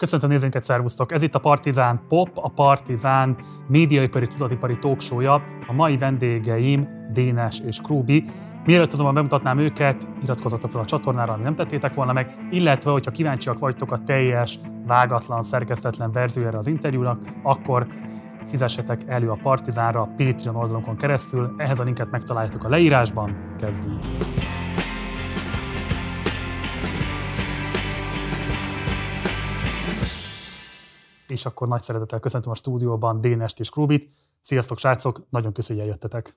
Köszöntöm 0.00 0.30
nézőinket, 0.30 0.62
szervusztok! 0.62 1.12
Ez 1.12 1.22
itt 1.22 1.34
a 1.34 1.38
Partizán 1.38 2.00
Pop, 2.08 2.28
a 2.34 2.48
Partizán 2.48 3.36
médiaipari 3.66 4.26
tudatipari 4.26 4.78
talkshow 4.78 5.24
A 5.66 5.72
mai 5.72 5.98
vendégeim 5.98 6.88
Dénes 7.12 7.60
és 7.66 7.80
Krúbi. 7.80 8.24
Mielőtt 8.64 8.92
azonban 8.92 9.14
bemutatnám 9.14 9.58
őket, 9.58 10.08
iratkozzatok 10.22 10.70
fel 10.70 10.80
a 10.80 10.84
csatornára, 10.84 11.32
ami 11.32 11.42
nem 11.42 11.54
tettétek 11.54 11.94
volna 11.94 12.12
meg, 12.12 12.36
illetve, 12.50 12.90
hogyha 12.90 13.10
kíváncsiak 13.10 13.58
vagytok 13.58 13.92
a 13.92 13.98
teljes, 13.98 14.58
vágatlan, 14.86 15.42
szerkesztetlen 15.42 16.12
verziójára 16.12 16.58
az 16.58 16.66
interjúnak, 16.66 17.22
akkor 17.42 17.86
fizessetek 18.46 19.00
elő 19.06 19.30
a 19.30 19.38
Partizánra 19.42 20.00
a 20.00 20.08
Patreon 20.16 20.56
oldalunkon 20.56 20.96
keresztül. 20.96 21.54
Ehhez 21.56 21.80
a 21.80 21.84
linket 21.84 22.10
megtaláljátok 22.10 22.64
a 22.64 22.68
leírásban. 22.68 23.54
Kezdjük! 23.58 24.00
És 31.30 31.46
akkor 31.46 31.68
nagy 31.68 31.80
szeretettel 31.80 32.20
köszöntöm 32.20 32.50
a 32.50 32.54
stúdióban 32.54 33.20
Dénest 33.20 33.60
és 33.60 33.70
Krubit. 33.70 34.10
Sziasztok, 34.40 34.78
srácok! 34.78 35.26
Nagyon 35.30 35.52
köszönjük, 35.52 35.84
hogy 35.84 35.94
eljöttetek. 35.94 36.36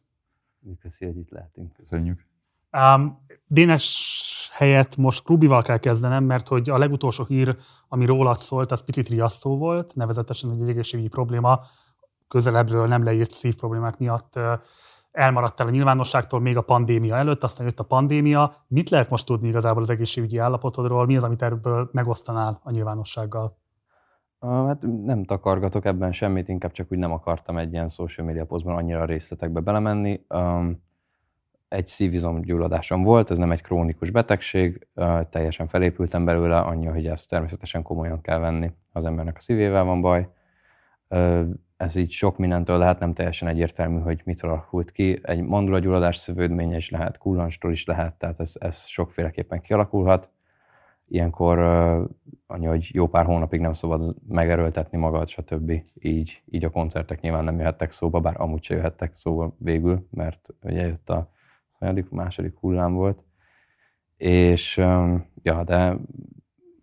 Köszönjük, 0.82 1.16
hogy 1.16 1.26
itt 1.26 1.32
lehetünk. 1.32 1.74
Köszönjük. 1.74 2.28
Um, 2.72 3.26
Dénes 3.48 4.50
helyett 4.52 4.98
most 4.98 5.24
Krubival 5.24 5.62
kell 5.62 5.78
kezdenem, 5.78 6.24
mert 6.24 6.48
hogy 6.48 6.70
a 6.70 6.78
legutolsó 6.78 7.24
hír, 7.24 7.58
ami 7.88 8.06
rólad 8.06 8.38
szólt, 8.38 8.72
az 8.72 8.84
picit 8.84 9.08
riasztó 9.08 9.58
volt, 9.58 9.96
nevezetesen 9.96 10.52
egy 10.52 10.70
egészségügyi 10.70 11.08
probléma, 11.08 11.60
közelebbről 12.28 12.88
nem 12.88 13.04
leírt 13.04 13.32
szívproblémák 13.32 13.98
miatt 13.98 14.40
elmaradtál 15.12 15.68
a 15.68 15.70
nyilvánosságtól 15.70 16.40
még 16.40 16.58
a 16.58 16.62
pandémia 16.62 17.16
előtt, 17.16 17.44
aztán 17.44 17.66
jött 17.66 17.80
a 17.80 17.84
pandémia. 17.84 18.56
Mit 18.68 18.90
lehet 18.90 19.10
most 19.10 19.26
tudni 19.26 19.48
igazából 19.48 19.82
az 19.82 19.90
egészségügyi 19.90 20.38
állapotodról? 20.38 21.06
Mi 21.06 21.16
az, 21.16 21.24
amit 21.24 21.42
ebből 21.42 21.90
megosztanál 21.92 22.60
a 22.64 22.72
nyilvánossággal? 22.72 23.58
Hát 24.44 24.82
nem 25.04 25.24
takargatok 25.24 25.86
ebben 25.86 26.12
semmit, 26.12 26.48
inkább 26.48 26.72
csak 26.72 26.92
úgy 26.92 26.98
nem 26.98 27.12
akartam 27.12 27.58
egy 27.58 27.72
ilyen 27.72 27.90
social 27.90 28.28
media 28.28 28.46
posztban 28.46 28.76
annyira 28.76 29.06
részletekbe 29.06 29.60
belemenni. 29.60 30.26
Egy 31.68 31.88
szívizomgyulladásom 31.88 33.04
volt, 33.04 33.32
ez 33.32 33.38
nem 33.38 33.52
egy 33.52 33.62
krónikus 33.62 34.12
betegség, 34.12 34.88
teljesen 35.30 35.68
felépültem 35.68 36.26
belőle, 36.26 36.60
annyi, 36.60 36.86
hogy 36.86 37.08
ezt 37.08 37.30
természetesen 37.30 37.82
komolyan 37.82 38.22
kell 38.22 38.40
venni, 38.40 38.72
az 38.92 39.06
embernek 39.06 39.38
a 39.38 39.40
szívével 39.40 39.84
van 39.84 40.02
baj. 40.02 40.28
Ez 41.78 41.96
így 41.96 42.12
sok 42.12 42.38
mindentől 42.38 42.78
lehet, 42.78 43.00
nem 43.00 43.14
teljesen 43.14 43.48
egyértelmű, 43.48 44.00
hogy 44.00 44.22
mitől 44.26 44.52
alakult 44.52 44.92
ki. 44.92 45.20
Egy 45.22 45.42
mandulagyulladás 45.42 46.16
szövődménye 46.16 46.76
is 46.76 46.90
lehet, 46.90 47.18
kullanstól 47.18 47.72
is 47.72 47.86
lehet, 47.86 48.14
tehát 48.14 48.40
ez, 48.40 48.54
ez 48.60 48.86
sokféleképpen 48.86 49.62
kialakulhat 49.62 50.30
ilyenkor 51.14 51.60
annyi, 52.48 52.66
hogy 52.66 52.90
jó 52.94 53.08
pár 53.08 53.26
hónapig 53.26 53.60
nem 53.60 53.74
szabad 53.74 54.16
megerőltetni 54.28 54.98
magad, 54.98 55.28
stb. 55.28 55.72
Így, 55.94 56.42
így 56.46 56.66
a 56.66 56.70
koncertek 56.70 57.22
nyilván 57.22 57.44
nem 57.44 57.58
jöhettek 57.58 57.92
szóba, 57.92 58.20
bár 58.20 58.42
amúgy 58.42 58.64
se 58.64 58.76
jöhettek 58.76 59.16
szóba 59.16 59.56
végül, 59.58 60.08
mert 60.12 60.50
ugye 60.64 60.86
jött 60.86 61.10
a 61.10 61.30
szanyadik, 61.80 62.10
második 62.10 62.58
hullám 62.60 62.94
volt. 62.94 63.24
És 64.18 64.78
ja, 65.42 65.64
de 65.64 65.98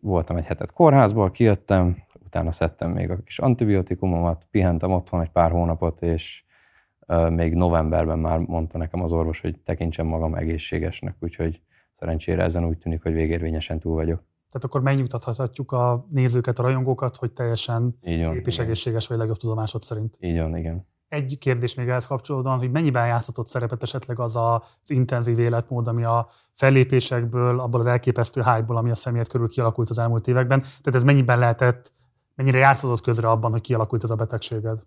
voltam 0.00 0.36
egy 0.36 0.46
hetet 0.46 0.72
kórházból, 0.72 1.30
kijöttem, 1.30 1.96
utána 2.24 2.52
szedtem 2.52 2.90
még 2.90 3.10
a 3.10 3.22
kis 3.22 3.38
antibiotikumomat, 3.38 4.46
pihentem 4.50 4.92
otthon 4.92 5.20
egy 5.20 5.30
pár 5.30 5.50
hónapot, 5.50 6.02
és 6.02 6.44
még 7.30 7.54
novemberben 7.54 8.18
már 8.18 8.38
mondta 8.38 8.78
nekem 8.78 9.02
az 9.02 9.12
orvos, 9.12 9.40
hogy 9.40 9.60
tekintsem 9.60 10.06
magam 10.06 10.34
egészségesnek, 10.34 11.16
úgyhogy 11.20 11.60
szerencsére 12.00 12.42
ezen 12.42 12.64
úgy 12.64 12.78
tűnik, 12.78 13.02
hogy 13.02 13.12
végérvényesen 13.12 13.78
túl 13.78 13.94
vagyok. 13.94 14.18
Tehát 14.50 14.64
akkor 14.64 14.82
megnyugtathatjuk 14.82 15.72
a 15.72 16.06
nézőket, 16.08 16.58
a 16.58 16.62
rajongókat, 16.62 17.16
hogy 17.16 17.32
teljesen 17.32 17.98
Így 18.02 18.46
és 18.46 18.58
egészséges 18.58 19.06
vagy 19.06 19.18
legjobb 19.18 19.36
tudomásod 19.36 19.82
szerint. 19.82 20.16
Így 20.20 20.38
van, 20.38 20.56
igen. 20.56 20.86
Egy 21.08 21.36
kérdés 21.38 21.74
még 21.74 21.88
ehhez 21.88 22.06
kapcsolódóan, 22.06 22.58
hogy 22.58 22.70
mennyiben 22.70 23.06
játszhatott 23.06 23.46
szerepet 23.46 23.82
esetleg 23.82 24.18
az 24.18 24.36
az 24.36 24.90
intenzív 24.90 25.38
életmód, 25.38 25.88
ami 25.88 26.04
a 26.04 26.26
fellépésekből, 26.52 27.60
abból 27.60 27.80
az 27.80 27.86
elképesztő 27.86 28.42
hype 28.42 28.74
ami 28.74 28.90
a 28.90 28.94
személyed 28.94 29.28
körül 29.28 29.48
kialakult 29.48 29.90
az 29.90 29.98
elmúlt 29.98 30.26
években. 30.26 30.60
Tehát 30.60 30.94
ez 30.94 31.04
mennyiben 31.04 31.38
lehetett, 31.38 31.92
mennyire 32.34 32.58
játszott 32.58 33.00
közre 33.00 33.28
abban, 33.28 33.50
hogy 33.50 33.60
kialakult 33.60 34.02
ez 34.02 34.10
a 34.10 34.14
betegséged? 34.14 34.82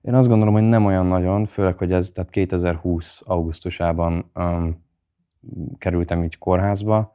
Én 0.00 0.14
azt 0.14 0.28
gondolom, 0.28 0.54
hogy 0.54 0.62
nem 0.62 0.84
olyan 0.84 1.06
nagyon, 1.06 1.44
főleg, 1.44 1.78
hogy 1.78 1.92
ez 1.92 2.10
tehát 2.10 2.30
2020. 2.30 3.22
augusztusában 3.24 4.30
um, 4.34 4.81
kerültem 5.78 6.22
így 6.22 6.38
kórházba, 6.38 7.14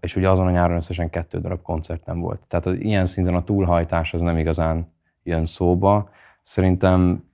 és 0.00 0.16
ugye 0.16 0.30
azon 0.30 0.46
a 0.46 0.50
nyáron 0.50 0.76
összesen 0.76 1.10
kettő 1.10 1.38
darab 1.38 1.62
koncertem 1.62 2.20
volt. 2.20 2.48
Tehát 2.48 2.66
az 2.66 2.74
ilyen 2.74 3.06
szinten 3.06 3.34
a 3.34 3.44
túlhajtás 3.44 4.14
az 4.14 4.20
nem 4.20 4.38
igazán 4.38 4.92
jön 5.22 5.46
szóba. 5.46 6.10
Szerintem 6.42 7.24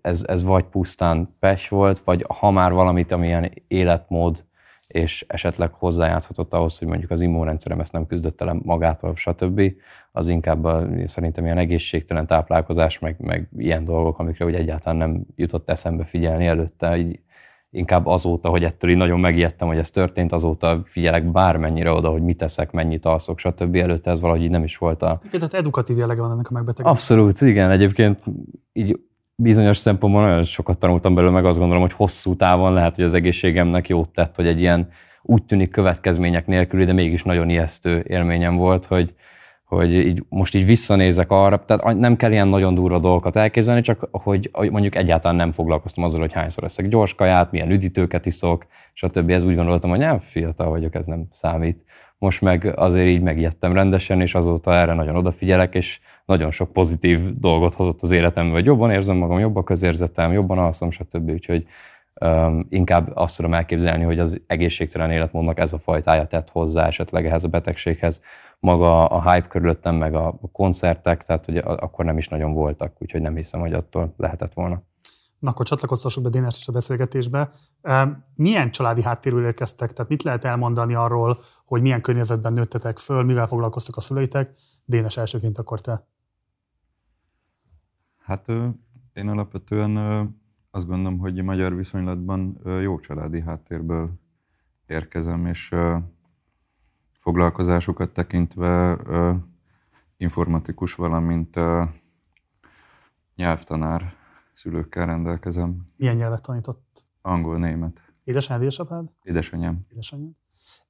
ez, 0.00 0.22
ez 0.26 0.42
vagy 0.42 0.64
pusztán 0.64 1.36
pes 1.38 1.68
volt, 1.68 1.98
vagy 1.98 2.24
ha 2.38 2.50
már 2.50 2.72
valamit, 2.72 3.12
amilyen 3.12 3.52
életmód, 3.68 4.44
és 4.86 5.24
esetleg 5.28 5.72
hozzájátszhatott 5.72 6.54
ahhoz, 6.54 6.78
hogy 6.78 6.88
mondjuk 6.88 7.10
az 7.10 7.20
immunrendszerem 7.20 7.80
ezt 7.80 7.92
nem 7.92 8.06
küzdött 8.06 8.40
el 8.40 8.60
magától, 8.62 9.14
stb. 9.14 9.72
Az 10.12 10.28
inkább 10.28 10.64
a, 10.64 10.86
szerintem 11.04 11.44
ilyen 11.44 11.58
egészségtelen 11.58 12.26
táplálkozás, 12.26 12.98
meg, 12.98 13.16
meg 13.18 13.48
ilyen 13.56 13.84
dolgok, 13.84 14.18
amikre 14.18 14.44
ugye 14.44 14.58
egyáltalán 14.58 14.98
nem 14.98 15.24
jutott 15.36 15.70
eszembe 15.70 16.04
figyelni 16.04 16.46
előtte, 16.46 16.96
így 16.96 17.20
inkább 17.70 18.06
azóta, 18.06 18.48
hogy 18.48 18.64
ettől 18.64 18.90
így 18.90 18.96
nagyon 18.96 19.20
megijedtem, 19.20 19.68
hogy 19.68 19.78
ez 19.78 19.90
történt, 19.90 20.32
azóta 20.32 20.80
figyelek 20.84 21.30
bármennyire 21.30 21.92
oda, 21.92 22.08
hogy 22.08 22.22
mit 22.22 22.36
teszek, 22.36 22.70
mennyit 22.70 23.04
alszok, 23.04 23.38
stb. 23.38 23.76
Előtte 23.76 24.10
ez 24.10 24.20
valahogy 24.20 24.42
így 24.42 24.50
nem 24.50 24.64
is 24.64 24.76
volt 24.76 25.02
a... 25.02 25.20
Ez 25.32 25.46
edukatív 25.50 25.96
jellege 25.96 26.20
van 26.20 26.30
ennek 26.30 26.50
a 26.50 26.52
megbetegedésnek. 26.52 26.92
Abszolút, 26.92 27.40
igen. 27.40 27.70
Egyébként 27.70 28.22
így 28.72 29.00
bizonyos 29.34 29.76
szempontból 29.76 30.22
nagyon 30.22 30.42
sokat 30.42 30.78
tanultam 30.78 31.14
belőle, 31.14 31.32
meg 31.32 31.44
azt 31.44 31.58
gondolom, 31.58 31.82
hogy 31.82 31.92
hosszú 31.92 32.36
távon 32.36 32.72
lehet, 32.72 32.96
hogy 32.96 33.04
az 33.04 33.14
egészségemnek 33.14 33.88
jót 33.88 34.08
tett, 34.08 34.36
hogy 34.36 34.46
egy 34.46 34.60
ilyen 34.60 34.88
úgy 35.22 35.44
tűnik 35.44 35.70
következmények 35.70 36.46
nélkül, 36.46 36.84
de 36.84 36.92
mégis 36.92 37.22
nagyon 37.22 37.48
ijesztő 37.48 38.04
élményem 38.08 38.56
volt, 38.56 38.86
hogy, 38.86 39.14
hogy 39.76 39.94
így, 39.94 40.22
most 40.28 40.54
így 40.54 40.66
visszanézek 40.66 41.30
arra, 41.30 41.64
tehát 41.64 41.98
nem 41.98 42.16
kell 42.16 42.30
ilyen 42.30 42.48
nagyon 42.48 42.74
durva 42.74 42.98
dolgokat 42.98 43.36
elképzelni, 43.36 43.80
csak 43.80 44.08
hogy 44.12 44.50
mondjuk 44.52 44.94
egyáltalán 44.94 45.36
nem 45.36 45.52
foglalkoztam 45.52 46.04
azzal, 46.04 46.20
hogy 46.20 46.32
hányszor 46.32 46.64
eszek 46.64 46.88
gyors 46.88 47.14
kaját, 47.14 47.50
milyen 47.50 47.70
üdítőket 47.70 48.26
iszok, 48.26 48.66
stb. 48.92 49.30
Ez 49.30 49.42
úgy 49.42 49.54
gondoltam, 49.54 49.90
hogy 49.90 49.98
nem 49.98 50.18
fiatal 50.18 50.68
vagyok, 50.68 50.94
ez 50.94 51.06
nem 51.06 51.26
számít. 51.30 51.84
Most 52.18 52.40
meg 52.40 52.72
azért 52.78 53.06
így 53.06 53.20
megijedtem 53.20 53.72
rendesen, 53.72 54.20
és 54.20 54.34
azóta 54.34 54.74
erre 54.74 54.94
nagyon 54.94 55.16
odafigyelek, 55.16 55.74
és 55.74 56.00
nagyon 56.24 56.50
sok 56.50 56.72
pozitív 56.72 57.20
dolgot 57.38 57.74
hozott 57.74 58.02
az 58.02 58.10
életembe, 58.10 58.52
hogy 58.52 58.64
jobban 58.64 58.90
érzem 58.90 59.16
magam, 59.16 59.38
jobb 59.38 59.56
a 59.56 59.64
közérzetem, 59.64 60.32
jobban 60.32 60.58
alszom, 60.58 60.90
stb. 60.90 61.30
Úgyhogy 61.30 61.66
um, 62.20 62.66
inkább 62.68 63.10
azt 63.14 63.36
tudom 63.36 63.54
elképzelni, 63.54 64.04
hogy 64.04 64.18
az 64.18 64.40
egészségtelen 64.46 65.10
életmódnak 65.10 65.58
ez 65.58 65.72
a 65.72 65.78
fajtája 65.78 66.26
tett 66.26 66.50
hozzá 66.50 66.86
esetleg 66.86 67.26
ehhez 67.26 67.44
a 67.44 67.48
betegséghez, 67.48 68.20
maga 68.58 69.06
a 69.06 69.32
hype 69.32 69.48
körülöttem, 69.48 69.94
meg 69.94 70.14
a 70.14 70.38
koncertek, 70.52 71.22
tehát 71.22 71.44
hogy 71.44 71.56
akkor 71.56 72.04
nem 72.04 72.18
is 72.18 72.28
nagyon 72.28 72.52
voltak, 72.52 72.96
úgyhogy 72.98 73.20
nem 73.20 73.34
hiszem, 73.34 73.60
hogy 73.60 73.72
attól 73.72 74.14
lehetett 74.16 74.52
volna. 74.52 74.82
Na, 75.38 75.50
akkor 75.50 75.66
csatlakoztassuk 75.66 76.22
be 76.22 76.28
Dénes 76.28 76.58
is 76.58 76.68
a 76.68 76.72
beszélgetésbe. 76.72 77.50
Milyen 78.34 78.70
családi 78.70 79.02
háttérről 79.02 79.44
érkeztek? 79.44 79.92
Tehát 79.92 80.10
mit 80.10 80.22
lehet 80.22 80.44
elmondani 80.44 80.94
arról, 80.94 81.40
hogy 81.64 81.82
milyen 81.82 82.00
környezetben 82.00 82.52
nőttetek 82.52 82.98
föl, 82.98 83.22
mivel 83.22 83.46
foglalkoztak 83.46 83.96
a 83.96 84.00
szüleitek? 84.00 84.52
Dénes 84.84 85.16
elsőként 85.16 85.58
akkor 85.58 85.80
te. 85.80 86.06
Hát 88.18 88.48
én 89.12 89.28
alapvetően 89.28 89.94
azt 90.70 90.86
gondolom, 90.86 91.18
hogy 91.18 91.42
magyar 91.42 91.74
viszonylatban 91.76 92.60
jó 92.82 92.98
családi 92.98 93.40
háttérből 93.40 94.10
érkezem, 94.86 95.46
és 95.46 95.74
foglalkozásukat 97.12 98.12
tekintve 98.12 98.98
informatikus, 100.16 100.94
valamint 100.94 101.58
nyelvtanár 103.36 104.14
szülőkkel 104.52 105.06
rendelkezem. 105.06 105.92
Milyen 105.96 106.16
nyelvet 106.16 106.42
tanított? 106.42 107.04
Angol, 107.22 107.58
német. 107.58 108.00
Édesanyád, 108.24 108.62
édesapád? 108.62 109.10
Édesanyám. 109.22 109.86
Édesanyád. 109.88 110.30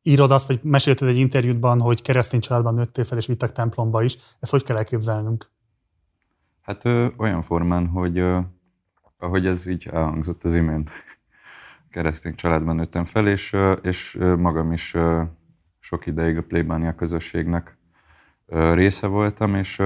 Írod 0.03 0.31
azt, 0.31 0.47
vagy 0.47 0.61
mesélted 0.62 1.09
egy 1.09 1.19
interjútban, 1.19 1.81
hogy 1.81 2.03
keresztény 2.03 2.41
családban 2.41 2.75
nőttél 2.75 3.05
fel, 3.05 3.19
és 3.19 3.26
vittek 3.26 3.53
templomba 3.53 4.03
is. 4.03 4.17
Ezt 4.41 4.50
hogy 4.50 4.62
kell 4.62 4.76
elképzelnünk? 4.76 5.50
Hát 6.61 6.85
ö, 6.85 7.09
olyan 7.17 7.43
formán, 7.43 7.87
hogy 7.87 8.19
ö, 8.19 8.41
ahogy 9.20 9.46
ez 9.46 9.67
így 9.67 9.88
elhangzott 9.93 10.44
az 10.44 10.55
imént, 10.55 10.90
keresztény 11.90 12.34
családban 12.34 12.76
nőttem 12.76 13.05
fel, 13.05 13.28
és, 13.28 13.56
és 13.82 14.19
magam 14.37 14.72
is 14.72 14.96
sok 15.78 16.06
ideig 16.06 16.37
a 16.37 16.43
plébánia 16.43 16.94
közösségnek 16.94 17.78
része 18.75 19.06
voltam, 19.06 19.55
és, 19.55 19.82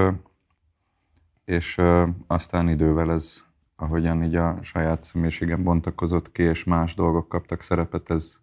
és 1.44 1.80
aztán 2.26 2.68
idővel 2.68 3.12
ez, 3.12 3.44
ahogyan 3.76 4.22
így 4.22 4.34
a 4.34 4.58
saját 4.62 5.02
személyiségem 5.02 5.62
bontakozott 5.62 6.32
ki, 6.32 6.42
és 6.42 6.64
más 6.64 6.94
dolgok 6.94 7.28
kaptak 7.28 7.62
szerepet, 7.62 8.10
ez, 8.10 8.36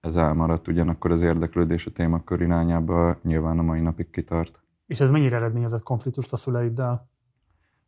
ez 0.00 0.16
elmaradt. 0.16 0.68
Ugyanakkor 0.68 1.10
az 1.10 1.22
érdeklődés 1.22 1.86
a 1.86 1.90
témakör 1.90 2.40
irányába 2.40 3.18
nyilván 3.22 3.58
a 3.58 3.62
mai 3.62 3.80
napig 3.80 4.10
kitart. 4.10 4.60
És 4.86 5.00
ez 5.00 5.10
mennyire 5.10 5.36
eredményezett 5.36 5.82
konfliktust 5.82 6.32
a 6.32 6.36
szüleiddel? 6.36 7.10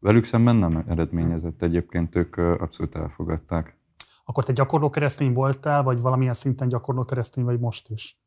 Velük 0.04 0.24
szemben 0.24 0.56
nem 0.56 0.84
eredményezett, 0.88 1.62
egyébként 1.62 2.16
ők 2.16 2.36
abszolút 2.36 2.94
elfogadták. 2.94 3.76
Akkor 4.24 4.44
te 4.44 4.52
gyakorló 4.52 4.90
keresztény 4.90 5.32
voltál, 5.32 5.82
vagy 5.82 6.00
valamilyen 6.00 6.32
szinten 6.32 6.68
gyakorló 6.68 7.04
keresztény 7.04 7.44
vagy 7.44 7.60
most 7.60 7.90
is? 7.90 8.20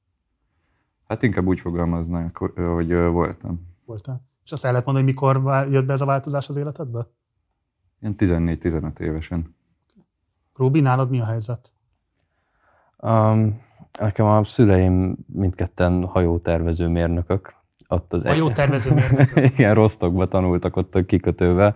Hát 1.07 1.24
inkább 1.24 1.45
úgy 1.45 1.59
fogalmaznánk, 1.59 2.38
hogy 2.56 2.94
voltam. 2.94 3.75
Voltál. 3.85 4.21
És 4.44 4.51
azt 4.51 4.65
el 4.65 4.71
lehet 4.71 4.85
mondani, 4.85 5.06
hogy 5.06 5.15
mikor 5.15 5.65
jött 5.71 5.85
be 5.85 5.94
ez 5.94 6.01
a 6.01 6.06
változás 6.06 6.50
az 6.50 6.56
életedbe? 6.56 7.07
Ilyen 8.00 8.15
14-15 8.18 9.00
évesen. 9.00 9.56
Róbi, 10.53 10.79
nálad 10.79 11.09
mi 11.09 11.19
a 11.19 11.25
helyzet? 11.25 11.74
Um, 12.97 13.62
nekem 14.00 14.25
a 14.25 14.44
szüleim 14.44 15.18
mindketten 15.25 16.06
hajótervező 16.06 16.88
mérnökök. 16.88 17.56
Ott 17.88 18.13
az 18.13 18.25
hajótervező 18.25 18.94
mérnökök? 18.94 19.50
Igen, 19.57 19.74
Rostokba 19.74 20.28
tanultak 20.28 20.75
ott 20.75 20.95
a 20.95 21.06
kikötőbe 21.06 21.75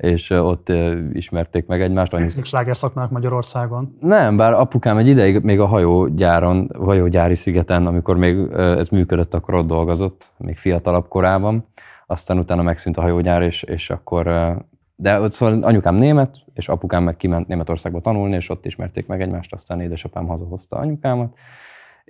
és 0.00 0.30
ott 0.30 0.72
ismerték 1.12 1.66
meg 1.66 1.82
egymást. 1.82 2.12
Annyi... 2.12 2.28
sláger 2.42 2.76
szakmának 2.76 3.10
Magyarországon. 3.10 3.96
Nem, 4.00 4.36
bár 4.36 4.52
apukám 4.52 4.96
egy 4.96 5.06
ideig 5.06 5.42
még 5.42 5.60
a 5.60 5.66
hajógyáron, 5.66 6.70
hajógyári 6.78 7.34
szigeten, 7.34 7.86
amikor 7.86 8.16
még 8.16 8.52
ez 8.52 8.88
működött, 8.88 9.34
akkor 9.34 9.54
ott 9.54 9.66
dolgozott, 9.66 10.30
még 10.36 10.56
fiatalabb 10.56 11.08
korában. 11.08 11.66
Aztán 12.06 12.38
utána 12.38 12.62
megszűnt 12.62 12.96
a 12.96 13.00
hajógyár, 13.00 13.42
és, 13.42 13.62
és 13.62 13.90
akkor 13.90 14.54
de 14.96 15.20
ott 15.20 15.32
szóval 15.32 15.62
anyukám 15.62 15.94
német, 15.94 16.36
és 16.54 16.68
apukám 16.68 17.02
meg 17.02 17.16
kiment 17.16 17.48
Németországba 17.48 18.00
tanulni, 18.00 18.34
és 18.34 18.48
ott 18.48 18.66
ismerték 18.66 19.06
meg 19.06 19.20
egymást, 19.20 19.52
aztán 19.52 19.80
édesapám 19.80 20.26
hazahozta 20.26 20.76
anyukámat. 20.76 21.36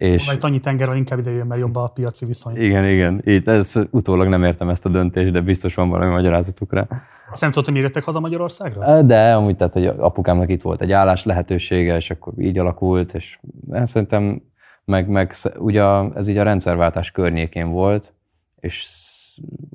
És... 0.00 0.26
Majd 0.26 0.44
annyi 0.44 0.58
tengerrel 0.58 0.96
inkább 0.96 1.18
ide 1.18 1.30
jön, 1.30 1.46
mert 1.46 1.60
jobb 1.60 1.76
a 1.76 1.86
piaci 1.86 2.26
viszony. 2.26 2.56
Igen, 2.56 2.84
igen. 2.88 3.20
Itt 3.24 3.48
ez 3.48 3.74
utólag 3.90 4.28
nem 4.28 4.44
értem 4.44 4.68
ezt 4.68 4.86
a 4.86 4.88
döntést, 4.88 5.32
de 5.32 5.40
biztos 5.40 5.74
van 5.74 5.88
valami 5.88 6.10
magyarázatuk 6.10 6.72
rá. 6.72 6.86
Azt 7.30 7.40
nem 7.40 7.50
tudod, 7.50 7.68
hogy 7.68 7.82
jöttek 7.82 8.04
haza 8.04 8.20
Magyarországra? 8.20 9.02
De, 9.02 9.34
amúgy 9.34 9.56
tehát, 9.56 9.72
hogy 9.72 9.86
apukámnak 9.86 10.50
itt 10.50 10.62
volt 10.62 10.80
egy 10.80 10.92
állás 10.92 11.24
lehetősége, 11.24 11.96
és 11.96 12.10
akkor 12.10 12.32
így 12.38 12.58
alakult, 12.58 13.14
és 13.14 13.38
szerintem 13.82 14.42
meg, 14.84 15.08
meg 15.08 15.34
ugye 15.58 15.82
ez 16.14 16.28
így 16.28 16.36
a 16.36 16.42
rendszerváltás 16.42 17.10
környékén 17.10 17.70
volt, 17.70 18.12
és 18.60 18.86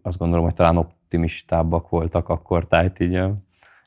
azt 0.02 0.18
gondolom, 0.18 0.44
hogy 0.44 0.54
talán 0.54 0.78
optimistábbak 0.78 1.90
voltak 1.90 2.30
akkor, 2.30 2.68
tehát 2.68 3.00
így 3.00 3.16
a 3.16 3.36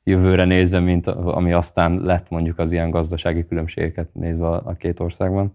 jövőre 0.04 0.44
nézve, 0.44 0.80
mint 0.80 1.06
ami 1.06 1.52
aztán 1.52 2.00
lett 2.04 2.30
mondjuk 2.30 2.58
az 2.58 2.72
ilyen 2.72 2.90
gazdasági 2.90 3.46
különbségeket 3.46 4.14
nézve 4.14 4.46
a 4.46 4.74
két 4.78 5.00
országban. 5.00 5.54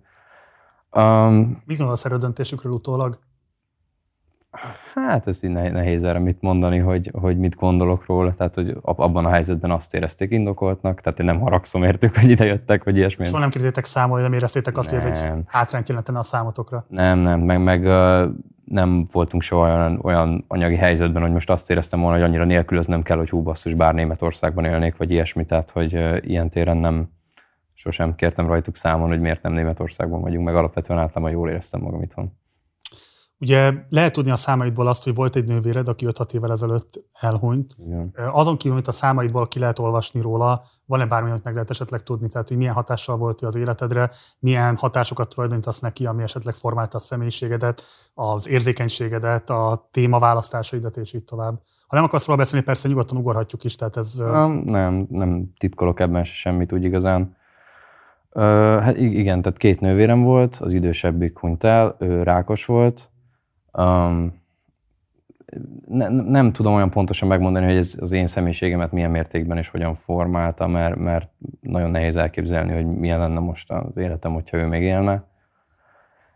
Um, 0.96 1.62
Mit 1.66 1.78
gondolsz 1.78 2.06
erről 2.06 2.18
döntésükről 2.18 2.74
utólag? 2.74 3.20
Hát 4.94 5.28
ez 5.28 5.44
így 5.44 5.52
nehéz 5.52 6.04
erre 6.04 6.20
mit 6.20 6.42
mondani, 6.42 6.78
hogy, 6.78 7.12
hogy 7.20 7.38
mit 7.38 7.56
gondolok 7.56 8.06
róla, 8.06 8.32
tehát 8.32 8.56
hogy 8.56 8.78
abban 8.82 9.26
a 9.26 9.30
helyzetben 9.30 9.72
azt 9.72 9.94
érezték 9.94 10.32
indokoltnak, 10.32 11.02
tehát 11.02 11.20
én 11.20 11.26
nem 11.26 11.40
haragszom 11.40 11.84
értük, 11.84 12.16
hogy 12.16 12.30
ide 12.30 12.46
jöttek, 12.46 12.84
vagy 12.84 12.98
ilyesmi. 12.98 13.26
Soha 13.26 13.40
nem 13.40 13.50
kérdétek 13.50 13.86
számolni, 13.86 14.24
nem 14.24 14.34
éreztétek 14.34 14.78
azt, 14.78 14.92
nem. 14.92 15.00
hogy 15.00 15.12
ez 15.12 15.22
egy 15.22 15.32
hátrányt 15.48 15.88
jelentene 15.88 16.20
a 16.20 16.24
számotokra? 16.24 16.86
Nem, 16.88 17.20
nem, 17.20 17.40
meg, 17.40 17.64
meg 17.64 17.84
nem 18.66 19.06
voltunk 19.12 19.42
soha 19.42 19.64
olyan, 19.64 20.00
olyan 20.04 20.46
anyagi 20.48 20.76
helyzetben, 20.76 21.22
hogy 21.22 21.32
most 21.32 21.50
azt 21.50 21.70
éreztem 21.70 22.00
volna, 22.00 22.16
hogy 22.16 22.26
annyira 22.26 22.46
nélkülöznöm 22.46 23.02
kell, 23.02 23.18
hogy 23.18 23.30
hú 23.30 23.42
basszus, 23.42 23.74
bár 23.74 23.94
Németországban 23.94 24.66
élnék, 24.66 24.98
vagy 24.98 25.12
ilyesmi, 25.12 25.46
tehát 25.46 25.72
hogy 25.72 25.94
ilyen 26.30 26.50
téren 26.50 26.78
nem, 26.78 27.10
sosem 27.84 28.16
kértem 28.16 28.48
rajtuk 28.48 28.76
számon, 28.76 29.08
hogy 29.08 29.20
miért 29.20 29.42
nem 29.42 29.54
Németországban 29.54 30.22
vagyunk, 30.22 30.46
meg 30.46 30.56
alapvetően 30.56 31.00
általában 31.00 31.32
jól 31.32 31.50
éreztem 31.50 31.82
magam 31.82 32.02
itthon. 32.02 32.32
Ugye 33.40 33.74
lehet 33.90 34.14
tudni 34.14 34.32
a 34.32 34.36
számaidból 34.36 34.88
azt, 34.88 35.04
hogy 35.04 35.16
volt 35.16 35.36
egy 35.36 35.48
nővéred, 35.48 35.88
aki 35.88 36.06
5-6 36.10 36.34
évvel 36.34 36.52
ezelőtt 36.52 37.04
elhunyt. 37.20 37.76
Igen. 37.86 38.14
Azon 38.32 38.58
kívül, 38.58 38.72
amit 38.72 38.88
a 38.88 38.92
számaidból 38.92 39.48
ki 39.48 39.60
lehet 39.60 39.80
olvasni 39.80 40.22
róla, 40.22 40.64
van-e 40.86 41.06
bármi, 41.06 41.30
amit 41.30 41.44
meg 41.44 41.54
lehet 41.54 41.70
esetleg 41.70 42.04
tudni? 42.04 42.28
Tehát, 42.28 42.48
hogy 42.48 42.58
milyen 42.58 42.74
hatással 42.74 43.18
volt 43.18 43.42
az 43.42 43.56
életedre, 43.56 44.10
milyen 44.40 44.76
hatásokat 44.76 45.30
tulajdonítasz 45.30 45.80
neki, 45.80 46.06
ami 46.06 46.24
esetleg 46.24 46.56
formálta 46.56 46.98
a 46.98 47.02
személyiségedet, 47.02 47.84
az 48.14 48.50
érzékenységedet, 48.50 49.50
a 49.50 49.88
témaválasztásaidat, 49.92 50.98
és 50.98 51.14
így 51.14 51.24
tovább. 51.24 51.62
Ha 51.88 51.96
nem 51.96 52.04
akarsz 52.04 52.26
róla 52.26 52.40
beszélni, 52.40 52.66
persze 52.66 52.88
nyugodtan 52.88 53.18
ugorhatjuk 53.18 53.64
is. 53.64 53.76
Tehát 53.76 53.98
ez... 53.98 54.14
Nem, 54.64 55.08
nem 55.10 55.52
titkolok 55.58 56.00
ebben 56.00 56.24
se 56.24 56.34
semmit 56.34 56.74
úgy 56.74 56.84
igazán. 56.84 57.36
Hát 58.36 58.98
igen, 58.98 59.42
tehát 59.42 59.58
két 59.58 59.80
nővérem 59.80 60.22
volt, 60.24 60.56
az 60.56 60.74
idősebbik 60.74 61.38
hunyt 61.40 61.64
el, 61.64 61.96
ő 62.00 62.24
rákos 62.24 62.66
volt. 62.66 63.10
Um, 63.78 64.42
ne, 65.88 66.08
nem 66.10 66.52
tudom 66.52 66.74
olyan 66.74 66.90
pontosan 66.90 67.28
megmondani, 67.28 67.66
hogy 67.66 67.76
ez 67.76 67.96
az 68.00 68.12
én 68.12 68.28
személyiségemet 68.28 68.92
milyen 68.92 69.12
mértékben 69.12 69.58
és 69.58 69.70
hogyan 69.70 69.96
formálta, 69.96 70.68
mert, 70.68 70.96
mert 70.96 71.30
nagyon 71.60 71.92
nehéz 71.92 72.16
elképzelni, 72.16 72.74
hogy 72.74 72.86
milyen 72.86 73.20
lenne 73.20 73.40
most 73.40 73.72
az 73.72 73.98
életem, 73.98 74.34
hogyha 74.34 74.58
ő 74.58 74.66
még 74.66 74.82
élne. 74.82 75.24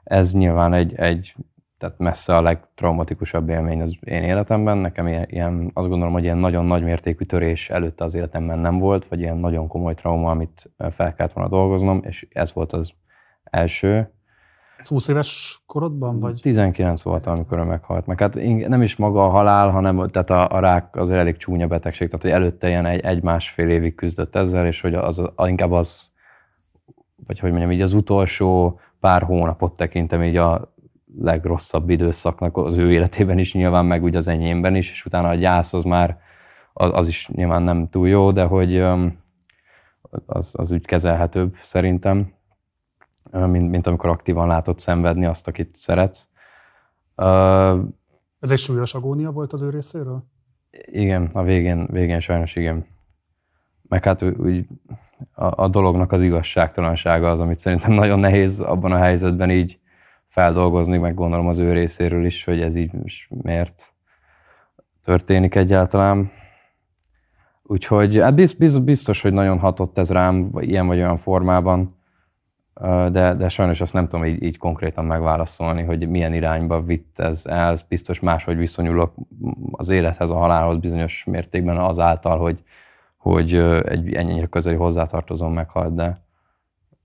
Ez 0.03 0.33
nyilván 0.33 0.73
egy, 0.73 0.95
egy 0.95 1.35
tehát 1.77 1.97
messze 1.97 2.35
a 2.35 2.41
legtraumatikusabb 2.41 3.49
élmény 3.49 3.81
az 3.81 3.97
én 4.03 4.23
életemben. 4.23 4.77
Nekem 4.77 5.07
ilyen, 5.07 5.25
ilyen, 5.29 5.71
azt 5.73 5.87
gondolom, 5.87 6.13
hogy 6.13 6.23
ilyen 6.23 6.37
nagyon 6.37 6.65
nagy 6.65 6.83
mértékű 6.83 7.25
törés 7.25 7.69
előtte 7.69 8.03
az 8.03 8.15
életemben 8.15 8.59
nem 8.59 8.77
volt, 8.77 9.05
vagy 9.05 9.19
ilyen 9.19 9.37
nagyon 9.37 9.67
komoly 9.67 9.93
trauma, 9.93 10.31
amit 10.31 10.71
fel 10.89 11.13
kellett 11.13 11.33
volna 11.33 11.49
dolgoznom, 11.49 12.01
és 12.03 12.27
ez 12.31 12.53
volt 12.53 12.73
az 12.73 12.91
első. 13.43 14.11
Ez 14.77 14.87
20 14.87 15.07
éves 15.07 15.61
korodban? 15.65 16.19
Vagy? 16.19 16.39
19 16.41 17.01
volt, 17.01 17.25
amikor 17.25 17.59
ő 17.59 17.63
meghalt. 17.63 18.05
Meg 18.05 18.19
hát 18.19 18.35
nem 18.67 18.81
is 18.81 18.95
maga 18.95 19.25
a 19.25 19.29
halál, 19.29 19.69
hanem 19.69 20.07
tehát 20.07 20.29
a, 20.29 20.55
a 20.55 20.59
rák 20.59 20.95
az 20.95 21.09
elég 21.09 21.37
csúnya 21.37 21.67
betegség, 21.67 22.07
tehát 22.07 22.23
hogy 22.23 22.31
előtte 22.31 22.67
ilyen 22.67 22.85
egy, 22.85 22.99
egy-másfél 22.99 23.69
évig 23.69 23.95
küzdött 23.95 24.35
ezzel, 24.35 24.65
és 24.65 24.81
hogy 24.81 24.93
az, 24.93 25.21
az, 25.35 25.47
inkább 25.47 25.71
az, 25.71 26.11
vagy 27.25 27.39
hogy 27.39 27.49
mondjam, 27.49 27.71
így 27.71 27.81
az 27.81 27.93
utolsó 27.93 28.79
pár 28.99 29.21
hónapot 29.21 29.75
tekintem 29.75 30.23
így 30.23 30.37
a 30.37 30.75
legrosszabb 31.19 31.89
időszaknak 31.89 32.57
az 32.57 32.77
ő 32.77 32.91
életében 32.91 33.37
is 33.37 33.53
nyilván, 33.53 33.85
meg 33.85 34.03
úgy 34.03 34.15
az 34.15 34.27
enyémben 34.27 34.75
is, 34.75 34.91
és 34.91 35.05
utána 35.05 35.27
a 35.27 35.35
gyász 35.35 35.73
az 35.73 35.83
már, 35.83 36.19
az, 36.73 36.91
az 36.93 37.07
is 37.07 37.27
nyilván 37.27 37.63
nem 37.63 37.89
túl 37.89 38.07
jó, 38.07 38.31
de 38.31 38.43
hogy 38.43 38.77
az, 40.25 40.53
az 40.57 40.71
úgy 40.71 40.85
kezelhetőbb 40.85 41.55
szerintem, 41.61 42.33
mint, 43.31 43.69
mint 43.69 43.87
amikor 43.87 44.09
aktívan 44.09 44.47
látod 44.47 44.79
szenvedni 44.79 45.25
azt, 45.25 45.47
akit 45.47 45.75
szeretsz. 45.75 46.29
Ez 48.39 48.51
egy 48.51 48.57
súlyos 48.57 48.93
agónia 48.93 49.31
volt 49.31 49.53
az 49.53 49.61
ő 49.61 49.69
részéről? 49.69 50.23
Igen, 50.85 51.29
a 51.33 51.43
végén, 51.43 51.87
végén 51.91 52.19
sajnos 52.19 52.55
igen. 52.55 52.85
Meg 53.81 54.03
hát 54.03 54.21
úgy 54.21 54.67
a, 55.33 55.63
a 55.63 55.67
dolognak 55.67 56.11
az 56.11 56.21
igazságtalansága 56.21 57.31
az, 57.31 57.39
amit 57.39 57.59
szerintem 57.59 57.91
nagyon 58.01 58.19
nehéz 58.19 58.59
abban 58.59 58.91
a 58.91 58.97
helyzetben 58.97 59.51
így 59.51 59.79
feldolgozni, 60.37 60.97
meg 60.97 61.13
gondolom 61.13 61.47
az 61.47 61.59
ő 61.59 61.71
részéről 61.71 62.25
is, 62.25 62.43
hogy 62.43 62.61
ez 62.61 62.75
így 62.75 62.91
miért 63.27 63.93
történik 65.03 65.55
egyáltalán. 65.55 66.31
Úgyhogy 67.63 68.19
hát 68.19 68.35
biztos, 68.35 68.79
biztos, 68.79 69.21
hogy 69.21 69.33
nagyon 69.33 69.59
hatott 69.59 69.97
ez 69.97 70.11
rám, 70.11 70.51
ilyen 70.59 70.87
vagy 70.87 70.97
olyan 70.97 71.17
formában, 71.17 71.95
de, 73.11 73.33
de 73.33 73.49
sajnos 73.49 73.81
azt 73.81 73.93
nem 73.93 74.07
tudom 74.07 74.25
így, 74.25 74.43
így 74.43 74.57
konkrétan 74.57 75.05
megválaszolni, 75.05 75.83
hogy 75.83 76.09
milyen 76.09 76.33
irányba 76.33 76.81
vitt 76.81 77.19
ez 77.19 77.45
el. 77.45 77.77
Biztos 77.87 78.19
máshogy 78.19 78.57
viszonyulok 78.57 79.13
az 79.71 79.89
élethez, 79.89 80.29
a 80.29 80.35
halálhoz 80.35 80.77
bizonyos 80.77 81.23
mértékben 81.23 81.77
azáltal, 81.77 82.37
hogy, 82.39 82.63
hogy 83.17 83.53
egy 83.83 84.13
ennyire 84.13 84.45
közeli 84.45 84.75
hozzátartozom 84.75 85.53
meghalt, 85.53 85.95
de, 85.95 86.25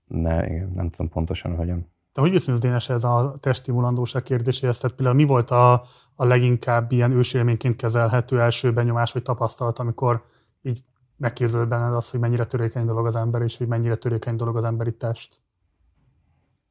de 0.07 0.45
igen, 0.47 0.71
nem 0.73 0.89
tudom 0.89 1.11
pontosan, 1.11 1.55
hogyan. 1.55 1.92
Te 2.13 2.21
hogy 2.21 2.31
viszonyulsz 2.31 2.61
Dénes 2.61 2.89
ez 2.89 3.03
a 3.03 3.33
testimulandóság 3.39 4.23
kérdéséhez? 4.23 4.77
Tehát 4.77 4.95
például 4.95 5.17
mi 5.17 5.25
volt 5.25 5.51
a, 5.51 5.73
a 6.15 6.25
leginkább 6.25 6.91
ilyen 6.91 7.11
ősélményként 7.11 7.75
kezelhető 7.75 8.41
első 8.41 8.73
benyomás 8.73 9.13
vagy 9.13 9.21
tapasztalat, 9.21 9.79
amikor 9.79 10.25
így 10.61 10.83
megkéződ 11.17 11.67
benned 11.67 11.93
az, 11.93 12.11
hogy 12.11 12.19
mennyire 12.19 12.45
törékeny 12.45 12.85
dolog 12.85 13.05
az 13.05 13.15
ember, 13.15 13.41
és 13.41 13.57
hogy 13.57 13.67
mennyire 13.67 13.95
törékeny 13.95 14.35
dolog 14.35 14.55
az 14.55 14.63
emberi 14.63 14.93
test? 14.93 15.41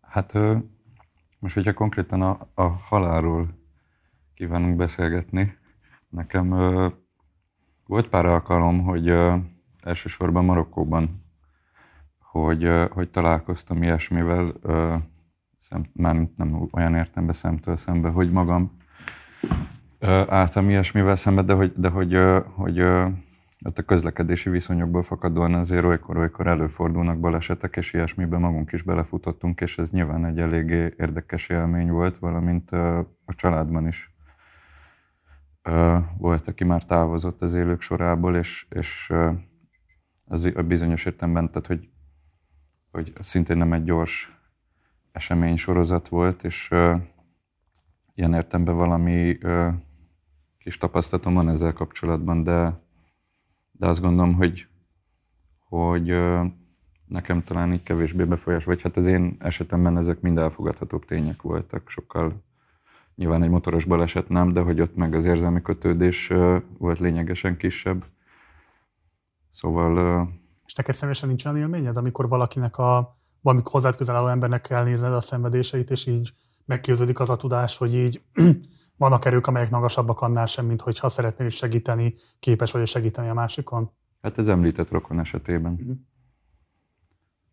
Hát 0.01 0.33
most, 1.39 1.55
hogyha 1.55 1.73
konkrétan 1.73 2.23
a, 2.23 2.49
a 2.55 2.63
halálról 2.63 3.49
kívánunk 4.35 4.77
beszélgetni, 4.77 5.59
nekem 6.09 6.49
volt 7.87 8.09
pár 8.09 8.27
alkalom, 8.27 8.83
hogy 8.83 9.15
elsősorban 9.81 10.45
Marokkóban, 10.45 11.25
hogy, 12.19 12.71
hogy 12.91 13.11
találkoztam 13.11 13.83
ilyesmivel, 13.83 14.55
szem, 15.63 15.85
már 15.93 16.29
nem 16.37 16.69
olyan 16.73 16.95
értembe 16.95 17.33
szemtől 17.33 17.77
szembe, 17.77 18.09
hogy 18.09 18.33
magam 18.33 18.77
álltam 20.29 20.69
ilyesmivel 20.69 21.17
szembe, 21.17 21.43
de 21.43 21.53
hogy, 21.53 21.73
de 21.77 21.89
hogy, 21.89 22.13
hogy, 22.55 22.79
hogy 22.79 22.81
ott 23.65 23.79
a 23.79 23.83
közlekedési 23.83 24.51
viszonyokból 24.51 25.03
fakadóan 25.03 25.55
azért 25.55 25.85
olykor-olykor 25.85 26.47
előfordulnak 26.47 27.21
balesetek, 27.21 27.77
és 27.77 27.93
ilyesmiben 27.93 28.41
magunk 28.41 28.73
is 28.73 28.83
belefutottunk, 28.83 29.61
és 29.61 29.79
ez 29.79 29.91
nyilván 29.91 30.25
egy 30.25 30.39
eléggé 30.39 30.95
érdekes 30.99 31.49
élmény 31.49 31.91
volt, 31.91 32.19
valamint 32.19 32.71
a 32.71 33.35
családban 33.35 33.87
is 33.87 34.15
volt, 36.19 36.49
aki 36.49 36.65
már 36.65 36.85
távozott 36.85 37.43
az 37.43 37.55
élők 37.55 37.81
sorából, 37.81 38.37
és, 38.37 38.67
és 38.71 39.13
az 40.27 40.53
a 40.57 40.63
bizonyos 40.63 41.05
értelemben, 41.05 41.51
tehát 41.51 41.67
hogy, 41.67 41.89
hogy 42.91 43.13
szintén 43.21 43.57
nem 43.57 43.73
egy 43.73 43.85
gyors 43.85 44.42
esemény 45.13 45.57
sorozat 45.57 46.09
volt, 46.09 46.45
és 46.45 46.71
ilyen 48.15 48.35
értemben 48.35 48.77
valami 48.77 49.39
kis 50.59 50.79
tapasztalatom 50.79 51.35
van 51.35 51.49
ezzel 51.49 51.73
kapcsolatban, 51.73 52.43
de, 52.43 52.81
de 53.71 53.87
azt 53.87 54.01
gondolom, 54.01 54.35
hogy, 54.35 54.67
hogy 55.69 56.15
nekem 57.07 57.45
talán 57.45 57.73
így 57.73 57.83
kevésbé 57.83 58.25
befolyás, 58.25 58.65
vagy 58.65 58.83
hát 58.83 58.97
az 58.97 59.07
én 59.07 59.37
esetemben 59.39 59.99
ezek 59.99 60.21
mind 60.21 60.39
elfogadhatóbb 60.39 61.05
tények 61.05 61.43
voltak, 61.43 61.89
sokkal 61.89 62.43
nyilván 63.15 63.43
egy 63.43 63.51
motoros 63.51 63.85
baleset 63.85 64.29
nem, 64.29 64.53
de 64.53 64.61
hogy 64.61 64.81
ott 64.81 64.97
meg 64.97 65.15
az 65.15 65.25
érzelmi 65.25 65.63
kötődés 65.63 66.33
volt 66.79 66.99
lényegesen 66.99 67.57
kisebb. 67.57 68.05
Szóval... 69.51 70.29
És 70.67 70.75
neked 70.75 70.95
személyesen 70.95 71.29
nincs 71.29 71.45
olyan 71.45 71.59
élményed, 71.59 71.97
amikor 71.97 72.29
valakinek 72.29 72.79
a 72.79 73.22
valami 73.43 73.63
hozzád 73.65 73.97
közel 73.97 74.17
álló 74.17 74.27
embernek 74.27 74.61
kell 74.61 74.85
nézned 74.85 75.13
a 75.13 75.21
szenvedéseit, 75.21 75.91
és 75.91 76.07
így 76.07 76.33
megképződik 76.65 77.21
az 77.21 77.31
a 77.31 77.37
tudás, 77.37 77.77
hogy 77.77 77.95
így 77.95 78.23
vannak 78.97 79.25
erők, 79.25 79.47
amelyek 79.47 79.71
magasabbak 79.71 80.21
annál 80.21 80.47
sem, 80.47 80.67
mint 80.67 80.81
hogyha 80.81 81.09
szeretnél 81.09 81.49
segíteni, 81.49 82.15
képes 82.39 82.73
vagy 82.73 82.87
segíteni 82.87 83.29
a 83.29 83.35
másikon? 83.35 83.91
Hát 84.23 84.39
ez 84.39 84.49
említett 84.49 84.91
rokon 84.91 85.19
esetében. 85.19 85.73
Uh-huh. 85.73 85.97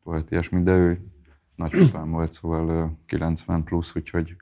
Volt 0.03 0.31
ilyesmi, 0.31 0.63
de 0.63 0.71
ő 0.71 1.11
nagypapám 1.55 2.11
volt, 2.17 2.33
szóval 2.33 2.97
90 3.05 3.63
plusz, 3.63 3.95
úgyhogy 3.95 4.35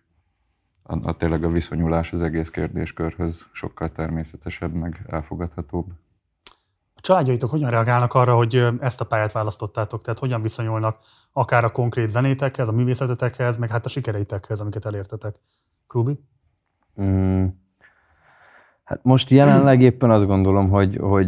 a, 0.83 1.07
a 1.07 1.15
tényleg 1.15 1.43
a 1.43 1.49
viszonyulás 1.49 2.13
az 2.13 2.21
egész 2.21 2.49
kérdéskörhöz 2.49 3.47
sokkal 3.51 3.91
természetesebb, 3.91 4.73
meg 4.73 5.05
elfogadhatóbb. 5.07 5.91
A 6.97 7.01
családjaitok 7.01 7.49
hogyan 7.49 7.69
reagálnak 7.69 8.13
arra, 8.13 8.35
hogy 8.35 8.67
ezt 8.79 9.01
a 9.01 9.05
pályát 9.05 9.31
választottátok? 9.31 10.01
Tehát 10.01 10.19
hogyan 10.19 10.41
viszonyulnak 10.41 10.97
akár 11.33 11.63
a 11.63 11.71
konkrét 11.71 12.09
zenétekhez, 12.09 12.67
a 12.67 12.71
művészetetekhez, 12.71 13.57
meg 13.57 13.69
hát 13.69 13.85
a 13.85 13.89
sikereitekhez, 13.89 14.59
amiket 14.61 14.85
elértetek? 14.85 15.35
Krubi? 15.87 16.19
Mm, 17.01 17.45
hát 18.83 18.99
most 19.03 19.29
jelenleg 19.29 19.81
éppen 19.81 20.11
azt 20.11 20.25
gondolom, 20.25 20.69
hogy, 20.69 20.97
hogy 21.01 21.27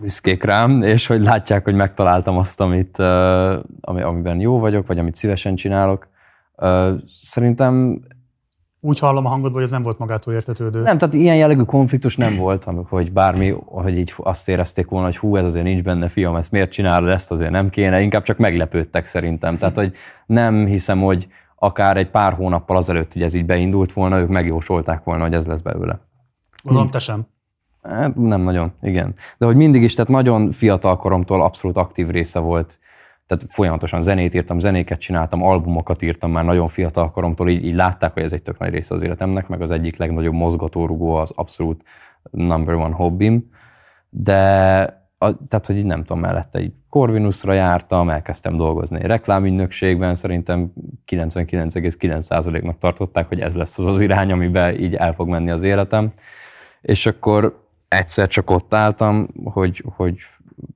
büszkék 0.00 0.42
rám, 0.42 0.82
és 0.82 1.06
hogy 1.06 1.20
látják, 1.20 1.64
hogy 1.64 1.74
megtaláltam 1.74 2.38
azt, 2.38 2.60
amit, 2.60 2.98
ami, 3.80 4.02
amiben 4.02 4.40
jó 4.40 4.58
vagyok, 4.58 4.86
vagy 4.86 4.98
amit 4.98 5.14
szívesen 5.14 5.54
csinálok. 5.54 6.08
Szerintem 7.06 8.00
úgy 8.84 8.98
hallom 8.98 9.26
a 9.26 9.28
hangodból, 9.28 9.52
hogy 9.52 9.62
ez 9.62 9.70
nem 9.70 9.82
volt 9.82 9.98
magától 9.98 10.34
értetődő. 10.34 10.82
Nem, 10.82 10.98
tehát 10.98 11.14
ilyen 11.14 11.36
jellegű 11.36 11.62
konfliktus 11.62 12.16
nem 12.16 12.36
volt, 12.36 12.66
hogy 12.88 13.12
bármi, 13.12 13.54
hogy 13.64 13.98
így 13.98 14.14
azt 14.16 14.48
érezték 14.48 14.88
volna, 14.88 15.06
hogy 15.06 15.16
hú, 15.16 15.36
ez 15.36 15.44
azért 15.44 15.64
nincs 15.64 15.82
benne, 15.82 16.08
fiam, 16.08 16.36
ezt 16.36 16.50
miért 16.50 16.70
csinálod, 16.70 17.08
ezt 17.08 17.30
azért 17.30 17.50
nem 17.50 17.70
kéne, 17.70 18.00
inkább 18.00 18.22
csak 18.22 18.38
meglepődtek 18.38 19.04
szerintem. 19.04 19.58
Tehát, 19.58 19.76
hogy 19.76 19.92
nem 20.26 20.66
hiszem, 20.66 21.00
hogy 21.00 21.28
akár 21.56 21.96
egy 21.96 22.10
pár 22.10 22.32
hónappal 22.32 22.76
azelőtt, 22.76 23.12
hogy 23.12 23.22
ez 23.22 23.34
így 23.34 23.46
beindult 23.46 23.92
volna, 23.92 24.18
ők 24.18 24.28
megjósolták 24.28 25.04
volna, 25.04 25.22
hogy 25.22 25.34
ez 25.34 25.46
lesz 25.46 25.60
belőle. 25.60 26.00
Gondolom, 26.62 26.90
te 26.90 26.98
sem. 26.98 27.26
Hát, 27.82 28.14
nem 28.16 28.40
nagyon, 28.40 28.72
igen. 28.82 29.14
De 29.38 29.46
hogy 29.46 29.56
mindig 29.56 29.82
is, 29.82 29.94
tehát 29.94 30.10
nagyon 30.10 30.50
fiatal 30.50 30.96
koromtól 30.96 31.42
abszolút 31.42 31.76
aktív 31.76 32.08
része 32.08 32.38
volt 32.38 32.78
tehát 33.26 33.44
folyamatosan 33.48 34.02
zenét 34.02 34.34
írtam, 34.34 34.58
zenéket 34.58 35.00
csináltam, 35.00 35.42
albumokat 35.42 36.02
írtam 36.02 36.30
már 36.30 36.44
nagyon 36.44 36.68
fiatal 36.68 37.10
koromtól, 37.10 37.48
így, 37.48 37.64
így 37.64 37.74
látták, 37.74 38.12
hogy 38.12 38.22
ez 38.22 38.32
egy 38.32 38.42
tök 38.42 38.58
nagy 38.58 38.70
része 38.70 38.94
az 38.94 39.02
életemnek, 39.02 39.48
meg 39.48 39.62
az 39.62 39.70
egyik 39.70 39.96
legnagyobb 39.96 40.34
mozgatórugó 40.34 41.14
az 41.14 41.32
abszolút 41.34 41.82
number 42.30 42.74
one 42.74 42.94
hobbim, 42.94 43.50
de 44.08 45.02
a, 45.18 45.46
tehát, 45.48 45.66
hogy 45.66 45.76
így 45.76 45.84
nem 45.84 46.04
tudom, 46.04 46.22
mellette 46.22 46.58
egy 46.58 46.72
Corvinusra 46.88 47.52
jártam, 47.52 48.10
elkezdtem 48.10 48.56
dolgozni 48.56 48.98
egy 48.98 49.06
reklámügynökségben, 49.06 50.14
szerintem 50.14 50.72
99,9%-nak 51.06 52.78
tartották, 52.78 53.28
hogy 53.28 53.40
ez 53.40 53.56
lesz 53.56 53.78
az 53.78 53.86
az 53.86 54.00
irány, 54.00 54.32
amiben 54.32 54.80
így 54.80 54.94
el 54.94 55.12
fog 55.12 55.28
menni 55.28 55.50
az 55.50 55.62
életem. 55.62 56.12
És 56.80 57.06
akkor 57.06 57.66
egyszer 57.88 58.28
csak 58.28 58.50
ott 58.50 58.74
álltam, 58.74 59.28
hogy, 59.44 59.84
hogy 59.96 60.18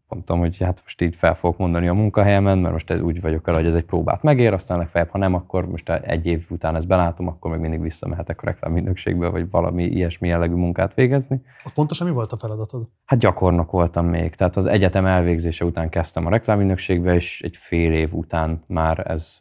mondtam, 0.09 0.39
hogy 0.39 0.59
hát 0.59 0.81
most 0.83 1.03
így 1.03 1.17
fel 1.17 1.35
fogok 1.35 1.59
mondani 1.59 1.89
a 1.89 1.93
munkahelyemen, 1.93 2.59
mert 2.59 2.73
most 2.73 2.93
úgy 2.93 3.21
vagyok 3.21 3.49
el, 3.49 3.55
hogy 3.55 3.67
ez 3.67 3.75
egy 3.75 3.85
próbát 3.85 4.23
megér, 4.23 4.53
aztán 4.53 4.79
legfeljebb, 4.79 5.11
ha 5.11 5.19
nem, 5.19 5.35
akkor 5.35 5.69
most 5.69 5.91
egy 5.91 6.27
év 6.27 6.47
után 6.51 6.77
ezt 6.77 6.87
belátom, 6.87 7.29
akkor 7.29 7.51
meg 7.51 7.61
mindig 7.61 7.81
visszamehetek 7.81 8.43
a 8.43 8.47
reklámügynökségbe, 8.47 9.29
vagy 9.29 9.51
valami 9.51 9.85
ilyesmi 9.85 10.29
jellegű 10.29 10.55
munkát 10.55 10.95
végezni. 10.95 11.43
Ott 11.65 11.73
pontosan 11.73 12.07
mi 12.07 12.13
volt 12.13 12.33
a 12.33 12.37
feladatod? 12.37 12.89
Hát 13.05 13.19
gyakornok 13.19 13.71
voltam 13.71 14.07
még. 14.07 14.35
Tehát 14.35 14.57
az 14.57 14.67
egyetem 14.67 15.07
elvégzése 15.07 15.65
után 15.65 15.89
kezdtem 15.89 16.27
a 16.27 16.31
reklámügynökségbe, 16.31 17.15
és 17.15 17.43
egy 17.43 17.57
fél 17.57 17.93
év 17.93 18.15
után 18.15 18.63
már 18.67 19.11
ez 19.11 19.39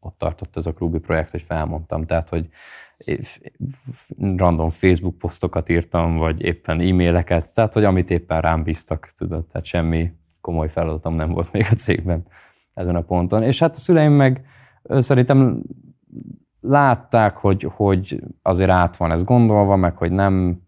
ott 0.00 0.18
tartott 0.18 0.56
ez 0.56 0.66
a 0.66 0.72
Ruby 0.78 0.98
projekt, 0.98 1.30
hogy 1.30 1.42
felmondtam. 1.42 2.06
Tehát, 2.06 2.28
hogy 2.28 2.48
random 4.36 4.68
Facebook 4.68 5.18
posztokat 5.18 5.68
írtam, 5.68 6.16
vagy 6.16 6.42
éppen 6.42 6.80
e-maileket, 6.80 7.54
tehát 7.54 7.74
hogy 7.74 7.84
amit 7.84 8.10
éppen 8.10 8.40
rám 8.40 8.62
bíztak, 8.62 9.10
tudod, 9.18 9.44
tehát 9.44 9.66
semmi 9.66 10.12
komoly 10.40 10.68
feladatom 10.68 11.14
nem 11.14 11.30
volt 11.30 11.52
még 11.52 11.66
a 11.70 11.74
cégben 11.74 12.26
ezen 12.74 12.96
a 12.96 13.00
ponton. 13.00 13.42
És 13.42 13.58
hát 13.58 13.76
a 13.76 13.78
szüleim 13.78 14.12
meg 14.12 14.44
szerintem 14.82 15.62
látták, 16.60 17.36
hogy, 17.36 17.66
hogy 17.74 18.22
azért 18.42 18.70
át 18.70 18.96
van 18.96 19.12
ez 19.12 19.24
gondolva, 19.24 19.76
meg 19.76 19.96
hogy 19.96 20.12
nem, 20.12 20.62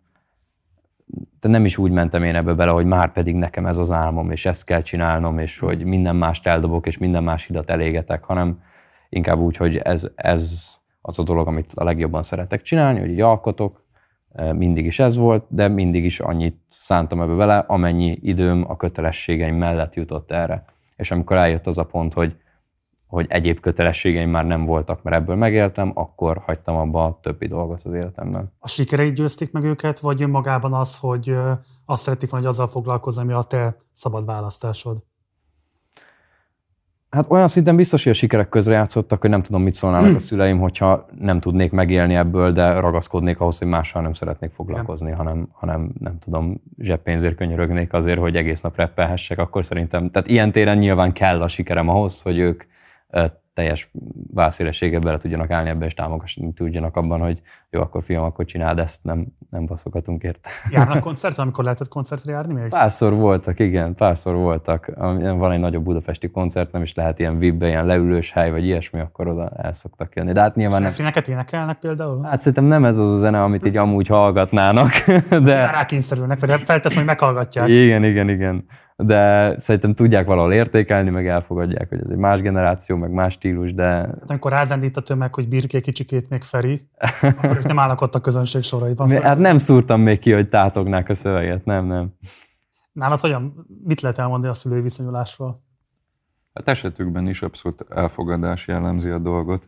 de 1.40 1.48
nem 1.48 1.64
is 1.64 1.78
úgy 1.78 1.90
mentem 1.90 2.22
én 2.22 2.34
ebbe 2.34 2.52
bele, 2.52 2.70
hogy 2.70 2.86
már 2.86 3.12
pedig 3.12 3.34
nekem 3.34 3.66
ez 3.66 3.78
az 3.78 3.90
álmom, 3.90 4.30
és 4.30 4.46
ezt 4.46 4.64
kell 4.64 4.82
csinálnom, 4.82 5.38
és 5.38 5.58
hogy 5.58 5.84
minden 5.84 6.16
mást 6.16 6.46
eldobok, 6.46 6.86
és 6.86 6.98
minden 6.98 7.22
más 7.22 7.46
hidat 7.46 7.70
elégetek, 7.70 8.24
hanem 8.24 8.60
inkább 9.08 9.38
úgy, 9.38 9.56
hogy 9.56 9.76
ez, 9.76 10.10
ez 10.14 10.74
az 11.02 11.18
a 11.18 11.22
dolog, 11.22 11.46
amit 11.46 11.72
a 11.74 11.84
legjobban 11.84 12.22
szeretek 12.22 12.62
csinálni, 12.62 13.00
hogy 13.00 13.10
így 13.10 13.20
alkotok, 13.20 13.82
mindig 14.52 14.86
is 14.86 14.98
ez 14.98 15.16
volt, 15.16 15.44
de 15.48 15.68
mindig 15.68 16.04
is 16.04 16.20
annyit 16.20 16.60
szántam 16.68 17.20
ebbe 17.20 17.32
vele, 17.32 17.58
amennyi 17.58 18.18
időm 18.22 18.64
a 18.68 18.76
kötelességeim 18.76 19.56
mellett 19.56 19.94
jutott 19.94 20.30
erre. 20.30 20.64
És 20.96 21.10
amikor 21.10 21.36
eljött 21.36 21.66
az 21.66 21.78
a 21.78 21.84
pont, 21.84 22.12
hogy, 22.12 22.36
hogy 23.06 23.26
egyéb 23.28 23.60
kötelességeim 23.60 24.30
már 24.30 24.46
nem 24.46 24.64
voltak, 24.64 25.02
mert 25.02 25.16
ebből 25.16 25.36
megéltem, 25.36 25.90
akkor 25.94 26.38
hagytam 26.38 26.76
abba 26.76 27.04
a 27.04 27.18
többi 27.22 27.46
dolgot 27.46 27.82
az 27.82 27.92
életemben. 27.92 28.52
A 28.58 28.68
sikereit 28.68 29.14
győzték 29.14 29.52
meg 29.52 29.64
őket, 29.64 29.98
vagy 29.98 30.28
magában 30.28 30.72
az, 30.72 30.98
hogy 30.98 31.36
azt 31.84 32.02
szeretik 32.02 32.30
volna, 32.30 32.46
hogy 32.46 32.54
azzal 32.54 32.68
foglalkozni, 32.68 33.22
ami 33.22 33.32
a 33.32 33.42
te 33.42 33.74
szabad 33.92 34.24
választásod? 34.24 35.02
Hát 37.16 37.30
olyan 37.30 37.48
szinten 37.48 37.76
biztos, 37.76 38.02
hogy 38.02 38.12
a 38.12 38.14
sikerek 38.14 38.48
közre 38.48 38.74
játszottak, 38.74 39.20
hogy 39.20 39.30
nem 39.30 39.42
tudom, 39.42 39.62
mit 39.62 39.74
szólnának 39.74 40.16
a 40.16 40.18
szüleim, 40.18 40.58
hogyha 40.58 41.06
nem 41.18 41.40
tudnék 41.40 41.70
megélni 41.70 42.14
ebből, 42.14 42.52
de 42.52 42.80
ragaszkodnék 42.80 43.40
ahhoz, 43.40 43.58
hogy 43.58 43.68
mással 43.68 44.02
nem 44.02 44.12
szeretnék 44.12 44.50
foglalkozni, 44.50 45.08
nem. 45.08 45.18
hanem, 45.18 45.48
hanem 45.52 45.92
nem 45.98 46.18
tudom, 46.18 46.62
zseppénzért 46.78 47.34
könyörögnék 47.34 47.92
azért, 47.92 48.18
hogy 48.18 48.36
egész 48.36 48.60
nap 48.60 48.76
reppelhessek, 48.76 49.38
akkor 49.38 49.64
szerintem, 49.64 50.10
tehát 50.10 50.28
ilyen 50.28 50.52
téren 50.52 50.78
nyilván 50.78 51.12
kell 51.12 51.42
a 51.42 51.48
sikerem 51.48 51.88
ahhoz, 51.88 52.22
hogy 52.22 52.38
ők 52.38 52.62
teljes 53.54 53.90
válszélességgel 54.34 55.00
bele 55.00 55.18
tudjanak 55.18 55.50
állni 55.50 55.68
ebbe, 55.68 55.84
és 55.84 55.94
támogatni 55.94 56.52
tudjanak 56.52 56.96
abban, 56.96 57.20
hogy 57.20 57.42
jó, 57.70 57.80
akkor 57.80 58.02
fiam, 58.02 58.24
akkor 58.24 58.44
csináld 58.44 58.78
ezt, 58.78 59.04
nem, 59.04 59.26
nem 59.50 59.66
baszogatunk 59.66 60.22
érte. 60.22 60.50
Járnak 60.70 61.00
koncertre, 61.08 61.42
amikor 61.42 61.64
lehetett 61.64 61.88
koncertre 61.88 62.32
járni 62.32 62.52
még? 62.52 62.68
Párszor 62.68 63.14
voltak, 63.14 63.60
igen, 63.60 63.94
párszor 63.94 64.34
voltak. 64.34 64.90
Van 64.96 65.52
egy 65.52 65.60
nagyobb 65.60 65.84
budapesti 65.84 66.30
koncert, 66.30 66.72
nem 66.72 66.82
is 66.82 66.94
lehet 66.94 67.18
ilyen 67.18 67.38
vib 67.38 67.62
ilyen 67.62 67.86
leülős 67.86 68.32
hely, 68.32 68.50
vagy 68.50 68.64
ilyesmi, 68.64 69.00
akkor 69.00 69.28
oda 69.28 69.48
el 69.56 69.72
szoktak 69.72 70.14
jönni. 70.14 70.32
De 70.32 70.40
hát 70.40 70.54
nyilván 70.54 70.82
nem... 70.82 70.90
Filmeket 70.90 71.28
énekelnek 71.28 71.78
például? 71.78 72.22
Hát 72.22 72.38
szerintem 72.38 72.64
nem 72.64 72.84
ez 72.84 72.96
az 72.96 73.12
a 73.12 73.18
zene, 73.18 73.42
amit 73.42 73.66
így 73.66 73.76
amúgy 73.76 74.06
hallgatnának. 74.06 74.90
De... 75.42 75.70
Rákényszerülnek, 75.70 76.40
vagy 76.40 76.62
feltesz, 76.64 76.94
hogy 76.94 77.04
meghallgatják. 77.04 77.68
Igen, 77.68 78.04
igen, 78.04 78.28
igen 78.28 78.64
de 79.02 79.54
szerintem 79.58 79.94
tudják 79.94 80.26
valahol 80.26 80.52
értékelni, 80.52 81.10
meg 81.10 81.26
elfogadják, 81.26 81.88
hogy 81.88 82.00
ez 82.04 82.10
egy 82.10 82.16
más 82.16 82.40
generáció, 82.40 82.96
meg 82.96 83.10
más 83.10 83.32
stílus, 83.32 83.74
de... 83.74 83.84
Hát 83.84 84.30
amikor 84.30 84.50
rázendít 84.50 84.96
a 84.96 85.00
tömeg, 85.00 85.34
hogy 85.34 85.48
birké 85.48 85.80
kicsikét 85.80 86.28
még 86.28 86.42
Feri, 86.42 86.88
akkor 87.20 87.56
ők 87.56 87.64
nem 87.64 87.78
állnak 87.78 88.00
ott 88.00 88.14
a 88.14 88.20
közönség 88.20 88.62
soraiban. 88.62 89.10
Hát 89.10 89.38
nem 89.38 89.58
szúrtam 89.58 90.00
még 90.00 90.18
ki, 90.18 90.32
hogy 90.32 90.48
tátognák 90.48 91.08
a 91.08 91.14
szöveget, 91.14 91.64
nem, 91.64 91.86
nem. 91.86 92.12
Nálad 92.92 93.20
hogyan, 93.20 93.66
mit 93.84 94.00
lehet 94.00 94.18
elmondani 94.18 94.52
a 94.52 94.54
szülői 94.54 94.80
viszonyulásról? 94.80 95.62
Hát 96.54 96.68
esetükben 96.68 97.26
is 97.26 97.42
abszolút 97.42 97.84
elfogadás 97.90 98.66
jellemzi 98.66 99.08
a 99.08 99.18
dolgot. 99.18 99.64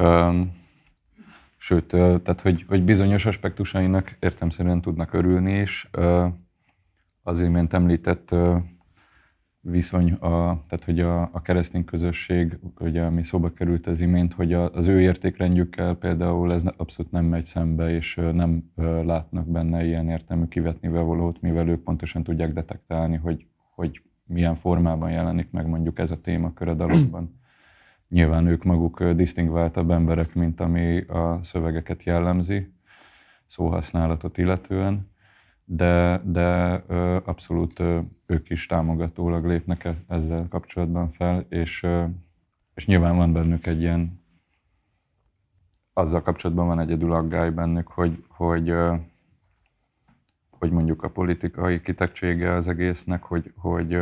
Um, 0.00 0.52
sőt, 1.56 1.86
tehát 1.86 2.40
hogy, 2.42 2.64
hogy 2.68 2.84
bizonyos 2.84 3.26
aspektusainak 3.26 4.16
értemszerűen 4.18 4.80
tudnak 4.80 5.12
örülni 5.12 5.58
is. 5.58 5.90
Uh, 5.98 6.26
az 7.26 7.40
imént 7.40 7.72
említett 7.72 8.34
viszony, 9.60 10.12
a, 10.12 10.60
tehát 10.68 10.84
hogy 10.84 11.00
a, 11.00 11.22
a 11.22 11.42
keresztény 11.42 11.84
közösség, 11.84 12.58
ugye, 12.78 13.02
ami 13.02 13.22
szóba 13.22 13.52
került 13.52 13.86
az 13.86 14.00
imént, 14.00 14.34
hogy 14.34 14.52
a, 14.52 14.70
az 14.70 14.86
ő 14.86 15.00
értékrendjükkel 15.00 15.94
például 15.94 16.52
ez 16.52 16.64
abszolút 16.76 17.12
nem 17.12 17.24
megy 17.24 17.44
szembe, 17.44 17.90
és 17.90 18.14
nem 18.14 18.70
látnak 19.04 19.46
benne 19.46 19.84
ilyen 19.84 20.08
értelmű 20.08 20.46
kivetni 20.46 20.88
valót, 20.88 21.40
mivel 21.40 21.68
ők 21.68 21.82
pontosan 21.82 22.22
tudják 22.22 22.52
detektálni, 22.52 23.16
hogy, 23.16 23.46
hogy 23.74 24.02
milyen 24.26 24.54
formában 24.54 25.10
jelenik 25.10 25.50
meg 25.50 25.66
mondjuk 25.66 25.98
ez 25.98 26.10
a 26.10 26.20
témakör 26.20 26.68
a 26.68 26.74
dalokban. 26.74 27.40
Nyilván 28.08 28.46
ők 28.46 28.64
maguk 28.64 29.04
disztingváltabb 29.04 29.90
emberek, 29.90 30.34
mint 30.34 30.60
ami 30.60 31.00
a 31.00 31.38
szövegeket 31.42 32.02
jellemzi, 32.02 32.72
szóhasználatot 33.46 34.38
illetően, 34.38 35.12
de, 35.64 36.20
de 36.24 36.72
abszolút 37.24 37.82
ők 38.26 38.50
is 38.50 38.66
támogatólag 38.66 39.44
lépnek 39.44 39.84
e, 39.84 39.96
ezzel 40.08 40.46
kapcsolatban 40.48 41.08
fel, 41.08 41.46
és, 41.48 41.86
és 42.74 42.86
nyilván 42.86 43.16
van 43.16 43.32
bennük 43.32 43.66
egy 43.66 43.80
ilyen, 43.80 44.22
azzal 45.92 46.22
kapcsolatban 46.22 46.66
van 46.66 46.80
egyedül 46.80 47.12
aggály 47.12 47.50
bennük, 47.50 47.88
hogy, 47.88 48.24
hogy, 48.28 48.74
hogy 50.50 50.70
mondjuk 50.70 51.02
a 51.02 51.10
politikai 51.10 51.80
kitettsége 51.80 52.54
az 52.54 52.68
egésznek, 52.68 53.22
hogy, 53.22 53.52
hogy, 53.56 53.98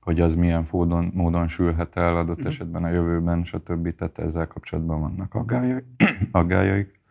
hogy 0.00 0.20
az 0.20 0.34
milyen 0.34 0.66
módon, 0.72 1.10
módon 1.14 1.48
sülhet 1.48 1.96
el 1.96 2.16
adott 2.16 2.38
mhm. 2.38 2.46
esetben 2.46 2.84
a 2.84 2.88
jövőben, 2.88 3.44
stb. 3.44 3.94
Tehát 3.94 4.18
ezzel 4.18 4.46
kapcsolatban 4.46 5.00
vannak 5.00 5.34
aggályai, 5.34 5.82
aggájaik 6.30 7.01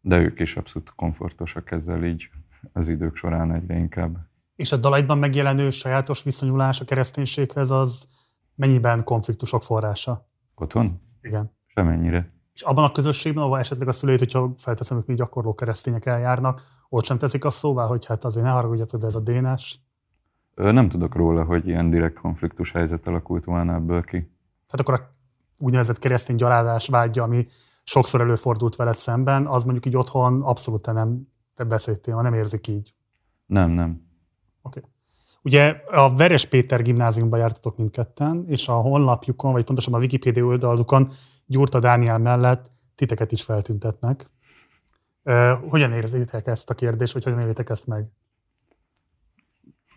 de 0.00 0.18
ők 0.18 0.40
is 0.40 0.56
abszolút 0.56 0.92
komfortosak 0.96 1.70
ezzel 1.70 2.04
így 2.04 2.28
az 2.72 2.88
idők 2.88 3.16
során 3.16 3.52
egyre 3.52 3.76
inkább. 3.76 4.16
És 4.56 4.72
a 4.72 4.76
dalaidban 4.76 5.18
megjelenő 5.18 5.70
sajátos 5.70 6.22
viszonyulás 6.22 6.80
a 6.80 6.84
kereszténységhez 6.84 7.70
az 7.70 8.08
mennyiben 8.54 9.04
konfliktusok 9.04 9.62
forrása? 9.62 10.28
Otthon? 10.54 10.98
Igen. 11.22 11.50
Semennyire. 11.66 12.32
És 12.52 12.62
abban 12.62 12.84
a 12.84 12.92
közösségben, 12.92 13.42
ahol 13.42 13.58
esetleg 13.58 13.88
a 13.88 13.92
szülőt, 13.92 14.18
hogyha 14.18 14.54
felteszem, 14.56 14.96
hogy 14.96 15.06
mi 15.06 15.14
gyakorló 15.14 15.54
keresztények 15.54 16.06
eljárnak, 16.06 16.62
ott 16.88 17.04
sem 17.04 17.18
teszik 17.18 17.44
azt 17.44 17.58
szóvá, 17.58 17.86
hogy 17.86 18.06
hát 18.06 18.24
azért 18.24 18.46
ne 18.46 18.52
haragudjatok, 18.52 19.00
de 19.00 19.06
ez 19.06 19.14
a 19.14 19.20
dénás. 19.20 19.80
Nem 20.54 20.88
tudok 20.88 21.14
róla, 21.14 21.44
hogy 21.44 21.66
ilyen 21.66 21.90
direkt 21.90 22.18
konfliktus 22.18 22.72
helyzet 22.72 23.06
alakult 23.06 23.44
volna 23.44 23.74
ebből 23.74 24.02
ki. 24.02 24.16
Tehát 24.66 24.80
akkor 24.80 24.94
a 24.94 25.14
úgynevezett 25.58 25.98
keresztény 25.98 26.36
gyalázás 26.36 26.88
vágya, 26.88 27.22
ami 27.22 27.46
sokszor 27.90 28.20
előfordult 28.20 28.76
veled 28.76 28.94
szemben, 28.94 29.46
az 29.46 29.62
mondjuk 29.62 29.86
így 29.86 29.96
otthon 29.96 30.42
abszolút 30.42 30.86
nem 30.86 31.28
te 31.54 31.64
beszéltél, 31.64 32.16
nem 32.16 32.34
érzik 32.34 32.68
így. 32.68 32.94
Nem, 33.46 33.70
nem. 33.70 34.02
Oké. 34.62 34.78
Okay. 34.78 34.90
Ugye 35.42 35.82
a 35.90 36.14
Veres 36.14 36.46
Péter 36.46 36.82
gimnáziumban 36.82 37.38
jártatok 37.38 37.76
mindketten, 37.76 38.44
és 38.48 38.68
a 38.68 38.72
honlapjukon, 38.72 39.52
vagy 39.52 39.64
pontosabban 39.64 40.00
a 40.00 40.02
Wikipedia 40.02 40.44
oldalukon 40.44 41.12
Gyurta 41.46 41.78
Dániel 41.78 42.18
mellett 42.18 42.70
titeket 42.94 43.32
is 43.32 43.42
feltüntetnek. 43.42 44.30
Hogyan 45.68 45.92
érzitek 45.92 46.46
ezt 46.46 46.70
a 46.70 46.74
kérdést, 46.74 47.12
vagy 47.12 47.24
hogyan 47.24 47.40
élitek 47.40 47.70
ezt 47.70 47.86
meg? 47.86 48.06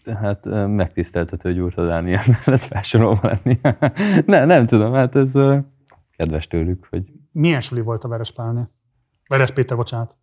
Hát 0.06 0.46
megtiszteltető 0.68 1.54
Gyurta 1.54 1.86
Dániel 1.86 2.24
mellett 2.46 2.64
felsorolva 2.64 3.28
lenni. 3.28 3.60
ne, 4.32 4.46
nem 4.46 4.66
tudom, 4.66 4.94
hát 4.94 5.16
ez 5.16 5.32
kedves 6.18 6.48
tőlük, 6.48 6.88
hogy 6.90 7.23
milyen 7.34 7.62
suli 7.62 7.82
volt 7.82 8.04
a 8.04 8.08
Veres 8.08 8.32
Pálné? 8.32 8.62
Veres 9.28 9.52
Péter, 9.52 9.78
bocsánat. 9.78 10.18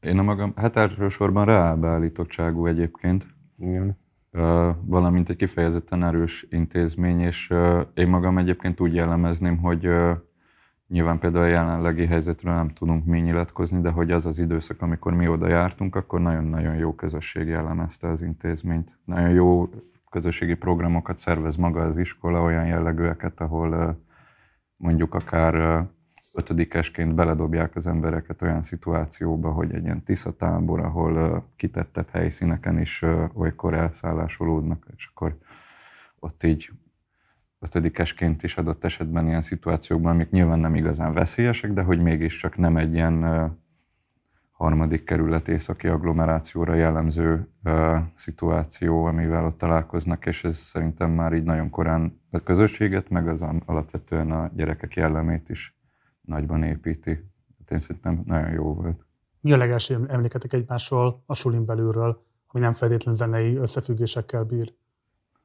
Én 0.00 0.18
a 0.18 0.22
magam, 0.22 0.52
hát 0.56 0.76
elsősorban 0.76 1.44
reálbeállítottságú 1.44 2.66
egyébként. 2.66 3.26
Igen. 3.58 3.98
Uh, 4.32 4.74
valamint 4.84 5.28
egy 5.28 5.36
kifejezetten 5.36 6.04
erős 6.04 6.46
intézmény, 6.50 7.20
és 7.20 7.50
uh, 7.50 7.80
én 7.94 8.08
magam 8.08 8.38
egyébként 8.38 8.80
úgy 8.80 8.94
jellemezném, 8.94 9.58
hogy 9.58 9.86
uh, 9.86 10.10
nyilván 10.88 11.18
például 11.18 11.44
a 11.44 11.48
jelenlegi 11.48 12.06
helyzetről 12.06 12.54
nem 12.54 12.68
tudunk 12.68 13.04
mi 13.04 13.20
nyilatkozni, 13.20 13.80
de 13.80 13.90
hogy 13.90 14.10
az 14.10 14.26
az 14.26 14.38
időszak, 14.38 14.82
amikor 14.82 15.14
mi 15.14 15.28
oda 15.28 15.48
jártunk, 15.48 15.96
akkor 15.96 16.20
nagyon-nagyon 16.20 16.74
jó 16.74 16.94
közösség 16.94 17.46
jellemezte 17.46 18.08
az 18.08 18.22
intézményt. 18.22 18.98
Nagyon 19.04 19.30
jó 19.30 19.68
közösségi 20.10 20.54
programokat 20.54 21.16
szervez 21.16 21.56
maga 21.56 21.82
az 21.82 21.98
iskola, 21.98 22.42
olyan 22.42 22.66
jellegűeket, 22.66 23.40
ahol 23.40 23.98
mondjuk 24.76 25.14
akár 25.14 25.86
ötödikesként 26.34 27.14
beledobják 27.14 27.76
az 27.76 27.86
embereket 27.86 28.42
olyan 28.42 28.62
szituációba, 28.62 29.52
hogy 29.52 29.74
egy 29.74 29.84
ilyen 29.84 30.02
tiszatábor, 30.02 30.80
ahol 30.80 31.44
kitettebb 31.56 32.08
helyszíneken 32.10 32.78
is 32.78 33.04
olykor 33.32 33.74
elszállásolódnak, 33.74 34.86
és 34.96 35.06
akkor 35.14 35.38
ott 36.18 36.42
így 36.42 36.70
ötödikesként 37.58 38.42
is 38.42 38.56
adott 38.56 38.84
esetben 38.84 39.26
ilyen 39.26 39.42
szituációkban, 39.42 40.12
amik 40.12 40.30
nyilván 40.30 40.58
nem 40.58 40.74
igazán 40.74 41.12
veszélyesek, 41.12 41.72
de 41.72 41.82
hogy 41.82 42.02
mégiscsak 42.02 42.56
nem 42.56 42.76
egy 42.76 42.94
ilyen 42.94 43.24
harmadik 44.56 45.04
kerület 45.04 45.48
északi 45.48 45.88
agglomerációra 45.88 46.74
jellemző 46.74 47.48
uh, 47.64 47.96
szituáció, 48.14 49.04
amivel 49.04 49.44
ott 49.44 49.58
találkoznak, 49.58 50.26
és 50.26 50.44
ez 50.44 50.56
szerintem 50.56 51.10
már 51.10 51.32
így 51.32 51.42
nagyon 51.42 51.70
korán 51.70 52.20
a 52.30 52.38
közösséget, 52.38 53.08
meg 53.08 53.28
az 53.28 53.44
alapvetően 53.66 54.30
a 54.30 54.50
gyerekek 54.54 54.94
jellemét 54.94 55.48
is 55.48 55.78
nagyban 56.20 56.62
építi. 56.62 57.10
Hát 57.58 57.70
én 57.70 57.80
szerintem 57.80 58.22
nagyon 58.24 58.50
jó 58.50 58.74
volt. 58.74 59.06
Mi 59.40 59.52
a 59.52 59.56
legelső 59.56 60.04
emléketek 60.08 60.52
egymásról, 60.52 61.22
a 61.26 61.34
sulin 61.34 61.64
belülről, 61.64 62.24
ami 62.46 62.62
nem 62.62 62.72
feltétlen 62.72 63.14
zenei 63.14 63.56
összefüggésekkel 63.56 64.44
bír? 64.44 64.74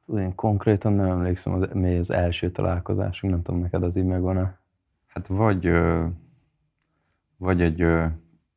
Én 0.05 0.35
konkrétan 0.35 0.93
nem 0.93 1.05
emlékszem, 1.05 1.53
az, 1.53 1.67
mi 1.73 1.97
az 1.97 2.11
első 2.11 2.51
találkozásunk, 2.51 3.33
nem 3.33 3.41
tudom, 3.41 3.61
neked 3.61 3.83
az 3.83 3.95
így 3.95 4.05
megvan-e? 4.05 4.59
Hát 5.07 5.27
vagy, 5.27 5.71
vagy 7.37 7.61
egy 7.61 7.85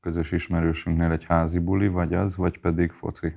közös 0.05 0.33
ismerősünknél 0.33 1.11
egy 1.11 1.25
házi 1.25 1.59
buli, 1.59 1.89
vagy 1.89 2.15
az, 2.15 2.37
vagy 2.37 2.59
pedig 2.59 2.93
foci. 2.93 3.33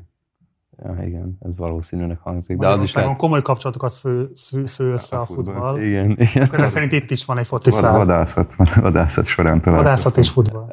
Ja, 0.84 1.03
igen, 1.06 1.38
ez 1.39 1.51
valószínűleg 1.56 2.17
hangzik. 2.17 2.58
De 2.58 2.67
az 2.67 2.82
is 2.82 2.93
lehet... 2.93 3.17
komoly 3.17 3.41
kapcsolatokat 3.41 3.93
fő, 3.93 4.30
sző 4.34 4.91
össze 4.91 5.17
a, 5.17 5.21
a 5.21 5.25
futball. 5.25 5.53
futball. 5.53 5.82
Igen, 5.82 6.12
igen. 6.12 6.49
Ezek 6.51 6.67
szerint 6.67 6.91
itt 6.91 7.12
is 7.12 7.25
van 7.25 7.38
egy 7.38 7.47
foci 7.47 7.71
szál. 7.71 7.97
Vadászat, 7.97 8.56
vadászat 8.75 9.25
során 9.25 9.62
találkoztam. 9.62 10.13
Vadászat 10.13 10.17
és 10.17 10.30
futball. 10.30 10.69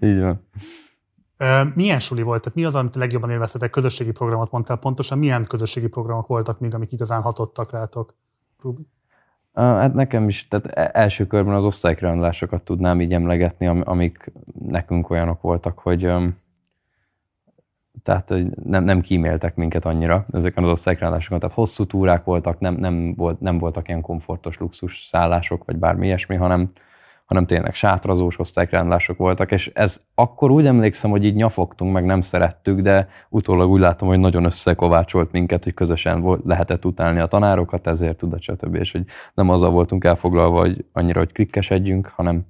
Így 0.10 0.20
van. 0.20 0.46
Milyen 1.74 1.98
suli 1.98 2.22
volt? 2.22 2.42
Tehát 2.42 2.58
mi 2.58 2.64
az, 2.64 2.74
amit 2.74 2.94
legjobban 2.94 3.30
élveztetek? 3.30 3.70
Közösségi 3.70 4.10
programot 4.10 4.50
mondtál 4.50 4.76
pontosan. 4.76 5.18
Milyen 5.18 5.44
közösségi 5.48 5.86
programok 5.86 6.26
voltak 6.26 6.60
még, 6.60 6.74
amik 6.74 6.92
igazán 6.92 7.22
hatottak 7.22 7.70
rátok? 7.70 8.14
Rubi? 8.62 8.86
Hát 9.54 9.94
nekem 9.94 10.28
is, 10.28 10.48
tehát 10.48 10.66
e- 10.66 10.90
első 10.92 11.26
körben 11.26 11.54
az 11.54 11.64
osztálykirándulásokat 11.64 12.62
tudnám 12.62 13.00
így 13.00 13.12
emlegetni, 13.12 13.66
amik 13.66 14.32
nekünk 14.68 15.10
olyanok 15.10 15.40
voltak, 15.40 15.78
hogy 15.78 16.12
tehát 18.02 18.28
hogy 18.28 18.46
nem, 18.64 18.84
nem 18.84 19.00
kíméltek 19.00 19.54
minket 19.54 19.84
annyira 19.84 20.26
ezeken 20.32 20.64
az 20.64 20.70
osztálykirandulásokon. 20.70 21.38
Tehát 21.38 21.54
hosszú 21.54 21.84
túrák 21.84 22.24
voltak, 22.24 22.58
nem, 22.58 22.74
nem, 22.74 23.14
volt, 23.14 23.40
nem 23.40 23.58
voltak 23.58 23.88
ilyen 23.88 24.00
komfortos 24.00 24.58
luxus 24.58 25.06
szállások, 25.06 25.64
vagy 25.64 25.76
bármi 25.76 26.06
ilyesmi, 26.06 26.36
hanem 26.36 26.70
hanem 27.28 27.46
tényleg 27.46 27.74
sátrazós 27.74 28.38
osztálykiránulások 28.38 29.16
voltak, 29.16 29.50
és 29.50 29.70
ez 29.74 30.00
akkor 30.14 30.50
úgy 30.50 30.66
emlékszem, 30.66 31.10
hogy 31.10 31.24
így 31.24 31.34
nyafogtunk, 31.34 31.92
meg 31.92 32.04
nem 32.04 32.20
szerettük, 32.20 32.80
de 32.80 33.08
utólag 33.28 33.68
úgy 33.68 33.80
látom, 33.80 34.08
hogy 34.08 34.18
nagyon 34.18 34.44
összekovácsolt 34.44 35.32
minket, 35.32 35.64
hogy 35.64 35.74
közösen 35.74 36.20
volt, 36.20 36.40
lehetett 36.44 36.84
utálni 36.84 37.20
a 37.20 37.26
tanárokat, 37.26 37.86
ezért 37.86 38.16
tudott, 38.16 38.42
stb. 38.42 38.74
És 38.74 38.92
hogy 38.92 39.04
nem 39.34 39.48
azzal 39.48 39.70
voltunk 39.70 40.04
elfoglalva, 40.04 40.58
hogy 40.58 40.84
annyira, 40.92 41.18
hogy 41.18 41.32
klikkesedjünk, 41.32 42.06
hanem, 42.06 42.46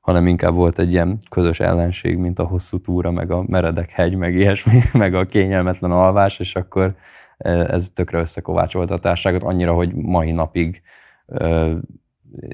hanem 0.00 0.26
inkább 0.26 0.54
volt 0.54 0.78
egy 0.78 0.92
ilyen 0.92 1.18
közös 1.30 1.60
ellenség, 1.60 2.16
mint 2.16 2.38
a 2.38 2.44
hosszú 2.44 2.80
túra, 2.80 3.10
meg 3.10 3.30
a 3.30 3.44
meredek 3.46 3.90
hegy, 3.90 4.16
meg 4.16 4.34
ilyesmi, 4.34 4.80
meg 4.92 5.14
a 5.14 5.26
kényelmetlen 5.26 5.90
alvás, 5.90 6.38
és 6.38 6.56
akkor 6.56 6.94
e, 7.38 7.50
ez 7.50 7.90
tökre 7.94 8.18
összekovácsolta 8.18 8.94
a 8.94 8.98
társaságot, 8.98 9.42
annyira, 9.42 9.72
hogy 9.72 9.94
mai 9.94 10.32
napig 10.32 10.82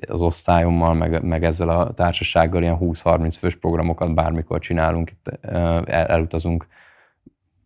az 0.08 0.22
osztályommal, 0.22 0.94
meg, 0.94 1.22
meg 1.22 1.44
ezzel 1.44 1.68
a 1.68 1.92
társasággal 1.92 2.62
ilyen 2.62 2.78
20-30 2.80 3.34
fős 3.38 3.56
programokat 3.56 4.14
bármikor 4.14 4.60
csinálunk, 4.60 5.10
itt 5.10 5.38
el, 5.44 5.84
elutazunk 5.86 6.66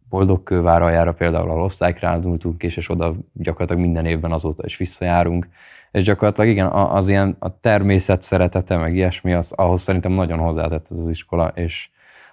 Boldogkőváraljára 0.08 1.12
például, 1.12 1.50
ahol 1.50 1.62
osztálykrándultunk 1.62 2.62
és, 2.62 2.76
és 2.76 2.88
oda 2.88 3.14
gyakorlatilag 3.32 3.82
minden 3.82 4.06
évben 4.06 4.32
azóta 4.32 4.62
is 4.66 4.76
visszajárunk. 4.76 5.48
És 5.90 6.04
gyakorlatilag 6.04 6.50
igen, 6.50 6.66
az 6.66 7.08
ilyen 7.08 7.36
a 7.38 7.60
természet 7.60 8.22
szeretete, 8.22 8.76
meg 8.76 8.94
ilyesmi, 8.94 9.32
az, 9.32 9.52
ahhoz 9.52 9.82
szerintem 9.82 10.12
nagyon 10.12 10.38
hozzátett 10.38 10.86
ez 10.90 10.98
az 10.98 11.08
iskola, 11.08 11.52
és 11.54 11.88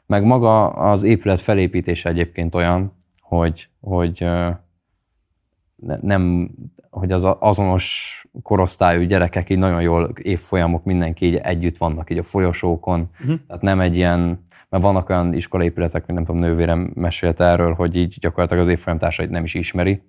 meg 0.06 0.24
maga 0.24 0.70
az 0.70 1.04
épület 1.04 1.42
felépítése 1.42 2.10
egyébként 2.10 2.56
olyan, 2.56 2.94
hogy, 3.22 3.70
hogy 3.82 4.28
nem, 6.02 6.50
hogy 6.98 7.12
az 7.12 7.28
azonos 7.40 8.16
korosztályú 8.44 9.02
gyerekek 9.02 9.50
így 9.50 9.58
nagyon 9.58 9.82
jól 9.82 10.12
évfolyamok, 10.22 10.84
mindenki 10.84 11.26
így 11.26 11.36
együtt 11.36 11.78
vannak 11.78 12.10
így 12.10 12.18
a 12.18 12.24
folyosókon. 12.24 13.10
Uh-huh. 13.20 13.40
Tehát 13.48 13.62
nem 13.62 13.80
egy 13.80 13.96
ilyen, 13.96 14.44
mert 14.70 14.84
vannak 14.84 15.10
olyan 15.10 15.34
iskolaépületek, 15.34 16.06
mint 16.06 16.18
nem 16.20 16.26
tudom, 16.26 16.42
nővérem 16.42 16.92
mesélt 16.94 17.40
erről, 17.40 17.74
hogy 17.74 17.96
így 17.96 18.18
gyakorlatilag 18.20 18.64
az 18.64 18.70
évfolyam 18.70 19.00
társait 19.00 19.30
nem 19.30 19.44
is 19.44 19.54
ismeri. 19.54 20.02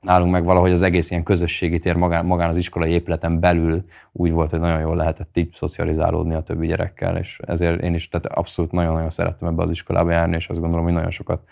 Nálunk 0.00 0.32
meg 0.32 0.44
valahogy 0.44 0.72
az 0.72 0.82
egész 0.82 1.10
ilyen 1.10 1.22
közösségi 1.22 1.78
tér 1.78 1.96
magán, 1.96 2.26
magán 2.26 2.48
az 2.48 2.56
iskolai 2.56 2.90
épületen 2.90 3.40
belül 3.40 3.84
úgy 4.12 4.32
volt, 4.32 4.50
hogy 4.50 4.60
nagyon 4.60 4.80
jól 4.80 4.96
lehetett 4.96 5.36
így 5.36 5.52
szocializálódni 5.54 6.34
a 6.34 6.42
többi 6.42 6.66
gyerekkel, 6.66 7.16
és 7.16 7.40
ezért 7.46 7.82
én 7.82 7.94
is 7.94 8.08
tehát 8.08 8.26
abszolút 8.26 8.72
nagyon-nagyon 8.72 9.10
szerettem 9.10 9.48
ebbe 9.48 9.62
az 9.62 9.70
iskolába 9.70 10.10
járni, 10.10 10.36
és 10.36 10.48
azt 10.48 10.60
gondolom, 10.60 10.84
hogy 10.84 10.94
nagyon 10.94 11.10
sokat 11.10 11.42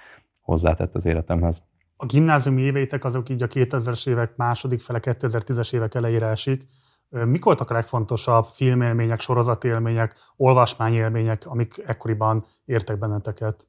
hozzátett 0.42 0.94
az 0.94 1.06
életemhez 1.06 1.62
a 1.96 2.06
gimnáziumi 2.06 2.62
éveitek 2.62 3.04
azok 3.04 3.28
így 3.28 3.42
a 3.42 3.46
2000-es 3.46 4.08
évek 4.08 4.36
második 4.36 4.80
fele, 4.80 4.98
2010-es 5.02 5.74
évek 5.74 5.94
elejére 5.94 6.26
esik. 6.26 6.66
Mik 7.08 7.44
voltak 7.44 7.70
a 7.70 7.74
legfontosabb 7.74 8.44
filmélmények, 8.44 9.20
sorozatélmények, 9.20 10.14
olvasmányélmények, 10.36 11.46
amik 11.46 11.82
ekkoriban 11.86 12.44
értek 12.64 12.98
benneteket? 12.98 13.68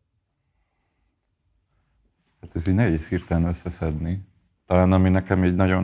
Hát 2.42 2.56
ez 2.56 2.68
így 2.68 2.76
nehéz 2.76 3.08
hirtelen 3.08 3.48
összeszedni. 3.48 4.28
Talán 4.66 4.92
ami 4.92 5.10
nekem 5.10 5.44
így 5.44 5.56
nagyon 5.56 5.84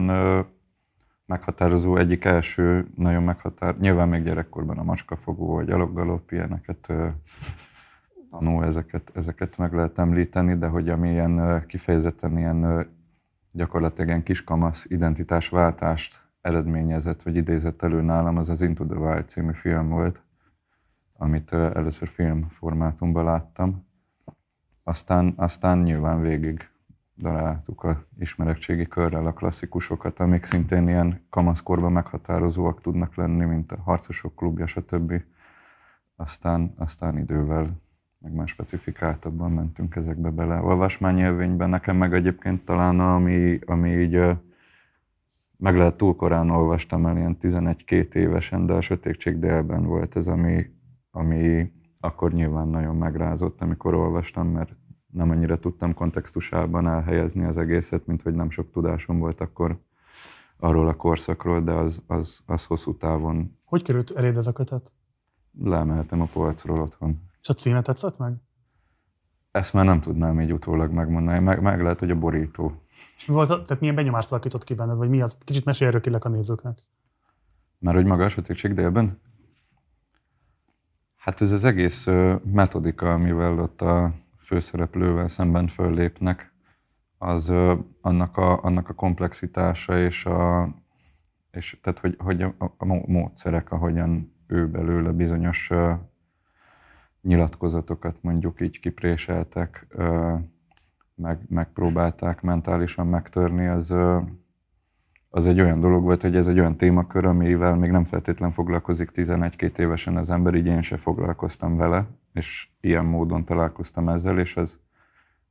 meghatározó, 1.26 1.96
egyik 1.96 2.24
első 2.24 2.90
nagyon 2.96 3.22
meghatározó, 3.22 3.80
nyilván 3.80 4.08
még 4.08 4.22
gyerekkorban 4.22 4.78
a 4.78 4.82
macskafogó, 4.82 5.54
vagy 5.54 5.66
gyaloggalop, 5.66 6.30
ilyeneket 6.30 6.92
tanú, 8.38 8.62
ezeket, 8.62 9.10
ezeket 9.14 9.56
meg 9.58 9.72
lehet 9.72 9.98
említeni, 9.98 10.56
de 10.56 10.66
hogy 10.66 10.88
ami 10.88 11.10
ilyen 11.10 11.64
kifejezetten 11.66 12.38
ilyen 12.38 12.88
gyakorlatilag 13.52 14.08
ilyen 14.08 14.22
kiskamasz 14.22 14.84
identitásváltást 14.88 16.22
eredményezett, 16.40 17.22
vagy 17.22 17.36
idézett 17.36 17.82
elő 17.82 18.00
nálam, 18.02 18.36
az 18.36 18.48
az 18.48 18.60
Into 18.60 18.86
the 18.86 18.98
Wild 18.98 19.28
című 19.28 19.52
film 19.52 19.88
volt, 19.88 20.22
amit 21.16 21.52
először 21.52 22.08
filmformátumban 22.08 23.24
láttam. 23.24 23.86
Aztán, 24.82 25.32
aztán 25.36 25.78
nyilván 25.78 26.20
végig 26.20 26.68
daráltuk 27.16 27.82
a 27.82 28.04
ismeretségi 28.18 28.86
körrel 28.86 29.26
a 29.26 29.32
klasszikusokat, 29.32 30.20
amik 30.20 30.44
szintén 30.44 30.88
ilyen 30.88 31.26
kamaszkorban 31.30 31.92
meghatározóak 31.92 32.80
tudnak 32.80 33.14
lenni, 33.14 33.44
mint 33.44 33.72
a 33.72 33.80
Harcosok 33.80 34.36
klubja, 34.36 34.66
stb. 34.66 35.22
Aztán, 36.16 36.74
aztán 36.76 37.18
idővel 37.18 37.82
meg 38.24 38.32
már 38.32 38.48
specifikáltabban 38.48 39.52
mentünk 39.52 39.96
ezekbe 39.96 40.30
bele. 40.30 40.60
Olvasmányélvényben 40.60 41.68
nekem 41.68 41.96
meg 41.96 42.14
egyébként 42.14 42.64
talán 42.64 43.00
ami, 43.00 43.58
ami 43.66 43.90
így 43.90 44.20
meg 45.56 45.76
lehet 45.76 45.96
túl 45.96 46.16
korán 46.16 46.50
olvastam 46.50 47.06
el, 47.06 47.16
ilyen 47.16 47.36
11-2 47.40 48.14
évesen, 48.14 48.66
de 48.66 48.72
a 48.72 48.80
Sötétség 48.80 49.38
délben 49.38 49.84
volt 49.84 50.16
ez, 50.16 50.26
ami, 50.26 50.66
ami 51.10 51.72
akkor 52.00 52.32
nyilván 52.32 52.68
nagyon 52.68 52.96
megrázott, 52.96 53.60
amikor 53.60 53.94
olvastam, 53.94 54.48
mert 54.48 54.76
nem 55.12 55.30
annyira 55.30 55.58
tudtam 55.58 55.94
kontextusában 55.94 56.88
elhelyezni 56.88 57.44
az 57.44 57.56
egészet, 57.56 58.06
mint 58.06 58.22
hogy 58.22 58.34
nem 58.34 58.50
sok 58.50 58.70
tudásom 58.70 59.18
volt 59.18 59.40
akkor 59.40 59.78
arról 60.56 60.88
a 60.88 60.96
korszakról, 60.96 61.60
de 61.60 61.72
az, 61.72 62.02
az, 62.06 62.40
az 62.46 62.64
hosszú 62.64 62.96
távon. 62.96 63.56
Hogy 63.64 63.82
került 63.82 64.10
eléd 64.10 64.36
ez 64.36 64.46
a 64.46 64.52
kötet? 64.52 64.92
Leemeltem 65.58 66.20
a 66.20 66.28
polcról 66.32 66.80
otthon. 66.80 67.32
És 67.44 67.50
a 67.50 67.52
címe 67.52 67.82
tetszett 67.82 68.18
meg? 68.18 68.34
Ezt 69.50 69.72
már 69.72 69.84
nem 69.84 70.00
tudnám 70.00 70.40
így 70.40 70.52
utólag 70.52 70.90
megmondani. 70.90 71.38
Meg, 71.38 71.62
meg 71.62 71.82
lehet, 71.82 71.98
hogy 71.98 72.10
a 72.10 72.18
borító. 72.18 72.82
És 73.16 73.26
volt, 73.26 73.48
tehát 73.48 73.80
milyen 73.80 73.94
benyomást 73.94 74.32
alakított 74.32 74.64
ki 74.64 74.74
benned, 74.74 74.96
vagy 74.96 75.08
mi 75.08 75.20
az? 75.20 75.38
Kicsit 75.44 75.64
mesélj 75.64 75.88
erről 75.88 76.00
kérlek 76.00 76.24
a 76.24 76.28
nézőknek. 76.28 76.78
Már 77.78 77.94
hogy 77.94 78.04
maga 78.04 78.24
a 78.24 78.28
sötétség 78.28 78.72
délben? 78.72 79.20
Hát 81.16 81.40
ez 81.40 81.52
az 81.52 81.64
egész 81.64 82.06
metodika, 82.44 83.12
amivel 83.12 83.58
ott 83.58 83.80
a 83.80 84.12
főszereplővel 84.38 85.28
szemben 85.28 85.66
föllépnek, 85.66 86.52
az 87.18 87.52
annak 88.00 88.36
a, 88.36 88.62
annak 88.62 88.88
a 88.88 88.94
komplexitása 88.94 89.98
és, 89.98 90.26
a, 90.26 90.68
és 91.50 91.78
tehát, 91.82 91.98
hogy, 91.98 92.16
hogy 92.18 92.42
a, 92.42 92.54
a 92.58 92.84
módszerek, 92.84 93.72
ahogyan 93.72 94.34
ő 94.46 94.68
belőle 94.68 95.10
bizonyos 95.10 95.70
nyilatkozatokat 97.24 98.16
mondjuk 98.20 98.60
így 98.60 98.80
kipréseltek, 98.80 99.86
meg, 101.14 101.38
megpróbálták 101.48 102.42
mentálisan 102.42 103.06
megtörni, 103.06 103.66
az, 103.66 103.94
az 105.28 105.46
egy 105.46 105.60
olyan 105.60 105.80
dolog 105.80 106.02
volt, 106.02 106.22
hogy 106.22 106.36
ez 106.36 106.48
egy 106.48 106.58
olyan 106.58 106.76
témakör, 106.76 107.24
amivel 107.24 107.74
még 107.74 107.90
nem 107.90 108.04
feltétlen 108.04 108.50
foglalkozik 108.50 109.10
11-2 109.14 109.78
évesen 109.78 110.16
az 110.16 110.30
ember, 110.30 110.54
így 110.54 110.66
én 110.66 110.82
se 110.82 110.96
foglalkoztam 110.96 111.76
vele, 111.76 112.06
és 112.32 112.68
ilyen 112.80 113.04
módon 113.04 113.44
találkoztam 113.44 114.08
ezzel, 114.08 114.38
és 114.38 114.56
az, 114.56 114.78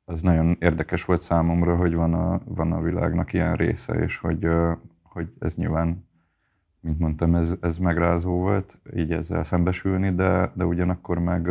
az 0.06 0.22
nagyon 0.22 0.58
érdekes 0.60 1.06
volt 1.06 1.22
számomra, 1.22 1.76
hogy 1.76 1.96
van 1.96 2.14
a, 2.14 2.42
van 2.46 2.72
a 2.72 2.82
világnak 2.82 3.34
ilyen 3.34 3.56
része, 3.56 3.94
és 3.94 4.18
hogy, 4.18 4.48
hogy 5.04 5.34
ez 5.40 5.56
nyilván 5.56 6.08
mint 6.84 7.00
mondtam, 7.00 7.36
ez, 7.36 7.56
ez 7.62 7.78
megrázó 7.78 8.32
volt 8.32 8.78
így 8.96 9.12
ezzel 9.12 9.44
szembesülni, 9.44 10.16
de, 10.16 10.52
de 10.56 10.66
ugyanakkor 10.66 11.20
meg, 11.20 11.48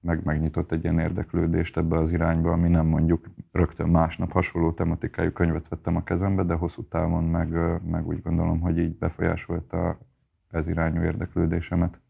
meg 0.00 0.24
megnyitott 0.24 0.72
egy 0.72 0.82
ilyen 0.82 0.98
érdeklődést 0.98 1.76
ebbe 1.76 1.98
az 1.98 2.12
irányba, 2.12 2.52
ami 2.52 2.68
nem 2.68 2.86
mondjuk 2.86 3.26
rögtön 3.52 3.88
másnap 3.88 4.32
hasonló 4.32 4.72
tematikájú 4.72 5.32
könyvet 5.32 5.68
vettem 5.68 5.96
a 5.96 6.04
kezembe, 6.04 6.42
de 6.42 6.54
hosszú 6.54 6.82
távon 6.82 7.24
meg, 7.24 7.80
meg 7.84 8.06
úgy 8.06 8.22
gondolom, 8.22 8.60
hogy 8.60 8.78
így 8.78 8.98
befolyásolta 8.98 9.98
ez 10.50 10.68
irányú 10.68 11.02
érdeklődésemet. 11.02 12.00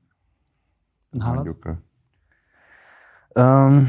Nálad? 1.11 1.35
Mondjuk, 1.35 1.69
um, 3.35 3.87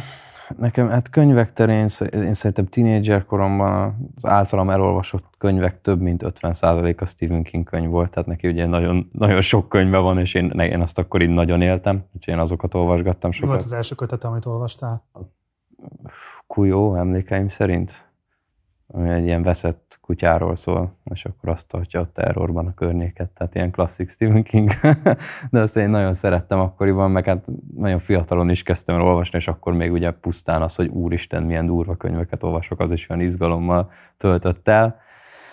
Nekem 0.58 0.90
hát 0.90 1.10
könyvek 1.10 1.54
terén 1.54 1.88
én 2.12 2.34
szerintem 2.34 2.66
tínédzser 2.66 3.26
koromban 3.26 3.96
az 4.16 4.26
általam 4.26 4.70
elolvasott 4.70 5.26
könyvek 5.38 5.82
több 5.82 6.02
mint 6.02 6.24
50% 6.26 7.00
a 7.00 7.06
Stephen 7.06 7.44
King 7.44 7.64
könyv 7.64 7.90
volt, 7.90 8.12
tehát 8.12 8.28
neki 8.28 8.48
ugye 8.48 8.66
nagyon, 8.66 9.10
nagyon 9.12 9.42
sok 9.42 9.70
könyve 9.70 9.98
van, 9.98 10.20
és 10.20 10.34
én, 10.34 10.50
én 10.50 10.82
azt 10.82 10.98
akkor 10.98 11.22
így 11.22 11.30
nagyon 11.30 11.62
éltem, 11.62 12.04
úgyhogy 12.16 12.34
én 12.34 12.40
azokat 12.40 12.74
olvasgattam 12.74 13.32
sokat. 13.32 13.50
Mi 13.50 13.56
volt 13.56 13.66
az 13.66 13.74
első 13.74 13.96
kötet, 13.96 14.24
amit 14.24 14.46
olvastál? 14.46 15.04
Kujó, 16.48 16.96
emlékeim 16.96 17.48
szerint 17.48 18.09
ami 18.94 19.10
egy 19.10 19.26
ilyen 19.26 19.44
veszett 19.44 20.00
kutyáról 20.02 20.56
szól, 20.56 20.98
és 21.04 21.26
akkor 21.26 21.50
azt 21.50 21.68
tartja 21.68 22.00
a 22.00 22.12
terrorban 22.14 22.68
a 22.68 22.74
környéket, 22.74 23.30
tehát 23.30 23.56
ilyen 23.56 23.72
klasszik 23.72 24.10
Stephen 24.10 24.44
King. 24.44 24.72
De 25.52 25.62
azt 25.62 25.78
én 25.78 25.90
nagyon 25.90 26.14
szerettem 26.14 26.60
akkoriban, 26.60 27.12
meg 27.12 27.26
hát 27.26 27.46
nagyon 27.76 28.00
fiatalon 28.00 28.50
is 28.50 28.64
kezdtem 28.64 28.96
el 28.96 29.02
olvasni, 29.02 29.38
és 29.38 29.48
akkor 29.48 29.74
még 29.74 29.92
ugye 29.92 30.12
pusztán 30.12 30.62
az, 30.62 30.76
hogy 30.76 30.88
úristen, 30.88 31.44
milyen 31.44 31.66
durva 31.66 31.96
könyveket 31.96 32.44
olvasok, 32.44 32.80
az 32.80 32.92
is 32.92 33.10
olyan 33.10 33.24
izgalommal 33.24 33.92
töltött 34.18 34.68
el. 34.68 35.00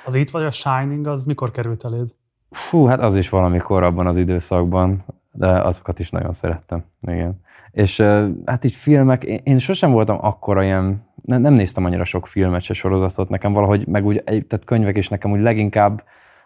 Az 0.04 0.14
itt 0.14 0.30
vagy 0.30 0.44
a 0.44 0.50
Shining, 0.50 1.06
az 1.06 1.24
mikor 1.24 1.50
került 1.50 1.84
eléd? 1.84 2.14
Fú, 2.50 2.84
hát 2.84 3.00
az 3.00 3.16
is 3.16 3.28
valamikor 3.28 3.82
abban 3.82 4.06
az 4.06 4.16
időszakban, 4.16 5.04
de 5.30 5.48
azokat 5.48 5.98
is 5.98 6.10
nagyon 6.10 6.32
szerettem, 6.32 6.84
igen. 7.00 7.40
És 7.70 8.00
hát 8.44 8.64
így 8.64 8.74
filmek, 8.74 9.24
én 9.24 9.58
sosem 9.58 9.90
voltam 9.90 10.18
akkora 10.20 10.62
ilyen, 10.62 11.06
nem, 11.26 11.40
nem 11.40 11.52
néztem 11.52 11.84
annyira 11.84 12.04
sok 12.04 12.26
filmet 12.26 12.62
se 12.62 12.74
sorozatot, 12.74 13.28
nekem 13.28 13.52
valahogy, 13.52 13.86
meg 13.86 14.06
úgy, 14.06 14.22
tehát 14.24 14.64
könyvek 14.64 14.96
is 14.96 15.08
nekem 15.08 15.30
úgy 15.30 15.40
leginkább, 15.40 16.02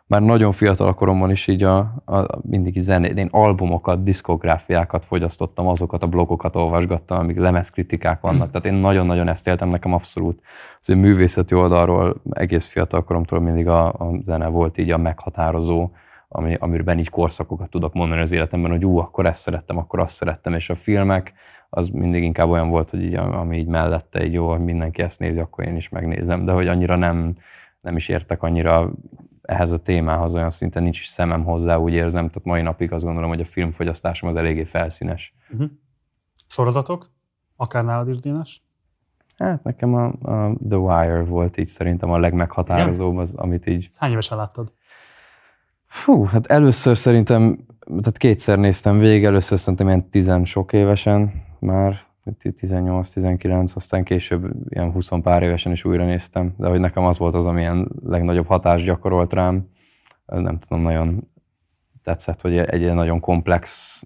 már 0.07 0.23
nagyon 0.23 0.53
fiatal 0.53 0.95
koromban 0.95 1.31
is 1.31 1.47
így 1.47 1.63
a, 1.63 1.79
a 2.07 2.27
mindig 2.43 2.79
zenét, 2.79 3.19
én 3.19 3.29
albumokat, 3.31 4.03
diszkográfiákat 4.03 5.05
fogyasztottam, 5.05 5.67
azokat 5.67 6.03
a 6.03 6.07
blogokat 6.07 6.57
olvasgattam, 6.57 7.19
amik 7.19 7.39
lemezkritikák 7.39 8.21
vannak. 8.21 8.51
Tehát 8.51 8.67
én 8.67 8.75
nagyon-nagyon 8.75 9.29
ezt 9.29 9.49
éltem, 9.49 9.69
nekem 9.69 9.93
abszolút 9.93 10.41
az 10.81 10.91
ő 10.91 10.95
művészeti 10.95 11.55
oldalról 11.55 12.17
egész 12.31 12.69
fiatal 12.69 13.05
koromtól 13.05 13.41
mindig 13.41 13.69
a, 13.69 13.87
a 13.87 14.19
zene 14.23 14.47
volt 14.47 14.79
így 14.79 14.91
a 14.91 14.99
meghatározó 14.99 15.91
ami, 16.33 16.57
amiben 16.59 16.99
így 16.99 17.09
korszakokat 17.09 17.71
tudok 17.71 17.93
mondani 17.93 18.21
az 18.21 18.33
életemben, 18.33 18.71
hogy 18.71 18.85
ú, 18.85 18.99
akkor 18.99 19.27
ezt 19.27 19.41
szerettem, 19.41 19.77
akkor 19.77 20.01
azt 20.01 20.15
szerettem, 20.15 20.55
és 20.55 20.71
a 20.71 20.75
filmek, 20.75 21.33
az 21.71 21.89
mindig 21.89 22.23
inkább 22.23 22.49
olyan 22.49 22.69
volt, 22.69 22.91
hogy 22.91 23.03
így, 23.03 23.15
ami 23.15 23.57
így 23.57 23.67
mellette, 23.67 24.25
így 24.25 24.33
jó, 24.33 24.51
hogy 24.51 24.61
mindenki 24.61 25.03
ezt 25.03 25.19
nézi, 25.19 25.39
akkor 25.39 25.65
én 25.65 25.77
is 25.77 25.89
megnézem, 25.89 26.45
de 26.45 26.53
hogy 26.53 26.69
annyira 26.69 26.97
nem, 26.97 27.35
nem 27.81 27.97
is 27.97 28.09
értek 28.09 28.43
annyira 28.43 28.91
ehhez 29.43 29.73
a 29.73 29.79
témához, 29.79 30.35
olyan 30.35 30.51
szinten 30.51 30.83
nincs 30.83 31.01
is 31.01 31.07
szemem 31.07 31.45
hozzá, 31.45 31.77
úgy 31.77 31.93
érzem, 31.93 32.27
tehát 32.27 32.45
mai 32.45 32.63
napig 32.63 32.93
azt 32.93 33.05
gondolom, 33.05 33.29
hogy 33.29 33.41
a 33.41 33.45
filmfogyasztásom 33.45 34.29
az 34.29 34.37
eléggé 34.37 34.65
felszínes. 34.65 35.35
Uh-huh. 35.53 35.71
Sorozatok? 36.47 37.11
Akár 37.57 37.85
nálad 37.85 38.09
is, 38.09 38.19
Dénes? 38.19 38.63
Hát 39.37 39.63
nekem 39.63 39.95
a, 39.95 40.05
a 40.07 40.53
The 40.69 40.79
Wire 40.79 41.25
volt 41.25 41.57
így 41.57 41.67
szerintem 41.67 42.11
a 42.11 42.19
legmeghatározóbb, 42.19 43.17
az, 43.17 43.35
amit 43.35 43.67
így... 43.67 43.89
Hány 43.97 44.11
évesen 44.11 44.37
láttad? 44.37 44.73
Hú, 46.05 46.25
hát 46.25 46.47
először 46.47 46.97
szerintem, 46.97 47.59
tehát 47.87 48.17
kétszer 48.17 48.59
néztem 48.59 48.99
végig, 48.99 49.25
először 49.25 49.59
szerintem 49.59 49.87
ilyen 49.87 50.11
tizen 50.11 50.45
sok 50.45 50.73
évesen 50.73 51.49
már, 51.61 52.09
18-19, 52.41 53.75
aztán 53.75 54.05
később 54.05 54.51
ilyen 54.69 54.91
20 54.91 55.09
pár 55.23 55.43
évesen 55.43 55.73
is 55.73 55.85
újra 55.85 56.05
néztem, 56.05 56.55
de 56.57 56.69
hogy 56.69 56.81
nekem 56.81 57.05
az 57.05 57.19
volt 57.19 57.35
az, 57.35 57.47
ami 57.47 57.61
ilyen 57.61 57.89
legnagyobb 58.05 58.47
hatást 58.47 58.85
gyakorolt 58.85 59.33
rám. 59.33 59.69
Nem 60.27 60.59
tudom, 60.59 60.83
nagyon 60.83 61.29
tetszett, 62.03 62.41
hogy 62.41 62.57
egy 62.59 62.81
ilyen 62.81 62.95
nagyon 62.95 63.21
komplex, 63.21 64.03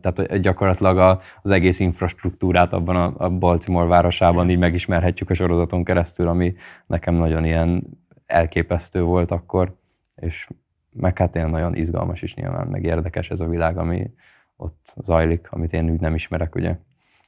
tehát 0.00 0.40
gyakorlatilag 0.40 1.20
az 1.42 1.50
egész 1.50 1.80
infrastruktúrát 1.80 2.72
abban 2.72 2.96
a 2.96 3.30
Baltimore 3.30 3.86
városában 3.86 4.50
így 4.50 4.58
megismerhetjük 4.58 5.30
a 5.30 5.34
sorozaton 5.34 5.84
keresztül, 5.84 6.28
ami 6.28 6.54
nekem 6.86 7.14
nagyon 7.14 7.44
ilyen 7.44 7.84
elképesztő 8.26 9.02
volt 9.02 9.30
akkor, 9.30 9.76
és 10.14 10.48
meg 10.90 11.18
hát 11.18 11.34
ilyen 11.34 11.50
nagyon 11.50 11.74
izgalmas 11.74 12.22
is 12.22 12.34
nyilván, 12.34 12.66
meg 12.66 12.84
érdekes 12.84 13.30
ez 13.30 13.40
a 13.40 13.48
világ, 13.48 13.78
ami 13.78 14.10
ott 14.56 14.94
zajlik, 15.02 15.46
amit 15.50 15.72
én 15.72 15.90
úgy 15.90 16.00
nem 16.00 16.14
ismerek, 16.14 16.54
ugye. 16.54 16.76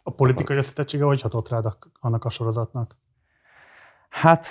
A 0.02 0.10
politikai 0.10 0.56
összetettsége 0.56 1.04
hogy 1.04 1.20
hatott 1.20 1.48
rád 1.48 1.64
annak 2.00 2.24
a 2.24 2.28
sorozatnak? 2.28 2.96
Hát 4.08 4.50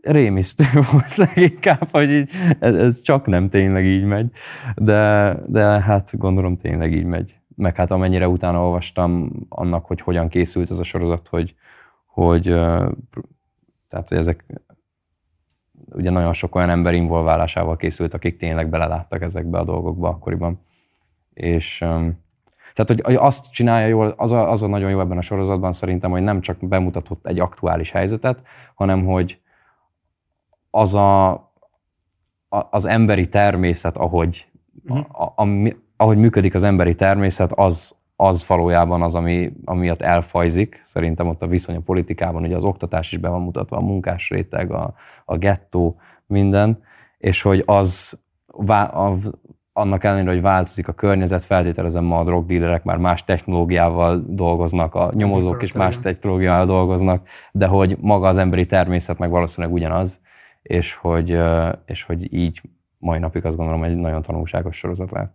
rémisztő 0.00 0.64
volt 0.92 1.14
leginkább, 1.14 1.88
hogy 1.90 2.10
így, 2.10 2.30
ez, 2.58 2.74
ez 2.74 3.00
csak 3.00 3.26
nem 3.26 3.48
tényleg 3.48 3.84
így 3.84 4.04
megy, 4.04 4.30
de, 4.74 5.36
de 5.46 5.62
hát 5.80 6.18
gondolom 6.18 6.56
tényleg 6.56 6.92
így 6.92 7.04
megy. 7.04 7.40
Meg 7.56 7.76
hát 7.76 7.90
amennyire 7.90 8.28
utána 8.28 8.64
olvastam 8.64 9.30
annak, 9.48 9.86
hogy 9.86 10.00
hogyan 10.00 10.28
készült 10.28 10.70
ez 10.70 10.78
a 10.78 10.82
sorozat, 10.82 11.28
hogy, 11.28 11.54
hogy 12.06 12.42
tehát, 13.88 14.08
hogy 14.08 14.18
ezek 14.18 14.62
ugye 15.90 16.10
nagyon 16.10 16.32
sok 16.32 16.54
olyan 16.54 16.70
ember 16.70 16.94
involválásával 16.94 17.76
készült, 17.76 18.14
akik 18.14 18.36
tényleg 18.36 18.68
beleláttak 18.68 19.22
ezekbe 19.22 19.58
a 19.58 19.64
dolgokba 19.64 20.08
akkoriban. 20.08 20.60
És 21.34 21.78
tehát, 22.72 23.02
hogy 23.02 23.14
azt 23.14 23.52
csinálja 23.52 23.86
jól, 23.86 24.14
az 24.16 24.30
a, 24.30 24.50
az 24.50 24.62
a 24.62 24.66
nagyon 24.66 24.90
jó 24.90 25.00
ebben 25.00 25.18
a 25.18 25.22
sorozatban 25.22 25.72
szerintem, 25.72 26.10
hogy 26.10 26.22
nem 26.22 26.40
csak 26.40 26.68
bemutatott 26.68 27.26
egy 27.26 27.40
aktuális 27.40 27.90
helyzetet, 27.90 28.42
hanem 28.74 29.04
hogy 29.04 29.40
az 30.70 30.94
a, 30.94 31.30
a 31.30 31.48
az 32.70 32.84
emberi 32.84 33.28
természet, 33.28 33.98
ahogy, 33.98 34.46
uh-huh. 34.88 35.20
a, 35.20 35.42
a, 35.42 35.48
ahogy 35.96 36.16
működik 36.16 36.54
az 36.54 36.62
emberi 36.62 36.94
természet, 36.94 37.52
az, 37.52 37.94
az 38.16 38.46
valójában 38.46 39.02
az, 39.02 39.14
ami, 39.14 39.52
amiatt 39.64 40.02
elfajzik. 40.02 40.80
Szerintem 40.84 41.28
ott 41.28 41.42
a 41.42 41.46
viszony 41.46 41.76
a 41.76 41.80
politikában, 41.80 42.42
ugye 42.42 42.56
az 42.56 42.64
oktatás 42.64 43.12
is 43.12 43.18
be 43.18 43.28
van 43.28 43.42
mutatva, 43.42 43.76
a 43.76 43.80
munkás 43.80 44.30
réteg, 44.30 44.70
a, 44.70 44.94
a 45.24 45.36
gettó, 45.36 45.96
minden, 46.26 46.82
és 47.18 47.42
hogy 47.42 47.62
az, 47.66 48.20
annak 49.72 50.04
ellenére, 50.04 50.30
hogy 50.30 50.40
változik 50.40 50.88
a 50.88 50.92
környezet, 50.92 51.44
feltételezem 51.44 52.04
ma 52.04 52.18
a 52.18 52.24
drogdílerek 52.24 52.84
már 52.84 52.96
más 52.96 53.24
technológiával 53.24 54.24
dolgoznak, 54.26 54.94
a 54.94 55.10
nyomozók 55.14 55.62
is 55.62 55.72
más 55.72 55.98
technológiával 55.98 56.66
dolgoznak, 56.66 57.28
de 57.52 57.66
hogy 57.66 57.96
maga 58.00 58.28
az 58.28 58.36
emberi 58.36 58.66
természet 58.66 59.18
meg 59.18 59.30
valószínűleg 59.30 59.74
ugyanaz, 59.74 60.20
és 60.62 60.94
hogy, 60.94 61.38
és 61.84 62.02
hogy 62.02 62.32
így 62.32 62.62
mai 62.98 63.18
napig 63.18 63.44
azt 63.44 63.56
gondolom, 63.56 63.84
egy 63.84 63.96
nagyon 63.96 64.22
tanulságos 64.22 64.76
sorozat 64.76 65.10
lehet. 65.10 65.32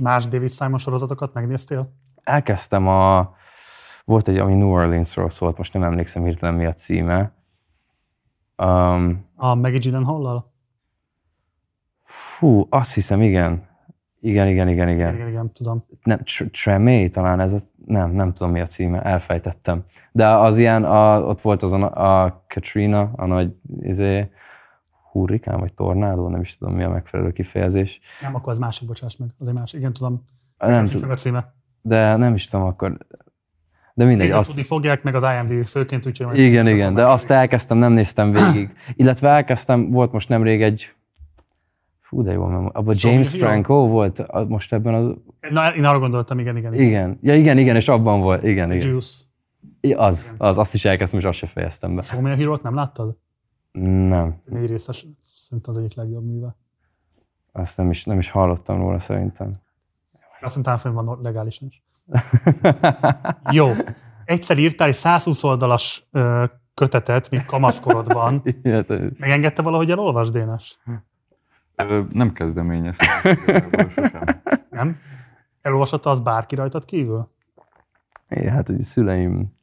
Más 0.00 0.26
David 0.28 0.50
Simon 0.50 0.78
sorozatokat 0.78 1.32
megnéztél? 1.32 1.92
Elkezdtem 2.22 2.88
a... 2.88 3.34
Volt 4.04 4.28
egy, 4.28 4.36
ami 4.36 4.54
New 4.54 4.68
Orleansról 4.68 5.30
szólt, 5.30 5.56
most 5.56 5.72
nem 5.72 5.82
emlékszem 5.82 6.24
hirtelen 6.24 6.54
mi 6.54 6.66
a 6.66 6.72
címe. 6.72 7.32
Um, 8.56 9.26
a 9.34 9.54
Maggie 9.54 9.78
Gyllenhaal-lal? 9.78 10.52
Fú, 12.02 12.66
azt 12.70 12.94
hiszem, 12.94 13.22
igen. 13.22 13.65
Igen, 14.26 14.48
igen, 14.48 14.68
igen, 14.68 14.88
igen. 14.88 15.14
Igen, 15.14 15.28
igen, 15.28 15.52
tudom. 15.52 15.84
Nem, 16.02 16.20
Tremé 16.62 17.08
talán 17.08 17.40
ez, 17.40 17.52
a, 17.52 17.58
nem, 17.86 18.10
nem 18.10 18.32
tudom 18.32 18.52
mi 18.52 18.60
a 18.60 18.66
címe, 18.66 19.02
elfejtettem. 19.02 19.84
De 20.12 20.28
az 20.28 20.58
ilyen, 20.58 20.84
a, 20.84 21.20
ott 21.20 21.40
volt 21.40 21.62
azon 21.62 21.82
a, 21.82 22.24
a 22.24 22.44
Katrina, 22.48 23.10
a 23.16 23.26
nagy 23.26 23.52
izé, 23.80 24.30
hurrikán 25.12 25.60
vagy 25.60 25.72
tornádó, 25.72 26.28
nem 26.28 26.40
is 26.40 26.58
tudom 26.58 26.74
mi 26.74 26.82
a 26.82 26.88
megfelelő 26.88 27.32
kifejezés. 27.32 28.00
Nem, 28.20 28.34
akkor 28.34 28.52
az 28.52 28.58
másik, 28.58 28.88
bocsáss 28.88 29.16
meg, 29.16 29.28
az 29.38 29.48
egy 29.48 29.54
másik, 29.54 29.80
igen, 29.80 29.92
tudom. 29.92 30.24
Nem 30.58 30.84
tudom. 30.84 31.10
A 31.10 31.14
címe. 31.14 31.54
De 31.82 32.16
nem 32.16 32.34
is 32.34 32.46
tudom 32.46 32.66
akkor, 32.66 32.98
de 33.94 34.04
mindegy. 34.04 34.30
Azt... 34.30 34.48
tudni 34.48 34.62
fogják, 34.62 35.02
meg 35.02 35.14
az 35.14 35.22
IMD 35.22 35.66
főként, 35.66 36.06
úgyhogy... 36.06 36.38
Igen, 36.38 36.66
igen, 36.66 36.94
de 36.94 37.06
azt 37.06 37.30
elkezdtem, 37.30 37.78
nem 37.78 37.92
néztem 37.92 38.32
végig. 38.32 38.70
Illetve 38.96 39.28
elkezdtem, 39.28 39.90
volt 39.90 40.12
most 40.12 40.28
nemrég 40.28 40.62
egy 40.62 40.95
Fú, 42.08 42.22
de 42.22 42.32
jó, 42.32 42.42
abban 42.42 42.94
szóval 42.94 43.12
James 43.12 43.34
jó. 43.34 43.38
Franco 43.38 43.86
volt 43.86 44.46
most 44.48 44.72
ebben 44.72 44.94
az... 44.94 45.14
Na, 45.50 45.74
én 45.74 45.84
arra 45.84 45.98
gondoltam, 45.98 46.38
igen, 46.38 46.56
igen. 46.56 46.74
Igen, 46.74 46.86
igen, 46.86 47.18
ja, 47.22 47.34
igen, 47.34 47.58
igen 47.58 47.76
és 47.76 47.88
abban 47.88 48.20
volt, 48.20 48.42
igen, 48.42 48.72
igen. 48.72 48.88
Juice. 48.88 49.24
Az, 49.96 50.34
az, 50.38 50.58
azt 50.58 50.74
is 50.74 50.84
elkezdtem, 50.84 51.20
és 51.20 51.26
azt 51.26 51.38
se 51.38 51.46
fejeztem 51.46 51.94
be. 51.94 52.02
Szóval 52.02 52.32
a 52.32 52.34
hero 52.34 52.54
nem 52.62 52.74
láttad? 52.74 53.16
Nem. 54.08 54.40
Négy 54.44 54.66
részes, 54.66 55.06
szerintem 55.22 55.72
az 55.74 55.78
egyik 55.78 55.94
legjobb 55.94 56.24
műve. 56.24 56.56
Azt 57.52 57.76
nem 57.76 57.90
is, 57.90 58.04
nem 58.04 58.18
is 58.18 58.30
hallottam 58.30 58.78
róla 58.78 58.98
szerintem. 58.98 59.52
Azt 60.40 60.54
mondtam, 60.54 60.76
fönn 60.76 60.94
van 60.94 61.18
legálisan 61.22 61.68
is. 61.68 61.82
Jó. 63.50 63.72
Egyszer 64.24 64.58
írtál 64.58 64.88
egy 64.88 64.94
120 64.94 65.44
oldalas 65.44 66.08
kötetet, 66.74 67.30
mint 67.30 67.44
kamaszkorodban. 67.44 68.42
Megengedte 69.18 69.62
valahogy 69.62 69.90
elolvasd, 69.90 70.32
Dénes? 70.32 70.78
Nem 72.10 72.32
kezdeményeztem. 72.32 73.34
Nem? 74.70 74.96
Elolvasotta 75.62 76.10
az 76.10 76.20
bárki 76.20 76.54
rajtad 76.54 76.84
kívül? 76.84 77.30
É, 78.28 78.48
hát 78.48 78.68
ugye 78.68 78.82
szüleim, 78.82 79.56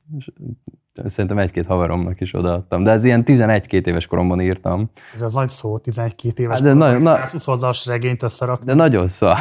szerintem 1.06 1.38
egy-két 1.38 1.66
haveromnak 1.66 2.22
is 2.22 2.34
odaadtam, 2.34 2.84
de 2.84 2.92
ez 2.92 3.04
ilyen 3.04 3.24
11-2 3.26 3.86
éves 3.86 4.06
koromban 4.06 4.42
írtam. 4.42 4.90
Ez 5.14 5.22
az 5.22 5.34
nagy 5.34 5.50
szó, 5.50 5.78
11-2 5.84 6.38
éves 6.38 6.54
hát 6.54 6.64
de 6.64 6.74
koromban, 6.74 7.02
nagyon, 7.02 7.02
120 7.02 7.48
oldalas 7.48 7.86
regényt 7.86 8.24
összerakni. 8.24 8.66
De 8.66 8.74
nagyon 8.74 9.08
szar. 9.08 9.38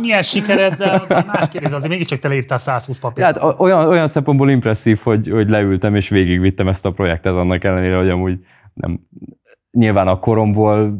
Milyen 0.00 0.22
sikered, 0.22 0.74
de 0.74 0.90
az 0.90 1.08
más 1.08 1.48
kérdés, 1.48 1.70
azért 1.70 1.90
mégiscsak 1.90 2.18
te 2.18 2.28
leírtál 2.28 2.58
120 2.58 2.98
papírt. 2.98 3.26
Hát 3.26 3.60
olyan, 3.60 3.88
olyan 3.88 4.08
szempontból 4.08 4.50
impresszív, 4.50 5.00
hogy, 5.02 5.28
hogy 5.28 5.48
leültem 5.48 5.94
és 5.94 6.08
végigvittem 6.08 6.68
ezt 6.68 6.86
a 6.86 6.92
projektet 6.92 7.32
annak 7.32 7.64
ellenére, 7.64 7.96
hogy 7.96 8.10
amúgy 8.10 8.38
nem, 8.74 9.00
nyilván 9.74 10.08
a 10.08 10.18
koromból 10.18 10.98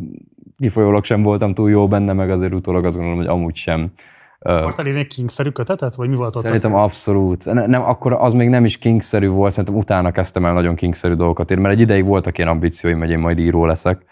kifolyólag 0.59 1.05
sem 1.05 1.23
voltam 1.23 1.55
túl 1.55 1.71
jó 1.71 1.89
benne, 1.89 2.13
meg 2.13 2.31
azért 2.31 2.53
utólag 2.53 2.85
azt 2.85 2.95
gondolom, 2.95 3.19
hogy 3.19 3.29
amúgy 3.29 3.57
sem. 3.57 3.93
Akartál 4.39 4.87
írni 4.87 4.99
egy 4.99 5.07
kingszerű 5.07 5.51
kötetet, 5.51 5.95
vagy 5.95 6.09
mi 6.09 6.17
volt 6.17 6.37
ott? 6.37 6.43
Szerintem 6.43 6.75
abszolút. 6.75 7.45
Nem, 7.45 7.71
nem, 7.71 7.83
akkor 7.83 8.13
az 8.13 8.33
még 8.33 8.49
nem 8.49 8.65
is 8.65 8.79
kingszerű 8.79 9.29
volt, 9.29 9.51
szerintem 9.51 9.81
utána 9.81 10.11
kezdtem 10.11 10.45
el 10.45 10.53
nagyon 10.53 10.75
kingszerű 10.75 11.15
dolgokat 11.15 11.51
írni, 11.51 11.63
mert 11.63 11.75
egy 11.75 11.81
ideig 11.81 12.05
voltak 12.05 12.39
ilyen 12.39 12.51
ambícióim, 12.51 12.99
hogy 12.99 13.11
én 13.11 13.19
majd 13.19 13.39
író 13.39 13.65
leszek, 13.65 14.05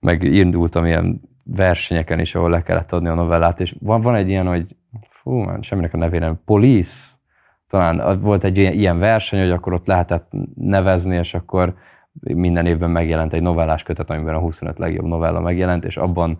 meg 0.00 0.22
indultam 0.22 0.86
ilyen 0.86 1.20
versenyeken 1.44 2.20
is, 2.20 2.34
ahol 2.34 2.50
le 2.50 2.62
kellett 2.62 2.92
adni 2.92 3.08
a 3.08 3.14
novellát, 3.14 3.60
és 3.60 3.76
van, 3.80 4.00
van 4.00 4.14
egy 4.14 4.28
ilyen, 4.28 4.46
hogy 4.46 4.66
fú, 5.08 5.30
man, 5.30 5.62
semminek 5.62 5.94
a 5.94 5.96
nevére, 5.96 6.40
Police, 6.44 7.10
talán 7.68 8.18
volt 8.18 8.44
egy 8.44 8.58
ilyen 8.58 8.98
verseny, 8.98 9.40
hogy 9.40 9.50
akkor 9.50 9.72
ott 9.72 9.86
lehetett 9.86 10.32
nevezni, 10.54 11.16
és 11.16 11.34
akkor 11.34 11.74
minden 12.20 12.66
évben 12.66 12.90
megjelent 12.90 13.32
egy 13.32 13.42
novellás 13.42 13.82
kötet, 13.82 14.10
amiben 14.10 14.34
a 14.34 14.38
25 14.38 14.78
legjobb 14.78 15.06
novella 15.06 15.40
megjelent, 15.40 15.84
és 15.84 15.96
abban 15.96 16.38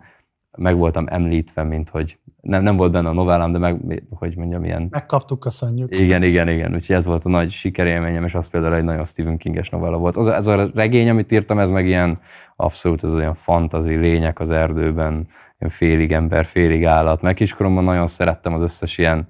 meg 0.57 0.77
voltam 0.77 1.05
említve, 1.07 1.63
mint 1.63 1.89
hogy 1.89 2.17
nem, 2.41 2.63
nem 2.63 2.75
volt 2.75 2.91
benne 2.91 3.09
a 3.09 3.13
novellám, 3.13 3.51
de 3.51 3.57
meg, 3.57 3.81
hogy 4.09 4.37
mondjam, 4.37 4.63
ilyen... 4.63 4.87
Megkaptuk, 4.89 5.39
köszönjük. 5.39 5.99
Igen, 5.99 6.23
igen, 6.23 6.49
igen. 6.49 6.73
Úgyhogy 6.73 6.95
ez 6.95 7.05
volt 7.05 7.23
a 7.23 7.29
nagy 7.29 7.51
sikerélményem, 7.51 8.23
és 8.23 8.35
az 8.35 8.49
például 8.49 8.75
egy 8.75 8.83
nagyon 8.83 9.05
Stephen 9.05 9.37
Kinges 9.37 9.69
novella 9.69 9.97
volt. 9.97 10.17
Az, 10.17 10.27
ez 10.27 10.47
a 10.47 10.69
regény, 10.73 11.09
amit 11.09 11.31
írtam, 11.31 11.59
ez 11.59 11.69
meg 11.69 11.85
ilyen 11.85 12.19
abszolút, 12.55 13.03
ez 13.03 13.15
olyan 13.15 13.33
fantazi 13.33 13.95
lények 13.95 14.39
az 14.39 14.51
erdőben, 14.51 15.13
ilyen 15.59 15.71
félig 15.71 16.11
ember, 16.11 16.45
félig 16.45 16.85
állat. 16.85 17.21
Meg 17.21 17.33
kiskoromban 17.33 17.83
nagyon 17.83 18.07
szerettem 18.07 18.53
az 18.53 18.61
összes 18.61 18.97
ilyen 18.97 19.27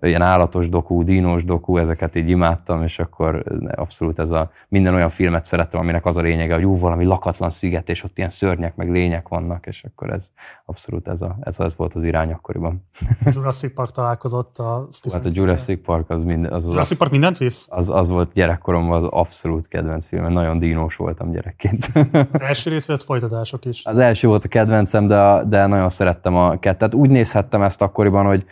ilyen 0.00 0.22
állatos 0.22 0.68
dokú, 0.68 1.02
dínos 1.02 1.44
dokú, 1.44 1.76
ezeket 1.78 2.14
így 2.14 2.28
imádtam, 2.28 2.82
és 2.82 2.98
akkor 2.98 3.44
abszolút 3.74 4.18
ez 4.18 4.30
a 4.30 4.50
minden 4.68 4.94
olyan 4.94 5.08
filmet 5.08 5.44
szerettem, 5.44 5.80
aminek 5.80 6.06
az 6.06 6.16
a 6.16 6.20
lényege, 6.20 6.54
hogy 6.54 6.64
ú, 6.64 6.78
valami 6.78 7.04
lakatlan 7.04 7.50
sziget, 7.50 7.88
és 7.88 8.04
ott 8.04 8.18
ilyen 8.18 8.28
szörnyek, 8.28 8.76
meg 8.76 8.90
lények 8.90 9.28
vannak, 9.28 9.66
és 9.66 9.84
akkor 9.84 10.10
ez 10.10 10.30
abszolút 10.64 11.08
ez, 11.08 11.22
a, 11.22 11.36
ez, 11.40 11.60
az 11.60 11.76
volt 11.76 11.94
az 11.94 12.02
irány 12.02 12.32
akkoriban. 12.32 12.84
Jurassic 13.24 13.74
Park 13.74 13.90
találkozott 13.90 14.58
a 14.58 14.86
Stephen 14.90 15.22
Hát 15.22 15.30
a 15.30 15.34
Jurassic 15.34 15.84
Park 15.84 16.10
az, 16.10 16.22
mind, 16.22 16.44
az, 16.44 16.64
az 16.64 16.70
Jurassic 16.70 16.98
Park 16.98 17.10
mindent 17.10 17.38
visz? 17.38 17.66
Az, 17.70 17.90
az 17.90 18.08
volt 18.08 18.32
gyerekkoromban 18.32 19.02
az 19.02 19.08
abszolút 19.10 19.68
kedvenc 19.68 20.06
film, 20.06 20.32
nagyon 20.32 20.58
dínos 20.58 20.96
voltam 20.96 21.30
gyerekként. 21.30 21.90
Az 22.32 22.40
első 22.40 22.70
rész 22.70 22.86
volt 22.86 23.02
folytatások 23.02 23.64
is? 23.64 23.84
Az 23.84 23.98
első 23.98 24.28
volt 24.28 24.44
a 24.44 24.48
kedvencem, 24.48 25.06
de, 25.06 25.42
de 25.46 25.66
nagyon 25.66 25.88
szerettem 25.88 26.34
a 26.36 26.58
kettet. 26.58 26.94
Úgy 26.94 27.10
nézhettem 27.10 27.62
ezt 27.62 27.82
akkoriban, 27.82 28.26
hogy 28.26 28.46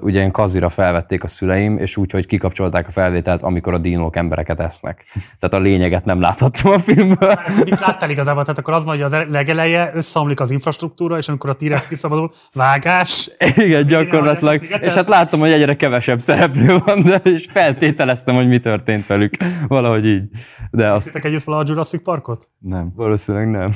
ugye 0.00 0.20
én 0.20 0.30
kazira 0.30 0.68
felvették 0.68 1.24
a 1.24 1.26
szüleim, 1.26 1.78
és 1.78 1.96
úgy, 1.96 2.10
hogy 2.10 2.26
kikapcsolták 2.26 2.86
a 2.86 2.90
felvételt, 2.90 3.42
amikor 3.42 3.74
a 3.74 3.78
dinók 3.78 4.16
embereket 4.16 4.60
esznek. 4.60 5.04
Tehát 5.12 5.54
a 5.54 5.58
lényeget 5.58 6.04
nem 6.04 6.20
láthattam 6.20 6.72
a 6.72 6.78
filmből. 6.78 7.38
Mit 7.64 7.80
láttál 7.80 8.10
igazából? 8.10 8.42
Tehát 8.42 8.58
akkor 8.58 8.74
az 8.74 8.84
van, 8.84 8.94
hogy 8.94 9.02
az 9.02 9.16
legeleje 9.30 9.90
összeomlik 9.94 10.40
az 10.40 10.50
infrastruktúra, 10.50 11.16
és 11.16 11.28
amikor 11.28 11.50
a 11.50 11.54
T-Rex 11.54 11.86
kiszabadul, 11.88 12.30
vágás. 12.52 13.30
Igen, 13.56 13.86
gyakorlatilag. 13.86 14.62
És 14.80 14.94
hát 14.94 15.08
láttam, 15.08 15.40
hogy 15.40 15.50
egyre 15.50 15.76
kevesebb 15.76 16.20
szereplő 16.20 16.78
van, 16.84 17.02
de 17.02 17.16
és 17.16 17.46
feltételeztem, 17.52 18.34
hogy 18.34 18.48
mi 18.48 18.58
történt 18.58 19.06
velük. 19.06 19.36
Valahogy 19.66 20.06
így. 20.06 20.22
De 20.70 20.92
azt 20.92 21.04
Néztétek 21.04 21.30
együtt 21.30 21.42
valaha 21.42 21.62
a 21.62 21.66
Jurassic 21.68 22.02
Parkot? 22.02 22.48
Nem. 22.58 22.92
valószínűleg 22.96 23.50
nem. 23.50 23.70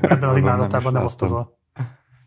Ebben 0.00 0.22
az 0.22 0.34
nem 0.34 0.36
imádatában 0.36 0.68
nem 0.70 0.92
láttam. 0.92 1.04
osztozol. 1.04 1.62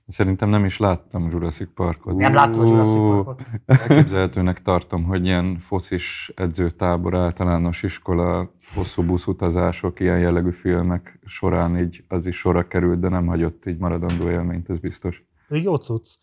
Szerintem 0.08 0.50
nem 0.50 0.66
is 0.66 0.78
láttam 0.78 1.30
Jurassic 1.30 1.74
Parkot. 1.74 2.16
Nem 2.16 2.34
láttam 2.34 2.62
a 2.62 2.68
Jurassic 2.68 2.96
Parkot. 2.96 3.46
Elképzelhetőnek 3.66 4.62
tartom, 4.62 5.04
hogy 5.04 5.26
ilyen 5.26 5.58
focis 5.60 6.32
edzőtábor, 6.36 7.16
általános 7.16 7.84
iskola, 7.84 8.52
hosszú 8.74 9.04
buszutazások, 9.04 10.00
ilyen 10.00 10.20
jellegű 10.20 10.52
filmek 10.52 11.20
során 11.26 11.78
így 11.80 12.04
az 12.08 12.26
is 12.26 12.38
sorra 12.38 12.68
került, 12.68 13.00
de 13.00 13.10
nem 13.10 13.28
hagyott 13.28 13.66
így 13.66 13.78
maradandó 13.78 14.30
élményt, 14.30 14.70
ez 14.70 14.80
biztos. 14.80 15.24
Pedig 15.48 15.64
jó 15.64 15.76
cucc. 15.76 16.16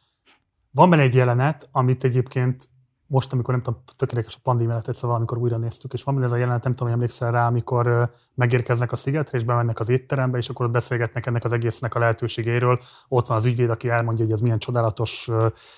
Van 0.71 0.91
benne 0.91 1.03
egy 1.03 1.15
jelenet, 1.15 1.69
amit 1.73 2.05
egyébként 2.05 2.69
most, 3.15 3.33
amikor 3.33 3.55
nem 3.55 3.63
tudom, 3.63 3.81
tökéletes 3.97 4.35
a 4.37 4.39
pandémia 4.43 4.75
lett 4.75 4.89
egyszer 4.89 5.09
valamikor 5.09 5.39
újra 5.39 5.57
néztük, 5.57 5.93
és 5.93 6.03
van 6.03 6.23
ez 6.23 6.33
a 6.33 6.37
jelenet, 6.37 6.63
nem 6.63 6.73
tudom, 6.73 6.87
hogy 6.89 6.97
emlékszel 6.97 7.31
rá, 7.31 7.47
amikor 7.47 8.11
megérkeznek 8.35 8.93
a 8.93 8.97
szigetre, 8.97 9.39
és 9.39 9.45
bemennek 9.45 9.81
az 9.81 9.89
étterembe, 9.89 10.39
és 10.39 10.49
akkor 10.49 10.67
ott 10.67 10.73
beszélgetnek 10.73 11.27
ennek 11.27 11.45
az 11.45 11.53
egésznek 11.53 11.95
a 11.95 11.99
lehetőségéről. 11.99 12.81
Ott 13.09 13.27
van 13.27 13.37
az 13.37 13.47
ügyvéd, 13.47 13.71
aki 13.71 13.89
elmondja, 13.89 14.25
hogy 14.25 14.33
ez 14.33 14.41
milyen 14.41 14.59
csodálatos 14.59 15.29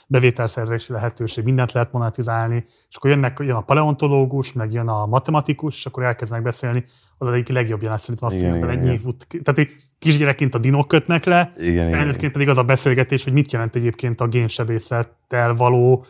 bevételszerzési 0.07 0.93
lehetőség, 0.93 1.45
mindent 1.45 1.73
lehet 1.73 1.93
monetizálni, 1.93 2.65
és 2.89 2.97
akkor 2.97 3.11
jönnek, 3.11 3.39
jön 3.41 3.57
a 3.57 3.61
paleontológus, 3.61 4.53
meg 4.53 4.73
jön 4.73 4.89
a 4.89 5.07
matematikus, 5.07 5.77
és 5.77 5.87
akkor 5.87 6.03
elkezdenek 6.03 6.45
beszélni. 6.45 6.85
Az 7.19 7.29
egyik 7.29 7.49
legjobb 7.49 7.81
jelenet 7.81 8.03
szerintem 8.03 8.29
a 8.29 8.33
Igen, 8.33 8.51
filmben. 8.51 8.71
igen, 8.71 8.81
Ennyi 8.83 8.93
igen. 8.93 9.03
fut, 9.03 9.27
tehát 9.43 9.71
kisgyerekként 9.99 10.55
a 10.55 10.59
dinók 10.59 10.89
kötnek 10.89 11.25
le, 11.25 11.53
Igen, 11.57 11.71
igen, 11.71 11.87
igen. 11.87 11.97
Felnőttként 11.99 12.33
pedig 12.33 12.49
az 12.49 12.59
a 12.59 12.63
beszélgetés, 12.63 13.25
hogy 13.25 13.33
mit 13.33 13.53
jelent 13.53 13.77
egyébként 13.77 14.21
a 14.21 14.27
génsebészettel 14.27 15.55
való 15.55 16.05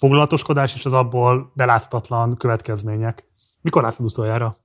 foglalatoskodás 0.00 0.74
és 0.74 0.84
az 0.86 0.94
abból 0.94 1.52
beláthatatlan 1.54 2.36
következmények. 2.36 3.24
Mikor 3.60 3.82
láttad 3.82 4.06
utoljára? 4.06 4.56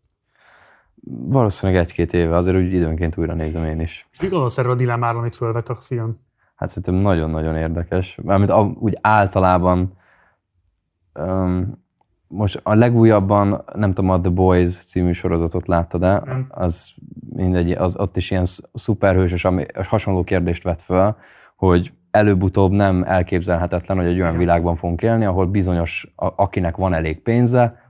Valószínűleg 1.08 1.82
egy-két 1.82 2.14
éve, 2.14 2.36
azért 2.36 2.58
úgy 2.58 2.74
időnként 2.74 3.18
újra 3.18 3.34
nézem 3.34 3.64
én 3.64 3.80
is. 3.80 4.08
Mi 4.22 4.28
gondolsz 4.28 4.58
erről 4.58 4.72
a 4.72 4.76
dilemmáról, 4.76 5.20
amit 5.20 5.36
fölvet 5.36 5.70
a 5.70 5.76
film? 5.76 6.20
Hát 6.56 6.70
szerintem 6.70 6.94
nagyon-nagyon 6.96 7.56
érdekes. 7.56 8.20
Mármint 8.24 8.52
úgy 8.80 8.98
általában 9.02 9.98
um, 11.14 11.84
most 12.28 12.60
a 12.64 12.74
legújabban, 12.74 13.64
nem 13.74 13.94
tudom, 13.94 14.10
a 14.10 14.20
The 14.20 14.32
Boys 14.32 14.86
című 14.86 15.12
sorozatot 15.12 15.68
láttad-e? 15.68 16.22
Nem. 16.26 16.46
Az 16.50 16.92
mindegy, 17.30 17.72
az, 17.72 17.98
ott 17.98 18.18
is 18.18 18.32
ilyen 18.32 18.46
sz- 18.46 18.70
szuperhősös, 18.74 19.46
ami 19.46 19.66
hasonló 19.84 20.24
kérdést 20.24 20.64
vett 20.64 20.82
föl, 20.82 21.16
hogy 21.56 21.94
előbb-utóbb 22.16 22.72
nem 22.72 23.04
elképzelhetetlen, 23.08 23.98
hogy 23.98 24.06
egy 24.06 24.22
olyan 24.22 24.38
világban 24.38 24.76
fogunk 24.76 25.02
élni, 25.02 25.26
ahol 25.26 25.46
bizonyos, 25.46 26.14
akinek 26.16 26.76
van 26.76 26.94
elég 26.94 27.22
pénze, 27.22 27.84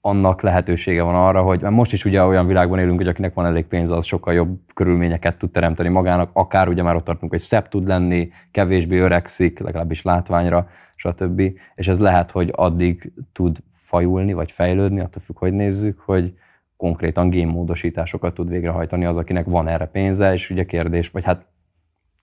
annak 0.00 0.40
lehetősége 0.40 1.02
van 1.02 1.14
arra, 1.14 1.42
hogy 1.42 1.60
mert 1.60 1.74
most 1.74 1.92
is 1.92 2.04
ugye 2.04 2.22
olyan 2.24 2.46
világban 2.46 2.78
élünk, 2.78 2.98
hogy 2.98 3.08
akinek 3.08 3.34
van 3.34 3.46
elég 3.46 3.64
pénze, 3.64 3.94
az 3.94 4.04
sokkal 4.04 4.34
jobb 4.34 4.58
körülményeket 4.74 5.36
tud 5.36 5.50
teremteni 5.50 5.88
magának, 5.88 6.30
akár 6.32 6.68
ugye 6.68 6.82
már 6.82 6.96
ott 6.96 7.04
tartunk, 7.04 7.30
hogy 7.30 7.40
szebb 7.40 7.68
tud 7.68 7.86
lenni, 7.86 8.30
kevésbé 8.50 8.98
öregszik, 8.98 9.58
legalábbis 9.58 10.02
látványra, 10.02 10.68
stb. 10.96 11.42
És 11.74 11.88
ez 11.88 12.00
lehet, 12.00 12.30
hogy 12.30 12.50
addig 12.52 13.12
tud 13.32 13.58
fajulni, 13.70 14.32
vagy 14.32 14.52
fejlődni, 14.52 15.00
attól 15.00 15.22
függ, 15.22 15.38
hogy 15.38 15.52
nézzük, 15.52 16.00
hogy 16.00 16.34
konkrétan 16.76 17.30
génmódosításokat 17.30 18.34
tud 18.34 18.48
végrehajtani 18.48 19.04
az, 19.04 19.16
akinek 19.16 19.44
van 19.44 19.68
erre 19.68 19.86
pénze, 19.86 20.32
és 20.32 20.50
ugye 20.50 20.64
kérdés, 20.64 21.10
vagy 21.10 21.24
hát 21.24 21.46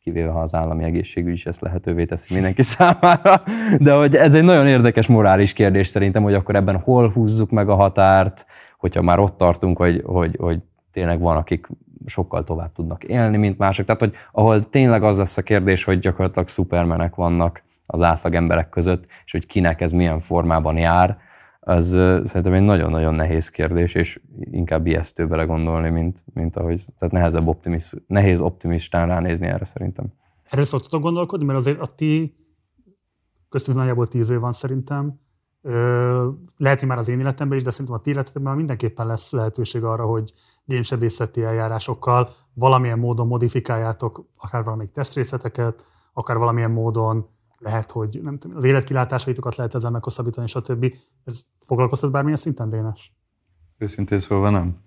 kivéve 0.03 0.29
ha 0.29 0.39
az 0.39 0.55
állami 0.55 0.83
egészségügy 0.83 1.33
is 1.33 1.45
ezt 1.45 1.61
lehetővé 1.61 2.05
teszi 2.05 2.33
mindenki 2.33 2.61
számára, 2.77 3.41
de 3.79 3.93
hogy 3.93 4.15
ez 4.15 4.33
egy 4.33 4.43
nagyon 4.43 4.67
érdekes 4.67 5.07
morális 5.07 5.53
kérdés 5.53 5.87
szerintem, 5.87 6.23
hogy 6.23 6.33
akkor 6.33 6.55
ebben 6.55 6.77
hol 6.77 7.09
húzzuk 7.09 7.49
meg 7.49 7.69
a 7.69 7.75
határt, 7.75 8.45
hogyha 8.77 9.01
már 9.01 9.19
ott 9.19 9.37
tartunk, 9.37 9.77
hogy, 9.77 10.01
hogy, 10.05 10.35
hogy 10.39 10.59
tényleg 10.91 11.19
van, 11.19 11.37
akik 11.37 11.67
sokkal 12.05 12.43
tovább 12.43 12.71
tudnak 12.71 13.03
élni, 13.03 13.37
mint 13.37 13.57
mások. 13.57 13.85
Tehát, 13.85 14.01
hogy 14.01 14.13
ahol 14.31 14.69
tényleg 14.69 15.03
az 15.03 15.17
lesz 15.17 15.37
a 15.37 15.41
kérdés, 15.41 15.83
hogy 15.83 15.99
gyakorlatilag 15.99 16.47
szupermenek 16.47 17.15
vannak 17.15 17.63
az 17.85 18.01
átlag 18.01 18.35
emberek 18.35 18.69
között, 18.69 19.05
és 19.25 19.31
hogy 19.31 19.45
kinek 19.45 19.81
ez 19.81 19.91
milyen 19.91 20.19
formában 20.19 20.77
jár, 20.77 21.17
az 21.69 21.87
szerintem 22.23 22.53
egy 22.53 22.61
nagyon-nagyon 22.61 23.13
nehéz 23.13 23.49
kérdés, 23.49 23.95
és 23.95 24.21
inkább 24.39 24.87
ijesztő 24.87 25.27
belegondolni, 25.27 25.89
mint, 25.89 26.23
mint 26.33 26.55
ahogy, 26.55 26.83
tehát 26.97 27.13
nehezebb 27.13 27.47
optimisz, 27.47 27.93
nehéz 28.07 28.41
optimistán 28.41 29.07
ránézni 29.07 29.47
erre 29.47 29.65
szerintem. 29.65 30.05
Erről 30.43 30.63
szoktatok 30.63 31.01
gondolkodni, 31.01 31.45
mert 31.45 31.57
azért 31.57 31.79
a 31.79 31.85
ti 31.95 32.35
köztünk 33.49 33.77
nagyjából 33.77 34.07
tíz 34.07 34.29
év 34.29 34.39
van 34.39 34.51
szerintem. 34.51 35.19
Lehet, 36.57 36.79
hogy 36.79 36.87
már 36.87 36.97
az 36.97 37.09
én 37.09 37.19
életemben 37.19 37.57
is, 37.57 37.63
de 37.63 37.69
szerintem 37.69 37.95
a 37.95 38.01
ti 38.01 38.09
életetekben 38.09 38.55
mindenképpen 38.55 39.07
lesz 39.07 39.31
lehetőség 39.31 39.83
arra, 39.83 40.05
hogy 40.05 40.33
génsebészeti 40.65 41.43
eljárásokkal 41.43 42.29
valamilyen 42.53 42.99
módon 42.99 43.27
modifikáljátok 43.27 44.25
akár 44.35 44.63
valamelyik 44.63 44.91
testrészeteket, 44.91 45.83
akár 46.13 46.37
valamilyen 46.37 46.71
módon 46.71 47.29
lehet, 47.59 47.91
hogy 47.91 48.19
nem 48.23 48.37
tudom, 48.37 48.57
az 48.57 48.63
életkilátásaitokat 48.63 49.55
lehet 49.55 49.73
ezzel 49.75 49.91
meghosszabbítani, 49.91 50.47
stb. 50.47 50.93
Ez 51.23 51.45
foglalkoztat 51.59 52.11
bármilyen 52.11 52.37
szinten, 52.37 52.69
Dénes? 52.69 53.13
Őszintén 53.77 54.19
szólva 54.19 54.49
nem. 54.49 54.77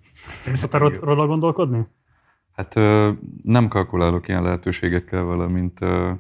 Nem 0.47 0.55
szoktál 0.55 0.81
ró- 0.81 0.89
róla 1.01 1.27
gondolkodni? 1.27 1.87
Hát 2.53 2.77
ö, 2.77 3.13
nem 3.43 3.69
kalkulálok 3.69 4.29
ilyen 4.29 4.43
lehetőségekkel, 4.43 5.23
valamint 5.23 5.81
ö, 5.81 6.13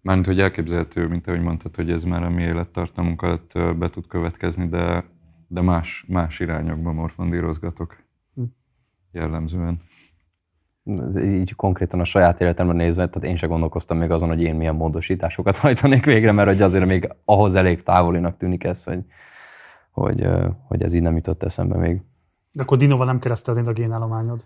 mármint, 0.00 0.26
hogy 0.26 0.40
elképzelhető, 0.40 1.08
mint 1.08 1.26
ahogy 1.26 1.40
mondtad, 1.42 1.76
hogy 1.76 1.90
ez 1.90 2.04
már 2.04 2.22
a 2.22 2.30
mi 2.30 2.42
élettartamunkat 2.42 3.54
ö, 3.54 3.72
be 3.72 3.88
tud 3.88 4.06
következni, 4.06 4.68
de, 4.68 5.04
de 5.48 5.60
más, 5.60 6.04
más 6.08 6.40
irányokba 6.40 6.92
morfondírozgatok 6.92 7.96
Hm. 8.34 8.42
jellemzően. 9.12 9.82
Így 11.22 11.54
konkrétan 11.54 12.00
a 12.00 12.04
saját 12.04 12.40
életemre 12.40 12.72
nézve, 12.72 13.08
tehát 13.08 13.28
én 13.28 13.36
sem 13.36 13.48
gondolkoztam 13.48 13.98
még 13.98 14.10
azon, 14.10 14.28
hogy 14.28 14.42
én 14.42 14.54
milyen 14.54 14.74
módosításokat 14.74 15.56
hajtanék 15.66 16.04
végre, 16.04 16.32
mert 16.32 16.48
hogy 16.48 16.62
azért 16.62 16.86
még 16.86 17.14
ahhoz 17.24 17.54
elég 17.54 17.82
távolinak 17.82 18.36
tűnik 18.36 18.64
ez, 18.64 18.84
hogy, 18.84 19.04
hogy, 19.90 20.28
hogy 20.68 20.82
ez 20.82 20.92
így 20.92 21.02
nem 21.02 21.16
jutott 21.16 21.42
eszembe 21.42 21.76
még. 21.76 22.02
De 22.52 22.62
akkor 22.62 22.76
Dinóval 22.76 23.06
nem 23.06 23.18
keresztelnéd 23.18 23.66
a 23.66 23.72
génállományod. 23.72 24.44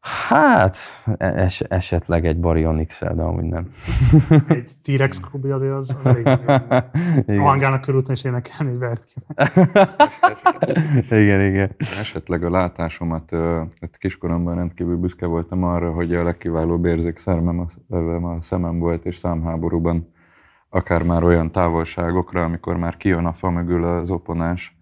Hát, 0.00 0.76
es, 1.18 1.60
esetleg 1.60 2.26
egy 2.26 2.40
Baryonyx, 2.40 3.00
de 3.00 3.22
amúgy 3.22 3.44
nem. 3.44 3.66
Egy 4.48 4.70
T-Rex 4.82 5.20
klubi 5.20 5.50
azért 5.50 5.72
az, 5.72 5.96
az 5.98 6.06
elég 6.06 6.26
igen. 7.26 7.40
hangálnak 7.40 7.80
körülten 7.80 8.14
és 8.14 8.24
énekelni, 8.24 8.76
vert 8.76 9.04
ki. 9.04 9.14
igen, 11.22 11.40
igen. 11.40 11.74
Esetleg 11.78 12.44
a 12.44 12.50
látásomat, 12.50 13.30
hát 13.80 13.96
kiskoromban 13.98 14.54
rendkívül 14.54 14.96
büszke 14.96 15.26
voltam 15.26 15.64
arra, 15.64 15.92
hogy 15.92 16.14
a 16.14 16.22
legkiválóbb 16.22 16.84
érzékszervem 16.84 17.58
a, 17.58 17.96
a 18.26 18.42
szemem 18.42 18.78
volt, 18.78 19.04
és 19.04 19.16
számháborúban 19.16 20.12
akár 20.68 21.02
már 21.02 21.24
olyan 21.24 21.50
távolságokra, 21.50 22.44
amikor 22.44 22.76
már 22.76 22.96
kijön 22.96 23.26
a 23.26 23.32
fa 23.32 23.50
mögül 23.50 23.84
az 23.84 24.10
opponens, 24.10 24.78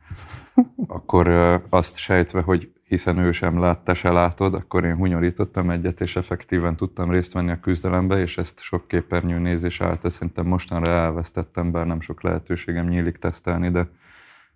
akkor 0.87 1.29
azt 1.69 1.97
sejtve, 1.97 2.41
hogy 2.41 2.73
hiszen 2.89 3.19
ő 3.19 3.33
sem 3.33 3.59
lát, 3.59 3.79
te 3.79 3.95
se 3.95 4.11
látod, 4.11 4.55
akkor 4.55 4.85
én 4.85 4.97
hunyorítottam 4.97 5.71
egyet, 5.71 6.01
és 6.01 6.17
effektíven 6.17 6.77
tudtam 6.77 7.11
részt 7.11 7.33
venni 7.33 7.51
a 7.51 7.61
küzdelembe, 7.61 8.21
és 8.21 8.39
ezt 8.39 8.61
sok 8.61 8.89
képernyő 8.89 9.39
nézés 9.39 9.81
által 9.81 10.11
szerintem 10.11 10.47
mostanra 10.47 10.91
elvesztettem, 10.91 11.71
bár 11.71 11.87
nem 11.87 12.01
sok 12.01 12.23
lehetőségem 12.23 12.89
nyílik 12.89 13.17
tesztelni, 13.17 13.71
de, 13.71 13.89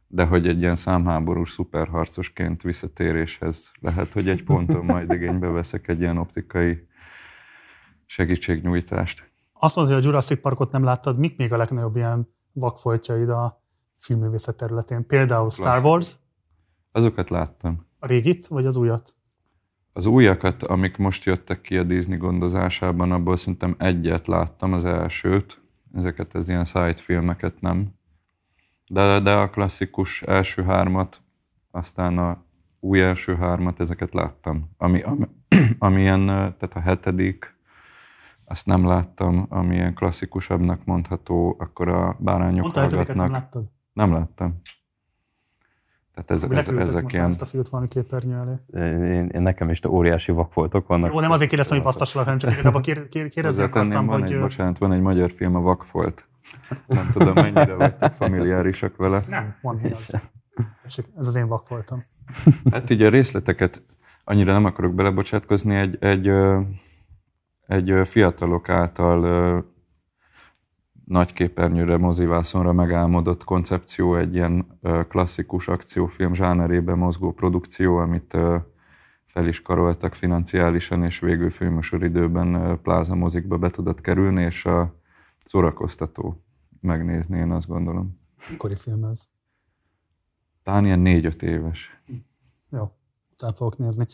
de 0.06 0.24
hogy 0.24 0.48
egy 0.48 0.60
ilyen 0.60 0.76
számháborús 0.76 1.50
szuperharcosként 1.50 2.62
visszatéréshez 2.62 3.72
lehet, 3.80 4.12
hogy 4.12 4.28
egy 4.28 4.44
ponton 4.44 4.84
majd 4.84 5.12
igénybe 5.16 5.46
veszek 5.46 5.88
egy 5.88 6.00
ilyen 6.00 6.18
optikai 6.18 6.86
segítségnyújtást. 8.06 9.30
Azt 9.52 9.76
mondod, 9.76 9.94
hogy 9.94 10.02
a 10.02 10.06
Jurassic 10.06 10.40
Parkot 10.40 10.72
nem 10.72 10.84
láttad, 10.84 11.18
mik 11.18 11.36
még 11.36 11.52
a 11.52 11.56
legnagyobb 11.56 11.96
ilyen 11.96 12.28
vakfoltjaid 12.52 13.28
a 13.28 13.62
filmművészet 13.96 14.56
területén? 14.56 15.06
Például 15.06 15.50
Star 15.50 15.84
Wars, 15.84 16.16
Azokat 16.92 17.30
láttam. 17.30 17.90
A 18.02 18.06
régit, 18.06 18.46
vagy 18.46 18.66
az 18.66 18.76
újat? 18.76 19.14
Az 19.92 20.06
újakat, 20.06 20.62
amik 20.62 20.96
most 20.96 21.24
jöttek 21.24 21.60
ki 21.60 21.78
a 21.78 21.82
Disney 21.82 22.16
gondozásában, 22.16 23.12
abból 23.12 23.36
szerintem 23.36 23.74
egyet 23.78 24.26
láttam, 24.26 24.72
az 24.72 24.84
elsőt. 24.84 25.60
Ezeket 25.94 26.34
az 26.34 26.48
ilyen 26.48 26.64
side 26.64 26.94
filmeket 26.94 27.60
nem. 27.60 27.94
De, 28.86 29.20
de 29.20 29.32
a 29.32 29.50
klasszikus 29.50 30.22
első 30.22 30.62
hármat, 30.62 31.20
aztán 31.70 32.18
a 32.18 32.44
új 32.80 33.02
első 33.02 33.34
hármat, 33.34 33.80
ezeket 33.80 34.12
láttam. 34.14 34.70
Ami, 34.76 35.02
ami, 35.02 35.24
ami 35.78 36.00
ilyen, 36.00 36.20
ö, 36.20 36.34
tehát 36.34 36.74
a 36.74 36.80
hetedik 36.80 37.56
azt 38.44 38.66
nem 38.66 38.86
láttam, 38.86 39.46
ami 39.48 39.74
ilyen 39.74 39.94
klasszikusabbnak 39.94 40.84
mondható, 40.84 41.56
akkor 41.58 41.88
a 41.88 42.16
bárányok 42.18 42.60
Mondta, 42.60 42.80
hogy 42.80 42.90
nem 42.90 42.98
hallgatnak. 42.98 43.30
láttad? 43.30 43.64
Nem 43.92 44.12
láttam. 44.12 44.60
Tehát 46.14 46.30
ez, 46.30 46.42
ez, 46.42 46.50
Leküldtek 46.50 46.86
ezek 46.86 47.02
most 47.02 47.14
ilyen... 47.14 47.26
ezt 47.26 47.42
a 47.42 47.44
fiút 47.44 47.68
valami 47.68 47.88
képernyő 47.88 48.34
elé. 48.34 48.84
Én, 49.14 49.26
én 49.26 49.42
nekem 49.42 49.70
is 49.70 49.84
óriási 49.84 50.32
vakfoltok 50.32 50.86
vannak. 50.86 51.12
Jó, 51.12 51.20
nem 51.20 51.30
azért 51.30 51.48
kérdeztem, 51.48 51.76
hogy 51.76 51.86
pasztassalak, 51.86 52.24
hanem 52.24 52.40
csak 52.40 52.52
igazából 52.52 52.80
kér, 52.80 53.08
kér, 53.08 53.28
kérdezni 53.28 53.62
akartam, 53.62 54.06
van 54.06 54.20
hogy... 54.20 54.32
egy, 54.32 54.40
bocsánat, 54.40 54.78
van 54.78 54.92
egy 54.92 55.00
magyar 55.00 55.30
film, 55.30 55.56
a 55.56 55.60
Vakfolt. 55.60 56.28
Nem 56.86 57.10
tudom, 57.12 57.34
mennyire 57.34 57.74
vagytok 57.74 58.12
familiárisak 58.12 58.96
vele. 58.96 59.22
Nem, 59.28 59.54
van 59.62 59.80
az. 59.90 60.20
Ez 61.16 61.26
az 61.26 61.36
én 61.36 61.48
vak 61.48 61.68
voltam. 61.68 62.04
Hát 62.70 62.90
így 62.90 63.02
a 63.02 63.08
részleteket 63.08 63.82
annyira 64.24 64.52
nem 64.52 64.64
akarok 64.64 64.94
belebocsátkozni, 64.94 65.74
egy, 65.74 65.96
egy, 66.00 66.32
egy 67.66 68.08
fiatalok 68.08 68.68
által 68.68 69.71
nagy 71.04 71.32
képernyőre, 71.32 71.96
mozivászonra 71.96 72.72
megálmodott 72.72 73.44
koncepció, 73.44 74.16
egy 74.16 74.34
ilyen 74.34 74.78
klasszikus 75.08 75.68
akciófilm 75.68 76.34
zsánerében 76.34 76.98
mozgó 76.98 77.32
produkció, 77.32 77.96
amit 77.96 78.36
fel 79.24 79.46
is 79.46 79.62
karoltak 79.62 80.14
financiálisan, 80.14 81.04
és 81.04 81.20
végül 81.20 81.50
főműsoridőben 81.50 82.80
pláza 82.82 83.14
mozikba 83.14 83.58
be 83.58 83.70
tudott 83.70 84.00
kerülni, 84.00 84.42
és 84.42 84.64
a 84.64 85.00
szórakoztató 85.44 86.44
megnézni, 86.80 87.38
én 87.38 87.50
azt 87.50 87.66
gondolom. 87.66 88.20
Mikori 88.50 88.74
film 88.76 89.04
ez? 89.04 89.28
Talán 90.62 90.84
ilyen 90.84 91.00
négy-öt 91.00 91.42
éves. 91.42 92.02
Jó, 92.70 92.92
utána 93.32 93.52
fogok 93.52 93.78
nézni. 93.78 94.06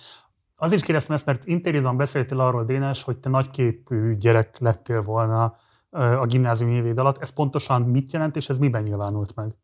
Azért 0.57 0.85
kérdeztem 0.85 1.15
ezt, 1.15 1.27
mert 1.27 1.45
interjúban 1.45 1.97
beszéltél 1.97 2.41
arról, 2.41 2.65
Dénes, 2.65 3.03
hogy 3.03 3.19
te 3.19 3.29
nagyképű 3.29 4.17
gyerek 4.17 4.59
lettél 4.59 5.03
volna 5.03 5.55
a 5.91 6.27
gimnázium 6.27 6.71
évéd 6.71 6.99
alatt. 6.99 7.19
Ez 7.19 7.31
pontosan 7.31 7.83
mit 7.83 8.13
jelent, 8.13 8.37
és 8.37 8.49
ez 8.49 8.59
miben 8.59 8.83
nyilvánult 8.83 9.35
meg? 9.37 9.55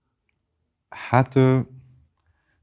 Hát 0.88 1.34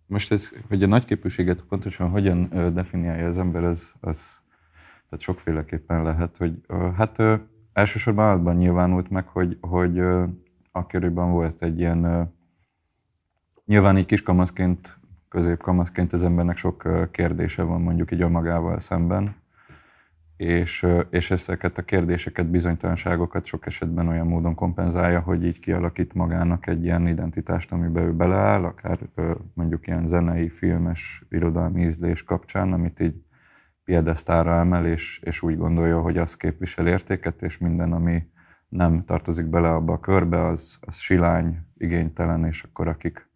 most 0.05 0.31
ez, 0.31 0.51
hogy 0.67 0.83
a 0.83 0.87
nagyképűséget 0.87 1.61
pontosan 1.61 2.09
hogyan 2.09 2.49
definiálja 2.73 3.27
az 3.27 3.37
ember, 3.37 3.63
az, 3.63 3.93
az 3.99 4.41
tehát 5.11 5.25
sokféleképpen 5.25 6.03
lehet, 6.03 6.37
hogy 6.37 6.61
hát 6.95 7.21
elsősorban 7.73 8.39
abban 8.39 8.55
nyilvánult 8.55 9.09
meg, 9.09 9.27
hogy, 9.27 9.57
hogy 9.61 10.01
akkoriban 10.71 11.31
volt 11.31 11.63
egy 11.63 11.79
ilyen, 11.79 12.31
nyilván 13.65 13.97
így 13.97 14.05
kiskamaszként, 14.05 14.99
középkamaszként 15.29 16.13
az 16.13 16.23
embernek 16.23 16.57
sok 16.57 16.87
kérdése 17.11 17.63
van 17.63 17.81
mondjuk 17.81 18.11
így 18.11 18.21
önmagával 18.21 18.79
szemben, 18.79 19.35
és, 20.41 20.87
és 21.09 21.31
ezeket 21.31 21.77
a 21.77 21.81
kérdéseket, 21.81 22.49
bizonytalanságokat 22.49 23.45
sok 23.45 23.65
esetben 23.65 24.07
olyan 24.07 24.27
módon 24.27 24.55
kompenzálja, 24.55 25.19
hogy 25.19 25.45
így 25.45 25.59
kialakít 25.59 26.13
magának 26.13 26.67
egy 26.67 26.83
ilyen 26.83 27.07
identitást, 27.07 27.71
amiben 27.71 28.03
ő 28.03 28.13
beleáll, 28.13 28.63
akár 28.63 28.99
mondjuk 29.53 29.87
ilyen 29.87 30.07
zenei, 30.07 30.49
filmes, 30.49 31.25
irodalmi 31.29 31.83
ízlés 31.83 32.23
kapcsán, 32.23 32.73
amit 32.73 32.99
így 32.99 33.23
piedesztára 33.83 34.59
emel, 34.59 34.85
és, 34.85 35.19
és 35.23 35.41
úgy 35.41 35.57
gondolja, 35.57 36.01
hogy 36.01 36.17
az 36.17 36.35
képvisel 36.35 36.87
értéket, 36.87 37.41
és 37.41 37.57
minden, 37.57 37.91
ami 37.91 38.27
nem 38.69 39.05
tartozik 39.05 39.45
bele 39.45 39.69
abba 39.69 39.93
a 39.93 39.99
körbe, 39.99 40.45
az, 40.45 40.77
az 40.81 40.97
silány, 40.97 41.59
igénytelen, 41.77 42.45
és 42.45 42.63
akkor 42.63 42.87
akik 42.87 43.29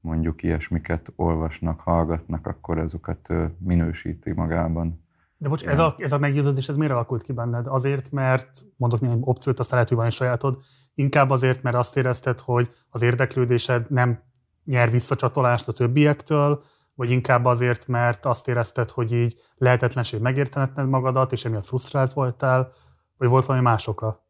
mondjuk 0.00 0.42
ilyesmiket 0.42 1.12
olvasnak, 1.16 1.80
hallgatnak, 1.80 2.46
akkor 2.46 2.78
azokat 2.78 3.30
ö, 3.30 3.44
minősíti 3.58 4.32
magában. 4.32 5.03
De 5.36 5.48
bocs, 5.48 5.64
ez 5.64 5.78
a, 5.78 5.94
ez 5.98 6.12
a 6.12 6.18
meggyőződés, 6.18 6.68
ez 6.68 6.76
miért 6.76 6.92
alakult 6.92 7.22
ki 7.22 7.32
benned? 7.32 7.66
Azért, 7.66 8.12
mert 8.12 8.50
mondok 8.76 9.00
néhány 9.00 9.20
opciót, 9.20 9.58
aztán 9.58 9.74
lehet, 9.74 9.88
hogy 9.88 9.98
van 9.98 10.06
egy 10.06 10.12
sajátod, 10.12 10.58
inkább 10.94 11.30
azért, 11.30 11.62
mert 11.62 11.76
azt 11.76 11.96
érezted, 11.96 12.40
hogy 12.40 12.70
az 12.88 13.02
érdeklődésed 13.02 13.90
nem 13.90 14.22
nyer 14.64 14.90
visszacsatolást 14.90 15.68
a 15.68 15.72
többiektől, 15.72 16.62
vagy 16.94 17.10
inkább 17.10 17.44
azért, 17.44 17.86
mert 17.86 18.26
azt 18.26 18.48
érezted, 18.48 18.90
hogy 18.90 19.12
így 19.12 19.40
lehetetlenség 19.56 20.20
megértenetned 20.20 20.88
magadat, 20.88 21.32
és 21.32 21.44
emiatt 21.44 21.64
frusztrált 21.64 22.12
voltál, 22.12 22.68
vagy 23.16 23.28
volt 23.28 23.44
valami 23.44 23.64
más 23.64 23.86
oka? 23.86 24.22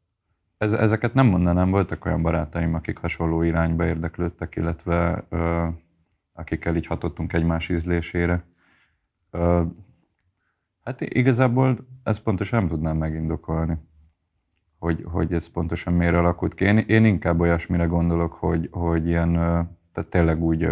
Ez, 0.58 0.72
ezeket 0.72 1.14
nem 1.14 1.26
mondanám, 1.26 1.70
voltak 1.70 2.04
olyan 2.04 2.22
barátaim, 2.22 2.74
akik 2.74 2.98
hasonló 2.98 3.42
irányba 3.42 3.84
érdeklődtek, 3.84 4.56
illetve 4.56 5.24
ö, 5.28 5.66
akikkel 6.32 6.76
így 6.76 6.86
hatottunk 6.86 7.32
egymás 7.32 7.68
ízlésére. 7.68 8.44
Ö, 9.30 9.62
hát 10.84 11.00
igazából 11.00 11.86
ezt 12.02 12.22
pontosan 12.22 12.58
nem 12.58 12.68
tudnám 12.68 12.96
megindokolni, 12.96 13.78
hogy, 14.78 15.04
hogy 15.04 15.32
ez 15.32 15.46
pontosan 15.46 15.92
miért 15.92 16.14
alakult 16.14 16.54
ki. 16.54 16.64
Én, 16.64 16.78
én 16.78 17.04
inkább 17.04 17.40
olyasmire 17.40 17.84
gondolok, 17.84 18.32
hogy, 18.32 18.68
hogy 18.72 19.06
ilyen, 19.06 19.32
tehát 19.92 20.10
tényleg 20.10 20.42
úgy 20.42 20.68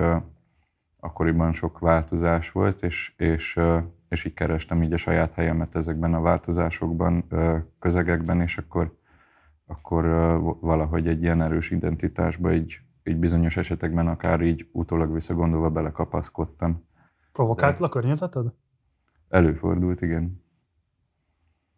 akkoriban 1.01 1.53
sok 1.53 1.79
változás 1.79 2.53
volt, 2.53 2.83
és, 2.83 3.15
és, 3.17 3.61
és 4.09 4.25
így 4.25 4.35
kerestem 4.35 4.83
így 4.83 4.93
a 4.93 4.97
saját 4.97 5.35
helyemet 5.35 5.75
ezekben 5.75 6.15
a 6.15 6.21
változásokban, 6.21 7.25
közegekben, 7.79 8.41
és 8.41 8.59
akkor 8.59 9.01
akkor 9.73 10.05
valahogy 10.61 11.07
egy 11.07 11.23
ilyen 11.23 11.43
erős 11.43 11.71
identitásba 11.71 12.53
így, 12.53 12.81
így 13.05 13.17
bizonyos 13.17 13.57
esetekben 13.57 14.09
akár 14.09 14.41
így 14.41 14.69
utólag 14.73 15.13
visszagondolva 15.13 15.71
belekapaszkodtam. 15.71 16.85
Provokáltál 17.33 17.85
a 17.85 17.89
környezeted? 17.89 18.47
Előfordult, 19.33 20.01
igen. 20.01 20.43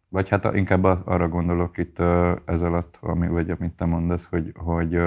Vagy 0.09 0.29
hát 0.29 0.55
inkább 0.55 0.83
arra 0.83 1.27
gondolok 1.27 1.77
itt 1.77 1.99
ez 2.45 2.61
alatt, 2.61 2.97
ami, 3.01 3.27
vagy 3.27 3.49
amit 3.49 3.73
te 3.73 3.85
mondasz, 3.85 4.27
hogy, 4.29 4.51
hogy 4.55 4.99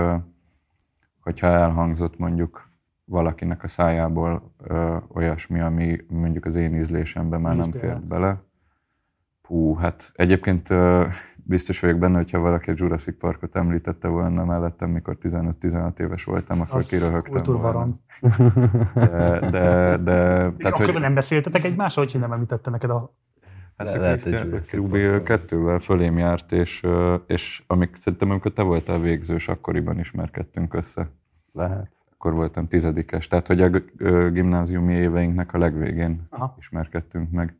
hogyha 1.20 1.46
elhangzott 1.46 2.18
mondjuk 2.18 2.70
valakinek 3.04 3.62
a 3.62 3.68
szájából 3.68 4.52
ö, 4.58 4.96
olyasmi, 5.08 5.60
ami 5.60 6.04
mondjuk 6.08 6.44
az 6.44 6.54
én 6.54 6.74
ízlésemben 6.74 7.40
már 7.40 7.54
Mi 7.54 7.60
nem 7.60 7.70
fért 7.70 8.08
bele. 8.08 8.42
Hú, 9.42 9.74
hát 9.74 10.12
egyébként 10.14 10.70
ö, 10.70 11.06
biztos 11.48 11.80
vagyok 11.80 11.98
benne, 11.98 12.16
hogyha 12.16 12.38
valaki 12.38 12.70
a 12.70 12.74
Jurassic 12.76 13.18
Parkot 13.18 13.56
említette 13.56 14.08
volna 14.08 14.44
mellettem, 14.44 14.90
mikor 14.90 15.16
15-16 15.22 15.98
éves 15.98 16.24
voltam, 16.24 16.60
akkor 16.60 16.74
Az 16.74 16.88
kiröhögtem 16.88 17.54
volna. 17.54 17.88
De, 18.94 19.38
de, 19.40 19.96
de 19.96 20.02
Tehát, 20.02 20.64
akkor 20.64 20.90
hogy, 20.90 21.00
nem 21.00 21.14
beszéltetek 21.14 21.64
egymással, 21.64 22.04
hogy 22.04 22.20
nem 22.20 22.32
említette 22.32 22.70
neked 22.70 22.90
a... 22.90 23.14
Hát 23.76 23.86
Le- 23.86 23.98
lehet, 23.98 24.22
hogy 24.70 25.22
kettővel 25.22 25.78
fölém 25.78 26.18
járt, 26.18 26.52
és, 26.52 26.86
és 27.26 27.62
amik, 27.66 27.96
szerintem 27.96 28.30
amikor 28.30 28.52
te 28.52 28.62
voltál 28.62 29.00
végzős, 29.00 29.48
akkoriban 29.48 29.98
ismerkedtünk 29.98 30.74
össze. 30.74 31.10
Lehet. 31.52 31.90
Akkor 32.12 32.32
voltam 32.32 32.68
tizedikes, 32.68 33.26
tehát 33.26 33.46
hogy 33.46 33.60
a 33.60 33.70
gimnáziumi 34.30 34.94
éveinknek 34.94 35.54
a 35.54 35.58
legvégén 35.58 36.26
Aha. 36.30 36.54
ismerkedtünk 36.58 37.30
meg. 37.30 37.56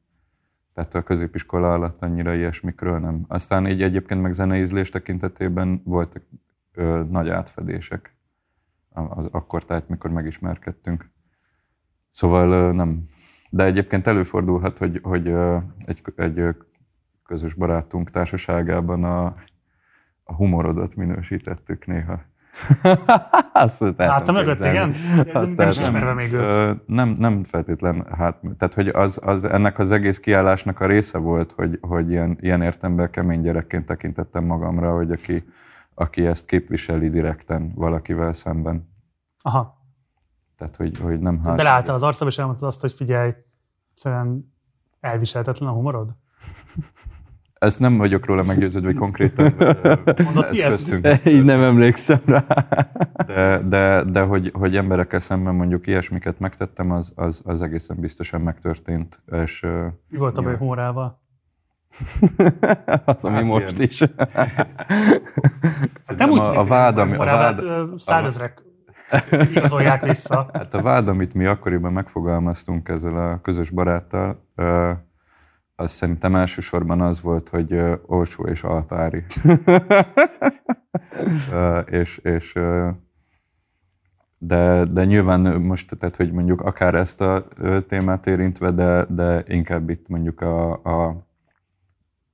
Tehát 0.78 0.94
a 0.94 1.02
középiskola 1.02 1.72
alatt 1.72 2.02
annyira 2.02 2.34
ilyesmikről 2.34 2.98
nem. 2.98 3.24
Aztán 3.28 3.66
így 3.66 3.82
egyébként 3.82 4.22
meg 4.22 4.32
zeneízlés 4.32 4.88
tekintetében 4.88 5.82
voltak 5.84 6.22
ö, 6.72 7.02
nagy 7.10 7.28
átfedések 7.28 8.16
az 8.92 9.28
akkor, 9.30 9.64
tehát 9.64 9.88
mikor 9.88 10.10
megismerkedtünk. 10.10 11.10
Szóval 12.10 12.50
ö, 12.50 12.72
nem. 12.72 13.04
De 13.50 13.64
egyébként 13.64 14.06
előfordulhat, 14.06 14.78
hogy, 14.78 15.00
hogy 15.02 15.28
ö, 15.28 15.56
egy, 15.84 16.02
egy 16.16 16.56
közös 17.24 17.54
barátunk 17.54 18.10
társaságában 18.10 19.04
a, 19.04 19.24
a 20.22 20.34
humorodat 20.34 20.94
minősítettük 20.94 21.86
néha. 21.86 22.22
Azt 23.52 23.82
el 23.82 24.10
Hát 24.10 24.20
a 24.20 24.24
tudom 24.24 24.34
mögött, 24.34 24.64
igen? 24.64 24.94
Azt 25.32 25.56
Nem 25.56 25.68
is 25.68 25.78
ismerve 25.78 26.14
még 26.14 26.32
őt. 26.32 26.86
Nem, 26.86 27.08
nem 27.08 27.44
feltétlen, 27.44 28.06
hát, 28.16 28.40
tehát 28.58 28.74
hogy 28.74 28.88
az, 28.88 29.20
az, 29.22 29.44
ennek 29.44 29.78
az 29.78 29.92
egész 29.92 30.18
kiállásnak 30.18 30.80
a 30.80 30.86
része 30.86 31.18
volt, 31.18 31.52
hogy, 31.52 31.78
hogy 31.80 32.10
ilyen, 32.10 32.38
ilyen 32.40 32.62
értemben 32.62 33.10
kemény 33.10 33.40
gyerekként 33.40 33.86
tekintettem 33.86 34.44
magamra, 34.44 34.94
hogy 34.94 35.10
aki, 35.10 35.44
aki 35.94 36.26
ezt 36.26 36.46
képviseli 36.46 37.08
direkten 37.08 37.72
valakivel 37.74 38.32
szemben. 38.32 38.88
Aha. 39.42 39.76
Tehát, 40.56 40.76
hogy, 40.76 40.98
hogy 40.98 41.20
nem 41.20 41.40
hát. 41.44 41.56
Beleálltál 41.56 41.94
az 41.94 42.02
arcába, 42.02 42.30
és 42.30 42.38
elmondtad 42.38 42.68
azt, 42.68 42.80
hogy 42.80 42.92
figyelj, 42.92 43.32
egyszerűen 43.90 44.54
elviselhetetlen 45.00 45.68
a 45.68 45.72
humorod? 45.72 46.10
Ezt 47.58 47.80
nem 47.80 47.96
vagyok 47.96 48.26
róla 48.26 48.42
meggyőződve, 48.42 48.88
hogy 48.88 48.98
konkrétan 48.98 49.54
Mondott 50.24 50.44
ez 50.44 50.56
ilyet? 50.56 50.68
köztünk. 50.68 51.06
Így 51.24 51.44
nem 51.44 51.62
emlékszem 51.62 52.18
rá. 52.24 52.44
De, 53.26 53.58
de, 53.58 54.04
de 54.04 54.20
hogy, 54.20 54.50
hogy 54.54 54.76
emberekkel 54.76 55.20
szemben 55.20 55.54
mondjuk 55.54 55.86
ilyesmiket 55.86 56.38
megtettem, 56.38 56.90
az, 56.90 57.12
az, 57.14 57.42
az 57.44 57.62
egészen 57.62 57.96
biztosan 58.00 58.40
megtörtént. 58.40 59.22
És, 59.42 59.66
Mi 60.08 60.18
volt 60.18 60.38
a 60.38 60.42
baj 60.42 60.56
humorával? 60.56 61.20
Az, 63.04 63.24
ami 63.24 63.34
Hát 63.34 63.44
most 63.44 63.78
ilyen. 63.78 63.88
is. 63.88 64.00
Nem 66.16 66.30
úgy 66.30 66.38
a, 66.38 66.58
a 66.58 66.64
vád, 66.64 66.98
ami, 66.98 67.16
a 67.16 67.24
vád, 67.24 67.66
hát, 67.66 67.98
százezrek 67.98 68.62
igazolják 69.50 70.04
vissza. 70.04 70.50
Hát 70.52 70.74
a 70.74 70.82
vád, 70.82 71.08
amit 71.08 71.34
mi 71.34 71.46
akkoriban 71.46 71.92
megfogalmaztunk 71.92 72.88
ezzel 72.88 73.16
a 73.16 73.40
közös 73.40 73.70
baráttal, 73.70 74.44
az 75.80 75.90
szerintem 75.90 76.34
elsősorban 76.34 77.00
az 77.00 77.20
volt, 77.20 77.48
hogy 77.48 77.80
olcsó 78.06 78.46
és 78.46 78.62
altári. 78.62 79.24
És, 81.86 82.18
és 82.18 82.58
de, 84.38 84.84
de 84.84 85.04
nyilván 85.04 85.60
most, 85.60 85.98
tehát 85.98 86.16
hogy 86.16 86.32
mondjuk 86.32 86.60
akár 86.60 86.94
ezt 86.94 87.20
a 87.20 87.48
témát 87.86 88.26
érintve, 88.26 88.70
de, 88.70 89.06
de 89.08 89.44
inkább 89.46 89.90
itt 89.90 90.08
mondjuk 90.08 90.40
a, 90.40 90.72
a 90.72 91.26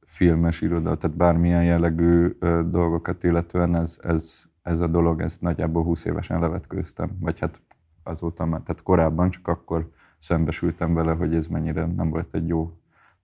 filmes 0.04 0.60
iroda, 0.60 0.96
tehát 0.96 1.16
bármilyen 1.16 1.64
jellegű 1.64 2.36
dolgokat 2.66 3.24
illetően 3.24 3.76
ez, 3.76 3.98
ez, 4.02 4.42
ez 4.62 4.80
a 4.80 4.86
dolog, 4.86 5.20
ez 5.20 5.38
nagyjából 5.40 5.82
20 5.82 6.04
évesen 6.04 6.40
levetkőztem. 6.40 7.10
Vagy 7.20 7.40
hát 7.40 7.60
azóta 8.02 8.44
már, 8.44 8.60
tehát 8.60 8.82
korábban 8.82 9.30
csak 9.30 9.48
akkor 9.48 9.90
szembesültem 10.18 10.94
vele, 10.94 11.12
hogy 11.12 11.34
ez 11.34 11.46
mennyire 11.46 11.86
nem 11.86 12.10
volt 12.10 12.34
egy 12.34 12.48
jó 12.48 12.72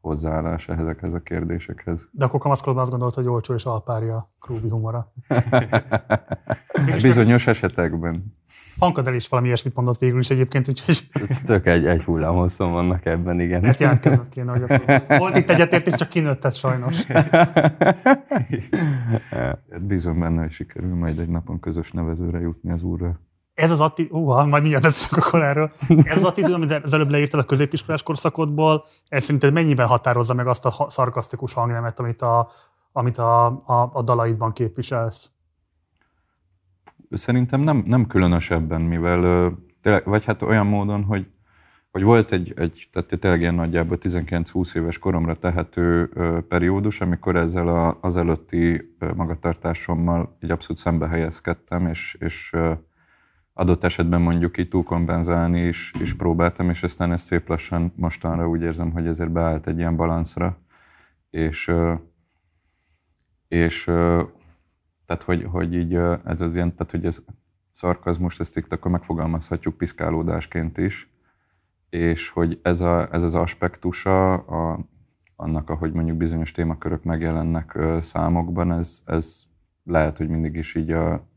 hozzáállás 0.01 0.68
ezekhez 0.68 1.14
a 1.14 1.20
kérdésekhez. 1.20 2.09
De 2.12 2.24
akkor 2.24 2.40
kamaszkodban 2.40 2.82
azt 2.82 2.90
gondolt, 2.90 3.14
hogy 3.14 3.26
olcsó 3.26 3.55
és 3.55 3.64
alpári 3.64 4.09
a 4.09 4.30
Krúbi 4.40 4.68
humora. 4.68 5.12
Bizonyos 7.03 7.46
esetekben. 7.46 8.38
Fankadel 8.76 9.14
is 9.14 9.28
valami 9.28 9.48
ilyesmit 9.48 9.74
mondott 9.74 9.98
végül 9.98 10.18
is 10.18 10.30
egyébként, 10.30 10.68
úgyhogy 10.68 11.09
Ez 11.28 11.40
tök 11.40 11.66
egy, 11.66 11.86
egy 11.86 12.05
hullámhosszon 12.05 12.72
vannak 12.72 13.07
ebben, 13.07 13.40
igen. 13.40 13.64
hát 13.64 13.80
jelentkezett 13.80 14.28
kéne, 14.28 14.53
hogy 14.53 14.62
akkor 14.62 15.18
volt 15.18 15.36
itt 15.36 15.51
egyetértés, 15.51 15.94
csak 15.94 16.09
kinőtt 16.09 16.44
ez 16.44 16.55
sajnos. 16.57 17.07
Hát 19.30 19.82
Bízom 19.86 20.18
benne, 20.18 20.40
hogy 20.40 20.51
sikerül 20.51 20.94
majd 20.94 21.18
egy 21.18 21.28
napon 21.28 21.61
közös 21.61 21.92
nevezőre 21.92 22.38
jutni 22.38 22.70
az 22.70 22.82
úrral. 22.82 23.20
Ez 23.61 23.70
az 23.70 23.80
attitűd, 23.80 24.12
uh, 24.12 24.46
majd 24.46 24.62
mindjárt 24.62 24.82
beszélünk 24.84 25.26
akkor 25.26 25.42
erről. 25.42 25.70
Ez 25.88 26.16
az 26.16 26.24
attitűd, 26.24 26.54
amit 26.54 26.72
az 26.72 26.92
előbb 26.92 27.11
leírtad 27.11 27.40
a 27.40 27.44
középiskolás 27.44 28.02
korszakodból, 28.02 28.84
ez 29.08 29.22
szerinted 29.24 29.52
mennyiben 29.52 29.86
határozza 29.86 30.34
meg 30.34 30.46
azt 30.46 30.66
a 30.66 30.86
szarkasztikus 30.88 31.52
hangnemet, 31.52 31.98
amit 31.98 32.22
a, 32.22 32.48
amit 32.92 33.18
a, 33.18 33.46
a, 33.46 33.90
a 33.92 34.02
dalaidban 34.02 34.52
képviselsz? 34.52 35.30
Szerintem 37.11 37.61
nem, 37.61 37.82
nem 37.86 38.06
különösebben, 38.06 38.80
mivel 38.80 39.52
tényleg, 39.82 40.04
vagy 40.04 40.24
hát 40.24 40.42
olyan 40.42 40.66
módon, 40.66 41.04
hogy, 41.04 41.26
hogy 41.90 42.02
volt 42.02 42.32
egy, 42.32 42.52
egy 42.56 42.88
tehát 42.92 43.18
tényleg 43.20 43.40
ilyen 43.40 43.54
nagyjából 43.54 43.98
19-20 44.00 44.76
éves 44.76 44.98
koromra 44.98 45.34
tehető 45.34 46.11
periódus, 46.48 47.00
amikor 47.00 47.36
ezzel 47.36 47.68
a, 47.68 47.98
az 48.00 48.16
előtti 48.16 48.94
magatartásommal 49.14 50.36
így 50.40 50.50
abszolút 50.50 50.78
szembe 50.78 51.06
helyezkedtem, 51.06 51.86
és, 51.86 52.16
és 52.20 52.56
adott 53.61 53.84
esetben 53.84 54.20
mondjuk 54.20 54.58
így 54.58 54.68
túlkompenzálni 54.68 55.61
is, 55.61 55.92
is 56.00 56.14
próbáltam, 56.14 56.70
és 56.70 56.82
aztán 56.82 57.12
ez 57.12 57.20
szép 57.20 57.48
lassan 57.48 57.92
mostanra 57.96 58.48
úgy 58.48 58.62
érzem, 58.62 58.90
hogy 58.90 59.06
ezért 59.06 59.30
beállt 59.30 59.66
egy 59.66 59.78
ilyen 59.78 59.96
balanszra, 59.96 60.58
és, 61.30 61.72
és 63.48 63.84
tehát, 65.04 65.22
hogy, 65.24 65.44
hogy 65.50 65.74
így 65.74 65.94
ez 66.24 66.40
az 66.40 66.54
ilyen, 66.54 66.74
tehát, 66.74 66.90
hogy 66.90 67.04
ez 67.04 67.22
szarkazmus, 67.72 68.40
ezt 68.40 68.56
itt 68.56 68.72
akkor 68.72 68.90
megfogalmazhatjuk 68.90 69.76
piszkálódásként 69.76 70.78
is, 70.78 71.12
és 71.90 72.28
hogy 72.28 72.61
ez, 72.62 72.80
a, 72.80 73.12
ez 73.12 73.22
az 73.22 73.34
aspektusa 73.34 74.32
a, 74.34 74.86
annak, 75.36 75.70
ahogy 75.70 75.92
mondjuk 75.92 76.16
bizonyos 76.16 76.52
témakörök 76.52 77.04
megjelennek 77.04 77.78
számokban, 78.00 78.72
ez, 78.72 79.00
ez 79.04 79.42
lehet, 79.84 80.16
hogy 80.16 80.28
mindig 80.28 80.54
is 80.54 80.74
így 80.74 80.90
a 80.90 81.28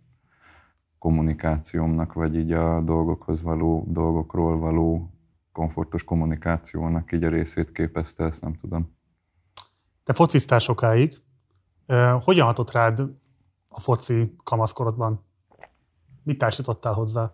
kommunikációmnak, 1.03 2.13
vagy 2.13 2.35
így 2.35 2.51
a 2.51 2.81
dolgokhoz 2.81 3.41
való, 3.41 3.85
dolgokról 3.87 4.57
való 4.57 5.09
komfortos 5.51 6.03
kommunikációnak 6.03 7.11
így 7.11 7.23
a 7.23 7.29
részét 7.29 7.71
képezte, 7.71 8.23
ezt 8.23 8.41
nem 8.41 8.53
tudom. 8.53 8.95
Te 10.03 10.13
fociztál 10.13 10.59
sokáig. 10.59 11.17
Hogyan 12.19 12.45
hatott 12.45 12.71
rád 12.71 12.99
a 13.67 13.79
foci 13.79 14.35
kamaszkorodban? 14.43 15.25
Mit 16.23 16.37
társítottál 16.37 16.93
hozzá? 16.93 17.31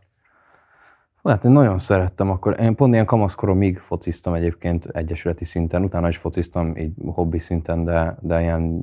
Hát 1.23 1.45
én 1.45 1.51
nagyon 1.51 1.77
szerettem 1.77 2.29
akkor. 2.29 2.59
Én 2.59 2.75
pont 2.75 2.93
ilyen 2.93 3.05
kamaszkoromig 3.05 3.77
fociztam 3.77 4.33
egyébként 4.33 4.85
egyesületi 4.85 5.45
szinten, 5.45 5.83
utána 5.83 6.07
is 6.07 6.17
fociztam 6.17 6.75
így 6.75 6.93
hobbi 7.05 7.39
szinten, 7.39 7.83
de, 7.83 8.17
de 8.21 8.41
ilyen 8.41 8.81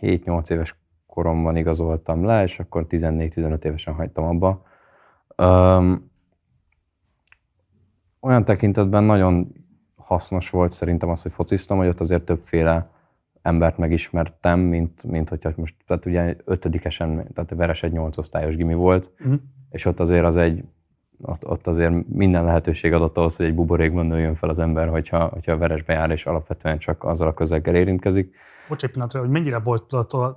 7-8 0.00 0.50
éves 0.50 0.83
koromban 1.14 1.56
igazoltam 1.56 2.24
le, 2.24 2.42
és 2.42 2.58
akkor 2.58 2.86
14-15 2.88 3.64
évesen 3.64 3.94
hagytam 3.94 4.24
abba. 4.24 4.62
Öm, 5.36 6.10
olyan 8.20 8.44
tekintetben 8.44 9.04
nagyon 9.04 9.52
hasznos 9.96 10.50
volt 10.50 10.72
szerintem 10.72 11.08
az, 11.08 11.22
hogy 11.22 11.32
fociztam, 11.32 11.78
hogy 11.78 11.86
ott 11.86 12.00
azért 12.00 12.24
többféle 12.24 12.90
embert 13.42 13.78
megismertem, 13.78 14.60
mint, 14.60 15.04
mint 15.04 15.28
hogyha 15.28 15.52
most, 15.56 15.74
tehát 15.86 16.06
ugye 16.06 16.36
ötödikesen, 16.44 17.26
tehát 17.34 17.54
Veres 17.54 17.82
egy 17.82 17.92
nyolc 17.92 18.16
osztályos 18.16 18.56
gimi 18.56 18.74
volt, 18.74 19.10
Mhm. 19.18 19.34
és 19.70 19.84
ott 19.84 20.00
azért 20.00 20.24
az 20.24 20.36
egy, 20.36 20.64
ott, 21.22 21.46
ott 21.48 21.66
azért 21.66 22.08
minden 22.08 22.44
lehetőség 22.44 22.92
adott 22.92 23.16
ahhoz, 23.16 23.36
hogy 23.36 23.46
egy 23.46 23.54
buborékban 23.54 24.06
nőjön 24.06 24.34
fel 24.34 24.48
az 24.48 24.58
ember, 24.58 24.88
hogyha, 24.88 25.24
hogyha 25.26 25.52
a 25.52 25.56
Veresbe 25.56 25.92
jár, 25.92 26.10
és 26.10 26.26
alapvetően 26.26 26.78
csak 26.78 27.04
azzal 27.04 27.28
a 27.28 27.34
közeggel 27.34 27.74
érintkezik. 27.74 28.34
Bocs 28.68 28.84
egy 28.84 28.90
pillanatra, 28.90 29.20
hogy 29.20 29.28
mennyire 29.28 29.58
volt, 29.58 29.92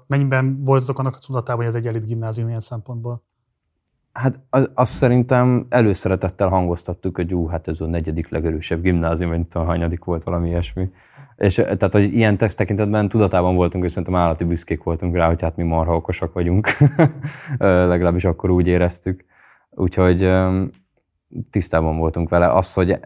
mennyiben 0.08 0.64
voltatok 0.64 1.00
annak 1.00 1.16
a 1.16 1.20
tudatában, 1.26 1.66
hogy 1.66 1.76
ez 1.76 1.80
egy 1.80 1.88
elit 1.88 2.06
gimnázium 2.06 2.48
ilyen 2.48 2.60
szempontból? 2.60 3.24
Hát 4.12 4.40
az- 4.50 4.70
azt 4.74 4.94
szerintem 4.94 5.66
előszeretettel 5.70 6.48
hangoztattuk, 6.48 7.16
hogy 7.16 7.34
ú, 7.34 7.48
hát 7.48 7.68
ez 7.68 7.82
a 7.82 7.86
negyedik 7.86 8.30
legerősebb 8.30 8.82
gimnázium, 8.82 9.30
vagy 9.30 9.48
tudom, 9.48 9.68
hanyadik 9.68 10.04
volt 10.04 10.24
valami 10.24 10.48
ilyesmi. 10.48 10.90
És 11.36 11.58
eh, 11.58 11.66
tehát, 11.66 11.94
hogy 11.94 12.14
ilyen 12.14 12.38
teszt 12.38 12.58
tekintetben 12.58 13.10
tudatában 13.10 13.56
voltunk, 13.56 13.84
és 13.84 13.92
szerintem 13.92 14.16
állati 14.16 14.44
büszkék 14.44 14.84
voltunk 14.84 15.16
rá, 15.16 15.28
hogy 15.28 15.42
hát 15.42 15.56
mi 15.56 15.64
marha 15.64 15.96
okosak 15.96 16.34
vagyunk. 16.34 16.68
Legalábbis 17.92 18.26
akkor 18.26 18.50
úgy 18.50 18.68
éreztük. 18.68 19.26
Úgyhogy 19.70 20.32
tisztában 21.50 21.98
voltunk 21.98 22.30
vele. 22.30 22.50
Az, 22.50 22.74
hogy 22.74 23.00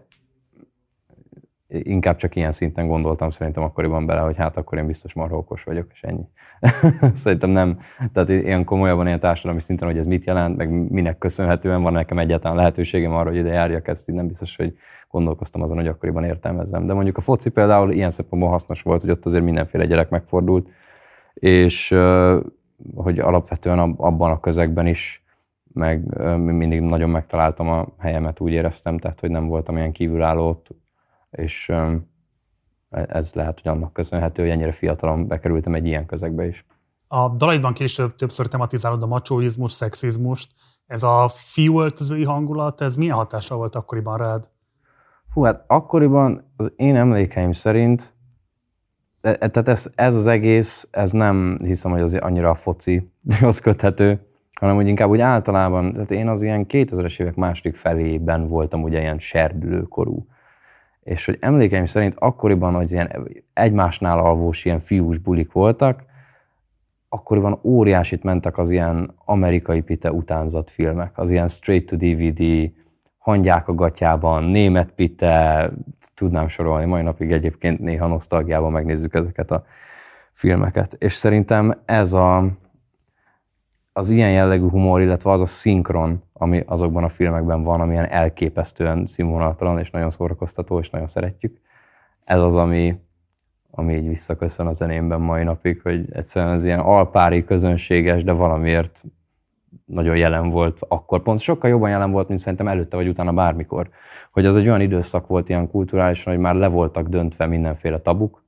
inkább 1.71 2.15
csak 2.15 2.35
ilyen 2.35 2.51
szinten 2.51 2.87
gondoltam 2.87 3.29
szerintem 3.29 3.63
akkoriban 3.63 4.05
bele, 4.05 4.19
hogy 4.19 4.37
hát 4.37 4.57
akkor 4.57 4.77
én 4.77 4.87
biztos 4.87 5.13
marha 5.13 5.45
vagyok, 5.65 5.87
és 5.93 6.03
ennyi. 6.03 6.27
szerintem 7.13 7.49
nem. 7.49 7.79
Tehát 8.13 8.29
ilyen 8.29 8.63
komolyabban 8.63 9.07
ilyen 9.07 9.19
társadalmi 9.19 9.61
szinten, 9.61 9.87
hogy 9.87 9.97
ez 9.97 10.05
mit 10.05 10.25
jelent, 10.25 10.57
meg 10.57 10.91
minek 10.91 11.17
köszönhetően 11.17 11.81
van 11.81 11.93
nekem 11.93 12.19
egyáltalán 12.19 12.57
lehetőségem 12.57 13.11
arra, 13.11 13.29
hogy 13.29 13.37
ide 13.37 13.51
járjak, 13.51 13.87
ezt 13.87 14.09
így 14.09 14.15
nem 14.15 14.27
biztos, 14.27 14.55
hogy 14.55 14.77
gondolkoztam 15.09 15.61
azon, 15.61 15.77
hogy 15.77 15.87
akkoriban 15.87 16.23
értelmezzem. 16.23 16.85
De 16.85 16.93
mondjuk 16.93 17.17
a 17.17 17.21
foci 17.21 17.49
például 17.49 17.91
ilyen 17.91 18.09
szempontból 18.09 18.51
hasznos 18.51 18.81
volt, 18.81 19.01
hogy 19.01 19.09
ott 19.09 19.25
azért 19.25 19.43
mindenféle 19.43 19.85
gyerek 19.85 20.09
megfordult, 20.09 20.69
és 21.33 21.95
hogy 22.95 23.19
alapvetően 23.19 23.79
ab- 23.79 23.99
abban 23.99 24.31
a 24.31 24.39
közegben 24.39 24.87
is 24.87 25.25
meg 25.73 26.17
mindig 26.37 26.81
nagyon 26.81 27.09
megtaláltam 27.09 27.69
a 27.69 27.87
helyemet, 27.97 28.39
úgy 28.39 28.51
éreztem, 28.51 28.97
tehát 28.97 29.19
hogy 29.19 29.29
nem 29.29 29.47
voltam 29.47 29.77
ilyen 29.77 29.91
kívülálló 29.91 30.61
és 31.31 31.69
ö, 31.69 31.95
ez 32.89 33.33
lehet, 33.33 33.59
hogy 33.61 33.71
annak 33.71 33.93
köszönhető, 33.93 34.41
hogy 34.41 34.51
ennyire 34.51 34.71
fiatalon 34.71 35.27
bekerültem 35.27 35.75
egy 35.75 35.85
ilyen 35.85 36.05
közegbe 36.05 36.47
is. 36.47 36.65
A 37.07 37.29
dalaidban 37.29 37.73
később 37.73 38.15
többször 38.15 38.47
tematizálod 38.47 39.03
a 39.03 39.07
macsóizmus, 39.07 39.71
szexizmust. 39.71 40.51
Ez 40.87 41.03
a 41.03 41.27
fiúöltözői 41.33 42.23
hangulat, 42.23 42.81
ez 42.81 42.95
milyen 42.95 43.15
hatással 43.15 43.57
volt 43.57 43.75
akkoriban 43.75 44.17
rád? 44.17 44.49
Fú, 45.33 45.43
hát 45.43 45.63
akkoriban 45.67 46.51
az 46.57 46.73
én 46.75 46.95
emlékeim 46.95 47.51
szerint, 47.51 48.13
e- 49.21 49.37
e- 49.39 49.49
tehát 49.49 49.67
ez, 49.67 49.91
ez 49.95 50.15
az 50.15 50.27
egész, 50.27 50.87
ez 50.91 51.11
nem 51.11 51.57
hiszem, 51.63 51.91
hogy 51.91 52.01
az 52.01 52.13
annyira 52.13 52.49
a 52.49 52.55
focihoz 52.55 53.59
köthető, 53.61 54.25
hanem 54.59 54.75
hogy 54.75 54.87
inkább 54.87 55.09
úgy 55.09 55.19
általában, 55.19 55.93
tehát 55.93 56.11
én 56.11 56.27
az 56.27 56.41
ilyen 56.41 56.65
2000-es 56.69 57.19
évek 57.19 57.35
második 57.35 57.75
felében 57.75 58.47
voltam 58.47 58.83
ugye 58.83 58.99
ilyen 58.99 59.19
serdülőkorú. 59.19 60.25
És 61.03 61.25
hogy 61.25 61.37
emlékeim 61.39 61.85
szerint 61.85 62.15
akkoriban, 62.17 62.73
hogy 62.73 62.91
ilyen 62.91 63.27
egymásnál 63.53 64.19
alvós 64.19 64.65
ilyen 64.65 64.79
fiús 64.79 65.17
bulik 65.17 65.51
voltak, 65.51 66.03
akkoriban 67.09 67.59
óriásit 67.63 68.23
mentek 68.23 68.57
az 68.57 68.71
ilyen 68.71 69.13
amerikai 69.25 69.81
pite 69.81 70.11
utánzat 70.11 70.69
filmek, 70.69 71.17
az 71.17 71.31
ilyen 71.31 71.47
straight 71.47 71.85
to 71.85 71.95
DVD, 71.95 72.71
hangyák 73.17 73.67
a 73.67 73.75
gatyában, 73.75 74.43
német 74.43 74.91
pite, 74.91 75.71
tudnám 76.15 76.47
sorolni, 76.47 76.85
mai 76.85 77.01
napig 77.01 77.31
egyébként 77.31 77.79
néha 77.79 78.07
nosztalgiában 78.07 78.71
megnézzük 78.71 79.13
ezeket 79.13 79.51
a 79.51 79.65
filmeket. 80.31 80.95
És 80.99 81.13
szerintem 81.13 81.81
ez 81.85 82.13
a, 82.13 82.45
az 83.93 84.09
ilyen 84.09 84.31
jellegű 84.31 84.67
humor, 84.67 85.01
illetve 85.01 85.31
az 85.31 85.41
a 85.41 85.45
szinkron, 85.45 86.23
ami 86.41 86.63
azokban 86.65 87.03
a 87.03 87.09
filmekben 87.09 87.63
van, 87.63 87.81
amilyen 87.81 88.09
elképesztően 88.09 89.05
színvonaltalan 89.05 89.79
és 89.79 89.91
nagyon 89.91 90.11
szórakoztató, 90.11 90.79
és 90.79 90.89
nagyon 90.89 91.07
szeretjük. 91.07 91.61
Ez 92.23 92.41
az, 92.41 92.55
ami, 92.55 92.99
ami 93.71 93.93
így 93.93 94.07
visszaköszön 94.07 94.67
a 94.67 94.71
zenémben 94.71 95.21
mai 95.21 95.43
napig, 95.43 95.81
hogy 95.81 96.05
egyszerűen 96.11 96.53
ez 96.53 96.65
ilyen 96.65 96.79
alpári, 96.79 97.43
közönséges, 97.43 98.23
de 98.23 98.31
valamiért 98.31 99.03
nagyon 99.85 100.17
jelen 100.17 100.49
volt 100.49 100.79
akkor, 100.87 101.21
pont 101.21 101.39
sokkal 101.39 101.69
jobban 101.69 101.89
jelen 101.89 102.11
volt, 102.11 102.27
mint 102.27 102.39
szerintem 102.39 102.67
előtte 102.67 102.95
vagy 102.95 103.07
utána 103.07 103.33
bármikor. 103.33 103.89
Hogy 104.29 104.45
az 104.45 104.55
egy 104.55 104.67
olyan 104.67 104.81
időszak 104.81 105.27
volt 105.27 105.49
ilyen 105.49 105.69
kulturálisan, 105.69 106.33
hogy 106.33 106.41
már 106.41 106.55
le 106.55 106.67
voltak 106.67 107.07
döntve 107.07 107.45
mindenféle 107.45 107.99
tabuk, 107.99 108.40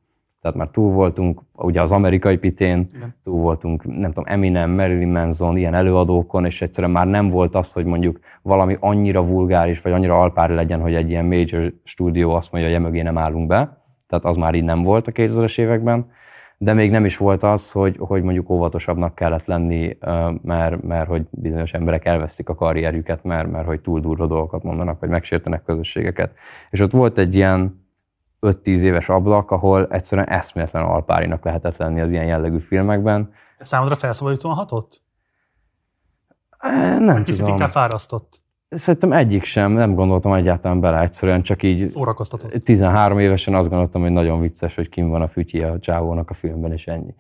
tehát 0.43 0.57
már 0.57 0.67
túl 0.67 0.91
voltunk, 0.91 1.41
ugye 1.55 1.81
az 1.81 1.91
amerikai 1.91 2.37
pitén, 2.37 2.89
Igen. 2.95 3.15
túl 3.23 3.41
voltunk, 3.41 3.83
nem 3.85 4.11
tudom, 4.11 4.23
Eminem, 4.27 4.71
Marilyn 4.71 5.09
Manson, 5.09 5.57
ilyen 5.57 5.73
előadókon, 5.73 6.45
és 6.45 6.61
egyszerűen 6.61 6.93
már 6.93 7.07
nem 7.07 7.29
volt 7.29 7.55
az, 7.55 7.71
hogy 7.71 7.85
mondjuk 7.85 8.19
valami 8.41 8.77
annyira 8.79 9.25
vulgáris, 9.25 9.81
vagy 9.81 9.91
annyira 9.91 10.19
alpári 10.19 10.53
legyen, 10.53 10.81
hogy 10.81 10.95
egy 10.95 11.09
ilyen 11.09 11.25
major 11.25 11.73
stúdió 11.83 12.33
azt 12.33 12.51
mondja, 12.51 12.69
hogy 12.69 12.79
emögé 12.79 13.01
nem 13.01 13.17
állunk 13.17 13.47
be. 13.47 13.83
Tehát 14.07 14.25
az 14.25 14.35
már 14.35 14.53
így 14.53 14.63
nem 14.63 14.81
volt 14.81 15.07
a 15.07 15.11
2000-es 15.11 15.59
években 15.59 16.05
de 16.57 16.73
még 16.73 16.91
nem 16.91 17.05
is 17.05 17.17
volt 17.17 17.43
az, 17.43 17.71
hogy, 17.71 17.95
hogy 17.99 18.23
mondjuk 18.23 18.49
óvatosabbnak 18.49 19.15
kellett 19.15 19.45
lenni, 19.45 19.97
mert, 20.41 20.83
mert 20.83 21.07
hogy 21.07 21.21
bizonyos 21.29 21.73
emberek 21.73 22.05
elvesztik 22.05 22.49
a 22.49 22.55
karrierjüket, 22.55 23.23
mert, 23.23 23.51
mert 23.51 23.65
hogy 23.65 23.81
túl 23.81 23.99
durva 23.99 24.27
dolgokat 24.27 24.63
mondanak, 24.63 24.99
vagy 24.99 25.09
megsértenek 25.09 25.63
közösségeket. 25.63 26.35
És 26.69 26.79
ott 26.79 26.91
volt 26.91 27.17
egy 27.17 27.35
ilyen 27.35 27.82
5-10 28.43 28.79
éves 28.79 29.09
ablak, 29.09 29.51
ahol 29.51 29.87
egyszerűen 29.87 30.27
eszméletlen 30.27 30.83
alpárinak 30.83 31.43
lehetett 31.43 31.77
lenni 31.77 32.01
az 32.01 32.11
ilyen 32.11 32.25
jellegű 32.25 32.59
filmekben. 32.59 33.33
Ez 33.57 33.67
számodra 33.67 33.95
felszabadítóan 33.95 34.55
hatott? 34.55 35.01
Nem 36.99 37.23
Kicsit 37.23 37.39
tudom. 37.39 37.53
inkább 37.53 37.69
fárasztott. 37.69 38.41
Szerintem 38.69 39.11
egyik 39.11 39.43
sem, 39.43 39.71
nem 39.71 39.95
gondoltam 39.95 40.33
egyáltalán 40.33 40.79
bele, 40.79 41.01
egyszerűen 41.01 41.41
csak 41.41 41.63
így... 41.63 41.87
Szórakoztatott. 41.87 42.63
13 42.63 43.19
évesen 43.19 43.55
azt 43.55 43.69
gondoltam, 43.69 44.01
hogy 44.01 44.11
nagyon 44.11 44.41
vicces, 44.41 44.75
hogy 44.75 44.89
kim 44.89 45.09
van 45.09 45.21
a 45.21 45.27
fütyi 45.27 45.61
a 45.61 45.79
csávónak 45.79 46.29
a 46.29 46.33
filmben, 46.33 46.71
és 46.71 46.87
ennyi. 46.87 47.15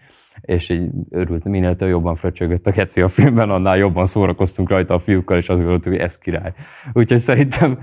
És 0.45 0.69
így 0.69 0.89
örült, 1.09 1.43
minél 1.43 1.75
jobban 1.79 2.15
fröcsögött 2.15 2.67
a 2.67 2.71
keci 2.71 3.01
a 3.01 3.07
filmben, 3.07 3.49
annál 3.49 3.77
jobban 3.77 4.05
szórakoztunk 4.05 4.69
rajta 4.69 4.93
a 4.93 4.99
fiúkkal, 4.99 5.37
és 5.37 5.49
azt 5.49 5.59
gondoltuk, 5.59 5.91
hogy 5.91 6.01
ez 6.01 6.17
király. 6.17 6.53
Úgyhogy 6.93 7.17
szerintem, 7.17 7.79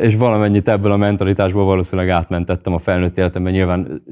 és 0.00 0.16
valamennyit 0.16 0.68
ebből 0.68 0.92
a 0.92 0.96
mentalitásból 0.96 1.64
valószínűleg 1.64 2.10
átmentettem 2.10 2.72
a 2.72 2.78
felnőtt 2.78 3.18
életemben, 3.18 3.52
nyilván 3.52 4.02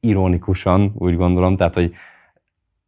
ironikusan, 0.00 0.92
úgy 0.94 1.16
gondolom, 1.16 1.56
tehát, 1.56 1.74
hogy 1.74 1.92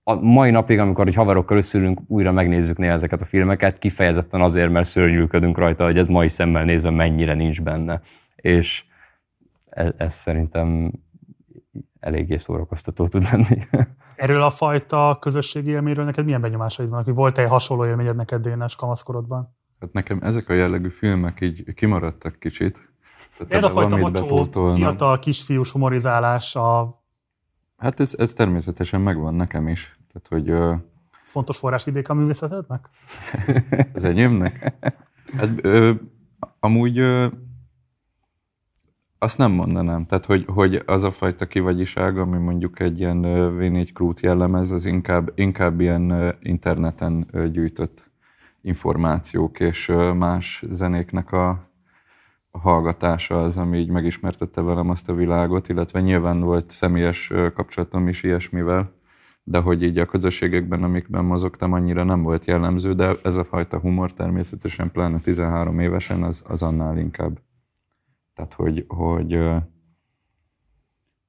a 0.02 0.14
mai 0.14 0.50
napig, 0.50 0.78
amikor 0.78 1.06
egy 1.06 1.14
haverokkal 1.14 1.56
összülünk, 1.56 2.00
újra 2.06 2.32
megnézzük 2.32 2.78
néha 2.78 2.92
ezeket 2.92 3.20
a 3.20 3.24
filmeket, 3.24 3.78
kifejezetten 3.78 4.40
azért, 4.40 4.70
mert 4.70 4.88
szörnyűködünk 4.88 5.58
rajta, 5.58 5.84
hogy 5.84 5.98
ez 5.98 6.08
mai 6.08 6.28
szemmel 6.28 6.64
nézve 6.64 6.90
mennyire 6.90 7.34
nincs 7.34 7.62
benne. 7.62 8.00
És 8.36 8.84
ez, 9.68 9.90
ez 9.96 10.14
szerintem 10.14 10.92
eléggé 12.01 12.36
szórakoztató 12.36 13.09
tud 13.09 13.22
lenni. 13.22 13.59
Erről 14.16 14.42
a 14.42 14.51
fajta 14.51 15.16
közösségi 15.20 15.70
élményről 15.70 16.05
neked 16.05 16.24
milyen 16.24 16.40
benyomásaid 16.40 16.88
vannak? 16.88 17.05
Hogy 17.05 17.14
volt-e 17.14 17.46
hasonló 17.46 17.86
élményed 17.86 18.16
neked 18.16 18.42
Dénes 18.42 18.76
kamaszkorodban? 18.76 19.57
Hát 19.80 19.92
nekem 19.92 20.18
ezek 20.22 20.48
a 20.48 20.53
jellegű 20.53 20.90
filmek 20.90 21.40
így 21.40 21.74
kimaradtak 21.74 22.38
kicsit. 22.38 22.92
Tehát 23.38 23.55
ez 23.55 23.64
a 23.64 23.68
fajta 23.68 23.96
macsó, 23.96 24.44
fiatal 24.74 25.18
kisfiús 25.18 25.70
humorizálás 25.70 26.57
a 26.57 26.98
Hát 27.80 28.01
ez, 28.01 28.14
ez 28.18 28.32
természetesen 28.32 29.01
megvan 29.01 29.34
nekem 29.34 29.68
is. 29.68 29.98
Tehát, 30.12 30.28
hogy, 30.28 30.78
ez 31.22 31.30
fontos 31.30 31.59
forrásvidék 31.59 32.09
a 32.09 32.14
művészetednek? 32.14 32.88
az 33.92 34.05
enyémnek? 34.11 34.74
Hát, 35.36 35.51
ö, 35.62 35.92
amúgy 36.61 36.98
ö, 36.98 37.26
azt 39.22 39.38
nem 39.38 39.52
mondanám. 39.52 40.06
Tehát, 40.06 40.26
hogy, 40.26 40.44
hogy 40.46 40.82
az 40.86 41.04
a 41.04 41.10
fajta 41.10 41.46
kivagyiság, 41.46 42.18
ami 42.18 42.38
mondjuk 42.38 42.80
egy 42.80 43.00
ilyen 43.00 43.22
V4 43.58 43.88
Krút 43.94 44.20
jellemez, 44.20 44.70
az 44.70 44.84
inkább, 44.84 45.32
inkább 45.34 45.80
ilyen 45.80 46.34
interneten 46.42 47.26
gyűjtött 47.52 48.10
információk 48.62 49.60
és 49.60 49.92
más 50.16 50.64
zenéknek 50.70 51.32
a 51.32 51.68
hallgatása 52.50 53.42
az, 53.42 53.56
ami 53.56 53.78
így 53.78 53.90
megismertette 53.90 54.60
velem 54.60 54.90
azt 54.90 55.08
a 55.08 55.14
világot, 55.14 55.68
illetve 55.68 56.00
nyilván 56.00 56.40
volt 56.40 56.70
személyes 56.70 57.32
kapcsolatom 57.54 58.08
is 58.08 58.22
ilyesmivel, 58.22 58.92
de 59.42 59.58
hogy 59.58 59.82
így 59.82 59.98
a 59.98 60.06
közösségekben, 60.06 60.82
amikben 60.82 61.24
mozogtam, 61.24 61.72
annyira 61.72 62.04
nem 62.04 62.22
volt 62.22 62.44
jellemző, 62.44 62.92
de 62.92 63.16
ez 63.22 63.36
a 63.36 63.44
fajta 63.44 63.78
humor 63.78 64.12
természetesen 64.12 64.90
pláne 64.90 65.18
13 65.18 65.78
évesen 65.78 66.22
az, 66.22 66.44
az 66.48 66.62
annál 66.62 66.98
inkább. 66.98 67.38
Tehát, 68.41 68.55
hogy, 68.55 68.84
hogy, 68.88 69.38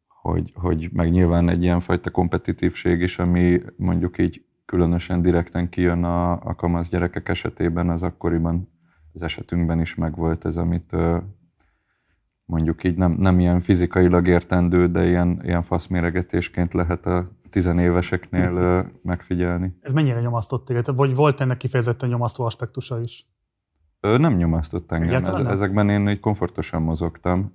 hogy, 0.08 0.52
hogy 0.54 0.90
meg 0.94 1.12
nyilván 1.12 1.50
egy 1.50 1.64
ilyen 1.64 1.80
fajta 1.80 2.10
kompetitívség 2.10 3.02
is, 3.02 3.20
ami 3.20 3.62
mondjuk 3.78 4.18
így 4.18 4.46
különösen 4.66 5.22
direkten 5.22 5.70
kijön 5.70 6.04
a, 6.04 6.32
a 6.32 6.56
kamasz 6.56 6.90
gyerekek 6.90 7.30
esetében, 7.30 7.90
az 7.90 8.04
akkoriban 8.04 8.70
az 9.14 9.24
esetünkben 9.24 9.80
is 9.80 9.96
megvolt 9.96 10.46
ez, 10.46 10.58
amit 10.58 10.96
mondjuk 12.46 12.84
így 12.84 12.98
nem, 12.98 13.12
nem 13.12 13.40
ilyen 13.40 13.60
fizikailag 13.60 14.28
értendő, 14.28 14.88
de 14.88 15.08
ilyen, 15.08 15.42
ilyen 15.44 15.62
faszméregetésként 15.62 16.74
lehet 16.74 17.06
a 17.06 17.26
tizenéveseknél 17.50 18.86
megfigyelni. 19.04 19.78
Ez 19.82 19.94
mennyire 19.94 20.22
nyomasztott 20.22 20.66
téged? 20.66 20.96
Vagy 20.96 21.16
volt 21.16 21.42
ennek 21.42 21.58
kifejezetten 21.58 22.10
nyomasztó 22.10 22.44
aspektusa 22.44 23.02
is? 23.02 23.26
Nem 24.02 24.36
nyomasztott 24.36 24.92
engem. 24.92 25.24
Ez, 25.24 25.40
nem? 25.40 25.48
Ezekben 25.48 25.90
én 25.90 26.08
így 26.08 26.20
komfortosan 26.20 26.82
mozogtam, 26.82 27.54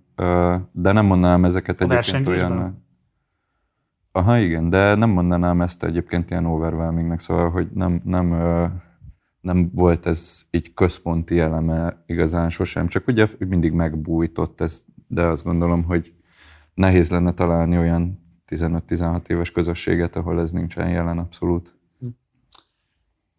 de 0.72 0.92
nem 0.92 1.06
mondanám 1.06 1.44
ezeket 1.44 1.80
a 1.80 1.84
egyébként 1.84 2.26
olyan... 2.26 2.84
Aha, 4.12 4.38
igen, 4.38 4.70
de 4.70 4.94
nem 4.94 5.10
mondanám 5.10 5.60
ezt 5.60 5.84
egyébként 5.84 6.30
ilyen 6.30 6.46
overwhelmingnek, 6.46 7.20
szóval, 7.20 7.50
hogy 7.50 7.68
nem, 7.72 8.00
nem 8.04 8.34
nem 9.46 9.70
volt 9.74 10.06
ez 10.06 10.42
így 10.50 10.74
központi 10.74 11.40
eleme 11.40 12.02
igazán 12.06 12.50
sosem, 12.50 12.86
csak 12.86 13.06
ugye 13.06 13.26
mindig 13.38 13.72
megbújtott 13.72 14.60
ez, 14.60 14.84
de 15.06 15.22
azt 15.22 15.44
gondolom, 15.44 15.84
hogy 15.84 16.14
nehéz 16.74 17.10
lenne 17.10 17.32
találni 17.32 17.78
olyan 17.78 18.20
15-16 18.48 19.28
éves 19.28 19.50
közösséget, 19.50 20.16
ahol 20.16 20.40
ez 20.40 20.50
nincsen 20.52 20.88
jelen 20.88 21.18
abszolút. 21.18 21.74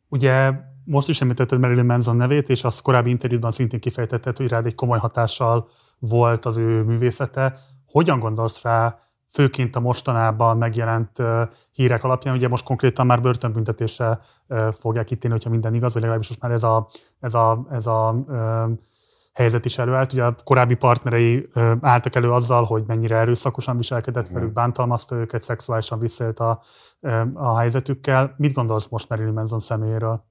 Ugye 0.09 0.51
most 0.87 1.09
is 1.09 1.21
említetted 1.21 1.59
Marilyn 1.59 1.85
Manson 1.85 2.15
nevét, 2.15 2.49
és 2.49 2.63
azt 2.63 2.81
korábbi 2.81 3.09
interjúban 3.09 3.51
szintén 3.51 3.79
kifejtetted, 3.79 4.37
hogy 4.37 4.49
rád 4.49 4.65
egy 4.65 4.75
komoly 4.75 4.99
hatással 4.99 5.67
volt 5.99 6.45
az 6.45 6.57
ő 6.57 6.83
művészete. 6.83 7.57
Hogyan 7.91 8.19
gondolsz 8.19 8.61
rá 8.61 8.97
főként 9.29 9.75
a 9.75 9.79
mostanában 9.79 10.57
megjelent 10.57 11.23
hírek 11.71 12.03
alapján, 12.03 12.35
ugye 12.35 12.47
most 12.47 12.63
konkrétan 12.63 13.05
már 13.05 13.21
börtönbüntetésre 13.21 14.19
fogják 14.71 15.11
ítélni, 15.11 15.35
hogyha 15.35 15.49
minden 15.49 15.73
igaz, 15.73 15.93
vagy 15.93 16.01
legalábbis 16.01 16.29
most 16.29 16.41
már 16.41 16.51
ez 16.51 16.63
a, 16.63 16.87
ez 17.19 17.33
a, 17.33 17.67
ez 17.71 17.87
a 17.87 18.15
helyzet 19.33 19.65
is 19.65 19.77
előállt. 19.77 20.13
Ugye 20.13 20.23
a 20.23 20.35
korábbi 20.43 20.75
partnerei 20.75 21.49
álltak 21.81 22.15
elő 22.15 22.31
azzal, 22.31 22.63
hogy 22.63 22.83
mennyire 22.87 23.15
erőszakosan 23.17 23.77
viselkedett 23.77 24.27
velük, 24.27 24.53
bántalmazta 24.53 25.15
őket, 25.15 25.41
szexuálisan 25.41 25.99
visszaélt 25.99 26.39
a, 26.39 26.59
a 27.33 27.57
helyzetükkel. 27.57 28.33
Mit 28.37 28.53
gondolsz 28.53 28.87
most 28.87 29.09
Marilyn 29.09 29.33
Manson 29.33 29.59
személyéről? 29.59 30.25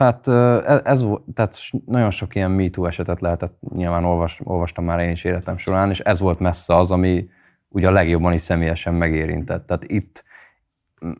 Hát 0.00 0.28
e, 0.28 0.80
ez, 0.84 1.04
tehát 1.34 1.56
nagyon 1.86 2.10
sok 2.10 2.34
ilyen 2.34 2.50
MeToo 2.50 2.86
esetet 2.86 3.20
lehetett, 3.20 3.54
nyilván 3.74 4.04
olvas, 4.04 4.40
olvastam 4.44 4.84
már 4.84 5.00
én 5.00 5.10
is 5.10 5.24
életem 5.24 5.56
során, 5.56 5.90
és 5.90 6.00
ez 6.00 6.20
volt 6.20 6.38
messze 6.38 6.76
az, 6.76 6.90
ami, 6.90 7.28
ugye 7.68 7.88
a 7.88 7.92
legjobban 7.92 8.32
is 8.32 8.40
személyesen 8.40 8.94
megérintett. 8.94 9.66
Tehát 9.66 9.84
itt, 9.84 10.24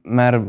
mert 0.02 0.42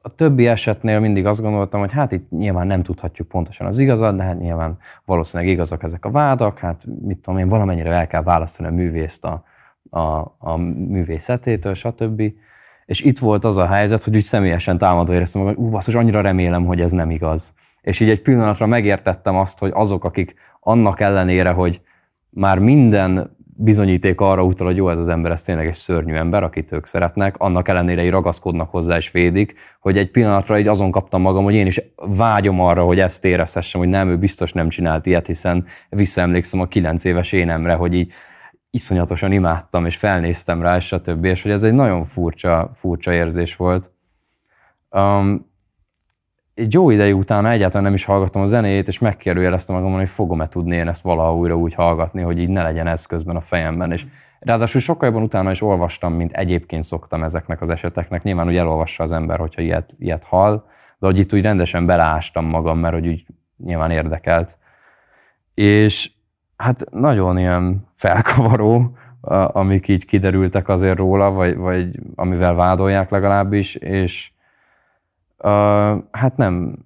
a 0.00 0.14
többi 0.14 0.46
esetnél 0.46 1.00
mindig 1.00 1.26
azt 1.26 1.40
gondoltam, 1.40 1.80
hogy 1.80 1.92
hát 1.92 2.12
itt 2.12 2.30
nyilván 2.30 2.66
nem 2.66 2.82
tudhatjuk 2.82 3.28
pontosan 3.28 3.66
az 3.66 3.78
igazat, 3.78 4.16
de 4.16 4.22
hát 4.22 4.38
nyilván 4.38 4.78
valószínűleg 5.04 5.52
igazak 5.52 5.82
ezek 5.82 6.04
a 6.04 6.10
vádak, 6.10 6.58
hát 6.58 6.86
mit 7.02 7.18
tudom 7.18 7.38
én, 7.38 7.48
valamennyire 7.48 7.90
el 7.90 8.06
kell 8.06 8.22
választani 8.22 8.68
a 8.68 8.72
művészt 8.72 9.24
a, 9.24 9.44
a, 9.90 10.34
a 10.38 10.56
művészetétől, 10.88 11.74
stb. 11.74 12.22
És 12.90 13.00
itt 13.00 13.18
volt 13.18 13.44
az 13.44 13.56
a 13.56 13.66
helyzet, 13.66 14.04
hogy 14.04 14.16
úgy 14.16 14.22
személyesen 14.22 14.78
támadva 14.78 15.14
éreztem 15.14 15.42
magam, 15.42 15.56
hogy 15.56 15.66
ú, 15.66 15.70
basszus, 15.70 15.94
annyira 15.94 16.20
remélem, 16.20 16.64
hogy 16.64 16.80
ez 16.80 16.92
nem 16.92 17.10
igaz. 17.10 17.54
És 17.80 18.00
így 18.00 18.08
egy 18.08 18.22
pillanatra 18.22 18.66
megértettem 18.66 19.36
azt, 19.36 19.58
hogy 19.58 19.70
azok, 19.74 20.04
akik 20.04 20.34
annak 20.60 21.00
ellenére, 21.00 21.50
hogy 21.50 21.80
már 22.30 22.58
minden 22.58 23.36
bizonyíték 23.56 24.20
arra 24.20 24.42
utal, 24.44 24.66
hogy 24.66 24.76
jó, 24.76 24.88
ez 24.88 24.98
az 24.98 25.08
ember, 25.08 25.32
ez 25.32 25.42
tényleg 25.42 25.66
egy 25.66 25.74
szörnyű 25.74 26.14
ember, 26.14 26.42
akit 26.42 26.72
ők 26.72 26.86
szeretnek, 26.86 27.34
annak 27.38 27.68
ellenére 27.68 28.04
így 28.04 28.10
ragaszkodnak 28.10 28.70
hozzá 28.70 28.96
és 28.96 29.10
védik, 29.10 29.54
hogy 29.80 29.98
egy 29.98 30.10
pillanatra 30.10 30.58
így 30.58 30.68
azon 30.68 30.90
kaptam 30.90 31.20
magam, 31.20 31.44
hogy 31.44 31.54
én 31.54 31.66
is 31.66 31.80
vágyom 31.96 32.60
arra, 32.60 32.84
hogy 32.84 33.00
ezt 33.00 33.24
érezhessem, 33.24 33.80
hogy 33.80 33.90
nem, 33.90 34.08
ő 34.08 34.18
biztos 34.18 34.52
nem 34.52 34.68
csinált 34.68 35.06
ilyet, 35.06 35.26
hiszen 35.26 35.64
visszaemlékszem 35.88 36.60
a 36.60 36.66
kilenc 36.66 37.04
éves 37.04 37.32
énemre, 37.32 37.74
hogy 37.74 37.94
így 37.94 38.12
iszonyatosan 38.70 39.32
imádtam, 39.32 39.86
és 39.86 39.96
felnéztem 39.96 40.62
rá, 40.62 40.76
és 40.76 40.86
stb. 40.86 41.24
És 41.24 41.42
hogy 41.42 41.50
ez 41.50 41.62
egy 41.62 41.72
nagyon 41.72 42.04
furcsa, 42.04 42.70
furcsa 42.74 43.12
érzés 43.12 43.56
volt. 43.56 43.90
Um, 44.90 45.48
egy 46.54 46.72
jó 46.72 46.90
ideig 46.90 47.16
utána 47.16 47.50
egyáltalán 47.50 47.82
nem 47.82 47.94
is 47.94 48.04
hallgattam 48.04 48.42
a 48.42 48.46
zenét, 48.46 48.88
és 48.88 48.98
megkérdőjeleztem 48.98 49.76
magamon, 49.76 49.98
hogy 49.98 50.08
fogom-e 50.08 50.46
tudni 50.46 50.76
én 50.76 50.88
ezt 50.88 51.02
valaha 51.02 51.36
újra 51.36 51.56
úgy 51.56 51.74
hallgatni, 51.74 52.22
hogy 52.22 52.38
így 52.38 52.48
ne 52.48 52.62
legyen 52.62 52.86
ez 52.86 53.06
közben 53.06 53.36
a 53.36 53.40
fejemben. 53.40 53.92
És 53.92 54.06
ráadásul 54.38 54.80
sokkal 54.80 55.08
jobban 55.08 55.22
utána 55.22 55.50
is 55.50 55.62
olvastam, 55.62 56.12
mint 56.12 56.32
egyébként 56.32 56.82
szoktam 56.82 57.22
ezeknek 57.22 57.60
az 57.60 57.70
eseteknek. 57.70 58.22
Nyilván 58.22 58.46
úgy 58.46 58.56
elolvassa 58.56 59.02
az 59.02 59.12
ember, 59.12 59.38
hogyha 59.38 59.62
ilyet, 59.62 59.94
ilyet 59.98 60.24
hall, 60.24 60.64
de 60.98 61.06
hogy 61.06 61.18
itt 61.18 61.32
úgy 61.32 61.42
rendesen 61.42 61.86
beleástam 61.86 62.44
magam, 62.44 62.78
mert 62.78 62.94
hogy 62.94 63.06
úgy 63.06 63.26
nyilván 63.56 63.90
érdekelt. 63.90 64.58
És 65.54 66.10
hát 66.56 66.84
nagyon 66.90 67.38
ilyen 67.38 67.88
felkavaró, 68.00 68.96
amik 69.52 69.88
így 69.88 70.04
kiderültek 70.04 70.68
azért 70.68 70.96
róla, 70.96 71.30
vagy, 71.30 71.56
vagy 71.56 72.00
amivel 72.14 72.54
vádolják 72.54 73.10
legalábbis, 73.10 73.74
és 73.74 74.32
uh, 75.38 75.50
hát 76.10 76.36
nem. 76.36 76.78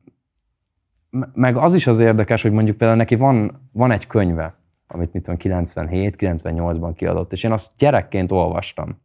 Meg 1.35 1.57
az 1.57 1.75
is 1.75 1.87
az 1.87 1.99
érdekes, 1.99 2.43
hogy 2.43 2.53
mondjuk 2.53 2.77
például 2.77 2.99
neki 2.99 3.15
van, 3.15 3.69
van 3.73 3.91
egy 3.91 4.07
könyve, 4.07 4.55
amit 4.89 5.13
mit 5.13 5.23
tudom, 5.23 5.63
97-98-ban 5.65 6.93
kiadott, 6.97 7.33
és 7.33 7.45
én 7.45 7.53
azt 7.53 7.73
gyerekként 7.79 8.33
olvastam. 8.33 9.01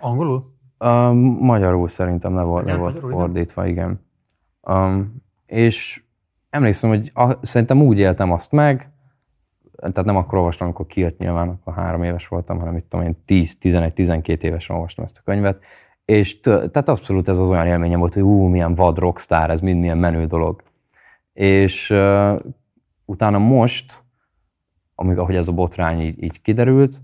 Angolul? 0.00 0.54
Um, 0.78 1.16
magyarul 1.40 1.88
szerintem 1.88 2.34
le 2.34 2.42
volt, 2.42 2.64
le 2.64 2.76
volt 2.76 3.00
fordítva, 3.00 3.66
igen. 3.66 4.06
Um, 4.62 5.22
és 5.46 6.02
emlékszem, 6.50 6.90
hogy 6.90 7.10
a, 7.14 7.46
szerintem 7.46 7.82
úgy 7.82 7.98
éltem 7.98 8.32
azt 8.32 8.52
meg, 8.52 8.90
tehát 9.80 10.04
nem 10.04 10.16
akkor 10.16 10.38
olvastam, 10.38 10.66
amikor 10.66 10.86
kijött 10.86 11.18
nyilván, 11.18 11.48
akkor 11.48 11.74
három 11.74 12.02
éves 12.02 12.28
voltam, 12.28 12.58
hanem 12.58 12.76
itt 12.76 12.90
tudom 12.90 13.06
én 13.06 13.16
10-11-12 13.26 14.42
évesen 14.42 14.76
olvastam 14.76 15.04
ezt 15.04 15.18
a 15.18 15.22
könyvet, 15.24 15.62
és 16.04 16.40
tehát 16.40 16.88
abszolút 16.88 17.28
ez 17.28 17.38
az 17.38 17.50
olyan 17.50 17.66
élményem 17.66 17.98
volt, 17.98 18.14
hogy 18.14 18.22
ú, 18.22 18.46
milyen 18.46 18.74
vad 18.74 18.98
rockstar, 18.98 19.50
ez 19.50 19.60
mind 19.60 19.80
milyen 19.80 19.98
menő 19.98 20.26
dolog. 20.26 20.62
És 21.32 21.90
uh, 21.90 22.38
utána 23.04 23.38
most, 23.38 24.02
amíg 24.94 25.18
ahogy 25.18 25.36
ez 25.36 25.48
a 25.48 25.52
botrány 25.52 26.00
így, 26.00 26.22
így 26.22 26.42
kiderült, 26.42 27.00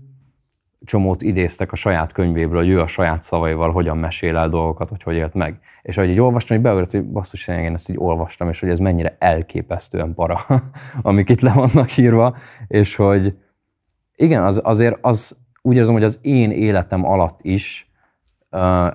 csomót 0.85 1.21
idéztek 1.21 1.71
a 1.71 1.75
saját 1.75 2.11
könyvéből, 2.11 2.57
hogy 2.57 2.69
ő 2.69 2.81
a 2.81 2.87
saját 2.87 3.23
szavaival 3.23 3.71
hogyan 3.71 3.97
mesél 3.97 4.37
el 4.37 4.49
dolgokat, 4.49 4.89
hogy 4.89 5.03
hogy 5.03 5.15
élt 5.15 5.33
meg. 5.33 5.59
És 5.81 5.97
ahogy 5.97 6.09
így 6.09 6.19
olvastam, 6.19 6.57
hogy 6.57 6.65
beugrott, 6.65 6.91
hogy 6.91 7.03
basszus, 7.03 7.47
én 7.47 7.73
ezt 7.73 7.89
így 7.89 7.97
olvastam, 7.99 8.49
és 8.49 8.59
hogy 8.59 8.69
ez 8.69 8.79
mennyire 8.79 9.15
elképesztően 9.19 10.13
para, 10.13 10.45
amik 11.01 11.29
itt 11.29 11.41
le 11.41 11.53
vannak 11.53 11.97
írva, 11.97 12.35
és 12.67 12.95
hogy 12.95 13.37
igen, 14.15 14.43
az, 14.43 14.61
azért 14.63 14.97
az 15.01 15.37
úgy 15.61 15.75
érzem, 15.75 15.93
hogy 15.93 16.03
az 16.03 16.19
én 16.21 16.51
életem 16.51 17.05
alatt 17.05 17.39
is 17.41 17.91
uh, 18.51 18.87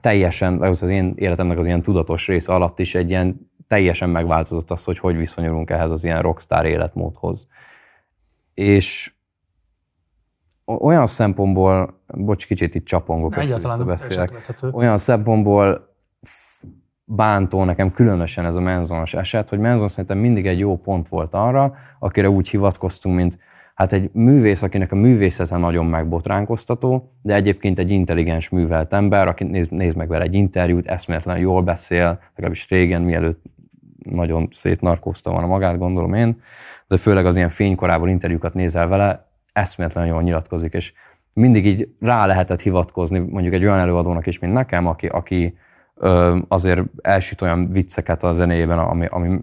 teljesen, 0.00 0.62
az 0.62 0.82
én 0.82 1.12
életemnek 1.16 1.58
az 1.58 1.66
ilyen 1.66 1.82
tudatos 1.82 2.26
része 2.26 2.52
alatt 2.52 2.78
is 2.78 2.94
egy 2.94 3.08
ilyen 3.08 3.50
teljesen 3.66 4.10
megváltozott 4.10 4.70
az, 4.70 4.84
hogy 4.84 4.98
hogy 4.98 5.16
viszonyulunk 5.16 5.70
ehhez 5.70 5.90
az 5.90 6.04
ilyen 6.04 6.22
rockstar 6.22 6.66
életmódhoz. 6.66 7.46
És 8.54 9.12
olyan 10.68 11.06
szempontból, 11.06 12.00
bocs, 12.06 12.46
kicsit 12.46 12.74
itt 12.74 12.84
csapongok, 12.84 13.36
össze 13.36 13.84
beszélek, 13.84 14.52
olyan 14.72 14.98
szempontból 14.98 15.94
bántó 17.04 17.64
nekem 17.64 17.92
különösen 17.92 18.44
ez 18.44 18.54
a 18.54 18.60
menzonos 18.60 19.14
eset, 19.14 19.48
hogy 19.48 19.58
menzon 19.58 19.88
szerintem 19.88 20.18
mindig 20.18 20.46
egy 20.46 20.58
jó 20.58 20.76
pont 20.76 21.08
volt 21.08 21.34
arra, 21.34 21.74
akire 21.98 22.30
úgy 22.30 22.48
hivatkoztunk, 22.48 23.16
mint 23.16 23.38
hát 23.74 23.92
egy 23.92 24.10
művész, 24.12 24.62
akinek 24.62 24.92
a 24.92 24.96
művészete 24.96 25.56
nagyon 25.56 25.86
megbotránkoztató, 25.86 27.12
de 27.22 27.34
egyébként 27.34 27.78
egy 27.78 27.90
intelligens 27.90 28.48
művelt 28.48 28.92
ember, 28.92 29.28
aki 29.28 29.44
néz, 29.44 29.68
néz 29.68 29.94
meg 29.94 30.08
vele 30.08 30.24
egy 30.24 30.34
interjút, 30.34 30.86
eszméletlenül 30.86 31.42
jól 31.42 31.62
beszél, 31.62 32.20
legalábbis 32.34 32.68
régen, 32.68 33.02
mielőtt 33.02 33.42
nagyon 33.98 34.48
szétnarkózta 34.52 35.30
volna 35.30 35.46
magát, 35.46 35.78
gondolom 35.78 36.14
én, 36.14 36.40
de 36.86 36.96
főleg 36.96 37.26
az 37.26 37.36
ilyen 37.36 37.48
fénykorából 37.48 38.08
interjúkat 38.08 38.54
nézel 38.54 38.88
vele, 38.88 39.27
eszméletlenül 39.58 40.10
jól 40.10 40.22
nyilatkozik, 40.22 40.72
és 40.72 40.92
mindig 41.34 41.66
így 41.66 41.88
rá 42.00 42.26
lehetett 42.26 42.60
hivatkozni 42.60 43.18
mondjuk 43.18 43.54
egy 43.54 43.64
olyan 43.64 43.78
előadónak 43.78 44.26
is, 44.26 44.38
mint 44.38 44.52
nekem, 44.52 44.86
aki, 44.86 45.06
aki 45.06 45.58
ö, 45.94 46.38
azért 46.48 46.80
elsüt 47.02 47.42
olyan 47.42 47.72
vicceket 47.72 48.22
a 48.22 48.32
zenéjében, 48.32 48.78
ami, 48.78 49.06
ami 49.06 49.38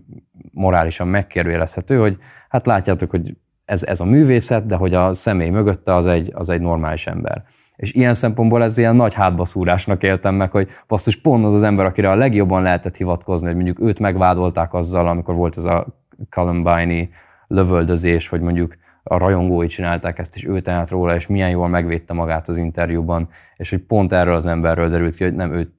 morálisan 0.51 1.07
megkérdőjelezhető, 1.07 1.99
hogy 1.99 2.18
hát 2.49 2.66
látjátok, 2.66 3.09
hogy 3.09 3.38
ez, 3.66 3.84
ez 3.84 3.99
a 3.99 4.05
művészet, 4.05 4.66
de 4.66 4.76
hogy 4.76 4.93
a 4.93 5.13
személy 5.13 5.49
mögötte 5.49 5.95
az 5.95 6.05
egy, 6.05 6.32
az 6.34 6.49
egy 6.49 6.61
normális 6.61 7.07
ember. 7.07 7.43
És 7.76 7.93
ilyen 7.93 8.13
szempontból 8.13 8.63
ez 8.63 8.78
ilyen 8.78 8.95
nagy 8.95 9.13
hátbaszúrásnak 9.13 10.03
éltem 10.03 10.36
meg, 10.36 10.51
hogy 10.51 10.70
basszus 10.88 11.16
pont 11.16 11.45
az 11.45 11.53
az 11.53 11.63
ember, 11.63 11.86
akire 11.86 12.09
a 12.09 12.16
legjobban 12.16 12.61
lehetett 12.61 12.95
hivatkozni, 12.95 13.47
hogy 13.47 13.55
mondjuk 13.55 13.82
őt 13.82 13.99
megvádolták 13.99 14.74
azzal, 14.74 15.07
amikor 15.07 15.36
volt 15.36 15.57
ez 15.57 15.66
a 15.66 15.86
Columbine-i 16.30 17.09
lövöldözés, 17.47 18.28
hogy 18.28 18.41
mondjuk 18.41 18.76
a 19.08 19.18
rajongói 19.18 19.68
csinálták 19.68 20.20
ezt, 20.20 20.36
és 20.36 20.45
ő 20.45 20.62
tehát 20.62 20.89
róla, 20.89 21.16
és 21.16 21.28
milyen 21.28 21.49
jól 21.49 21.68
megvédte 21.68 22.14
magát 22.14 22.47
az 22.47 22.58
interjúban, 22.58 23.30
és 23.56 23.70
hogy 23.70 23.80
pont 23.80 24.14
erről 24.14 24.36
az 24.36 24.45
emberről 24.45 24.89
derült 24.89 25.16
ki, 25.16 25.24
hogy 25.24 25.36
nem 25.36 25.53
ő, 25.53 25.74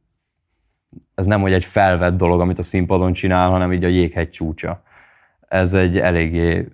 ez 1.15 1.27
nem 1.27 1.41
hogy 1.41 1.53
egy 1.53 1.65
felvett 1.65 2.17
dolog, 2.17 2.41
amit 2.41 2.59
a 2.59 2.63
színpadon 2.63 3.13
csinál, 3.13 3.51
hanem 3.51 3.73
így 3.73 3.85
a 3.85 3.89
jéghegy 3.89 4.31
csúcsa. 4.31 4.83
Ez 5.49 5.75
egy 5.75 5.99
eléggé, 5.99 6.69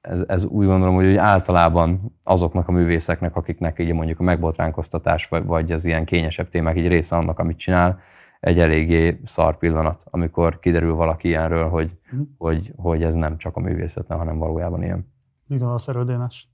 ez, 0.00 0.24
ez 0.28 0.44
úgy 0.44 0.66
gondolom, 0.66 0.94
hogy 0.94 1.06
úgy 1.06 1.16
általában 1.16 2.18
azoknak 2.24 2.68
a 2.68 2.72
művészeknek, 2.72 3.36
akiknek 3.36 3.78
így 3.78 3.92
mondjuk 3.92 4.20
a 4.20 4.22
megbotránkoztatás, 4.22 5.28
vagy, 5.28 5.44
vagy 5.44 5.72
az 5.72 5.84
ilyen 5.84 6.04
kényesebb 6.04 6.48
témák 6.48 6.76
így 6.76 6.88
része 6.88 7.16
annak, 7.16 7.38
amit 7.38 7.58
csinál, 7.58 8.00
egy 8.40 8.58
eléggé 8.58 9.20
szar 9.24 9.58
pillanat, 9.58 10.04
amikor 10.10 10.58
kiderül 10.58 10.94
valaki 10.94 11.28
ilyenről, 11.28 11.68
hogy, 11.68 11.90
mm. 12.16 12.20
hogy, 12.38 12.72
hogy 12.76 13.02
ez 13.02 13.14
nem 13.14 13.36
csak 13.36 13.56
a 13.56 13.60
művészet, 13.60 14.06
hanem 14.08 14.38
valójában 14.38 14.82
ilyen. 14.82 15.16
Mit 15.48 15.58
gondolsz 15.58 15.88
erről, 15.88 16.04
Dénes? 16.04 16.48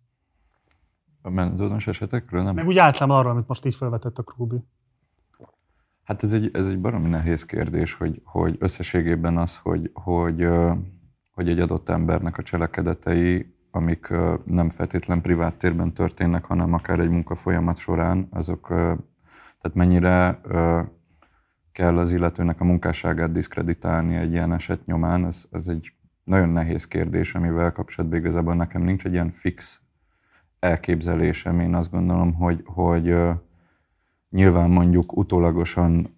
A 1.22 1.30
menzónos 1.30 1.86
esetekről 1.86 2.42
nem? 2.42 2.54
Meg 2.54 2.66
úgy 2.66 2.78
általában 2.78 3.18
arról, 3.18 3.30
amit 3.30 3.48
most 3.48 3.64
így 3.64 3.74
felvetett 3.74 4.18
a 4.18 4.22
Krúbi. 4.22 4.64
Hát 6.04 6.22
ez 6.22 6.32
egy, 6.32 6.50
ez 6.52 6.68
egy 6.68 6.80
baromi 6.80 7.08
nehéz 7.08 7.44
kérdés, 7.44 7.94
hogy, 7.94 8.20
hogy 8.24 8.56
összességében 8.58 9.36
az, 9.36 9.58
hogy, 9.58 9.90
hogy, 9.92 10.48
hogy 11.34 11.48
egy 11.48 11.60
adott 11.60 11.88
embernek 11.88 12.38
a 12.38 12.42
cselekedetei, 12.42 13.54
amik 13.70 14.08
nem 14.44 14.68
feltétlen 14.68 15.20
privát 15.20 15.54
térben 15.54 15.92
történnek, 15.92 16.44
hanem 16.44 16.72
akár 16.72 17.00
egy 17.00 17.08
munkafolyamat 17.08 17.76
során, 17.76 18.28
azok 18.30 18.66
tehát 19.60 19.74
mennyire 19.74 20.40
kell 21.72 21.98
az 21.98 22.12
illetőnek 22.12 22.60
a 22.60 22.64
munkásságát 22.64 23.32
diszkreditálni 23.32 24.16
egy 24.16 24.32
ilyen 24.32 24.52
eset 24.52 24.86
nyomán, 24.86 25.26
ez, 25.26 25.44
ez 25.50 25.68
egy 25.68 25.92
nagyon 26.24 26.48
nehéz 26.48 26.86
kérdés, 26.86 27.34
amivel 27.34 27.72
kapcsolatban 27.72 28.18
igazából 28.18 28.54
nekem 28.54 28.82
nincs 28.82 29.04
egy 29.04 29.12
ilyen 29.12 29.30
fix 29.30 29.80
elképzelésem. 30.58 31.60
Én 31.60 31.74
azt 31.74 31.90
gondolom, 31.90 32.34
hogy, 32.34 32.62
hogy 32.64 33.14
nyilván 34.30 34.70
mondjuk 34.70 35.16
utólagosan 35.16 36.14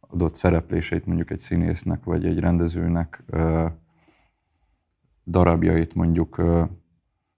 adott 0.00 0.36
szerepléseit 0.36 1.06
mondjuk 1.06 1.30
egy 1.30 1.38
színésznek 1.38 2.04
vagy 2.04 2.26
egy 2.26 2.38
rendezőnek 2.38 3.22
uh, 3.32 3.70
darabjait 5.24 5.94
mondjuk 5.94 6.42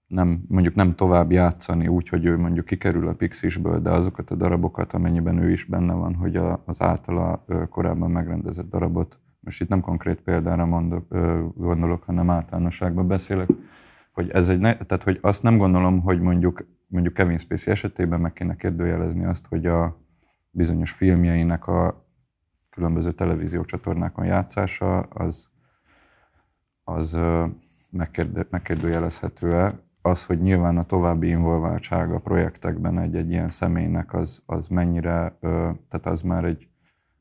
nem, 0.07 0.43
mondjuk 0.47 0.75
nem 0.75 0.95
tovább 0.95 1.31
játszani 1.31 1.87
úgy, 1.87 2.09
hogy 2.09 2.25
ő 2.25 2.37
mondjuk 2.37 2.65
kikerül 2.65 3.07
a 3.07 3.13
Pixisből, 3.13 3.81
de 3.81 3.91
azokat 3.91 4.31
a 4.31 4.35
darabokat, 4.35 4.93
amennyiben 4.93 5.37
ő 5.37 5.51
is 5.51 5.65
benne 5.65 5.93
van, 5.93 6.15
hogy 6.15 6.39
az 6.65 6.81
általa 6.81 7.45
korábban 7.69 8.11
megrendezett 8.11 8.69
darabot 8.69 9.19
most 9.39 9.61
itt 9.61 9.69
nem 9.69 9.81
konkrét 9.81 10.21
példára 10.21 10.65
mondok, 10.65 11.07
gondolok, 11.55 12.03
hanem 12.03 12.29
általánosságban 12.29 13.07
beszélek, 13.07 13.49
hogy 14.11 14.29
ez 14.29 14.49
egy, 14.49 14.59
ne, 14.59 14.77
tehát 14.77 15.03
hogy 15.03 15.19
azt 15.21 15.43
nem 15.43 15.57
gondolom, 15.57 16.01
hogy 16.01 16.21
mondjuk, 16.21 16.65
mondjuk 16.87 17.13
Kevin 17.13 17.37
Spacey 17.37 17.71
esetében 17.71 18.19
meg 18.19 18.33
kéne 18.33 18.55
kérdőjelezni 18.55 19.25
azt, 19.25 19.45
hogy 19.45 19.65
a 19.65 19.97
bizonyos 20.51 20.91
filmjeinek 20.91 21.67
a 21.67 22.07
különböző 22.69 23.11
televíziócsatornákon 23.11 24.25
játszása 24.25 24.99
az, 24.99 25.49
az 26.83 27.17
megkérdő, 27.89 28.47
megkérdőjelezhető-e. 28.49 29.71
Az, 30.01 30.25
hogy 30.25 30.41
nyilván 30.41 30.77
a 30.77 30.85
további 30.85 31.27
involváltság 31.27 32.13
a 32.13 32.19
projektekben 32.19 32.99
egy-egy 32.99 33.29
ilyen 33.29 33.49
személynek 33.49 34.13
az, 34.13 34.43
az 34.45 34.67
mennyire, 34.67 35.37
tehát 35.87 36.05
az 36.05 36.21
már 36.21 36.45
egy 36.45 36.67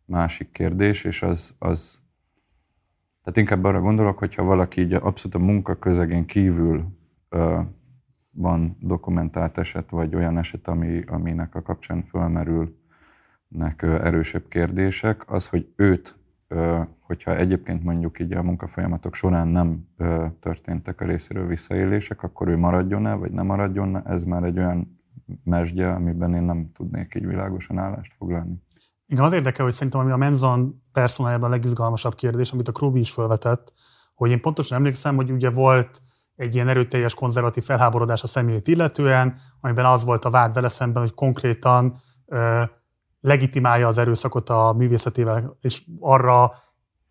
másik 0.04 0.50
kérdés, 0.50 1.04
és 1.04 1.22
az, 1.22 1.54
az 1.58 2.00
tehát 3.28 3.42
inkább 3.48 3.64
arra 3.64 3.80
gondolok, 3.80 4.18
hogyha 4.18 4.44
valaki 4.44 4.80
így 4.80 4.92
abszolút 4.92 5.34
a 5.34 5.38
munka 5.38 5.74
közegén 5.74 6.24
kívül 6.26 6.84
ö, 7.28 7.60
van 8.30 8.76
dokumentált 8.80 9.58
eset, 9.58 9.90
vagy 9.90 10.14
olyan 10.14 10.38
eset, 10.38 10.68
ami, 10.68 11.02
aminek 11.06 11.54
a 11.54 11.62
kapcsán 11.62 12.02
fölmerülnek 12.02 13.82
ö, 13.82 14.04
erősebb 14.04 14.48
kérdések, 14.48 15.30
az, 15.30 15.48
hogy 15.48 15.72
őt, 15.76 16.18
ö, 16.48 16.80
hogyha 17.00 17.36
egyébként 17.36 17.84
mondjuk 17.84 18.20
így 18.20 18.32
a 18.32 18.42
munkafolyamatok 18.42 19.14
során 19.14 19.48
nem 19.48 19.88
ö, 19.96 20.26
történtek 20.40 21.00
a 21.00 21.04
részéről 21.04 21.46
visszaélések, 21.46 22.22
akkor 22.22 22.48
ő 22.48 22.56
maradjon-e, 22.56 23.14
vagy 23.14 23.32
nem 23.32 23.46
maradjon-e, 23.46 24.02
ez 24.04 24.24
már 24.24 24.42
egy 24.42 24.58
olyan 24.58 25.00
mesdje, 25.44 25.92
amiben 25.92 26.34
én 26.34 26.42
nem 26.42 26.70
tudnék 26.72 27.14
így 27.14 27.26
világosan 27.26 27.78
állást 27.78 28.12
foglalni. 28.12 28.62
Igen, 29.11 29.24
az 29.24 29.32
érdekel, 29.32 29.64
hogy 29.64 29.74
szerintem 29.74 30.00
ami 30.00 30.11
a 30.11 30.16
Menzon 30.16 30.82
personájában 30.92 31.48
a 31.48 31.52
legizgalmasabb 31.52 32.14
kérdés, 32.14 32.52
amit 32.52 32.68
a 32.68 32.72
Krubi 32.72 33.00
is 33.00 33.11
felvetett, 33.11 33.72
hogy 34.14 34.30
én 34.30 34.40
pontosan 34.40 34.76
emlékszem, 34.76 35.16
hogy 35.16 35.30
ugye 35.30 35.50
volt 35.50 36.00
egy 36.36 36.54
ilyen 36.54 36.68
erőteljes 36.68 37.14
konzervatív 37.14 37.64
felháborodás 37.64 38.22
a 38.22 38.26
személyét 38.26 38.68
illetően, 38.68 39.38
amiben 39.61 39.84
az 39.84 40.04
volt 40.04 40.24
a 40.24 40.30
vád 40.30 40.54
vele 40.54 40.68
szemben, 40.68 41.02
hogy 41.02 41.14
konkrétan 41.14 42.00
ö, 42.26 42.62
legitimálja 43.20 43.86
az 43.86 43.98
erőszakot 43.98 44.48
a 44.48 44.72
művészetével, 44.76 45.56
és 45.61 45.82
arra 46.00 46.52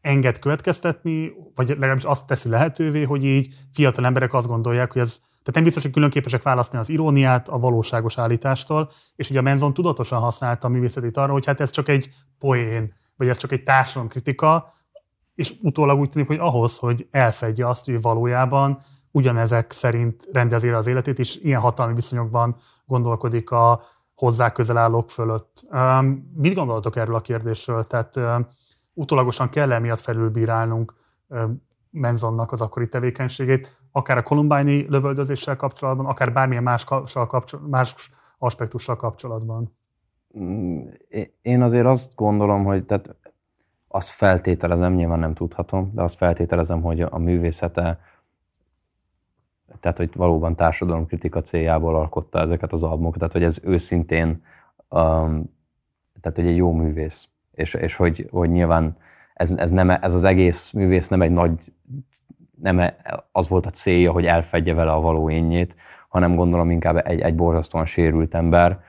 enged 0.01 0.39
következtetni, 0.39 1.31
vagy 1.55 1.67
legalábbis 1.67 2.03
azt 2.03 2.27
teszi 2.27 2.49
lehetővé, 2.49 3.03
hogy 3.03 3.25
így 3.25 3.53
fiatal 3.73 4.05
emberek 4.05 4.33
azt 4.33 4.47
gondolják, 4.47 4.91
hogy 4.91 5.01
ez 5.01 5.19
tehát 5.47 5.61
nem 5.61 5.63
biztos, 5.63 5.83
hogy 5.83 5.91
külön 5.91 6.09
képesek 6.09 6.43
választani 6.43 6.81
az 6.81 6.89
iróniát 6.89 7.47
a 7.47 7.59
valóságos 7.59 8.17
állítástól, 8.17 8.89
és 9.15 9.29
ugye 9.29 9.39
a 9.39 9.41
Menzon 9.41 9.73
tudatosan 9.73 10.19
használta 10.19 10.67
a 10.67 10.69
művészetét 10.69 11.17
arra, 11.17 11.31
hogy 11.31 11.45
hát 11.45 11.61
ez 11.61 11.69
csak 11.69 11.89
egy 11.89 12.09
poén, 12.39 12.93
vagy 13.17 13.27
ez 13.27 13.37
csak 13.37 13.51
egy 13.51 13.63
társadalomkritika, 13.63 14.73
és 15.35 15.53
utólag 15.61 15.99
úgy 15.99 16.09
tűnik, 16.09 16.27
hogy 16.27 16.37
ahhoz, 16.39 16.77
hogy 16.77 17.07
elfedje 17.11 17.67
azt, 17.67 17.85
hogy 17.85 18.01
valójában 18.01 18.79
ugyanezek 19.11 19.71
szerint 19.71 20.27
rendezi 20.31 20.69
az 20.69 20.87
életét, 20.87 21.19
és 21.19 21.37
ilyen 21.37 21.61
hatalmi 21.61 21.93
viszonyokban 21.93 22.55
gondolkodik 22.85 23.51
a 23.51 23.81
hozzá 24.15 24.51
közel 24.51 24.77
állók 24.77 25.09
fölött. 25.09 25.63
Mit 26.35 26.55
gondoltok 26.55 26.95
erről 26.95 27.15
a 27.15 27.21
kérdésről? 27.21 27.83
Tehát 27.83 28.19
utólagosan 28.93 29.49
kell 29.49 29.71
emiatt 29.71 29.99
felülbírálnunk 29.99 30.93
Menzonnak 31.89 32.51
az 32.51 32.61
akkori 32.61 32.87
tevékenységét, 32.87 33.81
akár 33.91 34.17
a 34.17 34.23
kolumbáni 34.23 34.85
lövöldözéssel 34.89 35.55
kapcsolatban, 35.55 36.05
akár 36.05 36.33
bármilyen 36.33 36.63
más, 36.63 36.83
kapcsol, 36.83 37.59
más 37.59 38.09
aspektussal 38.37 38.95
kapcsolatban? 38.95 39.75
Mm, 40.39 40.87
én 41.41 41.61
azért 41.61 41.85
azt 41.85 42.15
gondolom, 42.15 42.63
hogy 42.63 42.85
tehát 42.85 43.15
azt 43.87 44.09
feltételezem, 44.09 44.93
nyilván 44.93 45.19
nem 45.19 45.33
tudhatom, 45.33 45.91
de 45.93 46.01
azt 46.01 46.15
feltételezem, 46.15 46.81
hogy 46.81 47.01
a 47.01 47.17
művészete, 47.17 47.99
tehát 49.79 49.97
hogy 49.97 50.09
valóban 50.15 50.55
társadalomkritika 50.55 51.41
céljából 51.41 51.95
alkotta 51.95 52.39
ezeket 52.39 52.71
az 52.71 52.83
albumokat, 52.83 53.17
tehát 53.17 53.33
hogy 53.33 53.43
ez 53.43 53.59
őszintén, 53.63 54.29
um, 54.89 55.55
tehát 56.21 56.35
hogy 56.35 56.47
egy 56.47 56.55
jó 56.55 56.71
művész, 56.71 57.27
és, 57.51 57.73
és 57.73 57.95
hogy, 57.95 58.27
hogy 58.31 58.49
nyilván 58.49 58.97
ez, 59.37 59.51
ez, 59.51 59.71
nem, 59.71 59.89
ez 59.89 60.13
az 60.13 60.23
egész 60.23 60.71
művész 60.71 61.07
nem 61.07 61.21
egy 61.21 61.31
nagy, 61.31 61.73
nem 62.61 62.81
az 63.31 63.47
volt 63.47 63.65
a 63.65 63.69
célja, 63.69 64.11
hogy 64.11 64.25
elfedje 64.25 64.73
vele 64.73 64.91
a 64.91 65.01
való 65.01 65.29
énjét, 65.29 65.75
hanem 66.07 66.35
gondolom 66.35 66.71
inkább 66.71 67.07
egy, 67.07 67.19
egy 67.19 67.35
borzasztóan 67.35 67.85
sérült 67.85 68.35
ember, 68.35 68.79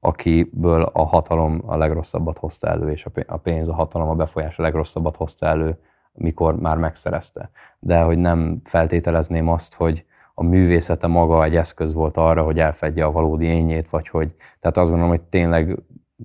akiből 0.00 0.82
a 0.82 1.04
hatalom 1.04 1.62
a 1.66 1.76
legrosszabbat 1.76 2.38
hozta 2.38 2.68
elő, 2.68 2.90
és 2.90 3.06
a 3.26 3.36
pénz, 3.36 3.68
a 3.68 3.74
hatalom, 3.74 4.08
a 4.08 4.14
befolyás 4.14 4.58
a 4.58 4.62
legrosszabbat 4.62 5.16
hozta 5.16 5.46
elő, 5.46 5.78
mikor 6.12 6.56
már 6.56 6.76
megszerezte. 6.76 7.50
De 7.78 8.00
hogy 8.00 8.18
nem 8.18 8.56
feltételezném 8.64 9.48
azt, 9.48 9.74
hogy 9.74 10.04
a 10.34 10.42
művészete 10.42 11.06
maga 11.06 11.44
egy 11.44 11.56
eszköz 11.56 11.92
volt 11.92 12.16
arra, 12.16 12.42
hogy 12.42 12.58
elfedje 12.58 13.04
a 13.04 13.12
valódi 13.12 13.44
ényét, 13.44 13.90
vagy 13.90 14.08
hogy, 14.08 14.34
tehát 14.60 14.76
azt 14.76 14.88
gondolom, 14.88 15.08
hogy 15.08 15.22
tényleg 15.22 15.78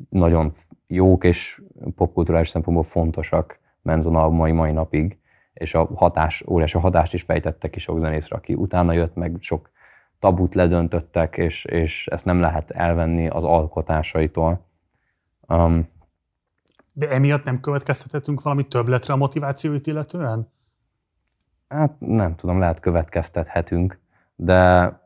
nagyon 0.10 0.52
jók 0.88 1.24
és 1.24 1.62
popkulturális 1.96 2.50
szempontból 2.50 2.86
fontosak 2.86 3.60
Menzon 3.82 4.16
albumai 4.16 4.52
mai 4.52 4.72
napig, 4.72 5.20
és 5.54 5.74
a 5.74 5.90
hatás, 5.96 6.44
óriási 6.48 6.78
hatást 6.78 7.14
is 7.14 7.22
fejtettek 7.22 7.72
ki 7.72 7.80
sok 7.80 8.00
zenészre, 8.00 8.36
aki 8.36 8.54
utána 8.54 8.94
jött, 8.94 9.16
meg 9.16 9.38
sok 9.40 9.70
tabut 10.20 10.56
ledöntöttek, 10.56 11.38
és, 11.38 11.66
és 11.66 12.08
ezt 12.08 12.26
nem 12.26 12.40
lehet 12.40 12.72
elvenni 12.72 13.28
az 13.28 13.44
alkotásaitól. 13.44 14.66
Um, 15.48 15.88
De 16.94 17.10
emiatt 17.10 17.44
nem 17.44 17.60
következtethetünk 17.60 18.42
valami 18.42 18.68
többletre 18.68 19.14
a 19.14 19.18
motivációit 19.18 19.88
illetően? 19.88 20.52
Hát 21.68 21.96
nem 22.00 22.36
tudom, 22.36 22.60
lehet 22.60 22.80
következtethetünk, 22.80 24.00
de 24.36 25.00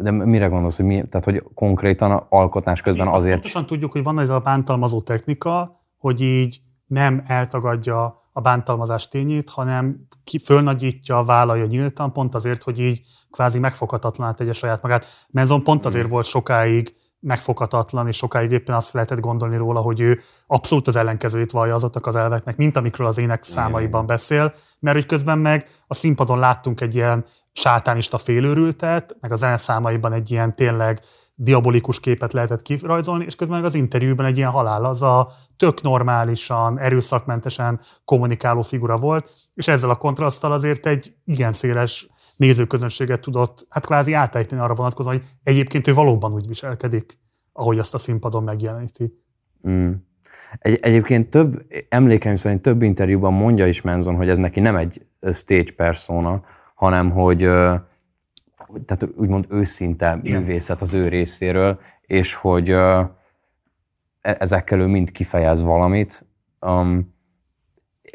de 0.00 0.10
mire 0.10 0.46
gondolsz, 0.46 0.76
hogy 0.76 0.84
mi, 0.84 1.06
tehát 1.08 1.24
hogy 1.24 1.42
konkrétan 1.54 2.26
alkotás 2.28 2.80
közben 2.80 3.08
azért... 3.08 3.34
Pontosan 3.34 3.66
tudjuk, 3.66 3.92
hogy 3.92 4.02
van 4.02 4.18
ez 4.18 4.30
a 4.30 4.40
bántalmazó 4.40 5.02
technika, 5.02 5.80
hogy 5.96 6.20
így 6.20 6.60
nem 6.86 7.24
eltagadja 7.26 8.24
a 8.32 8.40
bántalmazás 8.40 9.08
tényét, 9.08 9.50
hanem 9.50 10.06
ki 10.24 10.38
fölnagyítja, 10.38 11.22
vállalja 11.22 11.64
nyíltan, 11.64 12.12
pont 12.12 12.34
azért, 12.34 12.62
hogy 12.62 12.78
így 12.78 13.02
kvázi 13.30 13.58
megfoghatatlan 13.58 14.36
tegye 14.36 14.52
saját 14.52 14.82
magát. 14.82 15.06
Menzon 15.30 15.62
pont 15.62 15.84
mm. 15.84 15.86
azért 15.86 16.08
volt 16.08 16.26
sokáig 16.26 16.94
megfoghatatlan, 17.20 18.06
és 18.06 18.16
sokáig 18.16 18.50
éppen 18.50 18.74
azt 18.74 18.92
lehetett 18.92 19.20
gondolni 19.20 19.56
róla, 19.56 19.80
hogy 19.80 20.00
ő 20.00 20.20
abszolút 20.46 20.86
az 20.86 20.96
ellenkezőjét 20.96 21.50
vallja 21.50 21.74
azoknak 21.74 22.06
az 22.06 22.16
elveknek, 22.16 22.56
mint 22.56 22.76
amikről 22.76 23.06
az 23.06 23.18
ének 23.18 23.42
számaiban 23.42 24.06
beszél, 24.06 24.54
mert 24.78 24.96
hogy 24.96 25.06
közben 25.06 25.38
meg 25.38 25.68
a 25.86 25.94
színpadon 25.94 26.38
láttunk 26.38 26.80
egy 26.80 26.94
ilyen 26.94 27.24
sátánista 27.52 28.18
félőrültet, 28.18 29.16
meg 29.20 29.32
a 29.32 29.36
zeneszámaiban 29.36 30.12
egy 30.12 30.30
ilyen 30.30 30.56
tényleg 30.56 31.00
diabolikus 31.38 32.00
képet 32.00 32.32
lehetett 32.32 32.62
kirajzolni, 32.62 33.24
és 33.24 33.36
közben 33.36 33.56
meg 33.56 33.66
az 33.66 33.74
interjúban 33.74 34.26
egy 34.26 34.36
ilyen 34.36 34.50
halál, 34.50 34.84
az 34.84 35.02
a 35.02 35.28
tök 35.56 35.82
normálisan, 35.82 36.78
erőszakmentesen 36.78 37.80
kommunikáló 38.04 38.62
figura 38.62 38.96
volt, 38.96 39.30
és 39.54 39.68
ezzel 39.68 39.90
a 39.90 39.96
kontraszttal 39.96 40.52
azért 40.52 40.86
egy 40.86 41.14
igen 41.24 41.52
széles 41.52 42.08
nézőközönséget 42.36 43.20
tudott 43.20 43.66
hát 43.68 43.86
kvázi 43.86 44.12
átejteni 44.12 44.60
arra 44.60 44.74
vonatkozóan, 44.74 45.16
hogy 45.16 45.26
egyébként 45.42 45.86
ő 45.86 45.92
valóban 45.92 46.32
úgy 46.32 46.46
viselkedik, 46.46 47.18
ahogy 47.52 47.78
azt 47.78 47.94
a 47.94 47.98
színpadon 47.98 48.42
megjeleníti. 48.42 49.20
Mm. 49.68 49.92
Egy, 50.58 50.78
egyébként 50.82 51.30
több, 51.30 51.66
emlékeim 51.88 52.36
szerint 52.36 52.62
több 52.62 52.82
interjúban 52.82 53.32
mondja 53.32 53.66
is 53.66 53.80
Menzon, 53.82 54.16
hogy 54.16 54.28
ez 54.28 54.38
neki 54.38 54.60
nem 54.60 54.76
egy 54.76 55.06
stage 55.32 55.72
persona, 55.76 56.42
hanem 56.74 57.10
hogy 57.10 57.48
tehát 58.86 59.08
úgymond 59.16 59.46
őszinte 59.48 60.20
Igen. 60.22 60.40
művészet 60.40 60.80
az 60.80 60.94
ő 60.94 61.08
részéről, 61.08 61.80
és 62.00 62.34
hogy 62.34 62.70
e, 62.70 63.10
ezekkel 64.20 64.80
ő 64.80 64.86
mind 64.86 65.12
kifejez 65.12 65.62
valamit. 65.62 66.26
Um, 66.60 67.14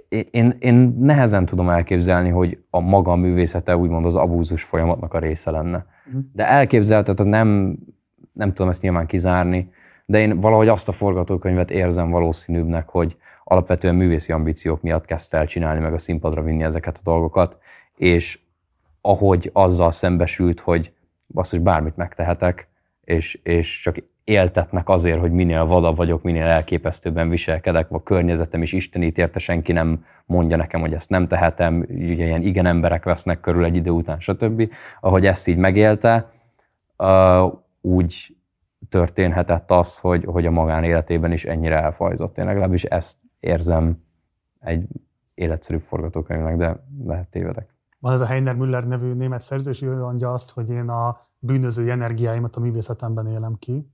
én, 0.10 0.56
én 0.60 0.96
nehezen 1.00 1.46
tudom 1.46 1.70
elképzelni, 1.70 2.30
hogy 2.30 2.64
a 2.70 2.80
maga 2.80 3.16
művészete 3.16 3.78
úgymond 3.78 4.06
az 4.06 4.16
abúzus 4.16 4.64
folyamatnak 4.64 5.14
a 5.14 5.20
része 5.20 5.52
lenne. 5.52 5.86
Uh-huh. 6.08 6.22
De 6.34 6.48
elképzelhetetlen, 6.48 7.28
nem, 7.28 7.78
nem 8.34 8.54
tudom 8.54 8.70
ezt 8.70 8.82
nyilván 8.82 9.06
kizárni, 9.06 9.72
de 10.06 10.20
én 10.20 10.40
valahogy 10.40 10.68
azt 10.68 10.88
a 10.88 10.92
forgatókönyvet 10.92 11.72
érzem 11.72 12.10
valószínűbbnek, 12.10 12.90
hogy 12.90 13.18
alapvetően 13.44 13.96
művészi 13.96 14.32
ambíciók 14.32 14.82
miatt 14.82 15.06
kezdte 15.06 15.38
el 15.38 15.46
csinálni, 15.46 15.80
meg 15.80 15.94
a 15.94 15.98
színpadra 15.98 16.42
vinni 16.42 16.64
ezeket 16.64 16.98
a 16.98 17.02
dolgokat, 17.04 17.58
és 17.96 18.40
ahogy 19.02 19.50
azzal 19.54 19.92
szembesült, 19.92 20.60
hogy 20.60 20.94
basszus, 21.28 21.60
bármit 21.60 21.96
megtehetek, 21.96 22.68
és, 23.04 23.40
és 23.44 23.80
csak 23.80 23.96
éltetnek 24.24 24.90
azért, 24.90 25.20
hogy 25.20 25.32
minél 25.32 25.66
vadabb 25.66 25.96
vagyok, 25.96 26.22
minél 26.24 26.46
elképesztőbben 26.46 27.30
viselkedek, 27.30 27.92
a 27.92 28.04
környezetem 28.04 28.62
is 28.62 28.74
istenít 28.74 29.18
érte, 29.18 29.40
senki 29.40 29.72
nem 29.72 30.06
mondja 30.26 30.58
nekem, 30.58 30.82
hogy 30.82 30.94
ezt 30.94 31.10
nem 31.10 31.28
tehetem, 31.28 31.86
ugye 31.90 32.26
ilyen 32.26 32.42
igen 32.42 32.66
emberek 32.66 33.04
vesznek 33.04 33.40
körül 33.40 33.64
egy 33.64 33.76
idő 33.76 33.90
után, 33.90 34.20
stb. 34.20 34.74
Ahogy 35.00 35.26
ezt 35.26 35.48
így 35.48 35.58
megélte, 35.58 36.32
úgy 37.82 38.36
történhetett 38.90 39.72
az, 39.72 39.98
hogy, 39.98 40.26
hogy 40.26 40.46
a 40.46 40.52
magánéletében 40.52 41.32
is 41.32 41.46
ennyire 41.46 41.82
elfajzott. 41.82 42.38
Én 42.38 42.46
legalábbis 42.46 42.84
ezt 42.84 43.18
érzem 43.40 44.04
egy 44.60 44.88
életszerű 45.34 45.78
forgatókönyvnek, 45.78 46.58
de 46.58 46.84
lehet 47.06 47.28
tévedek. 47.28 47.71
Van 48.02 48.14
ez 48.14 48.22
a 48.22 48.26
Heiner 48.26 48.56
Müller 48.56 48.88
nevű 48.88 49.14
német 49.14 49.42
szerző, 49.42 49.70
és 49.70 49.82
ő 49.82 49.96
mondja 49.96 50.34
azt, 50.34 50.52
hogy 50.52 50.70
én 50.70 50.90
a 50.90 51.20
bűnözői 51.40 51.90
energiáimat 51.90 52.56
a 52.56 52.60
művészetemben 52.60 53.28
élem 53.28 53.56
ki. 53.56 53.92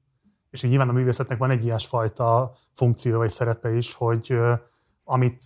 És 0.49 0.64
így 0.64 0.70
nyilván 0.70 0.89
a 0.89 0.93
művészetnek 0.93 1.38
van 1.38 1.49
egy 1.49 1.66
ilyesfajta 1.66 2.51
funkció 2.74 3.18
vagy 3.18 3.30
szerepe 3.30 3.76
is, 3.76 3.93
hogy 3.93 4.39
amit 5.03 5.43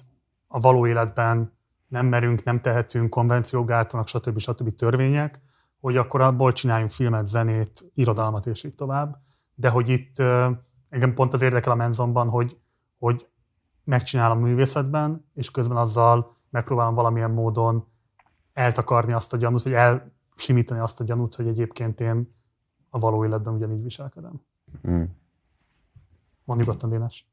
a 0.47 0.59
való 0.59 0.87
életben 0.87 1.57
nem 1.87 2.05
merünk, 2.05 2.43
nem 2.43 2.61
tehetünk, 2.61 3.09
konvenciók 3.09 3.67
gátolnak, 3.67 4.07
stb. 4.07 4.39
stb. 4.39 4.75
törvények, 4.75 5.41
hogy 5.79 5.97
akkor 5.97 6.21
abból 6.21 6.51
csináljunk 6.51 6.91
filmet, 6.91 7.27
zenét, 7.27 7.91
irodalmat 7.93 8.45
és 8.45 8.63
így 8.63 8.75
tovább. 8.75 9.17
De 9.55 9.69
hogy 9.69 9.89
itt 9.89 10.19
engem 10.89 11.13
pont 11.13 11.33
az 11.33 11.41
érdekel 11.41 11.71
a 11.71 11.75
menzonban, 11.75 12.29
hogy, 12.29 12.57
hogy 12.97 13.27
megcsinálom 13.83 14.37
a 14.37 14.45
művészetben, 14.45 15.25
és 15.33 15.51
közben 15.51 15.77
azzal 15.77 16.37
megpróbálom 16.49 16.93
valamilyen 16.93 17.31
módon 17.31 17.90
eltakarni 18.53 19.13
azt 19.13 19.33
a 19.33 19.37
gyanút, 19.37 19.63
vagy 19.63 19.73
elsimítani 19.73 20.79
azt 20.79 20.99
a 20.99 21.03
gyanút, 21.03 21.35
hogy 21.35 21.47
egyébként 21.47 21.99
én 21.99 22.35
a 22.89 22.99
való 22.99 23.25
életben 23.25 23.53
ugyanígy 23.53 23.83
viselkedem. 23.83 24.41
Mm. 24.87 25.03
Van 26.43 26.57
nyugodtan, 26.57 26.89
Dénes. 26.89 27.29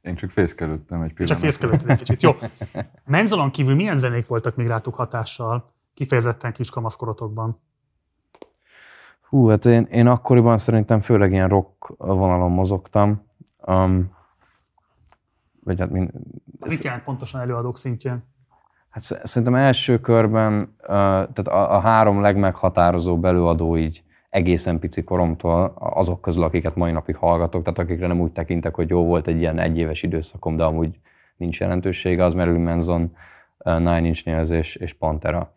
Én 0.00 0.14
csak 0.14 0.30
fészkelődtem 0.30 1.02
egy 1.02 1.12
pillanat. 1.12 1.36
Csak 1.36 1.44
fészkelődtem 1.44 1.88
egy 1.88 1.98
kicsit. 1.98 2.22
Jó. 2.22 2.32
Menzolon 3.04 3.50
kívül 3.50 3.74
milyen 3.74 3.98
zenék 3.98 4.26
voltak 4.26 4.56
még 4.56 4.66
rátok 4.66 4.94
hatással, 4.94 5.72
kifejezetten 5.94 6.52
kiskamaszkorotokban? 6.52 7.60
Hú, 9.28 9.48
hát 9.48 9.64
én, 9.64 9.82
én 9.82 10.06
akkoriban 10.06 10.58
szerintem 10.58 11.00
főleg 11.00 11.32
ilyen 11.32 11.48
rock 11.48 11.96
vonalon 11.96 12.50
mozogtam. 12.50 13.26
Um, 13.66 14.14
vagy 15.64 15.80
hát 15.80 15.90
mind, 15.90 16.10
Mit 16.58 16.82
jelent 16.82 17.02
pontosan 17.02 17.40
előadók 17.40 17.78
szintjén? 17.78 18.24
Hát 18.96 19.26
szerintem 19.26 19.54
első 19.54 20.00
körben, 20.00 20.74
tehát 20.86 21.48
a, 21.48 21.80
három 21.80 22.20
legmeghatározóbb 22.20 23.24
előadó 23.24 23.76
így 23.76 24.02
egészen 24.30 24.78
pici 24.78 25.04
koromtól, 25.04 25.74
azok 25.78 26.20
közül, 26.20 26.42
akiket 26.42 26.74
mai 26.74 26.92
napig 26.92 27.16
hallgatok, 27.16 27.62
tehát 27.62 27.78
akikre 27.78 28.06
nem 28.06 28.20
úgy 28.20 28.32
tekintek, 28.32 28.74
hogy 28.74 28.90
jó 28.90 29.04
volt 29.04 29.26
egy 29.26 29.38
ilyen 29.38 29.58
egyéves 29.58 30.02
időszakom, 30.02 30.56
de 30.56 30.64
amúgy 30.64 30.98
nincs 31.36 31.60
jelentősége, 31.60 32.24
az 32.24 32.34
Marilyn 32.34 32.60
Manson, 32.60 33.16
Nine 33.58 34.00
Inch 34.00 34.26
Nails 34.26 34.50
és, 34.50 34.76
és 34.76 34.92
Pantera. 34.92 35.52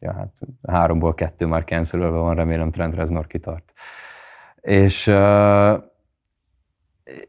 Ja, 0.00 0.12
hát 0.12 0.32
háromból 0.68 1.14
kettő 1.14 1.46
már 1.46 1.64
cancelölve 1.64 2.18
van, 2.18 2.34
remélem 2.34 2.70
Trent 2.70 2.94
Reznor 2.94 3.26
kitart. 3.26 3.72
És 4.60 5.06
uh, 5.06 5.82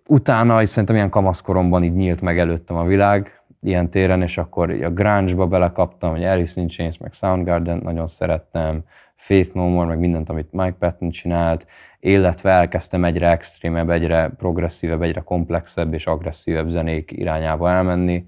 utána 0.07 0.61
is 0.61 0.69
szerintem 0.69 0.95
ilyen 0.95 1.09
kamaszkoromban 1.09 1.83
így 1.83 1.95
nyílt 1.95 2.21
meg 2.21 2.39
előttem 2.39 2.75
a 2.75 2.83
világ, 2.83 3.38
ilyen 3.61 3.89
téren, 3.89 4.21
és 4.21 4.37
akkor 4.37 4.69
a 4.69 4.89
grunge-ba 4.89 5.47
belekaptam, 5.47 6.11
hogy 6.11 6.23
Alice 6.23 6.61
in 6.61 6.67
Chains, 6.67 6.97
meg 6.97 7.13
Soundgarden 7.13 7.79
nagyon 7.83 8.07
szerettem, 8.07 8.83
Faith 9.15 9.53
No 9.53 9.67
More, 9.67 9.87
meg 9.87 9.99
mindent, 9.99 10.29
amit 10.29 10.51
Mike 10.51 10.75
Patton 10.79 11.09
csinált, 11.09 11.67
illetve 11.99 12.49
elkezdtem 12.49 13.05
egyre 13.05 13.29
extrémebb, 13.29 13.89
egyre 13.89 14.29
progresszívebb, 14.37 15.01
egyre 15.01 15.21
komplexebb 15.21 15.93
és 15.93 16.07
agresszívebb 16.07 16.69
zenék 16.69 17.11
irányába 17.11 17.69
elmenni, 17.69 18.25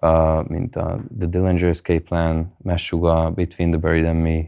uh, 0.00 0.48
mint 0.48 0.76
a 0.76 0.98
The 1.18 1.28
Dillinger 1.28 1.68
Escape 1.68 2.00
Plan, 2.00 2.54
Meshuga, 2.62 3.30
Between 3.30 3.70
the 3.70 3.80
Buried 3.80 4.06
and 4.06 4.22
Me, 4.22 4.40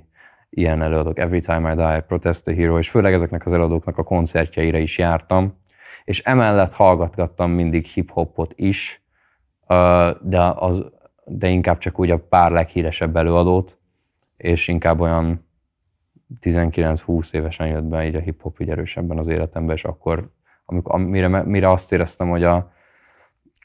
ilyen 0.51 0.83
előadók, 0.83 1.19
Every 1.19 1.41
Time 1.41 1.73
I 1.73 1.75
Die, 1.75 2.01
Protest 2.01 2.45
the 2.45 2.55
Hero, 2.55 2.79
és 2.79 2.91
főleg 2.91 3.13
ezeknek 3.13 3.45
az 3.47 3.53
előadóknak 3.53 3.99
a 3.99 4.03
koncertjeire 4.03 4.79
is 4.79 4.99
jártam, 4.99 5.55
és 6.05 6.21
emellett 6.21 6.73
hallgatgattam 6.73 7.51
mindig 7.51 7.85
hip-hopot 7.85 8.53
is, 8.57 9.06
de, 10.21 10.41
az, 10.57 10.85
de 11.25 11.49
inkább 11.49 11.79
csak 11.79 11.99
úgy 11.99 12.11
a 12.11 12.19
pár 12.19 12.51
leghíresebb 12.51 13.17
előadót, 13.17 13.79
és 14.37 14.69
inkább 14.69 15.01
olyan 15.01 15.45
19-20 16.41 17.35
évesen 17.35 17.67
jött 17.67 17.85
be 17.85 18.07
így 18.07 18.15
a 18.15 18.21
hip-hop 18.21 18.61
így 18.61 18.71
erősebben 18.71 19.19
az 19.19 19.29
életembe, 19.29 19.73
és 19.73 19.85
akkor, 19.85 20.31
amikor, 20.65 21.01
mire, 21.01 21.43
mire 21.43 21.71
azt 21.71 21.93
éreztem, 21.93 22.29
hogy 22.29 22.45
a 22.45 22.73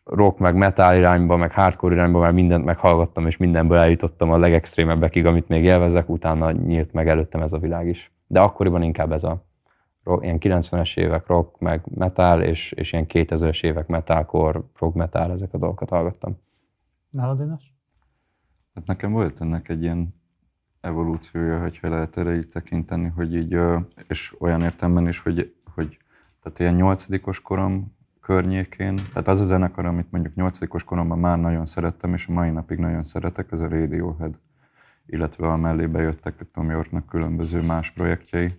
rock, 0.03 0.37
meg 0.37 0.55
metal 0.55 0.95
irányba, 0.95 1.35
meg 1.37 1.51
hardcore 1.51 1.93
irányba 1.93 2.19
már 2.19 2.31
mindent 2.31 2.65
meghallgattam, 2.65 3.27
és 3.27 3.37
mindenből 3.37 3.77
eljutottam 3.77 4.31
a 4.31 4.37
legextrémebbekig, 4.37 5.25
amit 5.25 5.47
még 5.47 5.63
élvezek, 5.63 6.09
utána 6.09 6.51
nyílt 6.51 6.93
meg 6.93 7.07
előttem 7.09 7.41
ez 7.41 7.53
a 7.53 7.57
világ 7.57 7.87
is. 7.87 8.11
De 8.27 8.39
akkoriban 8.39 8.83
inkább 8.83 9.11
ez 9.11 9.23
a 9.23 9.45
ilyen 10.19 10.37
90-es 10.39 10.97
évek 10.97 11.27
rock, 11.27 11.59
meg 11.59 11.81
metal, 11.95 12.41
és, 12.41 12.71
és 12.71 12.93
ilyen 12.93 13.05
2000-es 13.09 13.63
évek 13.63 13.87
metalcore, 13.87 14.61
rock 14.79 14.95
metal, 14.95 15.31
ezek 15.31 15.53
a 15.53 15.57
dolgokat 15.57 15.89
hallgattam. 15.89 16.37
Nálad, 17.09 17.37
Dénes? 17.37 17.73
Hát 18.73 18.85
nekem 18.85 19.11
volt 19.11 19.41
ennek 19.41 19.69
egy 19.69 19.81
ilyen 19.81 20.15
evolúciója, 20.81 21.59
hogyha 21.59 21.89
lehet 21.89 22.17
erre 22.17 22.35
így 22.35 22.47
tekinteni, 22.47 23.07
hogy 23.15 23.35
így, 23.35 23.57
és 24.07 24.35
olyan 24.39 24.61
értemben 24.61 25.07
is, 25.07 25.19
hogy, 25.19 25.55
hogy 25.73 25.97
tehát 26.41 26.59
ilyen 26.59 26.73
nyolcadikos 26.73 27.41
korom 27.41 27.95
környékén, 28.21 28.95
tehát 28.95 29.27
az 29.27 29.39
a 29.39 29.43
zenekar, 29.43 29.85
amit 29.85 30.11
mondjuk 30.11 30.35
nyolcadikos 30.35 30.83
koromban 30.83 31.19
már 31.19 31.39
nagyon 31.39 31.65
szerettem, 31.65 32.13
és 32.13 32.27
a 32.27 32.31
mai 32.31 32.49
napig 32.49 32.77
nagyon 32.77 33.03
szeretek, 33.03 33.51
ez 33.51 33.61
a 33.61 33.67
Radiohead, 33.67 34.39
illetve 35.05 35.47
a 35.47 35.57
mellé 35.57 35.85
bejöttek 35.85 36.51
Tom 36.51 36.69
Yorknak 36.69 37.05
különböző 37.05 37.61
más 37.61 37.91
projektjei, 37.91 38.49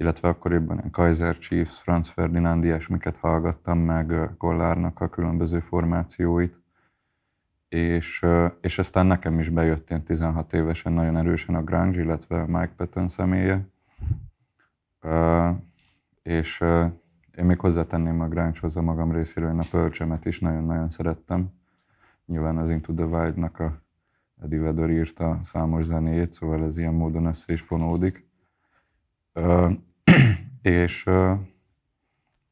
illetve 0.00 0.28
akkoriban 0.28 0.90
Kaiser 0.90 1.38
Chiefs, 1.38 1.78
Franz 1.78 2.08
Ferdinand, 2.08 2.64
ilyesmiket 2.64 3.16
hallgattam, 3.16 3.78
meg 3.78 4.30
Kollárnak 4.38 5.00
a 5.00 5.08
különböző 5.08 5.60
formációit, 5.60 6.60
és, 7.68 8.26
és 8.60 8.78
aztán 8.78 9.06
nekem 9.06 9.38
is 9.38 9.48
bejött 9.48 9.90
ilyen 9.90 10.02
16 10.02 10.52
évesen 10.52 10.92
nagyon 10.92 11.16
erősen 11.16 11.54
a 11.54 11.62
grunge, 11.62 12.00
illetve 12.00 12.46
Mike 12.46 12.72
Patton 12.76 13.08
személye. 13.08 13.66
És 16.22 16.60
én 17.36 17.44
még 17.44 17.60
hozzátenném 17.60 18.20
a 18.20 18.28
grunge-hoz 18.28 18.76
a 18.76 18.82
magam 18.82 19.12
részéről, 19.12 19.50
én 19.50 19.58
a 19.58 19.64
pearl 19.70 20.14
is 20.22 20.38
nagyon-nagyon 20.38 20.90
szerettem. 20.90 21.48
Nyilván 22.26 22.58
az 22.58 22.70
Into 22.70 22.92
the 22.92 23.04
Wild-nak 23.04 23.58
a 23.58 23.82
Eddie 24.42 24.60
Vedder 24.60 24.90
írta 24.90 25.40
számos 25.42 25.84
zenéjét, 25.84 26.32
szóval 26.32 26.64
ez 26.64 26.76
ilyen 26.76 26.94
módon 26.94 27.26
össze 27.26 27.52
is 27.52 27.60
fonódik. 27.60 28.28
És 30.62 31.08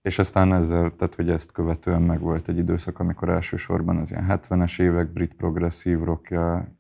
és 0.02 0.18
aztán 0.18 0.52
ezzel, 0.52 0.90
tehát 0.90 1.14
hogy 1.14 1.30
ezt 1.30 1.52
követően 1.52 2.02
meg 2.02 2.20
volt 2.20 2.48
egy 2.48 2.58
időszak, 2.58 2.98
amikor 2.98 3.28
elsősorban 3.28 3.96
az 3.96 4.10
ilyen 4.10 4.26
70-es 4.28 4.80
évek 4.80 5.12
brit 5.12 5.34
progresszív 5.34 5.98
rockja, 5.98 6.76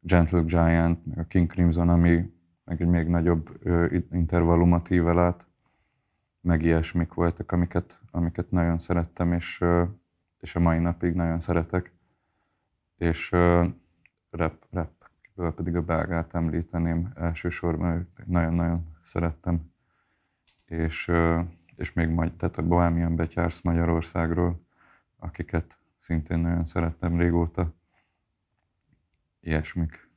Gentle 0.00 0.40
Giant, 0.40 0.98
a 1.16 1.22
King 1.22 1.50
Crimson, 1.50 1.88
ami 1.88 2.32
meg 2.64 2.80
egy 2.80 2.86
még 2.86 3.06
nagyobb 3.06 3.60
intervallumot 4.12 4.90
ível 4.90 5.18
át, 5.18 5.46
meg 6.40 6.62
ilyesmik 6.62 7.14
voltak, 7.14 7.52
amiket, 7.52 8.00
amiket 8.10 8.50
nagyon 8.50 8.78
szerettem, 8.78 9.32
és, 9.32 9.64
és 10.40 10.56
a 10.56 10.60
mai 10.60 10.78
napig 10.78 11.14
nagyon 11.14 11.40
szeretek. 11.40 11.92
És 12.96 13.30
rap, 14.30 14.66
rap 14.70 15.54
pedig 15.54 15.76
a 15.76 15.82
belgát 15.82 16.34
említeném 16.34 17.12
elsősorban, 17.14 18.08
nagyon-nagyon 18.24 18.86
szerettem. 19.08 19.72
És 20.66 21.10
és 21.78 21.92
még 21.92 22.08
majd, 22.08 22.32
tehát 22.32 22.56
a 22.58 22.62
Bohemian 22.62 23.16
Betyársz 23.16 23.60
Magyarországról, 23.60 24.66
akiket 25.16 25.78
szintén 25.98 26.38
nagyon 26.38 26.64
szerettem 26.64 27.18
régóta. 27.18 27.74
Ilyesmik. 29.40 30.07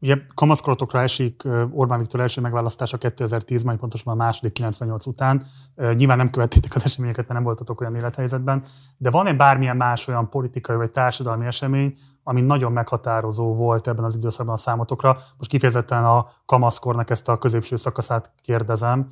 Ugye 0.00 0.16
kamaszkorotokra 0.34 1.00
esik 1.00 1.42
Orbán 1.70 1.98
Viktor 1.98 2.20
első 2.20 2.40
megválasztása 2.40 2.96
2010-ben, 3.00 3.78
pontosan 3.78 4.12
a 4.12 4.16
második 4.16 4.52
98 4.52 5.06
után. 5.06 5.46
Nyilván 5.94 6.16
nem 6.16 6.30
követtétek 6.30 6.74
az 6.74 6.84
eseményeket, 6.84 7.22
mert 7.28 7.32
nem 7.32 7.42
voltatok 7.42 7.80
olyan 7.80 7.94
élethelyzetben, 7.94 8.64
de 8.96 9.10
van-e 9.10 9.32
bármilyen 9.32 9.76
más 9.76 10.08
olyan 10.08 10.30
politikai 10.30 10.76
vagy 10.76 10.90
társadalmi 10.90 11.46
esemény, 11.46 11.96
ami 12.22 12.40
nagyon 12.40 12.72
meghatározó 12.72 13.54
volt 13.54 13.88
ebben 13.88 14.04
az 14.04 14.16
időszakban 14.16 14.54
a 14.54 14.58
számotokra? 14.58 15.18
Most 15.38 15.50
kifejezetten 15.50 16.04
a 16.04 16.26
kamaszkornak 16.46 17.10
ezt 17.10 17.28
a 17.28 17.38
középső 17.38 17.76
szakaszát 17.76 18.32
kérdezem, 18.40 19.08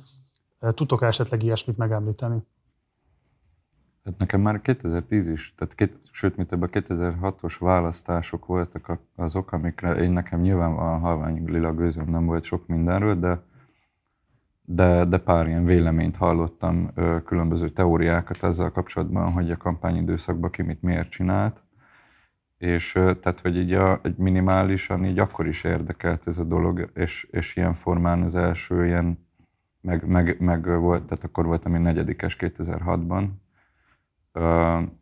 Tudtok 0.59 1.01
-e 1.01 1.05
esetleg 1.05 1.43
ilyesmit 1.43 1.77
megemlíteni? 1.77 2.43
Hát 4.05 4.17
nekem 4.17 4.41
már 4.41 4.61
2010 4.61 5.29
is, 5.29 5.53
tehát 5.55 5.75
két, 5.75 5.99
sőt, 6.11 6.35
mint 6.37 6.51
ebben 6.51 6.69
a 6.71 6.79
2006-os 6.79 7.55
választások 7.59 8.45
voltak 8.45 8.99
azok, 9.15 9.51
amikre 9.51 9.93
én 9.93 10.11
nekem 10.11 10.41
nyilván 10.41 10.71
a 10.71 10.97
halvány 10.97 11.43
lila 11.45 11.73
gőzöm 11.73 12.09
nem 12.09 12.25
volt 12.25 12.43
sok 12.43 12.67
mindenről, 12.67 13.19
de, 13.19 13.41
de, 14.61 15.05
de 15.05 15.17
pár 15.17 15.47
ilyen 15.47 15.65
véleményt 15.65 16.17
hallottam, 16.17 16.91
különböző 17.25 17.69
teóriákat 17.69 18.43
ezzel 18.43 18.71
kapcsolatban, 18.71 19.31
hogy 19.31 19.51
a 19.51 19.57
kampányidőszakban 19.57 20.49
ki 20.49 20.61
mit 20.61 20.81
miért 20.81 21.09
csinált. 21.09 21.63
És 22.57 22.91
tehát, 22.91 23.39
hogy 23.41 23.57
így 23.57 23.73
a, 23.73 23.99
egy 24.03 24.17
minimálisan 24.17 25.05
így 25.05 25.19
akkor 25.19 25.47
is 25.47 25.63
érdekelt 25.63 26.27
ez 26.27 26.37
a 26.37 26.43
dolog, 26.43 26.89
és, 26.93 27.27
és 27.31 27.55
ilyen 27.55 27.73
formán 27.73 28.21
az 28.21 28.35
első 28.35 28.85
ilyen 28.85 29.27
meg, 29.81 30.07
meg, 30.07 30.39
meg 30.39 30.79
volt, 30.79 31.03
tehát 31.03 31.23
akkor 31.23 31.45
voltam 31.45 31.75
én 31.75 31.81
negyedikes 31.81 32.37
2006-ban, 32.39 33.27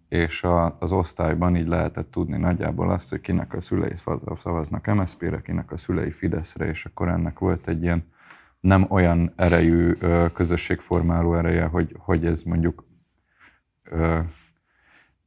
és 0.08 0.44
a, 0.44 0.78
az 0.80 0.92
osztályban 0.92 1.56
így 1.56 1.68
lehetett 1.68 2.12
tudni 2.12 2.38
nagyjából 2.38 2.92
azt, 2.92 3.10
hogy 3.10 3.22
kinek 3.22 3.54
a 3.54 3.62
szülei 3.62 3.94
szavaznak 4.34 4.86
MSZP-re, 4.86 5.42
kinek 5.42 5.72
a 5.72 5.78
szülei 5.78 6.12
Fideszre, 6.12 6.68
és 6.68 6.86
akkor 6.86 7.08
ennek 7.08 7.40
volt 7.40 7.68
egy 7.68 7.84
ilyen 7.84 8.12
nem 8.60 8.86
olyan 8.90 9.34
erejű 9.36 9.98
közösségformáló 10.34 11.36
ereje, 11.36 11.66
hogy, 11.66 11.96
hogy 11.98 12.26
ez 12.26 12.44
mondjuk 12.44 12.86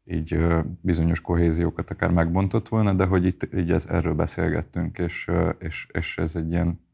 így 0.05 0.39
bizonyos 0.81 1.21
kohéziókat 1.21 1.91
akár 1.91 2.11
megbontott 2.11 2.69
volna, 2.69 2.93
de 2.93 3.05
hogy 3.05 3.25
itt 3.25 3.55
így 3.55 3.71
ez, 3.71 3.87
erről 3.87 4.15
beszélgettünk, 4.15 4.99
és, 4.99 5.31
és, 5.59 5.87
és 5.93 6.19
ez 6.19 6.37
egy 6.37 6.51
ilyen 6.51 6.86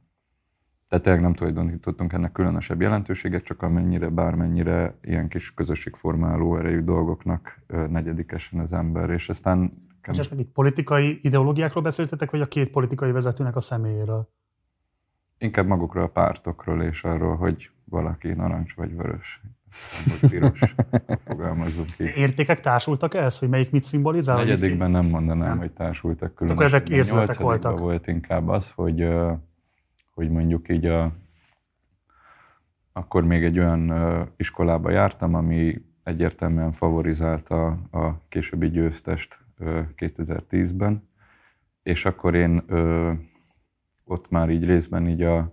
tehát 0.92 1.06
tényleg 1.06 1.22
nem 1.22 1.34
tulajdonítottunk 1.34 2.12
ennek 2.12 2.32
különösebb 2.32 2.80
jelentőséget, 2.80 3.44
csak 3.44 3.62
amennyire, 3.62 4.08
bármennyire 4.08 4.94
ilyen 5.02 5.28
kis 5.28 5.54
közösségformáló 5.54 6.56
erejű 6.56 6.80
dolgoknak 6.80 7.58
negyedikesen 7.66 8.60
az 8.60 8.72
ember, 8.72 9.10
és 9.10 9.28
aztán... 9.28 9.70
És 10.02 10.18
esetleg 10.18 10.40
itt 10.40 10.52
politikai 10.52 11.18
ideológiákról 11.22 11.82
beszéltetek, 11.82 12.30
vagy 12.30 12.40
a 12.40 12.46
két 12.46 12.70
politikai 12.70 13.10
vezetőnek 13.10 13.56
a 13.56 13.60
személyéről? 13.60 14.28
Inkább 15.38 15.66
magukról 15.66 16.04
a 16.04 16.08
pártokról, 16.08 16.82
és 16.82 17.04
arról, 17.04 17.36
hogy 17.36 17.70
valaki 17.84 18.28
narancs 18.28 18.74
vagy 18.74 18.96
vörös, 18.96 19.40
vagy 20.04 20.30
piros, 20.30 20.74
fogalmazzuk 21.26 21.86
ki. 21.96 22.04
Értékek 22.16 22.60
társultak 22.60 23.14
ehhez, 23.14 23.38
hogy 23.38 23.48
melyik 23.48 23.70
mit 23.70 23.84
szimbolizál? 23.84 24.36
Negyedikben 24.36 24.90
nem 24.90 25.06
mondanám, 25.06 25.48
nem. 25.48 25.58
hogy 25.58 25.72
társultak 25.72 26.34
különösen. 26.34 26.66
Akkor 26.66 26.80
ezek 26.80 26.88
érzületek 26.88 27.38
voltak. 27.38 27.78
volt 27.78 28.06
inkább 28.06 28.48
az, 28.48 28.70
hogy 28.70 29.06
hogy 30.14 30.30
mondjuk 30.30 30.68
így 30.68 30.86
a, 30.86 31.12
akkor 32.92 33.24
még 33.24 33.44
egy 33.44 33.58
olyan 33.58 33.92
iskolába 34.36 34.90
jártam, 34.90 35.34
ami 35.34 35.84
egyértelműen 36.02 36.72
favorizálta 36.72 37.66
a 37.90 38.28
későbbi 38.28 38.70
győztest 38.70 39.38
2010-ben, 39.96 41.08
és 41.82 42.04
akkor 42.04 42.34
én 42.34 42.62
ott 44.04 44.30
már 44.30 44.50
így 44.50 44.66
részben 44.66 45.08
így 45.08 45.22
a 45.22 45.52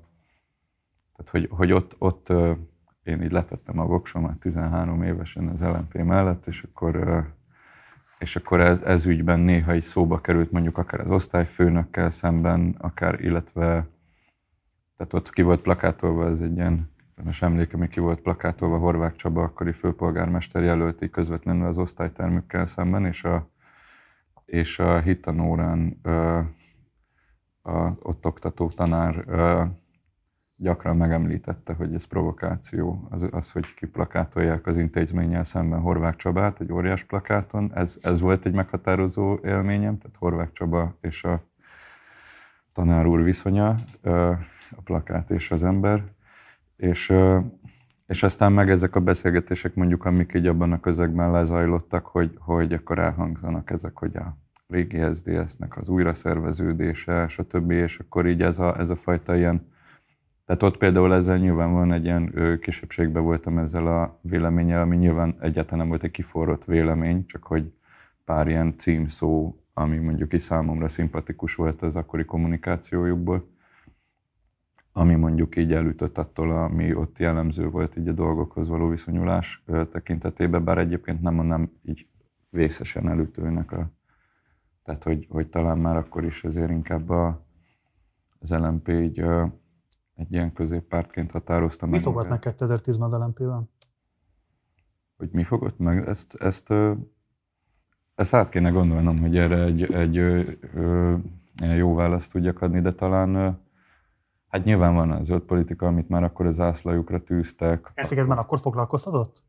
Tehát, 1.16 1.32
hogy, 1.32 1.48
hogy 1.52 1.72
ott, 1.72 1.96
ott 1.98 2.30
én 3.04 3.22
így 3.22 3.32
letettem 3.32 3.80
a 3.80 3.86
voksomat 3.86 4.40
13 4.40 5.04
évesen 5.04 5.48
az 5.48 5.62
LMP 5.62 5.94
mellett, 5.94 6.48
és 6.48 6.64
akkor, 6.64 7.24
és 8.20 8.36
akkor 8.36 8.60
ez, 8.60 8.82
ez 8.82 9.06
ügyben 9.06 9.40
néha 9.40 9.76
így 9.76 9.82
szóba 9.82 10.22
került 10.22 10.52
mondjuk 10.52 10.78
akár 10.78 11.00
az 11.00 11.12
osztályfőnökkel 11.12 12.10
szemben, 12.10 12.76
akár, 12.78 13.22
illetve 13.22 13.88
tehát 15.00 15.14
ott 15.14 15.30
ki 15.30 15.42
volt 15.42 15.62
plakátolva, 15.62 16.28
ez 16.28 16.42
egy 16.42 16.56
ilyen 16.56 16.92
most 17.24 17.44
emlékem, 17.44 17.80
hogy 17.80 17.90
ki 17.90 18.00
volt 18.00 18.22
plakátolva 18.22 18.78
Horváth 18.78 19.16
Csaba, 19.16 19.44
akkori 19.44 19.72
főpolgármester 19.72 20.64
jelölti 20.64 21.10
közvetlenül 21.10 21.68
az 21.68 21.78
osztálytermükkel 21.78 22.66
szemben, 22.66 23.06
és 23.06 23.24
a, 23.24 23.50
és 24.46 24.80
a 24.80 25.00
hitanórán 25.00 26.00
a, 27.62 27.72
ott 28.00 28.26
oktató 28.26 28.68
tanár 28.68 29.26
gyakran 30.56 30.98
megemlítette, 30.98 31.74
hogy 31.74 31.94
ez 31.94 32.04
provokáció, 32.04 33.08
az, 33.10 33.28
az 33.32 33.52
hogy 33.52 33.74
kiplakátolják 33.74 34.68
az 34.68 34.78
intézménnyel 34.78 35.44
szemben 35.44 35.80
Horváth 35.80 36.18
Csabát 36.18 36.62
egy 36.62 36.72
óriás 36.72 37.04
plakáton. 37.04 37.72
Ez, 37.76 38.00
ez 38.02 38.20
volt 38.20 38.46
egy 38.46 38.54
meghatározó 38.54 39.40
élményem, 39.44 39.98
tehát 39.98 40.16
Horváth 40.16 40.52
Csaba 40.52 40.98
és 41.02 41.24
a 41.24 41.48
tanár 42.74 43.06
úr 43.06 43.24
viszonya, 43.24 43.76
a 44.72 44.82
plakát 44.84 45.30
és 45.30 45.52
az 45.52 45.64
ember. 45.64 46.04
És, 46.76 47.14
és 48.08 48.24
aztán 48.24 48.52
meg 48.52 48.70
ezek 48.70 48.96
a 48.96 49.00
beszélgetések 49.00 49.76
mondjuk, 49.76 50.06
amik 50.06 50.34
így 50.34 50.48
abban 50.48 50.72
a 50.72 50.80
közegben 50.80 51.32
lezajlottak, 51.32 52.06
hogy, 52.06 52.38
hogy 52.40 52.74
akkor 52.74 53.00
elhangzanak 53.00 53.70
ezek, 53.70 53.98
hogy 53.98 54.18
a 54.18 54.38
régi 54.68 55.14
SZDSZ-nek 55.14 55.78
az 55.78 55.90
újraszerveződése, 55.90 57.28
stb. 57.28 57.72
És 57.72 58.00
akkor 58.00 58.28
így 58.28 58.42
ez 58.42 58.60
a, 58.60 58.78
ez 58.80 58.90
a 58.90 58.96
fajta 58.96 59.36
ilyen 59.36 59.68
tehát 60.50 60.64
ott 60.64 60.78
például 60.78 61.14
ezzel 61.14 61.38
nyilván 61.38 61.72
van 61.72 61.94
egy 61.94 62.04
ilyen 62.04 62.34
kisebbségben 62.62 63.24
voltam 63.24 63.58
ezzel 63.58 63.88
a 63.88 64.20
véleménnyel, 64.22 64.82
ami 64.82 64.96
nyilván 64.96 65.36
egyáltalán 65.40 65.80
nem 65.80 65.88
volt 65.88 66.04
egy 66.04 66.12
kiforrott 66.12 66.66
vélemény, 66.66 67.26
csak 67.26 67.44
hogy 67.44 67.74
pár 68.26 68.48
ilyen 68.48 68.78
címszó, 68.78 69.59
ami 69.74 69.98
mondjuk 69.98 70.34
is 70.34 70.42
számomra 70.42 70.88
szimpatikus 70.88 71.56
volt 71.56 71.82
az 71.82 71.96
akkori 71.96 72.26
kommunikációjukból, 72.26 73.48
ami 74.92 75.16
mondjuk 75.16 75.56
így 75.56 75.74
elütött 75.74 76.18
attól, 76.18 76.52
ami 76.52 76.94
ott 76.94 77.20
jellemző 77.20 77.70
volt 77.70 77.96
így 77.96 78.08
a 78.08 78.14
dolgokhoz 78.14 78.68
való 78.70 78.88
viszonyulás 78.88 79.64
tekintetében, 79.92 80.64
bár 80.64 80.78
egyébként 80.78 81.22
nem 81.22 81.34
mondom 81.34 81.72
így 81.84 82.08
vészesen 82.50 83.10
elütőnek 83.10 83.72
a 83.72 83.92
tehát, 84.90 85.04
hogy, 85.04 85.28
hogy 85.30 85.50
talán 85.50 85.78
már 85.78 85.98
akkor 85.98 86.24
is 86.26 86.44
azért 86.44 86.70
inkább 86.70 87.10
a, 87.10 87.46
az 88.40 88.52
LMP 88.52 88.88
így 88.88 89.20
egy 90.16 90.32
ilyen 90.32 90.54
középpártként 90.54 91.32
határozta 91.32 91.86
mi 91.86 91.92
meg. 91.92 92.00
Mi 92.00 92.06
fogott 92.06 92.30
meg 92.30 92.40
2010-ben 92.44 93.02
az 93.02 93.14
LMP-ben? 93.14 93.70
Hogy 95.18 95.30
mi 95.32 95.44
fogott 95.44 95.78
meg? 95.78 96.08
Ezt, 96.08 96.36
ezt, 96.36 96.74
ezt 98.20 98.34
át 98.34 98.50
kéne 98.50 98.70
gondolnom, 98.70 99.20
hogy 99.20 99.38
erre 99.38 99.64
egy, 99.64 99.94
egy 99.94 100.18
ö, 100.18 100.42
ö, 100.74 101.16
jó 101.76 101.96
választ 101.96 102.32
tudjak 102.32 102.62
adni, 102.62 102.82
de 102.82 102.92
talán 102.92 103.60
hát 104.48 104.64
nyilván 104.64 104.94
van 104.94 105.12
az 105.12 105.26
zöld 105.26 105.42
politika, 105.42 105.88
amit 105.88 106.10
már 106.10 106.24
akkor 106.24 106.46
az 106.46 106.60
ászlajukra 106.60 107.24
tűztek. 107.24 107.92
Ezt 107.94 108.12
akkor... 108.12 108.26
már 108.26 108.38
akkor 108.38 108.60
foglalkoztatott? 108.60 109.44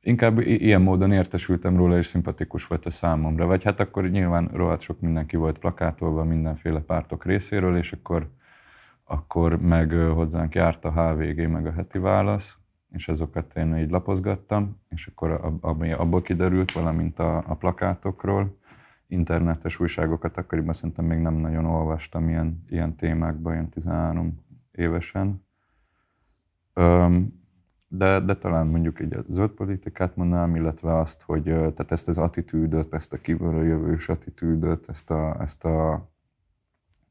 Inkább 0.00 0.38
ilyen 0.38 0.82
módon 0.82 1.12
értesültem 1.12 1.76
róla, 1.76 1.96
és 1.96 2.06
szimpatikus 2.06 2.66
volt 2.66 2.86
a 2.86 2.90
számomra. 2.90 3.46
Vagy 3.46 3.64
hát 3.64 3.80
akkor 3.80 4.10
nyilván 4.10 4.50
rohadt 4.52 4.80
sok 4.80 5.00
mindenki 5.00 5.36
volt 5.36 5.58
plakátolva 5.58 6.24
mindenféle 6.24 6.80
pártok 6.80 7.24
részéről, 7.24 7.76
és 7.76 7.92
akkor 7.92 8.30
akkor 9.04 9.60
meg 9.60 9.92
hozzánk 9.92 10.54
járt 10.54 10.84
a 10.84 10.92
HVG, 10.92 11.48
meg 11.48 11.66
a 11.66 11.72
heti 11.72 11.98
válasz, 11.98 12.56
és 12.94 13.08
azokat 13.08 13.56
én 13.56 13.76
így 13.76 13.90
lapozgattam, 13.90 14.80
és 14.88 15.06
akkor 15.06 15.58
ami 15.60 15.92
abból 15.92 16.22
kiderült, 16.22 16.72
valamint 16.72 17.18
a, 17.18 17.36
a 17.46 17.54
plakátokról, 17.54 18.56
internetes 19.06 19.80
újságokat 19.80 20.36
akkoriban 20.36 20.72
szerintem 20.72 21.04
még 21.04 21.18
nem 21.18 21.34
nagyon 21.34 21.64
olvastam 21.64 22.28
ilyen, 22.28 22.64
ilyen 22.68 22.96
témákban, 22.96 23.52
ilyen 23.52 23.68
13 23.68 24.40
évesen. 24.72 25.44
Öm, 26.72 27.42
de, 27.88 28.20
de 28.20 28.34
talán 28.36 28.66
mondjuk 28.66 29.00
így 29.00 29.14
a 29.14 29.24
zöld 29.28 29.50
politikát 29.50 30.16
mondanám, 30.16 30.56
illetve 30.56 30.98
azt, 30.98 31.22
hogy 31.22 31.42
tehát 31.42 31.90
ezt 31.90 32.08
az 32.08 32.18
attitűdöt, 32.18 32.94
ezt 32.94 33.12
a 33.12 33.18
kívülről 33.18 33.64
jövős 33.64 34.08
attitűdöt, 34.08 34.88
ezt 34.88 35.10
a, 35.10 35.36
ezt 35.40 35.64
a 35.64 36.08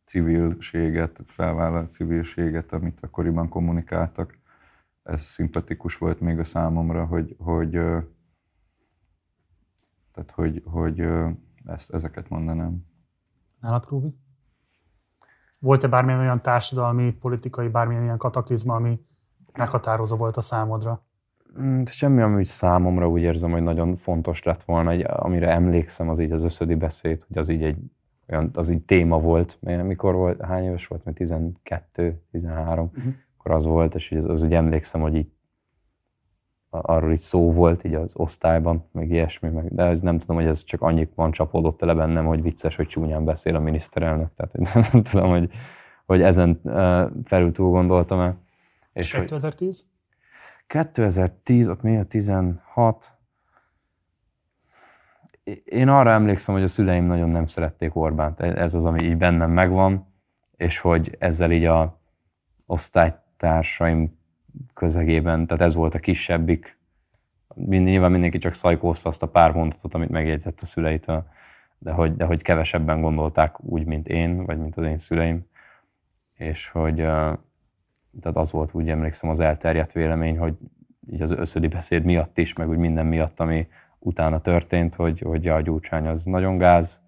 civilséget, 0.05 1.23
felvállalt 1.25 1.91
civilséget, 1.91 2.71
amit 2.71 2.99
akkoriban 3.01 3.49
kommunikáltak. 3.49 4.37
Ez 5.03 5.21
szimpatikus 5.21 5.97
volt 5.97 6.19
még 6.19 6.39
a 6.39 6.43
számomra, 6.43 7.05
hogy, 7.05 7.35
hogy, 7.39 7.71
tehát 10.11 10.31
hogy, 10.33 10.63
hogy 10.65 11.03
ezt, 11.65 11.93
ezeket 11.93 12.29
mondanám. 12.29 12.85
Nálad, 13.59 13.85
Krúbi? 13.85 14.15
Volt-e 15.59 15.87
bármilyen 15.87 16.19
olyan 16.19 16.41
társadalmi, 16.41 17.11
politikai, 17.13 17.67
bármilyen 17.67 18.03
ilyen 18.03 18.17
kataklizma, 18.17 18.75
ami 18.75 19.05
meghatározó 19.53 20.17
volt 20.17 20.37
a 20.37 20.41
számodra? 20.41 21.05
Mm, 21.59 21.83
semmi, 21.85 22.21
ami 22.21 22.35
úgy 22.35 22.45
számomra 22.45 23.09
úgy 23.09 23.21
érzem, 23.21 23.51
hogy 23.51 23.63
nagyon 23.63 23.95
fontos 23.95 24.43
lett 24.43 24.63
volna, 24.63 24.91
egy, 24.91 25.05
amire 25.07 25.49
emlékszem, 25.49 26.09
az 26.09 26.19
így 26.19 26.31
az 26.31 26.43
összödi 26.43 26.75
beszéd, 26.75 27.23
hogy 27.27 27.37
az 27.37 27.49
így 27.49 27.63
egy 27.63 27.77
olyan, 28.29 28.49
az 28.53 28.69
így 28.69 28.81
téma 28.81 29.19
volt, 29.19 29.57
mikor 29.61 30.13
volt, 30.13 30.41
hány 30.41 30.63
éves 30.63 30.87
volt, 30.87 31.03
mert 31.03 31.17
12, 31.17 32.21
13, 32.31 32.91
uh-huh. 32.95 33.13
Akkor 33.43 33.55
az 33.55 33.65
volt, 33.65 33.95
és 33.95 34.11
az, 34.11 34.25
az 34.25 34.43
úgy 34.43 34.53
emlékszem, 34.53 35.01
hogy 35.01 35.15
így 35.15 35.27
arról 36.69 37.11
is 37.11 37.19
szó 37.19 37.51
volt 37.51 37.83
így 37.83 37.93
az 37.93 38.13
osztályban, 38.15 38.89
meg 38.91 39.09
ilyesmi, 39.09 39.49
meg, 39.49 39.73
de 39.73 39.83
ez 39.83 39.99
nem 39.99 40.17
tudom, 40.17 40.35
hogy 40.35 40.45
ez 40.45 40.63
csak 40.63 40.81
annyit 40.81 41.13
van 41.15 41.31
csapódott 41.31 41.81
le 41.81 41.93
bennem, 41.93 42.25
hogy 42.25 42.41
vicces, 42.41 42.75
hogy 42.75 42.87
csúnyán 42.87 43.25
beszél 43.25 43.55
a 43.55 43.59
miniszterelnök, 43.59 44.29
tehát 44.35 44.53
nem, 44.73 44.83
nem 44.91 45.03
tudom, 45.03 45.29
hogy, 45.29 45.51
hogy 46.05 46.21
ezen 46.21 46.61
felül 47.23 47.51
túl 47.51 47.71
gondoltam 47.71 48.19
el. 48.19 48.37
És 48.93 49.11
2010? 49.11 49.79
Hogy 49.79 49.91
2010, 50.67 51.67
ott 51.67 51.81
mi 51.81 51.97
a 51.97 52.03
16, 52.03 53.13
én 55.63 55.87
arra 55.87 56.09
emlékszem, 56.09 56.55
hogy 56.55 56.63
a 56.63 56.67
szüleim 56.67 57.05
nagyon 57.05 57.29
nem 57.29 57.45
szerették 57.45 57.95
Orbánt. 57.95 58.39
Ez 58.39 58.73
az, 58.73 58.85
ami 58.85 59.03
így 59.03 59.17
bennem 59.17 59.51
megvan, 59.51 60.13
és 60.57 60.79
hogy 60.79 61.15
ezzel 61.19 61.51
így 61.51 61.65
a 61.65 62.01
osztálytársaim 63.43 64.17
közegében, 64.73 65.47
tehát 65.47 65.63
ez 65.63 65.73
volt 65.73 65.95
a 65.95 65.99
kisebbik. 65.99 66.77
Nyilván 67.55 68.11
mindenki 68.11 68.37
csak 68.37 68.53
szajkózta 68.53 69.09
azt 69.09 69.23
a 69.23 69.27
pár 69.27 69.51
mondatot, 69.51 69.93
amit 69.93 70.09
megjegyzett 70.09 70.59
a 70.59 70.65
szüleitől, 70.65 71.25
de 71.77 71.91
hogy, 71.91 72.15
de 72.15 72.25
hogy 72.25 72.41
kevesebben 72.41 73.01
gondolták 73.01 73.63
úgy, 73.63 73.85
mint 73.85 74.07
én, 74.07 74.45
vagy 74.45 74.57
mint 74.57 74.75
az 74.75 74.85
én 74.85 74.97
szüleim. 74.97 75.45
És 76.33 76.67
hogy 76.67 76.95
tehát 76.95 78.37
az 78.37 78.51
volt 78.51 78.73
úgy 78.73 78.89
emlékszem 78.89 79.29
az 79.29 79.39
elterjedt 79.39 79.91
vélemény, 79.91 80.37
hogy 80.37 80.57
így 81.09 81.21
az 81.21 81.31
összödi 81.31 81.67
beszéd 81.67 82.03
miatt 82.03 82.37
is, 82.37 82.53
meg 82.53 82.69
úgy 82.69 82.77
minden 82.77 83.05
miatt, 83.05 83.39
ami, 83.39 83.67
utána 83.99 84.39
történt, 84.39 84.95
hogy, 84.95 85.19
hogy 85.19 85.47
a 85.47 85.61
gyurcsány 85.61 86.07
az 86.07 86.23
nagyon 86.23 86.57
gáz, 86.57 87.01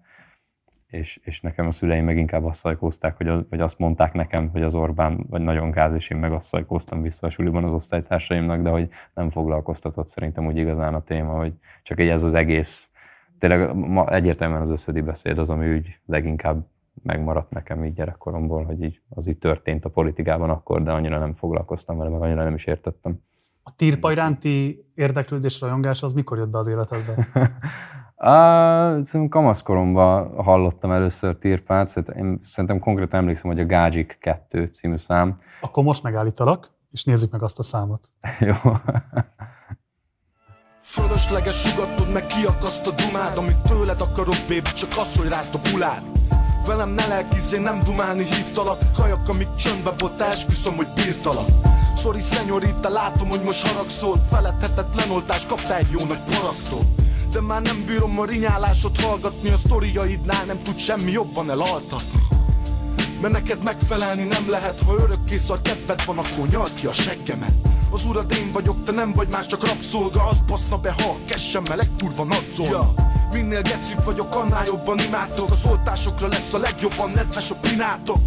és, 0.96 1.20
és 1.22 1.40
nekem 1.40 1.66
a 1.66 1.70
szüleim 1.70 2.04
meg 2.04 2.16
inkább 2.16 2.44
azt 2.44 2.60
szajkózták, 2.60 3.16
hogy 3.16 3.46
vagy 3.50 3.60
azt 3.60 3.78
mondták 3.78 4.12
nekem, 4.12 4.48
hogy 4.48 4.62
az 4.62 4.74
Orbán 4.74 5.26
vagy 5.30 5.42
nagyon 5.42 5.70
gáz, 5.70 5.94
és 5.94 6.10
én 6.10 6.18
meg 6.18 6.32
azt 6.32 6.48
szajkóztam 6.48 7.02
vissza 7.02 7.26
a 7.26 7.30
suliban 7.30 7.64
az 7.64 7.72
osztálytársaimnak, 7.72 8.62
de 8.62 8.70
hogy 8.70 8.88
nem 9.14 9.30
foglalkoztatott 9.30 10.08
szerintem 10.08 10.46
úgy 10.46 10.56
igazán 10.56 10.94
a 10.94 11.02
téma, 11.02 11.32
hogy 11.32 11.52
csak 11.82 12.00
egy 12.00 12.08
ez 12.08 12.22
az 12.22 12.34
egész, 12.34 12.90
tényleg 13.38 13.74
ma 13.74 14.08
egyértelműen 14.08 14.60
az 14.60 14.70
összödi 14.70 15.00
beszéd 15.00 15.38
az, 15.38 15.50
ami 15.50 15.74
úgy 15.74 15.98
leginkább 16.06 16.66
megmaradt 17.02 17.50
nekem 17.50 17.84
így 17.84 17.92
gyerekkoromból, 17.92 18.64
hogy 18.64 18.82
így, 18.82 19.00
az 19.08 19.26
így 19.26 19.38
történt 19.38 19.84
a 19.84 19.88
politikában 19.90 20.50
akkor, 20.50 20.82
de 20.82 20.90
annyira 20.90 21.18
nem 21.18 21.32
foglalkoztam 21.32 21.98
vele, 21.98 22.10
meg 22.10 22.22
annyira 22.22 22.42
nem 22.42 22.54
is 22.54 22.64
értettem. 22.64 23.20
A 23.62 23.76
tírpa 23.76 24.12
iránti 24.12 24.86
érdeklődés, 24.94 25.60
rajongás 25.60 26.02
az 26.02 26.12
mikor 26.12 26.38
jött 26.38 26.48
be 26.48 26.58
az 26.58 26.66
életedbe? 26.66 27.28
Szerintem 28.26 29.28
kamaszkoromban 29.28 30.42
hallottam 30.44 30.90
először 30.90 31.36
tirpát, 31.36 31.88
szerintem, 31.88 32.38
szerintem 32.42 32.78
konkrétan 32.78 33.20
emlékszem, 33.20 33.50
hogy 33.50 33.60
a 33.60 33.66
Gágyik 33.66 34.18
2 34.20 34.64
című 34.64 34.96
szám. 34.96 35.38
Akkor 35.60 35.84
most 35.84 36.02
megállítalak, 36.02 36.70
és 36.92 37.04
nézzük 37.04 37.30
meg 37.30 37.42
azt 37.42 37.58
a 37.58 37.62
számot. 37.62 38.08
Jó. 38.40 38.54
Fölösleges 40.82 41.60
sugattod 41.60 42.12
meg 42.12 42.26
kiakaszt 42.26 42.86
a 42.86 42.90
dumád 42.90 43.36
Amit 43.36 43.56
tőled 43.56 44.00
akarok, 44.00 44.34
baby, 44.48 44.72
csak 44.76 44.90
az, 44.96 45.16
hogy 45.16 45.28
rázd 45.28 45.54
a 45.54 45.58
bulád 45.70 46.02
Velem 46.66 46.90
ne 46.90 47.06
lelkizzél, 47.06 47.60
nem 47.60 47.82
dumálni 47.84 48.24
hívtalak 48.24 48.78
Kajak, 48.96 49.28
amik 49.28 49.54
csöndbe 49.54 49.90
botta, 49.98 50.24
esküszöm, 50.24 50.74
hogy 50.74 50.86
bírtalak 50.94 51.48
Sorry, 51.96 52.20
szenyorita, 52.20 52.88
látom, 52.88 53.28
hogy 53.28 53.42
most 53.44 53.66
haragszol 53.66 54.16
Feledhetetlen 54.30 55.10
oltás, 55.10 55.46
kaptál 55.46 55.78
egy 55.78 55.90
jó 55.98 56.06
nagy 56.06 56.20
parasztól 56.30 57.05
De 57.30 57.40
már 57.40 57.62
nem 57.62 57.84
bírom 57.86 58.18
a 58.18 58.24
rinyálásot 58.24 59.00
hallgatni 59.00 59.50
A 59.50 59.56
sztoriaidnál 59.56 60.44
nem 60.44 60.62
tud 60.62 60.78
semmi 60.78 61.10
jobban 61.10 61.50
elaltatni. 61.50 62.22
Mert 63.20 63.32
neked 63.32 63.62
megfelelni 63.62 64.22
nem 64.22 64.50
lehet 64.50 64.82
Ha 64.86 64.94
örökké 64.94 65.36
szar 65.36 65.60
kedved 65.60 66.04
van, 66.04 66.18
akkor 66.18 66.48
nyald 66.48 66.74
ki 66.74 66.86
a 66.86 66.92
seggemet. 66.92 67.54
Az 67.90 68.04
urad 68.04 68.32
én 68.32 68.52
vagyok, 68.52 68.84
te 68.84 68.92
nem 68.92 69.12
vagy 69.12 69.28
más, 69.28 69.46
csak 69.46 69.66
rabszolga 69.66 70.28
Az 70.28 70.36
baszna 70.46 70.78
be, 70.78 70.94
ha 70.98 71.10
a 71.10 71.16
egy 71.80 71.90
kurva 71.98 72.24
nadzol. 72.24 72.66
Ja. 72.66 72.94
Minél 73.32 73.62
gecibb 73.62 74.04
vagyok, 74.04 74.34
annál 74.34 74.64
jobban 74.66 74.98
imádtok. 74.98 75.50
Az 75.50 75.64
oltásokra 75.64 76.28
lesz 76.28 76.52
a 76.52 76.58
legjobban 76.58 77.10
nedves 77.10 77.50
a 77.50 77.54
pinátok. 77.54 78.20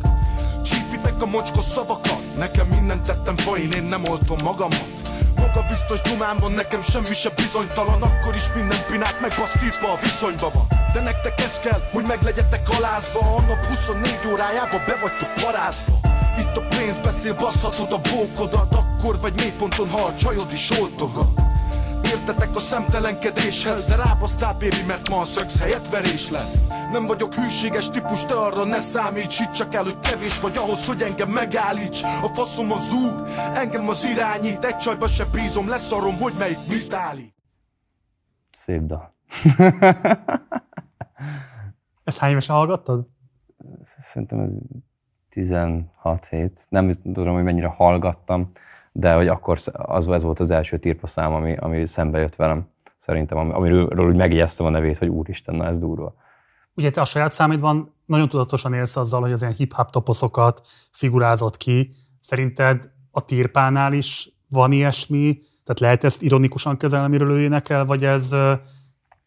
Csípitek 0.64 1.22
a 1.22 1.26
mocskos 1.26 1.64
szavakat 1.64 2.20
Nekem 2.40 2.68
mindent 2.68 3.02
tettem 3.02 3.36
fain, 3.36 3.72
én 3.72 3.84
nem 3.84 4.02
oltom 4.10 4.38
magamat 4.44 4.99
Maga 5.36 5.66
biztos 5.70 6.02
dumám 6.02 6.38
van, 6.38 6.52
nekem 6.52 6.82
semmi 6.82 7.14
se 7.14 7.30
bizonytalan. 7.36 8.02
Akkor 8.02 8.36
is 8.36 8.48
minden 8.56 8.80
pinák 8.90 9.20
megbasztítva 9.22 9.92
a 9.92 9.98
viszonyba 10.02 10.50
van. 10.54 10.68
De 10.94 11.02
nektek 11.02 11.40
ez 11.40 11.60
kell, 11.60 11.82
hogy 11.92 12.06
meglegyetek 12.08 12.70
alázva. 12.78 13.20
A 13.20 13.42
nap 13.42 13.66
24 13.66 14.20
órájába 14.32 14.78
be 14.88 14.96
vagytok 15.02 15.34
parázva. 15.44 16.00
Itt 16.40 16.58
a 16.58 16.68
pénz 16.76 16.98
beszél, 17.04 17.36
baszhatod 17.36 17.92
a 17.92 18.00
bókodat. 18.10 18.76
Akkor 18.76 19.20
vagy 19.20 19.34
mélyponton, 19.36 19.90
ha 19.90 20.02
a 20.02 20.16
csajod 20.16 20.54
is 20.54 20.70
oltogat 20.80 21.50
Értetek 22.10 22.56
a 22.56 22.60
szemtelenkedéshez 22.60 23.86
De 23.86 23.96
rábasztál 23.96 24.54
baby, 24.54 24.84
mert 24.88 25.10
ma 25.10 25.20
a 25.20 25.26
szöksz 25.26 25.60
helyett 25.60 25.90
verés 25.90 26.30
lesz 26.30 26.68
Nem 26.92 27.06
vagyok 27.06 27.34
hűséges 27.34 27.90
típus, 27.90 28.26
te 28.26 28.34
arra 28.34 28.64
ne 28.64 28.80
számíts 28.80 29.38
Hidd 29.38 29.52
csak 29.52 29.74
el, 29.74 29.84
hogy 29.84 30.00
kevés 30.00 30.40
vagy 30.40 30.58
ahhoz, 30.58 30.88
hogy 30.88 31.02
engem 31.02 31.30
megállíts 31.30 32.04
A 32.04 32.28
faszom 32.34 32.72
az 32.72 32.92
úr, 32.92 33.28
engem 33.54 33.90
az 33.90 34.06
irányít 34.06 34.66
Egy 34.66 34.78
csajba 34.78 35.08
se 35.08 35.26
bízom, 35.26 35.70
leszarom, 35.70 36.18
hogy 36.18 36.34
melyik 36.38 36.58
mit 36.70 36.94
állít 36.94 37.38
Szép 38.58 38.82
dal. 38.82 39.14
Ezt 42.04 42.18
hány 42.18 42.32
évesen 42.32 42.56
hallgattad? 42.56 43.08
Szerintem 44.00 44.40
ez 44.40 44.52
16 45.30 46.26
hét. 46.30 46.66
Nem 46.70 46.92
tudom, 46.92 47.34
hogy 47.34 47.44
mennyire 47.44 47.68
hallgattam, 47.68 48.52
de 49.00 49.14
hogy 49.14 49.28
akkor 49.28 49.60
az, 49.72 50.08
ez 50.08 50.24
volt 50.24 50.40
az 50.40 50.52
első 50.52 50.78
tirpa 50.78 51.08
szám, 51.08 51.34
ami, 51.34 51.56
ami 51.56 51.86
szembe 51.86 52.20
jött 52.20 52.36
velem. 52.36 52.68
Szerintem, 52.98 53.38
amiről 53.38 54.08
úgy 54.08 54.16
megjegyeztem 54.16 54.66
a 54.66 54.70
nevét, 54.70 54.98
hogy 54.98 55.08
úristen, 55.08 55.56
na 55.56 55.66
ez 55.66 55.78
durva. 55.78 56.16
Ugye 56.74 56.90
te 56.90 57.02
a 57.02 57.06
saját 57.06 57.32
számidban 57.32 57.94
nagyon 58.06 58.28
tudatosan 58.28 58.74
élsz 58.74 58.96
azzal, 58.96 59.22
hogy 59.22 59.32
az 59.32 59.42
ilyen 59.42 59.54
hip-hop 59.54 59.90
toposzokat 59.90 60.62
figurázott 60.92 61.58
ki. 61.58 61.92
Szerinted 62.20 62.92
a 63.12 63.26
tirpánál 63.26 63.94
is 63.94 64.30
van 64.50 64.72
ilyesmi? 64.72 65.40
Tehát 65.64 65.80
lehet 65.80 66.04
ezt 66.04 66.22
ironikusan 66.22 66.78
kezelni, 66.78 67.06
amiről 67.06 67.32
ő 67.32 67.42
énekel, 67.42 67.86
vagy 67.86 68.06
ez 68.06 68.36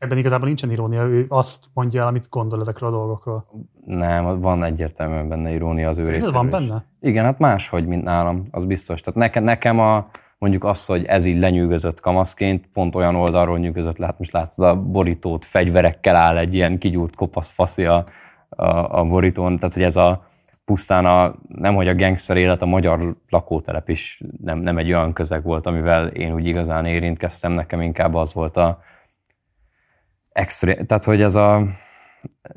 ebben 0.03 0.19
igazából 0.19 0.47
nincsen 0.47 0.71
irónia, 0.71 1.03
ő 1.03 1.27
azt 1.29 1.67
mondja 1.75 2.01
el, 2.01 2.07
amit 2.07 2.29
gondol 2.31 2.61
ezekről 2.61 2.89
a 2.89 2.93
dolgokról. 2.93 3.47
Nem, 3.85 4.41
van 4.41 4.65
egyértelműen 4.65 5.29
benne 5.29 5.51
irónia 5.51 5.89
az 5.89 5.99
ő 5.99 6.09
részéről 6.09 6.33
van 6.33 6.51
benne? 6.51 6.85
Igen, 7.01 7.25
hát 7.25 7.39
máshogy, 7.39 7.87
mint 7.87 8.03
nálam, 8.03 8.47
az 8.51 8.65
biztos. 8.65 9.01
Tehát 9.01 9.19
nekem, 9.19 9.45
nekem 9.45 9.79
a, 9.79 10.09
mondjuk 10.39 10.65
az, 10.65 10.87
hogy 10.87 11.05
ez 11.05 11.25
így 11.25 11.39
lenyűgözött 11.39 12.01
kamaszként, 12.01 12.69
pont 12.73 12.95
olyan 12.95 13.15
oldalról 13.15 13.59
nyűgözött 13.59 13.97
lehet, 13.97 14.19
most 14.19 14.33
látod 14.33 14.65
a 14.65 14.83
borítót, 14.83 15.45
fegyverekkel 15.45 16.17
áll 16.17 16.37
egy 16.37 16.55
ilyen 16.55 16.79
kigyúrt 16.79 17.15
kopasz 17.15 17.51
faszi 17.51 17.85
a, 17.85 18.05
a, 18.49 18.99
a 18.99 19.05
borítón, 19.05 19.57
tehát 19.59 19.75
hogy 19.75 19.83
ez 19.83 19.97
a 19.97 20.27
pusztán 20.65 21.07
a, 21.07 21.35
nem 21.49 21.75
hogy 21.75 21.89
a 21.89 21.95
gangster 21.95 22.37
élet, 22.37 22.63
a 22.63 22.67
magyar 22.67 23.17
lakótelep 23.29 23.89
is 23.89 24.23
nem, 24.43 24.59
nem 24.59 24.79
egy 24.79 24.93
olyan 24.93 25.13
közeg 25.13 25.43
volt, 25.43 25.67
amivel 25.67 26.07
én 26.07 26.35
úgy 26.35 26.47
igazán 26.47 26.87
érintkeztem, 26.87 27.53
nekem 27.53 27.81
inkább 27.81 28.15
az 28.15 28.33
volt 28.33 28.57
a, 28.57 28.83
extrém, 30.33 30.87
tehát 30.87 31.05
hogy 31.05 31.23
ez 31.23 31.35
a, 31.35 31.67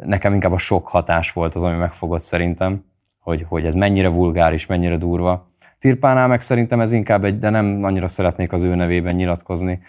nekem 0.04 0.34
inkább 0.34 0.52
a 0.52 0.58
sok 0.58 0.88
hatás 0.88 1.32
volt 1.32 1.56
az, 1.56 1.64
ami 1.64 1.78
megfogott 1.78 2.22
szerintem, 2.22 2.86
hogy, 3.20 3.46
hogy 3.48 3.66
ez 3.66 3.74
mennyire 3.74 4.10
vulgáris, 4.10 4.66
mennyire 4.66 4.98
durva. 4.98 5.50
Tirpánál 5.80 6.28
meg 6.28 6.42
szerintem 6.42 6.80
ez 6.80 6.92
inkább 6.92 7.24
egy, 7.24 7.38
de 7.38 7.50
nem 7.50 7.84
annyira 7.84 8.08
szeretnék 8.08 8.52
az 8.54 8.64
ő 8.64 8.76
nevében 8.76 9.16
nyilatkozni. 9.16 9.82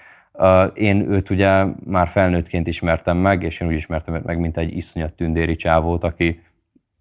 Én 0.74 1.10
őt 1.10 1.30
ugye 1.30 1.64
már 1.84 2.08
felnőttként 2.08 2.66
ismertem 2.66 3.16
meg, 3.16 3.42
és 3.42 3.60
én 3.60 3.68
úgy 3.68 3.74
ismertem 3.74 4.22
meg, 4.24 4.38
mint 4.38 4.56
egy 4.56 4.76
iszonyat 4.76 5.12
tündéri 5.12 5.56
csávót, 5.56 6.04
aki 6.04 6.42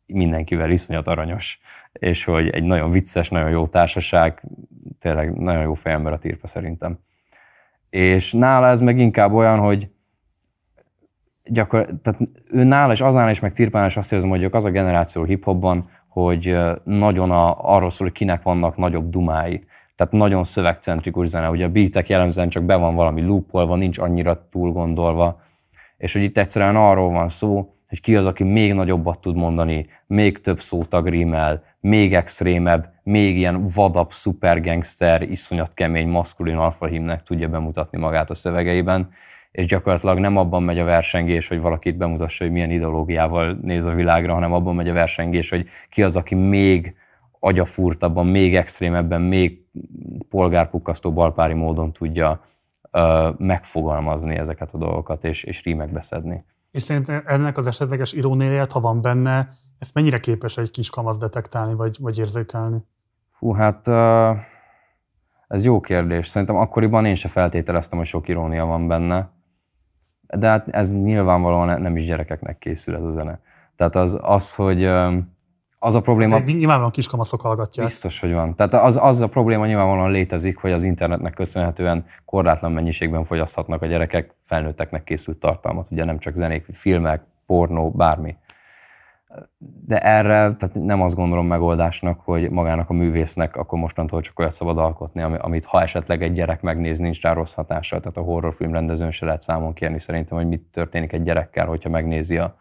mindenkivel 0.05 0.71
iszonyat 0.71 1.07
aranyos, 1.07 1.59
és 1.93 2.23
hogy 2.23 2.49
egy 2.49 2.63
nagyon 2.63 2.91
vicces, 2.91 3.29
nagyon 3.29 3.49
jó 3.49 3.67
társaság, 3.67 4.43
tényleg 4.99 5.33
nagyon 5.33 5.61
jó 5.61 5.73
fejember 5.73 6.13
a 6.13 6.17
tirpa 6.17 6.47
szerintem. 6.47 6.99
És 7.89 8.33
nála 8.33 8.67
ez 8.67 8.81
meg 8.81 8.99
inkább 8.99 9.33
olyan, 9.33 9.59
hogy 9.59 9.89
gyakor, 11.45 11.85
tehát 12.01 12.19
ő 12.51 12.63
nála 12.63 12.91
és 12.91 13.01
azánál 13.01 13.29
is, 13.29 13.39
meg 13.39 13.51
Tirpánál 13.51 13.87
is 13.87 13.97
azt 13.97 14.13
érzem, 14.13 14.29
hogy 14.29 14.43
az 14.51 14.65
a 14.65 14.69
generáció 14.69 15.23
hip-hopban, 15.23 15.83
hogy 16.07 16.57
nagyon 16.83 17.31
a, 17.31 17.55
arról 17.57 17.89
szól, 17.89 18.07
hogy 18.07 18.17
kinek 18.17 18.43
vannak 18.43 18.77
nagyobb 18.77 19.09
dumái. 19.09 19.63
Tehát 19.95 20.13
nagyon 20.13 20.43
szövegcentrikus 20.43 21.27
zene. 21.27 21.49
Ugye 21.49 21.65
a 21.65 21.69
beatek 21.69 22.09
jellemzően 22.09 22.49
csak 22.49 22.63
be 22.63 22.75
van 22.75 22.95
valami 22.95 23.21
loopolva, 23.21 23.75
nincs 23.75 23.97
annyira 23.97 24.47
túl 24.49 24.71
gondolva. 24.71 25.41
És 25.97 26.13
hogy 26.13 26.21
itt 26.21 26.37
egyszerűen 26.37 26.75
arról 26.75 27.11
van 27.11 27.29
szó, 27.29 27.75
hogy 27.89 28.01
ki 28.01 28.15
az, 28.15 28.25
aki 28.25 28.43
még 28.43 28.73
nagyobbat 28.73 29.19
tud 29.19 29.35
mondani, 29.35 29.87
még 30.07 30.41
több 30.41 30.59
szótag 30.59 31.07
rímel, 31.07 31.63
még 31.79 32.13
extrémebb, 32.13 32.93
még 33.03 33.37
ilyen 33.37 33.63
vadabb, 33.75 34.11
szupergangster, 34.11 35.21
iszonyat 35.21 35.73
kemény, 35.73 36.07
maszkulin 36.07 36.55
alfahimnek 36.55 37.23
tudja 37.23 37.47
bemutatni 37.47 37.97
magát 37.97 38.29
a 38.29 38.35
szövegeiben 38.35 39.09
és 39.55 39.65
gyakorlatilag 39.65 40.19
nem 40.19 40.37
abban 40.37 40.63
megy 40.63 40.79
a 40.79 40.83
versengés, 40.83 41.47
hogy 41.47 41.59
valakit 41.59 41.97
bemutassa, 41.97 42.43
hogy 42.43 42.53
milyen 42.53 42.71
ideológiával 42.71 43.57
néz 43.61 43.85
a 43.85 43.93
világra, 43.93 44.33
hanem 44.33 44.53
abban 44.53 44.75
megy 44.75 44.89
a 44.89 44.93
versengés, 44.93 45.49
hogy 45.49 45.67
ki 45.89 46.03
az, 46.03 46.15
aki 46.15 46.35
még 46.35 46.95
agyafúrtabban, 47.39 48.27
még 48.27 48.55
extrémebben, 48.55 49.21
még 49.21 49.65
polgárpukkasztó 50.29 51.13
balpári 51.13 51.53
módon 51.53 51.91
tudja 51.91 52.45
ö, 52.91 53.29
megfogalmazni 53.37 54.35
ezeket 54.35 54.71
a 54.71 54.77
dolgokat, 54.77 55.23
és, 55.23 55.43
és 55.43 55.63
rímekbe 55.63 56.01
szedni. 56.01 56.45
És 56.71 56.83
szerintem 56.83 57.23
ennek 57.25 57.57
az 57.57 57.67
esetleges 57.67 58.13
iróniáját, 58.13 58.71
ha 58.71 58.79
van 58.79 59.01
benne, 59.01 59.49
ezt 59.79 59.93
mennyire 59.93 60.17
képes 60.17 60.57
egy 60.57 60.71
kis 60.71 60.89
kamasz 60.89 61.17
detektálni, 61.17 61.73
vagy, 61.73 61.97
vagy 61.99 62.19
érzékelni? 62.19 62.77
Hú, 63.39 63.51
hát 63.51 63.87
ez 65.47 65.65
jó 65.65 65.79
kérdés. 65.79 66.27
Szerintem 66.27 66.55
akkoriban 66.55 67.05
én 67.05 67.15
se 67.15 67.27
feltételeztem, 67.27 67.97
hogy 67.97 68.07
sok 68.07 68.27
irónia 68.27 68.65
van 68.65 68.87
benne 68.87 69.33
de 70.35 70.47
hát 70.47 70.67
ez 70.67 70.93
nyilvánvalóan 70.93 71.81
nem 71.81 71.97
is 71.97 72.05
gyerekeknek 72.05 72.57
készül 72.57 72.95
ez 72.95 73.03
a 73.03 73.11
zene. 73.11 73.39
Tehát 73.75 73.95
az, 73.95 74.19
az 74.21 74.53
hogy 74.53 74.83
az 75.79 75.95
a 75.95 76.01
probléma... 76.01 76.39
De 76.39 76.51
nyilvánvalóan 76.51 76.91
kiskamaszok 76.91 77.41
hallgatják. 77.41 77.85
Biztos, 77.85 78.19
hogy 78.19 78.33
van. 78.33 78.55
Tehát 78.55 78.73
az, 78.73 78.99
az 79.01 79.21
a 79.21 79.27
probléma 79.27 79.65
nyilvánvalóan 79.65 80.11
létezik, 80.11 80.57
hogy 80.57 80.71
az 80.71 80.83
internetnek 80.83 81.33
köszönhetően 81.33 82.05
korlátlan 82.25 82.71
mennyiségben 82.71 83.23
fogyaszthatnak 83.23 83.81
a 83.81 83.85
gyerekek 83.85 84.35
felnőtteknek 84.41 85.03
készült 85.03 85.37
tartalmat. 85.37 85.87
Ugye 85.91 86.05
nem 86.05 86.19
csak 86.19 86.35
zenék, 86.35 86.65
filmek, 86.71 87.23
pornó, 87.45 87.91
bármi 87.91 88.35
de 89.85 89.99
erre 89.99 90.31
tehát 90.31 90.73
nem 90.73 91.01
azt 91.01 91.15
gondolom 91.15 91.47
megoldásnak, 91.47 92.19
hogy 92.19 92.49
magának 92.49 92.89
a 92.89 92.93
művésznek 92.93 93.55
akkor 93.55 93.79
mostantól 93.79 94.21
csak 94.21 94.39
olyat 94.39 94.51
szabad 94.51 94.77
alkotni, 94.77 95.21
amit 95.21 95.65
ha 95.65 95.81
esetleg 95.81 96.23
egy 96.23 96.33
gyerek 96.33 96.61
megnéz, 96.61 96.99
nincs 96.99 97.21
rá 97.21 97.33
rossz 97.33 97.53
hatással. 97.53 97.99
Tehát 97.99 98.17
a 98.17 98.21
horrorfilm 98.21 98.71
rendezőn 98.71 99.11
se 99.11 99.25
lehet 99.25 99.41
számon 99.41 99.73
kérni 99.73 99.99
szerintem, 99.99 100.37
hogy 100.37 100.47
mit 100.47 100.61
történik 100.71 101.13
egy 101.13 101.23
gyerekkel, 101.23 101.65
hogyha 101.65 101.89
megnézi 101.89 102.37
a, 102.37 102.57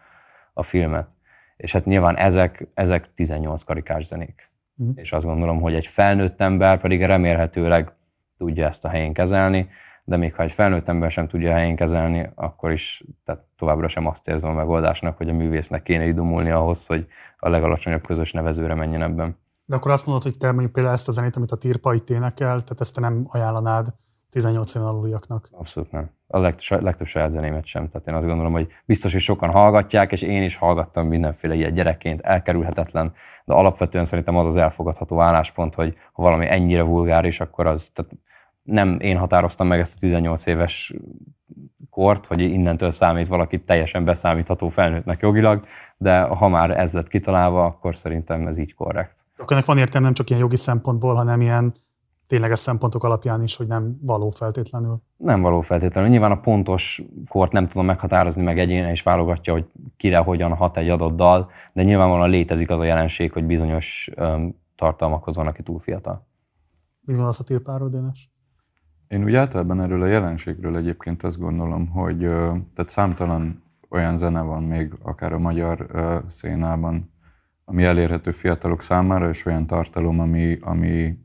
a 0.53 0.63
filmet. 0.63 1.09
És 1.57 1.73
hát 1.73 1.85
nyilván 1.85 2.17
ezek, 2.17 2.69
ezek 2.75 3.15
18 3.15 3.63
karikás 3.63 4.05
zenék. 4.05 4.51
Mm. 4.83 4.91
És 4.95 5.13
azt 5.13 5.25
gondolom, 5.25 5.61
hogy 5.61 5.75
egy 5.75 5.87
felnőtt 5.87 6.41
ember 6.41 6.81
pedig 6.81 7.03
remélhetőleg 7.03 7.93
tudja 8.39 8.67
ezt 8.67 8.85
a 8.85 8.89
helyén 8.89 9.13
kezelni, 9.13 9.69
de 10.05 10.17
még 10.17 10.35
ha 10.35 10.43
egy 10.43 10.53
felnőtt 10.53 10.89
ember 10.89 11.11
sem 11.11 11.29
tudja 11.29 11.53
helyén 11.53 11.77
kezelni, 11.77 12.31
akkor 12.35 12.73
is 12.73 13.05
tehát 13.25 13.43
továbbra 13.57 13.89
sem 13.89 14.07
azt 14.07 14.29
érzem 14.29 14.51
a 14.51 14.55
megoldásnak, 14.55 15.17
hogy 15.17 15.29
a 15.29 15.33
művésznek 15.33 15.83
kéne 15.83 16.07
idomulni 16.07 16.51
ahhoz, 16.51 16.87
hogy 16.87 17.07
a 17.39 17.51
legalacsonyabb 17.51 18.07
közös 18.07 18.33
nevezőre 18.33 18.75
menjen 18.75 19.03
ebben. 19.03 19.37
De 19.65 19.77
akkor 19.77 19.91
azt 19.91 20.07
mondod, 20.07 20.23
hogy 20.23 20.39
te 20.39 20.51
mondjuk 20.51 20.73
például 20.73 20.95
ezt 20.95 21.09
a 21.09 21.13
zenét, 21.13 21.37
amit 21.37 21.51
a 21.51 21.57
Tirpa 21.57 21.95
itt 21.95 22.11
énekel, 22.11 22.61
tehát 22.61 22.81
ezt 22.81 22.95
te 22.95 23.01
nem 23.01 23.27
ajánlanád 23.29 23.95
18 24.31 24.75
éven 24.75 24.89
aluliaknak? 24.89 25.49
Abszolút 25.53 25.91
nem. 25.91 26.11
A 26.27 26.39
legtöbb, 26.39 26.83
legtöbb 26.83 27.07
saját 27.07 27.33
zenémet 27.33 27.67
sem. 27.67 27.89
Tehát 27.89 28.07
én 28.07 28.15
azt 28.15 28.27
gondolom, 28.27 28.53
hogy 28.53 28.69
biztos, 28.85 29.13
hogy 29.13 29.21
sokan 29.21 29.51
hallgatják, 29.51 30.13
és 30.13 30.23
én 30.23 30.43
is 30.43 30.57
hallgattam 30.57 31.07
mindenféle 31.07 31.55
ilyen 31.55 31.75
gyerekként, 31.75 32.21
elkerülhetetlen, 32.21 33.13
de 33.45 33.55
alapvetően 33.55 34.05
szerintem 34.05 34.37
az 34.37 34.47
az 34.47 34.57
elfogadható 34.57 35.21
álláspont, 35.21 35.75
hogy 35.75 35.97
ha 36.13 36.23
valami 36.23 36.47
ennyire 36.49 36.83
vulgáris, 36.83 37.41
akkor 37.41 37.67
az, 37.67 37.91
tehát 37.93 38.13
nem 38.65 38.97
én 39.01 39.17
határoztam 39.17 39.67
meg 39.67 39.81
ezt 39.81 39.95
a 39.97 39.99
18 40.01 40.47
éves 40.47 40.95
kort, 41.91 42.27
hogy 42.27 42.41
innentől 42.41 42.91
számít 42.91 43.29
valaki 43.29 43.63
teljesen 43.63 44.05
beszámítható 44.05 44.69
felnőttnek 44.69 45.21
jogilag, 45.21 45.65
de 45.97 46.21
ha 46.21 46.49
már 46.49 46.71
ez 46.71 46.93
lett 46.93 47.09
kitalálva, 47.09 47.65
akkor 47.65 47.97
szerintem 47.97 48.47
ez 48.47 48.57
így 48.57 48.75
korrekt. 48.75 49.25
Akkor 49.37 49.53
ennek 49.53 49.67
van 49.67 49.79
értelme 49.79 50.07
nem 50.07 50.15
csak 50.15 50.29
ilyen 50.31 50.43
jogi 50.43 50.57
szempontból, 50.57 51.15
hanem 51.15 51.41
ilyen 51.41 51.73
tényleges 52.27 52.59
szempontok 52.59 53.05
alapján 53.05 53.43
is, 53.43 53.57
hogy 53.57 53.67
nem 53.67 53.99
való 54.03 54.31
feltétlenül. 54.31 55.03
Nem 55.17 55.41
való 55.41 55.61
feltétlenül. 55.61 56.11
Nyilván 56.11 56.31
a 56.31 56.41
pontos 56.41 57.03
kort 57.29 57.53
nem 57.53 57.69
tudom 57.69 57.87
meghatározni, 57.87 58.43
meg 58.43 58.59
egyéne 58.59 58.91
is 58.91 59.03
válogatja, 59.03 59.53
hogy 59.53 59.67
kire 59.97 60.19
hogyan 60.19 60.55
hat 60.55 60.77
egy 60.77 60.89
adott 60.89 61.17
dal, 61.17 61.51
de 61.73 61.83
nyilvánvalóan 61.83 62.31
létezik 62.31 62.71
az 62.71 62.81
a 62.81 62.85
jelenség, 62.85 63.33
hogy 63.33 63.45
bizonyos 63.45 64.11
tartalmakhoz 64.77 65.37
van, 65.37 65.47
aki 65.47 65.63
túl 65.63 65.81
fiatal. 65.81 66.27
Mi 67.01 67.15
van 67.15 67.27
az 67.27 67.41
a 67.41 67.45
tilpáról, 67.45 67.89
Dénes? 67.89 68.33
Én 69.09 69.25
úgy 69.25 69.35
általában 69.35 69.81
erről 69.81 70.03
a 70.03 70.07
jelenségről 70.07 70.77
egyébként 70.77 71.23
azt 71.23 71.39
gondolom, 71.39 71.89
hogy 71.89 72.19
tehát 72.19 72.89
számtalan 72.89 73.63
olyan 73.89 74.17
zene 74.17 74.41
van 74.41 74.63
még 74.63 74.93
akár 75.03 75.33
a 75.33 75.39
magyar 75.39 75.87
szénában, 76.27 77.13
ami 77.65 77.85
elérhető 77.85 78.31
fiatalok 78.31 78.83
számára, 78.83 79.29
és 79.29 79.47
olyan 79.47 79.67
tartalom, 79.67 80.21
ami, 80.21 80.59
ami 80.61 81.19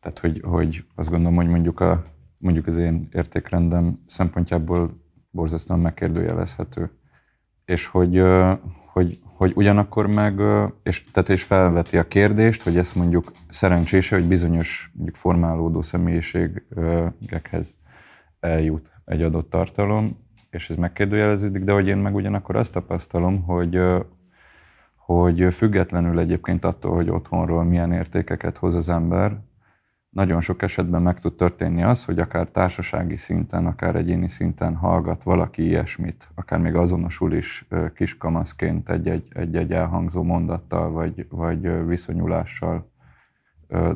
tehát 0.00 0.18
hogy, 0.18 0.40
hogy 0.44 0.84
azt 0.94 1.10
gondolom, 1.10 1.36
hogy 1.36 1.48
mondjuk, 1.48 1.80
a, 1.80 2.04
mondjuk 2.38 2.66
az 2.66 2.78
én 2.78 3.08
értékrendem 3.12 4.02
szempontjából 4.06 5.00
borzasztóan 5.30 5.80
megkérdőjelezhető. 5.80 6.90
És 7.64 7.86
hogy, 7.86 8.22
hogy, 8.92 9.18
hogy 9.40 9.52
ugyanakkor 9.54 10.14
meg, 10.14 10.40
és, 10.82 11.04
tehát 11.10 11.28
és 11.28 11.42
felveti 11.42 11.98
a 11.98 12.08
kérdést, 12.08 12.62
hogy 12.62 12.76
ezt 12.76 12.94
mondjuk 12.94 13.32
szerencsése, 13.48 14.16
hogy 14.16 14.24
bizonyos 14.24 14.90
mondjuk 14.94 15.16
formálódó 15.16 15.82
személyiségekhez 15.82 17.74
eljut 18.40 18.92
egy 19.04 19.22
adott 19.22 19.50
tartalom, 19.50 20.18
és 20.50 20.70
ez 20.70 20.76
megkérdőjeleződik, 20.76 21.64
de 21.64 21.72
hogy 21.72 21.86
én 21.86 21.96
meg 21.96 22.14
ugyanakkor 22.14 22.56
azt 22.56 22.72
tapasztalom, 22.72 23.42
hogy, 23.42 23.80
hogy 24.96 25.54
függetlenül 25.54 26.18
egyébként 26.18 26.64
attól, 26.64 26.94
hogy 26.94 27.10
otthonról 27.10 27.64
milyen 27.64 27.92
értékeket 27.92 28.58
hoz 28.58 28.74
az 28.74 28.88
ember, 28.88 29.38
nagyon 30.10 30.40
sok 30.40 30.62
esetben 30.62 31.02
meg 31.02 31.18
tud 31.18 31.34
történni 31.34 31.82
az, 31.82 32.04
hogy 32.04 32.18
akár 32.18 32.48
társasági 32.48 33.16
szinten, 33.16 33.66
akár 33.66 33.96
egyéni 33.96 34.28
szinten 34.28 34.74
hallgat 34.74 35.22
valaki 35.22 35.62
ilyesmit, 35.62 36.30
akár 36.34 36.58
még 36.58 36.74
azonosul 36.74 37.32
is 37.32 37.66
kiskamaszként 37.94 38.88
egy-egy 38.88 39.72
elhangzó 39.72 40.22
mondattal, 40.22 40.90
vagy, 40.90 41.26
vagy 41.28 41.86
viszonyulással 41.86 42.90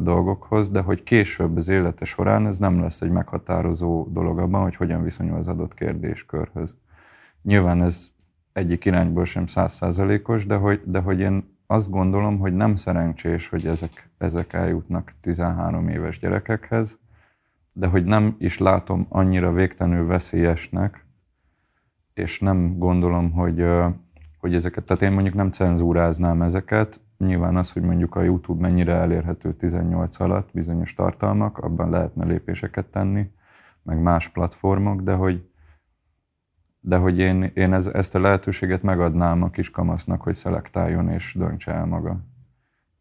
dolgokhoz, 0.00 0.70
de 0.70 0.80
hogy 0.80 1.02
később 1.02 1.56
az 1.56 1.68
élete 1.68 2.04
során 2.04 2.46
ez 2.46 2.58
nem 2.58 2.80
lesz 2.80 3.00
egy 3.00 3.10
meghatározó 3.10 4.08
dolog 4.10 4.38
abban, 4.38 4.62
hogy 4.62 4.76
hogyan 4.76 5.02
viszonyul 5.02 5.36
az 5.36 5.48
adott 5.48 5.74
kérdéskörhöz. 5.74 6.74
Nyilván 7.42 7.82
ez 7.82 8.08
egyik 8.52 8.84
irányból 8.84 9.24
sem 9.24 9.46
százszázalékos, 9.46 10.46
de 10.46 10.54
hogy, 10.54 10.82
de 10.84 10.98
hogy 10.98 11.20
én 11.20 11.53
azt 11.66 11.90
gondolom, 11.90 12.38
hogy 12.38 12.52
nem 12.52 12.74
szerencsés, 12.74 13.48
hogy 13.48 13.66
ezek, 13.66 14.10
ezek 14.18 14.52
eljutnak 14.52 15.14
13 15.20 15.88
éves 15.88 16.18
gyerekekhez, 16.18 16.98
de 17.72 17.86
hogy 17.86 18.04
nem 18.04 18.36
is 18.38 18.58
látom 18.58 19.06
annyira 19.08 19.52
végtelenül 19.52 20.06
veszélyesnek, 20.06 21.06
és 22.14 22.40
nem 22.40 22.78
gondolom, 22.78 23.32
hogy, 23.32 23.64
hogy 24.38 24.54
ezeket, 24.54 24.84
tehát 24.84 25.02
én 25.02 25.12
mondjuk 25.12 25.34
nem 25.34 25.50
cenzúráznám 25.50 26.42
ezeket, 26.42 27.00
nyilván 27.18 27.56
az, 27.56 27.72
hogy 27.72 27.82
mondjuk 27.82 28.14
a 28.14 28.22
YouTube 28.22 28.60
mennyire 28.60 28.92
elérhető 28.92 29.52
18 29.52 30.20
alatt 30.20 30.48
bizonyos 30.52 30.94
tartalmak, 30.94 31.58
abban 31.58 31.90
lehetne 31.90 32.24
lépéseket 32.24 32.86
tenni, 32.86 33.30
meg 33.82 33.98
más 33.98 34.28
platformok, 34.28 35.00
de 35.00 35.12
hogy, 35.12 35.48
de 36.86 36.96
hogy 36.96 37.18
én, 37.18 37.42
én 37.54 37.72
ez, 37.72 37.86
ezt 37.86 38.14
a 38.14 38.20
lehetőséget 38.20 38.82
megadnám 38.82 39.42
a 39.42 39.50
kiskamasznak, 39.50 40.22
hogy 40.22 40.34
szelektáljon 40.34 41.08
és 41.08 41.34
döntse 41.34 41.72
el 41.72 41.86
maga. 41.86 42.20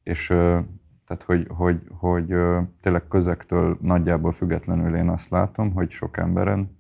És 0.04 0.28
tehát, 1.06 1.24
hogy, 1.26 1.48
hogy, 1.50 1.82
hogy 1.90 2.36
tényleg 2.80 3.08
közektől 3.08 3.78
nagyjából 3.82 4.32
függetlenül 4.32 4.96
én 4.96 5.10
azt 5.10 5.30
látom, 5.30 5.74
hogy 5.74 5.90
sok 5.90 6.18
emberen, 6.18 6.78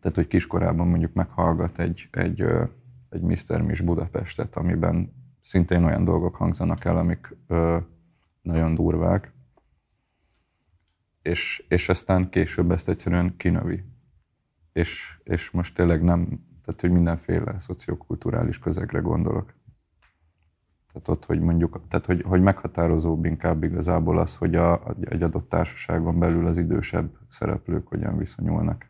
tehát, 0.00 0.16
hogy 0.16 0.26
kiskorában 0.26 0.88
mondjuk 0.88 1.12
meghallgat 1.12 1.78
egy, 1.78 2.08
egy, 2.10 2.44
egy 3.08 3.22
Mr. 3.22 3.62
Miss 3.62 3.80
Budapestet, 3.80 4.56
amiben 4.56 5.12
szintén 5.40 5.84
olyan 5.84 6.04
dolgok 6.04 6.34
hangzanak 6.34 6.84
el, 6.84 6.96
amik 6.96 7.36
nagyon 8.42 8.74
durvák, 8.74 9.32
és, 11.22 11.64
és 11.68 11.88
aztán 11.88 12.30
később 12.30 12.70
ezt 12.70 12.88
egyszerűen 12.88 13.36
kinövi 13.36 13.89
és, 14.80 15.18
és 15.24 15.50
most 15.50 15.74
tényleg 15.74 16.02
nem, 16.02 16.26
tehát 16.64 16.80
hogy 16.80 16.90
mindenféle 16.90 17.58
szociokulturális 17.58 18.58
közegre 18.58 18.98
gondolok. 18.98 19.54
Tehát 20.92 21.08
ott, 21.08 21.24
hogy 21.24 21.40
mondjuk, 21.40 21.80
tehát 21.88 22.06
hogy, 22.06 22.22
hogy 22.22 22.40
meghatározóbb 22.42 23.24
inkább 23.24 23.62
igazából 23.62 24.18
az, 24.18 24.36
hogy 24.36 24.54
a, 24.54 24.94
egy 25.00 25.22
adott 25.22 25.48
társaságon 25.48 26.18
belül 26.18 26.46
az 26.46 26.56
idősebb 26.56 27.10
szereplők 27.28 27.88
hogyan 27.88 28.16
viszonyulnak 28.16 28.86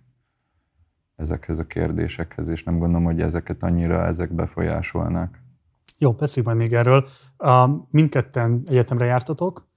ezekhez 1.17 1.59
a 1.59 1.67
kérdésekhez, 1.67 2.49
és 2.49 2.65
nem 2.65 2.79
gondolom, 2.79 3.05
hogy 3.05 3.21
ezeket 3.21 3.63
annyira 3.63 4.07
ezek 4.07 4.33
befolyásolnák. 4.33 5.43
Jó, 5.99 6.13
beszéljünk 6.13 6.55
majd 6.55 6.69
még 6.69 6.79
erről. 6.79 7.09
Mindketten 7.91 8.63
egyetemre 8.65 9.05
jártatok, 9.05 9.69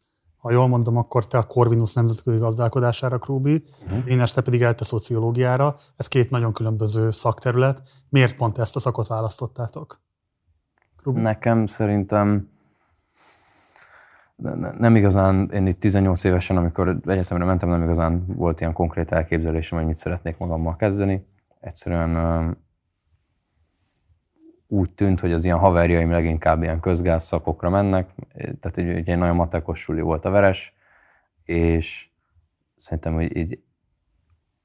ha 0.43 0.51
jól 0.51 0.67
mondom, 0.67 0.97
akkor 0.97 1.27
te 1.27 1.37
a 1.37 1.43
Corvinus 1.43 1.93
nemzetközi 1.93 2.37
gazdálkodására, 2.37 3.17
Krúbi, 3.17 3.63
uh-huh. 3.83 4.11
én 4.11 4.19
este 4.19 4.41
pedig 4.41 4.61
elte 4.61 4.83
szociológiára. 4.83 5.75
Ez 5.95 6.07
két 6.07 6.29
nagyon 6.29 6.53
különböző 6.53 7.11
szakterület. 7.11 7.81
Miért 8.09 8.35
pont 8.35 8.57
ezt 8.57 8.75
a 8.75 8.79
szakot 8.79 9.07
választottátok? 9.07 10.01
Krúbi? 10.97 11.21
Nekem 11.21 11.65
szerintem 11.65 12.49
nem 14.77 14.95
igazán, 14.95 15.49
én 15.53 15.67
itt 15.67 15.79
18 15.79 16.23
évesen, 16.23 16.57
amikor 16.57 16.97
egyetemre 17.05 17.45
mentem, 17.45 17.69
nem 17.69 17.83
igazán 17.83 18.25
volt 18.35 18.59
ilyen 18.59 18.73
konkrét 18.73 19.11
elképzelésem, 19.11 19.77
hogy 19.77 19.87
mit 19.87 19.95
szeretnék 19.95 20.37
magammal 20.37 20.75
kezdeni. 20.75 21.27
Egyszerűen 21.59 22.57
úgy 24.73 24.91
tűnt, 24.91 25.19
hogy 25.19 25.33
az 25.33 25.45
ilyen 25.45 25.57
haverjaim 25.57 26.11
leginkább 26.11 26.63
ilyen 26.63 26.79
közgáz 26.79 27.23
szakokra 27.23 27.69
mennek, 27.69 28.09
tehát 28.35 28.77
egy, 28.77 29.09
egy 29.09 29.17
nagyon 29.17 29.35
matekos 29.35 29.79
suli 29.79 30.01
volt 30.01 30.25
a 30.25 30.29
veres, 30.29 30.73
és 31.43 32.09
szerintem, 32.75 33.13
hogy 33.13 33.37
így 33.37 33.59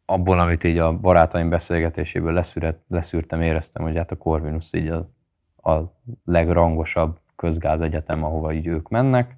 abból, 0.05 0.39
amit 0.39 0.65
így 0.65 0.79
a 0.79 0.99
barátaim 0.99 1.49
beszélgetéséből 1.49 2.33
leszűrt, 2.33 2.79
leszűrtem, 2.89 3.43
éreztem, 3.43 3.83
hogy 3.83 3.97
hát 3.97 4.11
a 4.11 4.17
Corvinus 4.17 4.73
így 4.73 4.89
a, 4.89 5.11
a 5.71 5.95
legrangosabb 6.25 7.21
közgáz 7.37 7.81
egyetem, 7.81 8.25
ahova 8.25 8.53
így 8.53 8.67
ők 8.67 8.89
mennek, 8.89 9.37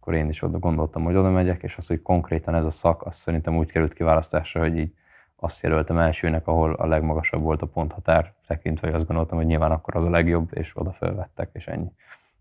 akkor 0.00 0.14
én 0.14 0.28
is 0.28 0.42
oda 0.42 0.58
gondoltam, 0.58 1.04
hogy 1.04 1.16
oda 1.16 1.30
megyek, 1.30 1.62
és 1.62 1.76
az, 1.76 1.86
hogy 1.86 2.02
konkrétan 2.02 2.54
ez 2.54 2.64
a 2.64 2.70
szak, 2.70 3.06
azt 3.06 3.20
szerintem 3.20 3.56
úgy 3.56 3.70
került 3.70 3.94
kiválasztásra, 3.94 4.60
hogy 4.60 4.78
így 4.78 4.92
azt 5.40 5.62
jelöltem 5.62 5.98
elsőnek, 5.98 6.46
ahol 6.46 6.72
a 6.72 6.86
legmagasabb 6.86 7.42
volt 7.42 7.62
a 7.62 7.66
ponthatár, 7.66 8.32
tekintve, 8.46 8.86
hogy 8.86 8.96
azt 8.96 9.06
gondoltam, 9.06 9.38
hogy 9.38 9.46
nyilván 9.46 9.70
akkor 9.70 9.96
az 9.96 10.04
a 10.04 10.10
legjobb, 10.10 10.48
és 10.52 10.72
oda 10.74 10.92
felvettek, 10.92 11.50
és 11.52 11.66
ennyi. 11.66 11.92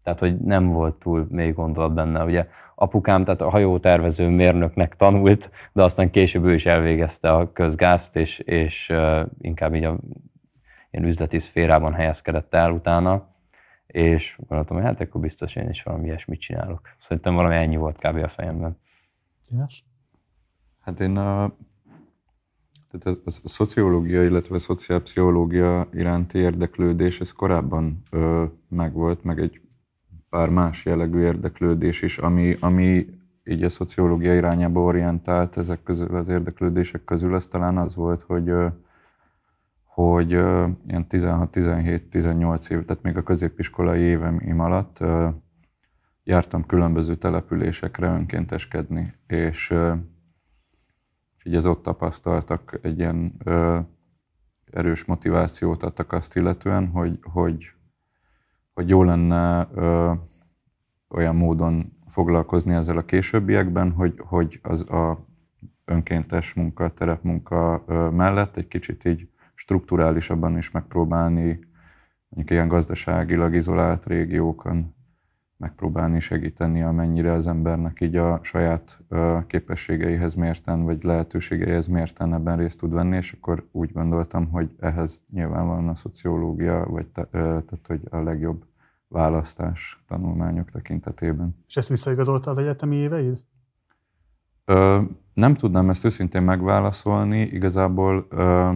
Tehát, 0.04 0.20
hogy 0.20 0.38
nem 0.40 0.68
volt 0.68 1.00
túl 1.00 1.28
mély 1.30 1.52
gondolat 1.52 1.94
benne. 1.94 2.24
Ugye 2.24 2.48
apukám, 2.76 3.24
tehát 3.24 3.42
a 3.42 3.50
hajótervező 3.50 4.28
mérnöknek 4.30 4.96
tanult, 4.96 5.52
de 5.74 5.84
aztán 5.84 6.12
később 6.12 6.46
ő 6.46 6.54
is 6.54 6.66
elvégezte 6.66 7.32
a 7.32 7.52
közgázt, 7.52 8.16
és, 8.16 8.40
és 8.40 8.90
uh, 8.90 9.26
inkább 9.38 9.76
így 9.76 9.84
a 9.84 9.98
ilyen 10.92 11.06
üzleti 11.06 11.40
szférában 11.40 11.94
helyezkedett 11.94 12.54
el 12.54 12.72
utána, 12.72 13.28
és 13.88 14.38
gondoltam, 14.48 14.78
hogy 14.78 14.86
hát 14.86 15.02
akkor 15.02 15.22
biztos 15.22 15.56
én 15.56 15.70
is 15.70 15.84
valami 15.84 16.06
ilyesmit 16.06 16.40
csinálok. 16.40 16.82
Szerintem 17.00 17.36
valami 17.36 17.56
ennyi 17.56 17.76
volt 17.76 17.98
kb. 17.98 18.24
a 18.24 18.28
fejemben. 18.28 18.78
Yes. 19.50 19.84
Hát 20.80 21.00
én 21.00 21.18
a 21.18 21.56
tehát 22.92 23.20
a, 23.26 23.32
a 23.44 23.48
szociológia, 23.48 24.24
illetve 24.24 24.56
a 24.56 24.60
szociálpszichológia 24.60 25.88
iránti 25.94 26.38
érdeklődés, 26.38 27.20
ez 27.20 27.32
korábban 27.32 28.02
ö, 28.12 28.46
megvolt, 28.68 29.24
meg 29.24 29.40
egy 29.40 29.62
pár 30.30 30.50
más 30.50 30.86
jellegű 30.86 31.20
érdeklődés 31.20 32.02
is, 32.02 32.18
ami, 32.18 32.56
ami 32.60 33.08
így 33.44 33.64
a 33.64 33.70
szociológia 33.70 34.36
irányába 34.36 34.82
orientált 34.82 35.58
ezek 35.58 35.84
közül, 35.84 36.16
az 36.16 36.30
érdeklődések 36.30 37.04
közül, 37.04 37.36
az 37.36 37.48
talán 37.48 37.78
az 37.78 37.96
volt, 37.96 38.22
hogy 38.22 38.52
hogy 39.84 40.32
ilyen 40.32 41.06
16-17-18 41.10 42.72
év, 42.72 42.84
tehát 42.84 43.04
még 43.04 43.18
a 43.18 43.24
középiskolai 43.24 44.02
éveim 44.02 44.60
alatt 44.60 45.04
jártam 46.24 46.66
különböző 46.66 47.16
településekre 47.16 48.08
önkénteskedni, 48.08 49.14
és 49.28 49.74
így 51.50 51.56
az 51.56 51.66
ott 51.66 51.84
tapasztaltak 51.84 52.80
egy 52.82 53.00
ilyen 53.00 53.34
ö, 53.44 53.80
erős 54.72 55.06
motivációt 55.06 55.84
adtak 55.84 56.12
azt 56.14 56.36
illetően, 56.36 56.88
hogy, 56.88 57.20
hogy, 57.22 57.72
hogy 58.74 58.90
jó 58.90 59.04
lenne 59.04 59.68
ö, 59.74 60.12
olyan 61.10 61.36
módon 61.36 61.98
foglalkozni 62.08 62.74
ezzel 62.74 62.98
a 62.98 63.06
későbbiekben, 63.06 63.92
hogy, 63.92 64.14
hogy 64.18 64.60
az 64.64 64.90
a 64.90 65.26
önkéntes 65.86 66.54
munka, 66.54 66.94
terepmunka 66.94 67.84
mellett 68.12 68.58
egy 68.58 68.68
kicsit 68.68 69.06
így 69.06 69.30
strukturálisabban 69.56 70.58
is 70.58 70.72
megpróbálni 70.72 71.60
mondjuk 72.30 72.50
ilyen 72.50 72.68
gazdaságilag 72.68 73.56
izolált 73.56 74.06
régiókon 74.06 74.96
megpróbálni 75.60 76.20
segíteni, 76.20 76.82
amennyire 76.82 77.32
az 77.32 77.48
embernek 77.48 78.02
így 78.02 78.16
a 78.16 78.40
saját 78.44 79.02
képességeihez 79.48 80.36
mérten, 80.36 80.84
vagy 80.84 81.04
lehetőségeihez 81.04 81.88
mérten 81.88 82.34
ebben 82.34 82.58
részt 82.58 82.80
tud 82.80 82.94
venni, 82.94 83.16
és 83.16 83.32
akkor 83.32 83.68
úgy 83.72 83.92
gondoltam, 83.92 84.50
hogy 84.50 84.76
ehhez 84.80 85.22
nyilván 85.32 85.68
van 85.68 85.88
a 85.88 85.96
szociológia, 85.96 86.86
vagy 86.90 87.08
te, 87.08 87.28
tehát, 87.32 87.86
hogy 87.88 88.02
a 88.10 88.18
legjobb 88.18 88.66
választás 89.08 90.04
tanulmányok 90.08 90.72
tekintetében. 90.72 91.56
És 91.68 91.78
ezt 91.78 91.90
visszaigazolta 91.90 92.50
az 92.50 92.58
egyetemi 92.58 92.96
éveid? 92.96 93.40
Ö, 94.66 95.02
nem 95.34 95.54
tudnám 95.54 95.90
ezt 95.90 96.06
őszintén 96.06 96.42
megválaszolni, 96.42 97.42
igazából 97.42 98.28
ö, 98.30 98.74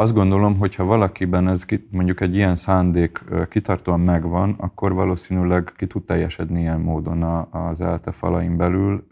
azt 0.00 0.14
gondolom, 0.14 0.56
hogy 0.56 0.74
ha 0.74 0.84
valakiben 0.84 1.48
ez 1.48 1.64
mondjuk 1.90 2.20
egy 2.20 2.34
ilyen 2.34 2.54
szándék 2.56 3.24
kitartóan 3.48 4.00
megvan, 4.00 4.54
akkor 4.58 4.92
valószínűleg 4.92 5.72
ki 5.76 5.86
tud 5.86 6.04
teljesedni 6.04 6.60
ilyen 6.60 6.80
módon 6.80 7.22
az 7.50 7.80
ELTE 7.80 8.10
falain 8.10 8.56
belül. 8.56 9.06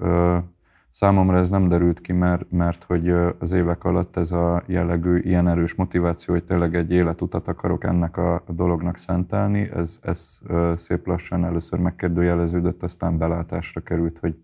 Számomra 0.90 1.36
ez 1.36 1.50
nem 1.50 1.68
derült 1.68 2.00
ki, 2.00 2.12
mert, 2.12 2.50
mert 2.50 2.84
hogy 2.84 3.08
az 3.38 3.52
évek 3.52 3.84
alatt 3.84 4.16
ez 4.16 4.32
a 4.32 4.62
jellegű 4.66 5.18
ilyen 5.18 5.48
erős 5.48 5.74
motiváció, 5.74 6.34
hogy 6.34 6.44
tényleg 6.44 6.74
egy 6.74 6.90
életutat 6.90 7.48
akarok 7.48 7.84
ennek 7.84 8.16
a 8.16 8.42
dolognak 8.46 8.96
szentelni, 8.96 9.70
ez, 9.74 9.98
ez 10.02 10.38
szép 10.76 11.06
lassan 11.06 11.44
először 11.44 11.78
megkérdőjeleződött, 11.78 12.82
aztán 12.82 13.18
belátásra 13.18 13.80
került, 13.80 14.18
hogy, 14.18 14.36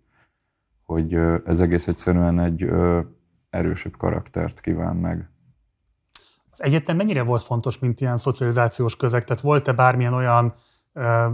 hogy 0.82 1.14
ez 1.44 1.60
egész 1.60 1.88
egyszerűen 1.88 2.40
egy 2.40 2.70
erősebb 3.50 3.96
karaktert 3.96 4.60
kíván 4.60 4.96
meg. 4.96 5.28
Az 6.54 6.62
egyetem 6.62 6.96
mennyire 6.96 7.22
volt 7.22 7.42
fontos, 7.42 7.78
mint 7.78 8.00
ilyen 8.00 8.16
szocializációs 8.16 8.96
közeg? 8.96 9.24
Tehát 9.24 9.42
volt-e 9.42 9.72
bármilyen 9.72 10.14
olyan 10.14 10.54
ö, 10.92 11.26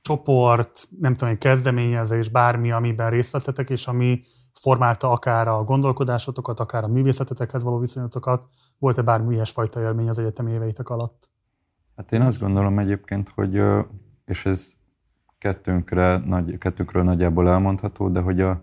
csoport, 0.00 0.88
nem 1.00 1.14
tudom, 1.14 1.38
kezdeményezés, 1.38 2.28
bármi, 2.28 2.70
amiben 2.70 3.10
részt 3.10 3.32
vettetek, 3.32 3.70
és 3.70 3.86
ami 3.86 4.22
formálta 4.60 5.10
akár 5.10 5.48
a 5.48 5.62
gondolkodásotokat, 5.62 6.60
akár 6.60 6.84
a 6.84 6.88
művészetetekhez 6.88 7.62
való 7.62 7.78
viszonyatokat? 7.78 8.48
Volt-e 8.78 9.02
bármi 9.02 9.34
ilyesfajta 9.34 9.80
élmény 9.80 10.08
az 10.08 10.18
egyetemi 10.18 10.52
éveitek 10.52 10.88
alatt? 10.88 11.30
Hát 11.96 12.12
én 12.12 12.20
azt 12.20 12.40
gondolom 12.40 12.78
egyébként, 12.78 13.28
hogy, 13.28 13.62
és 14.24 14.46
ez 14.46 14.72
kettőnkre, 15.38 16.18
nagy, 16.18 16.58
kettőnkről 16.58 17.02
nagyjából 17.02 17.48
elmondható, 17.48 18.08
de 18.08 18.20
hogy 18.20 18.40
a, 18.40 18.62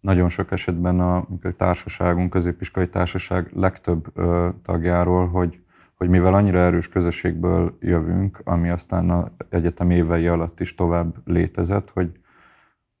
nagyon 0.00 0.28
sok 0.28 0.50
esetben 0.52 1.00
a, 1.00 1.16
a 1.16 1.26
társaságunk, 1.56 2.30
középiskolai 2.30 2.88
társaság 2.88 3.50
legtöbb 3.54 4.06
ö, 4.14 4.48
tagjáról, 4.62 5.28
hogy, 5.28 5.60
hogy 5.94 6.08
mivel 6.08 6.34
annyira 6.34 6.58
erős 6.58 6.88
közösségből 6.88 7.76
jövünk, 7.80 8.40
ami 8.44 8.68
aztán 8.68 9.10
az 9.10 9.26
egyetem 9.48 9.90
évei 9.90 10.26
alatt 10.26 10.60
is 10.60 10.74
tovább 10.74 11.14
létezett, 11.24 11.90
hogy, 11.90 12.20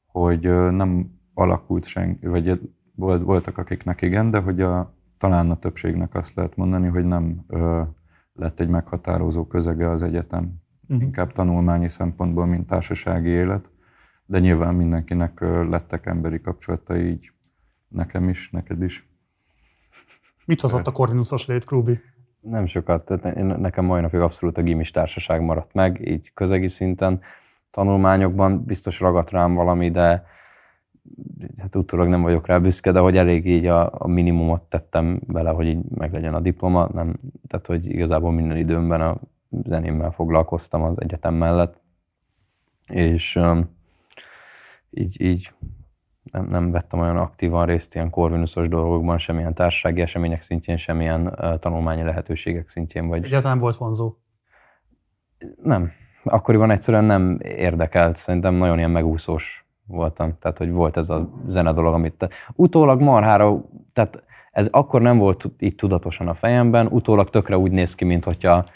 hogy 0.06 0.40
nem 0.70 1.10
alakult 1.34 1.84
senki, 1.84 2.26
vagy 2.26 2.60
volt, 2.94 3.22
voltak 3.22 3.58
akiknek 3.58 4.02
igen, 4.02 4.30
de 4.30 4.40
hogy 4.40 4.60
a, 4.60 4.94
talán 5.18 5.50
a 5.50 5.58
többségnek 5.58 6.14
azt 6.14 6.34
lehet 6.34 6.56
mondani, 6.56 6.88
hogy 6.88 7.04
nem 7.04 7.44
ö, 7.46 7.82
lett 8.32 8.60
egy 8.60 8.68
meghatározó 8.68 9.46
közege 9.46 9.90
az 9.90 10.02
egyetem. 10.02 10.54
Uh-huh. 10.88 11.04
Inkább 11.04 11.32
tanulmányi 11.32 11.88
szempontból, 11.88 12.46
mint 12.46 12.66
társasági 12.66 13.28
élet 13.28 13.70
de 14.28 14.38
nyilván 14.38 14.74
mindenkinek 14.74 15.40
lettek 15.68 16.06
emberi 16.06 16.40
kapcsolatai, 16.40 17.08
így 17.08 17.32
nekem 17.88 18.28
is, 18.28 18.50
neked 18.50 18.82
is. 18.82 19.08
Mit 20.44 20.60
hozott 20.60 20.86
a 20.86 20.92
Corvinusos 20.92 21.46
lét, 21.46 21.64
Krubi? 21.64 22.00
Nem 22.40 22.66
sokat, 22.66 23.04
tehát 23.04 23.36
én, 23.36 23.44
nekem 23.44 23.84
mai 23.84 24.00
napig 24.00 24.20
abszolút 24.20 24.58
a 24.58 24.62
gimis 24.62 24.90
társaság 24.90 25.40
maradt 25.40 25.72
meg, 25.72 26.08
így 26.08 26.32
közegi 26.34 26.68
szinten. 26.68 27.20
Tanulmányokban 27.70 28.64
biztos 28.64 29.00
ragadt 29.00 29.30
rám 29.30 29.54
valami, 29.54 29.90
de 29.90 30.24
hát 31.58 31.76
utólag 31.76 32.08
nem 32.08 32.22
vagyok 32.22 32.46
rá 32.46 32.58
büszke, 32.58 32.92
de 32.92 32.98
hogy 32.98 33.16
elég 33.16 33.46
így 33.46 33.66
a, 33.66 33.90
a 33.92 34.06
minimumot 34.06 34.62
tettem 34.62 35.20
bele, 35.26 35.50
hogy 35.50 35.66
így 35.66 35.82
meglegyen 35.94 36.34
a 36.34 36.40
diploma, 36.40 36.88
nem, 36.92 37.16
tehát 37.46 37.66
hogy 37.66 37.86
igazából 37.86 38.32
minden 38.32 38.56
időmben 38.56 39.00
a 39.00 39.20
zenémmel 39.48 40.10
foglalkoztam 40.10 40.82
az 40.82 41.00
egyetem 41.00 41.34
mellett, 41.34 41.80
és 42.86 43.36
um, 43.36 43.76
így, 44.90 45.20
így 45.20 45.50
nem, 46.32 46.44
nem 46.44 46.70
vettem 46.70 47.00
olyan 47.00 47.16
aktívan 47.16 47.66
részt 47.66 47.94
ilyen 47.94 48.10
korvinuszos 48.10 48.68
dolgokban, 48.68 49.18
semmilyen 49.18 49.54
társasági 49.54 50.00
események 50.00 50.42
szintjén, 50.42 50.76
semmilyen 50.76 51.26
uh, 51.26 51.58
tanulmányi 51.58 52.02
lehetőségek 52.02 52.68
szintjén. 52.68 53.08
Vagy... 53.08 53.24
Egyáltalán 53.24 53.58
volt 53.58 53.76
vonzó? 53.76 54.14
Nem. 55.62 55.90
Akkoriban 56.24 56.70
egyszerűen 56.70 57.04
nem 57.04 57.38
érdekelt, 57.42 58.16
szerintem 58.16 58.54
nagyon 58.54 58.78
ilyen 58.78 58.90
megúszós 58.90 59.66
voltam. 59.86 60.38
Tehát, 60.38 60.58
hogy 60.58 60.70
volt 60.70 60.96
ez 60.96 61.10
a 61.10 61.30
zene 61.48 61.72
dolog, 61.72 61.94
amit 61.94 62.28
utólag 62.54 63.00
marhára, 63.00 63.64
tehát 63.92 64.22
ez 64.52 64.66
akkor 64.66 65.02
nem 65.02 65.18
volt 65.18 65.50
így 65.58 65.74
tudatosan 65.74 66.28
a 66.28 66.34
fejemben, 66.34 66.86
utólag 66.86 67.30
tökre 67.30 67.58
úgy 67.58 67.70
néz 67.70 67.94
ki, 67.94 68.04
mint 68.04 68.24
hogyha 68.24 68.66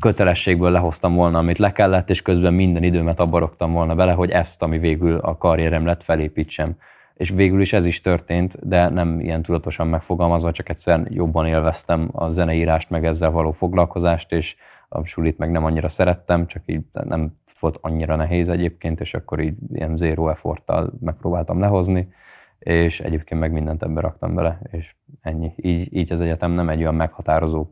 kötelességből 0.00 0.70
lehoztam 0.70 1.14
volna, 1.14 1.38
amit 1.38 1.58
le 1.58 1.72
kellett, 1.72 2.10
és 2.10 2.22
közben 2.22 2.54
minden 2.54 2.82
időmet 2.82 3.20
abba 3.20 3.38
rogtam 3.38 3.72
volna 3.72 3.94
bele, 3.94 4.12
hogy 4.12 4.30
ezt, 4.30 4.62
ami 4.62 4.78
végül 4.78 5.18
a 5.18 5.36
karrierem 5.36 5.86
lett, 5.86 6.02
felépítsem. 6.02 6.76
És 7.14 7.30
végül 7.30 7.60
is 7.60 7.72
ez 7.72 7.86
is 7.86 8.00
történt, 8.00 8.68
de 8.68 8.88
nem 8.88 9.20
ilyen 9.20 9.42
tudatosan 9.42 9.86
megfogalmazva, 9.86 10.52
csak 10.52 10.68
egyszerűen 10.68 11.06
jobban 11.10 11.46
élveztem 11.46 12.08
a 12.12 12.30
zeneírást, 12.30 12.90
meg 12.90 13.04
ezzel 13.04 13.30
való 13.30 13.50
foglalkozást, 13.50 14.32
és 14.32 14.56
a 14.88 15.04
sulit 15.04 15.38
meg 15.38 15.50
nem 15.50 15.64
annyira 15.64 15.88
szerettem, 15.88 16.46
csak 16.46 16.62
így 16.66 16.82
nem 16.92 17.36
volt 17.60 17.78
annyira 17.80 18.16
nehéz 18.16 18.48
egyébként, 18.48 19.00
és 19.00 19.14
akkor 19.14 19.40
így 19.40 19.56
ilyen 19.72 19.96
zero 19.96 20.28
efforttal 20.28 20.92
megpróbáltam 21.00 21.60
lehozni, 21.60 22.08
és 22.58 23.00
egyébként 23.00 23.40
meg 23.40 23.52
mindent 23.52 23.82
ebbe 23.82 24.00
raktam 24.00 24.34
bele, 24.34 24.60
és 24.70 24.94
ennyi. 25.20 25.52
Így, 25.56 25.96
így 25.96 26.12
az 26.12 26.20
egyetem 26.20 26.50
nem 26.50 26.68
egy 26.68 26.80
olyan 26.80 26.94
meghatározó 26.94 27.66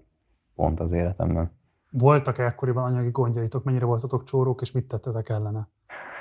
pont 0.55 0.81
az 0.81 0.93
életemben. 0.93 1.51
Voltak-e 1.99 2.45
ekkoriban 2.45 2.85
anyagi 2.85 3.11
gondjaitok, 3.11 3.65
mennyire 3.65 3.85
voltatok 3.85 4.25
csórók, 4.25 4.61
és 4.61 4.73
mit 4.73 4.85
tettetek 4.85 5.29
ellene? 5.29 5.69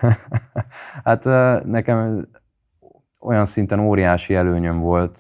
hát 1.04 1.24
nekem 1.66 2.28
olyan 3.20 3.46
szinten 3.46 3.80
óriási 3.80 4.36
előnyöm 4.36 4.80
volt, 4.80 5.20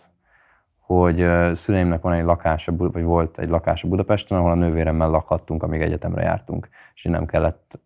hogy 0.79 1.25
szüleimnek 1.53 2.01
van 2.01 2.13
egy 2.13 2.23
lakása, 2.23 2.75
vagy 2.75 3.03
volt 3.03 3.37
egy 3.37 3.49
lakása 3.49 3.87
Budapesten, 3.87 4.37
ahol 4.37 4.51
a 4.51 4.55
nővéremmel 4.55 5.09
lakhattunk, 5.09 5.63
amíg 5.63 5.81
egyetemre 5.81 6.21
jártunk, 6.21 6.69
és 6.93 7.03
nem 7.03 7.25
kellett 7.25 7.79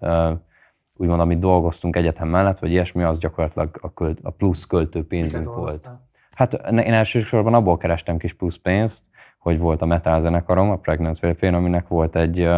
úgymond, 0.96 1.20
amit 1.20 1.40
dolgoztunk 1.40 1.96
egyetem 1.96 2.28
mellett, 2.28 2.60
vagy 2.60 2.72
ilyesmi, 2.72 3.04
az 3.04 3.20
gyakorlatilag 3.20 3.78
a, 3.82 3.94
költ, 3.94 4.20
a 4.24 4.30
plusz 4.30 4.66
költő 4.66 5.08
pénzünk 5.08 5.56
volt. 5.56 5.90
Hát 6.36 6.54
én 6.70 6.94
elsősorban 6.94 7.54
abból 7.54 7.78
kerestem 7.78 8.18
kis 8.18 8.34
plusz 8.34 8.58
pénzt, 8.58 9.06
hogy 9.38 9.60
volt 9.60 9.82
a 9.82 9.86
metal 9.86 10.22
zenekarom, 10.22 10.70
a 10.70 10.78
Pregnant 10.78 11.18
Philippine, 11.18 11.58
aminek 11.58 11.88
volt 11.88 12.16
egy, 12.16 12.50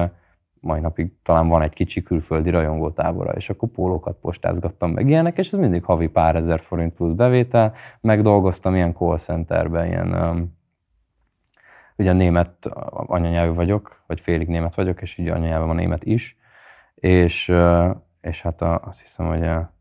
mai 0.61 0.79
napig 0.79 1.11
talán 1.23 1.47
van 1.47 1.61
egy 1.61 1.73
kicsi 1.73 2.03
külföldi 2.03 2.49
rajongótábora, 2.49 3.31
és 3.31 3.49
akkor 3.49 3.69
pólókat 3.69 4.17
postázgattam 4.21 4.91
meg 4.91 5.07
ilyenek, 5.07 5.37
és 5.37 5.51
ez 5.53 5.59
mindig 5.59 5.83
havi 5.83 6.07
pár 6.07 6.35
ezer 6.35 6.59
forint 6.59 6.93
plusz 6.93 7.13
bevétel, 7.13 7.73
megdolgoztam 8.01 8.75
ilyen 8.75 8.93
call 8.93 9.17
centerben, 9.17 9.85
ilyen 9.85 10.57
ugye 11.97 12.13
német 12.13 12.65
anyanyelvű 12.91 13.53
vagyok, 13.53 14.03
vagy 14.07 14.19
félig 14.19 14.47
német 14.47 14.75
vagyok, 14.75 15.01
és 15.01 15.17
ugye 15.17 15.33
anyanyelvem 15.33 15.69
a 15.69 15.73
német 15.73 16.03
is, 16.03 16.37
és, 16.95 17.53
és 18.21 18.41
hát 18.41 18.61
a, 18.61 18.81
azt 18.85 19.01
hiszem, 19.01 19.27
hogy 19.27 19.47
a 19.47 19.73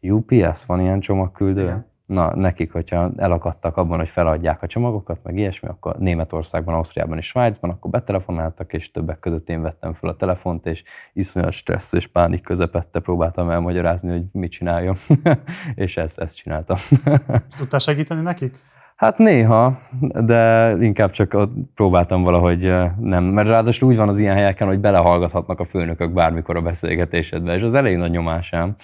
UPS 0.00 0.66
van 0.66 0.80
ilyen 0.80 1.00
csomagküldő, 1.00 1.62
Igen 1.62 1.92
na, 2.06 2.36
nekik, 2.36 2.72
hogyha 2.72 3.10
elakadtak 3.16 3.76
abban, 3.76 3.98
hogy 3.98 4.08
feladják 4.08 4.62
a 4.62 4.66
csomagokat, 4.66 5.18
meg 5.22 5.36
ilyesmi, 5.36 5.68
akkor 5.68 5.96
Németországban, 5.98 6.74
Ausztriában 6.74 7.18
és 7.18 7.26
Svájcban, 7.26 7.70
akkor 7.70 7.90
betelefonáltak, 7.90 8.72
és 8.72 8.90
többek 8.90 9.18
között 9.18 9.48
én 9.48 9.62
vettem 9.62 9.92
fel 9.92 10.10
a 10.10 10.16
telefont, 10.16 10.66
és 10.66 10.82
iszonyat 11.12 11.52
stressz 11.52 11.92
és 11.92 12.06
pánik 12.06 12.42
közepette 12.42 13.00
próbáltam 13.00 13.50
elmagyarázni, 13.50 14.10
hogy 14.10 14.24
mit 14.32 14.50
csináljon, 14.50 14.96
és 15.74 15.96
ezt, 15.96 16.18
ezt 16.18 16.36
csináltam. 16.36 16.76
Tudtál 17.58 17.80
segíteni 17.80 18.22
nekik? 18.22 18.62
Hát 18.96 19.18
néha, 19.18 19.78
de 20.00 20.70
inkább 20.80 21.10
csak 21.10 21.34
ott 21.34 21.52
próbáltam 21.74 22.22
valahogy 22.22 22.74
nem, 23.00 23.24
mert 23.24 23.48
ráadásul 23.48 23.88
úgy 23.88 23.96
van 23.96 24.08
az 24.08 24.18
ilyen 24.18 24.34
helyeken, 24.34 24.66
hogy 24.66 24.78
belehallgathatnak 24.78 25.60
a 25.60 25.64
főnökök 25.64 26.12
bármikor 26.12 26.56
a 26.56 26.62
beszélgetésedbe, 26.62 27.54
és 27.56 27.62
az 27.62 27.74
elég 27.74 27.96
nagy 27.96 28.10
nyomásám. 28.10 28.74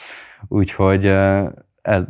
Úgyhogy 0.48 1.12
ez, 1.82 2.02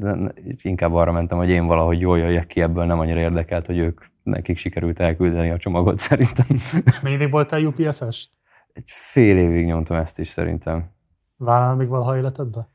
inkább 0.62 0.92
arra 0.92 1.12
mentem, 1.12 1.38
hogy 1.38 1.48
én 1.48 1.66
valahogy 1.66 2.00
jól 2.00 2.18
jöjjek 2.18 2.46
ki 2.46 2.60
ebből, 2.60 2.84
nem 2.84 2.98
annyira 2.98 3.20
érdekelt, 3.20 3.66
hogy 3.66 3.78
ők 3.78 4.00
nekik 4.22 4.56
sikerült 4.56 5.00
elküldeni 5.00 5.50
a 5.50 5.56
csomagot 5.56 5.98
szerintem. 6.08 6.46
És 6.84 7.00
mennyi 7.00 7.30
voltál 7.30 7.64
UPS-es? 7.64 8.28
Egy 8.72 8.90
fél 8.90 9.36
évig 9.36 9.64
nyomtam 9.64 9.96
ezt 9.96 10.18
is 10.18 10.28
szerintem. 10.28 10.90
Vállalnál 11.36 11.76
még 11.76 11.88
valaha 11.88 12.16
életedbe? 12.16 12.68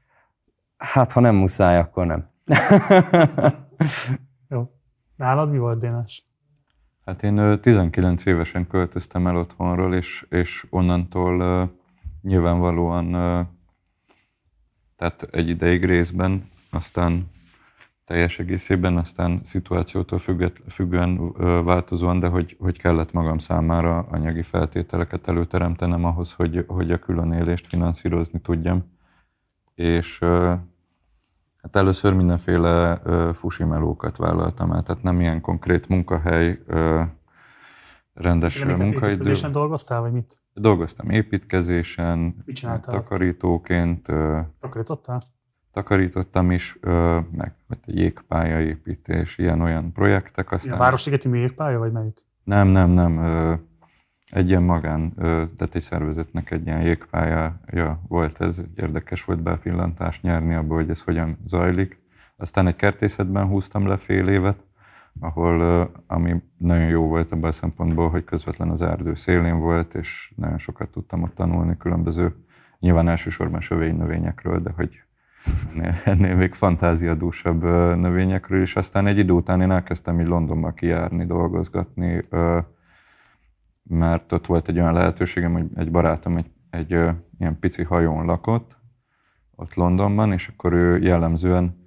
Hát, 0.77 1.11
ha 1.11 1.19
nem 1.19 1.35
muszáj, 1.35 1.77
akkor 1.77 2.05
nem. 2.05 2.29
Jó. 4.49 4.69
Nálad 5.15 5.51
mi 5.51 5.57
volt, 5.57 5.79
Dénes? 5.79 6.25
Hát 7.05 7.23
én 7.23 7.61
19 7.61 8.25
évesen 8.25 8.67
költöztem 8.67 9.27
el 9.27 9.37
otthonról, 9.37 9.95
és, 9.95 10.25
és 10.29 10.65
onnantól 10.69 11.71
nyilvánvalóan 12.21 13.11
Tehát 14.95 15.27
egy 15.31 15.49
ideig 15.49 15.85
részben, 15.85 16.49
aztán 16.75 17.29
teljes 18.05 18.39
egészében, 18.39 18.97
aztán 18.97 19.39
szituációtól 19.43 20.19
függet, 20.19 20.61
függően 20.67 21.33
változóan, 21.63 22.19
de 22.19 22.27
hogy, 22.27 22.55
hogy 22.59 22.81
kellett 22.81 23.11
magam 23.11 23.37
számára 23.37 23.97
anyagi 23.97 24.41
feltételeket 24.41 25.27
előteremtenem 25.27 26.05
ahhoz, 26.05 26.33
hogy, 26.33 26.65
hogy 26.67 26.91
a 26.91 26.99
külön 26.99 27.31
élést 27.31 27.67
finanszírozni 27.67 28.39
tudjam. 28.41 28.93
És 29.75 30.19
hát 31.61 31.75
először 31.75 32.13
mindenféle 32.13 33.01
fusimelókat 33.33 34.17
vállaltam 34.17 34.71
el, 34.71 34.83
tehát 34.83 35.03
nem 35.03 35.19
ilyen 35.19 35.41
konkrét 35.41 35.87
munkahely, 35.87 36.59
rendes 38.13 38.65
munkaidő. 38.65 39.49
dolgoztál, 39.51 40.01
vagy 40.01 40.11
mit? 40.11 40.37
Dolgoztam 40.53 41.09
építkezésen, 41.09 42.43
takarítóként. 42.81 44.05
Takarítottál? 44.59 45.21
Takarítottam 45.75 46.51
is, 46.51 46.79
meg 47.31 47.53
egy 47.69 47.97
jégpályaépítés, 47.97 49.37
ilyen-olyan 49.37 49.91
projektek. 49.91 50.51
Aztán... 50.51 50.73
A 50.73 50.77
Városligeti 50.77 51.29
jégpálya, 51.29 51.79
vagy 51.79 51.91
melyik? 51.91 52.25
Nem, 52.43 52.67
nem, 52.67 52.89
nem. 52.89 53.19
Egy 54.31 54.49
ilyen 54.49 54.63
magán, 54.63 55.13
tehát 55.15 55.75
egy 55.75 55.81
szervezetnek 55.81 56.51
egy 56.51 56.65
ilyen 56.65 56.81
jégpályaja 56.81 58.01
volt 58.07 58.41
ez. 58.41 58.63
Érdekes 58.75 59.23
volt 59.23 59.43
bepillantást 59.43 60.21
nyerni 60.21 60.53
abból, 60.53 60.77
hogy 60.77 60.89
ez 60.89 61.01
hogyan 61.01 61.37
zajlik. 61.45 61.99
Aztán 62.37 62.67
egy 62.67 62.75
kertészetben 62.75 63.47
húztam 63.47 63.87
le 63.87 63.97
fél 63.97 64.27
évet, 64.27 64.63
ahol, 65.19 65.89
ami 66.07 66.43
nagyon 66.57 66.87
jó 66.87 67.07
volt 67.07 67.31
abban 67.31 67.49
a 67.49 67.51
szempontból, 67.51 68.09
hogy 68.09 68.23
közvetlen 68.23 68.69
az 68.69 68.81
erdő 68.81 69.13
szélén 69.13 69.59
volt, 69.59 69.93
és 69.93 70.33
nagyon 70.35 70.57
sokat 70.57 70.89
tudtam 70.89 71.23
ott 71.23 71.35
tanulni 71.35 71.77
különböző, 71.77 72.35
nyilván 72.79 73.07
elsősorban 73.07 73.61
sövény 73.61 73.95
növényekről, 73.95 74.59
de 74.59 74.71
hogy 74.75 75.03
ennél, 76.05 76.35
még 76.35 76.53
fantáziadúsabb 76.53 77.63
növényekről, 77.97 78.61
és 78.61 78.75
aztán 78.75 79.07
egy 79.07 79.17
idő 79.17 79.33
után 79.33 79.61
én 79.61 79.71
elkezdtem 79.71 80.19
így 80.19 80.27
Londonba 80.27 80.71
kijárni, 80.71 81.25
dolgozgatni, 81.25 82.23
mert 83.83 84.31
ott 84.31 84.45
volt 84.45 84.67
egy 84.67 84.79
olyan 84.79 84.93
lehetőségem, 84.93 85.53
hogy 85.53 85.65
egy 85.75 85.91
barátom 85.91 86.37
egy, 86.37 86.51
egy 86.69 86.89
ilyen 87.39 87.59
pici 87.59 87.83
hajón 87.83 88.25
lakott, 88.25 88.77
ott 89.55 89.73
Londonban, 89.73 90.31
és 90.31 90.47
akkor 90.47 90.73
ő 90.73 90.99
jellemzően 90.99 91.83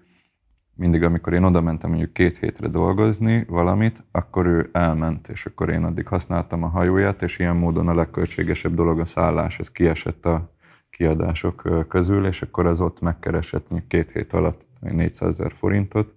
mindig, 0.75 1.03
amikor 1.03 1.33
én 1.33 1.43
oda 1.43 1.61
mentem 1.61 1.91
mondjuk 1.91 2.13
két 2.13 2.39
hétre 2.39 2.69
dolgozni 2.69 3.45
valamit, 3.49 4.05
akkor 4.13 4.47
ő 4.47 4.71
elment, 4.73 5.29
és 5.29 5.47
akkor 5.47 5.69
én 5.69 5.85
addig 5.85 6.07
használtam 6.07 6.63
a 6.63 6.69
hajóját, 6.69 7.23
és 7.23 7.39
ilyen 7.39 7.57
módon 7.57 7.89
a 7.89 7.95
legköltségesebb 7.95 8.75
dolog 8.75 9.01
a 9.01 9.05
szállás, 9.05 9.59
ez 9.59 9.71
kiesett 9.71 10.27
a 10.27 10.57
kiadások 10.99 11.87
közül, 11.89 12.27
és 12.27 12.43
akkor 12.43 12.67
az 12.67 12.81
ott 12.81 13.01
megkeresett 13.01 13.69
mondjuk 13.69 13.89
két 13.91 14.11
hét 14.11 14.33
alatt 14.33 14.67
400 14.81 15.29
ezer 15.29 15.53
forintot, 15.53 16.15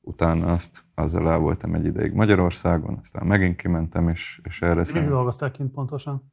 utána 0.00 0.52
azt 0.52 0.82
azzal 0.94 1.30
el 1.30 1.38
voltam 1.38 1.74
egy 1.74 1.84
ideig 1.84 2.12
Magyarországon, 2.12 2.98
aztán 3.02 3.26
megint 3.26 3.56
kimentem, 3.56 4.08
és, 4.08 4.40
és 4.44 4.62
erre 4.62 4.82
Mi 4.92 5.00
dolgoztál 5.00 5.50
kint 5.50 5.72
pontosan? 5.72 6.32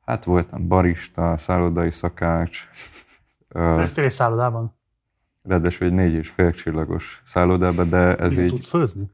Hát 0.00 0.24
voltam 0.24 0.68
barista, 0.68 1.36
szállodai 1.36 1.90
szakács. 1.90 2.68
Főztél 3.48 4.04
egy 4.04 4.10
szállodában? 4.10 4.76
Ráadásul 5.42 5.86
egy 5.86 5.92
négy 5.92 6.12
és 6.12 6.30
fél 6.30 6.52
csillagos 6.52 7.20
szállodában, 7.24 7.88
de 7.88 8.16
ez 8.16 8.36
Mi 8.36 8.42
így... 8.42 8.48
tudsz 8.48 8.68
főzni? 8.68 9.10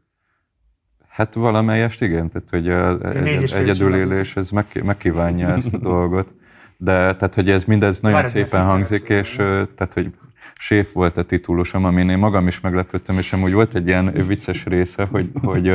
Hát 1.09 1.35
valamelyest 1.35 2.03
igen, 2.03 2.31
tehát 2.31 2.51
hogy 2.51 2.69
egy, 3.17 3.53
egyedülélés, 3.53 4.37
ez 4.37 4.51
meg, 4.51 4.83
megkívánja 4.85 5.49
ezt 5.49 5.75
a 5.75 5.79
dolgot. 5.79 6.35
De 6.83 7.17
tehát, 7.17 7.35
hogy 7.35 7.51
ez 7.51 7.65
mindez 7.65 8.01
nagyon 8.01 8.21
Várj, 8.21 8.31
szépen 8.31 8.65
hangzik, 8.65 9.09
és 9.09 9.35
tehát, 9.75 9.91
hogy 9.95 10.11
séf 10.55 10.93
volt 10.93 11.17
a 11.17 11.23
titulusom, 11.23 11.85
amin 11.85 12.09
én 12.09 12.19
magam 12.19 12.47
is 12.47 12.61
meglepődtem, 12.61 13.19
és 13.19 13.33
amúgy 13.33 13.53
volt 13.53 13.75
egy 13.75 13.87
ilyen 13.87 14.13
vicces 14.27 14.65
része, 14.65 15.05
hogy, 15.11 15.31
hogy 15.43 15.69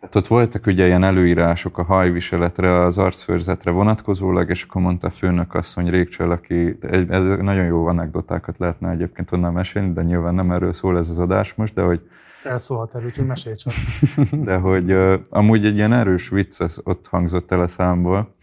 hát 0.00 0.14
ott 0.14 0.26
voltak 0.26 0.66
ugye 0.66 0.86
ilyen 0.86 1.04
előírások 1.04 1.78
a 1.78 1.82
hajviseletre, 1.82 2.84
az 2.84 2.98
arcfőrzetre 2.98 3.70
vonatkozólag, 3.70 4.50
és 4.50 4.62
akkor 4.62 4.82
mondta 4.82 5.06
a 5.06 5.10
főnök 5.10 5.54
asszony 5.54 5.90
Régcsel, 5.90 6.30
aki 6.30 6.78
egy, 6.80 7.10
ez 7.10 7.22
nagyon 7.22 7.64
jó 7.64 7.86
anekdotákat 7.86 8.58
lehetne 8.58 8.90
egyébként 8.90 9.32
onnan 9.32 9.52
mesélni, 9.52 9.92
de 9.92 10.02
nyilván 10.02 10.34
nem 10.34 10.50
erről 10.50 10.72
szól 10.72 10.98
ez 10.98 11.08
az 11.08 11.18
adás 11.18 11.54
most, 11.54 11.74
de 11.74 11.82
hogy 11.82 12.00
Elszólhat 12.44 12.94
erről, 12.94 13.10
hogy 13.16 13.26
mesélj 13.26 13.54
csak. 13.54 13.72
De 14.48 14.56
hogy 14.56 14.92
uh, 14.92 15.14
amúgy 15.28 15.66
egy 15.66 15.76
ilyen 15.76 15.92
erős 15.92 16.28
vicc 16.28 16.60
ott 16.82 17.06
hangzott 17.06 17.52
el 17.52 17.60
a 17.60 17.66
számból, 17.66 18.34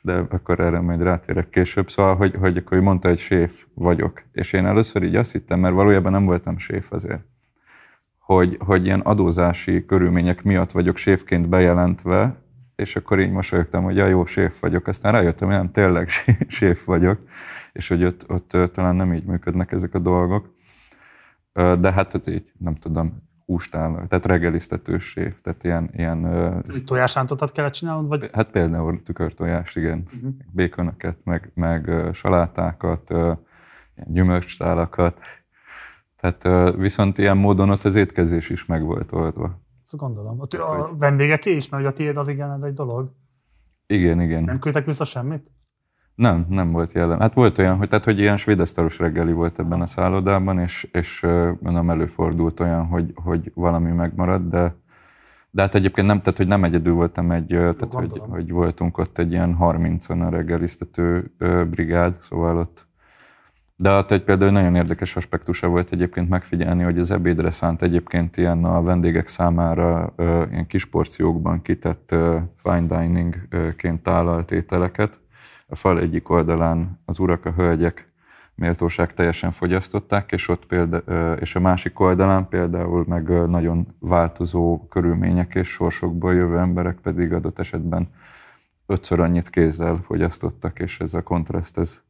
de 0.00 0.12
akkor 0.12 0.60
erre 0.60 0.80
majd 0.80 1.02
rátérek 1.02 1.48
később. 1.48 1.90
Szóval, 1.90 2.16
hogy, 2.16 2.34
hogy 2.34 2.56
akkor 2.56 2.80
mondta, 2.80 3.08
hogy 3.08 3.18
séf 3.18 3.64
vagyok. 3.74 4.22
És 4.32 4.52
én 4.52 4.66
először 4.66 5.02
így 5.02 5.16
azt 5.16 5.32
hittem, 5.32 5.60
mert 5.60 5.74
valójában 5.74 6.12
nem 6.12 6.24
voltam 6.24 6.58
séf 6.58 6.92
azért, 6.92 7.24
hogy, 8.18 8.58
hogy 8.60 8.84
ilyen 8.84 9.00
adózási 9.00 9.84
körülmények 9.84 10.42
miatt 10.42 10.70
vagyok 10.70 10.96
séfként 10.96 11.48
bejelentve, 11.48 12.36
és 12.76 12.96
akkor 12.96 13.20
így 13.20 13.30
mosolyogtam, 13.30 13.84
hogy 13.84 13.96
ja, 13.96 14.06
jó, 14.06 14.24
séf 14.24 14.60
vagyok. 14.60 14.86
Aztán 14.86 15.12
rájöttem, 15.12 15.48
hogy 15.48 15.56
nem, 15.56 15.70
tényleg 15.70 16.08
séf 16.48 16.84
vagyok, 16.84 17.20
és 17.72 17.88
hogy 17.88 18.04
ott, 18.04 18.30
ott 18.30 18.72
talán 18.72 18.96
nem 18.96 19.12
így 19.12 19.24
működnek 19.24 19.72
ezek 19.72 19.94
a 19.94 19.98
dolgok. 19.98 20.54
De 21.52 21.92
hát 21.92 22.14
ez 22.14 22.28
így, 22.28 22.52
nem 22.58 22.74
tudom, 22.74 23.28
hústál, 23.46 24.06
tehát 24.08 24.26
reggelisztetős 24.26 25.04
séf, 25.04 25.40
tehát 25.40 25.64
ilyen... 25.64 25.90
ilyen 25.92 26.62
Tojásántotat 26.84 27.52
kellett 27.52 27.72
csinálnod? 27.72 28.08
Vagy? 28.08 28.30
Hát 28.32 28.50
például 28.50 29.02
tükörtojás, 29.02 29.76
igen. 29.76 30.02
Uh-huh. 30.14 30.30
Békonöket, 30.52 31.18
meg, 31.24 31.50
meg 31.54 31.90
salátákat, 32.12 33.10
ilyen 33.10 34.06
gyümölcstálakat. 34.06 35.20
Tehát 36.16 36.74
viszont 36.76 37.18
ilyen 37.18 37.36
módon 37.36 37.70
ott 37.70 37.84
az 37.84 37.94
étkezés 37.94 38.50
is 38.50 38.66
meg 38.66 38.82
volt 38.82 39.12
oldva. 39.12 39.60
Ezt 39.82 39.96
gondolom. 39.96 40.40
A, 40.40 40.56
a 40.62 40.96
vendégeké 40.96 41.56
is, 41.56 41.68
mert 41.68 41.86
a 41.86 41.90
tiéd 41.90 42.16
az 42.16 42.28
igen, 42.28 42.52
ez 42.52 42.62
egy 42.62 42.72
dolog. 42.72 43.10
Igen, 43.86 44.20
igen. 44.20 44.42
Nem 44.42 44.58
küldtek 44.58 44.84
vissza 44.84 45.04
semmit? 45.04 45.50
Nem, 46.16 46.46
nem 46.48 46.70
volt 46.70 46.92
jelen. 46.92 47.20
Hát 47.20 47.34
volt 47.34 47.58
olyan, 47.58 47.76
hogy, 47.76 47.88
tehát, 47.88 48.04
hogy 48.04 48.18
ilyen 48.18 48.36
svédesztalos 48.36 48.98
reggeli 48.98 49.32
volt 49.32 49.58
ebben 49.58 49.80
a 49.80 49.86
szállodában, 49.86 50.58
és, 50.58 50.88
és 50.92 51.20
nem 51.60 51.90
előfordult 51.90 52.60
olyan, 52.60 52.86
hogy, 52.86 53.12
hogy 53.14 53.50
valami 53.54 53.90
megmaradt, 53.90 54.48
de, 54.48 54.74
de 55.50 55.62
hát 55.62 55.74
egyébként 55.74 56.06
nem, 56.06 56.18
tehát, 56.18 56.36
hogy 56.36 56.46
nem 56.46 56.64
egyedül 56.64 56.94
voltam 56.94 57.30
egy, 57.30 57.46
tehát, 57.46 57.92
hogy, 57.92 58.20
hogy, 58.28 58.50
voltunk 58.50 58.98
ott 58.98 59.18
egy 59.18 59.32
ilyen 59.32 59.56
30-an 59.60 60.26
a 60.26 60.30
reggelisztető 60.30 61.32
brigád, 61.70 62.16
szóval 62.20 62.58
ott 62.58 62.86
de 63.78 63.90
hát 63.90 64.10
egy 64.10 64.22
például 64.22 64.50
nagyon 64.50 64.74
érdekes 64.74 65.16
aspektusa 65.16 65.68
volt 65.68 65.92
egyébként 65.92 66.28
megfigyelni, 66.28 66.82
hogy 66.82 66.98
az 66.98 67.10
ebédre 67.10 67.50
szánt 67.50 67.82
egyébként 67.82 68.36
ilyen 68.36 68.64
a 68.64 68.82
vendégek 68.82 69.26
számára 69.26 70.14
ilyen 70.50 70.66
kis 70.66 70.84
porciókban 70.84 71.62
kitett 71.62 72.14
fine 72.56 72.80
diningként 72.80 74.02
tálalt 74.02 74.50
ételeket, 74.50 75.20
a 75.66 75.74
fal 75.74 76.00
egyik 76.00 76.28
oldalán 76.28 77.00
az 77.04 77.18
urak, 77.18 77.44
a 77.44 77.52
hölgyek 77.52 78.10
méltóság 78.54 79.14
teljesen 79.14 79.50
fogyasztották, 79.50 80.32
és, 80.32 80.48
ott 80.48 80.66
példa, 80.66 80.98
és 81.34 81.54
a 81.54 81.60
másik 81.60 82.00
oldalán 82.00 82.48
például 82.48 83.04
meg 83.08 83.48
nagyon 83.48 83.86
változó 83.98 84.86
körülmények 84.88 85.54
és 85.54 85.68
sorsokból 85.68 86.34
jövő 86.34 86.58
emberek 86.58 86.98
pedig 86.98 87.32
adott 87.32 87.58
esetben 87.58 88.08
ötször 88.86 89.20
annyit 89.20 89.50
kézzel 89.50 89.96
fogyasztottak, 89.96 90.78
és 90.78 91.00
ez 91.00 91.14
a 91.14 91.22
kontraszt, 91.22 91.78
ez, 91.78 92.02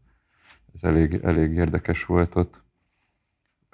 ez 0.75 0.83
elég, 0.83 1.21
elég 1.23 1.53
érdekes 1.53 2.05
volt 2.05 2.35
ott. 2.35 2.65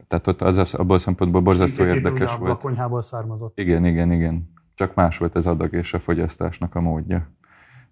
Tehát 0.09 0.26
ott 0.26 0.42
az, 0.42 0.74
abból 0.74 0.96
a 0.96 0.98
szempontból 0.98 1.40
borzasztó 1.40 1.84
érdekes 1.84 2.36
volt. 2.36 2.52
A 2.52 2.56
konyhából 2.56 3.02
származott. 3.02 3.59
Igen, 3.59 3.84
igen, 3.84 4.12
igen. 4.12 4.52
Csak 4.74 4.94
más 4.94 5.18
volt 5.18 5.34
az 5.34 5.46
adag 5.46 5.72
és 5.72 5.94
a 5.94 5.98
fogyasztásnak 5.98 6.74
a 6.74 6.80
módja, 6.80 7.30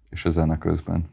és 0.09 0.25
a 0.25 0.29
zene 0.29 0.57
közben. 0.57 1.09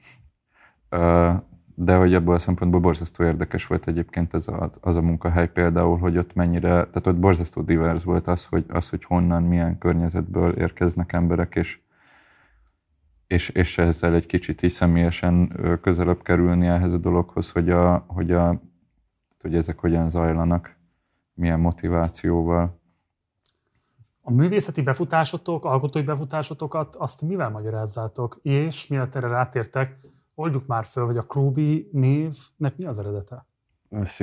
De 1.75 1.97
hogy 1.97 2.15
ebből 2.15 2.35
a 2.35 2.39
szempontból 2.39 2.81
borzasztó 2.81 3.25
érdekes 3.25 3.67
volt 3.67 3.87
egyébként 3.87 4.35
ez 4.35 4.49
a, 4.49 4.71
az 4.81 4.97
a 4.97 5.03
munkahely 5.03 5.49
például, 5.49 5.99
hogy 5.99 6.19
ott 6.19 6.35
mennyire, 6.35 6.69
tehát 6.69 7.07
ott 7.07 7.17
borzasztó 7.17 7.63
divers 7.63 8.05
volt 8.05 8.27
az, 8.27 8.45
hogy, 8.47 8.65
az, 8.69 8.89
hogy 8.89 9.05
honnan, 9.05 9.43
milyen 9.43 9.79
környezetből 9.79 10.53
érkeznek 10.53 11.13
emberek, 11.13 11.55
és, 11.55 11.81
és, 13.27 13.49
és 13.49 13.79
ezzel 13.79 14.15
egy 14.15 14.27
kicsit 14.27 14.63
is 14.63 14.73
személyesen 14.73 15.53
közelebb 15.83 16.23
kerülni 16.23 16.67
ehhez 16.67 16.93
a 16.93 16.99
dologhoz, 16.99 17.51
hogy, 17.51 17.71
a, 17.71 18.05
hogy, 18.07 18.33
a, 18.33 18.61
hogy 19.41 19.55
ezek 19.55 19.79
hogyan 19.79 20.11
zajlanak, 20.11 20.77
milyen 21.35 21.61
motivációval. 21.61 22.81
A 24.21 24.31
művészeti 24.31 24.83
befutásotok, 24.83 25.65
alkotói 25.65 26.03
befutásotokat 26.03 26.97
azt 26.97 27.23
mivel 27.23 27.51
magyarázzátok? 27.51 28.39
És 28.43 28.87
mielőtt 28.87 29.15
erre 29.15 29.29
rátértek, 29.29 29.99
oldjuk 30.39 30.67
már 30.67 30.85
föl, 30.85 31.07
hogy 31.07 31.17
a 31.17 31.23
Krúbi 31.23 31.89
névnek 31.93 32.77
mi 32.77 32.85
az 32.85 32.99
eredete? 32.99 33.47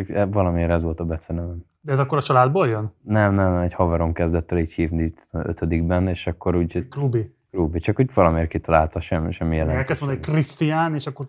E, 0.08 0.26
valamiért 0.26 0.72
ez 0.72 0.84
volt 0.84 1.00
a 1.00 1.06
becenevem. 1.06 1.66
De 1.82 1.92
ez 1.92 2.00
akkor 2.00 2.18
a 2.18 2.22
családból 2.22 2.68
jön? 2.68 2.94
Nem, 3.02 3.34
nem, 3.34 3.56
egy 3.56 3.74
haverom 3.74 4.14
kezdett 4.14 4.52
el 4.52 4.58
így 4.58 4.72
hívni 4.72 5.14
ötödikben, 5.32 6.08
és 6.08 6.28
akkor 6.28 6.56
úgy... 6.56 6.88
Klubi. 6.90 7.34
Rubi, 7.52 7.80
csak 7.80 8.00
úgy 8.00 8.14
valamiért 8.14 8.50
kitalálta, 8.50 9.00
semmi, 9.00 9.32
semmi 9.32 9.56
jelentős. 9.56 9.80
Elkezd 9.80 10.02
mondani, 10.02 10.24
hogy 10.26 10.34
Krisztián, 10.34 10.94
és 10.94 11.08
akkor 11.08 11.28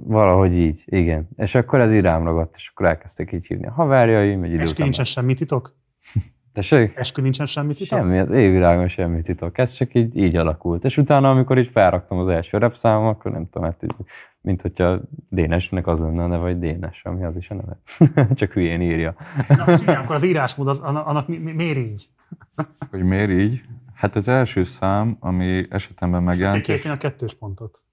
Valahogy 0.00 0.58
így, 0.58 0.82
igen. 0.84 1.28
És 1.36 1.54
akkor 1.54 1.80
ez 1.80 1.92
így 1.92 2.00
rám 2.00 2.24
ragadt, 2.24 2.56
és 2.56 2.70
akkor 2.74 2.86
elkezdték 2.86 3.32
így 3.32 3.46
hívni 3.46 3.66
a 3.66 3.70
haverjaim, 3.72 4.42
egy 4.42 4.52
idő 4.52 4.62
eskü 4.62 4.82
nincsen 4.82 5.04
semmi 5.04 5.34
titok? 5.34 5.76
Tessék? 6.52 6.96
Eskü 6.96 7.22
nincsen 7.22 7.46
semmi 7.46 7.74
titok? 7.74 7.98
Semmi, 7.98 8.18
az 8.18 8.30
évvilágon 8.30 8.88
semmi 8.88 9.20
titok. 9.20 9.58
Ez 9.58 9.72
csak 9.72 9.94
így, 9.94 10.16
így 10.16 10.36
alakult. 10.36 10.84
És 10.84 10.96
utána, 10.96 11.30
amikor 11.30 11.58
így 11.58 11.66
felraktam 11.66 12.18
az 12.18 12.28
első 12.28 12.58
repszámom, 12.58 13.06
akkor 13.06 13.32
nem 13.32 13.48
tudom, 13.50 13.68
hát 13.68 13.82
így, 13.82 13.94
mint 14.40 14.62
hogyha 14.62 15.00
Dénesnek 15.28 15.86
az 15.86 15.98
lenne 16.00 16.22
a 16.22 16.26
neve, 16.26 16.42
vagy 16.42 16.58
Dénes, 16.58 17.04
ami 17.04 17.24
az 17.24 17.36
is 17.36 17.50
a 17.50 17.54
neve. 17.54 17.78
csak 18.34 18.52
hülyén 18.52 18.80
írja. 18.80 19.14
Na, 19.48 19.72
és 19.72 19.80
igen, 19.80 19.96
akkor 19.96 20.14
az 20.14 20.22
írásmód, 20.22 20.68
az, 20.68 20.78
annak, 20.80 21.28
mi, 21.28 21.36
mi, 21.36 21.52
miért 21.52 21.78
így? 21.78 22.08
Hogy 22.90 23.02
miért 23.02 23.30
így? 23.30 23.62
Hát 23.94 24.16
az 24.16 24.28
első 24.28 24.64
szám, 24.64 25.16
ami 25.20 25.66
esetemben 25.70 26.22
megjelent, 26.22 26.68
és 26.68 26.82
kérni 26.82 26.90
a 26.90 26.96
kettős 26.96 27.34
pontot. 27.34 27.84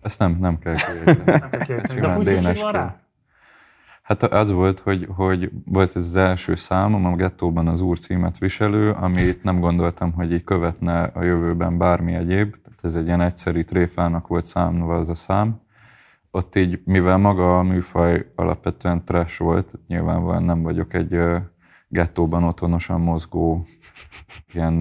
ezt 0.00 0.18
nem, 0.18 0.36
nem 0.40 0.58
kell 0.58 0.74
kérni. 1.04 1.22
Nem 1.24 1.50
kell 1.50 1.62
kérni. 1.62 2.00
De 2.00 2.24
szükség 2.24 2.62
van 2.62 2.72
rá? 2.72 3.00
Hát 4.08 4.22
az 4.22 4.52
volt, 4.52 4.80
hogy, 4.80 5.08
hogy 5.16 5.50
volt 5.64 5.96
ez 5.96 6.06
az 6.06 6.16
első 6.16 6.54
számom, 6.54 7.04
a 7.04 7.16
gettóban 7.16 7.68
az 7.68 7.80
úr 7.80 7.98
címet 7.98 8.38
viselő, 8.38 8.90
amit 8.90 9.42
nem 9.42 9.60
gondoltam, 9.60 10.12
hogy 10.12 10.32
így 10.32 10.44
követne 10.44 11.02
a 11.02 11.22
jövőben 11.22 11.78
bármi 11.78 12.14
egyéb. 12.14 12.56
Tehát 12.62 12.78
ez 12.82 12.96
egy 12.96 13.06
ilyen 13.06 13.20
egyszerű 13.20 13.62
tréfának 13.62 14.26
volt 14.26 14.46
számva 14.46 14.96
az 14.96 15.08
a 15.08 15.14
szám. 15.14 15.60
Ott 16.30 16.54
így, 16.54 16.80
mivel 16.84 17.18
maga 17.18 17.58
a 17.58 17.62
műfaj 17.62 18.32
alapvetően 18.34 19.04
trash 19.04 19.40
volt, 19.40 19.74
nyilvánvalóan 19.86 20.42
nem 20.42 20.62
vagyok 20.62 20.94
egy 20.94 21.18
gettóban 21.88 22.44
otthonosan 22.44 23.00
mozgó 23.00 23.66
ilyen, 24.54 24.74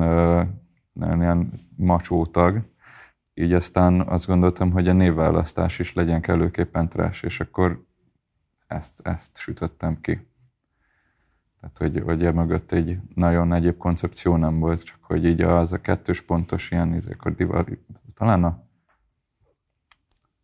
ilyen 0.94 1.52
macsó 1.76 2.26
tag, 2.26 2.62
így 3.34 3.54
aztán 3.54 4.02
azt 4.02 4.28
gondoltam, 4.28 4.72
hogy 4.72 4.88
a 4.88 4.94
névválasztás 4.94 5.80
is 5.80 5.94
legyen 5.94 6.22
kellőképpen 6.22 6.90
trash, 6.90 7.24
és 7.24 7.40
akkor 7.40 7.86
ezt, 8.68 9.08
ezt 9.08 9.38
sütöttem 9.38 10.02
ki. 10.02 10.28
Tehát, 11.60 11.78
hogy, 11.78 12.04
hogy 12.06 12.26
e 12.26 12.32
mögött 12.32 12.72
egy 12.72 13.00
nagyon 13.16 13.54
egyéb 13.54 13.78
koncepció 13.78 14.36
nem 14.36 14.60
volt, 14.60 14.84
csak 14.84 14.98
hogy 15.02 15.26
így 15.26 15.42
az 15.42 15.74
a 15.74 15.82
kettős 15.82 16.22
pontos 16.22 16.72
ilyen, 16.72 16.96
így 16.96 17.12
akkor 17.12 17.36
divar, 17.36 17.78
talán 18.14 18.44
a 18.44 18.66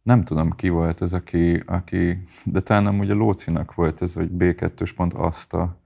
nem 0.03 0.23
tudom 0.23 0.51
ki 0.51 0.69
volt 0.69 1.01
ez, 1.01 1.13
aki, 1.13 1.63
aki 1.65 2.17
de 2.45 2.59
talán 2.59 2.85
amúgy 2.85 3.11
a 3.11 3.15
Lócinak 3.15 3.73
volt 3.73 4.01
ez, 4.01 4.13
hogy 4.13 4.29
B2 4.37 4.91
pont 4.95 5.13
aszta. 5.13 5.81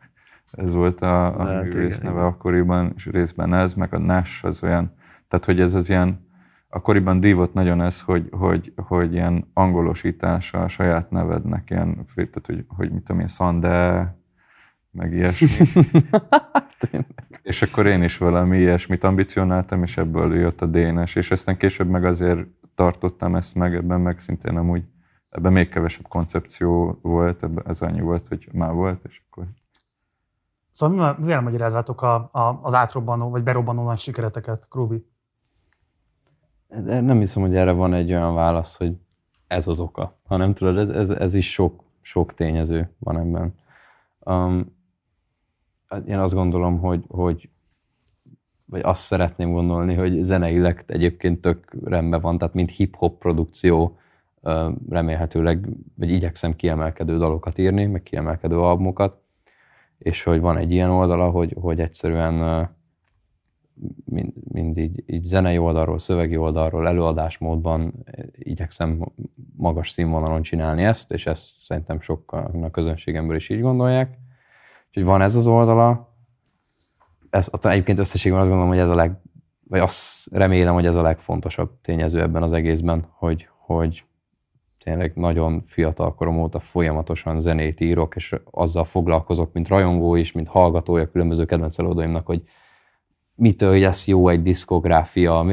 Ez 0.52 0.74
volt 0.74 1.02
a, 1.02 1.40
a 1.40 1.44
Lehet, 1.44 1.64
művész 1.64 1.98
igen, 1.98 2.14
neve 2.14 2.26
akkoriban, 2.26 2.94
és 2.96 3.06
részben 3.06 3.54
ez, 3.54 3.74
meg 3.74 3.94
a 3.94 3.98
Nash 3.98 4.46
az 4.46 4.64
olyan, 4.64 4.94
tehát 5.28 5.46
hogy 5.46 5.60
ez 5.60 5.74
az 5.74 5.90
ilyen, 5.90 6.27
akkoriban 6.70 7.20
dívott 7.20 7.54
nagyon 7.54 7.82
ez, 7.82 8.02
hogy, 8.02 8.30
hogy, 8.32 8.74
hogy 8.76 9.14
ilyen 9.14 9.52
angolosítása 9.54 10.64
a 10.64 10.68
saját 10.68 11.10
nevednek, 11.10 11.70
ilyen, 11.70 12.06
tehát 12.16 12.46
hogy, 12.46 12.66
hogy 12.68 12.92
mit 12.92 13.04
tudom, 13.04 13.18
ilyen 13.18 13.28
Szande, 13.28 14.16
meg 14.92 15.14
ilyesmi. 15.14 15.48
és 17.42 17.62
akkor 17.62 17.86
én 17.86 18.04
is 18.04 18.18
valami 18.18 18.58
ilyesmit 18.58 19.04
ambicionáltam, 19.04 19.84
és 19.84 19.98
ebből 19.98 20.36
jött 20.36 20.62
a 20.62 20.66
Dénes, 20.66 21.16
és 21.16 21.32
aztán 21.32 21.58
később 21.58 21.90
meg 21.90 22.06
azért 22.06 22.40
tartottam 22.76 23.36
ezt 23.36 23.56
meg, 23.56 23.76
ebben 23.76 24.02
meg 24.02 24.20
szintén 24.20 24.58
amúgy, 24.58 24.88
ebben 25.30 25.52
még 25.52 25.70
kevesebb 25.70 26.08
koncepció 26.08 27.00
volt, 27.02 27.44
ebben 27.44 27.64
ez 27.68 27.82
annyi 27.82 28.02
volt, 28.02 28.28
hogy 28.28 28.50
már 28.52 28.74
volt, 28.74 29.06
és 29.06 29.22
akkor 29.30 29.46
Szóval 30.72 30.96
mivel, 30.96 31.16
mivel 31.20 31.42
magyarázzátok 31.42 32.02
a, 32.02 32.16
a, 32.32 32.60
az 32.62 32.74
átrobbanó, 32.74 33.30
vagy 33.30 33.44
berobbanó 33.44 33.84
nagy 33.84 33.98
sikereteket, 34.00 34.68
Krubi? 34.70 35.06
De 36.70 37.02
nem 37.02 37.20
hiszem, 37.20 37.42
hogy 37.42 37.56
erre 37.56 37.72
van 37.72 37.94
egy 37.94 38.12
olyan 38.12 38.34
válasz, 38.34 38.78
hogy 38.78 38.94
ez 39.48 39.68
az 39.68 39.80
oka, 39.80 40.16
hanem 40.26 40.54
tudod, 40.54 40.78
ez, 40.78 40.90
ez, 40.90 41.10
ez 41.10 41.34
is 41.34 41.52
sok, 41.52 41.84
sok 42.02 42.34
tényező 42.34 42.90
van 43.00 43.18
ebben. 43.18 43.54
Um, 44.20 44.76
hát 45.88 46.08
én 46.08 46.18
azt 46.18 46.34
gondolom, 46.34 46.80
hogy, 46.80 47.04
hogy 47.08 47.50
vagy 48.70 48.82
azt 48.84 49.02
szeretném 49.02 49.52
gondolni, 49.52 49.94
hogy 49.94 50.22
zeneileg 50.22 50.84
egyébként 50.88 51.42
tök 51.42 51.76
rendben 51.84 52.22
van, 52.22 52.38
tehát 52.38 52.54
mint 52.54 52.72
hip-hop 52.72 53.18
produkció 53.20 53.98
remélhetőleg, 54.90 55.70
vagy 55.96 56.12
igyekszem 56.12 56.56
kiemelkedő 56.56 57.18
dalokat 57.18 57.58
írni, 57.58 57.86
meg 57.86 58.04
kiemelkedő 58.04 58.60
albumokat, 58.60 59.22
és 59.98 60.24
hogy 60.24 60.40
van 60.40 60.58
egy 60.58 60.72
ilyen 60.72 60.90
oldala, 60.90 61.30
hogy, 61.30 61.56
hogy 61.62 61.80
egyszerűen 61.80 62.70
mind, 64.06 64.34
mind 64.52 64.78
így, 64.78 65.04
így 65.06 65.24
zenei 65.24 65.58
oldalról, 65.58 66.00
szövegi 66.00 66.38
oldalról, 66.38 66.88
előadásmódban 66.88 67.94
igyekszem 68.32 69.12
magas 69.56 69.90
színvonalon 69.90 70.42
csinálni 70.42 70.84
ezt, 70.84 71.12
és 71.12 71.26
ezt 71.26 71.44
szerintem 71.60 72.02
sokan 72.02 72.64
a 72.64 72.70
közönségemből 72.70 73.36
is 73.36 73.50
így 73.50 73.62
gondolják. 73.62 74.18
Úgyhogy 74.88 75.04
van 75.04 75.22
ez 75.22 75.36
az 75.36 75.48
oldala. 75.48 76.16
Ez, 77.30 77.50
egyébként 77.62 78.00
összességben 78.00 78.40
azt 78.40 78.50
gondolom, 78.50 78.74
hogy 78.74 78.82
ez 78.82 78.90
a 78.90 78.96
leg, 78.96 79.18
vagy 79.68 79.80
azt 79.80 80.28
remélem, 80.32 80.74
hogy 80.74 80.86
ez 80.86 80.96
a 80.96 81.02
legfontosabb 81.02 81.82
tényező 81.82 82.22
ebben 82.22 82.44
az 82.44 82.54
egészben, 82.54 83.08
hogy, 83.10 83.48
hogy 83.58 84.06
tényleg 84.78 85.16
nagyon 85.16 85.62
fiatal 85.62 86.16
korom 86.16 86.40
óta 86.40 86.60
folyamatosan 86.60 87.40
zenét 87.40 87.80
írok, 87.80 88.16
és 88.16 88.36
azzal 88.52 88.86
foglalkozok, 88.86 89.54
mint 89.54 89.68
rajongó 89.68 90.16
is, 90.16 90.32
mint 90.32 90.48
hallgatója 90.48 91.12
különböző 91.12 91.46
kedvenc 91.46 91.80
előadóimnak, 91.80 92.26
hogy 92.26 92.44
mitől 93.38 93.80
lesz 93.80 94.08
jó 94.08 94.28
egy 94.28 94.42
diszkográfia, 94.42 95.46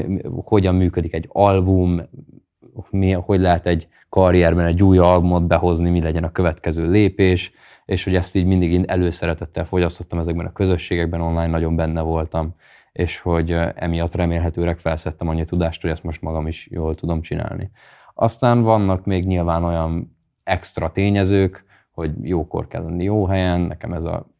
hogyan 0.44 0.74
működik 0.74 1.14
egy 1.14 1.28
album, 1.28 2.02
mi, 2.90 3.12
hogy 3.12 3.40
lehet 3.40 3.66
egy 3.66 3.88
karrierben 4.08 4.66
egy 4.66 4.82
új 4.82 4.98
albumot 4.98 5.46
behozni, 5.46 5.90
mi 5.90 6.00
legyen 6.00 6.24
a 6.24 6.32
következő 6.32 6.90
lépés, 6.90 7.52
és 7.84 8.04
hogy 8.04 8.14
ezt 8.14 8.36
így 8.36 8.46
mindig 8.46 8.72
én 8.72 8.84
előszeretettel 8.86 9.64
fogyasztottam 9.64 10.18
ezekben 10.18 10.46
a 10.46 10.52
közösségekben, 10.52 11.20
online 11.20 11.46
nagyon 11.46 11.76
benne 11.76 12.00
voltam, 12.00 12.54
és 12.92 13.18
hogy 13.18 13.56
emiatt 13.74 14.14
remélhetőleg 14.14 14.78
felszettem 14.78 15.28
annyi 15.28 15.44
tudást, 15.44 15.82
hogy 15.82 15.90
ezt 15.90 16.04
most 16.04 16.22
magam 16.22 16.46
is 16.46 16.68
jól 16.70 16.94
tudom 16.94 17.20
csinálni. 17.20 17.70
Aztán 18.14 18.62
vannak 18.62 19.04
még 19.04 19.26
nyilván 19.26 19.64
olyan 19.64 20.16
extra 20.44 20.92
tényezők, 20.92 21.64
hogy 21.90 22.12
jókor 22.22 22.66
kell 22.68 22.82
lenni 22.82 23.04
jó 23.04 23.26
helyen, 23.26 23.60
nekem 23.60 23.92
ez 23.92 24.04
a 24.04 24.33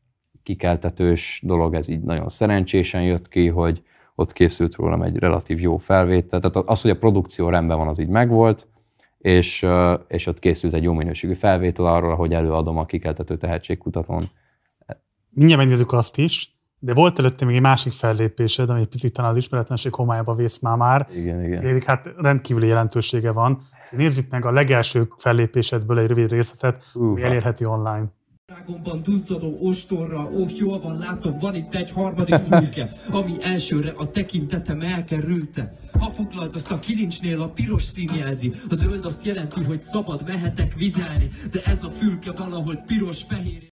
kikeltetős 0.45 1.41
dolog, 1.45 1.75
ez 1.75 1.89
így 1.89 2.01
nagyon 2.01 2.29
szerencsésen 2.29 3.03
jött 3.03 3.29
ki, 3.29 3.49
hogy 3.49 3.83
ott 4.15 4.33
készült 4.33 4.75
rólam 4.75 5.03
egy 5.03 5.19
relatív 5.19 5.61
jó 5.61 5.77
felvétel. 5.77 6.41
Tehát 6.41 6.69
az, 6.69 6.81
hogy 6.81 6.91
a 6.91 6.97
produkció 6.97 7.49
rendben 7.49 7.79
van, 7.79 7.89
az 7.89 7.99
így 7.99 8.09
megvolt, 8.09 8.69
és, 9.19 9.67
és 10.09 10.27
ott 10.27 10.39
készült 10.39 10.75
egy 10.75 10.83
jó 10.83 10.93
minőségű 10.93 11.35
felvétel 11.35 11.87
arról, 11.87 12.15
hogy 12.15 12.35
előadom 12.35 12.79
a 12.79 12.85
kikeltető 12.85 13.37
tehetségkutatón. 13.37 14.23
Mindjárt 15.31 15.63
megnézzük 15.63 15.93
azt 15.93 16.19
is, 16.19 16.55
de 16.79 16.95
volt 16.95 17.19
előtte 17.19 17.45
még 17.45 17.55
egy 17.55 17.61
másik 17.61 17.93
fellépésed, 17.93 18.71
ami 18.71 18.81
egy 18.81 18.89
picit 18.89 19.13
talán 19.13 19.31
az 19.31 19.37
ismeretlenség 19.37 19.95
homályába 19.95 20.35
vész 20.35 20.59
már 20.59 20.77
már. 20.77 21.07
Igen, 21.15 21.45
igen. 21.45 21.61
Pedig 21.61 21.85
hát 21.85 22.11
rendkívüli 22.17 22.67
jelentősége 22.67 23.33
van. 23.33 23.63
Nézzük 23.91 24.31
meg 24.31 24.45
a 24.45 24.51
legelső 24.51 25.09
fellépésedből 25.17 25.99
egy 25.99 26.07
rövid 26.07 26.31
részletet, 26.31 26.91
ami 26.95 27.05
Húha. 27.05 27.27
elérhető 27.27 27.67
online. 27.67 28.05
Rágomban 28.47 29.03
duzzadó 29.03 29.59
ostorra, 29.61 30.29
ó, 30.31 30.47
jól 30.59 30.81
van, 30.81 30.99
látom, 30.99 31.39
van 31.39 31.55
itt 31.55 31.75
egy 31.75 31.91
harmadik 31.91 32.35
fülke, 32.35 32.89
ami 33.13 33.33
elsőre 33.41 33.93
a 33.97 34.11
tekintetem 34.11 34.81
elkerülte. 34.81 35.77
Ha 36.01 36.11
foglalt 36.11 36.55
azt 36.55 36.73
a 36.73 36.79
kilincsnél 36.79 37.43
a 37.43 37.49
piros 37.49 37.83
szín 37.83 38.11
jelzi, 38.19 38.53
a 38.71 38.75
zöld 38.75 39.05
azt 39.05 39.25
jelenti, 39.25 39.63
hogy 39.63 39.81
szabad 39.81 40.23
mehetek 40.27 40.75
vizelni, 40.75 41.29
de 41.53 41.63
ez 41.65 41.83
a 41.83 41.91
fülke 41.91 42.33
valahol 42.33 42.77
piros-fehér. 42.87 43.73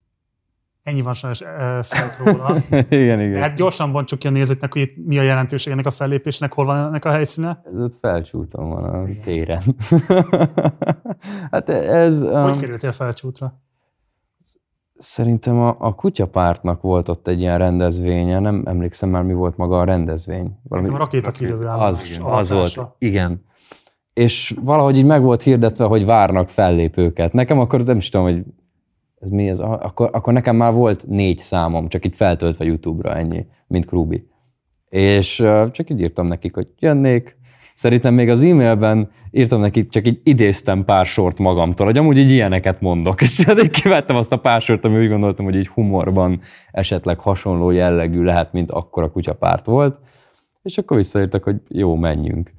Ennyi 0.84 1.02
van 1.02 1.14
sajnos 1.14 1.42
ö, 1.42 1.80
felt 1.84 2.18
róla. 2.18 2.56
igen, 2.90 3.22
igen. 3.22 3.42
Hát 3.42 3.56
gyorsan 3.56 3.92
bontsuk 3.92 4.20
ki 4.20 4.28
a 4.28 4.30
nézőknek, 4.30 4.74
hogy 4.74 4.82
itt 4.82 5.06
mi 5.06 5.18
a 5.18 5.22
jelentőség 5.22 5.74
ennek 5.74 5.86
a 5.86 5.92
fellépésnek, 5.92 6.54
hol 6.54 6.66
van 6.66 6.88
ennek 6.88 7.06
a 7.06 7.12
helyszíne. 7.12 7.62
Ez 7.66 7.80
ott 7.80 7.96
felcsúton 8.00 8.70
van 8.70 8.84
a 8.84 9.06
téren. 9.24 9.62
hát 11.52 11.70
ez... 11.70 12.20
Hogy 12.20 12.32
Um, 12.32 12.58
kerültél 12.58 12.92
felcsútra? 12.92 13.65
Szerintem 14.98 15.60
a, 15.60 15.76
a 15.80 15.96
kutyapártnak 15.96 16.82
volt 16.82 17.10
ott 17.10 17.28
egy 17.28 17.40
ilyen 17.40 17.58
rendezvénye, 17.58 18.40
nem 18.40 18.64
emlékszem 18.66 19.10
már 19.10 19.24
mi 19.24 19.34
volt 19.34 19.58
maga 19.58 19.80
a 19.80 19.84
rendezvény. 19.84 20.60
Valami 20.64 20.90
a 20.90 20.98
rakéta 20.98 21.32
kilövő 21.32 21.66
Az, 21.66 22.20
az 22.24 22.52
volt, 22.52 22.80
igen. 22.98 23.44
És 24.14 24.56
valahogy 24.62 24.98
így 24.98 25.06
meg 25.06 25.22
volt 25.22 25.42
hirdetve, 25.42 25.86
hogy 25.86 26.06
várnak 26.06 26.50
fellépőket. 26.50 27.34
Nekem 27.34 27.60
akkor 27.60 27.84
nem 27.84 27.98
is 27.98 28.10
tudom, 28.10 28.26
hogy 28.26 28.44
ez 29.20 29.30
mi 29.30 29.50
ez, 29.50 29.60
akkor, 29.60 30.10
akkor 30.12 30.34
nekem 30.34 30.56
már 30.56 30.74
volt 30.74 31.08
négy 31.08 31.38
számom, 31.38 31.88
csak 31.88 32.06
itt 32.06 32.16
feltöltve 32.16 32.66
YouTube-ra 32.66 33.16
ennyi, 33.16 33.46
mint 33.68 33.86
Krubi. 33.86 34.28
És 34.90 35.36
csak 35.72 35.90
így 35.90 36.00
írtam 36.00 36.28
nekik, 36.28 36.54
hogy 36.54 36.68
jönnék. 36.80 37.38
Szerintem 37.76 38.14
még 38.14 38.30
az 38.30 38.44
e-mailben 38.44 39.10
írtam 39.32 39.60
nekik, 39.60 39.90
csak 39.90 40.08
így 40.08 40.20
idéztem 40.24 40.86
pár 40.86 41.06
sort 41.06 41.40
magamtól, 41.40 41.86
hogy 41.86 41.98
amúgy 41.98 42.18
így 42.18 42.32
ilyeneket 42.32 42.82
mondok. 42.82 43.22
És 43.22 43.44
hát 43.44 43.64
így 43.64 43.70
kivettem 43.70 44.16
azt 44.16 44.32
a 44.32 44.38
pár 44.38 44.62
sort, 44.62 44.86
ami 44.86 44.98
úgy 45.04 45.10
gondoltam, 45.10 45.46
hogy 45.46 45.56
így 45.56 45.68
humorban 45.68 46.42
esetleg 46.72 47.20
hasonló 47.20 47.70
jellegű 47.72 48.24
lehet, 48.24 48.54
mint 48.54 48.72
akkor 48.72 49.04
a 49.04 49.12
kutyapárt 49.12 49.66
volt. 49.66 50.00
És 50.64 50.78
akkor 50.78 50.98
visszaírtak, 50.98 51.44
hogy 51.44 51.56
jó, 51.68 51.96
menjünk. 51.96 52.52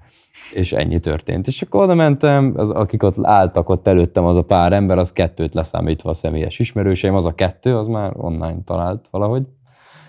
És 0.52 0.72
ennyi 0.72 0.98
történt. 0.98 1.46
És 1.46 1.62
akkor 1.62 1.82
oda 1.82 1.94
mentem, 1.94 2.52
az, 2.56 2.70
akik 2.70 3.02
ott 3.02 3.16
álltak 3.22 3.68
ott 3.68 3.86
előttem, 3.86 4.24
az 4.24 4.36
a 4.36 4.42
pár 4.42 4.72
ember, 4.72 4.98
az 4.98 5.12
kettőt 5.12 5.54
leszámítva 5.54 6.10
a 6.10 6.14
személyes 6.14 6.58
ismerőseim, 6.58 7.14
az 7.14 7.26
a 7.26 7.34
kettő, 7.34 7.76
az 7.76 7.86
már 7.86 8.12
online 8.16 8.58
talált 8.64 9.04
valahogy, 9.10 9.42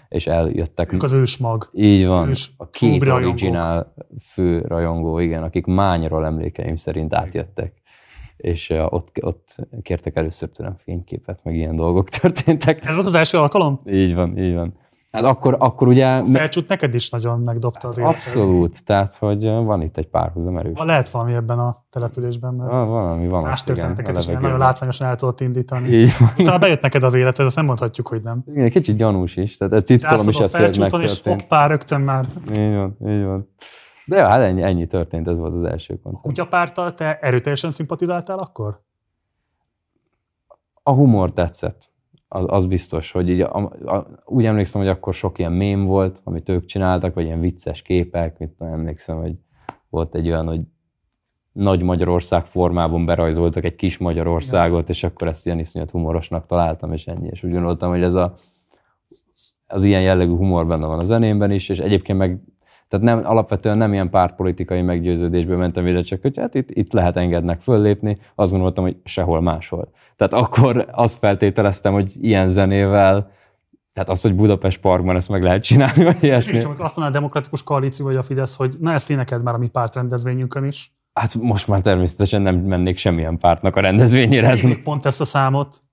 és 0.10 0.28
eljöttek. 0.28 0.94
Ők 0.94 1.04
az 1.04 1.14
ősmag. 1.14 1.70
Így 1.74 2.08
van, 2.08 2.30
ős 2.30 2.52
a 2.58 2.70
két 2.70 3.08
originál 3.08 3.94
fő 4.22 4.62
rajongó, 4.62 5.20
igen, 5.20 5.44
akik 5.44 5.66
mányról 5.66 6.26
emlékeim 6.26 6.76
szerint 6.76 7.14
átjöttek. 7.14 7.74
És 8.38 8.70
ott, 8.90 9.12
ott 9.22 9.56
kértek 9.82 10.16
először 10.16 10.50
tőlem 10.50 10.76
fényképet, 10.78 11.44
meg 11.44 11.56
ilyen 11.56 11.76
dolgok 11.76 12.10
történtek. 12.22 12.86
Ez 12.86 12.94
volt 12.96 13.08
az 13.08 13.14
első 13.14 13.38
alkalom? 13.38 13.82
Így 13.86 14.16
van, 14.16 14.38
így 14.38 14.54
van. 14.54 14.74
Hát 15.18 15.26
akkor, 15.26 15.56
akkor 15.60 15.88
ugye... 15.88 16.22
me- 16.22 16.30
Felcsút 16.38 16.68
neked 16.68 16.94
is 16.94 17.10
nagyon 17.10 17.40
megdobta 17.40 17.88
az 17.88 17.98
életed. 17.98 18.16
Abszolút, 18.16 18.86
tehát 18.86 19.14
hogy 19.16 19.44
van 19.46 19.82
itt 19.82 19.98
egy 19.98 20.08
párhuzam 20.08 20.58
erős. 20.58 20.80
Lehet 20.84 21.10
valami 21.10 21.34
ebben 21.34 21.60
a 21.60 21.86
településben, 21.90 22.54
mert 22.54 22.72
Van, 22.72 22.88
valami 22.88 23.28
van. 23.28 23.44
más 23.44 23.64
történeteket 23.64 24.16
a 24.16 24.20
is 24.20 24.26
nagyon 24.26 24.58
látványosan 24.58 25.08
el 25.08 25.16
tudott 25.16 25.40
indítani. 25.42 25.90
Így 25.90 26.12
van. 26.20 26.30
Utána 26.38 26.58
bejött 26.58 26.82
neked 26.82 27.04
az 27.04 27.14
életed, 27.14 27.46
azt 27.46 27.56
nem 27.56 27.66
mondhatjuk, 27.66 28.08
hogy 28.08 28.22
nem. 28.22 28.44
Igen, 28.46 28.70
kicsit 28.70 28.98
gyanús 28.98 29.36
is, 29.36 29.58
tehát 29.58 29.86
titkolom 29.86 30.30
is 30.30 30.38
ezt, 30.38 30.56
hogy 30.56 30.62
felcsúton, 30.62 31.02
és 31.02 31.08
megtörtént. 31.08 31.42
hoppá, 31.42 31.68
rögtön 31.68 32.02
már 32.02 32.28
Így 32.52 32.76
van, 32.76 32.98
így 33.08 33.24
van. 33.24 33.50
De 34.06 34.18
jó, 34.18 34.24
hát 34.24 34.40
ennyi, 34.42 34.62
ennyi 34.62 34.88
történt, 34.88 35.28
ez 35.28 35.40
volt 35.40 35.54
az 35.56 35.64
első 35.64 36.00
koncert. 36.04 36.24
kutyapárttal 36.26 36.94
te 36.94 37.20
erőteljesen 37.22 37.72
szimpatizáltál 37.72 38.38
akkor? 38.38 38.82
A 40.84 40.92
humor 40.92 41.32
tetszett. 41.32 41.90
Az, 42.28 42.46
az 42.48 42.66
biztos, 42.66 43.12
hogy 43.12 43.30
így 43.30 43.42
a, 43.42 43.56
a, 43.86 44.08
úgy 44.26 44.46
emlékszem, 44.46 44.82
hogy 44.82 44.90
akkor 44.90 45.14
sok 45.14 45.40
ilyen 45.40 45.52
mém 45.52 45.86
volt, 45.86 46.22
amit 46.24 46.50
ők 46.50 46.66
csináltak, 46.66 47.14
vagy 47.14 47.26
ilyen 47.26 47.40
vicces 47.40 47.82
képek, 47.82 48.40
mit 48.40 48.50
tudom, 48.50 48.74
emlékszem, 48.74 49.18
hogy 49.18 49.34
volt 49.90 50.16
egy 50.16 50.28
olyan, 50.28 50.48
hogy 50.48 50.62
nagy 51.52 51.82
Magyarország 51.82 52.46
formában 52.46 53.06
berajzoltak 53.06 53.64
egy 53.64 53.76
kis 53.76 53.98
Magyarországot, 53.98 54.90
és 54.90 55.04
akkor 55.04 55.28
ezt 55.28 55.46
ilyen 55.46 55.60
iszonyat 55.60 55.92
humorosnak 55.92 56.46
találtam, 56.46 56.94
és 56.94 57.08
ennyi. 57.08 57.28
És 57.32 57.44
úgy 57.44 57.52
gondoltam, 57.52 57.90
hogy 57.90 58.04
ez 58.04 58.14
a, 58.14 58.34
az 59.68 59.84
ilyen 59.84 60.02
jellegű 60.02 60.36
humor 60.36 60.68
benne 60.68 60.86
van 60.86 61.00
a 61.00 61.06
zenémben 61.06 61.52
is, 61.52 61.70
és 61.70 61.80
egyébként 61.80 62.18
meg 62.18 62.42
tehát 62.88 63.06
nem, 63.06 63.22
alapvetően 63.26 63.78
nem 63.78 63.94
ilyen 63.94 64.10
pártpolitikai 64.10 64.82
meggyőződésbe 64.82 65.56
mentem 65.56 65.88
ide, 65.88 66.02
csak 66.02 66.22
hogy 66.22 66.38
hát 66.38 66.56
itt, 66.56 66.70
itt 66.72 66.94
lehet 66.94 67.18
engednek 67.18 67.62
föllépni, 67.62 68.18
azt 68.36 68.52
gondoltam, 68.52 68.84
hogy 68.84 68.98
sehol 69.04 69.42
máshol. 69.42 69.92
Tehát 70.16 70.34
akkor 70.34 70.88
azt 70.92 71.18
feltételeztem, 71.18 71.94
hogy 71.94 72.14
ilyen 72.22 72.50
zenével, 72.50 73.32
tehát 73.94 74.10
az, 74.10 74.22
hogy 74.22 74.36
Budapest 74.36 74.80
Parkban 74.80 75.16
ezt 75.16 75.30
meg 75.30 75.44
lehet 75.44 75.64
csinálni, 75.64 76.04
vagy 76.04 76.24
ilyesmi. 76.24 76.58
És 76.58 76.64
amikor 76.64 76.86
azt 76.86 76.96
mondaná 76.96 77.18
a 77.18 77.20
demokratikus 77.20 77.64
koalíció 77.64 78.06
vagy 78.06 78.16
a 78.16 78.24
Fidesz, 78.24 78.56
hogy 78.56 78.76
na 78.80 78.94
ezt 78.94 79.10
énekeld 79.10 79.44
már 79.44 79.54
a 79.54 79.58
mi 79.58 79.68
pártrendezvényünkön 79.68 80.64
is. 80.64 80.92
Hát 81.14 81.36
most 81.36 81.68
már 81.68 81.82
természetesen 81.82 82.42
nem 82.42 82.56
mennék 82.56 82.98
semmilyen 82.98 83.38
pártnak 83.38 83.76
a 83.76 83.80
rendezvényére. 83.80 84.50
Ez, 84.50 84.62
Még 84.62 84.82
pont 84.82 85.06
ezt 85.06 85.22
a 85.22 85.26
számot. 85.26 85.84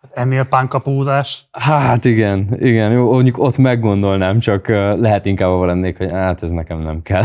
Hát 0.00 0.16
Ennél 0.16 0.44
pánkapózás. 0.44 1.48
hát 1.52 2.04
igen, 2.04 2.56
igen, 2.58 2.92
jó, 2.92 3.12
mondjuk 3.12 3.38
ott 3.38 3.56
meggondolnám, 3.56 4.38
csak 4.38 4.68
lehet 4.68 5.26
inkább 5.26 5.50
avval 5.50 5.66
lennék, 5.66 5.96
hogy 5.96 6.10
hát 6.10 6.42
ez 6.42 6.50
nekem 6.50 6.78
nem 6.78 7.02
kell. 7.02 7.24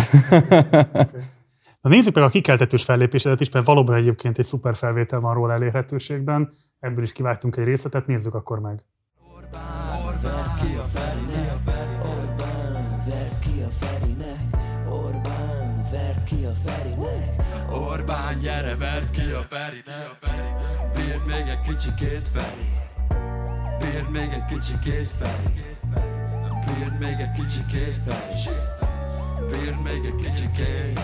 Na 1.82 1.90
nézzük 1.90 2.16
meg 2.16 2.24
a 2.24 2.30
kikeltetős 2.30 2.84
fellépésedet 2.84 3.40
is, 3.42 3.50
mert 3.50 3.66
valóban 3.66 3.96
egyébként 3.96 4.38
egy 4.38 4.46
szuper 4.46 4.76
felvétel 4.76 5.20
van 5.20 5.34
róla 5.34 5.54
elérhetőségben. 5.54 6.54
Ebből 6.80 7.04
is 7.04 7.12
kivágtunk 7.12 7.58
egy 7.58 7.66
részletet, 7.66 8.08
nézzük 8.08 8.34
akkor 8.34 8.60
meg. 8.60 8.84
Verd 10.22 10.54
ki 10.62 10.76
a 10.80 10.84
Ferinek, 10.84 11.58
Orbán, 12.02 12.96
ki 13.40 13.62
a 13.62 13.70
Ferinek, 13.70 14.18
Orbán, 14.18 14.33
ki 16.36 16.46
a 16.46 16.54
Ferinek, 16.54 17.42
Orbán, 17.72 18.40
gyere, 18.40 18.76
verd 18.76 19.10
ki 19.10 19.22
a 19.22 19.42
Ferinek. 19.42 20.20
Bírd 20.96 21.26
még 21.26 21.48
egy 21.48 21.60
kicsikét, 21.60 22.28
Feri. 22.28 22.70
Bírd 23.80 24.12
még 24.12 24.32
egy 24.32 24.46
kicsikét, 24.46 25.12
Feri. 25.12 25.66
Bírd 26.66 27.00
még 27.00 27.20
egy 27.20 27.32
kicsikét, 27.32 27.98
Feri 27.98 28.93
Bírd 29.54 29.82
még 29.82 30.06
egy 30.06 30.16
kicsikét, 30.16 31.00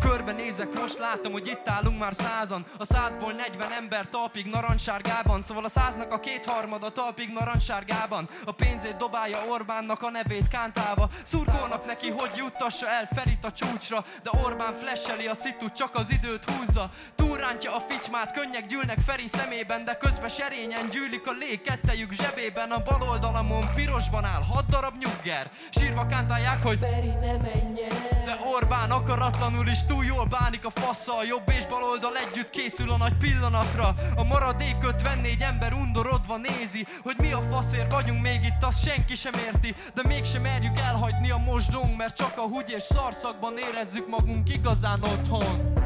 Körbenézek, 0.00 0.80
most 0.80 0.98
látom, 0.98 1.32
hogy 1.32 1.46
itt 1.46 1.68
állunk 1.68 1.98
már 1.98 2.14
százan. 2.14 2.64
A 2.78 2.84
százból 2.84 3.32
40 3.32 3.72
ember 3.72 4.08
talpig 4.08 4.46
narancssárgában 4.46 5.42
Szóval 5.42 5.64
a 5.64 5.68
száznak 5.68 6.12
a 6.12 6.20
kétharmada 6.20 6.90
talpig 6.90 7.32
narancssárgában 7.32 8.28
A 8.44 8.52
pénzét 8.52 8.96
dobálja 8.96 9.38
Orbánnak 9.48 10.02
a 10.02 10.10
nevét 10.10 10.48
kántálva. 10.48 11.08
Szurkolnak 11.22 11.86
neki, 11.86 12.10
hogy 12.10 12.30
juttassa 12.36 12.88
el 12.88 13.08
Ferit 13.14 13.44
a 13.44 13.52
csúcsra. 13.52 14.04
De 14.22 14.30
Orbán 14.44 14.74
flasheli 14.74 15.26
a 15.26 15.34
szitut, 15.34 15.72
csak 15.72 15.94
az 15.94 16.10
időt 16.10 16.50
húzza. 16.50 16.90
Túlrántja 17.14 17.76
a 17.76 17.80
ficsimát, 17.88 18.32
könnyek 18.32 18.66
gyűlnek 18.66 18.98
Feri 19.06 19.26
szemében 19.26 19.84
De 19.84 19.96
közben 19.96 20.28
serényen 20.28 20.88
gyűlik 20.90 21.26
a 21.26 21.32
lég 21.32 21.60
kettejük 21.60 22.12
zsebében. 22.12 22.70
A 22.70 22.82
bal 22.82 23.02
oldalamon 23.10 23.64
pirosban 23.74 24.24
áll 24.24 24.42
hat 24.42 24.66
darab 24.66 24.94
nyugger. 24.98 25.50
Sírva 25.70 26.06
kántálják, 26.06 26.62
hogy 26.62 26.78
Feri 26.78 27.14
ne 27.20 27.36
menjen 27.36 27.79
el, 27.79 27.79
de 28.24 28.38
Orbán 28.54 28.90
akaratlanul 28.90 29.68
is 29.68 29.84
túl 29.84 30.04
jól 30.04 30.26
bánik 30.26 30.64
a 30.64 30.70
faszal 30.70 31.24
Jobb 31.24 31.48
és 31.56 31.66
bal 31.66 31.82
oldal 31.82 32.16
együtt 32.16 32.50
készül 32.50 32.90
a 32.90 32.96
nagy 32.96 33.16
pillanatra 33.16 33.94
A 34.16 34.24
maradék 34.24 34.76
54 34.82 35.42
ember 35.42 35.72
undorodva 35.72 36.36
nézi 36.36 36.86
Hogy 37.02 37.16
mi 37.18 37.32
a 37.32 37.40
faszért 37.40 37.92
vagyunk 37.92 38.22
még 38.22 38.44
itt, 38.44 38.62
azt 38.62 38.82
senki 38.82 39.14
sem 39.14 39.32
érti 39.32 39.74
De 39.94 40.02
mégsem 40.08 40.42
merjük 40.42 40.78
elhagyni 40.78 41.30
a 41.30 41.36
mosdónk 41.36 41.96
Mert 41.96 42.16
csak 42.16 42.32
a 42.36 42.42
húgy 42.42 42.70
és 42.76 42.82
szarszakban 42.82 43.54
érezzük 43.56 44.08
magunk 44.08 44.54
igazán 44.54 45.02
otthon 45.02 45.78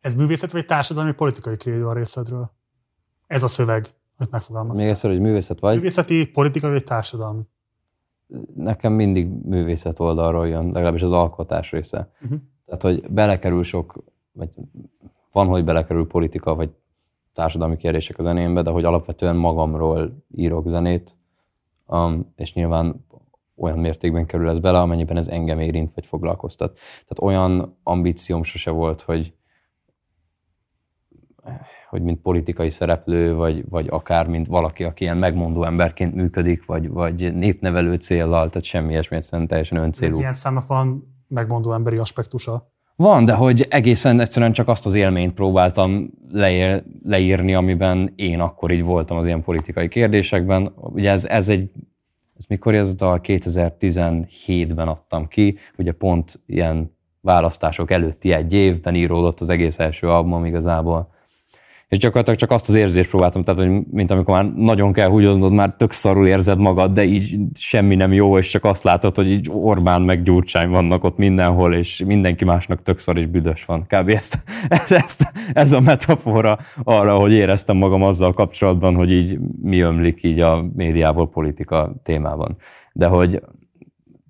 Ez 0.00 0.14
művészet 0.14 0.52
vagy 0.52 0.66
társadalmi 0.66 1.12
politikai 1.12 1.56
krédó 1.56 1.88
a 1.88 1.92
részedről? 1.92 2.56
Ez 3.26 3.42
a 3.42 3.48
szöveg, 3.48 3.88
amit 4.16 4.32
megfogalmaztál. 4.32 4.84
Még 4.84 4.94
egyszer, 4.94 5.10
hogy 5.10 5.20
művészet 5.20 5.60
vagy, 5.60 5.74
Művészeti, 5.74 6.26
politikai 6.26 6.70
vagy 6.70 6.84
társadalmi? 6.84 7.42
Nekem 8.54 8.92
mindig 8.92 9.28
művészet 9.28 10.00
oldalról 10.00 10.48
jön, 10.48 10.66
legalábbis 10.66 11.02
az 11.02 11.12
alkotás 11.12 11.70
része. 11.70 12.12
Uh-huh. 12.22 12.38
Tehát, 12.64 12.82
hogy 12.82 13.10
belekerül 13.10 13.62
sok, 13.62 14.04
vagy 14.32 14.50
van, 15.32 15.46
hogy 15.46 15.64
belekerül 15.64 16.06
politika, 16.06 16.54
vagy 16.54 16.70
társadalmi 17.32 17.76
kérdések 17.76 18.18
a 18.18 18.22
zenémbe, 18.22 18.62
de 18.62 18.70
hogy 18.70 18.84
alapvetően 18.84 19.36
magamról 19.36 20.24
írok 20.34 20.68
zenét, 20.68 21.16
um, 21.86 22.32
és 22.36 22.54
nyilván 22.54 23.06
olyan 23.56 23.78
mértékben 23.78 24.26
kerül 24.26 24.48
ez 24.48 24.58
bele, 24.58 24.80
amennyiben 24.80 25.16
ez 25.16 25.28
engem 25.28 25.60
érint, 25.60 25.94
vagy 25.94 26.06
foglalkoztat. 26.06 26.72
Tehát 26.74 27.20
olyan 27.20 27.76
ambícióm 27.82 28.42
sose 28.42 28.70
volt, 28.70 29.00
hogy 29.00 29.34
hogy 31.88 32.02
mint 32.02 32.20
politikai 32.20 32.70
szereplő, 32.70 33.34
vagy, 33.34 33.68
vagy 33.68 33.86
akár 33.90 34.26
mint 34.26 34.46
valaki, 34.46 34.84
aki 34.84 35.04
ilyen 35.04 35.16
megmondó 35.16 35.64
emberként 35.64 36.14
működik, 36.14 36.66
vagy, 36.66 36.88
vagy 36.88 37.34
népnevelő 37.34 37.94
céllal, 37.94 38.48
tehát 38.48 38.64
semmi 38.64 38.90
ilyesmi, 38.90 39.16
egyszerűen 39.16 39.48
teljesen 39.48 39.78
öncélú. 39.78 40.18
Ilyen 40.18 40.32
számnak 40.32 40.66
van 40.66 41.14
megmondó 41.28 41.72
emberi 41.72 41.96
aspektusa. 41.96 42.72
Van, 42.96 43.24
de 43.24 43.34
hogy 43.34 43.66
egészen 43.70 44.20
egyszerűen 44.20 44.52
csak 44.52 44.68
azt 44.68 44.86
az 44.86 44.94
élményt 44.94 45.34
próbáltam 45.34 46.10
leír, 46.32 46.84
leírni, 47.04 47.54
amiben 47.54 48.12
én 48.16 48.40
akkor 48.40 48.70
így 48.70 48.82
voltam 48.82 49.16
az 49.16 49.26
ilyen 49.26 49.42
politikai 49.42 49.88
kérdésekben. 49.88 50.72
Ugye 50.76 51.10
ez, 51.10 51.24
ez 51.24 51.48
egy, 51.48 51.70
ez 52.38 52.44
mikor 52.48 52.74
ez 52.74 52.88
a 52.88 52.92
dal 52.92 53.20
2017-ben 53.22 54.88
adtam 54.88 55.28
ki, 55.28 55.56
ugye 55.76 55.92
pont 55.92 56.40
ilyen 56.46 56.96
választások 57.20 57.90
előtti 57.90 58.32
egy 58.32 58.52
évben 58.52 58.94
íródott 58.94 59.40
az 59.40 59.48
egész 59.48 59.78
első 59.78 60.08
albumom 60.08 60.44
igazából. 60.44 61.16
És 61.88 61.98
gyakorlatilag 61.98 62.38
csak 62.38 62.50
azt 62.50 62.68
az 62.68 62.74
érzést 62.74 63.08
próbáltam, 63.08 63.42
tehát, 63.42 63.60
hogy 63.60 63.82
mint 63.90 64.10
amikor 64.10 64.34
már 64.34 64.52
nagyon 64.54 64.92
kell 64.92 65.08
húgyoznod, 65.08 65.52
már 65.52 65.74
tök 65.76 65.92
szarul 65.92 66.26
érzed 66.26 66.58
magad, 66.58 66.92
de 66.92 67.04
így 67.04 67.36
semmi 67.54 67.94
nem 67.94 68.12
jó, 68.12 68.38
és 68.38 68.48
csak 68.48 68.64
azt 68.64 68.82
látod, 68.82 69.16
hogy 69.16 69.30
így 69.30 69.48
Orbán 69.52 70.02
meg 70.02 70.22
Gyurcsány 70.22 70.68
vannak 70.68 71.04
ott 71.04 71.16
mindenhol, 71.16 71.74
és 71.74 72.02
mindenki 72.06 72.44
másnak 72.44 72.82
tök 72.82 72.98
szar 72.98 73.16
és 73.16 73.26
büdös 73.26 73.64
van. 73.64 73.86
Kb. 73.86 74.08
Ezt, 74.08 74.38
ez, 74.68 74.92
ez, 74.92 75.16
ez 75.52 75.72
a 75.72 75.80
metafora 75.80 76.58
arra, 76.82 77.16
hogy 77.16 77.32
éreztem 77.32 77.76
magam 77.76 78.02
azzal 78.02 78.32
kapcsolatban, 78.32 78.94
hogy 78.94 79.12
így 79.12 79.38
mi 79.62 79.80
ömlik 79.80 80.22
így 80.22 80.40
a 80.40 80.64
médiából 80.76 81.28
politika 81.28 81.94
témában. 82.02 82.56
De 82.92 83.06
hogy 83.06 83.42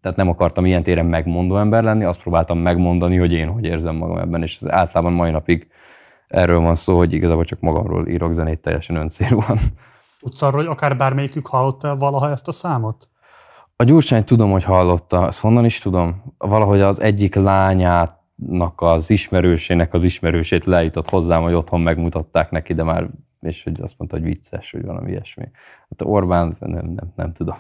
tehát 0.00 0.16
nem 0.16 0.28
akartam 0.28 0.66
ilyen 0.66 0.82
téren 0.82 1.06
megmondó 1.06 1.56
ember 1.56 1.82
lenni, 1.82 2.04
azt 2.04 2.20
próbáltam 2.20 2.58
megmondani, 2.58 3.16
hogy 3.16 3.32
én 3.32 3.48
hogy 3.48 3.64
érzem 3.64 3.96
magam 3.96 4.18
ebben, 4.18 4.42
és 4.42 4.56
ez 4.60 4.70
általában 4.70 5.12
mai 5.12 5.30
napig 5.30 5.66
erről 6.28 6.60
van 6.60 6.74
szó, 6.74 6.96
hogy 6.96 7.12
igazából 7.12 7.44
csak 7.44 7.60
magamról 7.60 8.08
írok 8.08 8.32
zenét 8.32 8.60
teljesen 8.60 8.96
öncélúan. 8.96 9.58
Tudsz 10.20 10.42
arról, 10.42 10.60
hogy 10.60 10.70
akár 10.70 10.96
bármelyikük 10.96 11.46
hallotta 11.46 11.96
valaha 11.96 12.30
ezt 12.30 12.48
a 12.48 12.52
számot? 12.52 13.08
A 13.76 13.84
Gyurcsány 13.84 14.24
tudom, 14.24 14.50
hogy 14.50 14.64
hallotta, 14.64 15.26
ezt 15.26 15.40
honnan 15.40 15.64
is 15.64 15.78
tudom? 15.78 16.34
Valahogy 16.38 16.80
az 16.80 17.00
egyik 17.00 17.34
lányának 17.34 18.74
az 18.76 19.10
ismerősének 19.10 19.94
az 19.94 20.04
ismerősét 20.04 20.64
lejutott 20.64 21.08
hozzám, 21.08 21.42
hogy 21.42 21.54
otthon 21.54 21.80
megmutatták 21.80 22.50
neki, 22.50 22.74
de 22.74 22.82
már 22.82 23.10
és 23.40 23.64
hogy 23.64 23.80
azt 23.80 23.94
mondta, 23.98 24.16
hogy 24.16 24.26
vicces, 24.26 24.70
hogy 24.70 24.84
valami 24.84 25.10
ilyesmi. 25.10 25.44
Hát 25.90 26.02
Orbán, 26.02 26.54
nem, 26.58 26.86
nem, 26.86 27.12
nem 27.16 27.32
tudom. 27.32 27.56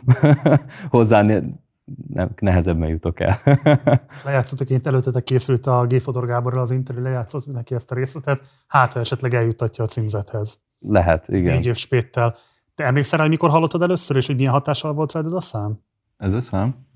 Hozzá 0.90 1.26
nem, 2.08 2.30
nehezebben 2.40 2.88
jutok 2.88 3.20
el. 3.20 3.40
Lejátszottak, 4.24 4.70
én 4.70 4.80
előttetek 4.82 5.24
készült 5.24 5.66
a 5.66 5.86
G. 5.86 6.26
Gáborral 6.26 6.60
az 6.60 6.70
interjú, 6.70 7.02
lejátszott 7.02 7.46
neki 7.46 7.74
ezt 7.74 7.90
a 7.90 7.94
részletet, 7.94 8.42
hát 8.66 8.92
ha 8.92 9.00
esetleg 9.00 9.34
eljutatja 9.34 9.84
a 9.84 9.86
címzethez. 9.86 10.60
Lehet, 10.78 11.28
igen. 11.28 11.54
Négy 11.54 11.66
év 11.66 11.76
spéttel. 11.76 12.36
Te 12.74 12.84
emlékszel 12.84 13.20
hogy 13.20 13.28
mikor 13.28 13.50
hallottad 13.50 13.82
először, 13.82 14.16
és 14.16 14.26
hogy 14.26 14.36
milyen 14.36 14.52
hatással 14.52 14.92
volt 14.92 15.12
rád 15.12 15.24
ez 15.24 15.32
a 15.32 15.40
szám? 15.40 15.80
Ez 16.16 16.34
a 16.34 16.40
szám? 16.40 16.86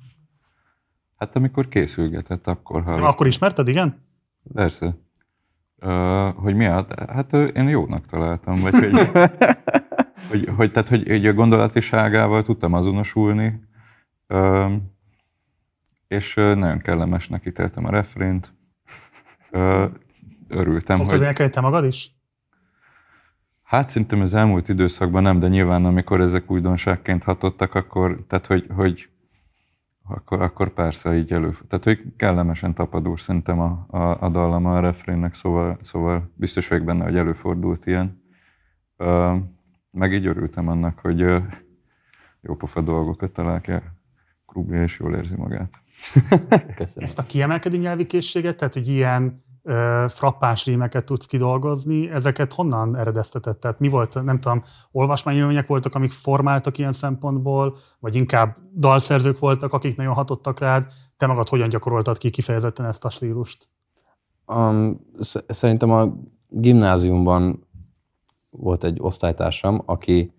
Hát 1.16 1.36
amikor 1.36 1.68
készülgetett, 1.68 2.46
akkor 2.46 2.82
hallottam. 2.82 3.06
akkor 3.06 3.26
ismerted, 3.26 3.68
igen? 3.68 4.04
Persze. 4.54 4.96
Uh, 5.84 6.34
hogy 6.34 6.54
mi 6.54 6.66
a, 6.66 6.86
hát 7.08 7.32
ö, 7.32 7.44
én 7.44 7.68
jónak 7.68 8.06
találtam, 8.06 8.60
vagy 8.60 8.74
hogy, 8.74 8.92
hogy, 10.30 10.48
hogy, 10.56 10.70
tehát, 10.70 10.88
hogy 10.88 11.10
így 11.10 11.26
a 11.26 11.32
gondolatiságával 11.32 12.42
tudtam 12.42 12.72
azonosulni, 12.72 13.60
és 16.08 16.34
nagyon 16.34 16.78
kellemesnek 16.78 17.46
ítéltem 17.46 17.84
a 17.84 17.90
refrént. 17.90 18.54
Örültem, 20.48 20.96
Fogtad 20.96 21.36
hogy... 21.36 21.50
te 21.50 21.60
magad 21.60 21.84
is? 21.84 22.16
Hát 23.62 23.88
szerintem 23.88 24.20
az 24.20 24.34
elmúlt 24.34 24.68
időszakban 24.68 25.22
nem, 25.22 25.38
de 25.38 25.48
nyilván 25.48 25.84
amikor 25.84 26.20
ezek 26.20 26.50
újdonságként 26.50 27.24
hatottak, 27.24 27.74
akkor, 27.74 28.24
tehát 28.26 28.46
hogy, 28.46 28.66
hogy 28.74 29.08
akkor, 30.08 30.42
akkor 30.42 30.72
persze 30.72 31.16
így 31.16 31.32
elő. 31.32 31.50
Tehát, 31.68 31.84
hogy 31.84 32.02
kellemesen 32.16 32.74
tapadós 32.74 33.20
szerintem 33.20 33.60
a, 33.60 33.86
a, 33.88 34.22
a 34.22 34.28
dallama 34.28 34.76
a 34.76 34.80
refrénnek, 34.80 35.34
szóval, 35.34 35.78
szóval 35.80 36.32
biztos 36.34 36.68
vagyok 36.68 36.84
benne, 36.84 37.04
hogy 37.04 37.16
előfordult 37.16 37.86
ilyen. 37.86 38.22
Ö, 38.96 39.36
meg 39.90 40.12
így 40.12 40.26
örültem 40.26 40.68
annak, 40.68 40.98
hogy 40.98 41.22
ö, 41.22 41.38
jó 42.40 42.54
pofa 42.54 42.80
dolgokat 42.80 43.32
talál 43.32 43.60
ki 43.60 43.72
a 44.52 44.58
Krubi, 44.58 44.76
és 44.76 44.98
jól 44.98 45.14
érzi 45.14 45.34
magát. 45.36 45.72
Köszönöm. 46.76 47.04
Ezt 47.04 47.18
a 47.18 47.22
kiemelkedő 47.22 47.76
nyelvi 47.76 48.04
készséget, 48.04 48.56
tehát 48.56 48.74
hogy 48.74 48.88
ilyen 48.88 49.44
ö, 49.62 50.04
frappáns 50.08 50.66
rímeket 50.66 51.04
tudsz 51.04 51.26
kidolgozni, 51.26 52.10
ezeket 52.10 52.52
honnan 52.52 52.96
eredeztetett? 52.96 53.60
Tehát 53.60 53.78
mi 53.78 53.88
volt, 53.88 54.24
nem 54.24 54.40
tudom, 54.40 54.62
olvasmányélmények 54.90 55.66
voltak, 55.66 55.94
amik 55.94 56.10
formáltak 56.10 56.78
ilyen 56.78 56.92
szempontból, 56.92 57.76
vagy 57.98 58.14
inkább 58.14 58.56
dalszerzők 58.76 59.38
voltak, 59.38 59.72
akik 59.72 59.96
nagyon 59.96 60.14
hatottak 60.14 60.58
rád, 60.58 60.86
te 61.16 61.26
magad 61.26 61.48
hogyan 61.48 61.68
gyakoroltad 61.68 62.18
ki 62.18 62.30
kifejezetten 62.30 62.86
ezt 62.86 63.04
a 63.04 63.10
stílust? 63.10 63.68
Um, 64.46 65.00
sz- 65.20 65.44
szerintem 65.48 65.90
a 65.90 66.12
gimnáziumban 66.48 67.66
volt 68.50 68.84
egy 68.84 68.98
osztálytársam, 69.00 69.82
aki 69.84 70.32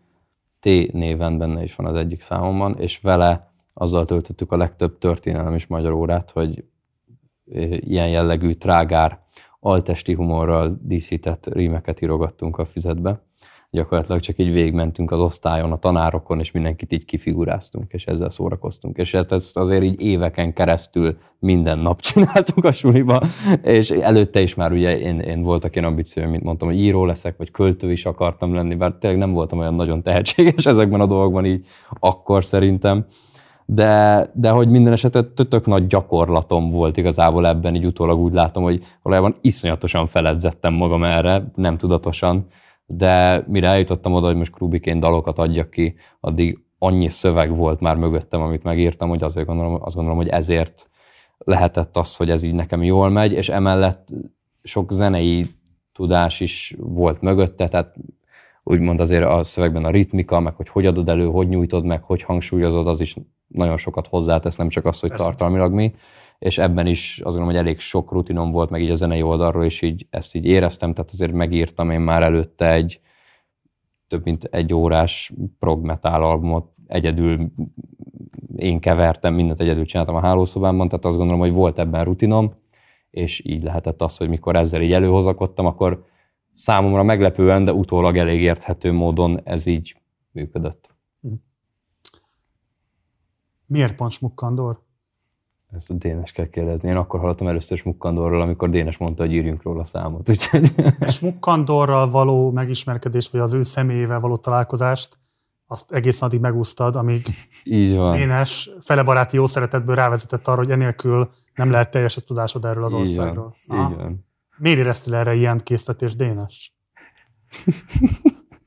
T 0.60 0.66
néven 0.92 1.38
benne 1.38 1.64
is 1.64 1.76
van 1.76 1.86
az 1.86 1.96
egyik 1.96 2.22
számomban, 2.22 2.78
és 2.78 3.00
vele 3.00 3.53
azzal 3.74 4.06
töltöttük 4.06 4.52
a 4.52 4.58
legtöbb 4.58 4.98
történelem 4.98 5.54
és 5.54 5.68
magyar 5.68 5.92
órát, 5.92 6.32
hogy 6.32 6.64
ilyen 7.80 8.10
jellegű 8.10 8.54
trágár, 8.54 9.22
altesti 9.60 10.14
humorral 10.14 10.80
díszített 10.82 11.54
rímeket 11.54 12.02
írogattunk 12.02 12.58
a 12.58 12.66
füzetbe. 12.66 13.22
Gyakorlatilag 13.70 14.22
csak 14.22 14.38
így 14.38 14.54
végigmentünk 14.54 15.12
az 15.12 15.20
osztályon, 15.20 15.72
a 15.72 15.78
tanárokon, 15.78 16.40
és 16.40 16.52
mindenkit 16.52 16.94
így 16.94 17.06
kifiguráztunk, 17.06 17.92
és 17.94 18.06
ezzel 18.06 18.30
szórakoztunk. 18.30 18.98
És 18.98 19.14
ezt, 19.14 19.32
ezt 19.32 19.58
azért 19.58 19.84
így 19.84 20.02
éveken 20.02 20.54
keresztül 20.54 21.18
minden 21.40 21.80
nap 21.80 22.02
csináltuk 22.12 22.64
a 22.64 22.72
suliba, 22.72 23.22
és 23.62 23.90
előtte 23.90 24.42
is 24.42 24.56
már 24.56 24.72
ugye 24.72 25.00
én, 25.00 25.20
én 25.20 25.42
voltak 25.42 25.76
ilyen 25.76 25.88
ambícióim, 25.88 26.30
mint 26.30 26.44
mondtam, 26.44 26.68
hogy 26.68 26.80
író 26.80 27.06
leszek, 27.06 27.38
vagy 27.38 27.52
költő 27.52 27.92
is 27.92 28.06
akartam 28.06 28.54
lenni, 28.54 28.76
bár 28.76 28.94
tényleg 28.94 29.20
nem 29.20 29.32
voltam 29.32 29.60
olyan 29.60 29.76
nagyon 29.76 30.02
tehetséges 30.02 30.66
ezekben 30.74 31.02
a 31.02 31.06
dolgokban 31.06 31.46
így 31.46 31.66
akkor 32.00 32.46
szerintem 32.46 33.06
de, 33.66 34.30
de 34.34 34.50
hogy 34.50 34.70
minden 34.70 34.94
esetre 34.94 35.22
tök 35.22 35.66
nagy 35.66 35.88
gyakorlatom 35.88 36.70
volt 36.70 36.98
igazából 36.98 37.48
ebben, 37.48 37.76
így 37.76 37.86
utólag 37.86 38.20
úgy 38.20 38.34
látom, 38.34 38.64
hogy 38.64 38.84
valójában 39.02 39.36
iszonyatosan 39.42 40.08
feledzettem 40.08 40.74
magam 40.74 41.04
erre, 41.04 41.52
nem 41.56 41.78
tudatosan, 41.78 42.48
de 42.86 43.44
mire 43.48 43.68
eljutottam 43.68 44.14
oda, 44.14 44.28
hogy 44.28 44.36
most 44.36 44.52
Krubiként 44.54 45.00
dalokat 45.00 45.40
adjak 45.40 45.70
ki, 45.70 45.96
addig 46.20 46.60
annyi 46.78 47.10
szöveg 47.10 47.56
volt 47.56 47.80
már 47.80 47.96
mögöttem, 47.96 48.42
amit 48.42 48.64
megírtam, 48.64 49.10
hogy 49.10 49.24
azért 49.24 49.48
gondolom, 49.48 49.78
azt 49.82 49.96
gondolom, 49.96 50.18
hogy 50.18 50.28
ezért 50.28 50.90
lehetett 51.38 51.98
az, 51.98 52.16
hogy 52.16 52.30
ez 52.30 52.44
így 52.44 52.54
nekem 52.54 52.84
jól 52.84 53.10
megy, 53.10 53.32
és 53.32 53.50
emellett 53.50 54.08
sok 54.64 54.92
zenei 54.92 55.46
tudás 55.94 56.40
is 56.40 56.76
volt 56.80 57.22
mögötte, 57.22 57.68
tehát 57.68 57.96
úgymond 58.64 59.00
azért 59.00 59.24
a 59.24 59.44
szövegben 59.44 59.86
a 59.86 59.90
ritmika, 59.90 60.40
meg 60.40 60.56
hogy 60.56 60.70
hogy 60.70 60.86
adod 60.86 61.10
elő, 61.10 61.26
hogy 61.26 61.48
nyújtod 61.48 61.86
meg, 61.86 62.04
hogy 62.04 62.24
hangsúlyozod, 62.24 62.88
az 62.88 63.00
is 63.00 63.16
nagyon 63.54 63.78
sokat 63.78 64.08
hozzátesz, 64.08 64.56
nem 64.56 64.70
csak 64.70 64.86
az, 64.86 65.00
hogy 65.00 65.10
Persze. 65.10 65.26
tartalmilag 65.26 65.74
mi, 65.74 65.94
és 66.40 66.58
ebben 66.58 66.88
is 66.88 67.12
azt 67.12 67.36
gondolom, 67.36 67.48
hogy 67.48 67.66
elég 67.66 67.80
sok 67.80 68.12
rutinom 68.12 68.52
volt, 68.52 68.70
meg 68.70 68.82
így 68.82 68.90
a 68.90 68.96
zenei 68.96 69.22
oldalról, 69.22 69.64
és 69.64 69.82
így 69.82 70.08
ezt 70.10 70.36
így 70.36 70.46
éreztem, 70.46 70.94
tehát 70.94 71.12
azért 71.12 71.32
megírtam 71.32 71.90
én 71.90 72.00
már 72.00 72.24
előtte 72.24 72.72
egy 72.72 73.02
több 74.08 74.24
mint 74.24 74.44
egy 74.44 74.74
órás 74.74 75.34
prog 75.60 75.86
metal 75.86 76.24
albumot, 76.24 76.72
egyedül 76.88 77.52
én 78.56 78.80
kevertem, 78.80 79.34
mindent 79.34 79.60
egyedül 79.60 79.86
csináltam 79.86 80.16
a 80.16 80.22
hálószobámban, 80.22 80.88
tehát 80.88 81.06
azt 81.06 81.18
gondolom, 81.18 81.42
hogy 81.42 81.52
volt 81.52 81.80
ebben 81.80 82.04
rutinom, 82.04 82.54
és 83.10 83.46
így 83.46 83.64
lehetett 83.64 84.02
az, 84.02 84.18
hogy 84.18 84.30
mikor 84.30 84.56
ezzel 84.56 84.82
így 84.82 84.92
előhozakodtam, 84.92 85.66
akkor 85.66 86.06
számomra 86.54 87.04
meglepően, 87.04 87.66
de 87.66 87.74
utólag 87.74 88.18
elég 88.18 88.42
érthető 88.42 88.92
módon 88.92 89.42
ez 89.44 89.66
így 89.66 89.96
működött. 90.32 90.96
Miért 93.66 93.96
pont 93.96 94.12
Smukkandor? 94.12 94.82
Ezt 95.72 95.90
a 95.90 95.94
Dénes 95.94 96.32
kell 96.32 96.50
kérdezni. 96.50 96.90
Én 96.90 96.96
akkor 96.96 97.20
hallottam 97.20 97.48
először 97.48 97.78
Smukkandorról, 97.78 98.42
amikor 98.42 98.70
Dénes 98.70 98.98
mondta, 98.98 99.24
hogy 99.24 99.34
írjunk 99.34 99.64
róla 99.64 99.86
számot. 99.86 100.30
Úgyhogy 100.30 100.72
Smukkandorral 101.08 102.10
való 102.10 102.52
megismerkedést, 102.52 103.32
vagy 103.32 103.42
az 103.42 103.54
ő 103.54 103.62
személyével 103.62 104.20
való 104.20 104.38
találkozást, 104.38 105.20
azt 105.68 105.92
egészen 105.92 106.28
addig 106.28 106.40
megúsztad, 106.40 106.96
amíg 106.96 107.26
így 107.64 107.96
van. 107.96 108.18
Énes 108.18 108.70
felebaráti 108.80 109.36
jó 109.36 109.46
szeretetből 109.46 109.96
rávezetett 109.96 110.48
arra, 110.48 110.58
hogy 110.58 110.72
enélkül 110.72 111.30
nem 111.56 111.72
lehet 111.72 111.92
teljes 111.92 112.18
a 112.18 112.22
tudásod 112.22 112.66
erről 112.66 112.84
az 112.84 112.94
Így 112.94 113.00
országról. 113.00 113.56
van. 113.68 113.80
Aha. 113.80 113.92
Így 113.92 113.98
van. 113.98 114.26
Miért 114.58 114.78
éreztél 114.80 115.16
erre 115.16 115.34
ilyen 115.34 115.58
késztetés, 115.58 116.16
Dénes? 116.16 116.76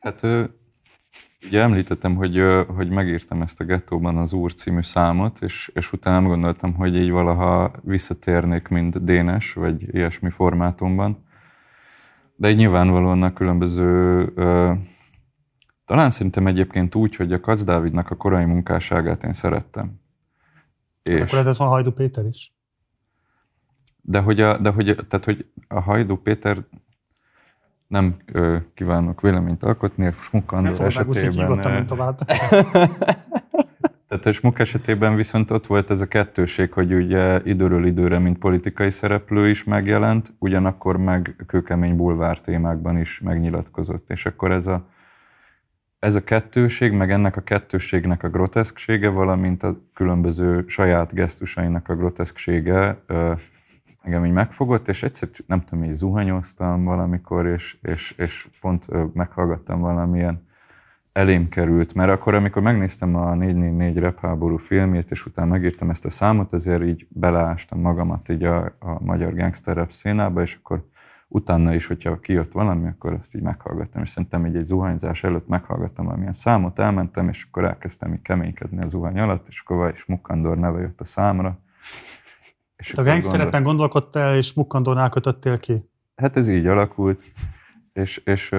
Hát 0.01 0.23
ö, 0.23 0.45
ugye 1.47 1.61
említettem, 1.61 2.15
hogy, 2.15 2.43
hogy 2.67 2.91
megírtam 2.91 3.43
ezt 3.43 3.61
a 3.61 3.65
Gettóban 3.65 4.17
az 4.17 4.33
Úr 4.33 4.55
című 4.55 4.83
számot, 4.83 5.43
és, 5.43 5.71
és 5.75 5.93
utána 5.93 6.21
nem 6.21 6.29
gondoltam, 6.29 6.75
hogy 6.75 6.97
így 6.97 7.11
valaha 7.11 7.73
visszatérnék, 7.83 8.69
mint 8.69 9.05
Dénes, 9.05 9.53
vagy 9.53 9.95
ilyesmi 9.95 10.31
formátumban. 10.31 11.25
De 12.37 12.51
így 12.51 12.57
nyilvánvalóan 12.57 13.23
a 13.23 13.33
különböző, 13.33 14.25
talán 15.85 16.11
szerintem 16.11 16.47
egyébként 16.47 16.95
úgy, 16.95 17.17
hogy 17.17 17.33
a 17.33 17.41
Kac 17.41 17.63
Dávidnak 17.65 18.11
a 18.11 18.17
korai 18.17 18.45
munkásságát 18.45 19.25
én 19.25 19.33
szerettem. 19.33 20.01
És, 21.03 21.21
Akkor 21.21 21.39
ez 21.47 21.59
van 21.59 21.69
Hajdu 21.69 21.91
Péter 21.91 22.27
is. 22.27 22.55
de 24.03 24.21
hogy, 24.21 24.41
a, 24.41 24.59
de 24.59 24.71
hogy, 24.71 24.85
tehát, 25.09 25.25
hogy 25.25 25.49
a 25.69 25.81
Hajdú 25.81 26.17
Péter 26.17 26.65
nem 27.87 28.15
ö, 28.33 28.57
kívánok 28.75 29.21
véleményt 29.21 29.63
alkotni, 29.63 30.03
a 30.03 30.05
Nem 30.05 30.13
Smukkandor 30.13 30.75
fogod 30.75 30.97
megúszni, 30.97 31.27
esetében. 31.27 31.73
ment 31.73 31.87
tovább. 31.87 32.19
Tehát 34.09 34.27
a 34.27 34.33
Smuk 34.33 34.59
esetében 34.59 35.15
viszont 35.15 35.51
ott 35.51 35.67
volt 35.67 35.91
ez 35.91 36.01
a 36.01 36.07
kettőség, 36.07 36.73
hogy 36.73 36.93
ugye 36.93 37.41
időről 37.45 37.87
időre, 37.87 38.19
mint 38.19 38.39
politikai 38.39 38.91
szereplő 38.91 39.49
is 39.49 39.65
megjelent, 39.65 40.33
ugyanakkor 40.39 40.97
meg 40.97 41.45
kőkemény 41.47 41.97
bulvár 41.97 42.41
témákban 42.41 42.99
is 42.99 43.21
megnyilatkozott. 43.21 44.11
És 44.11 44.27
akkor 44.27 44.53
ez 44.53 44.67
a, 44.67 44.89
ez 45.99 46.15
a 46.15 46.25
kettőség, 46.25 46.93
meg 46.93 47.11
ennek 47.11 47.37
a 47.37 47.41
kettőségnek 47.41 48.23
a 48.23 48.29
groteszksége, 48.29 49.09
valamint 49.09 49.63
a 49.63 49.77
különböző 49.95 50.65
saját 50.67 51.13
gesztusainak 51.13 51.89
a 51.89 51.97
groteszksége 51.97 52.99
engem 54.07 54.25
így 54.25 54.33
megfogott, 54.33 54.89
és 54.89 55.03
egyszer, 55.03 55.29
nem 55.47 55.61
tudom, 55.61 55.85
így 55.85 55.95
zuhanyoztam 55.95 56.85
valamikor, 56.85 57.47
és, 57.47 57.77
és, 57.83 58.15
és 58.19 58.49
pont 58.61 59.15
meghallgattam 59.15 59.81
valamilyen 59.81 60.45
elém 61.13 61.49
került, 61.49 61.95
mert 61.95 62.11
akkor, 62.11 62.35
amikor 62.35 62.63
megnéztem 62.63 63.15
a 63.15 63.35
444 63.35 63.99
repháború 63.99 64.57
filmjét, 64.57 65.11
és 65.11 65.27
utána 65.27 65.51
megírtam 65.51 65.91
ezt 65.91 66.05
a 66.05 66.11
számot, 66.11 66.53
azért 66.53 66.83
így 66.83 67.07
beleástam 67.09 67.81
magamat 67.81 68.29
így 68.29 68.45
a, 68.45 68.65
a 68.79 69.05
magyar 69.05 69.35
gangster 69.35 69.77
rap 69.77 69.91
szénába, 69.91 70.43
és 70.43 70.55
akkor 70.55 70.85
utána 71.29 71.75
is, 71.75 71.87
hogyha 71.87 72.21
kijött 72.21 72.53
valami, 72.53 72.89
akkor 72.89 73.13
azt 73.13 73.35
így 73.35 73.43
meghallgattam, 73.43 74.03
és 74.03 74.09
szerintem 74.09 74.47
így 74.47 74.57
egy 74.57 74.65
zuhanyzás 74.65 75.25
előtt 75.25 75.49
meghallgattam 75.49 76.05
valamilyen 76.05 76.33
számot, 76.33 76.79
elmentem, 76.79 77.29
és 77.29 77.47
akkor 77.49 77.65
elkezdtem 77.65 78.13
így 78.13 78.23
keménykedni 78.23 78.83
a 78.83 78.89
zuhany 78.89 79.19
alatt, 79.19 79.49
és 79.49 79.63
akkor 79.65 79.93
is 79.95 80.05
Mukkandor 80.05 80.59
neve 80.59 80.81
jött 80.81 81.01
a 81.01 81.05
számra. 81.05 81.59
És 82.77 82.95
a 82.95 83.03
gangsterepen 83.03 83.63
gondolkodtál, 83.63 84.37
és 84.37 84.53
Mukkandornál 84.53 85.09
kötöttél 85.09 85.59
ki. 85.59 85.91
Hát 86.17 86.37
ez 86.37 86.49
így 86.49 86.67
alakult, 86.67 87.25
és, 87.93 88.17
és 88.17 88.55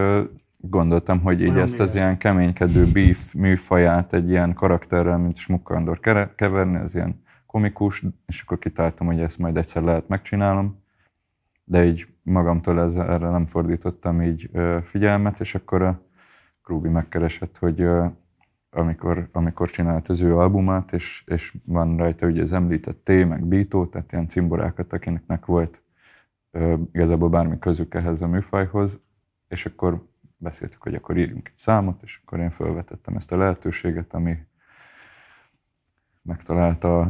gondoltam, 0.57 1.22
hogy 1.22 1.41
így 1.41 1.48
Vajon 1.48 1.64
ezt 1.64 1.80
az 1.80 1.95
ilyen 1.95 2.18
keménykedő 2.18 2.85
beef 2.91 3.34
műfaját 3.34 4.14
egy 4.14 4.30
ilyen 4.30 4.53
karakterrel, 4.53 5.18
mint 5.18 5.38
Smukkandor 5.38 5.99
keverni, 6.35 6.77
az 6.77 6.95
ilyen 6.95 7.22
komikus, 7.45 8.03
és 8.26 8.41
akkor 8.41 8.60
kitaláltam, 8.60 9.07
hogy 9.07 9.19
ezt 9.19 9.38
majd 9.38 9.57
egyszer 9.57 9.84
lehet 9.84 10.07
megcsinálom, 10.07 10.84
de 11.64 11.85
így 11.85 12.07
magamtól 12.23 12.81
ez, 12.81 12.95
erre 12.95 13.30
nem 13.30 13.45
fordítottam 13.45 14.22
így 14.22 14.49
figyelmet, 14.84 15.39
és 15.39 15.56
akkor 15.56 15.81
a 15.81 16.02
Krúbi 16.64 16.89
megkeresett, 16.89 17.57
hogy 17.57 17.88
amikor, 18.78 19.30
amikor 19.32 19.70
csinált 19.70 20.10
az 20.10 20.22
ő 20.22 20.38
albumát, 20.38 20.94
és, 20.94 21.24
és 21.26 21.54
van 21.66 21.98
rajta 21.98 22.28
ugye 22.28 22.41
az 22.41 22.52
említett 22.52 23.04
T, 23.04 23.08
meg 23.08 23.45
Bító, 23.45 23.86
tehát 23.86 24.12
ilyen 24.12 24.28
cimborákat, 24.28 24.94
akiknek 24.94 25.45
volt 25.45 25.82
ö, 26.52 26.76
igazából 26.91 27.30
bármi 27.30 27.60
közük 27.60 27.94
ehhez 27.94 28.22
a 28.22 28.28
műfajhoz, 28.28 28.99
és 29.48 29.66
akkor 29.66 30.08
beszéltük, 30.38 30.82
hogy 30.82 30.95
akkor 30.95 31.18
írjunk 31.18 31.48
egy 31.48 31.58
számot, 31.58 32.02
és 32.04 32.22
akkor 32.26 32.40
én 32.40 32.49
felvetettem 32.49 33.16
ezt 33.16 33.32
a 33.32 33.38
lehetőséget, 33.38 34.14
ami 34.14 34.38
megtalálta 36.22 36.99
a 36.99 37.10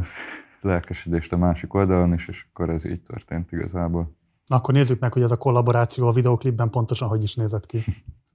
lelkesedést 0.61 1.33
a 1.33 1.37
másik 1.37 1.73
oldalon 1.73 2.13
is, 2.13 2.27
és 2.27 2.45
akkor 2.49 2.69
ez 2.69 2.85
így 2.85 3.01
történt 3.01 3.51
igazából. 3.51 4.15
Na 4.45 4.55
akkor 4.55 4.73
nézzük 4.73 4.99
meg, 4.99 5.13
hogy 5.13 5.21
ez 5.21 5.31
a 5.31 5.37
kollaboráció 5.37 6.07
a 6.07 6.11
videoklipben 6.11 6.69
pontosan 6.69 7.07
hogy 7.07 7.23
is 7.23 7.35
nézett 7.35 7.65
ki. 7.65 7.79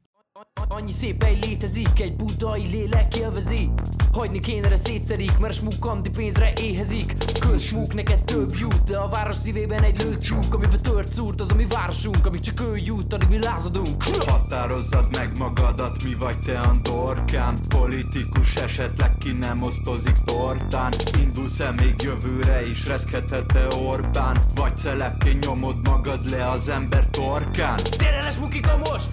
Annyi 0.69 0.93
szép 0.93 1.23
egy 1.23 1.45
létezik, 1.47 2.01
egy 2.01 2.17
budai 2.17 2.67
lélek 2.67 3.17
élvezi. 3.17 3.71
Hagyni 4.13 4.39
kéne 4.39 4.67
erre 4.67 4.77
szétszerik, 4.77 5.39
mert 5.39 5.53
a 5.53 5.57
smuk 5.57 5.85
andi 5.85 6.09
pénzre 6.09 6.53
éhezik. 6.61 7.15
Köz 7.41 7.63
smuk 7.63 7.95
neked 7.95 8.25
több 8.25 8.55
jut, 8.59 8.85
de 8.85 8.99
a 8.99 9.09
város 9.09 9.37
szívében 9.37 9.83
egy 9.83 10.03
lőcsúk 10.03 10.55
Amiben 10.55 10.83
tört 10.83 11.13
szúrt 11.13 11.41
az 11.41 11.51
a 11.51 11.55
mi 11.55 11.67
városunk, 11.69 12.27
amíg 12.27 12.41
csak 12.41 12.61
ő 12.61 12.77
jut, 12.77 13.13
addig 13.13 13.29
mi 13.29 13.39
lázadunk. 13.39 14.03
Határozzad 14.27 15.07
meg 15.17 15.37
magadat, 15.39 16.03
mi 16.03 16.15
vagy 16.15 16.39
te 16.39 16.61
Andorkán 16.61 17.59
Politikus 17.69 18.55
esetleg 18.55 19.17
ki 19.19 19.33
nem 19.33 19.63
osztozik 19.63 20.17
tortán. 20.25 20.93
Indulsz-e 21.21 21.71
még 21.71 21.95
jövőre 21.99 22.69
is, 22.69 22.87
reszkedhet-e 22.87 23.67
Orbán? 23.77 24.39
Vagy 24.55 24.79
szelepként 24.79 25.47
nyomod 25.47 25.89
magad 25.89 26.31
le 26.31 26.47
az 26.47 26.69
ember 26.69 27.07
torkán? 27.11 27.79
Le 27.99 28.31
smukika 28.31 28.77
most! 28.77 29.09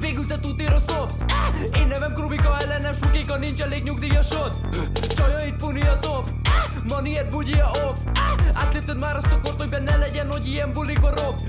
Végül 0.00 0.26
te 0.26 0.38
szopsz! 0.78 1.20
Eh! 1.26 1.80
Én 1.80 1.86
nevem 1.86 2.12
Krubika, 2.14 2.56
ellenem 2.60 2.94
smukika, 2.94 3.36
nincs 3.36 3.60
elég 3.60 3.82
nyugdíjasod! 3.82 4.56
Csajait 5.16 5.56
puni 5.56 5.80
a 5.80 5.98
top! 5.98 6.26
Eh! 6.44 6.52
Van 6.88 7.06
ilyet 7.06 7.30
bugyja 7.30 7.70
off! 7.70 7.98
Eh! 8.14 8.62
Átlépted 8.62 8.98
már 8.98 9.16
azt 9.16 9.32
a 9.32 9.40
kort, 9.42 9.56
hogy 9.60 9.68
benne 9.68 9.96
legyen, 9.96 10.30
hogy 10.30 10.48
ilyen 10.48 10.72
bulikba 10.72 11.10
rob! 11.10 11.40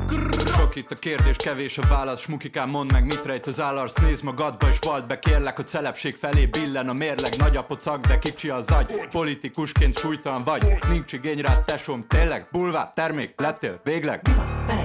Sok 0.57 0.75
itt 0.75 0.91
a 0.91 0.95
kérdés, 0.95 1.35
kevés 1.35 1.77
a 1.77 1.81
válasz 1.89 2.21
Smukikám, 2.21 2.69
mondd 2.69 2.91
meg, 2.91 3.03
mit 3.03 3.25
rejt 3.25 3.45
az 3.45 3.61
állarc 3.61 4.01
Nézd 4.01 4.23
magadba 4.23 4.67
és 4.67 4.77
vald 4.81 5.05
be, 5.07 5.19
kérlek, 5.19 5.55
hogy 5.55 5.67
szelepség 5.67 6.13
felé 6.13 6.45
billen 6.45 6.89
a 6.89 6.93
mérleg 6.93 7.31
Nagy 7.37 7.57
a 7.57 7.63
pocak, 7.63 8.05
de 8.05 8.19
kicsi 8.19 8.49
az 8.49 8.69
agy 8.71 9.07
Politikusként 9.11 9.97
súlytalan 9.97 10.41
vagy 10.45 10.65
Nincs 10.89 11.13
igény 11.13 11.41
rád, 11.41 11.63
tesom, 11.63 12.05
tényleg 12.07 12.47
Bulvár, 12.51 12.91
termék, 12.93 13.33
lettél, 13.37 13.79
végleg 13.83 14.21
Veled 14.67 14.84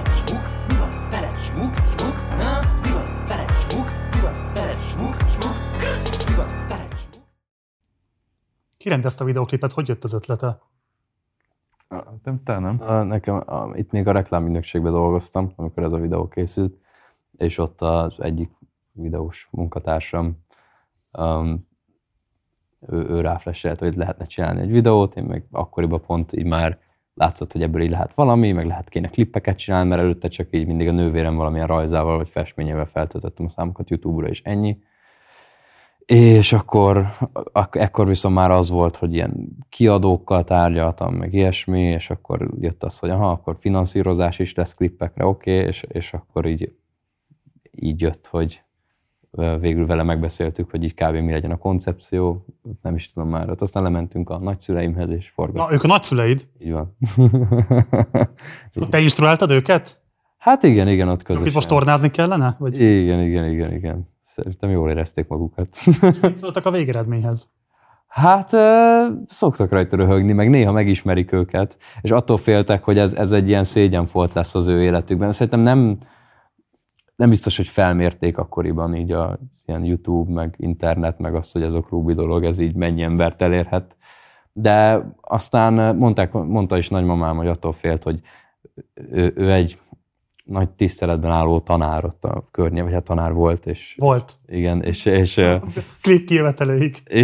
Ki 8.81 8.89
rendezte 8.89 9.23
a 9.23 9.27
videoklipet, 9.27 9.71
hogy 9.71 9.87
jött 9.87 10.03
az 10.03 10.13
ötlete? 10.13 10.59
Nem, 12.23 12.43
te 12.43 12.59
nem? 12.59 12.81
A, 12.81 13.03
nekem, 13.03 13.35
a, 13.35 13.71
itt 13.73 13.91
még 13.91 14.07
a 14.07 14.11
reklámügynökségben 14.11 14.91
dolgoztam, 14.91 15.53
amikor 15.55 15.83
ez 15.83 15.91
a 15.91 15.97
videó 15.97 16.27
készült, 16.27 16.77
és 17.37 17.57
ott 17.57 17.81
az 17.81 18.13
egyik 18.17 18.51
videós 18.91 19.47
munkatársam, 19.51 20.37
um, 21.11 21.67
ő, 22.87 22.97
ő 22.97 23.21
ráfleselt, 23.21 23.79
hogy 23.79 23.95
lehetne 23.95 24.25
csinálni 24.25 24.61
egy 24.61 24.71
videót, 24.71 25.15
én 25.15 25.23
meg 25.23 25.45
akkoriban 25.51 26.01
pont 26.01 26.33
így 26.33 26.45
már 26.45 26.79
látszott, 27.13 27.51
hogy 27.51 27.63
ebből 27.63 27.81
így 27.81 27.89
lehet 27.89 28.13
valami, 28.13 28.51
meg 28.51 28.65
lehet 28.65 28.89
kéne 28.89 29.07
klippeket 29.07 29.57
csinálni, 29.57 29.89
mert 29.89 30.01
előtte 30.01 30.27
csak 30.27 30.47
így 30.51 30.65
mindig 30.67 30.87
a 30.87 30.91
nővérem 30.91 31.35
valamilyen 31.35 31.67
rajzával 31.67 32.17
vagy 32.17 32.29
festményével 32.29 32.85
feltöltöttem 32.85 33.45
a 33.45 33.49
számokat 33.49 33.89
YouTube-ra, 33.89 34.27
és 34.27 34.41
ennyi. 34.41 34.77
És 36.05 36.53
akkor, 36.53 37.07
ak- 37.51 37.75
ekkor 37.75 38.07
viszont 38.07 38.35
már 38.35 38.51
az 38.51 38.69
volt, 38.69 38.95
hogy 38.95 39.13
ilyen 39.13 39.57
kiadókkal 39.69 40.43
tárgyaltam, 40.43 41.13
meg 41.13 41.33
ilyesmi, 41.33 41.81
és 41.81 42.09
akkor 42.09 42.49
jött 42.59 42.83
az, 42.83 42.99
hogy 42.99 43.09
aha, 43.09 43.31
akkor 43.31 43.55
finanszírozás 43.59 44.39
is 44.39 44.53
lesz 44.53 44.73
klippekre, 44.73 45.25
oké, 45.25 45.57
okay, 45.57 45.67
és, 45.67 45.85
és 45.87 46.13
akkor 46.13 46.45
így, 46.45 46.73
így 47.71 48.01
jött, 48.01 48.27
hogy 48.27 48.61
végül 49.59 49.85
vele 49.85 50.03
megbeszéltük, 50.03 50.69
hogy 50.69 50.83
így 50.83 50.93
kb. 50.93 51.15
mi 51.15 51.31
legyen 51.31 51.51
a 51.51 51.57
koncepció, 51.57 52.45
nem 52.81 52.95
is 52.95 53.13
tudom 53.13 53.29
már, 53.29 53.49
ott 53.49 53.61
aztán 53.61 53.83
lementünk 53.83 54.29
a 54.29 54.37
nagyszüleimhez, 54.37 55.09
és 55.09 55.29
forgattunk. 55.29 55.69
Na, 55.69 55.73
ők 55.75 55.83
a 55.83 55.87
nagyszüleid. 55.87 56.47
Így 56.59 56.71
van. 56.71 56.97
Te 58.89 58.99
instruáltad 58.99 59.51
őket? 59.51 60.01
hát 60.37 60.63
igen, 60.63 60.87
igen, 60.87 61.07
ott 61.07 61.23
közösen. 61.23 61.47
itt 61.47 61.53
most 61.53 61.67
tornázni 61.67 62.11
kellene? 62.11 62.55
Vagy 62.59 62.79
Igen, 62.79 63.21
igen, 63.21 63.49
igen, 63.49 63.73
igen. 63.73 64.10
Szerintem 64.31 64.69
jól 64.69 64.89
érezték 64.89 65.27
magukat. 65.27 65.67
mit 66.21 66.35
szóltak 66.35 66.65
a 66.65 66.71
végeredményhez? 66.71 67.51
Hát 68.07 68.49
szoktak 69.27 69.69
rajta 69.69 69.95
röhögni, 69.95 70.33
meg 70.33 70.49
néha 70.49 70.71
megismerik 70.71 71.31
őket, 71.31 71.77
és 72.01 72.11
attól 72.11 72.37
féltek, 72.37 72.83
hogy 72.83 72.97
ez, 72.97 73.13
ez 73.13 73.31
egy 73.31 73.47
ilyen 73.47 73.63
szégyenfolt 73.63 74.33
lesz 74.33 74.55
az 74.55 74.67
ő 74.67 74.81
életükben. 74.81 75.31
Szerintem 75.31 75.59
nem, 75.59 75.97
nem 77.15 77.29
biztos, 77.29 77.57
hogy 77.57 77.67
felmérték 77.67 78.37
akkoriban 78.37 78.95
így 78.95 79.11
a 79.11 79.39
ilyen 79.65 79.83
YouTube, 79.85 80.33
meg 80.33 80.55
internet, 80.57 81.19
meg 81.19 81.35
azt, 81.35 81.53
hogy 81.53 81.61
ez 81.63 81.73
a 81.73 81.81
Krúbi 81.81 82.13
dolog, 82.13 82.43
ez 82.43 82.59
így 82.59 82.75
mennyi 82.75 83.01
embert 83.01 83.41
elérhet. 83.41 83.97
De 84.53 85.05
aztán 85.21 85.95
mondták, 85.95 86.31
mondta 86.31 86.77
is 86.77 86.89
nagymamám, 86.89 87.35
hogy 87.35 87.47
attól 87.47 87.71
félt, 87.73 88.03
hogy 88.03 88.21
ő, 89.11 89.33
ő 89.35 89.51
egy 89.51 89.79
nagy 90.43 90.69
tiszteletben 90.69 91.31
álló 91.31 91.59
tanár 91.59 92.05
ott 92.05 92.23
a 92.23 92.43
környe, 92.51 92.83
vagy 92.83 92.93
hát 92.93 93.03
tanár 93.03 93.33
volt, 93.33 93.65
és 93.65 93.95
Volt. 93.99 94.37
igen, 94.47 94.81
és, 94.83 95.05
és 95.05 95.41
Klip 96.03 96.25
kijövetelőig. 96.25 96.97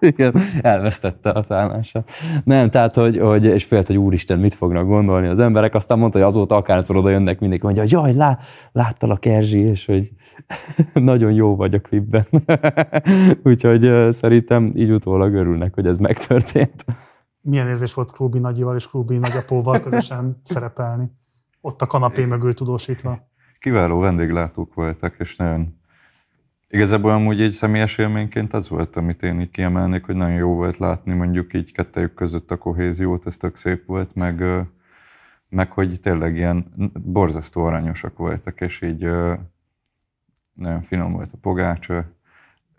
igen, 0.00 0.34
elvesztette 0.60 1.30
a 1.30 1.42
szállását. 1.42 2.10
Nem, 2.44 2.70
tehát, 2.70 2.94
hogy, 2.94 3.18
hogy 3.18 3.44
és 3.44 3.64
félt, 3.64 3.86
hogy 3.86 3.96
úristen, 3.96 4.38
mit 4.38 4.54
fognak 4.54 4.86
gondolni 4.86 5.26
az 5.26 5.38
emberek, 5.38 5.74
aztán 5.74 5.98
mondta, 5.98 6.18
hogy 6.18 6.26
azóta 6.26 6.56
akárszor 6.56 6.96
oda 6.96 7.10
jönnek 7.10 7.40
mindenki, 7.40 7.64
mondja, 7.64 7.82
hogy 7.82 7.92
jaj, 7.92 8.14
lá, 8.14 8.38
láttalak 8.72 9.26
Erzsi, 9.26 9.58
és 9.58 9.86
hogy 9.86 10.10
nagyon 10.94 11.32
jó 11.32 11.56
vagy 11.56 11.74
a 11.74 11.80
klipben. 11.80 12.26
Úgyhogy 13.44 14.12
szerintem 14.12 14.72
így 14.76 14.90
utólag 14.90 15.34
örülnek, 15.34 15.74
hogy 15.74 15.86
ez 15.86 15.98
megtörtént. 15.98 16.84
Milyen 17.42 17.68
érzés 17.68 17.94
volt 17.94 18.12
Krúbi 18.12 18.38
nagyival 18.38 18.76
és 18.76 18.86
Krúbi 18.86 19.16
nagyapóval 19.16 19.80
közösen 19.80 20.40
szerepelni? 20.42 21.10
Ott 21.60 21.82
a 21.82 21.86
kanapé 21.86 22.24
mögül 22.24 22.54
tudósítva. 22.54 23.28
Kiváló 23.58 23.98
vendéglátók 23.98 24.74
voltak, 24.74 25.14
és 25.18 25.36
nagyon 25.36 25.80
Igazából 26.72 27.10
amúgy 27.10 27.40
egy 27.40 27.52
személyes 27.52 27.98
élményként 27.98 28.52
az 28.52 28.68
volt, 28.68 28.96
amit 28.96 29.22
én 29.22 29.40
így 29.40 29.50
kiemelnék, 29.50 30.04
hogy 30.04 30.14
nagyon 30.14 30.36
jó 30.36 30.54
volt 30.54 30.76
látni 30.76 31.12
mondjuk 31.12 31.54
így 31.54 31.72
kettejük 31.72 32.14
között 32.14 32.50
a 32.50 32.56
kohéziót, 32.56 33.26
ez 33.26 33.36
tök 33.36 33.56
szép 33.56 33.86
volt, 33.86 34.14
meg, 34.14 34.44
meg 35.48 35.72
hogy 35.72 36.00
tényleg 36.00 36.36
ilyen 36.36 36.72
borzasztó 37.04 37.64
aranyosak 37.64 38.16
voltak, 38.16 38.60
és 38.60 38.82
így 38.82 39.00
nagyon 40.52 40.80
finom 40.80 41.12
volt 41.12 41.32
a 41.32 41.38
pogács. 41.40 41.88
ö, 41.88 42.02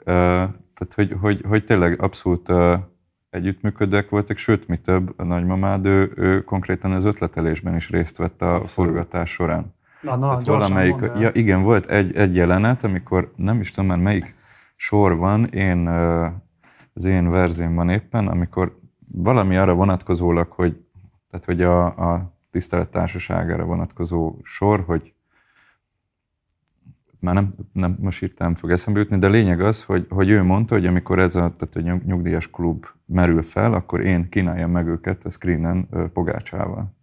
Tehát, 0.03 0.93
hogy, 0.95 1.15
hogy, 1.19 1.41
hogy 1.47 1.63
tényleg 1.63 2.01
abszolút 2.01 2.49
együttműködőek 3.31 4.09
voltak, 4.09 4.37
sőt, 4.37 4.67
mi 4.67 4.77
több, 4.77 5.13
a 5.17 5.23
nagymamád, 5.23 5.85
ő, 5.85 6.11
ő 6.15 6.43
konkrétan 6.43 6.91
az 6.91 7.05
ötletelésben 7.05 7.75
is 7.75 7.89
részt 7.89 8.17
vett 8.17 8.41
a 8.41 8.55
Abszolút. 8.55 8.69
forgatás 8.69 9.31
során. 9.31 9.73
Na, 10.01 10.15
na, 10.15 10.27
gyorsan 10.27 10.57
valamelyik, 10.57 10.99
mondd 10.99 11.19
ja, 11.19 11.29
igen, 11.33 11.61
volt 11.61 11.85
egy, 11.85 12.15
egy 12.15 12.35
jelenet, 12.35 12.83
amikor 12.83 13.33
nem 13.35 13.59
is 13.59 13.71
tudom 13.71 13.89
már 13.89 13.97
melyik 13.97 14.35
sor 14.75 15.17
van, 15.17 15.45
én, 15.45 15.87
az 16.93 17.05
én 17.05 17.29
verzémban 17.29 17.89
éppen, 17.89 18.27
amikor 18.27 18.79
valami 19.11 19.57
arra 19.57 19.73
vonatkozólag, 19.73 20.51
hogy, 20.51 20.85
tehát, 21.29 21.45
hogy 21.45 21.61
a, 21.61 21.85
a 21.85 22.33
tisztelet 22.49 22.89
társaságára 22.89 23.63
vonatkozó 23.63 24.35
sor, 24.43 24.83
hogy 24.85 25.13
már 27.22 27.34
nem, 27.34 27.53
nem 27.73 27.98
most 27.99 28.19
hirtelen 28.19 28.56
fog 28.56 28.72
eszembe 28.72 28.99
jutni, 28.99 29.18
de 29.18 29.27
lényeg 29.27 29.61
az, 29.61 29.84
hogy, 29.84 30.06
hogy 30.10 30.30
ő 30.30 30.43
mondta, 30.43 30.76
hogy 30.76 30.85
amikor 30.85 31.19
ez 31.19 31.35
a, 31.35 31.56
tehát 31.56 31.76
a 31.76 31.80
nyug- 31.81 32.06
nyugdíjas 32.06 32.49
klub 32.49 32.85
merül 33.06 33.41
fel, 33.41 33.73
akkor 33.73 34.02
én 34.02 34.30
kínáljam 34.30 34.72
meg 34.72 34.88
őket 34.88 35.26
a 35.26 35.30
screenen 35.30 35.89
pogácsával, 36.14 36.95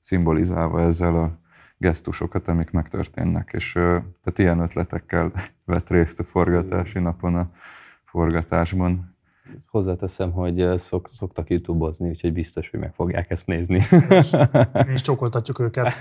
szimbolizálva 0.00 0.82
ezzel 0.82 1.16
a 1.16 1.38
gesztusokat, 1.78 2.48
amik 2.48 2.70
megtörténnek. 2.70 3.50
És 3.52 3.72
tehát 3.72 4.38
ilyen 4.38 4.60
ötletekkel 4.60 5.32
vett 5.64 5.90
részt 5.90 6.20
a 6.20 6.24
forgatási 6.24 6.98
napon 6.98 7.34
a 7.34 7.50
forgatásban. 8.04 9.15
Hozzáteszem, 9.66 10.32
hogy 10.32 10.60
ö, 10.60 10.76
szok, 10.76 11.08
szoktak 11.08 11.50
YouTube-ozni, 11.50 12.08
úgyhogy 12.08 12.32
biztos, 12.32 12.70
hogy 12.70 12.80
meg 12.80 12.94
fogják 12.94 13.30
ezt 13.30 13.46
nézni. 13.46 13.82
Mi 14.86 14.92
is 14.92 15.00
csókoltatjuk 15.08 15.58
őket. 15.58 15.94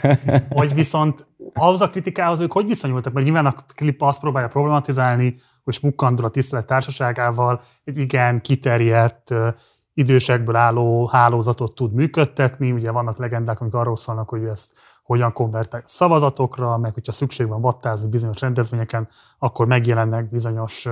Vagy 0.50 0.74
viszont 0.74 1.28
ahhoz 1.54 1.82
a 1.82 1.90
kritikához 1.90 2.42
ők 2.42 2.52
hogy 2.52 2.66
viszonyultak? 2.66 3.14
Mert 3.14 3.26
nyilván 3.26 3.46
a 3.46 3.56
klip 3.76 4.02
azt 4.02 4.20
próbálja 4.20 4.48
problematizálni, 4.48 5.36
hogy 5.64 5.74
Smukkandor 5.74 6.26
a 6.26 6.30
tisztelet 6.30 6.66
társaságával 6.66 7.62
egy 7.84 7.98
igen 7.98 8.42
kiterjedt, 8.42 9.32
ö, 9.32 9.50
idősekből 9.94 10.56
álló 10.56 11.06
hálózatot 11.06 11.76
tud 11.76 11.94
működtetni. 11.94 12.72
Ugye 12.72 12.92
vannak 12.92 13.18
legendák, 13.18 13.60
amik 13.60 13.74
arról 13.74 13.96
szólnak, 13.96 14.30
hogy 14.30 14.44
ezt 14.44 14.76
hogyan 15.06 15.34
konvertál 15.34 15.82
szavazatokra, 15.86 16.78
meg 16.78 16.94
hogyha 16.94 17.12
szükség 17.12 17.48
van 17.48 17.62
vattázni 17.62 18.10
bizonyos 18.10 18.42
rendezvényeken, 18.42 19.08
akkor 19.40 19.68
megjelennek 19.68 20.30
bizonyos 20.30 20.88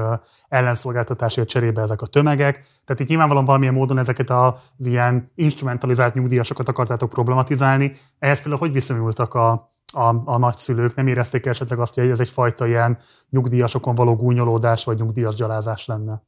ellenszolgáltatásért 0.48 1.48
cserébe 1.48 1.81
ezek 1.81 2.02
a 2.02 2.06
tömegek. 2.06 2.56
Tehát 2.85 3.02
itt 3.02 3.07
nyilvánvalóan 3.07 3.45
valamilyen 3.45 3.73
módon 3.73 3.98
ezeket 3.98 4.30
az 4.30 4.85
ilyen 4.85 5.31
instrumentalizált 5.35 6.14
nyugdíjasokat 6.14 6.68
akartátok 6.68 7.10
problematizálni. 7.10 7.95
Ehhez 8.19 8.41
például 8.41 8.60
hogy 8.60 8.72
viszonyultak 8.72 9.34
a, 9.34 9.52
a, 9.94 10.15
a 10.26 10.38
nagyszülők? 10.38 10.95
Nem 10.95 11.07
érezték 11.07 11.45
esetleg 11.45 11.80
azt, 11.80 11.95
hogy 11.95 12.10
ez 12.10 12.19
egyfajta 12.19 12.68
ilyen 12.68 12.98
nyugdíjasokon 13.30 13.95
való 13.95 14.15
gúnyolódás 14.15 14.84
vagy 14.84 14.98
nyugdíjas 14.99 15.35
gyalázás 15.35 15.85
lenne? 15.85 16.22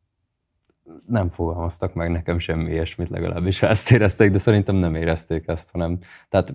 nem 1.07 1.29
fogalmaztak 1.29 1.93
meg 1.93 2.11
nekem 2.11 2.39
semmi 2.39 2.71
ilyesmit, 2.71 3.09
legalábbis 3.09 3.59
ha 3.59 3.67
ezt 3.67 3.91
érezték, 3.91 4.31
de 4.31 4.37
szerintem 4.37 4.75
nem 4.75 4.95
érezték 4.95 5.47
ezt, 5.47 5.71
hanem 5.71 5.99
tehát 6.29 6.53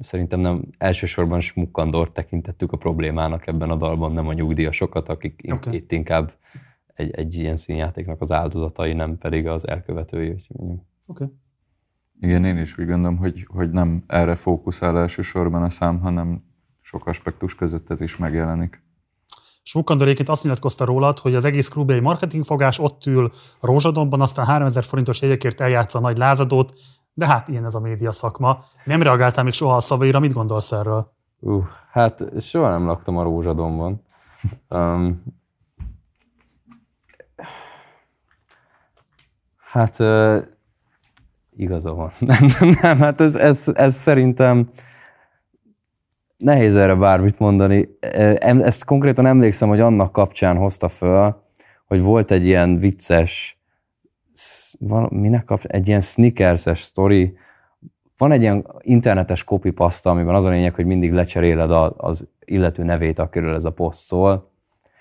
szerintem 0.00 0.40
nem 0.40 0.64
elsősorban 0.78 1.40
Smukkandort 1.40 2.12
tekintettük 2.12 2.72
a 2.72 2.76
problémának 2.76 3.46
ebben 3.46 3.70
a 3.70 3.76
dalban, 3.76 4.12
nem 4.12 4.28
a 4.28 4.32
nyugdíjasokat, 4.32 5.08
akik 5.08 5.40
okay. 5.52 5.74
itt 5.74 5.92
inkább 5.92 6.32
egy, 6.94 7.10
egy 7.10 7.34
ilyen 7.34 7.56
színjátéknak 7.56 8.20
az 8.20 8.32
áldozatai, 8.32 8.92
nem 8.92 9.18
pedig 9.18 9.46
az 9.46 9.68
elkövetői. 9.68 10.36
Oké. 11.06 11.24
Igen, 12.20 12.44
én 12.44 12.58
is 12.58 12.78
úgy 12.78 12.86
gondolom, 12.86 13.16
hogy, 13.16 13.46
hogy 13.48 13.70
nem 13.70 14.04
erre 14.06 14.34
fókuszál 14.34 14.98
elsősorban 14.98 15.62
a 15.62 15.70
szám, 15.70 16.00
hanem 16.00 16.44
sok 16.80 17.06
aspektus 17.06 17.54
között 17.54 17.90
ez 17.90 18.00
is 18.00 18.16
megjelenik. 18.16 18.82
Smukkandor 19.62 20.04
egyébként 20.06 20.28
azt 20.28 20.42
nyilatkozta 20.42 20.84
rólad, 20.84 21.18
hogy 21.18 21.34
az 21.34 21.44
egész 21.44 21.68
klub 21.68 21.90
egy 21.90 22.00
marketingfogás, 22.00 22.78
ott 22.78 23.06
ül 23.06 23.30
a 23.60 23.66
Rózsadomban, 23.66 24.20
aztán 24.20 24.46
3000 24.46 24.84
forintos 24.84 25.22
jegyekért 25.22 25.60
eljátsza 25.60 25.98
a 25.98 26.00
nagy 26.00 26.18
lázadót, 26.18 26.74
de 27.14 27.26
hát 27.26 27.48
ilyen 27.48 27.64
ez 27.64 27.74
a 27.74 27.80
média 27.80 28.12
szakma. 28.12 28.58
Nem 28.84 29.02
reagáltál 29.02 29.44
még 29.44 29.52
soha 29.52 29.76
a 29.76 29.80
szavaira, 29.80 30.18
mit 30.18 30.32
gondolsz 30.32 30.72
erről? 30.72 31.12
Uh, 31.40 31.64
hát 31.90 32.22
soha 32.40 32.70
nem 32.70 32.86
laktam 32.86 33.16
a 33.16 33.22
Rózsadomban. 33.22 34.02
Um, 34.70 35.22
hát 39.70 39.98
uh, 39.98 40.42
igaza 41.56 41.94
van. 41.94 42.12
Nem, 42.20 42.46
nem, 42.60 42.76
nem 42.82 42.98
hát 42.98 43.20
ez, 43.20 43.34
ez, 43.34 43.68
ez 43.74 43.94
szerintem 43.94 44.66
nehéz 46.36 46.76
erre 46.76 46.94
bármit 46.94 47.38
mondani. 47.38 47.88
Ezt 48.00 48.84
konkrétan 48.84 49.26
emlékszem, 49.26 49.68
hogy 49.68 49.80
annak 49.80 50.12
kapcsán 50.12 50.56
hozta 50.56 50.88
föl, 50.88 51.42
hogy 51.86 52.00
volt 52.00 52.30
egy 52.30 52.46
ilyen 52.46 52.78
vicces, 52.78 53.58
val- 54.78 55.10
minek 55.10 55.44
kapcsán, 55.44 55.70
egy 55.70 55.88
ilyen 55.88 56.00
sneakers-es 56.00 56.80
sztori, 56.80 57.36
van 58.16 58.32
egy 58.32 58.40
ilyen 58.40 58.66
internetes 58.80 59.44
copypasta, 59.44 60.10
amiben 60.10 60.34
az 60.34 60.44
a 60.44 60.50
lényeg, 60.50 60.74
hogy 60.74 60.86
mindig 60.86 61.12
lecseréled 61.12 61.70
a, 61.70 61.94
az 61.96 62.26
illető 62.44 62.82
nevét, 62.82 63.18
akiről 63.18 63.54
ez 63.54 63.64
a 63.64 63.72
poszt 63.72 64.04
szól. 64.04 64.52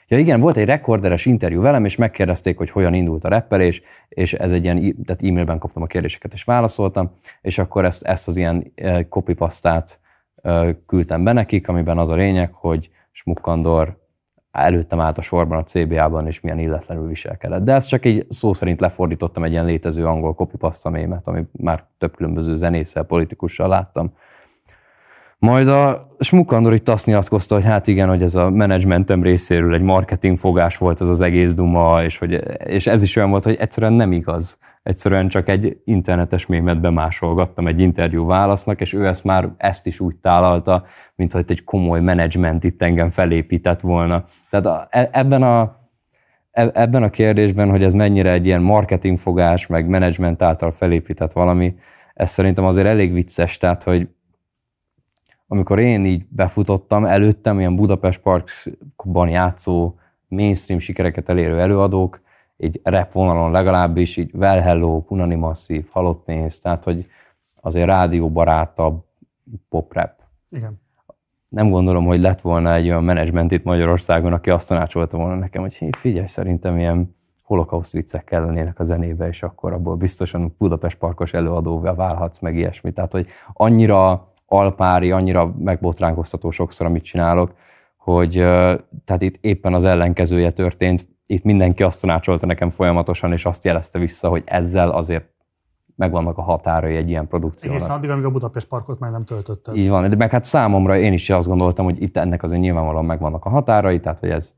Ja 0.07 0.17
igen, 0.17 0.39
volt 0.39 0.57
egy 0.57 0.65
rekorderes 0.65 1.25
interjú 1.25 1.61
velem, 1.61 1.85
és 1.85 1.95
megkérdezték, 1.95 2.57
hogy 2.57 2.69
hogyan 2.69 2.93
indult 2.93 3.23
a 3.23 3.29
rappelés, 3.29 3.81
és 4.09 4.33
ez 4.33 4.51
egy 4.51 4.63
ilyen, 4.63 4.77
e- 4.77 5.03
tehát 5.05 5.23
e-mailben 5.23 5.59
kaptam 5.59 5.81
a 5.81 5.85
kérdéseket, 5.85 6.33
és 6.33 6.43
válaszoltam, 6.43 7.11
és 7.41 7.57
akkor 7.57 7.85
ezt, 7.85 8.03
ezt 8.03 8.27
az 8.27 8.37
ilyen 8.37 8.71
eh, 8.75 9.03
copypastát 9.09 9.99
eh, 10.35 10.75
küldtem 10.85 11.23
be 11.23 11.33
nekik, 11.33 11.67
amiben 11.67 11.97
az 11.97 12.09
a 12.09 12.15
lényeg, 12.15 12.53
hogy 12.53 12.89
Smukkandor 13.11 14.02
előttem 14.53 14.99
állt 14.99 15.17
a 15.17 15.21
sorban 15.21 15.57
a 15.57 15.63
CBA-ban, 15.63 16.27
és 16.27 16.39
milyen 16.39 16.59
illetlenül 16.59 17.07
viselkedett. 17.07 17.63
De 17.63 17.73
ezt 17.73 17.87
csak 17.87 18.05
egy 18.05 18.25
szó 18.29 18.53
szerint 18.53 18.79
lefordítottam 18.79 19.43
egy 19.43 19.51
ilyen 19.51 19.65
létező 19.65 20.05
angol 20.05 20.33
copypasta 20.33 20.89
mémet, 20.89 21.27
ami 21.27 21.43
már 21.51 21.83
több 21.97 22.15
különböző 22.15 22.55
zenésszel, 22.55 23.03
politikussal 23.03 23.67
láttam. 23.67 24.13
Majd 25.37 25.67
a 25.67 26.07
Smukkandor 26.19 26.73
itt 26.73 26.89
azt 26.89 27.05
nyilatkozta, 27.05 27.55
hogy 27.55 27.65
hát 27.65 27.87
igen, 27.87 28.07
hogy 28.07 28.23
ez 28.23 28.35
a 28.35 28.49
menedzsmentem 28.49 29.23
részéről 29.23 29.73
egy 29.73 29.81
marketingfogás 29.81 30.77
volt 30.77 31.01
ez 31.01 31.09
az 31.09 31.21
egész 31.21 31.53
duma, 31.53 32.03
és, 32.03 32.17
hogy, 32.17 32.43
és 32.65 32.87
ez 32.87 33.03
is 33.03 33.15
olyan 33.15 33.29
volt, 33.29 33.43
hogy 33.43 33.55
egyszerűen 33.59 33.93
nem 33.93 34.11
igaz. 34.11 34.57
Egyszerűen 34.83 35.27
csak 35.27 35.49
egy 35.49 35.81
internetes 35.85 36.45
mémet 36.45 36.81
bemásolgattam 36.81 37.67
egy 37.67 37.79
interjú 37.79 38.25
válasznak, 38.25 38.81
és 38.81 38.93
ő 38.93 39.07
ezt 39.07 39.23
már 39.23 39.49
ezt 39.57 39.87
is 39.87 39.99
úgy 39.99 40.15
tálalta, 40.15 40.85
mintha 41.15 41.39
itt 41.39 41.49
egy 41.49 41.63
komoly 41.63 42.01
menedzsment 42.01 42.63
itt 42.63 42.81
engem 42.81 43.09
felépített 43.09 43.79
volna. 43.79 44.25
Tehát 44.49 44.65
a, 44.65 44.87
e- 44.89 45.09
ebben 45.11 45.43
a, 45.43 45.75
e- 46.51 46.71
ebben 46.73 47.03
a 47.03 47.09
kérdésben, 47.09 47.69
hogy 47.69 47.83
ez 47.83 47.93
mennyire 47.93 48.31
egy 48.31 48.45
ilyen 48.45 48.61
marketingfogás, 48.61 49.67
meg 49.67 49.87
menedzsment 49.87 50.41
által 50.41 50.71
felépített 50.71 51.31
valami, 51.31 51.75
ez 52.13 52.31
szerintem 52.31 52.65
azért 52.65 52.87
elég 52.87 53.13
vicces, 53.13 53.57
tehát 53.57 53.83
hogy 53.83 54.07
amikor 55.47 55.79
én 55.79 56.05
így 56.05 56.25
befutottam, 56.29 57.05
előttem 57.05 57.59
ilyen 57.59 57.75
Budapest 57.75 58.19
Parkban 58.19 59.29
játszó 59.29 59.95
mainstream 60.27 60.79
sikereket 60.79 61.29
elérő 61.29 61.59
előadók, 61.59 62.21
így 62.57 62.79
rap 62.83 63.11
vonalon 63.11 63.51
legalábbis, 63.51 64.17
így 64.17 64.33
Well 64.33 64.59
Hello, 64.59 65.01
Punani 65.01 65.35
Massive, 65.35 65.87
Halott 65.91 66.23
Pénz, 66.23 66.59
tehát 66.59 66.83
hogy 66.83 67.05
azért 67.61 67.85
rádióbarátabb 67.85 69.03
pop 69.69 69.93
rap. 69.93 70.11
Igen. 70.49 70.81
Nem 71.49 71.69
gondolom, 71.69 72.05
hogy 72.05 72.19
lett 72.19 72.41
volna 72.41 72.73
egy 72.73 72.85
olyan 72.85 73.03
menedzsment 73.03 73.51
itt 73.51 73.63
Magyarországon, 73.63 74.33
aki 74.33 74.49
azt 74.49 74.67
tanácsolta 74.67 75.17
volna 75.17 75.35
nekem, 75.35 75.61
hogy 75.61 75.75
hé, 75.75 75.89
figyelj, 75.97 76.25
szerintem 76.25 76.77
ilyen 76.77 77.15
holokauszt 77.43 77.91
viccek 77.91 78.23
kellenének 78.23 78.79
a 78.79 78.83
zenébe, 78.83 79.27
és 79.27 79.43
akkor 79.43 79.73
abból 79.73 79.95
biztosan 79.95 80.55
Budapest 80.57 80.97
Parkos 80.97 81.33
előadóvá 81.33 81.93
válhatsz, 81.93 82.39
meg 82.39 82.55
ilyesmi. 82.55 82.91
Tehát, 82.91 83.11
hogy 83.11 83.27
annyira 83.53 84.27
alpári, 84.45 85.11
annyira 85.11 85.53
megbotránkoztató 85.57 86.49
sokszor, 86.49 86.85
amit 86.85 87.03
csinálok, 87.03 87.53
hogy 87.97 88.31
tehát 89.03 89.21
itt 89.21 89.37
éppen 89.41 89.73
az 89.73 89.85
ellenkezője 89.85 90.51
történt. 90.51 91.07
Itt 91.25 91.43
mindenki 91.43 91.83
azt 91.83 92.01
tanácsolta 92.01 92.45
nekem 92.45 92.69
folyamatosan, 92.69 93.31
és 93.31 93.45
azt 93.45 93.63
jelezte 93.63 93.99
vissza, 93.99 94.29
hogy 94.29 94.43
ezzel 94.45 94.89
azért 94.89 95.31
megvannak 95.95 96.37
a 96.37 96.41
határai 96.41 96.95
egy 96.95 97.09
ilyen 97.09 97.27
produkciónak. 97.27 97.79
Egészen 97.79 97.97
addig, 97.97 98.09
amíg 98.09 98.25
a 98.25 98.29
Budapest 98.29 98.67
Parkot 98.67 98.99
meg 98.99 99.11
nem 99.11 99.23
töltötted. 99.23 99.75
Így 99.75 99.89
van, 99.89 100.09
de 100.09 100.15
meg 100.15 100.29
hát 100.29 100.43
számomra 100.43 100.97
én 100.97 101.13
is 101.13 101.29
azt 101.29 101.47
gondoltam, 101.47 101.85
hogy 101.85 102.01
itt 102.01 102.17
ennek 102.17 102.43
azért 102.43 102.61
nyilvánvalóan 102.61 103.05
megvannak 103.05 103.45
a 103.45 103.49
határai, 103.49 103.99
tehát 103.99 104.19
hogy 104.19 104.29
ez 104.29 104.53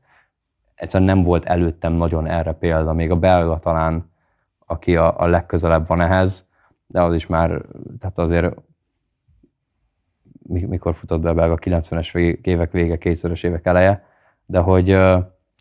egyszerűen 0.74 1.14
nem 1.14 1.24
volt 1.24 1.44
előttem 1.44 1.92
nagyon 1.92 2.26
erre 2.26 2.52
példa, 2.52 2.92
még 2.92 3.10
a 3.10 3.16
belga 3.16 3.58
talán, 3.58 4.10
aki 4.66 4.96
a, 4.96 5.20
a 5.20 5.26
legközelebb 5.26 5.86
van 5.86 6.00
ehhez, 6.00 6.48
de 6.86 7.02
az 7.02 7.14
is 7.14 7.26
már, 7.26 7.48
tehát 7.98 8.18
azért 8.18 8.54
mi- 10.42 10.64
mikor 10.64 10.94
futott 10.94 11.20
be 11.20 11.28
a 11.28 11.34
belga 11.34 11.58
90-es 11.60 12.08
vég- 12.12 12.46
évek 12.46 12.70
vége, 12.72 12.96
2000-es 13.00 13.44
évek 13.44 13.66
eleje, 13.66 14.04
de 14.46 14.58
hogy 14.58 14.98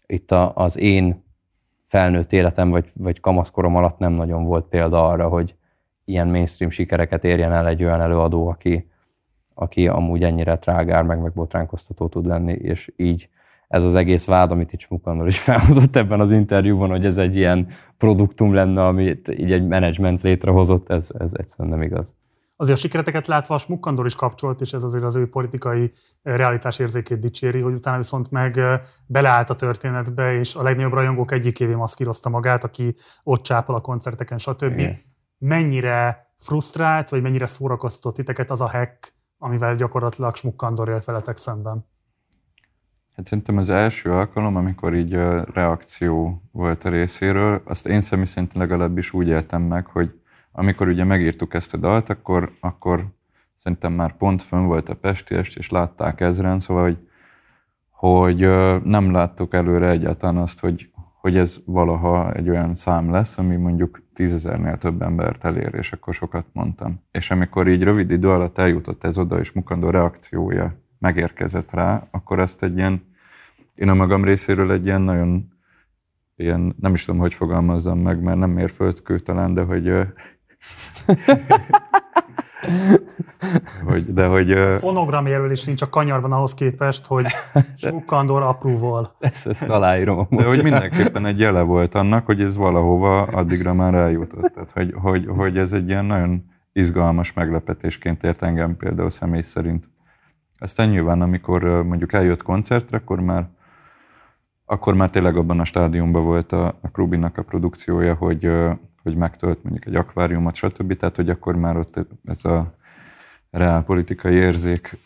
itt 0.07 0.31
a, 0.31 0.51
az 0.55 0.79
én 0.79 1.23
felnőtt 1.83 2.31
életem, 2.31 2.69
vagy, 2.69 2.89
vagy 2.93 3.19
kamaszkorom 3.19 3.75
alatt 3.75 3.97
nem 3.97 4.13
nagyon 4.13 4.43
volt 4.43 4.65
példa 4.65 5.07
arra, 5.07 5.27
hogy 5.27 5.55
ilyen 6.05 6.27
mainstream 6.27 6.71
sikereket 6.71 7.23
érjen 7.23 7.51
el 7.51 7.67
egy 7.67 7.83
olyan 7.83 8.01
előadó, 8.01 8.47
aki, 8.47 8.89
aki 9.53 9.87
amúgy 9.87 10.23
ennyire 10.23 10.55
trágár, 10.55 11.03
meg, 11.03 11.21
meg 11.21 11.33
botránkoztató 11.33 12.07
tud 12.07 12.25
lenni, 12.25 12.53
és 12.53 12.91
így 12.95 13.29
ez 13.67 13.83
az 13.83 13.95
egész 13.95 14.25
vád, 14.25 14.51
amit 14.51 14.73
itt 14.73 14.79
Smukandor 14.79 15.27
is 15.27 15.39
felhozott 15.49 15.95
ebben 15.95 16.19
az 16.19 16.31
interjúban, 16.31 16.89
hogy 16.89 17.05
ez 17.05 17.17
egy 17.17 17.35
ilyen 17.35 17.67
produktum 17.97 18.53
lenne, 18.53 18.85
amit 18.85 19.27
így 19.27 19.51
egy 19.51 19.67
menedzsment 19.67 20.21
létrehozott, 20.21 20.89
ez, 20.89 21.09
ez 21.19 21.31
egyszerűen 21.33 21.77
nem 21.77 21.85
igaz. 21.85 22.15
Azért 22.57 22.77
a 22.77 22.81
sikereteket 22.81 23.27
látva 23.27 23.53
a 23.53 23.57
Smukkandor 23.57 24.05
is 24.05 24.15
kapcsolt, 24.15 24.61
és 24.61 24.73
ez 24.73 24.83
azért 24.83 25.03
az 25.03 25.15
ő 25.15 25.29
politikai 25.29 25.91
eh, 26.21 26.35
realitás 26.37 26.79
érzékét 26.79 27.19
dicséri, 27.19 27.59
hogy 27.59 27.73
utána 27.73 27.97
viszont 27.97 28.31
meg 28.31 28.57
eh, 28.57 28.79
beleállt 29.05 29.49
a 29.49 29.55
történetbe, 29.55 30.33
és 30.33 30.55
a 30.55 30.63
legnagyobb 30.63 30.93
rajongók 30.93 31.31
egyikévé 31.31 31.73
maszkírozta 31.73 32.29
magát, 32.29 32.63
aki 32.63 32.95
ott 33.23 33.43
csápol 33.43 33.75
a 33.75 33.81
koncerteken, 33.81 34.37
stb. 34.37 34.79
Igen. 34.79 35.01
Mennyire 35.37 36.29
frusztrált, 36.37 37.09
vagy 37.09 37.21
mennyire 37.21 37.45
szórakoztatott 37.45 38.15
titeket 38.15 38.51
az 38.51 38.61
a 38.61 38.69
hack, 38.69 39.13
amivel 39.37 39.75
gyakorlatilag 39.75 40.35
Smukkandor 40.35 40.89
élt 40.89 41.05
veletek 41.05 41.37
szemben? 41.37 41.85
Hát 43.15 43.25
szerintem 43.25 43.57
az 43.57 43.69
első 43.69 44.11
alkalom, 44.11 44.55
amikor 44.55 44.93
így 44.93 45.13
ö, 45.13 45.41
reakció 45.53 46.41
volt 46.51 46.83
a 46.83 46.89
részéről, 46.89 47.61
azt 47.65 47.87
én 47.87 48.01
személy 48.01 48.25
szerint 48.25 48.53
legalábbis 48.53 49.13
úgy 49.13 49.27
éltem 49.27 49.61
meg, 49.61 49.85
hogy 49.85 50.19
amikor 50.55 50.87
ugye 50.87 51.03
megírtuk 51.03 51.53
ezt 51.53 51.73
a 51.73 51.77
dalt, 51.77 52.09
akkor, 52.09 52.51
akkor 52.59 53.05
szerintem 53.55 53.93
már 53.93 54.17
pont 54.17 54.41
fönn 54.41 54.65
volt 54.65 54.89
a 54.89 54.95
Pestiest, 54.95 55.57
és 55.57 55.69
látták 55.69 56.21
ezren, 56.21 56.59
szóval, 56.59 56.83
hogy, 56.83 56.97
hogy 57.89 58.39
nem 58.83 59.11
láttuk 59.11 59.53
előre 59.53 59.89
egyáltalán 59.89 60.37
azt, 60.37 60.59
hogy, 60.59 60.89
hogy 61.21 61.37
ez 61.37 61.61
valaha 61.65 62.33
egy 62.33 62.49
olyan 62.49 62.75
szám 62.75 63.11
lesz, 63.11 63.37
ami 63.37 63.55
mondjuk 63.55 64.03
tízezernél 64.13 64.77
több 64.77 65.01
embert 65.01 65.43
elér, 65.43 65.73
és 65.73 65.91
akkor 65.91 66.13
sokat 66.13 66.45
mondtam. 66.51 67.01
És 67.11 67.31
amikor 67.31 67.67
így 67.67 67.83
rövid 67.83 68.11
idő 68.11 68.29
alatt 68.29 68.57
eljutott 68.57 69.03
ez 69.03 69.17
oda, 69.17 69.39
és 69.39 69.51
Mukandó 69.51 69.89
reakciója 69.89 70.73
megérkezett 70.99 71.71
rá, 71.71 72.07
akkor 72.11 72.39
ezt 72.39 72.63
egy 72.63 72.77
ilyen, 72.77 73.13
én 73.75 73.89
a 73.89 73.93
magam 73.93 74.23
részéről 74.23 74.71
egy 74.71 74.85
ilyen 74.85 75.01
nagyon, 75.01 75.53
ilyen, 76.35 76.75
nem 76.79 76.93
is 76.93 77.05
tudom, 77.05 77.19
hogy 77.19 77.33
fogalmazzam 77.33 77.99
meg, 77.99 78.21
mert 78.21 78.37
nem 78.37 78.51
mérföldkő 78.51 79.19
talán, 79.19 79.53
de 79.53 79.61
hogy 79.61 79.93
hogy, 83.85 84.13
de 84.13 84.25
hogy... 84.25 84.51
ö, 84.51 84.75
Fonogram 84.79 85.27
jelölés 85.27 85.63
nincs 85.63 85.81
a 85.81 85.89
kanyarban 85.89 86.31
ahhoz 86.31 86.53
képest, 86.53 87.05
hogy 87.05 87.25
Smukkandor 87.75 88.41
apróval. 88.41 89.15
Ezt, 89.19 89.47
ezt 89.47 89.69
aláírom. 89.69 90.17
amúgy. 90.17 90.43
De 90.43 90.45
hogy 90.45 90.63
mindenképpen 90.63 91.25
egy 91.25 91.39
jele 91.39 91.61
volt 91.61 91.95
annak, 91.95 92.25
hogy 92.25 92.41
ez 92.41 92.57
valahova 92.57 93.21
addigra 93.21 93.73
már 93.73 93.93
eljutott. 93.93 94.53
Tehát, 94.53 94.71
hogy, 94.71 94.93
hogy, 95.01 95.25
hogy 95.27 95.57
ez 95.57 95.73
egy 95.73 95.89
ilyen 95.89 96.05
nagyon 96.05 96.45
izgalmas 96.73 97.33
meglepetésként 97.33 98.23
ért 98.23 98.41
engem 98.41 98.77
például 98.77 99.09
személy 99.09 99.41
szerint. 99.41 99.89
Aztán 100.59 100.89
nyilván, 100.89 101.21
amikor 101.21 101.83
mondjuk 101.83 102.13
eljött 102.13 102.43
koncertre, 102.43 102.97
akkor 102.97 103.19
már, 103.19 103.47
akkor 104.65 104.93
már 104.93 105.09
tényleg 105.09 105.37
abban 105.37 105.59
a 105.59 105.65
stádiumban 105.65 106.23
volt 106.23 106.51
a, 106.51 106.67
a 106.81 106.89
Krubinak 106.91 107.37
a 107.37 107.43
produkciója, 107.43 108.13
hogy, 108.13 108.51
hogy 109.05 109.15
megtölt 109.15 109.63
mondjuk 109.63 109.85
egy 109.85 109.95
akváriumot, 109.95 110.55
stb. 110.55 110.95
Tehát, 110.95 111.15
hogy 111.15 111.29
akkor 111.29 111.55
már 111.55 111.77
ott 111.77 111.99
ez 112.23 112.45
a 112.45 112.75
reálpolitikai 113.49 114.33
érzék 114.33 114.97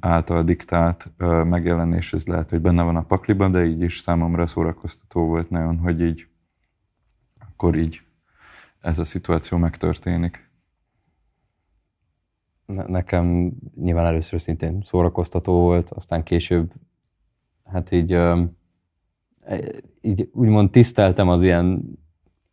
által 0.00 0.42
diktált 0.42 1.10
megjelenés, 1.44 2.12
ez 2.12 2.26
lehet, 2.26 2.50
hogy 2.50 2.60
benne 2.60 2.82
van 2.82 2.96
a 2.96 3.02
pakliban, 3.02 3.52
de 3.52 3.64
így 3.64 3.80
is 3.80 3.98
számomra 3.98 4.46
szórakoztató 4.46 5.26
volt 5.26 5.50
nagyon, 5.50 5.78
hogy 5.78 6.00
így 6.00 6.26
akkor 7.38 7.76
így 7.76 8.00
ez 8.80 8.98
a 8.98 9.04
szituáció 9.04 9.58
megtörténik. 9.58 10.50
Ne- 12.66 12.86
Nekem 12.86 13.52
nyilván 13.74 14.06
először 14.06 14.40
szintén 14.40 14.82
szórakoztató 14.84 15.52
volt, 15.60 15.90
aztán 15.90 16.22
később, 16.22 16.72
hát 17.64 17.90
így, 17.90 18.12
e- 18.12 18.40
így 20.00 20.30
úgymond 20.32 20.70
tiszteltem 20.70 21.28
az 21.28 21.42
ilyen 21.42 21.98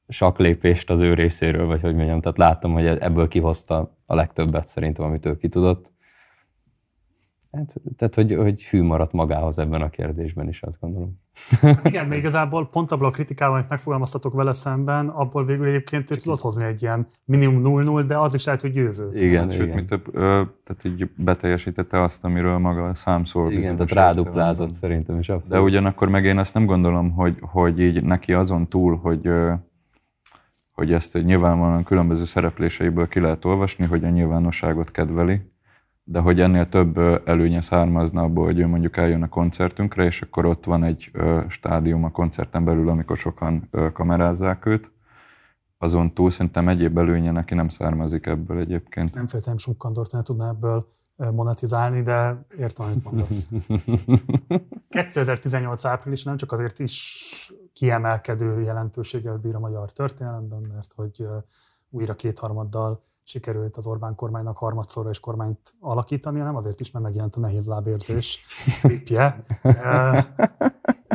saklépést 0.08 0.90
az 0.90 1.00
ő 1.00 1.14
részéről, 1.14 1.66
vagy 1.66 1.82
hogy 1.82 1.96
mondjam, 1.96 2.22
tehát 2.22 2.38
láttam, 2.38 2.74
hogy 2.74 2.86
ebből 2.86 3.28
kihozta 3.28 3.98
a 4.06 4.16
legtöbbet 4.16 4.68
szerintem, 4.68 5.06
amit 5.06 5.26
ő 5.26 5.38
ki 5.38 5.50
tudott. 5.50 5.92
Hát, 7.52 7.74
tehát, 7.98 8.16
hogy, 8.16 8.36
hogy 8.36 8.64
hű 8.64 8.84
maradt 8.84 9.12
magához 9.12 9.60
ebben 9.60 9.82
a 9.82 9.90
kérdésben 9.90 10.48
is, 10.48 10.62
azt 10.62 10.80
gondolom. 10.80 11.22
Igen, 11.84 12.08
még 12.08 12.18
igazából 12.18 12.70
pont 12.70 12.92
abból 12.92 13.08
a 13.08 13.10
kritikával, 13.10 13.56
amit 13.56 13.70
megfogalmaztatok 13.70 14.34
vele 14.34 14.52
szemben, 14.52 15.10
abból 15.10 15.46
végül 15.46 15.68
egyébként 15.68 16.12
ő 16.12 16.16
tudott 16.16 16.40
hozni 16.40 16.64
egy 16.64 16.82
ilyen 16.82 17.08
minimum 17.26 17.62
0-0, 17.86 18.04
de 18.08 18.18
az 18.18 18.34
is 18.34 18.46
lehet, 18.46 18.62
hogy 18.62 18.72
győzött. 18.72 19.22
Igen, 19.22 19.50
Sőt, 19.50 19.66
igen. 19.66 19.76
mi 19.76 19.86
több, 19.86 20.16
ö, 20.16 20.42
tehát 20.64 20.84
így 20.84 21.10
beteljesítette 21.16 22.02
azt, 22.02 22.24
amiről 22.24 22.58
maga 22.58 22.90
a 22.90 22.96
szám 22.96 23.24
szól. 23.24 23.52
Igen, 23.52 23.76
tehát 23.76 23.92
ráduplázott 23.92 24.74
szerintem 24.74 25.20
is 25.20 25.30
abszolút. 25.30 25.64
De 25.64 25.70
ugyanakkor 25.70 26.10
meg 26.10 26.26
én 26.26 26.38
azt 26.38 26.54
nem 26.54 26.66
gondolom, 26.66 27.12
hogy, 27.12 27.38
hogy 27.42 27.80
így 27.80 28.04
neki 28.04 28.34
azon 28.34 28.68
túl, 28.68 28.96
hogy, 28.96 29.28
ö, 29.28 29.54
hogy 30.74 30.94
ezt 30.94 31.24
nyilvánvalóan 31.24 31.84
különböző 31.84 32.26
szerepléseiből 32.26 33.08
ki 33.08 33.20
lehet 33.20 33.46
olvasni, 33.46 33.86
hogy 33.86 34.04
a 34.04 34.10
nyilvánosságot 34.10 34.92
kedveli, 34.92 35.52
de 36.04 36.20
hogy 36.20 36.42
ennél 36.42 36.70
több 36.70 36.98
előnye 37.26 37.62
származna 37.62 38.22
abból, 38.22 38.46
hogy 38.46 38.60
ő 38.60 38.68
mondjuk 38.68 38.98
eljön 38.98 39.24
a 39.24 39.30
koncertünkre, 39.30 40.06
és 40.06 40.22
akkor 40.22 40.46
ott 40.46 40.66
van 40.66 40.84
egy 40.84 41.12
stádium 41.48 42.04
a 42.04 42.12
koncerten 42.12 42.64
belül, 42.64 42.90
amikor 42.90 43.18
sokan 43.18 43.70
kamerázzák 43.94 44.66
őt. 44.66 44.92
Azon 45.78 46.14
túl 46.14 46.30
szerintem 46.30 46.68
egyéb 46.68 46.98
előnye 46.98 47.32
neki 47.32 47.54
nem 47.54 47.70
származik 47.70 48.26
ebből 48.26 48.60
egyébként. 48.60 49.14
Nem 49.14 49.28
feltétlenül 49.28 49.60
Smukkandort 49.60 50.12
ne 50.12 50.22
tudná 50.22 50.50
ebből 50.50 50.88
monetizálni, 51.32 52.02
de 52.02 52.46
értem, 52.58 52.86
amit 52.86 53.04
mondasz. 53.04 53.50
2018 54.90 55.86
április 55.86 56.24
nem 56.24 56.38
csak 56.38 56.52
azért 56.52 56.80
is 56.80 57.54
kiemelkedő 57.74 58.62
jelentőséggel 58.62 59.38
bír 59.38 59.56
a 59.56 59.60
magyar 59.60 59.92
történelemben, 59.92 60.62
mert 60.74 60.94
hogy 60.96 61.28
újra 61.90 62.14
kétharmaddal 62.14 63.02
sikerült 63.24 63.78
az 63.78 63.88
Orbán 63.88 64.16
kormánynak 64.16 64.58
harmadszorra 64.58 65.10
is 65.10 65.20
kormányt 65.20 65.60
alakítani, 65.80 66.40
hanem 66.40 66.56
azért 66.56 66.80
is, 66.80 66.92
mert 66.92 67.06
megjelent 67.06 67.36
a 67.36 67.40
nehéz 67.40 67.68
lábérzés 67.68 68.46
klipje. 68.82 69.46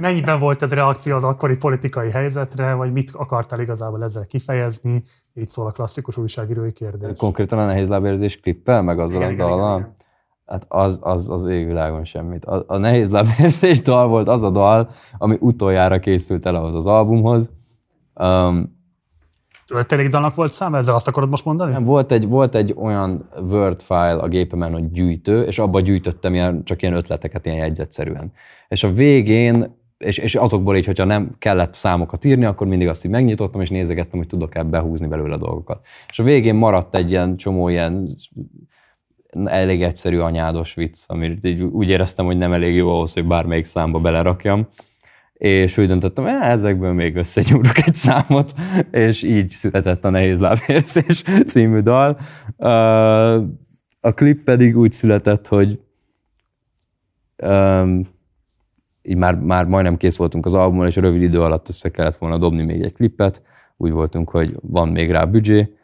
Mennyiben 0.00 0.38
volt 0.38 0.62
ez 0.62 0.72
reakció 0.72 1.14
az 1.14 1.24
akkori 1.24 1.56
politikai 1.56 2.10
helyzetre, 2.10 2.74
vagy 2.74 2.92
mit 2.92 3.10
akartál 3.10 3.60
igazából 3.60 4.02
ezzel 4.02 4.26
kifejezni? 4.26 5.02
Így 5.34 5.48
szól 5.48 5.66
a 5.66 5.70
klasszikus 5.70 6.16
újságírói 6.16 6.72
kérdés. 6.72 7.16
Konkrétan 7.16 7.58
a 7.58 7.66
nehéz 7.66 7.88
lábérzés 7.88 8.40
klippel, 8.40 8.82
meg 8.82 8.98
azzal 8.98 9.22
Igen, 9.22 9.32
a 9.32 9.36
dallal. 9.36 9.94
Hát 10.48 10.64
az, 10.68 10.98
az, 11.00 11.30
az 11.30 11.44
égvilágon 11.44 12.04
semmit. 12.04 12.44
A, 12.44 12.64
a 12.66 12.76
nehéz 12.76 13.10
lábérzés 13.10 13.82
dal 13.82 14.08
volt 14.08 14.28
az 14.28 14.42
a 14.42 14.50
dal, 14.50 14.90
ami 15.18 15.36
utoljára 15.40 15.98
készült 15.98 16.46
el 16.46 16.54
ahhoz 16.54 16.74
az 16.74 16.86
albumhoz. 16.86 17.50
Um, 18.14 18.76
Töltelék 19.66 20.08
dalnak 20.08 20.34
volt 20.34 20.52
szám, 20.52 20.74
ezzel 20.74 20.94
azt 20.94 21.08
akarod 21.08 21.30
most 21.30 21.44
mondani? 21.44 21.72
nem, 21.72 21.84
volt, 21.84 22.12
egy, 22.12 22.28
volt 22.28 22.54
egy 22.54 22.74
olyan 22.76 23.28
Word 23.40 23.82
file 23.82 24.16
a 24.16 24.28
gépemen, 24.28 24.72
hogy 24.72 24.90
gyűjtő, 24.90 25.42
és 25.42 25.58
abba 25.58 25.80
gyűjtöttem 25.80 26.34
ilyen, 26.34 26.64
csak 26.64 26.82
ilyen 26.82 26.94
ötleteket, 26.94 27.46
ilyen 27.46 27.58
jegyzetszerűen. 27.58 28.32
És 28.68 28.84
a 28.84 28.90
végén, 28.90 29.76
és, 29.98 30.18
és 30.18 30.34
azokból 30.34 30.76
így, 30.76 30.86
hogyha 30.86 31.04
nem 31.04 31.30
kellett 31.38 31.74
számokat 31.74 32.24
írni, 32.24 32.44
akkor 32.44 32.66
mindig 32.66 32.88
azt 32.88 33.04
így 33.04 33.10
megnyitottam, 33.10 33.60
és 33.60 33.70
nézegettem, 33.70 34.18
hogy 34.18 34.28
tudok-e 34.28 34.62
behúzni 34.62 35.06
belőle 35.06 35.36
dolgokat. 35.36 35.86
És 36.08 36.18
a 36.18 36.22
végén 36.22 36.54
maradt 36.54 36.96
egy 36.96 37.10
ilyen 37.10 37.36
csomó 37.36 37.68
ilyen 37.68 38.16
elég 39.44 39.82
egyszerű 39.82 40.18
anyádos 40.18 40.74
vicc, 40.74 41.04
amit 41.06 41.44
így 41.44 41.62
úgy 41.62 41.88
éreztem, 41.88 42.26
hogy 42.26 42.36
nem 42.36 42.52
elég 42.52 42.74
jó 42.74 42.90
ahhoz, 42.90 43.12
hogy 43.12 43.26
bármelyik 43.26 43.64
számba 43.64 43.98
belerakjam. 43.98 44.66
És 45.32 45.78
úgy 45.78 45.86
döntöttem, 45.86 46.24
hogy 46.24 46.34
ezekből 46.40 46.92
még 46.92 47.16
összegyúrok 47.16 47.86
egy 47.86 47.94
számot, 47.94 48.52
és 48.90 49.22
így 49.22 49.48
született 49.48 50.04
a 50.04 50.10
Nehéz 50.10 50.40
lábérzés 50.40 51.22
című 51.50 51.80
dal. 51.80 52.18
A 54.00 54.12
klip 54.14 54.44
pedig 54.44 54.78
úgy 54.78 54.92
született, 54.92 55.46
hogy 55.46 55.80
így 59.02 59.16
már, 59.16 59.34
már 59.34 59.64
majdnem 59.64 59.96
kész 59.96 60.16
voltunk 60.16 60.46
az 60.46 60.54
albumon, 60.54 60.86
és 60.86 60.96
rövid 60.96 61.22
idő 61.22 61.42
alatt 61.42 61.68
össze 61.68 61.88
kellett 61.88 62.16
volna 62.16 62.38
dobni 62.38 62.64
még 62.64 62.82
egy 62.82 62.92
klippet. 62.92 63.42
Úgy 63.76 63.90
voltunk, 63.90 64.30
hogy 64.30 64.56
van 64.60 64.88
még 64.88 65.10
rá 65.10 65.24
büdzsé, 65.24 65.76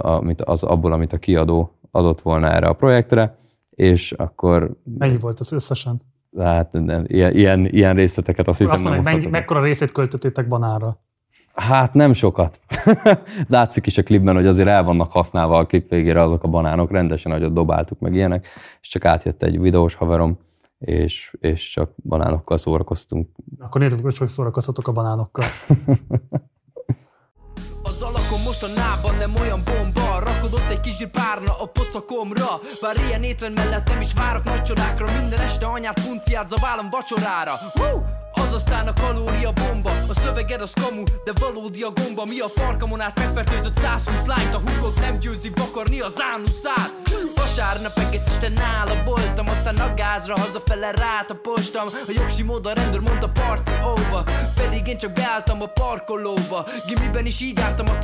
amit 0.00 0.42
az, 0.42 0.62
abból, 0.62 0.92
amit 0.92 1.12
a 1.12 1.18
kiadó 1.18 1.78
adott 1.90 2.20
volna 2.20 2.48
erre 2.48 2.66
a 2.66 2.72
projektre, 2.72 3.36
és 3.70 4.12
akkor 4.12 4.76
Mennyi 4.98 5.18
volt 5.18 5.40
az 5.40 5.52
összesen? 5.52 6.00
hát 6.38 6.72
nem, 6.72 7.04
ilyen, 7.06 7.66
ilyen, 7.66 7.94
részleteket 7.94 8.48
azt 8.48 8.58
hiszem 8.58 8.74
Azt 8.74 8.82
nem 8.82 8.92
mondom, 8.92 9.12
mennyi, 9.12 9.24
hozhatok. 9.24 9.40
mekkora 9.40 9.66
részét 9.66 9.92
költöttétek 9.92 10.48
banánra? 10.48 11.00
Hát 11.54 11.94
nem 11.94 12.12
sokat. 12.12 12.60
Látszik 13.48 13.86
is 13.86 13.98
a 13.98 14.02
klipben, 14.02 14.34
hogy 14.34 14.46
azért 14.46 14.68
el 14.68 14.84
vannak 14.84 15.12
használva 15.12 15.58
a 15.58 15.66
klip 15.66 15.88
végére 15.88 16.22
azok 16.22 16.42
a 16.42 16.48
banánok, 16.48 16.90
rendesen, 16.90 17.32
hogy 17.32 17.44
ott 17.44 17.54
dobáltuk 17.54 17.98
meg 17.98 18.14
ilyenek, 18.14 18.46
és 18.80 18.88
csak 18.88 19.04
átjött 19.04 19.42
egy 19.42 19.60
videós 19.60 19.94
haverom, 19.94 20.38
és, 20.78 21.36
és 21.40 21.70
csak 21.70 21.92
banánokkal 22.02 22.56
szórakoztunk. 22.56 23.28
Akkor 23.58 23.80
nézzük, 23.80 24.02
hogy 24.02 24.18
hogy 24.18 24.28
szórakoztatok 24.28 24.88
a 24.88 24.92
banánokkal. 24.92 25.44
Az 28.62 28.66
alakon 28.66 28.76
most 28.76 28.78
a 28.78 28.90
nában 28.90 29.14
nem 29.14 29.34
olyan 29.40 29.62
bomba. 29.64 30.18
Rakodott 30.18 30.70
egy 30.70 30.80
kis 30.80 31.06
párna 31.12 31.60
a 31.60 31.66
pocakomra. 31.66 32.60
Bár 32.80 32.96
ilyen 33.06 33.22
étven 33.22 33.52
mellett 33.52 33.88
nem 33.88 34.00
is 34.00 34.12
várok 34.12 34.44
nagy 34.44 34.62
csodákra. 34.62 35.06
Minden 35.18 35.40
este 35.40 35.66
anyát 35.66 36.00
punciát 36.00 36.48
zabálom 36.48 36.90
vacsorára. 36.90 37.52
Woo! 37.74 38.02
Az 38.32 38.52
aztán 38.52 38.86
a 38.86 38.92
kalória 38.92 39.52
bomba. 39.52 39.90
A 40.08 40.14
szöveged 40.14 40.60
az 40.60 40.72
kamu, 40.82 41.02
de 41.24 41.32
valódi 41.40 41.82
a 41.82 41.90
gomba. 41.90 42.24
Mi 42.24 42.40
a 42.40 42.48
farkamon 42.48 43.00
át 43.00 43.18
megfertőzött 43.18 43.78
120 43.78 44.26
lányt? 44.26 44.54
A 44.54 44.58
hukok 44.58 45.00
nem 45.00 45.18
győzik 45.18 45.58
vakarni 45.58 46.00
az 46.00 46.14
ánuszát. 46.32 47.00
Vasárnap 47.34 47.98
egész 47.98 48.26
este 48.26 48.48
nála 48.48 49.02
voltam 49.04 49.48
Aztán 49.48 49.76
a 49.76 49.94
gázra 49.94 50.38
hazafele 50.38 50.90
rátapostam 50.90 51.86
A 51.86 52.12
jogsi 52.14 52.42
mód 52.42 52.66
a 52.66 52.72
rendőr 52.72 53.00
mondta 53.00 53.28
party 53.28 53.70
over 53.82 54.22
Pedig 54.54 54.86
én 54.86 54.98
csak 54.98 55.12
beálltam 55.12 55.62
a 55.62 55.66
parkolóba. 55.66 56.66
Gimiben 56.86 57.26
is 57.26 57.40
így 57.40 57.60
álltam, 57.60 57.88
a 57.88 57.98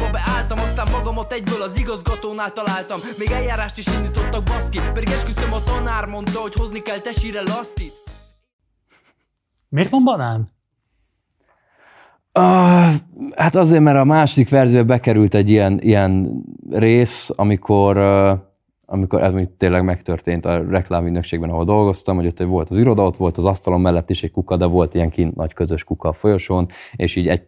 tornasorba 0.00 0.10
beálltam 0.10 0.58
Aztán 0.58 0.86
magamat 0.90 1.32
egyből 1.32 1.62
az 1.62 1.78
igazgatónál 1.78 2.52
találtam 2.52 2.98
Még 3.18 3.30
eljárást 3.30 3.78
is 3.78 3.86
indítottak 3.86 4.42
baszki 4.42 4.78
Pedig 4.94 5.08
esküszöm 5.08 5.52
a 5.52 5.62
tanár 5.64 6.04
mondta, 6.06 6.40
hogy 6.40 6.54
hozni 6.54 6.82
kell 6.82 6.98
tesire 6.98 7.42
lasztit 7.42 7.92
Miért 9.68 9.90
van 9.90 10.04
banán? 10.04 10.48
Uh, 12.38 12.94
hát 13.36 13.54
azért, 13.54 13.82
mert 13.82 13.98
a 13.98 14.04
második 14.04 14.48
verzióba 14.48 14.84
bekerült 14.84 15.34
egy 15.34 15.50
ilyen, 15.50 15.78
ilyen 15.80 16.42
rész, 16.70 17.30
amikor, 17.36 17.98
uh, 17.98 18.30
amikor 18.86 19.22
ez 19.22 19.32
tényleg 19.56 19.84
megtörtént 19.84 20.44
a 20.44 20.64
reklámügynökségben, 20.68 21.50
ahol 21.50 21.64
dolgoztam, 21.64 22.16
hogy 22.16 22.26
ott 22.26 22.38
volt 22.38 22.70
az 22.70 22.78
iroda, 22.78 23.04
ott 23.04 23.16
volt 23.16 23.36
az 23.36 23.44
asztalon 23.44 23.80
mellett 23.80 24.10
is 24.10 24.22
egy 24.22 24.30
kuka, 24.30 24.56
de 24.56 24.64
volt 24.64 24.94
ilyen 24.94 25.10
kint 25.10 25.34
nagy 25.34 25.52
közös 25.52 25.84
kuka 25.84 26.08
a 26.08 26.12
folyosón, 26.12 26.68
és 26.96 27.16
így 27.16 27.28
egy 27.28 27.44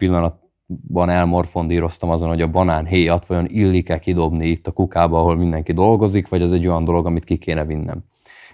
pillanatban 0.77 1.09
elmorfondíroztam 1.09 2.11
azon, 2.11 2.29
hogy 2.29 2.41
a 2.41 2.47
banán 2.47 2.87
héjat 2.87 3.27
vajon 3.27 3.47
illik-e 3.49 3.99
kidobni 3.99 4.47
itt 4.47 4.67
a 4.67 4.71
kukába, 4.71 5.19
ahol 5.19 5.37
mindenki 5.37 5.73
dolgozik, 5.73 6.29
vagy 6.29 6.43
az 6.43 6.53
egy 6.53 6.67
olyan 6.67 6.85
dolog, 6.85 7.07
amit 7.07 7.25
ki 7.25 7.37
kéne 7.37 7.65
vinnem. 7.65 8.05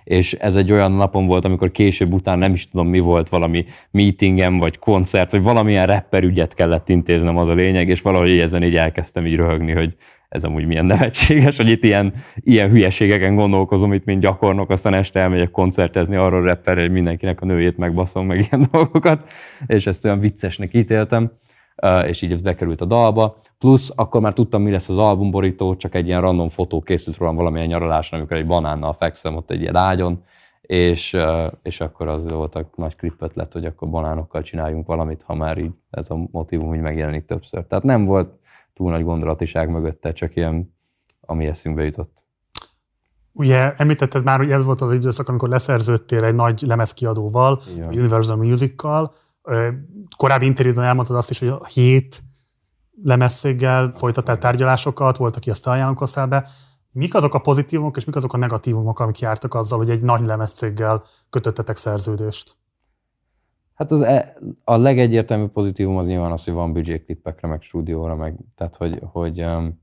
és 0.04 0.32
ez 0.32 0.56
egy 0.56 0.72
olyan 0.72 0.92
napon 0.92 1.26
volt, 1.26 1.44
amikor 1.44 1.70
később 1.70 2.12
után 2.12 2.38
nem 2.38 2.52
is 2.52 2.64
tudom 2.64 2.88
mi 2.88 2.98
volt, 2.98 3.28
valami 3.28 3.64
meetingem, 3.90 4.58
vagy 4.58 4.78
koncert, 4.78 5.30
vagy 5.30 5.42
valamilyen 5.42 5.86
rapper 5.86 6.24
ügyet 6.24 6.54
kellett 6.54 6.88
intéznem, 6.88 7.36
az 7.36 7.48
a 7.48 7.52
lényeg, 7.52 7.88
és 7.88 8.00
valahogy 8.00 8.38
ezen 8.38 8.62
így 8.62 8.76
elkezdtem 8.76 9.26
így 9.26 9.36
röhögni, 9.36 9.72
hogy 9.72 9.96
ez 10.28 10.44
amúgy 10.44 10.66
milyen 10.66 10.86
nevetséges, 10.86 11.56
hogy 11.56 11.68
itt 11.68 11.84
ilyen, 11.84 12.12
ilyen 12.34 12.70
hülyeségeken 12.70 13.34
gondolkozom, 13.34 13.92
itt 13.92 14.04
mint 14.04 14.20
gyakornok, 14.20 14.70
aztán 14.70 14.94
este 14.94 15.20
elmegyek 15.20 15.50
koncertezni, 15.50 16.16
arról 16.16 16.42
rapper, 16.42 16.78
hogy 16.78 16.90
mindenkinek 16.90 17.40
a 17.40 17.46
nőjét 17.46 17.76
megbaszom, 17.76 18.26
meg 18.26 18.38
ilyen 18.38 18.64
dolgokat, 18.72 19.28
és 19.66 19.86
ezt 19.86 20.04
olyan 20.04 20.20
viccesnek 20.20 20.74
ítéltem, 20.74 21.32
és 22.06 22.22
így 22.22 22.42
bekerült 22.42 22.80
a 22.80 22.84
dalba. 22.84 23.36
Plusz 23.58 23.92
akkor 23.96 24.20
már 24.20 24.32
tudtam, 24.32 24.62
mi 24.62 24.70
lesz 24.70 24.88
az 24.88 24.98
albumborító, 24.98 25.76
csak 25.76 25.94
egy 25.94 26.06
ilyen 26.06 26.20
random 26.20 26.48
fotó 26.48 26.80
készült 26.80 27.16
rólam 27.16 27.36
valamilyen 27.36 27.66
nyaraláson, 27.66 28.18
amikor 28.18 28.36
egy 28.36 28.46
banánnal 28.46 28.92
fekszem 28.92 29.36
ott 29.36 29.50
egy 29.50 29.60
ilyen 29.60 29.76
ágyon, 29.76 30.22
és, 30.60 31.16
és 31.62 31.80
akkor 31.80 32.08
az 32.08 32.30
volt 32.30 32.54
a 32.54 32.70
nagy 32.74 32.96
klip 32.96 33.22
ötlet, 33.22 33.52
hogy 33.52 33.64
akkor 33.64 33.88
banánokkal 33.88 34.42
csináljunk 34.42 34.86
valamit, 34.86 35.22
ha 35.22 35.34
már 35.34 35.58
így 35.58 35.70
ez 35.90 36.10
a 36.10 36.16
motivum 36.30 36.68
úgy 36.68 36.80
megjelenik 36.80 37.24
többször. 37.24 37.64
Tehát 37.64 37.84
nem 37.84 38.04
volt 38.04 38.30
túl 38.74 38.90
nagy 38.90 39.04
gondolatiság 39.04 39.70
mögötte, 39.70 40.12
csak 40.12 40.36
ilyen, 40.36 40.74
ami 41.20 41.46
eszünkbe 41.46 41.84
jutott. 41.84 42.26
Ugye 43.32 43.74
említetted 43.76 44.24
már, 44.24 44.38
hogy 44.38 44.50
ez 44.50 44.64
volt 44.64 44.80
az 44.80 44.92
időszak, 44.92 45.28
amikor 45.28 45.48
leszerződtél 45.48 46.24
egy 46.24 46.34
nagy 46.34 46.62
lemezkiadóval, 46.66 47.60
Igen. 47.74 47.88
Universal 47.88 48.36
Music-kal. 48.36 49.12
Korábbi 50.16 50.46
interjúban 50.46 50.84
elmondtad 50.84 51.16
azt 51.16 51.30
is, 51.30 51.38
hogy 51.38 51.48
a 51.48 51.64
hét 51.64 52.22
lemezszéggel 53.04 53.92
folytattál 53.94 54.38
tárgyalásokat, 54.38 55.16
volt, 55.16 55.36
aki 55.36 55.50
ezt 55.50 55.66
ajánlókoztál 55.66 56.26
be. 56.26 56.48
Mik 56.92 57.14
azok 57.14 57.34
a 57.34 57.38
pozitívumok, 57.38 57.96
és 57.96 58.04
mik 58.04 58.16
azok 58.16 58.32
a 58.32 58.36
negatívumok, 58.36 59.00
amik 59.00 59.18
jártak 59.18 59.54
azzal, 59.54 59.78
hogy 59.78 59.90
egy 59.90 60.02
nagy 60.02 60.26
lemezcéggel 60.26 61.02
kötöttetek 61.30 61.76
szerződést? 61.76 62.56
Hát 63.74 63.90
az, 63.90 64.00
e, 64.00 64.34
a 64.64 64.76
legegyértelműbb 64.76 65.50
pozitívum 65.52 65.96
az 65.96 66.06
nyilván 66.06 66.32
az, 66.32 66.44
hogy 66.44 66.54
van 66.54 66.72
büdzsé 66.72 67.02
klippekre, 67.02 67.48
meg 67.48 67.62
stúdióra, 67.62 68.16
meg, 68.16 68.36
tehát 68.56 68.76
hogy, 68.76 69.00
hogy 69.02 69.42
um, 69.42 69.82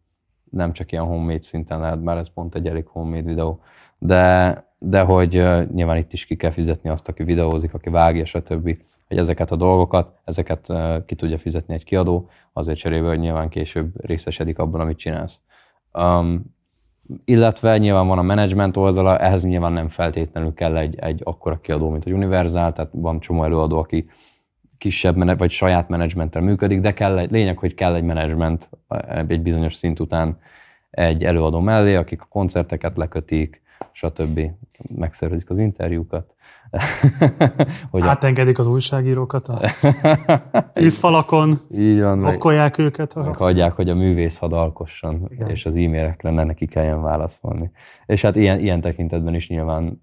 nem 0.49 0.73
csak 0.73 0.91
ilyen 0.91 1.03
homemade 1.03 1.41
szinten 1.41 1.79
lehet, 1.79 2.03
bár 2.03 2.17
ez 2.17 2.33
pont 2.33 2.55
egy 2.55 2.67
elég 2.67 2.87
homemade 2.87 3.27
videó, 3.27 3.59
de, 3.97 4.63
de 4.79 5.01
hogy 5.01 5.37
uh, 5.37 5.69
nyilván 5.71 5.97
itt 5.97 6.13
is 6.13 6.25
ki 6.25 6.35
kell 6.35 6.51
fizetni 6.51 6.89
azt, 6.89 7.07
aki 7.07 7.23
videózik, 7.23 7.73
aki 7.73 7.89
vágja, 7.89 8.25
stb. 8.25 8.77
Hogy 9.07 9.17
ezeket 9.17 9.51
a 9.51 9.55
dolgokat, 9.55 10.19
ezeket 10.23 10.73
ki 11.05 11.15
tudja 11.15 11.37
fizetni 11.37 11.73
egy 11.73 11.83
kiadó, 11.83 12.29
azért 12.53 12.77
cserébe, 12.77 13.07
hogy 13.07 13.19
nyilván 13.19 13.49
később 13.49 14.05
részesedik 14.05 14.59
abban, 14.59 14.81
amit 14.81 14.97
csinálsz. 14.97 15.41
Um, 15.93 16.55
illetve 17.25 17.77
nyilván 17.77 18.07
van 18.07 18.17
a 18.17 18.21
menedzsment 18.21 18.77
oldala, 18.77 19.17
ehhez 19.17 19.43
nyilván 19.43 19.71
nem 19.71 19.87
feltétlenül 19.87 20.53
kell 20.53 20.77
egy, 20.77 20.95
egy 20.99 21.21
akkora 21.23 21.59
kiadó, 21.59 21.89
mint 21.89 22.05
a 22.05 22.11
Universal, 22.11 22.71
tehát 22.71 22.91
van 22.93 23.19
csomó 23.19 23.43
előadó, 23.43 23.77
aki 23.77 24.05
kisebb 24.77 25.37
vagy 25.37 25.49
saját 25.49 25.89
menedzsmenttel 25.89 26.41
működik, 26.41 26.79
de 26.79 26.93
kell 26.93 27.17
egy, 27.17 27.31
lényeg, 27.31 27.57
hogy 27.57 27.73
kell 27.73 27.95
egy 27.95 28.03
menedzsment 28.03 28.69
egy 29.27 29.41
bizonyos 29.41 29.73
szint 29.73 29.99
után 29.99 30.37
egy 30.89 31.23
előadó 31.23 31.59
mellé, 31.59 31.95
akik 31.95 32.21
a 32.21 32.27
koncerteket 32.29 32.97
lekötik, 32.97 33.61
stb. 33.91 34.39
megszervezik 34.95 35.49
az 35.49 35.57
interjúkat. 35.57 36.33
hogy 37.91 38.01
Átengedik 38.01 38.59
az 38.59 38.67
újságírókat 38.67 39.47
a 39.47 39.59
tízfalakon, 40.73 41.59
Így 41.71 42.01
van, 42.01 42.25
okkolják 42.25 42.77
őket. 42.77 43.15
Meg 43.15 43.37
hagyják, 43.37 43.73
hogy 43.73 43.89
a 43.89 43.95
művész 43.95 44.37
hadalkosson, 44.37 45.27
Igen. 45.29 45.49
és 45.49 45.65
az 45.65 45.75
e-mailekre 45.75 46.29
ne 46.29 46.43
neki 46.43 46.65
kelljen 46.65 47.01
válaszolni. 47.01 47.71
És 48.05 48.21
hát 48.21 48.35
ilyen, 48.35 48.59
ilyen 48.59 48.81
tekintetben 48.81 49.35
is 49.35 49.49
nyilván 49.49 50.01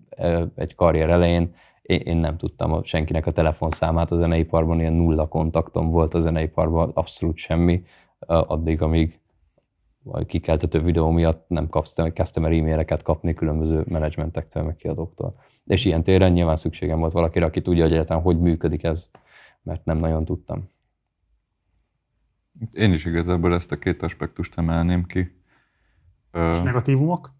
egy 0.54 0.74
karrier 0.74 1.10
elején 1.10 1.54
én, 1.82 2.00
én 2.00 2.16
nem 2.16 2.36
tudtam 2.36 2.72
a, 2.72 2.80
senkinek 2.84 3.26
a 3.26 3.32
telefonszámát 3.32 4.10
a 4.10 4.16
zeneiparban, 4.16 4.80
ilyen 4.80 4.92
nulla 4.92 5.28
kontaktom 5.28 5.90
volt 5.90 6.14
a 6.14 6.18
zeneiparban, 6.18 6.90
abszolút 6.94 7.36
semmi, 7.36 7.84
addig, 8.26 8.82
amíg 8.82 9.20
kikeltető 10.26 10.80
videó 10.80 11.10
miatt 11.10 11.44
nem 11.48 11.68
kezdtem 12.12 12.44
el 12.44 12.52
e-maileket 12.52 13.02
kapni 13.02 13.34
különböző 13.34 13.84
menedzsmentektől, 13.88 14.62
meg 14.62 14.76
kiadóktól. 14.76 15.34
És 15.64 15.84
ilyen 15.84 16.02
téren 16.02 16.32
nyilván 16.32 16.56
szükségem 16.56 16.98
volt 16.98 17.12
valakire, 17.12 17.44
aki 17.44 17.62
tudja, 17.62 17.82
hogy 17.82 17.92
egyáltalán 17.92 18.22
hogy 18.22 18.40
működik 18.40 18.82
ez, 18.82 19.10
mert 19.62 19.84
nem 19.84 19.98
nagyon 19.98 20.24
tudtam. 20.24 20.70
Én 22.72 22.92
is 22.92 23.04
igazából 23.04 23.54
ezt 23.54 23.72
a 23.72 23.78
két 23.78 24.02
aspektust 24.02 24.58
emelném 24.58 25.04
ki. 25.04 25.18
És 26.32 26.58
negatívumok? 26.58 27.32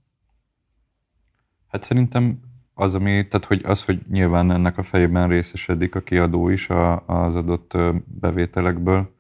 Hát 1.69 1.83
szerintem 1.83 2.41
az, 2.75 2.95
ami, 2.95 3.29
tehát 3.29 3.47
hogy 3.47 3.65
az, 3.65 3.85
hogy 3.85 4.03
nyilván 4.09 4.51
ennek 4.51 4.79
a 4.79 4.83
fejében 4.83 5.29
részesedik 5.29 5.95
a 5.95 6.01
kiadó 6.01 6.49
is 6.49 6.71
a, 6.71 7.07
az 7.07 7.37
adott 7.37 7.77
bevételekből, 8.05 9.15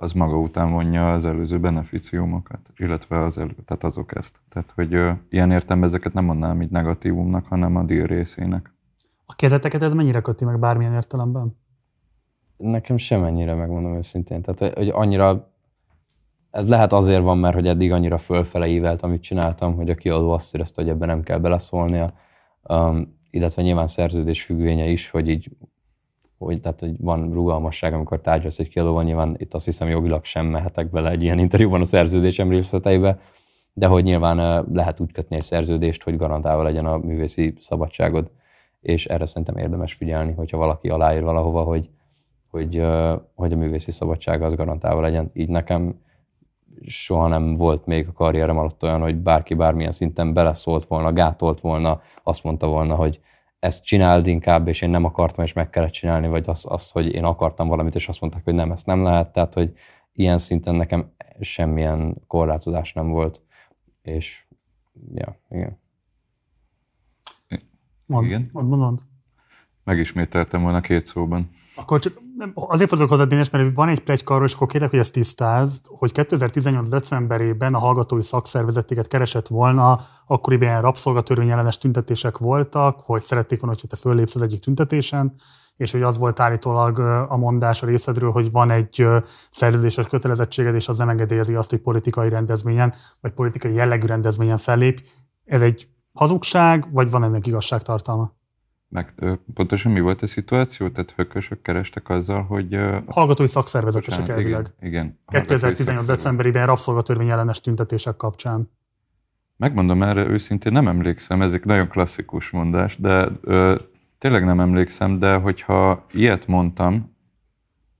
az 0.00 0.12
maga 0.12 0.38
után 0.38 0.70
vonja 0.70 1.12
az 1.12 1.24
előző 1.24 1.58
beneficiumokat, 1.58 2.60
illetve 2.76 3.22
az 3.22 3.38
elő, 3.38 3.54
tehát 3.64 3.84
azok 3.84 4.16
ezt. 4.16 4.40
Tehát, 4.48 4.70
hogy 4.74 4.94
ö, 4.94 5.10
ilyen 5.30 5.50
értem 5.50 5.82
ezeket 5.82 6.12
nem 6.12 6.24
mondanám 6.24 6.62
így 6.62 6.70
negatívumnak, 6.70 7.46
hanem 7.46 7.76
a 7.76 7.82
deal 7.82 8.06
részének. 8.06 8.74
A 9.26 9.34
kezeteket 9.34 9.82
ez 9.82 9.92
mennyire 9.92 10.20
köti 10.20 10.44
meg 10.44 10.58
bármilyen 10.58 10.92
értelemben? 10.92 11.56
Nekem 12.56 12.96
semennyire, 12.96 13.54
megmondom 13.54 13.96
őszintén. 13.96 14.42
Tehát, 14.42 14.74
hogy 14.74 14.88
annyira, 14.88 15.52
ez 16.50 16.68
lehet 16.68 16.92
azért 16.92 17.22
van, 17.22 17.38
mert 17.38 17.54
hogy 17.54 17.66
eddig 17.66 17.92
annyira 17.92 18.18
fölfele 18.18 18.66
ívelt, 18.66 19.02
amit 19.02 19.22
csináltam, 19.22 19.74
hogy 19.74 19.90
a 19.90 19.94
kiadó 19.94 20.30
azt 20.30 20.54
érezte, 20.54 20.82
hogy 20.82 20.90
ebben 20.90 21.08
nem 21.08 21.22
kell 21.22 21.38
beleszólnia. 21.38 22.12
Um, 22.62 23.18
illetve 23.30 23.62
nyilván 23.62 23.86
szerződés 23.86 24.42
függvénye 24.42 24.86
is, 24.86 25.10
hogy 25.10 25.28
így 25.28 25.50
hogy, 26.44 26.60
tehát, 26.60 26.80
hogy 26.80 26.94
van 26.98 27.32
rugalmasság, 27.32 27.92
amikor 27.92 28.20
tárgyalsz 28.20 28.58
egy 28.58 28.68
kiadóval, 28.68 29.02
nyilván 29.02 29.34
itt 29.38 29.54
azt 29.54 29.64
hiszem 29.64 29.88
jogilag 29.88 30.24
sem 30.24 30.46
mehetek 30.46 30.90
bele 30.90 31.10
egy 31.10 31.22
ilyen 31.22 31.38
interjúban 31.38 31.80
a 31.80 31.84
szerződésem 31.84 32.50
részleteibe, 32.50 33.18
de 33.72 33.86
hogy 33.86 34.04
nyilván 34.04 34.66
lehet 34.72 35.00
úgy 35.00 35.12
kötni 35.12 35.36
egy 35.36 35.42
szerződést, 35.42 36.02
hogy 36.02 36.16
garantálva 36.16 36.62
legyen 36.62 36.86
a 36.86 36.96
művészi 36.96 37.54
szabadságod, 37.58 38.30
és 38.80 39.06
erre 39.06 39.26
szerintem 39.26 39.56
érdemes 39.56 39.92
figyelni, 39.92 40.32
hogyha 40.32 40.56
valaki 40.56 40.88
aláír 40.88 41.22
valahova, 41.22 41.62
hogy, 41.62 41.88
hogy, 42.50 42.82
hogy 43.34 43.52
a 43.52 43.56
művészi 43.56 43.90
szabadság 43.90 44.42
az 44.42 44.54
garantálva 44.54 45.00
legyen. 45.00 45.30
Így 45.34 45.48
nekem 45.48 46.00
soha 46.86 47.28
nem 47.28 47.54
volt 47.54 47.86
még 47.86 48.06
a 48.08 48.12
karrierem 48.12 48.58
alatt 48.58 48.82
olyan, 48.82 49.00
hogy 49.00 49.16
bárki 49.16 49.54
bármilyen 49.54 49.92
szinten 49.92 50.32
beleszólt 50.32 50.86
volna, 50.86 51.12
gátolt 51.12 51.60
volna, 51.60 52.00
azt 52.22 52.44
mondta 52.44 52.66
volna, 52.66 52.94
hogy 52.94 53.20
ezt 53.60 53.84
csináld 53.84 54.26
inkább, 54.26 54.68
és 54.68 54.82
én 54.82 54.90
nem 54.90 55.04
akartam, 55.04 55.44
és 55.44 55.52
meg 55.52 55.70
kellett 55.70 55.90
csinálni, 55.90 56.28
vagy 56.28 56.48
azt, 56.48 56.66
az, 56.66 56.90
hogy 56.90 57.14
én 57.14 57.24
akartam 57.24 57.68
valamit, 57.68 57.94
és 57.94 58.08
azt 58.08 58.20
mondták, 58.20 58.44
hogy 58.44 58.54
nem, 58.54 58.72
ezt 58.72 58.86
nem 58.86 59.02
lehet. 59.02 59.32
Tehát, 59.32 59.54
hogy 59.54 59.72
ilyen 60.12 60.38
szinten 60.38 60.74
nekem 60.74 61.12
semmilyen 61.40 62.16
korlátozás 62.26 62.92
nem 62.92 63.08
volt. 63.08 63.42
És, 64.02 64.44
ja, 65.14 65.40
igen. 65.50 65.78
Mond, 68.06 68.24
igen. 68.24 68.48
Mond, 68.52 68.68
mond, 68.68 68.80
mond. 68.82 69.00
Megismételtem 69.84 70.62
volna 70.62 70.80
két 70.80 71.06
szóban. 71.06 71.50
Akkor 71.76 72.00
csak 72.00 72.18
azért 72.54 72.88
fordulok 72.88 73.12
hozzá, 73.12 73.24
Dénes, 73.24 73.50
mert 73.50 73.74
van 73.74 73.88
egy 73.88 74.00
plegyka 74.00 74.34
arról, 74.34 74.46
és 74.46 74.54
akkor 74.54 74.66
kérlek, 74.66 74.90
hogy 74.90 74.98
ezt 74.98 75.12
tisztázd, 75.12 75.86
hogy 75.86 76.12
2018. 76.12 76.88
decemberében 76.88 77.74
a 77.74 77.78
hallgatói 77.78 78.22
szakszervezetéget 78.22 79.06
keresett 79.06 79.48
volna, 79.48 80.00
akkoriban 80.26 80.68
ilyen 80.68 80.82
rabszolgatörvény 80.82 81.50
ellenes 81.50 81.78
tüntetések 81.78 82.38
voltak, 82.38 83.00
hogy 83.00 83.20
szerették 83.20 83.60
volna, 83.60 83.76
hogy 83.80 83.90
te 83.90 83.96
föllépsz 83.96 84.34
az 84.34 84.42
egyik 84.42 84.60
tüntetésen, 84.60 85.34
és 85.76 85.92
hogy 85.92 86.02
az 86.02 86.18
volt 86.18 86.40
állítólag 86.40 86.98
a 87.28 87.36
mondás 87.36 87.82
a 87.82 87.86
részedről, 87.86 88.30
hogy 88.30 88.50
van 88.50 88.70
egy 88.70 89.06
szerződéses 89.50 90.08
kötelezettséged, 90.08 90.74
és 90.74 90.88
az 90.88 90.96
nem 90.96 91.08
engedélyezi 91.08 91.54
azt, 91.54 91.70
hogy 91.70 91.80
politikai 91.80 92.28
rendezvényen, 92.28 92.94
vagy 93.20 93.32
politikai 93.32 93.74
jellegű 93.74 94.06
rendezvényen 94.06 94.56
fellép. 94.56 95.00
Ez 95.44 95.62
egy 95.62 95.88
hazugság, 96.12 96.92
vagy 96.92 97.10
van 97.10 97.24
ennek 97.24 97.46
igazságtartalma? 97.46 98.38
Meg 98.90 99.14
pontosan 99.54 99.92
mi 99.92 100.00
volt 100.00 100.22
a 100.22 100.26
szituáció? 100.26 100.88
Tehát 100.88 101.10
hökösök 101.10 101.62
kerestek 101.62 102.08
azzal, 102.08 102.42
hogy... 102.42 102.78
Hallgatói 103.06 103.48
szakszervezetesek 103.48 104.28
elvileg. 104.28 104.72
Igen. 104.80 105.18
igen 105.28 105.44
2018. 105.44 106.06
decemberében 106.06 106.66
rabszolgatörvény 106.66 107.30
ellenes 107.30 107.60
tüntetések 107.60 108.16
kapcsán. 108.16 108.70
Megmondom 109.56 110.02
erre 110.02 110.26
őszintén, 110.26 110.72
nem 110.72 110.88
emlékszem, 110.88 111.42
ez 111.42 111.52
egy 111.52 111.64
nagyon 111.64 111.88
klasszikus 111.88 112.50
mondás, 112.50 112.96
de 112.96 113.28
ö, 113.40 113.76
tényleg 114.18 114.44
nem 114.44 114.60
emlékszem, 114.60 115.18
de 115.18 115.34
hogyha 115.34 116.06
ilyet 116.12 116.46
mondtam, 116.46 117.16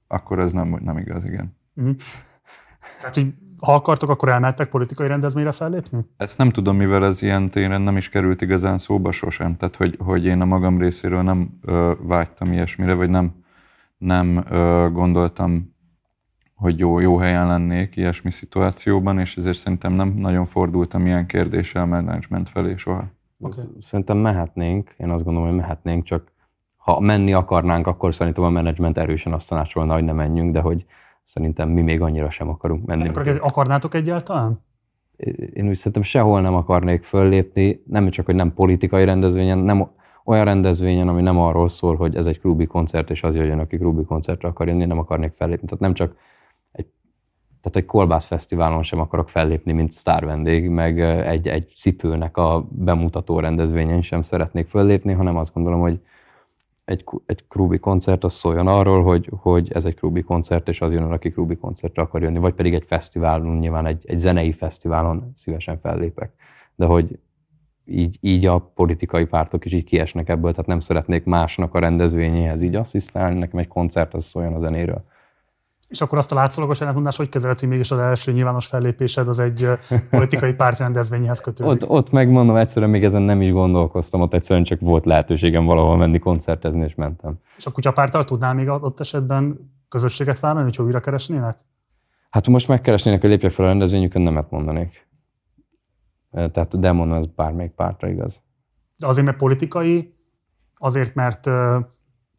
akkor 0.06 0.38
ez 0.38 0.52
nem, 0.52 0.78
nem 0.82 0.98
igaz, 0.98 1.24
igen. 1.24 1.56
Mm. 1.80 1.90
Tehát, 3.00 3.14
hogy 3.14 3.34
ha 3.58 3.74
akartok, 3.74 4.10
akkor 4.10 4.28
elmentek 4.28 4.68
politikai 4.68 5.08
rendezvényre 5.08 5.52
fellépni? 5.52 5.98
Ezt 6.16 6.38
nem 6.38 6.50
tudom, 6.50 6.76
mivel 6.76 7.04
ez 7.04 7.22
ilyen 7.22 7.46
téren 7.46 7.82
nem 7.82 7.96
is 7.96 8.08
került 8.08 8.40
igazán 8.42 8.78
szóba 8.78 9.12
sosem. 9.12 9.56
Tehát, 9.56 9.76
hogy, 9.76 9.96
hogy 10.04 10.24
én 10.24 10.40
a 10.40 10.44
magam 10.44 10.78
részéről 10.78 11.22
nem 11.22 11.58
ö, 11.62 11.92
vágytam 12.00 12.52
ilyesmire, 12.52 12.94
vagy 12.94 13.10
nem, 13.10 13.32
nem 13.98 14.44
ö, 14.50 14.88
gondoltam, 14.92 15.74
hogy 16.54 16.78
jó, 16.78 16.98
jó 16.98 17.16
helyen 17.16 17.46
lennék 17.46 17.96
ilyesmi 17.96 18.30
szituációban, 18.30 19.18
és 19.18 19.36
ezért 19.36 19.56
szerintem 19.56 19.92
nem 19.92 20.08
nagyon 20.08 20.44
fordultam 20.44 21.06
ilyen 21.06 21.26
kérdéssel 21.26 21.86
management 21.86 22.48
felé 22.48 22.76
soha. 22.76 23.04
Oké. 23.38 23.60
Szerintem 23.80 24.16
mehetnénk, 24.16 24.94
én 24.96 25.10
azt 25.10 25.24
gondolom, 25.24 25.48
hogy 25.48 25.58
mehetnénk, 25.58 26.04
csak 26.04 26.32
ha 26.76 27.00
menni 27.00 27.32
akarnánk, 27.32 27.86
akkor 27.86 28.14
szerintem 28.14 28.44
a 28.44 28.50
menedzsment 28.50 28.98
erősen 28.98 29.32
azt 29.32 29.48
tanácsolna, 29.48 29.94
hogy 29.94 30.04
ne 30.04 30.12
menjünk, 30.12 30.52
de 30.52 30.60
hogy 30.60 30.84
szerintem 31.30 31.68
mi 31.68 31.82
még 31.82 32.00
annyira 32.00 32.30
sem 32.30 32.48
akarunk 32.48 32.86
menni. 32.86 33.08
Akkor 33.08 33.26
ez- 33.26 33.36
akarnátok 33.40 33.94
egyáltalán? 33.94 34.68
én 35.52 35.68
úgy 35.68 35.74
szerintem 35.74 36.02
sehol 36.02 36.40
nem 36.40 36.54
akarnék 36.54 37.02
föllépni, 37.02 37.82
nem 37.86 38.10
csak, 38.10 38.26
hogy 38.26 38.34
nem 38.34 38.54
politikai 38.54 39.04
rendezvényen, 39.04 39.58
nem 39.58 39.90
olyan 40.24 40.44
rendezvényen, 40.44 41.08
ami 41.08 41.22
nem 41.22 41.38
arról 41.38 41.68
szól, 41.68 41.96
hogy 41.96 42.16
ez 42.16 42.26
egy 42.26 42.40
klubi 42.40 42.66
koncert, 42.66 43.10
és 43.10 43.22
az 43.22 43.34
jöjjön, 43.34 43.58
aki 43.58 43.76
klubi 43.76 44.04
koncertre 44.04 44.48
akar 44.48 44.68
jönni, 44.68 44.84
nem 44.84 44.98
akarnék 44.98 45.32
fellépni. 45.32 45.66
Tehát 45.66 45.80
nem 45.80 45.94
csak 45.94 46.16
egy, 46.72 46.86
tehát 47.60 47.76
egy 47.76 47.84
kolbász 47.84 48.24
fesztiválon 48.24 48.82
sem 48.82 49.00
akarok 49.00 49.28
fellépni, 49.28 49.72
mint 49.72 49.92
sztár 49.92 50.24
vendég, 50.24 50.68
meg 50.68 51.00
egy, 51.00 51.48
egy 51.48 51.72
cipőnek 51.76 52.36
a 52.36 52.68
bemutató 52.70 53.40
rendezvényen 53.40 54.02
sem 54.02 54.22
szeretnék 54.22 54.66
föllépni, 54.66 55.12
hanem 55.12 55.36
azt 55.36 55.54
gondolom, 55.54 55.80
hogy 55.80 56.00
egy, 56.90 57.04
egy 57.26 57.46
klubi 57.48 57.78
koncert 57.78 58.24
az 58.24 58.32
szóljon 58.32 58.66
arról, 58.66 59.02
hogy, 59.02 59.30
hogy 59.36 59.72
ez 59.72 59.84
egy 59.84 59.94
klubi 59.94 60.22
koncert, 60.22 60.68
és 60.68 60.80
az 60.80 60.92
jön, 60.92 61.02
aki 61.02 61.30
klubi 61.30 61.56
koncertre 61.56 62.02
akar 62.02 62.22
jönni, 62.22 62.38
vagy 62.38 62.54
pedig 62.54 62.74
egy 62.74 62.84
fesztiválon, 62.86 63.56
nyilván 63.56 63.86
egy, 63.86 64.04
egy 64.06 64.18
zenei 64.18 64.52
fesztiválon 64.52 65.32
szívesen 65.36 65.78
fellépek. 65.78 66.32
De 66.74 66.86
hogy 66.86 67.18
így, 67.84 68.18
így 68.20 68.46
a 68.46 68.58
politikai 68.58 69.24
pártok 69.24 69.64
is 69.64 69.72
így 69.72 69.84
kiesnek 69.84 70.28
ebből, 70.28 70.50
tehát 70.50 70.66
nem 70.66 70.80
szeretnék 70.80 71.24
másnak 71.24 71.74
a 71.74 71.78
rendezvényéhez 71.78 72.62
így 72.62 72.74
asszisztálni, 72.74 73.38
nekem 73.38 73.58
egy 73.58 73.68
koncert 73.68 74.14
az 74.14 74.24
szóljon 74.24 74.54
a 74.54 74.58
zenéről. 74.58 75.04
És 75.90 76.00
akkor 76.00 76.18
azt 76.18 76.32
a 76.32 76.34
látszólagos 76.34 76.80
ellentmondást 76.80 77.16
hogy 77.16 77.28
kezeled, 77.28 77.60
hogy 77.60 77.68
mégis 77.68 77.90
az 77.90 77.98
első 77.98 78.32
nyilvános 78.32 78.66
fellépésed 78.66 79.28
az 79.28 79.38
egy 79.38 79.68
politikai 80.10 80.52
pártrendezvényhez 80.52 81.40
kötődik? 81.40 81.72
Ott, 81.72 81.88
ott 81.88 82.10
megmondom, 82.10 82.56
egyszerűen 82.56 82.90
még 82.90 83.04
ezen 83.04 83.22
nem 83.22 83.42
is 83.42 83.52
gondolkoztam, 83.52 84.20
ott 84.20 84.34
egyszerűen 84.34 84.64
csak 84.64 84.80
volt 84.80 85.04
lehetőségem 85.04 85.64
valahol 85.64 85.96
menni 85.96 86.18
koncertezni, 86.18 86.84
és 86.84 86.94
mentem. 86.94 87.38
És 87.56 87.66
a 87.66 87.70
kutyapárttal 87.70 88.24
tudnál 88.24 88.54
még 88.54 88.68
ott 88.68 89.00
esetben 89.00 89.70
közösséget 89.88 90.40
vállalni, 90.40 90.64
hogyha 90.64 90.82
újra 90.82 91.00
keresnének? 91.00 91.58
Hát 92.30 92.48
most 92.48 92.68
megkeresnének, 92.68 93.20
hogy 93.20 93.30
lépjek 93.30 93.50
fel 93.50 93.64
a 93.64 93.68
rendezvényükön, 93.68 94.22
nemet 94.22 94.50
mondanék. 94.50 95.08
Eh, 96.30 96.48
Tehát, 96.48 96.78
de 96.78 96.92
mondom, 96.92 97.16
ez 97.16 97.26
bármelyik 97.26 97.72
pártra 97.72 98.08
igaz. 98.08 98.42
De 98.98 99.06
azért, 99.06 99.26
mert 99.26 99.38
politikai, 99.38 100.14
azért, 100.74 101.14
mert 101.14 101.46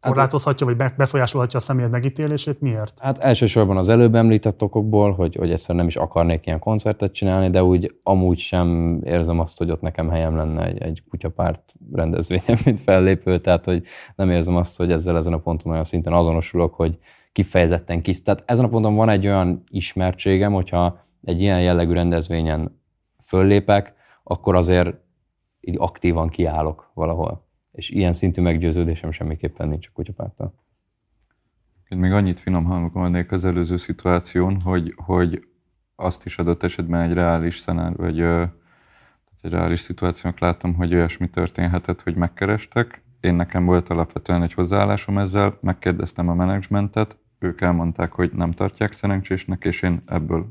korlátozhatja, 0.08 0.66
vagy 0.66 0.76
be- 0.76 0.94
befolyásolhatja 0.96 1.58
a 1.58 1.62
személyed 1.62 1.90
megítélését, 1.90 2.60
miért? 2.60 2.98
Hát 2.98 3.18
elsősorban 3.18 3.76
az 3.76 3.88
előbb 3.88 4.14
említett 4.14 4.62
okokból, 4.62 5.12
hogy, 5.12 5.34
hogy 5.34 5.50
egyszerűen 5.50 5.78
nem 5.78 5.86
is 5.86 5.96
akarnék 5.96 6.46
ilyen 6.46 6.58
koncertet 6.58 7.12
csinálni, 7.12 7.50
de 7.50 7.64
úgy 7.64 7.94
amúgy 8.02 8.38
sem 8.38 9.00
érzem 9.04 9.40
azt, 9.40 9.58
hogy 9.58 9.70
ott 9.70 9.80
nekem 9.80 10.08
helyem 10.08 10.36
lenne 10.36 10.66
egy, 10.66 10.82
egy 10.82 11.02
kutyapárt 11.08 11.74
rendezvényen, 11.92 12.58
mint 12.64 12.80
fellépő, 12.80 13.38
tehát 13.38 13.64
hogy 13.64 13.82
nem 14.16 14.30
érzem 14.30 14.56
azt, 14.56 14.76
hogy 14.76 14.92
ezzel 14.92 15.16
ezen 15.16 15.32
a 15.32 15.38
ponton 15.38 15.72
olyan 15.72 15.84
szinten 15.84 16.12
azonosulok, 16.12 16.74
hogy 16.74 16.98
kifejezetten 17.32 18.02
kis. 18.02 18.22
Tehát 18.22 18.42
ezen 18.46 18.64
a 18.64 18.68
ponton 18.68 18.94
van 18.94 19.08
egy 19.08 19.26
olyan 19.26 19.64
ismertségem, 19.70 20.52
hogyha 20.52 20.98
egy 21.24 21.40
ilyen 21.40 21.62
jellegű 21.62 21.92
rendezvényen 21.92 22.80
föllépek, 23.24 23.94
akkor 24.22 24.54
azért 24.54 24.96
így 25.60 25.76
aktívan 25.78 26.28
kiállok 26.28 26.90
valahol. 26.94 27.50
És 27.72 27.90
ilyen 27.90 28.12
szintű 28.12 28.42
meggyőződésem 28.42 29.10
semmiképpen 29.10 29.68
nincs 29.68 29.86
a 29.86 29.90
kutyapárttal. 29.92 30.54
Én 31.88 31.98
még 31.98 32.12
annyit 32.12 32.40
finom 32.40 32.64
hangolnék 32.64 33.32
az 33.32 33.44
előző 33.44 33.76
szituáción, 33.76 34.60
hogy, 34.60 34.94
hogy 34.96 35.46
azt 35.96 36.24
is 36.24 36.38
adott 36.38 36.62
esetben 36.62 37.00
egy 37.00 37.12
reális 37.12 37.58
szenár, 37.58 37.96
vagy 37.96 38.20
egy 39.40 39.50
reális 39.50 39.80
szituációnak 39.80 40.40
láttam, 40.40 40.74
hogy 40.74 40.94
olyasmi 40.94 41.30
történhetett, 41.30 42.02
hogy 42.02 42.14
megkerestek. 42.14 43.04
Én 43.20 43.34
nekem 43.34 43.64
volt 43.64 43.88
alapvetően 43.88 44.42
egy 44.42 44.52
hozzáállásom 44.52 45.18
ezzel, 45.18 45.58
megkérdeztem 45.60 46.28
a 46.28 46.34
menedzsmentet, 46.34 47.16
ők 47.38 47.60
elmondták, 47.60 48.12
hogy 48.12 48.32
nem 48.32 48.52
tartják 48.52 48.92
szerencsésnek, 48.92 49.64
és 49.64 49.82
én 49.82 50.00
ebből 50.06 50.46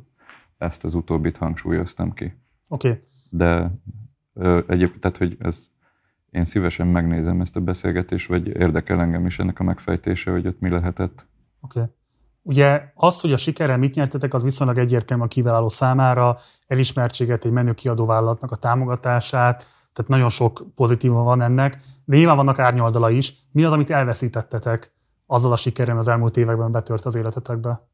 ezt 0.58 0.84
az 0.84 0.94
utóbbit 0.94 1.38
hangsúlyoztam 1.38 2.14
ki. 2.14 2.34
Oké. 2.68 2.90
Okay. 2.90 3.02
De 3.30 3.72
ö, 4.34 4.62
egyébként, 4.68 5.00
tehát, 5.00 5.18
hogy 5.18 5.36
ez, 5.40 5.71
én 6.32 6.46
szívesen 6.46 6.88
megnézem 6.88 7.42
ezt 7.42 7.56
a 7.56 7.60
beszélgetést, 7.60 8.28
vagy 8.28 8.48
érdekel 8.48 9.00
engem 9.00 9.26
is 9.26 9.40
ennek 9.40 9.60
a 9.60 9.64
megfejtése, 9.64 10.32
hogy 10.32 10.48
ott 10.48 10.60
mi 10.60 10.70
lehetett. 10.70 11.26
Oké. 11.62 11.80
Okay. 11.80 11.92
Ugye 12.44 12.92
az, 12.96 13.22
hogy 13.22 13.34
a 13.34 13.38
sikerrel 13.38 13.78
mit 13.78 13.96
nyertetek, 13.96 14.34
az 14.34 14.44
viszonylag 14.44 14.78
egyértelmű 14.78 15.24
a 15.24 15.28
kiváló 15.28 15.70
számára, 15.70 16.38
elismertséget, 16.68 17.46
egy 17.46 17.52
menő 17.52 17.74
kiadóvállalatnak 17.74 18.52
a 18.52 18.56
támogatását, 18.56 19.66
tehát 19.94 20.12
nagyon 20.12 20.30
sok 20.30 20.66
pozitíva 20.76 21.24
van 21.24 21.42
ennek, 21.42 21.80
de 22.06 22.16
nyilván 22.16 22.36
vannak 22.36 22.60
árnyoldala 22.60 23.10
is. 23.10 23.34
Mi 23.52 23.64
az, 23.64 23.72
amit 23.72 23.90
elveszítettetek 23.90 24.94
azzal 25.26 25.52
a 25.52 25.56
sikerrel, 25.56 25.98
az 25.98 26.08
elmúlt 26.08 26.38
években 26.38 26.72
betört 26.72 27.06
az 27.06 27.16
életetekbe? 27.16 27.88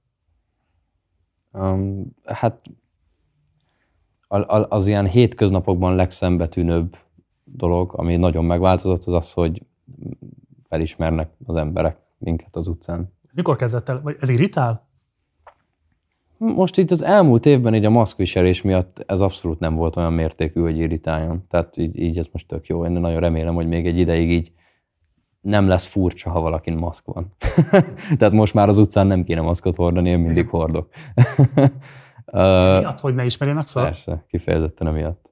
Um, 1.51 2.15
hát 2.23 2.61
az 4.69 4.87
ilyen 4.87 5.07
hétköznapokban 5.07 5.95
legszembetűnőbb 5.95 6.97
dolog, 7.55 7.93
ami 7.95 8.15
nagyon 8.15 8.45
megváltozott, 8.45 9.03
az 9.03 9.13
az, 9.13 9.33
hogy 9.33 9.61
felismernek 10.63 11.29
az 11.45 11.55
emberek 11.55 11.97
minket 12.17 12.55
az 12.55 12.67
utcán. 12.67 13.13
Ez 13.29 13.35
mikor 13.35 13.55
kezdett 13.55 13.89
el? 13.89 14.01
Vagy 14.01 14.17
ez 14.19 14.29
irritál? 14.29 14.87
Most 16.37 16.77
itt 16.77 16.91
az 16.91 17.03
elmúlt 17.03 17.45
évben 17.45 17.75
így 17.75 17.85
a 17.85 17.89
maszkviselés 17.89 18.61
miatt 18.61 19.03
ez 19.07 19.21
abszolút 19.21 19.59
nem 19.59 19.75
volt 19.75 19.95
olyan 19.95 20.13
mértékű, 20.13 20.61
hogy 20.61 20.77
irritáljon. 20.77 21.45
Tehát 21.49 21.77
így, 21.77 21.99
így 21.99 22.17
ez 22.17 22.27
most 22.31 22.47
tök 22.47 22.67
jó. 22.67 22.85
Én 22.85 22.91
nagyon 22.91 23.19
remélem, 23.19 23.55
hogy 23.55 23.67
még 23.67 23.87
egy 23.87 23.97
ideig 23.97 24.31
így 24.31 24.51
nem 25.41 25.67
lesz 25.67 25.87
furcsa, 25.87 26.29
ha 26.29 26.39
valakin 26.39 26.73
maszk 26.73 27.05
van. 27.05 27.27
Tehát 28.17 28.33
most 28.33 28.53
már 28.53 28.67
az 28.67 28.77
utcán 28.77 29.07
nem 29.07 29.23
kéne 29.23 29.41
maszkot 29.41 29.75
hordani, 29.75 30.09
én 30.09 30.19
mindig 30.19 30.47
hordok. 30.49 30.89
Miatt, 32.31 32.99
hogy 32.99 33.15
ne 33.15 33.25
ismerjenek 33.25 33.67
fel? 33.67 33.83
Persze, 33.83 34.25
kifejezetten 34.27 34.87
emiatt. 34.87 35.26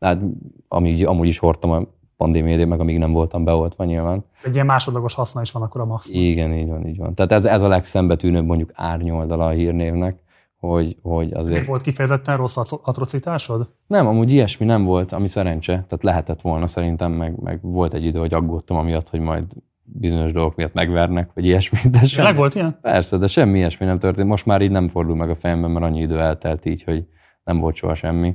Hát, 0.00 0.20
amíg, 0.68 1.06
amúgy 1.06 1.26
is 1.26 1.38
hordtam 1.38 1.70
a 1.70 1.86
pandémia 2.16 2.50
idején, 2.50 2.68
meg 2.68 2.80
amíg 2.80 2.98
nem 2.98 3.12
voltam 3.12 3.44
beoltva 3.44 3.84
nyilván. 3.84 4.24
Egy 4.44 4.54
ilyen 4.54 4.66
másodlagos 4.66 5.14
haszna 5.14 5.40
is 5.40 5.52
van 5.52 5.62
akkor 5.62 5.80
a 5.80 5.84
maszk. 5.84 6.14
Igen, 6.14 6.54
így 6.54 6.68
van, 6.68 6.86
így 6.86 6.98
van. 6.98 7.14
Tehát 7.14 7.32
ez, 7.32 7.44
ez 7.44 7.62
a 7.62 7.68
legszembetűnőbb 7.68 8.46
mondjuk 8.46 8.70
árnyoldala 8.74 9.46
a 9.46 9.50
hírnévnek, 9.50 10.22
hogy, 10.56 10.96
hogy 11.02 11.26
Még 11.26 11.36
azért... 11.36 11.66
volt 11.66 11.82
kifejezetten 11.82 12.36
rossz 12.36 12.56
atro- 12.56 12.80
atrocitásod? 12.84 13.70
Nem, 13.86 14.06
amúgy 14.06 14.32
ilyesmi 14.32 14.66
nem 14.66 14.84
volt, 14.84 15.12
ami 15.12 15.28
szerencse. 15.28 15.72
Tehát 15.72 16.02
lehetett 16.02 16.40
volna 16.40 16.66
szerintem, 16.66 17.12
meg, 17.12 17.40
meg 17.42 17.58
volt 17.62 17.94
egy 17.94 18.04
idő, 18.04 18.18
hogy 18.18 18.34
aggódtam 18.34 18.76
amiatt, 18.76 19.08
hogy 19.08 19.20
majd 19.20 19.44
bizonyos 19.82 20.32
dolgok 20.32 20.56
miatt 20.56 20.72
megvernek, 20.74 21.30
vagy 21.34 21.44
ilyesmi. 21.44 21.78
De 21.90 21.98
semmi, 21.98 22.08
Tényleg 22.08 22.36
volt 22.36 22.54
ilyen? 22.54 22.78
Persze, 22.82 23.16
de 23.16 23.26
semmi 23.26 23.58
ilyesmi 23.58 23.86
nem 23.86 23.98
történt. 23.98 24.28
Most 24.28 24.46
már 24.46 24.60
így 24.62 24.70
nem 24.70 24.88
fordul 24.88 25.16
meg 25.16 25.30
a 25.30 25.34
fejemben, 25.34 25.70
mert 25.70 25.84
annyi 25.84 26.00
idő 26.00 26.20
eltelt 26.20 26.64
így, 26.64 26.82
hogy 26.82 27.04
nem 27.44 27.58
volt 27.58 27.74
soha 27.74 27.94
semmi. 27.94 28.34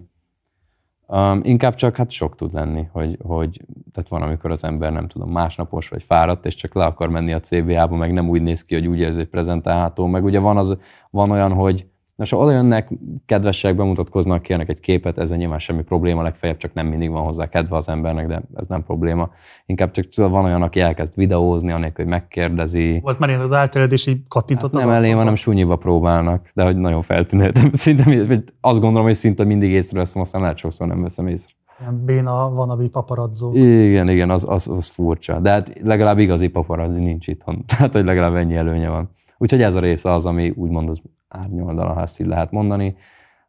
Um, 1.08 1.40
inkább 1.44 1.76
csak 1.76 1.96
hát 1.96 2.12
sok 2.12 2.36
tud 2.36 2.54
lenni, 2.54 2.88
hogy, 2.92 3.18
hogy 3.24 3.62
tehát 3.92 4.10
van, 4.10 4.22
amikor 4.22 4.52
az 4.52 4.64
ember 4.64 4.92
nem 4.92 5.08
tudom, 5.08 5.32
másnapos 5.32 5.90
vagy 5.90 6.04
fáradt, 6.04 6.46
és 6.46 6.56
csak 6.56 6.74
le 6.74 6.86
akar 6.86 7.10
menni 7.10 7.34
a 7.34 7.40
CBA-ba, 7.40 7.96
meg 7.96 8.14
nem 8.14 8.30
úgy 8.30 8.42
néz 8.42 8.64
ki, 8.64 8.74
hogy 8.74 8.88
úgy 8.88 9.00
érzi, 9.00 9.18
hogy 9.18 9.28
prezentálható, 9.28 10.06
meg 10.06 10.24
ugye 10.24 10.40
van, 10.40 10.58
az, 10.58 10.78
van 11.10 11.32
olyan, 11.32 11.54
hogy 11.54 11.86
Na, 12.16 12.26
ha 12.30 12.38
oda 12.38 12.52
jönnek, 12.52 12.90
kedvesek, 13.26 13.76
bemutatkoznak, 13.76 14.42
kérnek 14.42 14.70
egy 14.70 14.80
képet, 14.80 15.18
ezzel 15.18 15.38
nyilván 15.38 15.60
semmi 15.60 15.84
probléma, 15.84 16.22
legfeljebb 16.22 16.58
csak 16.58 16.74
nem 16.74 16.88
mindig 16.88 17.10
van 17.10 17.24
hozzá 17.24 17.50
kedve 17.50 17.76
az 17.76 17.90
embernek, 17.90 18.28
de 18.28 18.42
ez 18.56 18.68
nem 18.68 18.84
probléma. 18.84 19.30
Inkább 19.66 19.92
csak 19.92 20.10
tudod, 20.10 20.32
van 20.32 20.46
olyan, 20.46 20.62
aki 20.62 20.80
elkezd 20.80 21.16
videózni, 21.16 21.72
anélkül, 21.72 22.06
hogy 22.06 22.14
megkérdezi. 22.14 23.00
Volt 23.04 23.20
már 23.20 23.30
ilyen, 23.30 23.42
hogy 23.42 23.52
eltered, 23.52 23.92
és 23.92 24.08
így 24.08 24.22
kattintott 24.28 24.74
Hát 24.74 24.82
az 24.82 24.82
nem 24.82 24.90
elém, 24.90 25.02
arcodba? 25.02 25.20
hanem 25.20 25.36
sunyiba 25.36 25.76
próbálnak, 25.76 26.50
de 26.54 26.64
hogy 26.64 26.78
nagyon 26.78 27.02
feltűnő. 27.02 27.52
Szinte, 27.72 28.44
azt 28.62 28.80
gondolom, 28.80 29.06
hogy 29.06 29.16
szinte 29.16 29.44
mindig 29.44 29.72
észreveszem, 29.72 30.22
aztán 30.22 30.42
lehet 30.42 30.58
sokszor 30.58 30.88
nem 30.88 31.02
veszem 31.02 31.28
észre. 31.28 31.54
Ilyen 31.80 32.06
béna 32.06 32.50
vanabi 32.50 32.88
paparazzó. 32.88 33.54
Igen, 33.54 34.10
igen, 34.10 34.30
az, 34.30 34.50
az, 34.50 34.68
az 34.68 34.88
furcsa. 34.88 35.40
De 35.40 35.50
hát 35.50 35.74
legalább 35.84 36.18
igazi 36.18 36.48
paparazzi 36.48 37.00
nincs 37.00 37.28
itthon. 37.28 37.66
Tehát, 37.78 37.94
hogy 37.94 38.06
legalább 38.06 38.36
ennyi 38.36 38.56
előnye 38.56 38.90
van. 38.90 39.10
Úgyhogy 39.38 39.62
ez 39.62 39.76
a 39.76 39.80
része 39.80 40.14
az, 40.14 40.26
ami 40.26 40.50
úgymond 40.50 40.90
az 40.90 41.02
árnyoldala, 41.36 41.94
ha 41.94 42.02
ezt 42.02 42.20
így 42.20 42.28
lehet 42.28 42.52
mondani. 42.52 42.96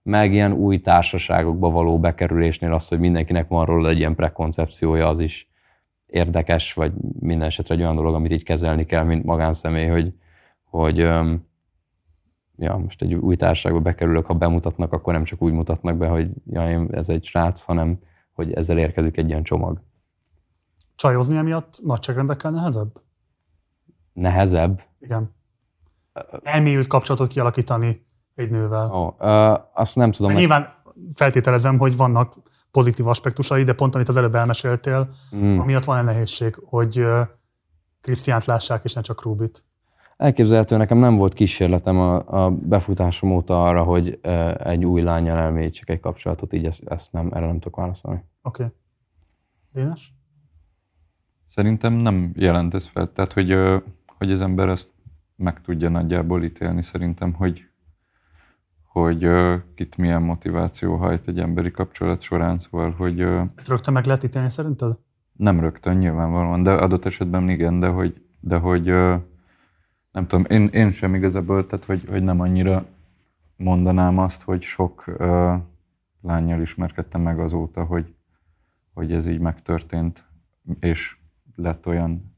Meg 0.02 0.32
ilyen 0.32 0.52
új 0.52 0.80
társaságokba 0.80 1.70
való 1.70 1.98
bekerülésnél 1.98 2.72
az, 2.72 2.88
hogy 2.88 2.98
mindenkinek 2.98 3.48
van 3.48 3.64
róla 3.64 3.88
egy 3.88 3.98
ilyen 3.98 4.14
prekoncepciója, 4.14 5.08
az 5.08 5.18
is 5.18 5.50
érdekes, 6.06 6.74
vagy 6.74 6.92
minden 7.20 7.46
esetre 7.46 7.74
egy 7.74 7.80
olyan 7.80 7.96
dolog, 7.96 8.14
amit 8.14 8.32
így 8.32 8.42
kezelni 8.42 8.84
kell, 8.84 9.04
mint 9.04 9.24
magánszemély, 9.24 9.86
hogy, 9.86 10.14
hogy 10.64 10.96
ja, 12.56 12.76
most 12.76 13.02
egy 13.02 13.14
új 13.14 13.36
társaságba 13.36 13.80
bekerülök, 13.80 14.26
ha 14.26 14.34
bemutatnak, 14.34 14.92
akkor 14.92 15.12
nem 15.12 15.24
csak 15.24 15.42
úgy 15.42 15.52
mutatnak 15.52 15.96
be, 15.96 16.08
hogy 16.08 16.30
ja, 16.50 16.86
ez 16.90 17.08
egy 17.08 17.24
srác, 17.24 17.62
hanem 17.62 17.98
hogy 18.32 18.52
ezzel 18.52 18.78
érkezik 18.78 19.16
egy 19.16 19.28
ilyen 19.28 19.42
csomag. 19.42 19.82
Csajozni 20.96 21.36
emiatt 21.36 21.80
nagyságrendekkel 21.84 22.50
nehezebb? 22.50 23.00
Nehezebb. 24.12 24.82
Igen. 25.00 25.35
Elmélyült 26.43 26.86
kapcsolatot 26.86 27.28
kialakítani 27.28 28.06
egy 28.34 28.51
nővel. 28.51 28.93
Ó, 28.93 29.16
ö, 29.18 29.55
azt 29.74 29.97
nem 29.97 30.10
tudom. 30.10 30.30
Mert 30.32 30.40
nyilván 30.40 30.74
feltételezem, 31.12 31.78
hogy 31.78 31.97
vannak 31.97 32.34
pozitív 32.70 33.06
aspektusai, 33.06 33.62
de 33.62 33.72
pont 33.72 33.94
amit 33.94 34.09
az 34.09 34.16
előbb 34.16 34.34
elmeséltél, 34.34 35.09
Mm. 35.36 35.59
amiatt 35.59 35.84
van 35.84 35.98
egy 35.98 36.05
nehézség, 36.05 36.59
hogy 36.64 37.06
Krisztiánt 38.01 38.44
lássák, 38.44 38.84
és 38.84 38.93
ne 38.93 39.01
csak 39.01 39.22
Rubit. 39.22 39.64
Elképzelhető, 40.16 40.76
nekem 40.76 40.98
nem 40.98 41.16
volt 41.16 41.34
kísérletem 41.34 41.98
a, 41.98 42.44
a 42.44 42.51
befutásom 42.51 43.32
óta 43.32 43.64
arra, 43.64 43.82
hogy 43.82 44.18
egy 44.59 44.84
új 44.84 45.02
lányjal 45.02 45.38
elmélyítsek 45.38 45.88
egy 45.88 46.01
kapcsolatot, 46.01 46.52
így 46.52 46.64
ezt, 46.64 46.88
ezt 46.88 47.12
nem, 47.12 47.30
erre 47.32 47.47
nem 47.47 47.59
tudok 47.59 47.76
válaszolni. 47.76 48.24
Oké. 48.43 48.62
Okay. 48.64 48.74
Dénes? 49.72 50.14
Szerintem 51.44 51.93
nem 51.93 52.32
jelent 52.34 52.74
ez 52.74 52.86
fel. 52.86 53.06
Tehát, 53.06 53.32
hogy, 53.32 53.56
hogy 54.18 54.30
az 54.30 54.40
ember 54.40 54.68
ezt 54.68 54.88
meg 55.36 55.60
tudja 55.60 55.88
nagyjából 55.88 56.44
ítélni 56.44 56.82
szerintem, 56.82 57.32
hogy, 57.34 57.68
hogy 58.84 59.24
ö, 59.24 59.56
kit 59.74 59.96
milyen 59.96 60.22
motiváció 60.22 60.96
hajt 60.96 61.28
egy 61.28 61.38
emberi 61.38 61.70
kapcsolat 61.70 62.20
során, 62.20 62.58
szóval, 62.58 62.90
hogy 62.90 63.20
ö, 63.20 63.42
Ezt 63.54 63.68
rögtön 63.68 63.94
meg 63.94 64.04
lehet 64.04 64.22
ítélni 64.22 64.50
szerinted? 64.50 64.96
nem 65.36 65.60
rögtön 65.60 65.96
nyilvánvalóan, 65.96 66.62
de 66.62 66.72
adott 66.72 67.04
esetben 67.04 67.48
igen, 67.48 67.80
de 67.80 67.88
hogy, 67.88 68.24
de 68.40 68.56
hogy 68.56 68.88
ö, 68.88 69.16
nem 70.12 70.26
tudom, 70.26 70.44
én, 70.48 70.66
én 70.66 70.90
sem 70.90 71.14
igazából, 71.14 71.66
tehát 71.66 71.84
hogy, 71.84 72.04
hogy 72.08 72.22
nem 72.22 72.40
annyira 72.40 72.86
mondanám 73.56 74.18
azt, 74.18 74.42
hogy 74.42 74.62
sok 74.62 75.04
ö, 75.06 75.54
lányjal 76.22 76.60
ismerkedtem 76.60 77.20
meg 77.20 77.40
azóta, 77.40 77.84
hogy, 77.84 78.14
hogy 78.94 79.12
ez 79.12 79.26
így 79.26 79.38
megtörtént, 79.38 80.24
és 80.80 81.16
lett 81.54 81.86
olyan, 81.86 82.35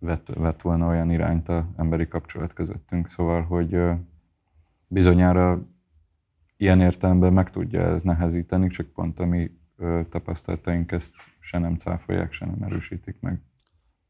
vett, 0.00 0.26
vett 0.34 0.62
volna 0.62 0.88
olyan 0.88 1.10
irányt 1.10 1.48
a 1.48 1.66
emberi 1.76 2.08
kapcsolat 2.08 2.52
közöttünk. 2.52 3.08
Szóval, 3.08 3.42
hogy 3.42 3.78
bizonyára 4.86 5.62
ilyen 6.56 6.80
értelemben 6.80 7.32
meg 7.32 7.50
tudja 7.50 7.82
ez 7.82 8.02
nehezíteni, 8.02 8.68
csak 8.68 8.86
pont 8.86 9.20
a 9.20 9.26
mi 9.26 9.50
tapasztalataink 10.08 10.92
ezt 10.92 11.12
se 11.40 11.58
nem 11.58 11.76
cáfolják, 11.76 12.32
se 12.32 12.46
nem 12.46 12.62
erősítik 12.62 13.16
meg. 13.20 13.42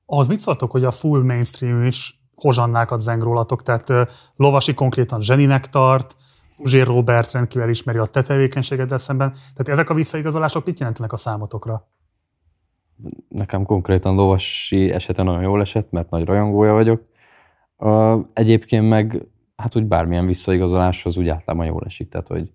Ahhoz 0.06 0.28
mit 0.28 0.40
szóltok, 0.40 0.70
hogy 0.70 0.84
a 0.84 0.90
full 0.90 1.22
mainstream 1.22 1.84
is 1.84 2.20
hozsannákat 2.34 3.00
zeng 3.00 3.22
rólatok? 3.22 3.62
Tehát 3.62 4.10
Lovasi 4.36 4.74
konkrétan 4.74 5.20
zseninek 5.20 5.66
tart, 5.66 6.16
Uzsér 6.56 6.86
Robert 6.86 7.32
rendkívül 7.32 7.68
ismeri 7.68 7.98
a 7.98 8.06
te 8.06 8.22
tevékenységeddel 8.22 8.98
szemben. 8.98 9.32
Tehát 9.32 9.68
ezek 9.68 9.90
a 9.90 9.94
visszaigazolások 9.94 10.66
mit 10.66 10.78
jelentenek 10.78 11.12
a 11.12 11.16
számotokra? 11.16 11.88
Nekem 13.28 13.64
konkrétan 13.64 14.14
lovasi 14.14 14.90
esete 14.90 15.22
nagyon 15.22 15.42
jól 15.42 15.60
esett, 15.60 15.90
mert 15.90 16.10
nagy 16.10 16.24
rajongója 16.24 16.72
vagyok. 16.72 17.02
Egyébként 18.32 18.88
meg, 18.88 19.26
hát 19.56 19.76
úgy 19.76 19.84
bármilyen 19.86 20.26
visszaigazolás 20.26 21.04
az 21.04 21.16
úgy 21.16 21.28
általában 21.28 21.66
jól 21.66 21.82
esik. 21.84 22.08
Tehát, 22.08 22.28
hogy 22.28 22.52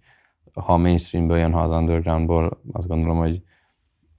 ha 0.53 0.73
a 0.73 0.77
mainstreamből 0.77 1.37
jön, 1.37 1.51
ha 1.51 1.61
az 1.61 1.71
undergroundból, 1.71 2.61
azt 2.71 2.87
gondolom, 2.87 3.17
hogy 3.17 3.41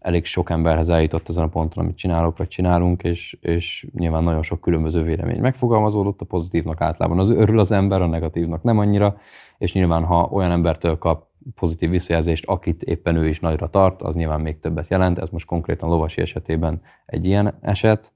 elég 0.07 0.25
sok 0.25 0.51
emberhez 0.51 0.89
eljutott 0.89 1.29
ezen 1.29 1.45
a 1.45 1.49
ponton, 1.49 1.85
amit 1.85 1.97
csinálok, 1.97 2.37
vagy 2.37 2.49
csinálunk, 2.49 3.03
és, 3.03 3.37
és 3.41 3.87
nyilván 3.93 4.25
nagyon 4.25 4.43
sok 4.43 4.61
különböző 4.61 5.03
vélemény 5.03 5.41
megfogalmazódott, 5.41 6.21
a 6.21 6.25
pozitívnak 6.25 6.81
általában 6.81 7.19
az 7.19 7.31
örül 7.31 7.59
az 7.59 7.73
ember, 7.73 8.03
a 8.03 8.07
negatívnak 8.07 8.63
nem 8.63 8.79
annyira, 8.79 9.17
és 9.59 9.73
nyilván 9.73 10.05
ha 10.05 10.29
olyan 10.33 10.51
embertől 10.51 10.99
kap 10.99 11.27
pozitív 11.55 11.91
visszajelzést, 11.91 12.47
akit 12.47 12.83
éppen 12.83 13.17
ő 13.17 13.29
is 13.29 13.41
nagyra 13.41 13.67
tart, 13.67 14.03
az 14.03 14.15
nyilván 14.15 14.41
még 14.41 14.59
többet 14.59 14.89
jelent. 14.89 15.19
Ez 15.19 15.29
most 15.29 15.47
konkrétan 15.47 15.89
Lovasi 15.89 16.21
esetében 16.21 16.81
egy 17.07 17.27
ilyen 17.27 17.59
eset. 17.61 18.13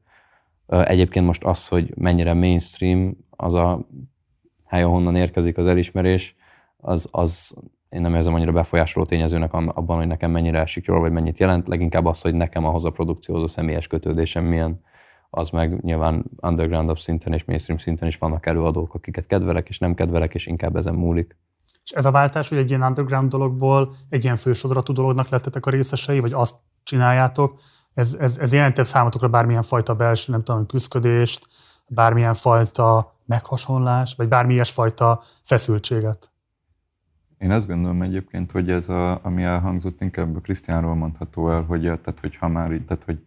Egyébként 0.67 1.27
most 1.27 1.45
az, 1.45 1.69
hogy 1.69 1.93
mennyire 1.97 2.35
mainstream 2.35 3.17
az 3.31 3.55
a 3.55 3.87
hely, 4.65 4.83
ahonnan 4.83 5.17
érkezik 5.17 5.59
az 5.59 5.67
elismerés, 5.67 6.37
az, 6.77 7.09
az 7.11 7.55
én 7.91 8.01
nem 8.01 8.15
érzem 8.15 8.35
annyira 8.35 8.53
befolyásoló 8.53 9.07
tényezőnek 9.07 9.53
abban, 9.53 9.97
hogy 9.97 10.07
nekem 10.07 10.31
mennyire 10.31 10.61
esik 10.61 10.85
jól, 10.85 11.01
vagy 11.01 11.12
mennyit 11.12 11.39
jelent. 11.39 11.69
Leginkább 11.69 12.07
az, 12.07 12.21
hogy 12.21 12.35
nekem 12.35 12.65
ahhoz 12.65 12.85
a 12.85 12.91
produkcióhoz 12.91 13.45
a 13.45 13.49
személyes 13.49 13.87
kötődésem 13.87 14.45
milyen, 14.45 14.81
az 15.31 15.49
meg 15.49 15.83
nyilván 15.83 16.25
underground 16.41 16.99
szinten 16.99 17.33
és 17.33 17.45
mainstream 17.45 17.79
szinten 17.79 18.09
is 18.09 18.19
vannak 18.19 18.47
előadók, 18.47 18.95
akiket 18.95 19.27
kedvelek 19.27 19.69
és 19.69 19.79
nem 19.79 19.95
kedvelek, 19.95 20.35
és 20.35 20.47
inkább 20.47 20.77
ezen 20.77 20.95
múlik. 20.95 21.37
És 21.85 21.91
ez 21.91 22.05
a 22.05 22.11
váltás, 22.11 22.49
hogy 22.49 22.59
egy 22.59 22.69
ilyen 22.69 22.83
underground 22.83 23.31
dologból 23.31 23.95
egy 24.09 24.25
ilyen 24.25 24.37
fősodratú 24.37 24.93
dolognak 24.93 25.29
lettetek 25.29 25.67
a 25.67 25.71
részesei, 25.71 26.21
vagy 26.21 26.33
azt 26.33 26.57
csináljátok, 26.83 27.61
ez, 27.95 28.17
ez, 28.21 28.39
ez 28.39 28.53
jelentett 28.53 28.85
számotokra 28.85 29.29
bármilyen 29.29 29.62
fajta 29.62 29.95
belső, 29.95 30.33
nem 30.33 30.43
tudom, 30.43 30.67
küzdködést, 30.67 31.47
bármilyen 31.87 32.35
fajta 32.35 33.15
meghasonlás, 33.27 34.15
vagy 34.17 34.29
bármilyen 34.29 34.65
fajta 34.65 35.23
feszültséget? 35.43 36.31
Én 37.41 37.51
azt 37.51 37.67
gondolom 37.67 38.03
egyébként, 38.03 38.51
hogy 38.51 38.71
ez, 38.71 38.89
a, 38.89 39.25
ami 39.25 39.43
elhangzott, 39.43 40.01
inkább 40.01 40.37
a 40.37 40.41
Krisztiánról 40.41 40.95
mondható 40.95 41.51
el, 41.51 41.62
hogy, 41.62 41.81
tehát, 41.83 42.19
hogy 42.21 42.37
ha 42.37 42.49
már 42.49 42.73
így, 42.73 42.85
tehát, 42.85 43.05
hogy 43.05 43.19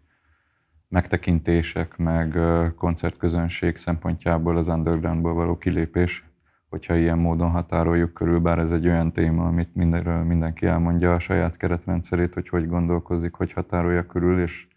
megtekintések, 0.88 1.98
meg 1.98 2.38
koncertközönség 2.76 3.78
szempontjából 3.78 4.58
az 4.58 4.68
undergroundból 4.68 5.34
való 5.34 5.58
kilépés, 5.58 6.26
hogyha 6.70 6.96
ilyen 6.96 7.18
módon 7.18 7.50
határoljuk 7.50 8.14
körül, 8.14 8.40
bár 8.40 8.60
ez 8.60 8.72
egy 8.72 8.88
olyan 8.88 9.12
téma, 9.12 9.48
amit 9.48 9.76
mindenről 9.76 10.24
mindenki 10.24 10.66
elmondja 10.66 11.14
a 11.14 11.20
saját 11.20 11.58
keretrendszerét, 11.58 12.34
hogy 12.34 12.50
hogy 12.50 12.68
gondolkozik, 12.68 13.34
hogy 13.34 13.54
határolja 13.54 14.06
körül, 14.06 14.42
és 14.42 14.68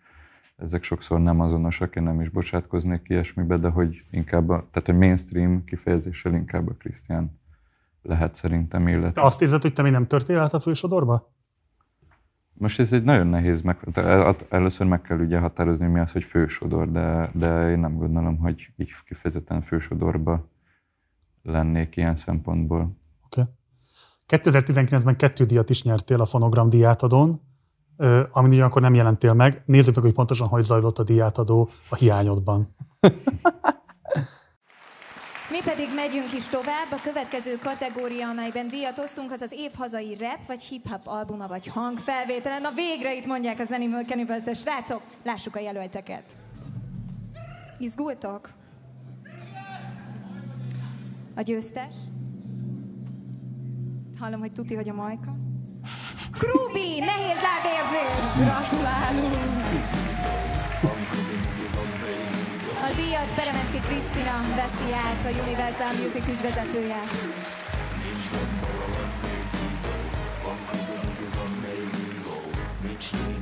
ezek 0.56 0.82
sokszor 0.82 1.20
nem 1.20 1.40
azonosak, 1.40 1.96
én 1.96 2.02
nem 2.02 2.20
is 2.20 2.28
bocsátkoznék 2.28 3.08
ilyesmibe, 3.08 3.56
de 3.56 3.68
hogy 3.68 4.04
inkább, 4.10 4.48
a, 4.48 4.66
tehát 4.70 4.88
a 4.88 4.92
mainstream 4.92 5.64
kifejezéssel 5.64 6.34
inkább 6.34 6.68
a 6.68 6.74
Krisztián 6.78 7.44
lehet 8.06 8.34
szerintem 8.34 8.88
illetve. 8.88 9.10
Te 9.10 9.22
azt 9.22 9.42
érzed, 9.42 9.62
hogy 9.62 9.72
te 9.72 9.82
még 9.82 9.92
nem 9.92 10.06
törtél 10.06 10.38
át 10.38 10.54
a 10.54 10.60
fősodorba? 10.60 11.34
Most 12.52 12.80
ez 12.80 12.92
egy 12.92 13.02
nagyon 13.02 13.26
nehéz, 13.26 13.62
meg, 13.62 13.78
először 14.48 14.86
meg 14.86 15.02
kell 15.02 15.18
ugye 15.18 15.38
határozni, 15.38 15.86
mi 15.86 15.98
az, 15.98 16.12
hogy 16.12 16.24
fősodor, 16.24 16.90
de, 16.90 17.30
de 17.34 17.70
én 17.70 17.78
nem 17.78 17.96
gondolom, 17.96 18.38
hogy 18.38 18.72
így 18.76 18.92
kifejezetten 19.04 19.60
fősodorba 19.60 20.48
lennék 21.42 21.96
ilyen 21.96 22.14
szempontból. 22.14 22.96
2019-ben 24.28 25.16
kettő 25.16 25.44
díjat 25.44 25.70
is 25.70 25.82
nyertél 25.82 26.20
a 26.20 26.24
Fonogram 26.24 26.68
díjátadón, 26.68 27.40
amin 28.30 28.50
ugyanakkor 28.50 28.82
nem 28.82 28.94
jelentél 28.94 29.32
meg. 29.32 29.62
Nézzük 29.66 29.94
meg, 29.94 30.04
hogy 30.04 30.12
pontosan 30.12 30.48
hogy 30.48 30.62
zajlott 30.62 30.98
a 30.98 31.02
díjátadó 31.02 31.68
a 31.90 31.94
hiányodban. 31.94 32.74
Mi 35.51 35.59
pedig 35.64 35.89
megyünk 35.94 36.32
is 36.32 36.44
tovább. 36.44 36.90
A 36.90 37.01
következő 37.02 37.59
kategória, 37.59 38.28
amelyben 38.28 38.68
díjat 38.68 38.98
osztunk, 38.98 39.32
az 39.32 39.40
az 39.40 39.52
év 39.52 39.70
hazai 39.78 40.16
rap, 40.20 40.47
vagy 40.47 40.60
hip-hop 40.60 41.06
albuma, 41.06 41.47
vagy 41.47 41.66
hangfelvételen. 41.66 42.60
Na 42.60 42.70
végre 42.70 43.14
itt 43.14 43.27
mondják 43.27 43.59
az 43.59 43.70
Animal 43.70 44.05
Cannibals, 44.05 44.60
srácok, 44.60 45.02
lássuk 45.23 45.56
a 45.56 45.60
jelölteket. 45.60 46.36
Izgultok? 47.78 48.51
A 51.35 51.40
győztes? 51.43 51.94
Hallom, 54.18 54.40
hogy 54.40 54.52
tuti, 54.52 54.74
hogy 54.74 54.89
a 54.89 54.94
majka. 54.94 55.32
Krubi, 56.32 56.98
nehéz 56.98 57.39
lábérzés! 57.43 58.44
Gratulálunk! 58.44 59.35
A 62.86 62.94
díjat 62.94 63.34
Peremenszki 63.34 63.80
Krisztina 63.80 64.36
veszi 64.56 64.92
át, 64.92 65.24
a 65.24 65.42
Universal 65.42 65.92
Music 65.92 66.28
ügyvezetője. 66.28 67.00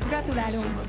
Gratulálunk! 0.09 0.85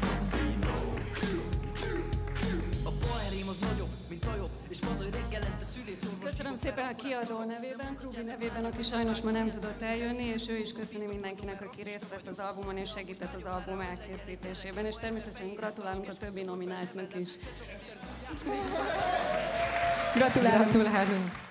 Köszönöm 6.24 6.56
szépen 6.56 6.86
a 6.86 6.96
kiadó 6.96 7.44
nevében, 7.48 7.96
Krubi 8.00 8.22
nevében, 8.26 8.66
aki 8.66 8.82
sajnos 8.82 9.22
ma 9.22 9.32
nem 9.32 9.50
tudott 9.50 9.82
eljönni, 9.82 10.24
és 10.24 10.50
ő 10.50 10.58
is 10.58 10.74
köszöni 10.74 11.06
mindenkinek, 11.06 11.62
aki 11.62 11.84
részt 11.84 12.10
vett 12.10 12.28
az 12.28 12.40
albumon 12.40 12.78
és 12.78 12.90
segített 12.90 13.36
az 13.36 13.46
album 13.46 13.80
elkészítésében, 13.80 14.86
és 14.86 14.96
természetesen 14.96 15.54
gratulálunk 15.54 16.08
a 16.10 16.14
többi 16.14 16.44
nomináltnak 16.44 17.16
is. 17.20 17.30
Gratulálunk! 20.16 20.72
Gratulálunk! 20.72 21.44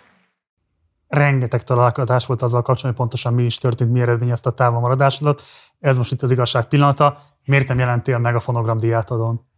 Rengeteg 1.08 1.62
találkozás 1.62 2.26
volt 2.26 2.42
azzal 2.42 2.62
kapcsolatban, 2.62 2.90
hogy 2.90 2.96
pontosan 2.96 3.34
mi 3.34 3.44
is 3.44 3.58
történt, 3.58 3.90
mi 3.90 4.00
eredményezte 4.00 4.48
a 4.48 4.52
távolmaradásodat. 4.52 5.42
Ez 5.80 5.96
most 5.96 6.12
itt 6.12 6.22
az 6.22 6.30
igazság 6.30 6.68
pillanata. 6.68 7.18
Miért 7.44 7.68
nem 7.68 7.78
jelentél 7.78 8.18
meg 8.18 8.34
a 8.34 8.40
Fonogram 8.40 8.78
díjátadón? 8.78 9.52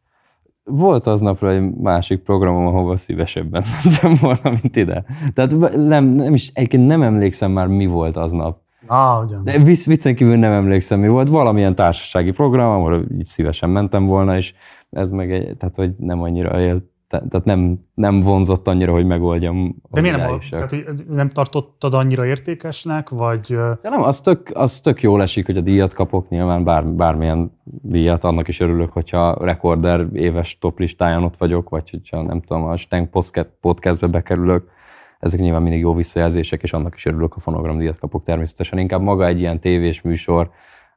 Volt 0.70 1.06
aznapra 1.06 1.52
egy 1.52 1.74
másik 1.74 2.22
programom, 2.22 2.66
ahova 2.66 2.97
szívesebben 2.97 3.64
mentem 3.84 4.14
volna, 4.20 4.59
mint 4.62 4.76
ide. 4.76 5.05
Tehát 5.34 5.76
nem, 5.76 6.05
nem 6.05 6.34
is, 6.34 6.51
egyébként 6.55 6.86
nem 6.86 7.02
emlékszem 7.02 7.51
már, 7.52 7.66
mi 7.66 7.86
volt 7.86 8.16
aznap. 8.16 8.60
Ah, 8.86 9.24
ugyan. 9.24 9.44
De 9.44 9.59
vicc, 9.59 9.84
viccen 9.84 10.14
kívül 10.14 10.36
nem 10.36 10.52
emlékszem, 10.52 11.01
mi 11.01 11.09
volt. 11.09 11.28
Valamilyen 11.28 11.74
társasági 11.74 12.30
program, 12.30 12.70
ahol 12.70 13.05
így 13.18 13.24
szívesen 13.24 13.70
mentem 13.70 14.06
volna, 14.06 14.36
és 14.36 14.55
ez 14.90 15.10
meg 15.10 15.32
egy, 15.32 15.56
tehát 15.56 15.74
hogy 15.74 15.93
nem 15.98 16.22
annyira 16.22 16.60
élt 16.60 16.84
tehát 17.09 17.45
nem, 17.45 17.81
nem 17.95 18.20
vonzott 18.20 18.69
annyira, 18.69 18.93
hogy 18.93 19.07
megoldjam. 19.07 19.77
De 19.91 20.01
miért 20.01 20.16
nem, 20.16 20.39
tehát, 20.51 20.70
hogy 20.70 20.85
nem 21.09 21.28
tartottad 21.28 21.95
annyira 21.95 22.27
értékesnek, 22.27 23.09
vagy 23.09 23.49
Ja, 23.49 23.78
nem, 23.83 24.03
az 24.03 24.20
tök, 24.20 24.51
az 24.55 24.81
tök 24.81 25.03
jól 25.03 25.23
esik, 25.23 25.47
hogy 25.47 25.57
a 25.57 25.61
díjat 25.61 25.95
kapok, 25.95 26.28
nyilván 26.28 26.65
bár, 26.65 26.87
bármilyen 26.87 27.53
díjat, 27.65 28.24
annak 28.24 28.49
is 28.49 28.61
örülök, 28.61 28.93
hogyha 28.93 29.45
rekorder 29.45 30.07
éves 30.12 30.59
top 30.59 30.78
listáján 30.78 31.23
ott 31.23 31.37
vagyok, 31.37 31.69
vagy 31.69 31.91
hogyha 31.91 32.23
nem 32.23 32.41
tudom, 32.41 32.65
a 32.65 32.77
Stenk 32.77 33.11
podcast- 33.11 33.51
podcastbe 33.61 34.07
bekerülök, 34.07 34.70
ezek 35.19 35.41
nyilván 35.41 35.62
mindig 35.62 35.81
jó 35.81 35.95
visszajelzések, 35.95 36.62
és 36.62 36.73
annak 36.73 36.95
is 36.95 37.07
örülök, 37.07 37.33
ha 37.33 37.41
fonogram 37.41 37.78
díjat 37.78 37.99
kapok 37.99 38.23
természetesen. 38.23 38.78
Inkább 38.78 39.01
maga 39.01 39.27
egy 39.27 39.39
ilyen 39.39 39.61
tévés 39.61 40.01
műsor, 40.01 40.51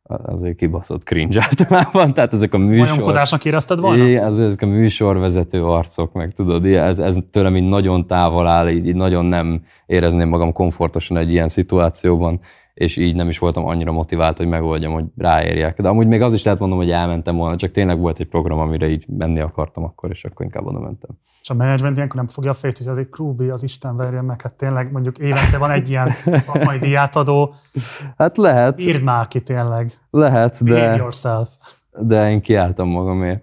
azért 0.10 0.56
kibaszott 0.56 1.04
cringe 1.04 1.42
általában, 1.42 2.14
tehát 2.14 2.34
ezek 2.34 2.54
a 2.54 2.58
műsor... 2.58 2.88
majomkodásnak 2.88 3.46
érezted 3.46 3.80
volna? 3.80 4.04
É, 4.04 4.18
az, 4.18 4.40
ezek 4.40 4.62
a 4.62 4.66
műsorvezető 4.66 5.64
arcok, 5.64 6.14
meg 6.14 6.32
tudod, 6.32 6.66
ez, 6.66 7.00
ez 7.00 7.18
tőlem 7.32 7.56
így 7.56 7.70
nagyon 7.70 8.08
távol 8.08 8.48
áll, 8.48 8.70
így, 8.70 8.88
így 8.88 8.96
nagyon 8.96 9.26
nem 9.26 9.62
érezném 9.86 10.30
magam 10.30 10.54
komfortosan 10.54 11.18
egy 11.18 11.32
ilyen 11.32 11.48
szituációban, 11.48 12.40
és 12.80 12.98
így 12.98 13.16
nem 13.16 13.30
is 13.30 13.38
voltam 13.38 13.66
annyira 13.66 13.92
motivált, 13.92 14.38
hogy 14.38 14.48
megoldjam, 14.48 14.94
hogy 14.94 15.06
ráérjek. 15.18 15.82
De 15.82 15.88
amúgy 15.88 16.08
még 16.08 16.22
az 16.22 16.34
is 16.34 16.44
lehet 16.44 16.60
mondom, 16.60 16.78
hogy 16.78 16.92
elmentem 16.92 17.36
volna, 17.36 17.56
csak 17.56 17.72
tényleg 17.72 18.00
volt 18.00 18.20
egy 18.20 18.28
program, 18.28 18.60
amire 18.60 18.90
így 18.90 19.06
menni 19.08 19.40
akartam 19.40 19.84
akkor, 19.84 20.10
és 20.10 20.26
akkor 20.26 20.46
inkább 20.46 20.66
oda 20.66 20.80
mentem. 20.80 21.10
És 21.42 21.50
a 21.50 21.54
menedzsment 21.54 21.96
ilyenkor 21.96 22.16
nem 22.16 22.28
fogja 22.28 22.50
a 22.50 22.54
fejt, 22.54 22.78
hogy 22.78 22.88
azért 22.88 23.10
Krúbi, 23.10 23.50
az 23.50 23.64
Isten 23.64 23.96
verjen 23.96 24.26
meg, 24.26 24.42
hát 24.42 24.54
tényleg 24.54 24.92
mondjuk 24.92 25.18
évente 25.18 25.58
van 25.58 25.72
egy 25.72 25.90
ilyen 25.90 26.10
szakmai 26.42 26.80
díjátadó, 26.88 27.54
Hát 28.18 28.38
lehet, 28.38 28.82
írd 28.82 29.04
már 29.04 29.28
ki 29.28 29.42
tényleg, 29.42 30.00
lehet, 30.10 30.64
behave 30.64 30.90
de, 30.90 30.96
yourself. 30.96 31.50
de 32.00 32.30
én 32.32 32.42
kiálltam 32.42 32.90
magamért. 32.90 33.42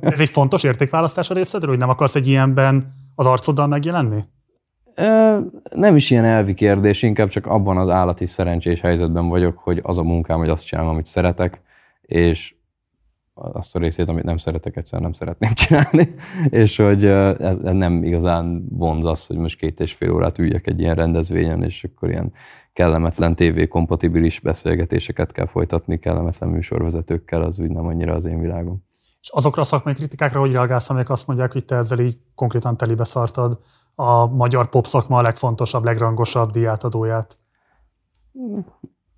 Ez 0.00 0.20
egy 0.20 0.28
fontos 0.28 0.64
értékválasztás 0.64 1.30
a 1.30 1.34
részedről, 1.34 1.70
hogy 1.70 1.80
nem 1.80 1.88
akarsz 1.88 2.14
egy 2.14 2.28
ilyenben 2.28 2.92
az 3.14 3.26
arcoddal 3.26 3.66
megjelenni? 3.66 4.24
Nem 5.70 5.96
is 5.96 6.10
ilyen 6.10 6.24
elvi 6.24 6.54
kérdés, 6.54 7.02
inkább 7.02 7.28
csak 7.28 7.46
abban 7.46 7.76
az 7.76 7.88
állati 7.88 8.26
szerencsés 8.26 8.80
helyzetben 8.80 9.28
vagyok, 9.28 9.58
hogy 9.58 9.80
az 9.82 9.98
a 9.98 10.02
munkám, 10.02 10.38
hogy 10.38 10.48
azt 10.48 10.66
csinálom, 10.66 10.90
amit 10.90 11.06
szeretek, 11.06 11.60
és 12.02 12.54
azt 13.34 13.76
a 13.76 13.78
részét, 13.78 14.08
amit 14.08 14.24
nem 14.24 14.36
szeretek, 14.36 14.76
egyszerűen 14.76 15.02
nem 15.02 15.12
szeretném 15.12 15.50
csinálni, 15.64 16.14
és 16.48 16.76
hogy 16.76 17.04
ez 17.04 17.56
nem 17.56 18.04
igazán 18.04 18.66
vonz 18.70 19.04
az, 19.04 19.26
hogy 19.26 19.36
most 19.36 19.58
két 19.58 19.80
és 19.80 19.92
fél 19.92 20.12
órát 20.12 20.38
üljek 20.38 20.66
egy 20.66 20.80
ilyen 20.80 20.94
rendezvényen, 20.94 21.62
és 21.62 21.84
akkor 21.84 22.08
ilyen 22.08 22.32
kellemetlen 22.72 23.34
TV-kompatibilis 23.34 24.40
beszélgetéseket 24.40 25.32
kell 25.32 25.46
folytatni 25.46 25.98
kellemetlen 25.98 26.48
műsorvezetőkkel, 26.48 27.42
az 27.42 27.58
úgy 27.58 27.70
nem 27.70 27.86
annyira 27.86 28.14
az 28.14 28.24
én 28.24 28.40
világom. 28.40 28.86
És 29.20 29.28
azokra 29.28 29.62
a 29.62 29.64
szakmai 29.64 29.94
kritikákra 29.94 30.40
hogy 30.40 30.52
reagálsz, 30.52 30.90
amelyek 30.90 31.10
azt 31.10 31.26
mondják, 31.26 31.52
hogy 31.52 31.64
te 31.64 31.76
ezzel 31.76 31.98
így 31.98 32.18
konkrétan 32.34 32.76
telibe 32.76 33.04
szartad 33.04 33.58
a 34.00 34.26
magyar 34.26 34.68
pop 34.68 34.86
szakma 34.86 35.18
a 35.18 35.22
legfontosabb, 35.22 35.84
legrangosabb 35.84 36.50
díjátadóját? 36.50 37.38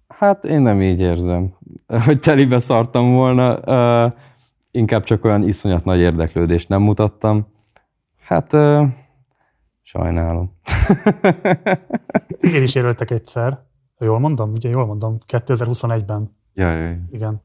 Hát 0.09 0.45
én 0.45 0.61
nem 0.61 0.83
így 0.83 1.01
érzem, 1.01 1.55
hogy 2.07 2.19
telibe 2.21 2.59
szartam 2.59 3.13
volna. 3.13 3.69
Ö, 3.69 4.07
inkább 4.71 5.03
csak 5.03 5.25
olyan 5.25 5.43
iszonyat 5.43 5.85
nagy 5.85 5.99
érdeklődést 5.99 6.69
nem 6.69 6.83
mutattam. 6.83 7.47
Hát 8.21 8.53
ö, 8.53 8.85
sajnálom. 9.83 10.57
Téged 12.41 12.63
is 12.63 12.75
jelöltek 12.75 13.11
egyszer, 13.11 13.65
jól 13.99 14.19
mondom, 14.19 14.51
ugye 14.51 14.69
jól 14.69 14.87
mondom, 14.87 15.19
2021-ben. 15.27 16.37
Ja, 16.53 16.71
ja, 16.71 16.89
ja. 16.89 16.99
Igen. 17.11 17.43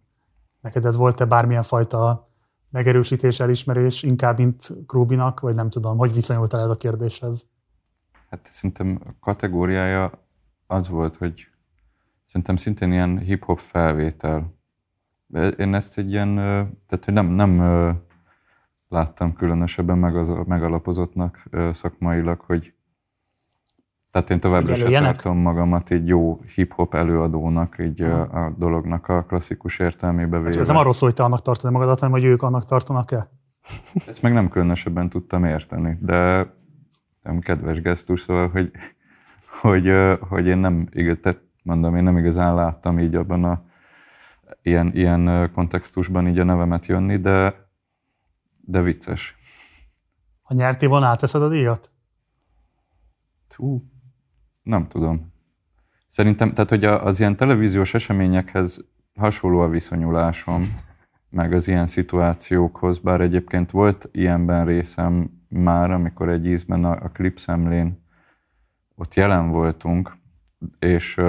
Neked 0.61 0.85
ez 0.85 0.97
volt-e 0.97 1.25
bármilyen 1.25 1.63
fajta 1.63 2.29
megerősítés, 2.75 3.39
elismerés, 3.39 4.03
inkább, 4.03 4.37
mint 4.37 4.73
Krúbinak, 4.87 5.39
vagy 5.39 5.55
nem 5.55 5.69
tudom, 5.69 5.97
hogy 5.97 6.13
viszonyultál 6.13 6.61
ez 6.61 6.69
a 6.69 6.77
kérdéshez? 6.77 7.47
Hát 8.29 8.45
szerintem 8.45 8.99
a 9.05 9.09
kategóriája 9.19 10.11
az 10.67 10.89
volt, 10.89 11.15
hogy 11.15 11.47
szerintem 12.23 12.55
szintén 12.55 12.91
ilyen 12.91 13.19
hip-hop 13.19 13.59
felvétel. 13.59 14.53
Én 15.57 15.73
ezt 15.73 15.97
egy 15.97 16.11
ilyen, 16.11 16.35
tehát 16.85 17.05
hogy 17.05 17.13
nem, 17.13 17.27
nem 17.27 17.61
láttam 18.89 19.33
különösebben 19.33 19.97
meg 19.97 20.47
megalapozottnak 20.47 21.43
ö, 21.49 21.69
szakmailag, 21.73 22.39
hogy 22.39 22.73
tehát 24.15 24.29
én 24.29 24.39
továbbra 24.39 24.73
sem 24.73 24.81
előjenek? 24.81 25.15
tartom 25.15 25.37
magamat 25.37 25.91
egy 25.91 26.07
jó 26.07 26.39
hip-hop 26.55 26.93
előadónak, 26.93 27.75
így 27.79 28.01
ö, 28.01 28.11
a 28.19 28.53
dolognak 28.57 29.07
a 29.07 29.23
klasszikus 29.23 29.79
értelmébe 29.79 30.39
véve. 30.39 30.59
Ez 30.59 30.67
nem 30.67 30.77
arról 30.77 30.93
szól, 30.93 31.07
hogy 31.07 31.17
te 31.17 31.23
annak 31.23 31.41
tartod 31.41 31.71
magadat, 31.71 31.99
hanem 31.99 32.13
hogy 32.13 32.23
ők 32.23 32.41
annak 32.41 32.65
tartanak-e? 32.65 33.29
Ezt 34.07 34.21
meg 34.21 34.33
nem 34.33 34.49
különösebben 34.49 35.09
tudtam 35.09 35.45
érteni, 35.45 35.97
de 36.01 36.49
nem 37.23 37.39
kedves 37.39 37.81
gesztus, 37.81 38.19
szóval, 38.19 38.49
hogy, 38.49 38.71
hogy, 39.61 39.91
hogy 40.19 40.45
én 40.45 40.57
nem, 40.57 40.89
tehát 41.21 41.41
mondom, 41.63 41.95
én 41.95 42.03
nem 42.03 42.17
igazán 42.17 42.55
láttam 42.55 42.99
így 42.99 43.15
abban 43.15 43.43
a 43.43 43.63
ilyen, 44.61 44.91
ilyen 44.93 45.51
kontextusban 45.53 46.27
így 46.27 46.39
a 46.39 46.43
nevemet 46.43 46.85
jönni, 46.85 47.17
de, 47.17 47.67
de 48.61 48.81
vicces. 48.81 49.35
Ha 50.41 50.53
nyertél 50.53 50.89
volna, 50.89 51.05
átveszed 51.05 51.41
a 51.41 51.49
díjat? 51.49 51.91
Hú, 53.55 53.83
nem 54.65 54.87
tudom. 54.87 55.33
Szerintem, 56.07 56.53
tehát 56.53 56.69
hogy 56.69 56.83
az 56.83 57.19
ilyen 57.19 57.35
televíziós 57.35 57.93
eseményekhez 57.93 58.85
hasonló 59.15 59.59
a 59.59 59.69
viszonyulásom, 59.69 60.61
meg 61.29 61.53
az 61.53 61.67
ilyen 61.67 61.87
szituációkhoz, 61.87 62.99
bár 62.99 63.21
egyébként 63.21 63.71
volt 63.71 64.09
ilyenben 64.11 64.65
részem 64.65 65.29
már, 65.49 65.91
amikor 65.91 66.29
egy 66.29 66.45
ízben 66.45 66.83
a, 66.83 66.91
a 66.91 67.09
klipszemlén 67.09 68.03
ott 68.95 69.13
jelen 69.13 69.49
voltunk, 69.49 70.17
és 70.79 71.21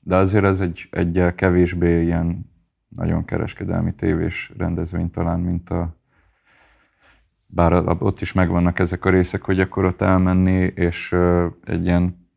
de 0.00 0.16
azért 0.16 0.44
ez 0.44 0.60
egy, 0.60 0.88
egy 0.90 1.34
kevésbé 1.34 2.02
ilyen 2.02 2.50
nagyon 2.88 3.24
kereskedelmi 3.24 3.94
tévés 3.94 4.52
rendezvény 4.56 5.10
talán, 5.10 5.40
mint 5.40 5.70
a 5.70 5.96
bár 7.46 7.72
ott 7.98 8.20
is 8.20 8.32
megvannak 8.32 8.78
ezek 8.78 9.04
a 9.04 9.10
részek, 9.10 9.42
hogy 9.42 9.60
akkor 9.60 9.84
ott 9.84 10.00
elmenni, 10.00 10.72
és 10.74 11.16
egy 11.64 11.86
ilyen, 11.86 12.28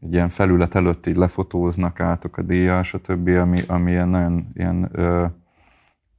egy 0.00 0.12
ilyen 0.12 0.28
felület 0.28 0.74
előtt 0.74 1.06
így 1.06 1.16
lefotóznak 1.16 2.00
átok 2.00 2.36
a 2.36 2.42
díjjal, 2.42 2.82
stb., 2.82 3.28
ami, 3.28 3.58
ami 3.66 3.90
ilyen 3.90 4.08
nagyon 4.08 4.50
ilyen, 4.54 4.88
ö, 4.92 5.26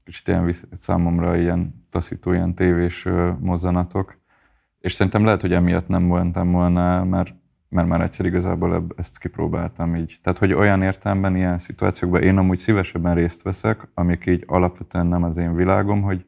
kicsit 0.03 0.27
ilyen 0.27 0.53
számomra 0.71 1.37
ilyen 1.37 1.85
taszító, 1.89 2.31
ilyen 2.31 2.55
tévés 2.55 3.05
ö, 3.05 3.31
mozzanatok. 3.39 4.19
És 4.79 4.93
szerintem 4.93 5.23
lehet, 5.25 5.41
hogy 5.41 5.53
emiatt 5.53 5.87
nem 5.87 6.07
voltam 6.07 6.51
volna 6.51 7.03
mert, 7.03 7.33
mert 7.69 7.87
már 7.87 8.01
egyszer 8.01 8.25
igazából 8.25 8.85
ezt 8.95 9.19
kipróbáltam 9.19 9.95
így. 9.95 10.17
Tehát, 10.21 10.39
hogy 10.39 10.53
olyan 10.53 10.81
értelemben 10.81 11.35
ilyen 11.35 11.57
szituációkban 11.57 12.21
én 12.21 12.37
amúgy 12.37 12.57
szívesebben 12.57 13.15
részt 13.15 13.41
veszek, 13.41 13.87
amik 13.93 14.25
így 14.25 14.43
alapvetően 14.47 15.07
nem 15.07 15.23
az 15.23 15.37
én 15.37 15.55
világom, 15.55 16.01
hogy 16.01 16.25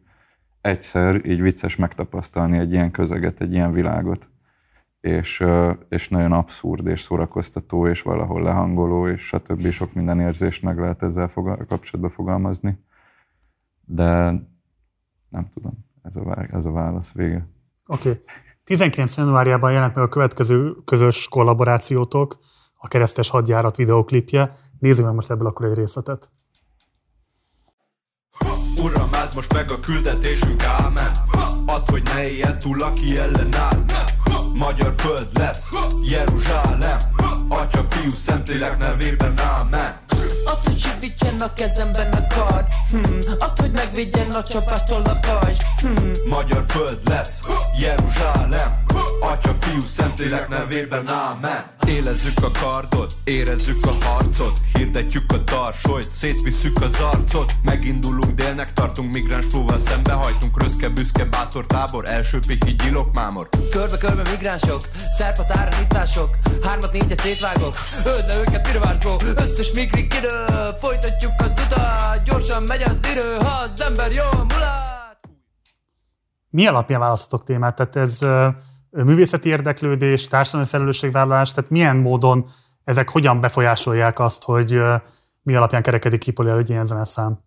egyszer 0.62 1.26
így 1.26 1.42
vicces 1.42 1.76
megtapasztalni 1.76 2.58
egy 2.58 2.72
ilyen 2.72 2.92
közeget, 2.92 3.42
egy 3.42 3.54
ilyen 3.54 3.72
világot. 3.72 4.30
És, 5.04 5.46
és 5.90 6.10
nagyon 6.10 6.32
abszurd, 6.32 6.88
és 6.88 7.02
szórakoztató, 7.02 7.88
és 7.88 8.02
valahol 8.02 8.42
lehangoló, 8.42 9.08
és 9.08 9.26
stb. 9.26 9.70
Sok 9.70 9.94
minden 9.94 10.20
érzést 10.20 10.62
meg 10.62 10.80
lehet 10.80 11.04
ezzel 11.04 11.28
fogal- 11.28 11.66
kapcsolatban 11.68 12.10
fogalmazni. 12.10 12.84
De 13.86 14.06
nem 15.30 15.50
tudom, 15.54 15.86
ez 16.02 16.16
a, 16.16 16.46
ez 16.52 16.66
a 16.66 16.72
válasz 16.72 17.14
vége. 17.14 17.48
Oké. 17.86 18.10
Okay. 18.10 18.22
19. 18.64 19.18
januárjában 19.18 19.72
jelent 19.72 19.96
meg 19.96 20.04
a 20.04 20.10
következő 20.10 20.76
közös 20.86 21.28
kollaborációtok, 21.30 22.40
a 22.76 22.88
Keresztes 22.88 23.30
Hadjárat 23.30 23.76
videoklipje. 23.76 24.56
Nézzük 24.80 25.06
meg 25.06 25.14
most 25.14 25.32
ebből 25.32 25.48
akkor 25.48 25.66
egy 25.66 25.78
részletet. 25.78 26.32
Uram, 28.84 29.10
állt 29.12 29.36
most 29.36 29.54
meg 29.54 29.72
a 29.72 29.80
küldetésünk, 29.80 30.64
ámen. 30.64 31.12
Add, 31.66 31.92
hogy 31.92 32.04
ne 32.04 32.30
éljen 32.30 32.60
túl, 32.60 32.82
aki 32.82 33.18
ellenáll 33.18 33.84
Magyar 34.54 34.94
föld 34.98 35.28
lesz, 35.34 35.70
Jeruzsálem. 36.02 36.98
Atya, 37.50 37.84
fiú, 37.90 38.10
szentlélek 38.10 38.78
nevében, 38.78 39.40
ámen 39.40 40.03
Add, 40.46 40.64
hogy 40.64 40.80
segítsen 40.80 41.40
a 41.40 41.54
kezemben 41.54 42.12
a 42.12 42.28
kard. 42.28 42.66
Hmm. 42.90 43.20
Add, 43.40 43.60
hogy 43.62 43.72
megvédjen 43.72 44.30
a 44.30 44.44
csapástól 44.44 45.02
a 45.02 45.16
pajzs. 45.16 45.58
Hmm. 45.82 46.12
Magyar 46.30 46.64
föld 46.68 47.00
lesz, 47.08 47.40
Jeruzsálem. 47.80 48.84
Atya, 49.20 49.56
fiú, 49.60 49.80
szentlélek 49.80 50.48
nevében, 50.50 51.10
ámen. 51.10 51.64
Élezzük 51.88 52.44
a 52.44 52.52
kardot, 52.60 53.14
érezzük 53.24 53.86
a 53.86 54.06
harcot. 54.06 54.60
Hirdetjük 54.74 55.32
a 55.32 55.44
tarsolyt, 55.44 56.12
szétvisszük 56.12 56.82
az 56.82 57.00
arcot. 57.00 57.54
Megindulunk 57.64 58.34
délnek, 58.34 58.74
tartunk 58.74 59.14
migráns 59.14 59.46
flóval 59.50 59.80
Szembehajtunk 59.80 60.62
röszke, 60.62 60.90
büszke, 60.90 61.26
bátor 61.26 61.66
tábor 61.66 62.10
Első 62.10 62.40
pihi, 62.48 62.76
gyilok, 62.76 63.14
mámor. 63.14 63.50
Körbe-körbe 63.70 64.30
migránsok, 64.30 64.82
szerpat 65.10 65.58
áramítások 65.58 66.38
Hármat, 66.64 66.92
négyet 66.92 67.20
szétvágok, 67.20 67.76
öld 68.06 68.28
le 68.28 68.36
őket 68.38 68.72
pirvásból 68.72 69.18
Összes 69.36 69.72
migri 70.14 70.28
kidől, 70.28 70.66
folytatjuk 70.66 71.32
az 71.38 71.52
utat 71.66 72.24
Gyorsan 72.24 72.64
megy 72.64 72.82
az 72.82 73.10
idő, 73.12 73.36
ha 73.40 73.62
az 73.64 73.82
ember 73.82 74.12
jól 74.12 74.46
mulat 74.48 75.20
Mi 76.50 76.68
alapján 76.68 77.00
választotok 77.00 77.44
témát? 77.44 77.76
Tehát 77.76 77.96
ez 77.96 78.20
művészeti 78.90 79.50
érdeklődés, 79.50 80.28
társadalmi 80.28 80.68
felelősségvállalás, 80.68 81.52
tehát 81.52 81.70
milyen 81.70 81.98
módon 81.98 82.50
ezek 82.84 83.10
hogyan 83.10 83.40
befolyásolják 83.40 84.20
azt, 84.20 84.44
hogy 84.44 84.82
mi 85.42 85.56
alapján 85.56 85.82
kerekedik 85.82 86.20
ki 86.20 86.32
például 86.32 86.60
egy 86.60 86.70
ilyen 86.70 86.86
zeneszám? 86.86 87.40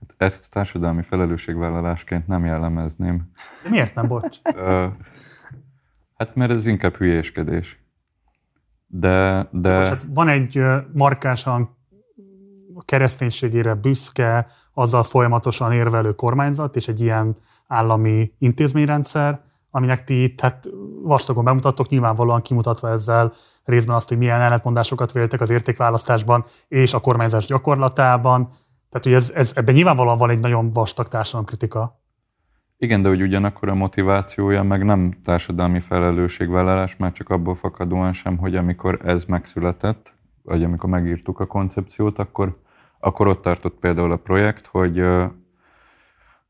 Hát 0.00 0.14
ezt 0.16 0.50
társadalmi 0.50 1.02
felelősségvállalásként 1.02 2.26
nem 2.26 2.44
jellemezném. 2.44 3.30
De 3.62 3.70
miért 3.70 3.94
nem, 3.94 4.08
bocs? 4.08 4.38
Hát 6.16 6.34
mert 6.34 6.50
ez 6.50 6.66
inkább 6.66 6.94
hülyéskedés. 6.94 7.83
De, 8.96 9.48
de... 9.50 9.78
Bocs, 9.78 9.88
hát 9.88 10.06
van 10.14 10.28
egy 10.28 10.62
markánsan 10.92 11.76
kereszténységére 12.84 13.74
büszke, 13.74 14.46
azzal 14.74 15.02
folyamatosan 15.02 15.72
érvelő 15.72 16.12
kormányzat, 16.14 16.76
és 16.76 16.88
egy 16.88 17.00
ilyen 17.00 17.36
állami 17.66 18.32
intézményrendszer, 18.38 19.40
aminek 19.70 20.04
ti 20.04 20.22
itt 20.22 20.40
hát 20.40 20.64
vastagon 21.02 21.44
bemutattok, 21.44 21.88
nyilvánvalóan 21.88 22.42
kimutatva 22.42 22.88
ezzel 22.88 23.32
részben 23.64 23.96
azt, 23.96 24.08
hogy 24.08 24.18
milyen 24.18 24.40
ellentmondásokat 24.40 25.12
véltek 25.12 25.40
az 25.40 25.50
értékválasztásban 25.50 26.44
és 26.68 26.94
a 26.94 27.00
kormányzás 27.00 27.46
gyakorlatában. 27.46 28.48
Tehát, 28.88 29.04
hogy 29.04 29.12
ez, 29.12 29.30
ez, 29.34 29.52
ebben 29.56 29.74
nyilvánvalóan 29.74 30.18
van 30.18 30.30
egy 30.30 30.40
nagyon 30.40 30.70
vastag 30.70 31.08
társadalomkritika. 31.08 32.00
Igen, 32.84 33.02
de 33.02 33.08
hogy 33.08 33.22
ugyanakkor 33.22 33.68
a 33.68 33.74
motivációja 33.74 34.62
meg 34.62 34.84
nem 34.84 35.14
társadalmi 35.22 35.80
felelősségvállalás, 35.80 36.96
már 36.96 37.12
csak 37.12 37.28
abból 37.28 37.54
fakadóan 37.54 38.12
sem, 38.12 38.36
hogy 38.36 38.56
amikor 38.56 39.00
ez 39.04 39.24
megszületett, 39.24 40.14
vagy 40.42 40.64
amikor 40.64 40.90
megírtuk 40.90 41.40
a 41.40 41.46
koncepciót, 41.46 42.18
akkor, 42.18 42.58
akkor 42.98 43.26
ott 43.26 43.42
tartott 43.42 43.78
például 43.78 44.12
a 44.12 44.16
projekt, 44.16 44.66
hogy, 44.66 45.02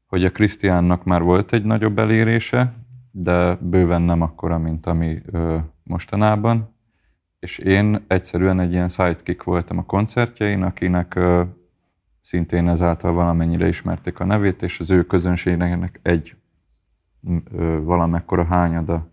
hogy 0.07 0.25
a 0.25 0.31
Krisztiánnak 0.31 1.05
már 1.05 1.23
volt 1.23 1.53
egy 1.53 1.65
nagyobb 1.65 1.99
elérése, 1.99 2.75
de 3.11 3.55
bőven 3.61 4.03
nem 4.03 4.21
akkora, 4.21 4.59
mint 4.59 4.87
ami 4.87 5.23
mostanában. 5.83 6.77
És 7.39 7.59
én 7.59 8.05
egyszerűen 8.07 8.61
egy 8.61 8.73
ilyen 8.73 8.89
sidekick 8.89 9.43
voltam 9.43 9.79
a 9.79 9.85
koncertjein, 9.85 10.63
akinek 10.63 11.19
szintén 12.25 12.69
ezáltal 12.69 13.13
valamennyire 13.13 13.69
ismerték 13.69 14.21
a 14.21 14.25
nevét, 14.25 14.63
és 14.63 14.81
az 14.81 14.91
ő 14.91 15.03
közönségnek 15.03 16.01
egy 16.03 16.37
valamekkora 17.83 18.45
hányada 18.45 19.11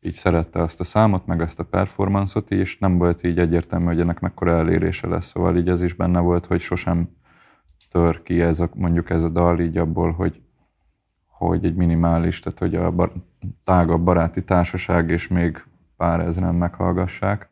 így 0.00 0.14
szerette 0.14 0.62
azt 0.62 0.80
a 0.80 0.84
számot, 0.84 1.26
meg 1.26 1.40
ezt 1.40 1.60
a 1.60 1.64
performanszot, 1.64 2.50
és 2.50 2.78
nem 2.78 2.98
volt 2.98 3.22
így 3.22 3.38
egyértelmű, 3.38 3.84
hogy 3.84 4.00
ennek 4.00 4.20
mekkora 4.20 4.58
elérése 4.58 5.06
lesz, 5.06 5.26
szóval 5.26 5.56
így 5.56 5.68
ez 5.68 5.82
is 5.82 5.94
benne 5.94 6.20
volt, 6.20 6.46
hogy 6.46 6.60
sosem 6.60 7.08
tör 7.90 8.22
ki 8.22 8.40
ez 8.40 8.60
a, 8.60 8.68
mondjuk 8.74 9.10
ez 9.10 9.22
a 9.22 9.28
dal 9.28 9.60
így 9.60 9.76
abból, 9.76 10.12
hogy, 10.12 10.40
hogy 11.26 11.64
egy 11.64 11.74
minimális, 11.74 12.38
tehát 12.38 12.58
hogy 12.58 12.74
a 12.74 12.90
bar, 12.90 13.12
tágabb 13.64 14.02
baráti 14.02 14.44
társaság 14.44 15.10
és 15.10 15.28
még 15.28 15.64
pár 15.96 16.20
ezeren 16.20 16.54
meghallgassák. 16.54 17.50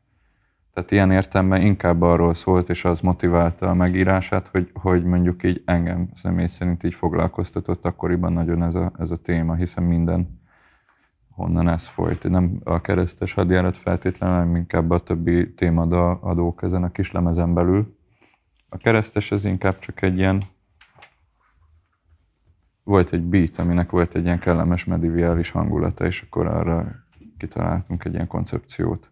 Tehát 0.78 0.92
ilyen 0.92 1.10
értelemben 1.10 1.60
inkább 1.62 2.02
arról 2.02 2.34
szólt, 2.34 2.68
és 2.68 2.84
az 2.84 3.00
motiválta 3.00 3.68
a 3.68 3.74
megírását, 3.74 4.48
hogy, 4.48 4.70
hogy 4.72 5.04
mondjuk 5.04 5.42
így 5.42 5.62
engem 5.64 6.08
személy 6.14 6.46
szerint 6.46 6.82
így 6.82 6.94
foglalkoztatott 6.94 7.84
akkoriban 7.84 8.32
nagyon 8.32 8.62
ez 8.62 8.74
a, 8.74 8.92
ez 8.98 9.10
a 9.10 9.16
téma, 9.16 9.54
hiszen 9.54 9.84
minden 9.84 10.40
honnan 11.30 11.68
ez 11.68 11.86
folyt. 11.86 12.28
Nem 12.28 12.60
a 12.64 12.80
keresztes 12.80 13.32
hadjárat 13.32 13.76
feltétlenül, 13.76 14.36
hanem 14.36 14.56
inkább 14.56 14.90
a 14.90 14.98
többi 14.98 15.54
témadók 15.54 16.62
ezen 16.62 16.82
a 16.82 16.92
kis 16.92 17.12
lemezen 17.12 17.54
belül. 17.54 17.96
A 18.68 18.76
keresztes 18.76 19.32
ez 19.32 19.44
inkább 19.44 19.78
csak 19.78 20.02
egy 20.02 20.18
ilyen 20.18 20.40
volt 22.82 23.12
egy 23.12 23.22
beat, 23.22 23.58
aminek 23.58 23.90
volt 23.90 24.14
egy 24.14 24.24
ilyen 24.24 24.38
kellemes 24.38 24.84
mediviális 24.84 25.50
hangulata, 25.50 26.06
és 26.06 26.22
akkor 26.22 26.46
arra 26.46 26.86
kitaláltunk 27.36 28.04
egy 28.04 28.14
ilyen 28.14 28.26
koncepciót. 28.26 29.10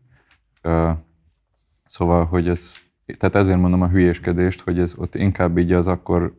Szóval, 1.87 2.25
hogy 2.25 2.49
ez, 2.49 2.75
tehát 3.17 3.35
ezért 3.35 3.59
mondom 3.59 3.83
a 3.83 3.89
hülyéskedést, 3.89 4.61
hogy 4.61 4.79
ez 4.79 4.95
ott 4.97 5.15
inkább 5.15 5.59
így 5.59 5.73
az 5.73 5.87
akkor 5.87 6.35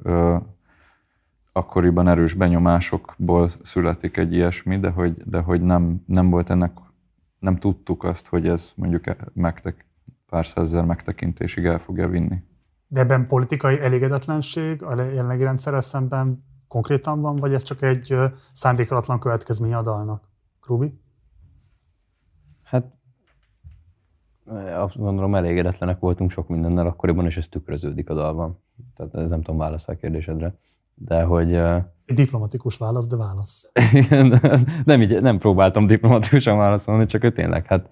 akkoriban 1.52 2.08
erős 2.08 2.34
benyomásokból 2.34 3.50
születik 3.64 4.18
egy 4.18 4.34
ilyesmi, 4.34 4.80
de 4.80 4.90
hogy, 4.90 5.18
de 5.26 5.40
hogy 5.40 5.62
nem, 5.62 6.04
nem 6.06 6.30
volt 6.30 6.50
ennek, 6.50 6.78
nem 7.40 7.56
tudtuk 7.56 8.04
azt, 8.04 8.28
hogy 8.28 8.48
ez 8.48 8.72
mondjuk 8.76 9.04
megtek, 9.34 9.86
pár 10.30 10.46
százzer 10.46 10.86
megtekintésig 10.86 11.66
el 11.66 11.80
fogja 11.80 12.08
vinni. 12.08 12.44
De 12.88 13.00
ebben 13.00 13.28
politikai 13.28 13.80
elégedetlenség 13.80 14.84
a 14.84 14.96
jelenlegi 14.96 15.44
rendszerrel 15.44 15.82
szemben 15.82 16.44
konkrétan 16.68 17.22
van, 17.22 17.36
vagy 17.36 17.54
ez 17.54 17.64
csak 17.64 17.82
egy 17.82 18.16
szándékolatlan 18.52 19.20
következmény 19.20 19.74
a 19.74 19.82
dalnak? 19.82 20.24
Krubi? 20.62 21.00
Hát 22.64 22.98
azt 24.76 24.98
gondolom 24.98 25.36
elégedetlenek 25.36 26.00
voltunk 26.00 26.32
sok 26.32 26.48
mindennel 26.48 26.88
akkoriban, 26.88 27.26
és 27.26 27.38
ez 27.38 27.48
tükröződik 27.48 28.10
a 28.10 28.14
dalban. 28.14 28.60
Tehát 28.96 29.16
ez 29.16 29.30
nem 29.30 29.42
tudom 29.42 29.60
válasz 29.60 29.88
a 29.88 29.96
kérdésedre. 29.96 30.54
De 30.96 31.24
hogy... 31.24 31.54
Egy 32.06 32.16
diplomatikus 32.16 32.78
válasz, 32.78 33.08
de 33.08 33.16
válasz. 33.16 33.72
nem, 34.86 35.02
így, 35.02 35.22
nem 35.22 35.38
próbáltam 35.38 35.86
diplomatikusan 35.86 36.58
válaszolni, 36.58 37.06
csak 37.06 37.34
tényleg, 37.34 37.66
hát 37.66 37.90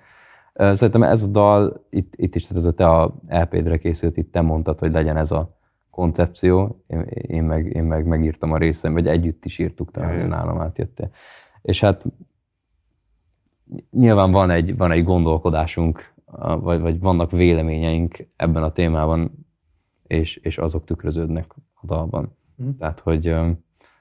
szerintem 0.53 1.03
ez 1.03 1.23
a 1.23 1.27
dal, 1.27 1.85
itt, 1.89 2.13
itt 2.15 2.35
is, 2.35 2.41
tehát 2.41 2.63
ez 2.63 2.65
a 2.65 2.73
te 2.73 2.89
a 2.89 3.15
LP-dre 3.27 3.77
készült, 3.77 4.17
itt 4.17 4.31
te 4.31 4.41
mondtad, 4.41 4.79
hogy 4.79 4.93
legyen 4.93 5.17
ez 5.17 5.31
a 5.31 5.57
koncepció, 5.89 6.83
én, 6.87 7.01
én, 7.09 7.43
meg, 7.43 7.65
én 7.65 7.83
meg 7.83 8.05
megírtam 8.05 8.51
a 8.51 8.57
részem, 8.57 8.93
vagy 8.93 9.07
együtt 9.07 9.45
is 9.45 9.59
írtuk, 9.59 9.91
talán 9.91 10.27
nálam 10.27 10.61
átjöttél. 10.61 11.09
És 11.61 11.79
hát 11.79 12.05
nyilván 13.91 14.31
van 14.31 14.49
egy, 14.49 14.77
van 14.77 14.91
egy 14.91 15.03
gondolkodásunk, 15.03 16.14
vagy, 16.37 16.81
vagy 16.81 16.99
vannak 16.99 17.31
véleményeink 17.31 18.27
ebben 18.35 18.63
a 18.63 18.71
témában, 18.71 19.47
és, 20.03 20.35
és 20.35 20.57
azok 20.57 20.83
tükröződnek 20.83 21.55
a 21.73 21.85
dalban. 21.85 22.37
Mm. 22.63 22.69
Tehát, 22.77 22.99
hogy 22.99 23.35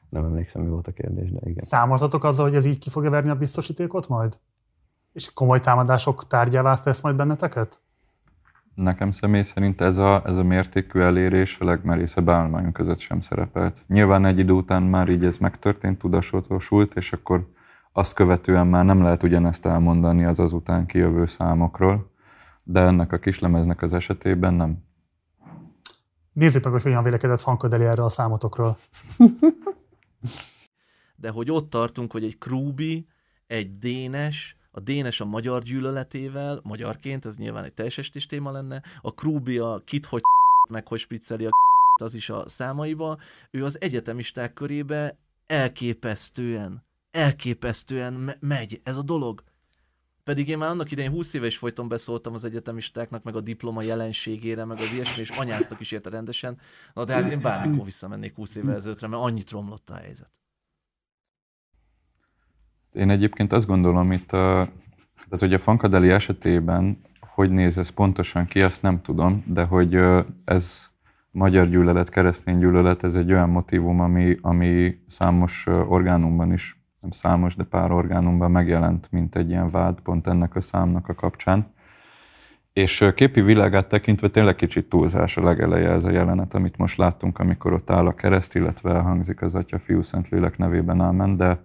nem 0.09 0.25
emlékszem, 0.25 0.63
mi 0.63 0.69
volt 0.69 0.87
a 0.87 0.93
kérdés, 0.93 1.31
de 1.33 1.39
igen. 1.43 1.65
Számoltatok 1.65 2.25
azzal, 2.25 2.47
hogy 2.47 2.55
ez 2.55 2.65
így 2.65 2.79
ki 2.79 2.91
fogja 2.91 3.11
verni 3.11 3.31
a 3.31 3.35
biztosítékot 3.35 4.09
majd? 4.09 4.39
És 5.13 5.33
komoly 5.33 5.61
támadások 5.61 6.27
tárgyává 6.27 6.75
tesz 6.75 7.03
majd 7.03 7.17
benneteket? 7.17 7.81
Nekem 8.75 9.11
személy 9.11 9.43
szerint 9.43 9.81
ez 9.81 9.97
a, 9.97 10.23
ez 10.27 10.37
a 10.37 10.43
mértékű 10.43 11.01
elérés 11.01 11.59
a 11.59 11.65
legmerészebb 11.65 12.29
állományunk 12.29 12.73
között 12.73 12.99
sem 12.99 13.21
szerepelt. 13.21 13.85
Nyilván 13.87 14.25
egy 14.25 14.39
idő 14.39 14.53
után 14.53 14.83
már 14.83 15.09
így 15.09 15.25
ez 15.25 15.39
megtörtént, 15.39 15.99
tudatosult, 15.99 16.95
és 16.95 17.13
akkor 17.13 17.49
azt 17.93 18.15
követően 18.15 18.67
már 18.67 18.85
nem 18.85 19.03
lehet 19.03 19.23
ugyanezt 19.23 19.67
elmondani 19.67 20.25
az 20.25 20.41
azután 20.41 20.87
kijövő 20.87 21.27
számokról, 21.27 22.11
de 22.65 22.81
ennek 22.81 23.13
a 23.13 23.19
kislemeznek 23.19 23.83
az 23.83 23.93
esetében 23.93 24.55
nem. 24.55 24.85
Nézzük 26.33 26.65
meg, 26.65 26.73
hogy 26.73 26.83
hogyan 26.83 27.03
vélekedett 27.03 27.41
Fankadeli 27.41 27.85
erről 27.85 28.05
a 28.05 28.09
számotokról. 28.09 28.79
De 31.17 31.31
hogy 31.31 31.51
ott 31.51 31.71
tartunk, 31.71 32.13
hogy 32.13 32.25
egy 32.25 32.39
Krúbi, 32.39 33.07
egy 33.47 33.79
Dénes, 33.79 34.57
a 34.71 34.81
Dénes 34.81 35.21
a 35.21 35.25
magyar 35.25 35.63
gyűlöletével, 35.63 36.61
magyarként, 36.63 37.27
ez 37.27 37.37
nyilván 37.37 37.65
egy 37.65 37.73
teljes 37.73 37.99
estés 37.99 38.27
téma 38.27 38.51
lenne, 38.51 38.83
a 39.01 39.15
Krúbi 39.15 39.59
a 39.59 39.83
kit, 39.85 40.07
hogy 40.07 40.21
meg 40.69 40.89
hogy 40.89 40.99
spricceli 40.99 41.47
a 41.47 41.51
az 42.03 42.15
is 42.15 42.31
a 42.31 42.49
számaiba, 42.49 43.19
ő 43.51 43.65
az 43.65 43.81
egyetemisták 43.81 44.53
körébe 44.53 45.19
elképesztően, 45.47 46.85
elképesztően 47.11 48.13
me- 48.13 48.41
megy 48.41 48.81
ez 48.83 48.97
a 48.97 49.03
dolog. 49.03 49.43
Pedig 50.25 50.49
én 50.49 50.59
már 50.59 50.71
annak 50.71 50.91
idején 50.91 51.11
20 51.11 51.35
éve 51.35 51.47
is 51.47 51.57
folyton 51.57 51.89
beszóltam 51.89 52.35
az 52.35 52.45
egyetemistáknak, 52.45 53.23
meg 53.23 53.37
a 53.37 53.41
diploma 53.41 53.83
jelenségére, 53.83 54.65
meg 54.65 54.79
az 54.79 54.93
ilyesmi, 54.93 55.23
és 55.23 55.29
anyáztak 55.29 55.81
is 55.81 55.93
érte 55.93 56.11
rendesen. 56.11 56.59
Na 56.95 57.05
de 57.05 57.15
hát 57.15 57.31
én 57.31 57.41
bármikor 57.41 57.85
visszamennék 57.85 58.35
20 58.35 58.57
évvel 58.57 58.75
ezelőttre, 58.75 59.07
mert 59.07 59.23
annyit 59.23 59.51
romlott 59.51 59.91
a 59.91 59.95
helyzet. 59.95 60.31
Én 62.93 63.11
egyébként 63.11 63.53
azt 63.53 63.67
gondolom 63.67 64.13
itt, 64.13 64.29
tehát 64.29 65.39
hogy 65.39 65.55
a 65.55 65.59
Fankadeli 65.59 66.11
esetében, 66.11 67.01
hogy 67.21 67.51
néz 67.51 67.79
ez 67.79 67.89
pontosan 67.89 68.45
ki, 68.45 68.63
azt 68.63 68.83
nem 68.83 69.03
tudom, 69.03 69.45
de 69.47 69.65
hogy 69.65 69.95
ez 70.45 70.87
magyar 71.31 71.69
gyűlölet, 71.69 72.09
keresztény 72.09 72.59
gyűlölet, 72.59 73.03
ez 73.03 73.17
egy 73.17 73.33
olyan 73.33 73.51
motivum, 73.51 74.01
ami, 74.01 74.37
ami 74.41 74.99
számos 75.07 75.67
orgánumban 75.67 76.53
is 76.53 76.84
nem 77.05 77.13
számos, 77.13 77.57
de 77.57 77.65
pár 77.65 77.93
orgánumban 77.93 78.51
megjelent, 78.51 79.11
mint 79.11 79.37
egy 79.37 79.49
ilyen 79.49 79.69
vád 79.69 80.01
pont 80.01 80.27
ennek 80.27 80.55
a 80.55 80.61
számnak 80.61 81.09
a 81.09 81.15
kapcsán. 81.15 81.73
És 82.73 83.11
képi 83.15 83.41
világát 83.41 83.89
tekintve 83.89 84.29
tényleg 84.29 84.57
kicsit 84.57 84.89
túlzás 84.89 85.37
a 85.37 85.43
legeleje 85.43 85.91
ez 85.91 86.05
a 86.05 86.11
jelenet, 86.11 86.55
amit 86.55 86.77
most 86.77 86.97
láttunk, 86.97 87.39
amikor 87.39 87.73
ott 87.73 87.91
áll 87.91 88.07
a 88.07 88.15
kereszt, 88.15 88.55
illetve 88.55 88.95
elhangzik 88.95 89.43
az 89.43 89.55
Atya, 89.55 89.79
Fiú, 89.79 90.03
Szentlélek 90.03 90.59
nevében 90.59 91.01
ámen, 91.01 91.37
de, 91.37 91.65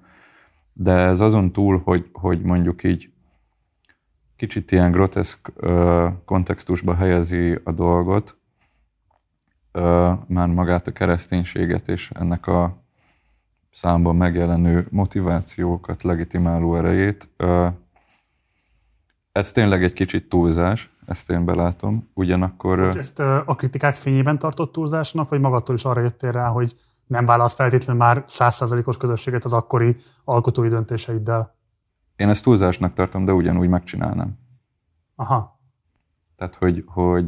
de 0.74 0.92
ez 0.92 1.20
azon 1.20 1.52
túl, 1.52 1.82
hogy, 1.84 2.10
hogy 2.12 2.42
mondjuk 2.42 2.84
így 2.84 3.12
kicsit 4.36 4.72
ilyen 4.72 4.92
groteszk 4.92 5.52
ö, 5.56 6.08
kontextusba 6.26 6.96
helyezi 6.96 7.60
a 7.64 7.72
dolgot, 7.72 8.38
ö, 9.72 10.12
már 10.28 10.48
magát 10.48 10.88
a 10.88 10.92
kereszténységet 10.92 11.88
és 11.88 12.12
ennek 12.12 12.48
a 12.48 12.89
számban 13.70 14.16
megjelenő 14.16 14.88
motivációkat, 14.92 16.04
legitimáló 16.04 16.76
erejét. 16.76 17.30
Ez 19.32 19.52
tényleg 19.52 19.84
egy 19.84 19.94
kicsit 19.94 20.30
túlzás, 20.30 20.92
ezt 21.06 21.30
én 21.30 21.46
belátom. 21.46 22.10
Ugyanakkor... 22.14 22.80
Hogy 22.86 22.98
ezt 22.98 23.20
a 23.20 23.56
kritikák 23.58 23.96
fényében 23.96 24.40
tartott 24.40 24.72
túlzásnak, 24.72 25.30
vagy 25.30 25.40
magadtól 25.40 25.76
is 25.76 25.86
arra 25.86 26.02
jöttél 26.02 26.32
rá, 26.32 26.48
hogy 26.48 26.76
nem 27.08 27.26
válasz 27.26 27.54
feltétlenül 27.54 28.02
már 28.02 28.24
százszázalékos 28.28 28.98
közösséget 28.98 29.44
az 29.44 29.54
akkori 29.54 29.96
alkotói 30.24 30.68
döntéseiddel? 30.68 31.56
Én 32.16 32.30
ezt 32.30 32.44
túlzásnak 32.44 32.94
tartom, 32.94 33.26
de 33.26 33.34
ugyanúgy 33.34 33.70
megcsinálnám. 33.70 34.38
Aha. 35.16 35.60
Tehát, 36.36 36.56
hogy, 36.56 36.84
hogy 36.88 37.26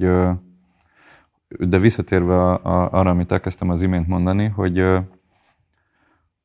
de 1.59 1.77
visszatérve 1.77 2.53
arra, 2.53 3.09
amit 3.09 3.31
elkezdtem 3.31 3.69
az 3.69 3.81
imént 3.81 4.07
mondani, 4.07 4.47
hogy 4.47 4.85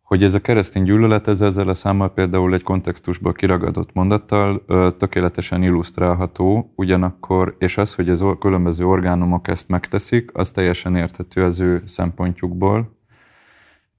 hogy 0.07 0.23
ez 0.23 0.35
a 0.35 0.41
keresztény 0.41 0.83
gyűlölet 0.83 1.29
ez 1.29 1.41
ezzel 1.41 1.69
a 1.69 1.75
számmal 1.75 2.13
például 2.13 2.55
egy 2.55 2.63
kontextusból 2.63 3.33
kiragadott 3.33 3.93
mondattal 3.93 4.63
ö, 4.67 4.89
tökéletesen 4.99 5.63
illusztrálható, 5.63 6.73
ugyanakkor, 6.77 7.57
és 7.59 7.77
az, 7.79 7.95
hogy 7.95 8.09
az 8.09 8.25
különböző 8.39 8.85
orgánumok 8.85 9.49
ezt 9.49 9.69
megteszik, 9.69 10.31
az 10.35 10.51
teljesen 10.51 10.97
érthető 10.97 11.43
az 11.43 11.61
ő 11.61 11.83
szempontjukból, 11.85 12.99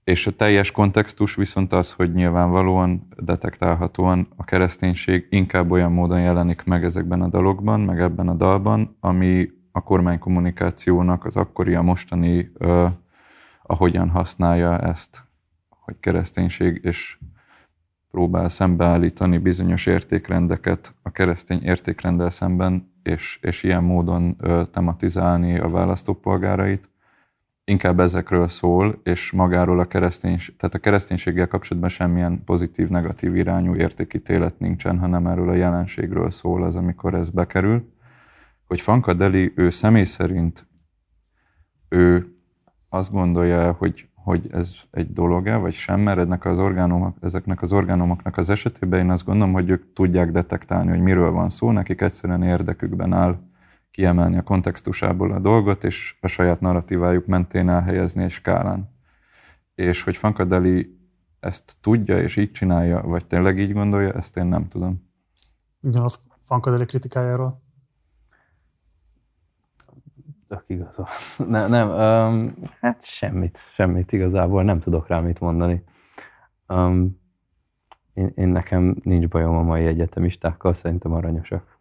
és 0.04 0.28
a 0.28 0.32
teljes 0.32 0.72
kontextus 0.72 1.36
viszont 1.36 1.74
az, 1.74 1.92
hogy 1.92 2.14
nyilvánvalóan, 2.14 3.08
detektálhatóan 3.18 4.28
a 4.36 4.44
kereszténység 4.44 5.28
inkább 5.30 5.72
olyan 5.72 5.92
módon 5.92 6.22
jelenik 6.22 6.64
meg 6.64 6.84
ezekben 6.84 7.22
a 7.22 7.28
dalokban, 7.28 7.80
meg 7.80 8.00
ebben 8.00 8.28
a 8.28 8.34
dalban, 8.34 8.98
ami 9.00 9.50
a 9.72 9.84
kormánykommunikációnak 9.84 11.26
az 11.26 11.36
akkori, 11.36 11.76
a 11.76 11.82
mostani, 11.82 12.52
ö, 12.58 12.86
ahogyan 13.64 14.10
használja 14.10 14.80
ezt 14.80 15.27
hogy 15.88 16.00
kereszténység, 16.00 16.80
és 16.84 17.18
próbál 18.12 18.50
szembeállítani 18.50 19.38
bizonyos 19.38 19.86
értékrendeket 19.86 20.96
a 21.02 21.12
keresztény 21.12 21.64
értékrenddel 21.64 22.30
szemben, 22.30 22.94
és, 23.04 23.40
és 23.42 23.64
ilyen 23.64 23.84
módon 23.84 24.36
ö, 24.40 24.64
tematizálni 24.72 25.60
a 25.60 25.68
választópolgárait. 25.68 26.90
Inkább 27.64 28.00
ezekről 28.00 28.48
szól, 28.48 29.02
és 29.04 29.32
magáról 29.32 29.80
a 29.80 29.88
kereszténység, 29.88 30.56
tehát 30.56 30.76
a 30.76 30.80
kereszténységgel 30.80 31.48
kapcsolatban 31.48 31.90
semmilyen 31.90 32.44
pozitív-negatív 32.44 33.36
irányú 33.36 33.76
értékítélet 33.76 34.60
nincsen, 34.60 35.00
hanem 35.00 35.28
erről 35.28 35.50
a 35.50 35.54
jelenségről 35.54 36.30
szól 36.30 36.64
az, 36.64 36.76
amikor 36.76 37.14
ez 37.14 37.30
bekerül. 37.30 37.92
Hogy 38.66 38.82
Fankadeli, 38.82 39.54
ő 39.56 39.70
személy 39.70 40.04
szerint 40.04 40.68
ő 41.90 42.36
azt 42.90 43.12
gondolja, 43.12 43.72
hogy 43.72 44.08
hogy 44.28 44.48
ez 44.52 44.76
egy 44.92 45.14
dolog-e, 45.14 45.56
vagy 45.56 45.74
sem, 45.74 46.00
mert 46.00 46.46
az 46.46 46.60
orgánumok, 46.60 47.18
ezeknek 47.22 47.62
az 47.62 47.74
orgánumoknak 47.74 48.38
az 48.38 48.50
esetében 48.50 49.00
én 49.00 49.10
azt 49.10 49.26
gondolom, 49.26 49.54
hogy 49.54 49.70
ők 49.70 49.94
tudják 49.94 50.32
detektálni, 50.32 50.90
hogy 50.90 51.00
miről 51.00 51.32
van 51.32 51.50
szó, 51.50 51.72
nekik 51.72 52.02
egyszerűen 52.02 52.44
érdekükben 52.44 53.14
áll 53.14 53.40
kiemelni 53.92 54.38
a 54.38 54.42
kontextusából 54.42 55.32
a 55.32 55.40
dolgot, 55.40 55.84
és 55.84 56.18
a 56.22 56.28
saját 56.28 56.60
narratívájuk 56.60 57.26
mentén 57.26 57.70
elhelyezni 57.70 58.24
egy 58.24 58.30
skálán. 58.30 58.90
És 59.76 60.04
hogy 60.04 60.18
Fankadeli 60.18 60.98
ezt 61.40 61.76
tudja 61.82 62.22
és 62.22 62.36
így 62.36 62.52
csinálja, 62.52 63.02
vagy 63.02 63.26
tényleg 63.26 63.60
így 63.60 63.74
gondolja, 63.74 64.12
ezt 64.12 64.38
én 64.38 64.46
nem 64.46 64.68
tudom. 64.68 65.10
Ugyanaz 65.82 66.20
Fankadeli 66.40 66.86
kritikájáról. 66.86 67.62
Tök 70.48 70.64
igaza. 70.68 71.08
Ne, 71.48 71.68
nem, 71.68 71.90
um, 71.90 72.54
hát 72.82 73.06
semmit, 73.06 73.60
semmit 73.72 74.12
igazából, 74.12 74.64
nem 74.64 74.80
tudok 74.80 75.08
rá 75.08 75.20
mit 75.20 75.40
mondani. 75.40 75.84
Um, 76.68 77.20
én, 78.14 78.32
én 78.36 78.48
nekem 78.48 78.96
nincs 79.04 79.28
bajom 79.28 79.56
a 79.56 79.62
mai 79.62 79.86
egyetemistákkal, 79.86 80.74
szerintem 80.74 81.14
aranyosak. 81.14 81.78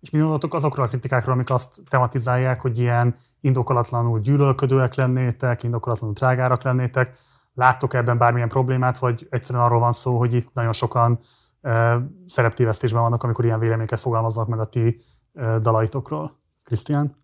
És 0.00 0.10
mi 0.10 0.18
gondolatok 0.18 0.54
azokról 0.54 0.86
a 0.86 0.88
kritikákról, 0.88 1.34
amik 1.34 1.50
azt 1.50 1.82
tematizálják, 1.88 2.60
hogy 2.60 2.78
ilyen 2.78 3.14
indokolatlanul 3.40 4.20
gyűlölködőek 4.20 4.94
lennétek, 4.94 5.62
indokolatlanul 5.62 6.14
drágárak 6.14 6.62
lennétek. 6.62 7.18
Láttok 7.54 7.94
ebben 7.94 8.18
bármilyen 8.18 8.48
problémát, 8.48 8.98
vagy 8.98 9.26
egyszerűen 9.30 9.64
arról 9.64 9.78
van 9.78 9.92
szó, 9.92 10.18
hogy 10.18 10.34
itt 10.34 10.52
nagyon 10.52 10.72
sokan 10.72 11.18
e, 11.60 12.00
szereptévesztésben 12.26 13.02
vannak, 13.02 13.22
amikor 13.22 13.44
ilyen 13.44 13.58
véleményeket 13.58 14.00
fogalmaznak 14.00 14.48
meg 14.48 14.58
a 14.58 14.64
ti 14.64 15.00
e, 15.34 15.58
dalaitokról? 15.58 16.38
Krisztián? 16.64 17.16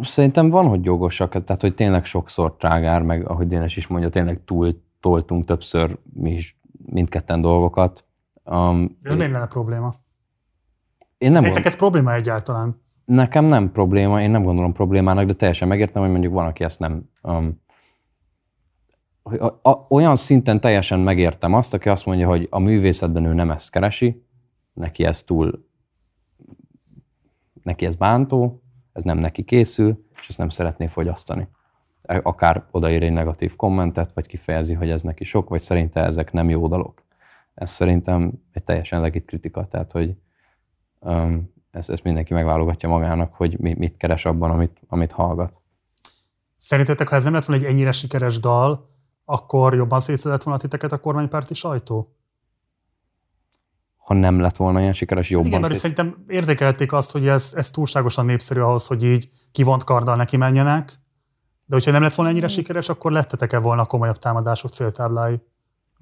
Szerintem 0.00 0.48
van, 0.48 0.68
hogy 0.68 0.84
jogosak, 0.84 1.30
tehát 1.30 1.60
hogy 1.60 1.74
tényleg 1.74 2.04
sokszor 2.04 2.56
trágár, 2.56 3.02
meg 3.02 3.28
ahogy 3.28 3.46
Dénes 3.46 3.76
is 3.76 3.86
mondja, 3.86 4.08
tényleg 4.08 4.44
túl 4.44 4.72
toltunk 5.00 5.44
többször 5.44 5.98
mi 6.12 6.32
is 6.32 6.60
mindketten 6.86 7.40
dolgokat. 7.40 8.04
Um, 8.44 8.98
Ez 9.02 9.14
miért 9.14 9.32
lenne 9.32 9.46
probléma? 9.46 9.94
én 11.22 11.32
nem 11.32 11.42
Nektek 11.42 11.64
ez 11.64 11.76
probléma 11.76 12.14
egyáltalán? 12.14 12.80
Nekem 13.04 13.44
nem 13.44 13.72
probléma, 13.72 14.20
én 14.20 14.30
nem 14.30 14.42
gondolom 14.42 14.72
problémának, 14.72 15.26
de 15.26 15.32
teljesen 15.32 15.68
megértem, 15.68 16.02
hogy 16.02 16.10
mondjuk 16.10 16.32
van, 16.32 16.46
aki 16.46 16.64
ezt 16.64 16.78
nem... 16.78 17.10
Um, 17.22 17.60
hogy 19.22 19.38
a, 19.38 19.68
a, 19.70 19.86
olyan 19.88 20.16
szinten 20.16 20.60
teljesen 20.60 21.00
megértem 21.00 21.54
azt, 21.54 21.74
aki 21.74 21.88
azt 21.88 22.06
mondja, 22.06 22.28
hogy 22.28 22.46
a 22.50 22.58
művészetben 22.58 23.24
ő 23.24 23.32
nem 23.32 23.50
ezt 23.50 23.70
keresi, 23.70 24.26
neki 24.72 25.04
ez 25.04 25.22
túl, 25.22 25.68
neki 27.62 27.86
ez 27.86 27.94
bántó, 27.94 28.61
ez 28.92 29.02
nem 29.02 29.18
neki 29.18 29.44
készül, 29.44 30.06
és 30.20 30.28
ezt 30.28 30.38
nem 30.38 30.48
szeretné 30.48 30.86
fogyasztani. 30.86 31.48
Akár 32.02 32.64
odaír 32.70 33.02
egy 33.02 33.12
negatív 33.12 33.56
kommentet, 33.56 34.12
vagy 34.12 34.26
kifejezi, 34.26 34.74
hogy 34.74 34.90
ez 34.90 35.02
neki 35.02 35.24
sok, 35.24 35.48
vagy 35.48 35.60
szerinte 35.60 36.04
ezek 36.04 36.32
nem 36.32 36.50
jó 36.50 36.68
dalok. 36.68 37.02
Ez 37.54 37.70
szerintem 37.70 38.32
egy 38.52 38.64
teljesen 38.64 39.00
legit 39.00 39.24
kritika, 39.24 39.66
tehát 39.66 39.92
hogy 39.92 40.16
um, 41.00 41.52
ezt, 41.70 41.90
ezt 41.90 42.02
mindenki 42.02 42.34
megválogatja 42.34 42.88
magának, 42.88 43.34
hogy 43.34 43.58
mi, 43.58 43.74
mit 43.78 43.96
keres 43.96 44.24
abban, 44.24 44.50
amit, 44.50 44.80
amit 44.88 45.12
hallgat. 45.12 45.60
Szerintetek, 46.56 47.08
ha 47.08 47.16
ez 47.16 47.24
nem 47.24 47.32
lett 47.32 47.44
volna 47.44 47.62
egy 47.62 47.70
ennyire 47.70 47.92
sikeres 47.92 48.38
dal, 48.38 48.90
akkor 49.24 49.74
jobban 49.74 50.00
szétszedett 50.00 50.42
volna 50.42 50.60
titeket 50.60 50.92
a 50.92 51.00
kormánypárti 51.00 51.54
sajtó? 51.54 52.16
Ha 54.04 54.14
nem 54.14 54.40
lett 54.40 54.56
volna 54.56 54.80
ilyen 54.80 54.92
sikeres, 54.92 55.30
jobban 55.30 55.48
Igen, 55.48 55.60
mert 55.60 55.76
szerintem 55.76 56.24
érzékelték 56.26 56.92
azt, 56.92 57.10
hogy 57.10 57.28
ez, 57.28 57.52
ez 57.56 57.70
túlságosan 57.70 58.24
népszerű 58.24 58.60
ahhoz, 58.60 58.86
hogy 58.86 59.04
így 59.04 59.28
kivont 59.52 59.84
karddal 59.84 60.16
neki 60.16 60.36
menjenek, 60.36 60.92
de 61.64 61.74
hogyha 61.74 61.90
nem 61.90 62.02
lett 62.02 62.14
volna 62.14 62.30
ennyire 62.30 62.48
sikeres, 62.48 62.88
akkor 62.88 63.12
lettetek-e 63.12 63.58
volna 63.58 63.84
komolyabb 63.84 64.16
támadások 64.16 64.70
céltáblái? 64.70 65.40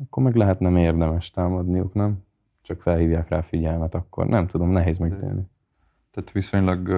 Akkor 0.05 0.23
meg 0.23 0.35
lehet 0.35 0.61
nem 0.61 0.77
érdemes 0.77 1.31
támadniuk, 1.31 1.95
nem? 1.95 2.25
Csak 2.63 2.81
felhívják 2.81 3.29
rá 3.29 3.41
figyelmet, 3.41 3.95
akkor 3.95 4.27
nem 4.27 4.47
tudom, 4.47 4.71
nehéz 4.71 4.99
megtenni. 4.99 5.43
Tehát 6.11 6.33
viszonylag 6.33 6.89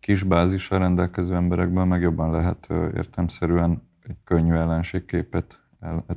kis 0.00 0.22
bázissal 0.22 0.78
rendelkező 0.78 1.34
emberekben 1.34 1.88
meg 1.88 2.00
jobban 2.00 2.30
lehet 2.30 2.66
ö, 2.68 2.88
értemszerűen 2.96 3.82
egy 4.02 4.16
könnyű 4.24 4.52
ellenségképet, 4.52 5.60
el, 5.60 5.65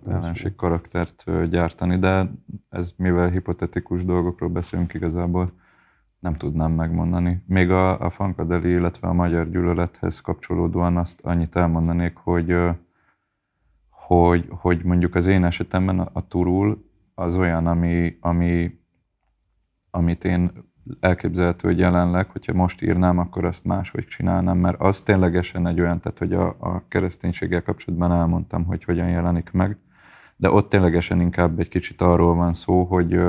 ellenség 0.06 0.56
karaktert 0.56 1.50
gyártani, 1.50 1.98
de 1.98 2.32
ez 2.70 2.94
mivel 2.98 3.30
hipotetikus 3.30 4.06
dolgokról 4.06 4.50
beszélünk 4.50 4.94
igazából, 4.94 5.52
nem 6.20 6.34
tudnám 6.34 6.72
megmondani. 6.72 7.44
Még 7.48 7.72
a, 7.72 8.00
a 8.00 8.10
Fankadeli, 8.10 8.70
illetve 8.70 9.08
a 9.08 9.14
magyar 9.14 9.50
gyűlölethez 9.50 10.20
kapcsolódóan 10.20 10.98
azt 10.98 11.22
annyit 11.22 11.56
elmondanék, 11.56 12.16
hogy, 12.16 12.56
hogy, 13.90 14.46
hogy 14.50 14.84
mondjuk 14.84 15.16
az 15.16 15.28
én 15.28 15.44
esetemben 15.44 16.00
a, 16.00 16.10
a 16.14 16.28
turul 16.28 16.90
az 17.16 17.36
olyan, 17.36 17.68
ami, 17.68 18.18
ami, 18.20 18.80
amit 19.90 20.24
én 20.24 20.69
elképzelhető, 21.00 21.68
hogy 21.68 21.80
jelenleg, 21.80 22.30
hogyha 22.30 22.54
most 22.54 22.82
írnám, 22.82 23.18
akkor 23.18 23.46
azt 23.46 23.64
máshogy 23.64 24.06
csinálnám, 24.06 24.58
mert 24.58 24.82
az 24.82 25.02
ténylegesen 25.02 25.68
egy 25.68 25.82
olyan, 25.82 26.00
tehát 26.00 26.18
hogy 26.18 26.34
a, 26.34 26.56
a 26.60 26.84
kereszténységgel 26.88 27.64
kapcsolatban 27.64 28.12
elmondtam, 28.12 28.66
hogy 28.66 28.84
hogyan 28.84 29.10
jelenik 29.10 29.52
meg, 29.52 29.78
de 30.36 30.52
ott 30.52 30.70
ténylegesen 30.70 31.22
inkább 31.22 31.60
egy 31.60 31.68
kicsit 31.68 32.02
arról 32.02 32.36
van 32.36 32.54
szó, 32.54 32.84
hogy, 32.84 33.20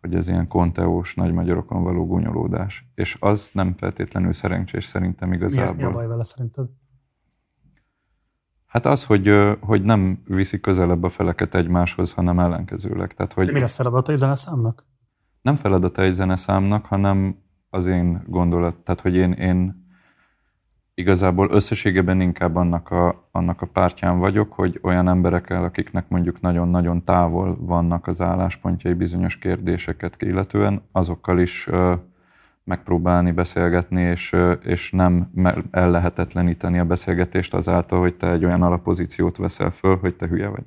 hogy 0.00 0.14
ez 0.14 0.28
ilyen 0.28 0.48
konteós 0.48 1.14
nagy 1.14 1.32
magyarokon 1.32 1.82
való 1.82 2.06
gúnyolódás. 2.06 2.90
És 2.94 3.16
az 3.20 3.50
nem 3.52 3.74
feltétlenül 3.76 4.32
szerencsés 4.32 4.84
szerintem 4.84 5.28
Miért, 5.28 5.42
igazából. 5.42 5.74
mi 5.76 5.82
a 5.82 5.90
baj 5.90 6.06
vele 6.06 6.24
szerinted? 6.24 6.66
Hát 8.66 8.86
az, 8.86 9.04
hogy, 9.04 9.30
hogy 9.60 9.82
nem 9.82 10.22
viszi 10.26 10.60
közelebb 10.60 11.02
a 11.02 11.08
feleket 11.08 11.54
egymáshoz, 11.54 12.12
hanem 12.12 12.38
ellenkezőleg. 12.38 13.14
Tehát, 13.14 13.32
hogy 13.32 13.46
De 13.46 13.52
mi 13.52 13.60
lesz 13.60 13.74
feladata 13.74 14.12
egy 14.12 14.18
zeneszámnak? 14.18 14.84
Nem 15.42 15.54
feladata 15.54 16.02
egy 16.02 16.12
zeneszámnak, 16.12 16.86
hanem 16.86 17.36
az 17.70 17.86
én 17.86 18.22
gondolat, 18.26 18.76
tehát 18.76 19.00
hogy 19.00 19.16
én, 19.16 19.32
én 19.32 19.82
igazából 20.94 21.50
összességében 21.50 22.20
inkább 22.20 22.56
annak 22.56 22.90
a, 22.90 23.28
annak 23.30 23.62
a 23.62 23.66
pártján 23.66 24.18
vagyok, 24.18 24.52
hogy 24.52 24.80
olyan 24.82 25.08
emberekkel, 25.08 25.64
akiknek 25.64 26.08
mondjuk 26.08 26.40
nagyon-nagyon 26.40 27.02
távol 27.02 27.56
vannak 27.60 28.06
az 28.06 28.20
álláspontjai 28.20 28.92
bizonyos 28.92 29.38
kérdéseket 29.38 30.22
illetően, 30.22 30.82
azokkal 30.92 31.38
is 31.38 31.66
ö, 31.66 31.94
megpróbálni 32.64 33.30
beszélgetni, 33.30 34.02
és, 34.02 34.32
ö, 34.32 34.52
és 34.52 34.90
nem 34.90 35.30
ellehetetleníteni 35.70 36.78
a 36.78 36.84
beszélgetést 36.84 37.54
azáltal, 37.54 38.00
hogy 38.00 38.14
te 38.14 38.30
egy 38.30 38.44
olyan 38.44 38.62
alapozíciót 38.62 39.36
veszel 39.36 39.70
föl, 39.70 39.96
hogy 39.96 40.16
te 40.16 40.26
hülye 40.26 40.48
vagy. 40.48 40.64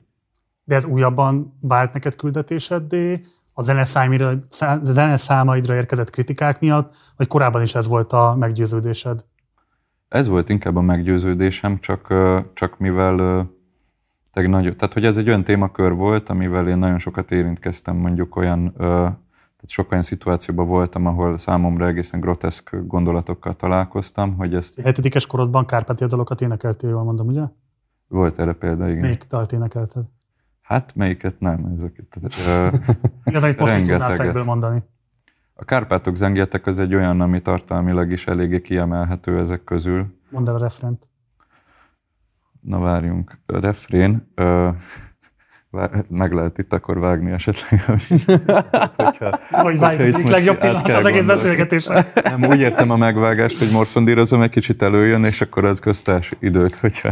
De 0.63 0.75
ez 0.75 0.85
újabban 0.85 1.57
vált 1.61 1.93
neked 1.93 2.15
küldetéseddé, 2.15 3.21
a 3.58 3.61
zeneszámaidra, 3.61 4.38
szá- 4.50 4.85
zeneszámaidra 4.85 5.75
érkezett 5.75 6.09
kritikák 6.09 6.59
miatt, 6.59 6.95
vagy 7.17 7.27
korábban 7.27 7.61
is 7.61 7.75
ez 7.75 7.88
volt 7.88 8.14
a 8.14 8.35
meggyőződésed? 8.40 9.25
Ez 10.08 10.27
volt 10.27 10.50
inkább 10.50 10.75
a 10.75 10.82
meggyőződésem, 10.82 11.80
csak, 11.80 12.14
csak 12.53 12.77
mivel 12.77 13.50
nagy, 14.34 14.75
tehát 14.75 14.93
hogy 14.93 15.06
ez 15.06 15.17
egy 15.17 15.27
olyan 15.27 15.43
témakör 15.43 15.93
volt, 15.93 16.30
amivel 16.30 16.67
én 16.67 16.77
nagyon 16.77 17.00
sokat 17.00 17.32
érintkeztem, 17.32 17.95
mondjuk 17.95 18.35
olyan, 18.35 18.74
tehát 18.75 19.69
sok 19.69 19.92
olyan 19.92 20.03
szituációban 20.03 20.66
voltam, 20.66 21.06
ahol 21.06 21.38
számomra 21.38 21.88
egészen 21.88 22.19
groteszk 22.19 22.75
gondolatokkal 22.88 23.56
találkoztam, 23.56 24.35
hogy 24.35 24.56
ezt 24.56 24.82
Hetedikes 24.82 25.25
korodban 25.25 25.66
Kárpátia 25.66 26.08
dalokat 26.08 26.42
énekeltél, 26.42 26.90
jól 26.90 27.03
mondom, 27.03 27.27
ugye? 27.27 27.43
volt 28.08 28.40
erre 28.40 28.53
példa, 28.53 28.90
igen. 28.90 29.01
Melyik 29.01 29.24
dalt 29.24 29.51
énekelted? 29.51 30.03
Hát 30.66 30.95
melyiket 30.95 31.40
nem, 31.40 31.74
ezeket. 31.77 32.18
Amit 33.24 33.60
most 33.60 33.76
is 33.76 33.82
tudnál 33.82 34.10
fejből 34.10 34.44
mondani? 34.44 34.84
A 35.53 35.66
Kárpátok 35.66 36.16
zengjetek 36.16 36.66
az 36.66 36.80
egy 36.80 36.95
olyan, 36.95 37.22
ami 37.22 37.42
tartalmilag 37.42 38.11
is 38.11 38.27
eléggé 38.27 38.61
kiemelhető 38.61 39.40
ezek 39.40 39.64
közül. 39.64 40.19
Mondd 40.30 40.50
el 40.50 40.56
a 40.56 40.58
refrent. 40.58 41.10
Na 42.61 42.80
várjunk. 42.80 43.40
A 43.45 43.60
refrén, 43.60 44.32
ö, 44.35 44.69
meg 46.09 46.33
lehet 46.33 46.57
itt 46.57 46.73
akkor 46.73 46.99
vágni 46.99 47.31
esetleg. 47.31 47.83
hogyha, 48.95 49.39
Hogy 49.51 49.79
vágj, 49.79 49.95
hogyha 49.95 50.03
az 50.03 50.13
egyik 50.13 50.29
legjobb 50.29 50.57
pillanat 50.57 50.87
az 50.87 51.05
egész 51.05 51.25
beszélgetésre. 51.25 52.05
Nem, 52.23 52.43
úgy 52.43 52.59
értem 52.59 52.89
a 52.89 52.95
megvágást, 52.95 53.57
hogy 53.57 53.69
morfondírozom, 53.71 54.41
egy 54.41 54.49
kicsit 54.49 54.81
előjön, 54.81 55.23
és 55.23 55.41
akkor 55.41 55.65
az 55.65 55.79
köztás 55.79 56.33
időt, 56.39 56.75
hogyha 56.75 57.09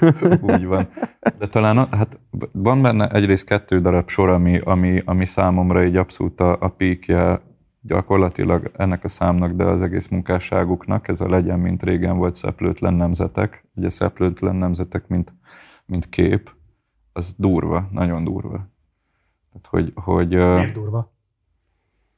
úgy 0.52 0.64
van. 0.66 0.88
De 1.38 1.46
talán 1.46 1.76
hát 1.76 2.18
van 2.52 2.82
benne 2.82 3.08
egyrészt 3.08 3.44
kettő 3.44 3.80
darab 3.80 4.08
sor, 4.08 4.28
ami, 4.28 4.60
ami, 4.64 5.02
ami 5.04 5.26
számomra 5.26 5.80
egy 5.80 5.96
abszolút 5.96 6.40
a, 6.40 6.56
a 6.60 6.68
píkje 6.68 7.40
gyakorlatilag 7.86 8.70
ennek 8.76 9.04
a 9.04 9.08
számnak, 9.08 9.52
de 9.52 9.64
az 9.64 9.82
egész 9.82 10.08
munkásságuknak, 10.08 11.08
ez 11.08 11.20
a 11.20 11.28
legyen, 11.28 11.58
mint 11.58 11.82
régen 11.82 12.16
volt 12.16 12.34
szeplőtlen 12.34 12.94
nemzetek. 12.94 13.64
Ugye 13.74 13.90
szeplőtlen 13.90 14.56
nemzetek, 14.56 15.08
mint, 15.08 15.34
mint 15.86 16.08
kép, 16.08 16.55
az 17.16 17.34
durva, 17.38 17.88
nagyon 17.90 18.24
durva. 18.24 18.68
Tehát, 19.52 19.66
hogy, 19.70 19.92
hogy, 19.94 20.28
Miért 20.28 20.72
durva? 20.72 21.14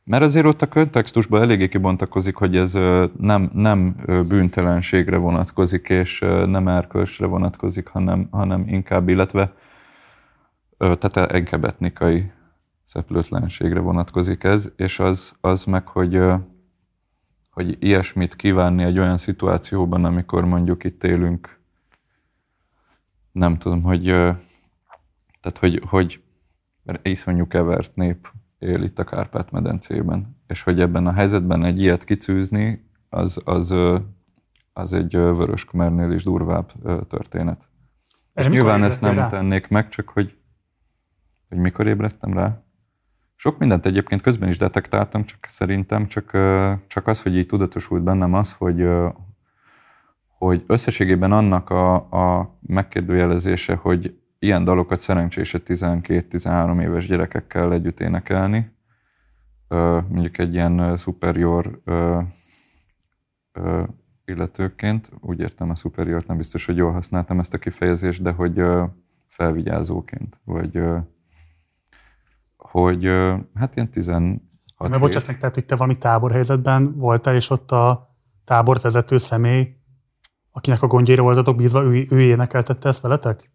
mert 0.04 0.22
azért 0.22 0.46
ott 0.46 0.62
a 0.62 0.68
kontextusban 0.68 1.42
eléggé 1.42 1.68
kibontakozik, 1.68 2.36
hogy 2.36 2.56
ez 2.56 2.72
nem, 3.18 3.50
nem 3.52 3.96
bűntelenségre 4.28 5.16
vonatkozik, 5.16 5.88
és 5.88 6.18
nem 6.46 6.68
erkölcsre 6.68 7.26
vonatkozik, 7.26 7.88
hanem, 7.88 8.28
hanem 8.30 8.64
inkább, 8.68 9.08
illetve 9.08 9.52
tehát 10.76 11.32
inkább 11.32 11.64
etnikai 11.64 12.30
szeplőtlenségre 12.84 13.80
vonatkozik 13.80 14.44
ez, 14.44 14.72
és 14.76 14.98
az, 14.98 15.36
az 15.40 15.64
meg, 15.64 15.88
hogy, 15.88 16.20
hogy 17.50 17.76
ilyesmit 17.80 18.36
kívánni 18.36 18.82
egy 18.82 18.98
olyan 18.98 19.18
szituációban, 19.18 20.04
amikor 20.04 20.44
mondjuk 20.44 20.84
itt 20.84 21.04
élünk, 21.04 21.58
nem 23.32 23.58
tudom, 23.58 23.82
hogy, 23.82 24.14
tehát 25.40 25.58
hogy, 25.58 25.82
hogy 25.88 26.22
iszonyú 27.02 27.46
kevert 27.46 27.96
nép 27.96 28.28
él 28.58 28.82
itt 28.82 28.98
a 28.98 29.04
Kárpát-medencében, 29.04 30.36
és 30.46 30.62
hogy 30.62 30.80
ebben 30.80 31.06
a 31.06 31.12
helyzetben 31.12 31.64
egy 31.64 31.80
ilyet 31.80 32.04
kicűzni, 32.04 32.90
az, 33.08 33.40
az, 33.44 33.74
az 34.72 34.92
egy 34.92 35.12
vörös 35.12 35.64
Khmernél 35.64 36.12
is 36.12 36.22
durvább 36.22 36.72
történet. 37.06 37.68
És 38.34 38.48
mikor 38.48 38.50
nyilván 38.50 38.82
ezt 38.82 39.00
nem 39.00 39.14
rá? 39.14 39.26
tennék 39.26 39.68
meg, 39.68 39.88
csak 39.88 40.08
hogy, 40.08 40.36
hogy 41.48 41.58
mikor 41.58 41.86
ébredtem 41.86 42.32
rá. 42.32 42.62
Sok 43.34 43.58
mindent 43.58 43.86
egyébként 43.86 44.20
közben 44.22 44.48
is 44.48 44.58
detektáltam, 44.58 45.24
csak 45.24 45.38
szerintem 45.48 46.06
csak, 46.06 46.30
csak 46.86 47.06
az, 47.06 47.22
hogy 47.22 47.36
így 47.36 47.46
tudatosult 47.46 48.02
bennem 48.02 48.34
az, 48.34 48.52
hogy, 48.52 48.88
hogy 50.38 50.64
összességében 50.66 51.32
annak 51.32 51.70
a, 51.70 51.94
a 51.94 52.58
megkérdőjelezése, 52.60 53.74
hogy 53.74 54.18
ilyen 54.38 54.64
dalokat 54.64 55.00
szerencsés 55.00 55.54
egy 55.54 55.62
12-13 55.66 56.82
éves 56.82 57.06
gyerekekkel 57.06 57.72
együtt 57.72 58.00
énekelni, 58.00 58.72
mondjuk 60.08 60.38
egy 60.38 60.54
ilyen 60.54 60.96
superior 60.96 61.82
illetőként, 64.24 65.10
úgy 65.20 65.40
értem 65.40 65.70
a 65.70 65.74
superiort, 65.74 66.26
nem 66.26 66.36
biztos, 66.36 66.66
hogy 66.66 66.76
jól 66.76 66.92
használtam 66.92 67.38
ezt 67.38 67.54
a 67.54 67.58
kifejezést, 67.58 68.22
de 68.22 68.30
hogy 68.30 68.62
felvigyázóként, 69.26 70.40
vagy 70.44 70.80
hogy 72.56 73.04
hát 73.54 73.74
ilyen 73.74 73.90
16 73.90 74.40
Mert 74.78 75.00
bocsánat 75.00 75.28
meg, 75.28 75.38
tehát, 75.38 75.54
hogy 75.54 75.64
te 75.64 75.76
valami 75.76 75.98
táborhelyzetben 75.98 76.94
voltál, 76.96 77.34
és 77.34 77.50
ott 77.50 77.70
a 77.70 78.16
tábort 78.44 78.82
vezető 78.82 79.16
személy, 79.16 79.76
akinek 80.50 80.82
a 80.82 80.86
gondjaira 80.86 81.22
voltatok 81.22 81.56
bízva, 81.56 81.82
ő, 81.82 82.06
ő 82.10 82.20
énekeltette 82.20 82.88
ezt 82.88 83.02
veletek? 83.02 83.50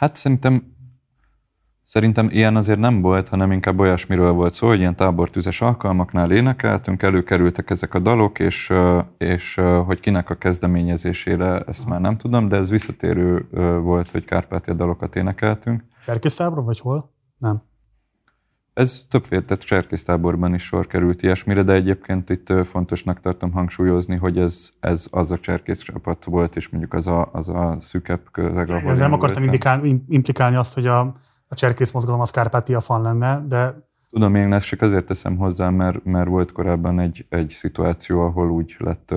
Hát 0.00 0.16
szerintem 0.16 0.78
Szerintem 1.82 2.28
ilyen 2.30 2.56
azért 2.56 2.78
nem 2.78 3.00
volt, 3.00 3.28
hanem 3.28 3.52
inkább 3.52 3.78
olyasmiről 3.78 4.32
volt 4.32 4.54
szó, 4.54 4.66
hogy 4.66 4.78
ilyen 4.78 4.96
tábortüzes 4.96 5.60
alkalmaknál 5.60 6.30
énekeltünk, 6.30 7.02
előkerültek 7.02 7.70
ezek 7.70 7.94
a 7.94 7.98
dalok, 7.98 8.38
és, 8.38 8.72
és 9.18 9.60
hogy 9.84 10.00
kinek 10.00 10.30
a 10.30 10.34
kezdeményezésére, 10.34 11.60
ezt 11.60 11.86
már 11.86 12.00
nem 12.00 12.16
tudom, 12.16 12.48
de 12.48 12.56
ez 12.56 12.70
visszatérő 12.70 13.48
volt, 13.82 14.10
hogy 14.10 14.24
Kárpátia 14.24 14.74
dalokat 14.74 15.16
énekeltünk. 15.16 15.84
Cserkésztábor, 16.04 16.64
vagy 16.64 16.80
hol? 16.80 17.12
Nem. 17.38 17.62
Ez 18.80 19.04
többféle, 19.08 19.42
tehát 19.42 19.64
cserkésztáborban 19.64 20.54
is 20.54 20.62
sor 20.62 20.86
került 20.86 21.22
ilyesmire, 21.22 21.62
de 21.62 21.72
egyébként 21.72 22.30
itt 22.30 22.52
fontosnak 22.66 23.20
tartom 23.20 23.52
hangsúlyozni, 23.52 24.16
hogy 24.16 24.38
ez, 24.38 24.70
ez 24.80 25.06
az 25.10 25.30
a 25.30 25.38
cserkész 25.38 25.80
csapat 25.80 26.24
volt, 26.24 26.56
és 26.56 26.68
mondjuk 26.68 26.94
az 26.94 27.06
a, 27.06 27.28
az 27.32 27.48
a 27.48 27.76
szükebb 27.80 28.20
közeg, 28.30 28.70
ahol 28.70 28.90
Ezzel 28.90 29.08
nem 29.08 29.12
akartam 29.12 29.18
voltam. 29.18 29.42
indikál, 29.42 29.84
im- 29.84 30.04
implikálni 30.08 30.56
azt, 30.56 30.74
hogy 30.74 30.86
a, 30.86 31.00
a 31.48 31.54
cserkész 31.54 31.92
mozgalom 31.92 32.20
az 32.20 32.30
Kárpátia 32.30 32.80
fan 32.80 33.02
lenne, 33.02 33.44
de 33.48 33.88
Tudom, 34.10 34.34
én 34.34 34.52
ezt 34.52 34.66
csak 34.66 34.80
azért 34.80 35.04
teszem 35.06 35.36
hozzá, 35.36 35.70
mert, 35.70 36.04
mert 36.04 36.28
volt 36.28 36.52
korábban 36.52 37.00
egy, 37.00 37.26
egy 37.28 37.48
szituáció, 37.48 38.20
ahol 38.20 38.50
úgy 38.50 38.76
lett 38.78 39.14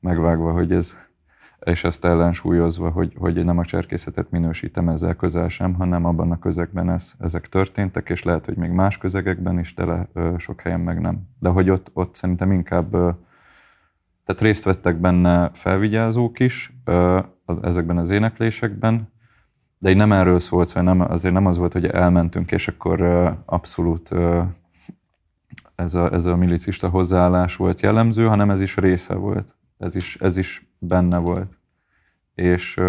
megvágva, 0.00 0.52
hogy 0.52 0.72
ez, 0.72 0.96
és 1.64 1.84
ezt 1.84 2.04
ellensúlyozva, 2.04 2.90
hogy, 2.90 3.14
hogy 3.18 3.44
nem 3.44 3.58
a 3.58 3.64
cserkészetet 3.64 4.30
minősítem 4.30 4.88
ezzel 4.88 5.14
közel 5.14 5.48
sem, 5.48 5.74
hanem 5.74 6.04
abban 6.04 6.30
a 6.30 6.38
közegben 6.38 6.90
ez, 6.90 7.12
ezek 7.18 7.48
történtek, 7.48 8.08
és 8.08 8.22
lehet, 8.22 8.44
hogy 8.44 8.56
még 8.56 8.70
más 8.70 8.98
közegekben 8.98 9.58
is, 9.58 9.74
de 9.74 10.08
sok 10.38 10.60
helyen 10.60 10.80
meg 10.80 11.00
nem. 11.00 11.28
De 11.38 11.48
hogy 11.48 11.70
ott, 11.70 11.90
ott 11.92 12.14
szerintem 12.14 12.52
inkább, 12.52 12.90
tehát 14.24 14.40
részt 14.40 14.64
vettek 14.64 14.96
benne 14.96 15.50
felvigyázók 15.52 16.40
is 16.40 16.72
ezekben 17.62 17.98
az 17.98 18.10
éneklésekben, 18.10 19.12
de 19.78 19.90
így 19.90 19.96
nem 19.96 20.12
erről 20.12 20.40
szólt, 20.40 20.68
szóval 20.68 20.94
nem, 20.94 21.10
azért 21.10 21.34
nem 21.34 21.46
az 21.46 21.58
volt, 21.58 21.72
hogy 21.72 21.86
elmentünk, 21.86 22.52
és 22.52 22.68
akkor 22.68 23.00
abszolút 23.44 24.10
ez 25.74 25.94
a, 25.94 26.12
ez 26.12 26.26
a 26.26 26.36
milicista 26.36 26.88
hozzáállás 26.88 27.56
volt 27.56 27.80
jellemző, 27.80 28.26
hanem 28.26 28.50
ez 28.50 28.60
is 28.60 28.76
része 28.76 29.14
volt. 29.14 29.54
Ez 29.78 29.96
is, 29.96 30.16
ez 30.16 30.36
is 30.36 30.73
benne 30.86 31.18
volt. 31.18 31.58
És, 32.34 32.80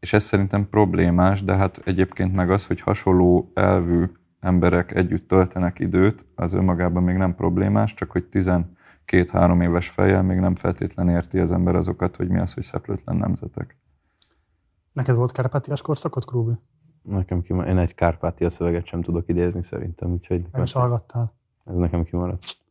és 0.00 0.12
ez 0.12 0.22
szerintem 0.22 0.68
problémás, 0.68 1.42
de 1.42 1.54
hát 1.54 1.80
egyébként 1.84 2.34
meg 2.34 2.50
az, 2.50 2.66
hogy 2.66 2.80
hasonló 2.80 3.50
elvű 3.54 4.04
emberek 4.40 4.94
együtt 4.94 5.28
töltenek 5.28 5.78
időt, 5.78 6.24
az 6.34 6.52
önmagában 6.52 7.02
még 7.02 7.16
nem 7.16 7.34
problémás, 7.34 7.94
csak 7.94 8.10
hogy 8.10 8.28
12-3 8.32 9.62
éves 9.62 9.88
fejjel 9.88 10.22
még 10.22 10.38
nem 10.38 10.54
feltétlen 10.54 11.08
érti 11.08 11.38
az 11.38 11.52
ember 11.52 11.74
azokat, 11.74 12.16
hogy 12.16 12.28
mi 12.28 12.38
az, 12.38 12.54
hogy 12.54 12.62
szeplőtlen 12.62 13.16
nemzetek. 13.16 13.76
neked 14.92 15.16
volt 15.16 15.32
Kárpátiás 15.32 15.82
korszakot, 15.82 16.24
Krúbi? 16.26 16.52
Nekem 17.02 17.42
kimaradt. 17.42 17.70
Én 17.70 17.78
egy 17.78 17.94
Kárpátia 17.94 18.50
szöveget 18.50 18.86
sem 18.86 19.02
tudok 19.02 19.28
idézni 19.28 19.62
szerintem, 19.62 20.12
úgyhogy 20.12 20.44
Nem 20.52 20.62
is 20.62 20.72
hallgattál. 20.72 21.34
ez 21.64 21.74
nekem 21.74 22.04
kimaradt. 22.04 22.63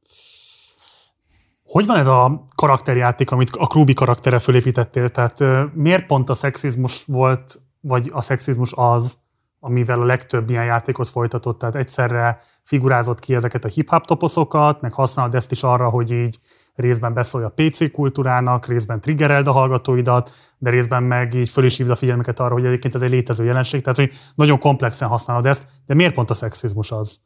Hogy 1.74 1.86
van 1.86 1.98
ez 1.98 2.08
a 2.08 2.48
karakterjáték, 2.56 3.32
amit 3.32 3.50
a 3.50 3.68
Krúbi 3.68 3.94
karaktere 3.94 4.40
fölépítettél? 4.40 5.10
Tehát 5.10 5.44
miért 5.74 6.06
pont 6.06 6.30
a 6.30 6.34
szexizmus 6.34 7.04
volt, 7.06 7.62
vagy 7.82 8.10
a 8.14 8.22
szexizmus 8.22 8.74
az, 8.76 9.18
amivel 9.60 10.02
a 10.02 10.06
legtöbb 10.06 10.50
ilyen 10.50 10.66
játékot 10.66 11.10
folytatott? 11.10 11.60
Tehát 11.60 11.76
egyszerre 11.76 12.40
figurázott 12.64 13.20
ki 13.20 13.36
ezeket 13.36 13.66
a 13.66 13.68
hip-hop 13.68 14.06
toposzokat, 14.06 14.82
meg 14.82 14.94
használod 14.94 15.36
ezt 15.36 15.52
is 15.52 15.64
arra, 15.64 15.90
hogy 15.90 16.12
így 16.12 16.40
részben 16.76 17.14
beszólj 17.14 17.44
a 17.44 17.54
PC 17.56 17.92
kultúrának, 17.92 18.68
részben 18.68 19.02
triggereld 19.02 19.48
a 19.48 19.52
hallgatóidat, 19.52 20.32
de 20.58 20.70
részben 20.70 21.04
meg 21.04 21.34
így 21.34 21.50
föl 21.50 21.66
is 21.66 21.78
hívd 21.78 21.90
a 21.90 21.96
figyelmeket 21.96 22.40
arra, 22.40 22.54
hogy 22.54 22.66
egyébként 22.66 22.96
ez 22.96 23.02
egy 23.02 23.12
létező 23.12 23.44
jelenség, 23.44 23.82
tehát 23.82 24.00
hogy 24.00 24.12
nagyon 24.36 24.60
komplexen 24.60 25.08
használod 25.08 25.46
ezt, 25.46 25.68
de 25.86 25.94
miért 25.94 26.14
pont 26.14 26.30
a 26.30 26.34
szexizmus 26.34 26.92
az? 26.92 27.20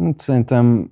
Hát 0.00 0.20
Szerintem 0.20 0.90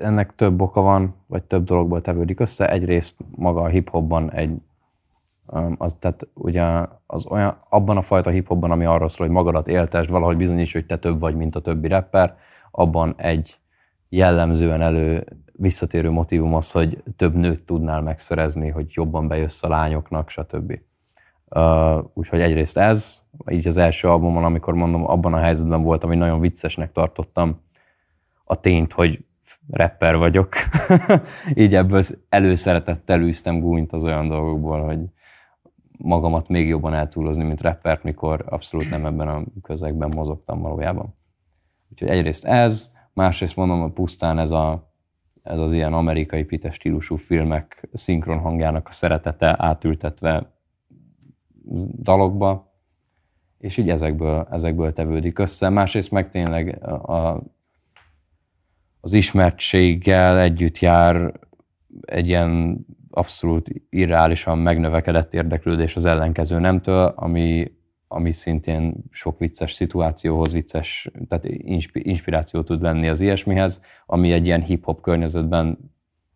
ennek 0.00 0.34
több 0.34 0.60
oka 0.60 0.80
van, 0.80 1.14
vagy 1.26 1.42
több 1.42 1.64
dologból 1.64 2.00
tevődik 2.00 2.40
össze. 2.40 2.70
Egyrészt 2.70 3.16
maga 3.36 3.62
a 3.62 3.68
hip-hopban 3.68 4.32
egy, 4.32 4.56
az, 5.78 5.96
tehát 5.98 6.28
ugye 6.34 6.64
az 7.06 7.26
olyan, 7.26 7.56
abban 7.68 7.96
a 7.96 8.02
fajta 8.02 8.30
hip-hopban, 8.30 8.70
ami 8.70 8.84
arról 8.84 9.08
szól, 9.08 9.26
hogy 9.26 9.36
magadat 9.36 9.68
éltesd, 9.68 10.10
valahogy 10.10 10.36
bizonyíts, 10.36 10.72
hogy 10.72 10.86
te 10.86 10.98
több 10.98 11.20
vagy, 11.20 11.36
mint 11.36 11.56
a 11.56 11.60
többi 11.60 11.88
rapper, 11.88 12.36
abban 12.70 13.14
egy 13.16 13.58
jellemzően 14.08 14.82
elő 14.82 15.26
visszatérő 15.52 16.10
motivum 16.10 16.54
az, 16.54 16.70
hogy 16.70 17.02
több 17.16 17.34
nőt 17.34 17.62
tudnál 17.62 18.00
megszerezni, 18.00 18.68
hogy 18.68 18.86
jobban 18.88 19.28
bejössz 19.28 19.62
a 19.62 19.68
lányoknak, 19.68 20.30
stb. 20.30 20.80
Uh, 21.48 22.04
úgyhogy 22.14 22.40
egyrészt 22.40 22.78
ez, 22.78 23.22
így 23.50 23.66
az 23.66 23.76
első 23.76 24.08
albumon, 24.08 24.44
amikor 24.44 24.74
mondom, 24.74 25.10
abban 25.10 25.34
a 25.34 25.38
helyzetben 25.38 25.82
voltam, 25.82 26.08
hogy 26.08 26.18
nagyon 26.18 26.40
viccesnek 26.40 26.92
tartottam 26.92 27.60
a 28.44 28.60
tényt, 28.60 28.92
hogy 28.92 29.24
rapper 29.70 30.16
vagyok. 30.16 30.48
így 31.54 31.74
ebből 31.74 32.02
előszeretettel 32.28 33.20
űztem 33.20 33.60
gúnyt 33.60 33.92
az 33.92 34.04
olyan 34.04 34.28
dolgokból, 34.28 34.84
hogy 34.84 34.98
magamat 35.98 36.48
még 36.48 36.68
jobban 36.68 36.94
eltúlozni, 36.94 37.44
mint 37.44 37.60
rappert, 37.60 38.02
mikor 38.02 38.44
abszolút 38.48 38.90
nem 38.90 39.06
ebben 39.06 39.28
a 39.28 39.42
közegben 39.62 40.08
mozogtam 40.14 40.60
valójában. 40.60 41.14
Úgyhogy 41.90 42.08
egyrészt 42.08 42.44
ez, 42.44 42.92
másrészt 43.12 43.56
mondom, 43.56 43.80
hogy 43.80 43.92
pusztán 43.92 44.38
ez, 44.38 44.50
a, 44.50 44.92
ez 45.42 45.58
az 45.58 45.72
ilyen 45.72 45.92
amerikai 45.92 46.44
pites 46.44 46.74
stílusú 46.74 47.16
filmek 47.16 47.88
szinkron 47.92 48.38
hangjának 48.38 48.88
a 48.88 48.92
szeretete 48.92 49.54
átültetve 49.58 50.52
dalokba, 52.02 52.72
és 53.58 53.76
így 53.76 53.90
ezekből, 53.90 54.46
ezekből 54.50 54.92
tevődik 54.92 55.38
össze. 55.38 55.68
Másrészt 55.68 56.10
meg 56.10 56.28
tényleg 56.28 56.84
a, 56.86 57.42
az 59.04 59.12
ismertséggel 59.12 60.38
együtt 60.38 60.78
jár 60.78 61.32
egy 62.00 62.28
ilyen 62.28 62.78
abszolút 63.10 63.68
irreálisan 63.90 64.58
megnövekedett 64.58 65.34
érdeklődés 65.34 65.96
az 65.96 66.04
ellenkező 66.04 66.58
nemtől, 66.58 67.12
ami, 67.16 67.72
ami 68.08 68.32
szintén 68.32 68.94
sok 69.10 69.38
vicces 69.38 69.72
szituációhoz, 69.72 70.52
vicces, 70.52 71.10
tehát 71.28 71.44
inspiráció 71.92 72.62
tud 72.62 72.82
lenni 72.82 73.08
az 73.08 73.20
ilyesmihez, 73.20 73.82
ami 74.06 74.32
egy 74.32 74.46
ilyen 74.46 74.62
hip-hop 74.62 75.00
környezetben 75.00 75.78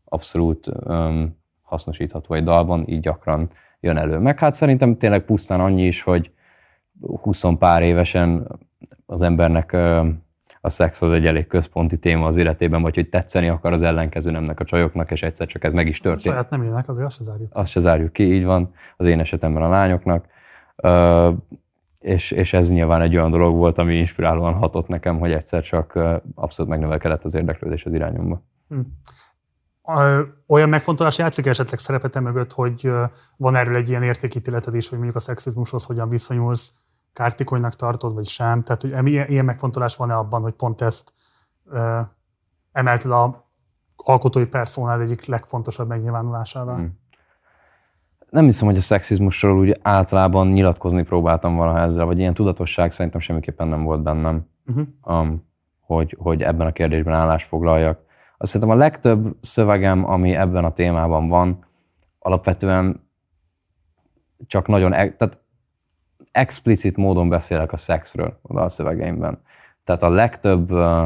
abszolút 0.05 0.67
um, 0.67 1.37
hasznosítható 1.63 2.35
egy 2.35 2.45
dalban, 2.45 2.89
így 2.89 3.01
gyakran 3.01 3.51
jön 3.81 3.97
elő. 3.97 4.19
Meg 4.19 4.39
hát 4.39 4.55
szerintem 4.55 4.99
tényleg 4.99 5.25
pusztán 5.25 5.61
annyi 5.61 5.87
is, 5.87 6.03
hogy 6.03 6.31
20 7.01 7.43
pár 7.59 7.83
évesen 7.83 8.59
az 9.07 9.23
embernek 9.23 9.77
a 10.67 10.71
szex 10.71 11.03
az 11.03 11.11
egy 11.11 11.27
elég 11.27 11.47
központi 11.47 11.99
téma 11.99 12.27
az 12.27 12.37
életében, 12.37 12.83
vagy 12.83 12.95
hogy 12.95 13.09
tetszeni 13.09 13.49
akar 13.49 13.73
az 13.73 13.83
ellenkező 13.83 14.31
nemnek 14.31 14.61
a 14.61 14.65
csajoknak, 14.65 15.11
és 15.11 15.23
egyszer 15.23 15.47
csak 15.47 15.65
ez 15.65 15.73
meg 15.73 15.87
is 15.87 16.01
történt. 16.01 16.35
Saját 16.35 16.51
nem 16.51 16.63
ének, 16.63 16.89
azért 16.89 17.07
azt 17.07 17.17
se 17.17 17.23
zárjuk. 17.23 17.49
Azt 17.53 17.71
se 17.71 17.81
zárjuk 17.81 18.13
ki, 18.13 18.35
így 18.35 18.45
van, 18.45 18.73
az 18.97 19.07
én 19.07 19.21
esetemben 19.21 19.63
a 19.63 19.69
lányoknak. 19.69 20.27
és, 21.99 22.31
és 22.31 22.53
ez 22.53 22.71
nyilván 22.71 23.01
egy 23.01 23.17
olyan 23.17 23.31
dolog 23.31 23.57
volt, 23.57 23.79
ami 23.79 23.95
inspirálóan 23.95 24.55
hatott 24.55 24.89
nekem, 24.89 25.19
hogy 25.19 25.33
egyszer 25.33 25.63
csak 25.63 25.99
abszolút 26.35 26.71
megnövekedett 26.71 27.25
az 27.25 27.35
érdeklődés 27.35 27.85
az 27.85 27.93
irányomba. 27.93 28.43
Hm 28.69 28.81
olyan 30.47 30.69
megfontolás 30.69 31.19
játszik 31.19 31.47
esetleg 31.47 31.79
szerepete 31.79 32.21
mögött, 32.21 32.53
hogy 32.53 32.91
van 33.37 33.55
erről 33.55 33.77
egy 33.77 33.89
ilyen 33.89 34.03
értékítéleted 34.03 34.75
is, 34.75 34.89
hogy 34.89 34.99
mondjuk 34.99 35.17
a 35.17 35.21
szexizmushoz 35.21 35.85
hogyan 35.85 36.09
viszonyulsz, 36.09 36.73
kártikonynak 37.17 37.75
tartod, 37.75 38.15
vagy 38.15 38.27
sem? 38.27 38.63
Tehát, 38.63 38.81
hogy 38.83 39.13
ilyen 39.13 39.45
megfontolás 39.45 39.97
van-e 39.97 40.15
abban, 40.15 40.43
hogy 40.43 40.53
pont 40.53 40.81
ezt 40.81 41.13
uh, 41.65 41.99
emelt 42.73 43.03
le 43.03 43.17
a 43.17 43.51
alkotói 43.97 44.47
personád 44.47 45.01
egyik 45.01 45.25
legfontosabb 45.25 45.89
megnyilvánulásává? 45.89 46.75
Hmm. 46.75 46.99
Nem 48.31 48.45
hiszem, 48.45 48.67
hogy 48.69 48.77
a 48.77 48.81
szexizmusról 48.81 49.59
úgy 49.59 49.79
általában 49.83 50.47
nyilatkozni 50.47 51.03
próbáltam 51.03 51.57
valaha 51.57 51.81
ezzel, 51.81 52.07
vagy 52.07 52.19
ilyen 52.19 52.35
tudatosság 52.35 52.93
szerintem 52.93 53.21
semmiképpen 53.21 53.69
nem 53.69 53.83
volt 53.83 54.03
bennem, 54.03 54.49
uh-huh. 54.67 54.87
um, 55.03 55.49
hogy, 55.81 56.17
hogy 56.19 56.43
ebben 56.43 56.67
a 56.67 56.73
kérdésben 56.73 57.15
állást 57.15 57.47
foglaljak. 57.47 58.01
Azt 58.39 58.53
szerintem 58.53 58.77
a 58.77 58.81
legtöbb 58.81 59.37
szövegem, 59.41 60.11
ami 60.11 60.35
ebben 60.35 60.65
a 60.65 60.73
témában 60.73 61.29
van, 61.29 61.67
alapvetően 62.19 63.09
csak 64.47 64.67
nagyon, 64.67 64.93
e- 64.93 65.17
tehát 65.17 65.39
explicit 66.37 66.97
módon 66.97 67.29
beszélek 67.29 67.73
a 67.73 67.77
szexről 67.77 68.41
a 68.43 68.69
szövegeimben. 68.69 69.41
Tehát 69.85 70.03
a 70.03 70.09
legtöbb 70.09 70.73
uh, 70.73 71.05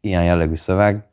ilyen 0.00 0.24
jellegű 0.24 0.54
szöveg, 0.54 1.06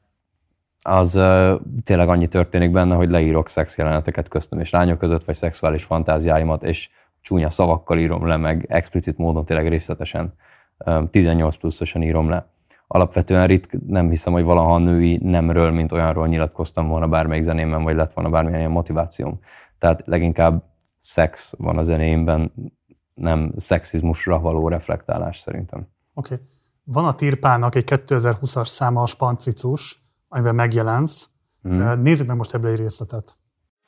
az 0.82 1.16
uh, 1.16 1.60
tényleg 1.84 2.08
annyi 2.08 2.28
történik 2.28 2.72
benne, 2.72 2.96
hogy 2.96 3.10
leírok 3.10 3.50
szex 3.50 3.78
jeleneteket 3.78 4.28
köztem 4.28 4.60
és 4.60 4.70
lányok 4.70 4.98
között, 4.98 5.24
vagy 5.24 5.36
szexuális 5.36 5.84
fantáziáimat, 5.84 6.64
és 6.64 6.90
csúnya 7.22 7.50
szavakkal 7.50 7.98
írom 7.98 8.28
le, 8.28 8.38
meg 8.38 8.66
explicit 8.70 9.18
módon 9.18 9.46
tényleg 9.46 9.68
részletesen, 9.68 10.34
uh, 10.78 11.10
18 11.10 11.56
pluszosan 11.56 12.02
írom 12.02 12.30
le 12.30 12.54
alapvetően 12.88 13.48
ritk, 13.48 13.78
nem 13.88 14.10
hiszem, 14.10 14.34
hogy 14.34 14.44
valaha 14.44 14.78
női 14.78 15.20
nemről, 15.24 15.72
mint 15.72 15.92
olyanról 15.92 16.28
nyilatkoztam 16.28 16.88
volna 16.88 17.08
bármelyik 17.08 17.44
zenémben, 17.44 17.84
vagy 17.84 17.96
lett 17.96 18.14
volna 18.14 18.30
bármilyen 18.30 18.60
ilyen 18.60 18.72
motivációm. 18.72 19.40
Tehát 19.78 20.08
leginkább 20.08 20.64
szex 21.00 21.54
van 21.58 21.78
a 21.78 21.84
zenéimben, 21.84 22.52
nem 23.16 23.54
szexizmusra 23.58 24.40
való 24.40 24.68
reflektálás 24.68 25.40
szerintem. 25.40 25.88
Oké. 26.14 26.34
Okay. 26.34 26.46
Van 26.84 27.06
a 27.06 27.16
Tirpának 27.16 27.76
egy 27.76 27.84
2020-as 27.88 28.68
száma 28.68 29.02
a 29.02 29.06
Spancicus, 29.06 30.04
amiben 30.28 30.56
megjelensz. 30.56 31.30
Mm. 31.68 32.02
Nézzük 32.02 32.28
meg 32.28 32.38
most 32.38 32.54
ebből 32.54 32.72
egy 32.72 32.80
részletet. 32.80 33.38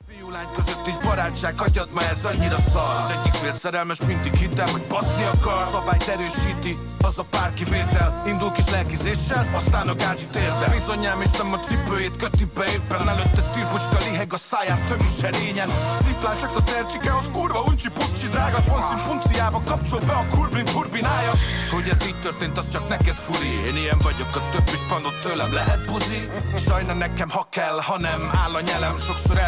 Fiú-lány 0.06 0.48
között 0.52 0.86
is 0.86 0.96
barátság, 0.96 1.58
hagyjad 1.58 1.88
ma 1.92 2.00
ez 2.00 2.24
annyira 2.24 2.58
szar. 2.58 2.96
Az 2.96 3.10
egyik 3.10 3.32
fél 3.32 3.52
szerelmes, 3.52 4.00
mindig 4.00 4.34
hittem, 4.34 4.68
hogy 4.68 4.82
baszni 4.82 5.24
akar. 5.24 5.62
Szabályt 5.70 6.08
erősíti, 6.08 6.78
az 6.98 7.18
a 7.18 7.24
pár 7.30 7.54
kivétel 7.54 8.22
Indul 8.26 8.52
kis 8.52 8.70
lelkizéssel, 8.70 9.50
aztán 9.54 9.88
a 9.88 9.94
gácsit 9.94 10.36
érte 10.36 10.68
Bizonyám 10.70 11.20
és 11.20 11.30
nem 11.30 11.52
a 11.52 11.58
cipőjét 11.58 12.16
köti 12.16 12.44
be 12.54 12.64
éppen. 12.64 13.08
Előtte 13.08 13.42
tűrfuska 13.54 13.96
liheg 13.98 14.32
a 14.32 14.36
száján 14.36 14.80
több 14.88 15.02
serényen 15.20 15.68
Sziplán 16.04 16.38
csak 16.40 16.56
a 16.56 16.60
szercsike, 16.60 17.16
az 17.16 17.30
kurva 17.32 17.60
uncsi 17.60 17.88
puszcsi 17.90 18.28
Drága 18.28 18.58
foncin 18.58 18.98
punciába 19.06 19.62
kapcsol 19.64 20.00
be 20.06 20.12
a 20.12 20.26
kurblin 20.30 20.64
turbinája. 20.64 21.32
Hogy 21.70 21.88
ez 21.88 22.06
így 22.06 22.20
történt, 22.20 22.58
az 22.58 22.70
csak 22.72 22.88
neked 22.88 23.16
furi. 23.16 23.52
Én 23.66 23.76
ilyen 23.76 23.98
vagyok, 24.02 24.36
a 24.36 24.48
több 24.50 24.68
is 24.72 24.82
panott 24.88 25.20
tőlem. 25.22 25.52
Lehet 25.52 25.84
buzi? 25.84 26.28
Sajna 26.56 26.92
nekem, 26.92 27.30
ha 27.30 27.46
kell, 27.50 27.80
ha 27.80 27.98
nem. 27.98 28.30
Áll 28.44 28.54
a 28.54 28.60
nyelem 28.60 28.96
Sokszor 28.96 29.38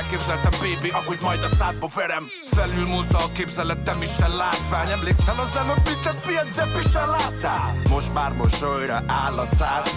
elképzeltem 0.40 0.74
baby, 0.74 0.88
ahogy 0.88 1.18
majd 1.22 1.42
a 1.42 1.48
szádba 1.48 1.88
verem. 1.94 2.24
Felülmúlta 2.50 3.18
a 3.18 3.32
képzeletem 3.32 4.02
is 4.02 4.18
a 4.18 4.36
látvány. 4.36 4.90
Emlékszel 4.90 5.38
az 5.38 5.56
előbb, 5.56 5.82
mit 5.84 6.06
a 6.06 6.14
piac 6.26 6.84
is 6.84 6.92
láttál 6.92 7.82
Most 7.88 8.12
már 8.12 8.32
mosolyra 8.32 9.02
áll 9.06 9.38
a 9.38 9.44
szád. 9.44 9.88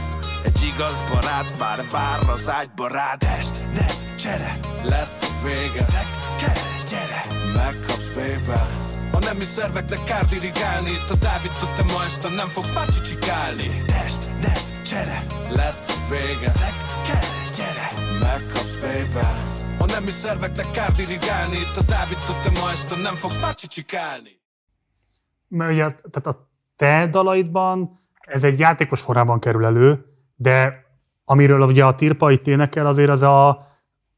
Egy 0.43 0.71
igaz 0.73 1.03
barát 1.11 1.59
már 1.59 1.85
vár 1.91 2.19
az 2.29 2.49
ágyba 2.49 2.87
rád. 2.87 3.19
Test, 3.19 3.63
net, 3.73 4.15
csere, 4.15 4.53
lesz 4.83 5.21
a 5.21 5.47
vége. 5.47 5.83
Szex 5.83 6.07
kell, 6.39 6.83
gyere, 6.89 7.23
megkapsz 7.53 8.07
baby. 8.15 8.59
A 9.11 9.19
nemi 9.19 9.43
szerveknek 9.43 10.03
kár 10.03 10.25
dirigálni 10.25 10.89
Itt 10.89 11.09
a 11.09 11.15
Dávid 11.15 11.51
te 11.75 11.83
ma 11.83 12.03
este 12.03 12.29
nem 12.29 12.47
fogsz 12.47 12.73
már 12.73 12.87
csicsikálni 12.87 13.83
Test, 13.85 14.29
net, 14.41 14.83
csere, 14.85 15.19
lesz 15.49 15.89
a 15.89 16.09
vége. 16.09 16.49
Szex 16.49 16.97
kell, 17.05 17.51
gyere, 17.57 17.91
megkapsz 18.19 18.75
baby 18.81 19.62
a 19.83 19.85
nemi 19.85 20.09
szerveknek 20.09 20.71
kár 20.71 20.91
dirigálni 20.91 21.55
Itt 21.55 21.77
a 21.77 21.81
Dávid 21.81 22.17
te 22.41 22.59
ma 22.61 22.71
este 22.71 22.95
nem 22.95 23.15
fogsz 23.15 23.41
már 23.41 23.55
csicsikálni. 23.55 24.41
Mert 25.47 25.71
ugye, 25.71 25.83
tehát 25.83 26.27
a 26.27 26.49
te 26.75 27.07
dalaidban 27.07 27.99
ez 28.19 28.43
egy 28.43 28.59
játékos 28.59 29.01
formában 29.01 29.39
kerül 29.39 29.65
elő, 29.65 30.05
de 30.35 30.85
amiről 31.25 31.61
ugye 31.61 31.85
a 31.85 31.95
Tirpa 31.95 32.31
itt 32.31 32.47
énekel, 32.47 32.85
azért 32.85 33.09
az 33.09 33.23
a 33.23 33.65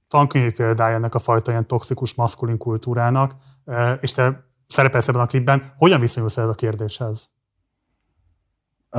tankönyvi 0.07 0.51
példája 0.51 0.95
ennek 0.95 1.15
a 1.15 1.19
fajta 1.19 1.51
ilyen 1.51 1.67
toxikus 1.67 2.13
maszkulin 2.13 2.57
kultúrának, 2.57 3.35
és 3.99 4.11
te 4.11 4.45
szerepelsz 4.67 5.07
ebben 5.07 5.21
a 5.21 5.25
klipben. 5.25 5.73
Hogyan 5.77 5.99
viszonyulsz 5.99 6.37
ez 6.37 6.49
a 6.49 6.53
kérdéshez? 6.53 7.29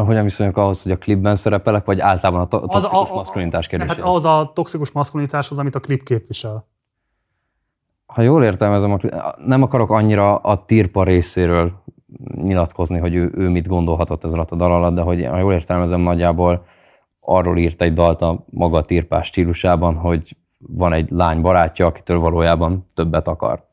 Hogyan 0.04 0.24
viszonyulok 0.24 0.58
ahhoz, 0.58 0.82
hogy 0.82 0.92
a 0.92 0.96
klipben 0.96 1.36
szerepelek, 1.36 1.84
vagy 1.84 2.00
általában 2.00 2.40
a, 2.40 2.46
to- 2.46 2.62
a 2.62 2.66
toxikus 2.66 3.02
az 3.02 3.10
a, 3.10 3.14
maszkulinitás 3.14 3.66
kérdéséhez? 3.66 4.02
Hát 4.02 4.14
az 4.14 4.24
a 4.24 4.50
toxikus 4.54 4.92
maszkulinitáshoz, 4.92 5.58
amit 5.58 5.74
a 5.74 5.80
klip 5.80 6.02
képvisel. 6.02 6.66
Ha 8.06 8.22
jól 8.22 8.44
értelmezem, 8.44 8.92
a 8.92 8.96
klip, 8.96 9.14
nem 9.44 9.62
akarok 9.62 9.90
annyira 9.90 10.36
a 10.36 10.64
tirpa 10.64 11.04
részéről 11.04 11.72
nyilatkozni, 12.34 12.98
hogy 12.98 13.14
ő, 13.14 13.32
ő 13.34 13.48
mit 13.48 13.68
gondolhatott 13.68 14.24
ez 14.24 14.32
alatt 14.32 14.50
a 14.50 14.56
dal 14.56 14.72
alatt, 14.72 14.94
de 14.94 15.00
hogy 15.00 15.24
ha 15.24 15.38
jól 15.38 15.52
értelmezem, 15.52 16.00
nagyjából 16.00 16.64
arról 17.20 17.58
írt 17.58 17.82
egy 17.82 17.92
dalt 17.92 18.22
a 18.22 18.44
maga 18.50 18.82
tirpás 18.82 19.26
stílusában, 19.26 19.94
hogy 19.94 20.36
van 20.58 20.92
egy 20.92 21.10
lány 21.10 21.40
barátja, 21.40 21.86
akitől 21.86 22.18
valójában 22.18 22.86
többet 22.94 23.28
akar. 23.28 23.64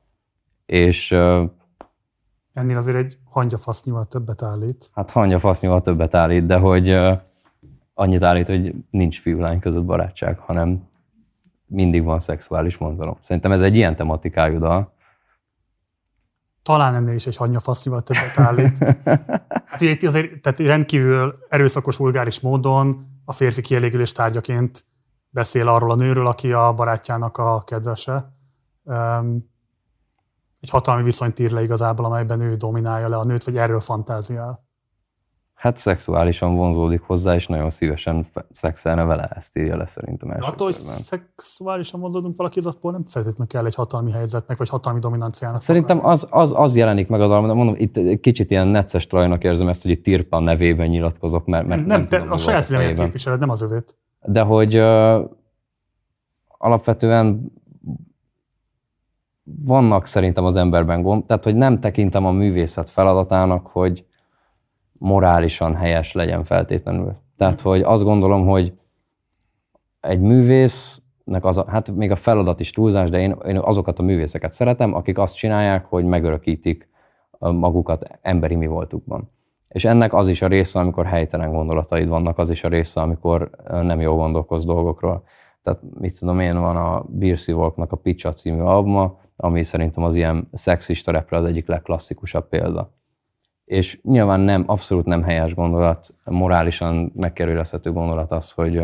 És 0.65 1.15
Ennél 2.53 2.77
azért 2.77 2.97
egy 2.97 3.17
hangyafasznyúval 3.29 4.05
többet 4.05 4.41
állít. 4.41 4.89
Hát 4.93 5.11
hangyafasznyúval 5.11 5.81
többet 5.81 6.15
állít, 6.15 6.45
de 6.45 6.57
hogy 6.57 6.99
annyit 7.93 8.23
állít, 8.23 8.47
hogy 8.47 8.75
nincs 8.89 9.21
fiú-lány 9.21 9.59
között 9.59 9.83
barátság, 9.83 10.37
hanem 10.37 10.87
mindig 11.65 12.03
van 12.03 12.19
szexuális 12.19 12.77
vonzalom. 12.77 13.17
Szerintem 13.21 13.51
ez 13.51 13.61
egy 13.61 13.75
ilyen 13.75 13.95
tematikájú 13.95 14.59
dal. 14.59 14.93
Talán 16.61 16.95
ennél 16.95 17.15
is 17.15 17.25
egy 17.25 17.35
hanyafasznival 17.35 18.01
többet 18.01 18.39
állít. 18.39 18.77
hát 19.69 19.81
ugye 19.81 19.89
itt 19.89 20.03
azért 20.03 20.41
tehát 20.41 20.59
rendkívül 20.59 21.37
erőszakos, 21.49 21.97
vulgáris 21.97 22.39
módon 22.39 23.07
a 23.25 23.33
férfi 23.33 23.61
kielégülés 23.61 24.11
tárgyaként 24.11 24.85
beszél 25.29 25.67
arról 25.67 25.91
a 25.91 25.95
nőről, 25.95 26.27
aki 26.27 26.53
a 26.53 26.73
barátjának 26.73 27.37
a 27.37 27.63
kedvese. 27.63 28.33
Um, 28.83 29.51
egy 30.63 30.69
hatalmi 30.69 31.03
viszonyt 31.03 31.39
ír 31.39 31.51
le 31.51 31.63
igazából, 31.63 32.05
amelyben 32.05 32.41
ő 32.41 32.55
dominálja 32.55 33.07
le 33.07 33.17
a 33.17 33.23
nőt, 33.23 33.43
vagy 33.43 33.57
erről 33.57 33.79
fantáziál. 33.79 34.65
Hát 35.53 35.77
szexuálisan 35.77 36.55
vonzódik 36.55 37.01
hozzá, 37.01 37.35
és 37.35 37.47
nagyon 37.47 37.69
szívesen 37.69 38.25
szexelne 38.51 39.03
vele, 39.03 39.23
ezt 39.35 39.57
írja 39.57 39.77
le 39.77 39.87
szerintem 39.87 40.29
első 40.29 40.47
Attól, 40.47 40.67
hogy 40.67 40.75
szexuálisan 40.75 41.99
vonzódunk 41.99 42.35
valakihez, 42.35 42.65
akkor 42.65 42.91
nem 42.91 43.05
feltétlenül 43.05 43.47
kell 43.47 43.65
egy 43.65 43.75
hatalmi 43.75 44.11
helyzetnek, 44.11 44.57
vagy 44.57 44.69
hatalmi 44.69 44.99
dominanciának. 44.99 45.61
Szerintem 45.61 46.05
az, 46.05 46.27
az, 46.29 46.53
az 46.55 46.75
jelenik 46.75 47.07
meg 47.07 47.21
a 47.21 47.27
dalban, 47.27 47.47
de 47.47 47.53
mondom, 47.53 47.75
itt 47.77 48.19
kicsit 48.19 48.51
ilyen 48.51 48.67
necces 48.67 49.07
trajnak 49.07 49.43
érzem 49.43 49.67
ezt, 49.67 49.81
hogy 49.81 49.91
itt 49.91 50.03
Tirpa 50.03 50.39
nevében 50.39 50.87
nyilatkozok, 50.87 51.45
mert, 51.45 51.67
mert 51.67 51.85
nem, 51.85 51.99
nem 51.99 52.09
te 52.09 52.17
tudom, 52.17 52.31
a 52.31 52.37
saját 52.37 52.65
fejében. 52.65 53.05
képviseled, 53.05 53.39
nem 53.39 53.49
az 53.49 53.61
övét. 53.61 53.97
De 54.21 54.41
hogy 54.41 54.75
ö, 54.75 55.21
alapvetően 56.57 57.51
vannak 59.43 60.05
szerintem 60.05 60.45
az 60.45 60.55
emberben 60.55 61.01
gond, 61.01 61.25
tehát 61.25 61.43
hogy 61.43 61.55
nem 61.55 61.79
tekintem 61.79 62.25
a 62.25 62.31
művészet 62.31 62.89
feladatának, 62.89 63.67
hogy 63.67 64.05
morálisan 64.91 65.75
helyes 65.75 66.13
legyen 66.13 66.43
feltétlenül. 66.43 67.15
Tehát, 67.37 67.61
hogy 67.61 67.81
azt 67.81 68.03
gondolom, 68.03 68.47
hogy 68.47 68.73
egy 69.99 70.19
művésznek 70.19 71.45
az 71.45 71.57
a, 71.57 71.65
hát 71.67 71.91
még 71.91 72.11
a 72.11 72.15
feladat 72.15 72.59
is 72.59 72.71
túlzás, 72.71 73.09
de 73.09 73.19
én, 73.19 73.35
én 73.47 73.57
azokat 73.57 73.99
a 73.99 74.03
művészeket 74.03 74.53
szeretem, 74.53 74.93
akik 74.93 75.17
azt 75.17 75.35
csinálják, 75.35 75.85
hogy 75.85 76.05
megörökítik 76.05 76.89
magukat 77.39 78.19
emberi 78.21 78.55
mi 78.55 78.67
voltukban. 78.67 79.29
És 79.67 79.85
ennek 79.85 80.13
az 80.13 80.27
is 80.27 80.41
a 80.41 80.47
része, 80.47 80.79
amikor 80.79 81.05
helytelen 81.05 81.51
gondolataid 81.51 82.07
vannak, 82.07 82.37
az 82.37 82.49
is 82.49 82.63
a 82.63 82.67
része, 82.67 83.01
amikor 83.01 83.49
nem 83.67 84.01
jól 84.01 84.15
gondolkoz 84.15 84.65
dolgokról. 84.65 85.23
Tehát 85.61 85.79
mit 85.99 86.19
tudom 86.19 86.39
én, 86.39 86.59
van 86.59 86.75
a 86.75 87.05
Birsi 87.07 87.51
Volknak 87.51 87.91
a 87.91 87.95
Picsa 87.95 88.33
című 88.33 88.59
albuma, 88.59 89.19
ami 89.43 89.63
szerintem 89.63 90.03
az 90.03 90.15
ilyen 90.15 90.49
szexista 90.53 91.11
repre 91.11 91.37
az 91.37 91.45
egyik 91.45 91.67
legklasszikusabb 91.67 92.47
példa. 92.49 92.93
És 93.65 93.99
nyilván 94.03 94.39
nem, 94.39 94.63
abszolút 94.65 95.05
nem 95.05 95.23
helyes 95.23 95.53
gondolat, 95.53 96.13
morálisan 96.23 97.11
megkerülözhető 97.15 97.91
gondolat 97.91 98.31
az, 98.31 98.51
hogy, 98.51 98.83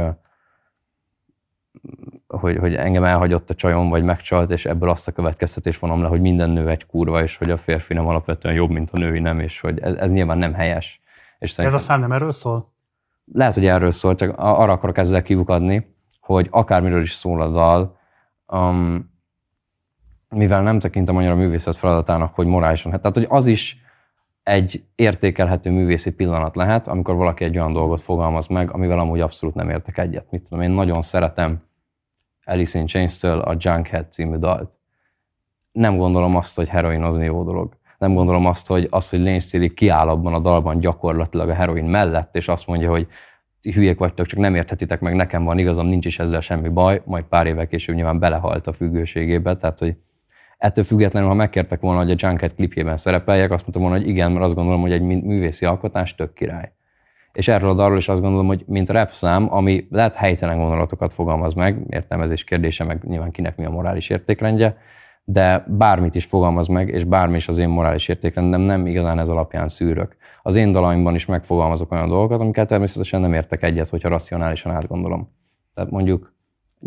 hogy, 2.28 2.58
hogy 2.58 2.76
engem 2.76 3.04
elhagyott 3.04 3.50
a 3.50 3.56
csajom, 3.56 3.90
vagy 3.90 4.04
megcsalt, 4.04 4.52
és 4.52 4.66
ebből 4.66 4.90
azt 4.90 5.08
a 5.08 5.12
következtetés 5.12 5.80
vonom 5.80 6.02
le, 6.02 6.08
hogy 6.08 6.22
minden 6.22 6.50
nő 6.50 6.70
egy 6.70 6.86
kurva, 6.86 7.24
és 7.24 7.38
hogy 7.38 7.52
a 7.52 7.58
férfi 7.58 7.94
nem 7.94 8.08
alapvetően 8.08 8.56
jobb, 8.56 8.70
mint 8.70 8.90
a 8.90 8.98
női 8.98 9.20
nem, 9.20 9.40
és 9.40 9.60
hogy 9.60 9.80
ez, 9.80 9.94
ez 9.94 10.12
nyilván 10.12 10.38
nem 10.38 10.54
helyes. 10.54 11.02
És 11.40 11.58
Ez 11.58 11.74
a 11.74 11.78
szám 11.78 12.00
nem 12.00 12.12
erről 12.12 12.32
szól? 12.32 12.74
lehet, 13.34 13.54
hogy 13.54 13.66
erről 13.66 13.92
szól, 13.92 14.16
csak 14.16 14.38
arra 14.38 14.72
akarok 14.72 14.98
ezzel 14.98 15.22
kiukadni, 15.22 15.96
hogy 16.22 16.48
akármiről 16.52 17.02
is 17.02 17.14
szól 17.14 17.42
a 17.42 17.50
dal, 17.50 17.98
um, 18.48 19.18
mivel 20.30 20.62
nem 20.62 20.80
tekintem 20.80 21.18
annyira 21.18 21.36
művészet 21.36 21.76
feladatának, 21.76 22.34
hogy 22.34 22.46
morálisan, 22.46 22.92
hát, 22.92 23.02
tehát 23.02 23.18
hogy 23.18 23.28
az 23.30 23.48
is 23.48 23.78
egy 24.44 24.84
értékelhető 24.96 25.72
művészi 25.72 26.12
pillanat 26.12 26.56
lehet, 26.56 26.88
amikor 26.88 27.16
valaki 27.16 27.44
egy 27.44 27.58
olyan 27.58 27.74
dolgot 27.74 28.02
fogalmaz 28.02 28.48
meg, 28.48 28.74
amivel 28.74 29.00
amúgy 29.00 29.20
abszolút 29.20 29.56
nem 29.56 29.70
értek 29.70 29.98
egyet. 29.98 30.32
Mit 30.32 30.44
tudom, 30.44 30.62
én 30.62 30.72
nagyon 30.72 31.02
szeretem 31.02 31.62
Alice 32.46 32.80
in 32.80 32.86
Chains-től 32.86 33.40
a 33.40 33.56
Junkhead 33.58 34.12
című 34.12 34.38
dalt. 34.38 34.72
Nem 35.72 35.98
gondolom 35.98 36.36
azt, 36.36 36.56
hogy 36.56 36.70
heroinozni 36.70 37.26
jó 37.26 37.44
dolog. 37.44 37.78
Nem 37.98 38.14
gondolom 38.14 38.46
azt, 38.46 38.68
hogy 38.68 38.88
az, 38.90 39.10
hogy 39.10 39.20
Lane 39.20 39.40
Staley 39.40 39.74
kiáll 39.74 40.08
abban 40.08 40.34
a 40.34 40.40
dalban 40.40 40.80
gyakorlatilag 40.80 41.50
a 41.50 41.54
heroin 41.54 41.86
mellett, 41.86 42.36
és 42.36 42.48
azt 42.48 42.68
mondja, 42.68 42.90
hogy 42.90 43.08
ti 43.62 43.72
hülyék 43.72 43.98
vagytok, 43.98 44.26
csak 44.26 44.40
nem 44.40 44.56
érthetitek 44.56 45.00
meg, 45.00 45.16
nekem 45.16 45.44
van 45.44 45.58
igazam, 45.58 45.88
nincs 45.88 46.06
is 46.06 46.20
ezzel 46.20 46.42
semmi 46.42 46.70
baj, 46.70 47.02
majd 47.06 47.24
pár 47.24 47.48
évvel 47.48 47.68
később 47.68 47.96
nyilván 47.96 48.20
belehalt 48.20 48.68
a 48.68 48.74
függőségébe, 48.74 49.56
tehát 49.56 49.80
hogy 49.80 49.96
ettől 50.60 50.84
függetlenül, 50.84 51.30
ha 51.30 51.36
megkértek 51.36 51.80
volna, 51.80 52.00
hogy 52.00 52.12
a 52.12 52.16
Junket 52.18 52.56
klipjében 52.56 52.98
szerepeljek, 52.98 53.52
azt 53.52 53.62
mondtam 53.62 53.82
volna, 53.82 53.98
hogy 53.98 54.08
igen, 54.08 54.32
mert 54.32 54.46
azt 54.46 54.56
gondolom, 54.56 54.82
hogy 54.82 54.92
egy 54.92 55.02
mű- 55.02 55.24
művészi 55.24 55.66
alkotás 55.66 56.16
tök 56.16 56.34
király. 56.34 56.72
És 57.34 57.48
erről 57.48 57.70
a 57.70 57.74
dalról 57.74 57.98
is 57.98 58.10
azt 58.10 58.22
gondolom, 58.22 58.48
hogy 58.48 58.64
mint 58.68 58.90
rap 58.90 59.12
szám, 59.12 59.54
ami 59.54 59.88
lehet 59.90 60.16
helytelen 60.16 60.58
gondolatokat 60.58 61.14
fogalmaz 61.14 61.54
meg, 61.54 61.80
értelmezés 61.90 62.44
kérdése, 62.44 62.84
meg 62.84 63.04
nyilván 63.04 63.32
kinek 63.32 63.58
mi 63.58 63.66
a 63.66 63.70
morális 63.70 64.10
értékrendje, 64.10 64.78
de 65.24 65.66
bármit 65.68 66.16
is 66.16 66.26
fogalmaz 66.26 66.68
meg, 66.68 66.90
és 66.90 67.04
bármi 67.04 67.36
is 67.36 67.48
az 67.48 67.58
én 67.58 67.70
morális 67.70 68.08
értékrendem, 68.08 68.62
nem 68.62 68.86
igazán 68.86 69.20
ez 69.20 69.28
alapján 69.28 69.70
szűrök. 69.70 70.16
Az 70.42 70.56
én 70.56 70.72
dalaimban 70.72 71.16
is 71.16 71.26
megfogalmazok 71.26 71.92
olyan 71.92 72.10
dolgokat, 72.10 72.40
amiket 72.40 72.68
természetesen 72.68 73.22
nem 73.22 73.34
értek 73.34 73.64
egyet, 73.64 73.90
hogyha 73.90 74.10
racionálisan 74.10 74.72
átgondolom. 74.72 75.30
Tehát 75.74 75.92
mondjuk 75.92 76.34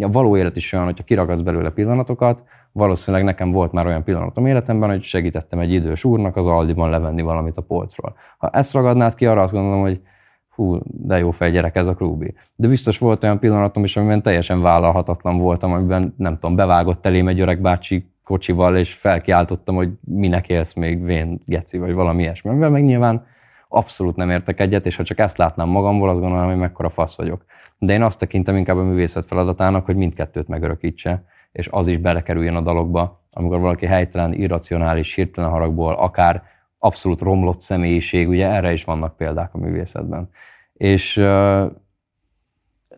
a 0.00 0.08
való 0.08 0.36
élet 0.36 0.56
is 0.56 0.72
olyan, 0.72 0.84
hogyha 0.84 1.04
kiragadsz 1.04 1.40
belőle 1.40 1.70
pillanatokat, 1.70 2.42
valószínűleg 2.72 3.24
nekem 3.26 3.50
volt 3.50 3.72
már 3.72 3.86
olyan 3.86 4.04
pillanatom 4.04 4.46
életemben, 4.46 4.90
hogy 4.90 5.02
segítettem 5.02 5.58
egy 5.58 5.72
idős 5.72 6.04
úrnak 6.04 6.36
az 6.36 6.46
Aldiban 6.46 6.90
levenni 6.90 7.22
valamit 7.22 7.56
a 7.56 7.62
polcról. 7.62 8.14
Ha 8.38 8.48
ezt 8.48 8.72
ragadnád 8.72 9.14
ki, 9.14 9.26
arra 9.26 9.42
azt 9.42 9.52
gondolom, 9.52 9.80
hogy 9.80 10.00
hú, 10.48 10.78
de 10.84 11.18
jó 11.18 11.30
fej 11.30 11.50
gyerek 11.50 11.76
ez 11.76 11.86
a 11.86 11.94
Krúbi. 11.94 12.34
De 12.54 12.68
biztos 12.68 12.98
volt 12.98 13.24
olyan 13.24 13.38
pillanatom 13.38 13.84
is, 13.84 13.96
amiben 13.96 14.22
teljesen 14.22 14.60
vállalhatatlan 14.60 15.38
voltam, 15.38 15.72
amiben 15.72 16.14
nem 16.16 16.38
tudom, 16.38 16.56
bevágott 16.56 17.06
elém 17.06 17.28
egy 17.28 17.40
öreg 17.40 17.60
bácsi 17.60 18.10
kocsival, 18.24 18.76
és 18.76 18.94
felkiáltottam, 18.94 19.74
hogy 19.74 19.90
minek 20.00 20.48
élsz 20.48 20.74
még 20.74 21.04
vén 21.04 21.40
geci, 21.46 21.78
vagy 21.78 21.92
valami 21.92 22.22
ilyesmi. 22.22 22.50
Amivel 22.50 22.70
meg 22.70 22.84
nyilván 22.84 23.26
abszolút 23.72 24.16
nem 24.16 24.30
értek 24.30 24.60
egyet, 24.60 24.86
és 24.86 24.96
ha 24.96 25.02
csak 25.02 25.18
ezt 25.18 25.36
látnám 25.36 25.68
magamból, 25.68 26.08
azt 26.08 26.20
gondolom, 26.20 26.46
hogy 26.46 26.56
mekkora 26.56 26.88
fasz 26.88 27.16
vagyok. 27.16 27.44
De 27.78 27.92
én 27.92 28.02
azt 28.02 28.18
tekintem 28.18 28.56
inkább 28.56 28.76
a 28.76 28.82
művészet 28.82 29.26
feladatának, 29.26 29.84
hogy 29.84 29.96
mindkettőt 29.96 30.48
megörökítse, 30.48 31.24
és 31.52 31.68
az 31.70 31.88
is 31.88 31.96
belekerüljön 31.96 32.56
a 32.56 32.60
dalokba, 32.60 33.22
amikor 33.32 33.60
valaki 33.60 33.86
helytelen, 33.86 34.32
irracionális, 34.32 35.14
hirtelen 35.14 35.50
haragból, 35.50 35.94
akár 35.94 36.42
abszolút 36.78 37.20
romlott 37.20 37.60
személyiség, 37.60 38.28
ugye 38.28 38.46
erre 38.46 38.72
is 38.72 38.84
vannak 38.84 39.16
példák 39.16 39.54
a 39.54 39.58
művészetben. 39.58 40.30
És 40.72 41.14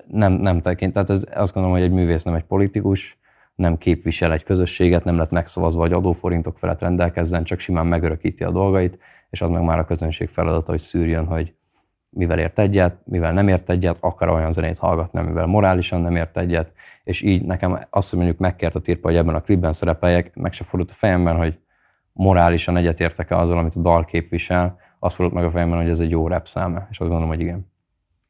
nem, 0.08 0.32
nem 0.32 0.60
tekint, 0.60 0.92
tehát 0.92 1.10
ez, 1.10 1.24
azt 1.34 1.52
gondolom, 1.52 1.78
hogy 1.78 1.86
egy 1.86 1.94
művész 1.94 2.22
nem 2.22 2.34
egy 2.34 2.44
politikus, 2.44 3.18
nem 3.54 3.78
képvisel 3.78 4.32
egy 4.32 4.42
közösséget, 4.42 5.04
nem 5.04 5.16
lett 5.16 5.30
megszavazva, 5.30 5.80
hogy 5.80 5.92
adóforintok 5.92 6.58
felett 6.58 6.80
rendelkezzen, 6.80 7.44
csak 7.44 7.58
simán 7.58 7.86
megörökíti 7.86 8.44
a 8.44 8.50
dolgait, 8.50 8.98
és 9.30 9.40
az 9.40 9.50
meg 9.50 9.62
már 9.62 9.78
a 9.78 9.84
közönség 9.84 10.28
feladata, 10.28 10.70
hogy 10.70 10.80
szűrjön, 10.80 11.26
hogy 11.26 11.54
mivel 12.10 12.38
ért 12.38 12.58
egyet, 12.58 12.96
mivel 13.04 13.32
nem 13.32 13.48
ért 13.48 13.70
egyet, 13.70 13.98
akar 14.00 14.28
olyan 14.28 14.52
zenét 14.52 14.78
hallgatni, 14.78 15.20
mivel 15.20 15.46
morálisan 15.46 16.00
nem 16.00 16.16
ért 16.16 16.36
egyet, 16.36 16.72
és 17.04 17.20
így 17.20 17.44
nekem 17.44 17.78
azt, 17.90 18.08
hogy 18.10 18.18
mondjuk 18.18 18.40
megkért 18.40 18.74
a 18.74 18.80
tirpa, 18.80 19.08
hogy 19.08 19.16
ebben 19.16 19.34
a 19.34 19.40
klipben 19.40 19.72
szerepeljek, 19.72 20.34
meg 20.34 20.52
se 20.52 20.64
fordult 20.64 20.90
a 20.90 20.94
fejemben, 20.94 21.36
hogy 21.36 21.58
morálisan 22.12 22.76
egyetértek-e 22.76 23.38
azzal, 23.38 23.58
amit 23.58 23.74
a 23.74 23.80
dal 23.80 24.04
képvisel, 24.04 24.78
azt 24.98 25.14
fordult 25.14 25.38
meg 25.38 25.46
a 25.46 25.50
fejemben, 25.50 25.80
hogy 25.80 25.88
ez 25.88 26.00
egy 26.00 26.10
jó 26.10 26.28
rap 26.28 26.46
száma, 26.46 26.86
és 26.90 26.98
azt 26.98 27.10
gondolom, 27.10 27.28
hogy 27.28 27.40
igen. 27.40 27.72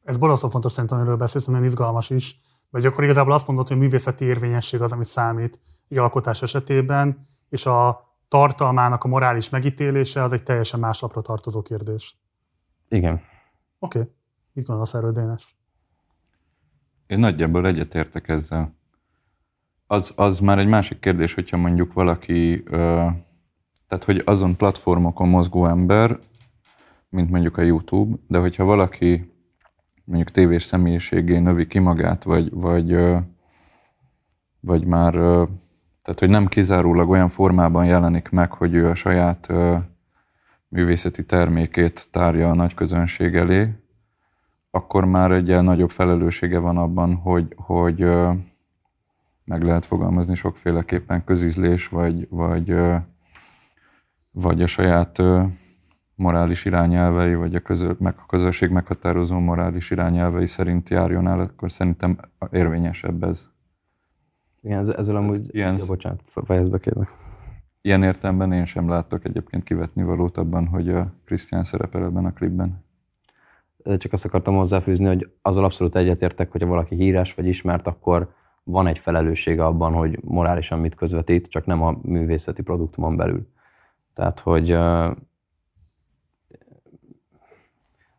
Ez 0.03 0.17
borzasztó 0.17 0.49
fontos 0.49 0.71
szerintem, 0.71 0.97
amiről 0.97 1.17
beszélsz, 1.17 1.45
nagyon 1.45 1.63
izgalmas 1.63 2.09
is. 2.09 2.39
Vagy 2.75 2.85
akkor 2.85 3.03
igazából 3.03 3.33
azt 3.33 3.47
mondod, 3.47 3.67
hogy 3.67 3.77
a 3.77 3.79
művészeti 3.79 4.25
érvényesség 4.25 4.81
az, 4.81 4.91
amit 4.91 5.05
számít 5.05 5.59
egy 5.87 5.97
alkotás 5.97 6.41
esetében, 6.41 7.27
és 7.49 7.65
a 7.65 8.09
tartalmának 8.27 9.03
a 9.03 9.07
morális 9.07 9.49
megítélése 9.49 10.23
az 10.23 10.33
egy 10.33 10.43
teljesen 10.43 10.79
más 10.79 10.99
lapra 10.99 11.21
tartozó 11.21 11.61
kérdés. 11.61 12.17
Igen. 12.87 13.13
Oké. 13.79 13.99
Okay. 13.99 14.11
Mit 14.53 14.65
gondolsz 14.65 14.93
erről, 14.93 15.11
Dénes? 15.11 15.57
Én 17.07 17.19
nagyjából 17.19 17.67
egyetértek 17.67 18.27
ezzel. 18.27 18.75
Az, 19.87 20.13
az 20.15 20.39
már 20.39 20.59
egy 20.59 20.67
másik 20.67 20.99
kérdés, 20.99 21.33
hogyha 21.33 21.57
mondjuk 21.57 21.93
valaki, 21.93 22.63
ö, 22.65 23.07
tehát 23.87 24.03
hogy 24.05 24.21
azon 24.25 24.55
platformokon 24.55 25.27
mozgó 25.27 25.65
ember, 25.65 26.19
mint 27.09 27.29
mondjuk 27.29 27.57
a 27.57 27.61
YouTube, 27.61 28.17
de 28.27 28.39
hogyha 28.39 28.63
valaki 28.63 29.34
mondjuk 30.05 30.31
tévés 30.31 30.63
személyiségé 30.63 31.37
növi 31.37 31.67
ki 31.67 31.79
magát, 31.79 32.23
vagy, 32.23 32.49
vagy, 32.51 32.91
vagy 34.59 34.85
már, 34.85 35.11
tehát 36.01 36.19
hogy 36.19 36.29
nem 36.29 36.47
kizárólag 36.47 37.09
olyan 37.09 37.29
formában 37.29 37.85
jelenik 37.85 38.29
meg, 38.29 38.51
hogy 38.51 38.73
ő 38.73 38.89
a 38.89 38.95
saját 38.95 39.53
művészeti 40.67 41.25
termékét 41.25 42.07
tárja 42.11 42.49
a 42.49 42.55
nagy 42.55 42.73
közönség 42.73 43.35
elé, 43.35 43.69
akkor 44.71 45.05
már 45.05 45.31
egy 45.31 45.47
ilyen 45.47 45.63
nagyobb 45.63 45.89
felelőssége 45.89 46.59
van 46.59 46.77
abban, 46.77 47.15
hogy, 47.15 47.53
hogy 47.55 47.99
meg 49.43 49.63
lehet 49.63 49.85
fogalmazni 49.85 50.35
sokféleképpen 50.35 51.23
közízlés, 51.23 51.87
vagy, 51.87 52.27
vagy, 52.29 52.75
vagy 54.31 54.61
a 54.61 54.67
saját 54.67 55.21
morális 56.15 56.65
irányelvei, 56.65 57.35
vagy 57.35 57.55
a, 57.55 57.59
közö, 57.59 57.93
meg 57.99 58.13
a 58.17 58.25
közösség 58.25 58.69
meghatározó 58.69 59.39
morális 59.39 59.91
irányelvei 59.91 60.47
szerint 60.47 60.89
járjon 60.89 61.27
el, 61.27 61.39
akkor 61.39 61.71
szerintem 61.71 62.17
érvényesebb 62.51 63.23
ez. 63.23 63.49
Igen, 64.61 64.79
ez- 64.79 64.89
ezzel 64.89 65.15
amúgy... 65.15 65.55
Ilyen, 65.55 65.75
Ja, 65.77 65.85
bocsánat, 65.87 66.21
fejezd 66.45 66.71
be 66.71 66.77
kérlek. 66.77 67.11
ilyen 67.81 68.03
értelemben 68.03 68.51
én 68.51 68.65
sem 68.65 68.89
látok 68.89 69.25
egyébként 69.25 69.63
kivetni 69.63 70.03
valót 70.03 70.37
abban, 70.37 70.67
hogy 70.67 70.89
a 70.89 71.13
Krisztián 71.25 71.63
szerepel 71.63 72.03
ebben 72.03 72.25
a 72.25 72.33
klipben. 72.33 72.83
Csak 73.97 74.13
azt 74.13 74.25
akartam 74.25 74.55
hozzáfűzni, 74.55 75.05
hogy 75.05 75.29
azzal 75.41 75.63
abszolút 75.63 75.95
egyetértek, 75.95 76.51
hogyha 76.51 76.67
valaki 76.67 76.95
híres 76.95 77.33
vagy 77.33 77.45
ismert, 77.47 77.87
akkor 77.87 78.33
van 78.63 78.87
egy 78.87 78.99
felelőssége 78.99 79.65
abban, 79.65 79.93
hogy 79.93 80.19
morálisan 80.23 80.79
mit 80.79 80.95
közvetít, 80.95 81.47
csak 81.47 81.65
nem 81.65 81.81
a 81.83 81.97
művészeti 82.01 82.61
produktumon 82.61 83.15
belül. 83.15 83.47
Tehát, 84.13 84.39
hogy 84.39 84.77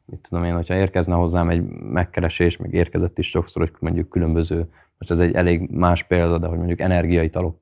mit 0.07 0.21
tudom 0.29 0.45
én, 0.45 0.55
hogyha 0.55 0.75
érkezne 0.75 1.15
hozzám 1.15 1.49
egy 1.49 1.63
megkeresés, 1.69 2.57
meg 2.57 2.75
érkezett 2.75 3.19
is 3.19 3.29
sokszor, 3.29 3.63
hogy 3.63 3.73
mondjuk 3.81 4.09
különböző, 4.09 4.69
most 4.99 5.11
ez 5.11 5.19
egy 5.19 5.35
elég 5.35 5.71
más 5.71 6.03
példa, 6.03 6.39
de 6.39 6.47
hogy 6.47 6.59
mondjuk 6.59 6.81
energiaitalok, 6.81 7.59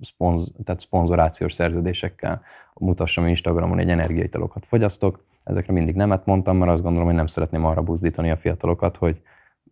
szponz, 0.00 0.52
tehát 0.64 0.80
szponzorációs 0.80 1.52
szerződésekkel 1.52 2.42
mutassam 2.74 3.26
Instagramon 3.26 3.78
egy 3.78 3.90
energiaitalokat 3.90 4.66
fogyasztok, 4.66 5.24
ezekre 5.44 5.72
mindig 5.72 5.94
nemet 5.94 6.26
mondtam, 6.26 6.56
mert 6.56 6.70
azt 6.70 6.82
gondolom, 6.82 7.06
hogy 7.06 7.16
nem 7.16 7.26
szeretném 7.26 7.64
arra 7.64 7.82
buzdítani 7.82 8.30
a 8.30 8.36
fiatalokat, 8.36 8.96
hogy 8.96 9.22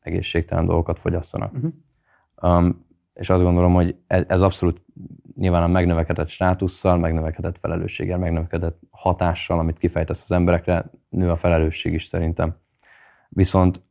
egészségtelen 0.01 0.67
dolgokat 0.67 0.99
fogyasszanak. 0.99 1.53
Mhm. 1.53 1.67
Um, 2.43 2.85
és 3.15 3.31
azt 3.31 3.43
gondolom, 3.43 3.75
hogy 3.75 3.97
ez, 4.07 4.25
ez 4.29 4.41
abszolút 4.41 4.83
nyilván 5.37 5.63
a 5.63 5.67
megnövekedett 5.67 6.29
státusszal, 6.29 6.97
megnövekedett 6.97 7.59
felelősséggel, 7.59 8.19
megnövekedett 8.19 8.81
hatással, 8.91 9.59
amit 9.59 9.79
kifejtesz 9.79 10.23
az 10.23 10.33
emberekre, 10.33 10.91
nő 11.09 11.31
a 11.31 11.37
felelősség 11.37 11.93
is 11.93 12.05
szerintem. 12.05 12.57
Viszont 13.29 13.83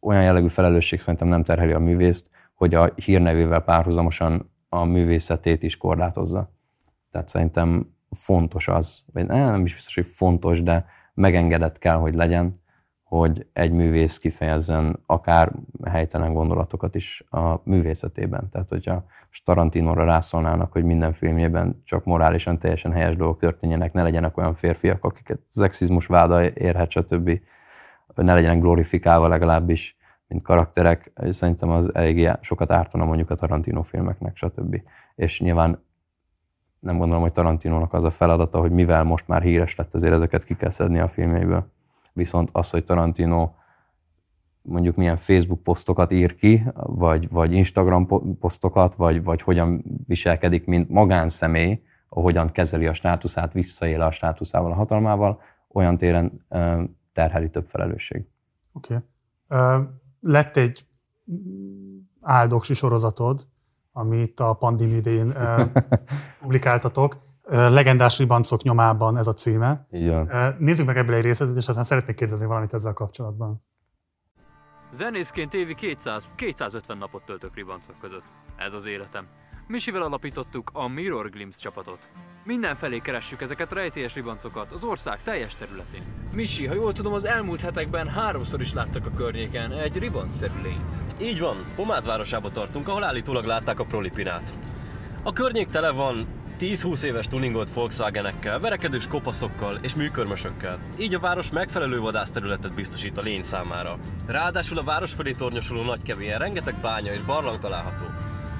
olyan 0.00 0.22
jellegű 0.22 0.48
felelősség 0.48 1.00
szerintem 1.00 1.28
nem 1.28 1.44
terheli 1.44 1.72
a 1.72 1.78
művészt, 1.78 2.30
hogy 2.54 2.74
a 2.74 2.92
hírnevével 2.94 3.60
párhuzamosan 3.60 4.52
a 4.68 4.84
művészetét 4.84 5.62
is 5.62 5.76
korlátozza. 5.76 6.52
Tehát 7.10 7.28
szerintem 7.28 7.94
fontos 8.10 8.68
az, 8.68 9.04
vagy 9.12 9.26
nem 9.26 9.64
is 9.64 9.74
biztos, 9.74 9.94
hogy 9.94 10.06
fontos, 10.06 10.62
de 10.62 10.86
megengedett 11.14 11.78
kell, 11.78 11.96
hogy 11.96 12.14
legyen, 12.14 12.62
hogy 13.04 13.46
egy 13.52 13.72
művész 13.72 14.18
kifejezzen 14.18 15.02
akár 15.06 15.52
helytelen 15.84 16.32
gondolatokat 16.32 16.94
is 16.94 17.24
a 17.30 17.60
művészetében. 17.64 18.48
Tehát, 18.50 18.68
hogyha 18.68 19.04
Tarantinóra 19.44 20.04
rászólnának, 20.04 20.72
hogy 20.72 20.84
minden 20.84 21.12
filmjében 21.12 21.82
csak 21.84 22.04
morálisan 22.04 22.58
teljesen 22.58 22.92
helyes 22.92 23.16
dolgok 23.16 23.38
történjenek, 23.38 23.92
ne 23.92 24.02
legyenek 24.02 24.36
olyan 24.36 24.54
férfiak, 24.54 25.04
akiket 25.04 25.38
szexizmus 25.48 26.06
váda 26.06 26.50
érhet, 26.50 26.90
stb. 26.90 27.40
Ne 28.14 28.34
legyenek 28.34 28.60
glorifikálva 28.60 29.28
legalábbis, 29.28 29.96
mint 30.26 30.42
karakterek. 30.42 31.12
Szerintem 31.30 31.68
az 31.68 31.94
eléggé 31.94 32.30
sokat 32.40 32.70
ártana 32.70 33.04
mondjuk 33.04 33.30
a 33.30 33.34
Tarantino 33.34 33.82
filmeknek, 33.82 34.36
stb. 34.36 34.82
És 35.14 35.40
nyilván 35.40 35.82
nem 36.80 36.98
gondolom, 36.98 37.22
hogy 37.22 37.32
Tarantinónak 37.32 37.92
az 37.92 38.04
a 38.04 38.10
feladata, 38.10 38.60
hogy 38.60 38.70
mivel 38.70 39.04
most 39.04 39.28
már 39.28 39.42
híres 39.42 39.74
lett, 39.76 39.94
ezért 39.94 40.12
ezeket 40.12 40.44
ki 40.44 40.56
kell 40.56 40.70
szedni 40.70 40.98
a 40.98 41.08
filmjéből. 41.08 41.72
Viszont 42.14 42.50
az, 42.52 42.70
hogy 42.70 42.84
Tarantino 42.84 43.50
mondjuk 44.62 44.96
milyen 44.96 45.16
Facebook 45.16 45.62
posztokat 45.62 46.12
ír 46.12 46.34
ki, 46.34 46.64
vagy, 46.74 47.28
vagy 47.28 47.52
Instagram 47.52 48.06
po- 48.06 48.38
posztokat, 48.40 48.94
vagy, 48.94 49.22
vagy 49.22 49.42
hogyan 49.42 49.84
viselkedik, 50.06 50.66
mint 50.66 50.88
magánszemély, 50.88 51.82
hogyan 52.08 52.50
kezeli 52.50 52.86
a 52.86 52.94
státuszát, 52.94 53.52
visszaél 53.52 54.00
a 54.00 54.10
státuszával, 54.10 54.72
a 54.72 54.74
hatalmával, 54.74 55.40
olyan 55.72 55.96
téren 55.96 56.44
terheli 57.12 57.50
több 57.50 57.66
felelősség. 57.66 58.26
Oké. 58.72 58.98
Okay. 59.48 59.78
Lett 60.20 60.56
egy 60.56 60.86
áldoksi 62.20 62.74
sorozatod, 62.74 63.46
amit 63.92 64.40
a 64.40 64.52
pandémia 64.52 64.96
idején 64.96 65.36
ö, 65.36 65.64
publikáltatok. 66.40 67.18
Legendás 67.48 68.18
ribancok 68.18 68.62
nyomában 68.62 69.16
ez 69.16 69.26
a 69.26 69.32
címe. 69.32 69.86
Ö, 69.90 70.48
Nézzük 70.58 70.86
meg 70.86 70.96
ebből 70.96 71.14
egy 71.14 71.24
részletet, 71.24 71.56
és 71.56 71.68
aztán 71.68 71.84
szeretnék 71.84 72.16
kérdezni 72.16 72.46
valamit 72.46 72.74
ezzel 72.74 72.92
kapcsolatban. 72.92 73.60
Zenészként 74.94 75.54
évi 75.54 75.74
200, 75.74 76.22
250 76.36 76.98
napot 76.98 77.24
töltök 77.24 77.54
ribancok 77.54 77.94
között. 78.00 78.24
Ez 78.56 78.72
az 78.72 78.86
életem. 78.86 79.26
Misivel 79.66 80.02
alapítottuk 80.02 80.70
a 80.72 80.88
Mirror 80.88 81.30
Glimpse 81.30 81.58
csapatot. 81.58 81.98
Mindenfelé 82.44 82.98
keressük 82.98 83.40
ezeket 83.42 83.72
a 83.72 83.74
rejtélyes 83.74 84.14
ribancokat 84.14 84.72
az 84.72 84.82
ország 84.82 85.22
teljes 85.22 85.54
területén. 85.54 86.02
Misi, 86.34 86.66
ha 86.66 86.74
jól 86.74 86.92
tudom, 86.92 87.12
az 87.12 87.24
elmúlt 87.24 87.60
hetekben 87.60 88.08
háromszor 88.08 88.60
is 88.60 88.72
láttak 88.72 89.06
a 89.06 89.10
környéken 89.16 89.72
egy 89.72 89.98
ribancszerű 89.98 90.62
lényt. 90.62 90.92
Így 91.20 91.40
van, 91.40 91.56
Pomáz 91.76 92.04
városába 92.04 92.50
tartunk, 92.50 92.88
ahol 92.88 93.04
állítólag 93.04 93.44
látták 93.44 93.78
a 93.80 93.84
prolipinát. 93.84 94.52
A 95.22 95.32
környék 95.32 95.68
tele 95.68 95.90
van 95.90 96.26
10-20 96.58 97.02
éves 97.02 97.26
tuningolt 97.26 97.72
Volkswagenekkel, 97.72 98.60
verekedős 98.60 99.06
kopaszokkal 99.06 99.78
és 99.82 99.94
műkörmösökkel. 99.94 100.78
Így 100.98 101.14
a 101.14 101.18
város 101.18 101.50
megfelelő 101.50 102.00
vadászterületet 102.00 102.74
biztosít 102.74 103.18
a 103.18 103.20
lény 103.20 103.42
számára. 103.42 103.98
Ráadásul 104.26 104.78
a 104.78 104.82
város 104.82 105.12
felé 105.12 105.32
tornyosuló 105.32 105.82
nagykevélyen 105.82 106.38
rengeteg 106.38 106.74
bánya 106.80 107.12
és 107.12 107.22
barlang 107.22 107.58
található. 107.58 108.04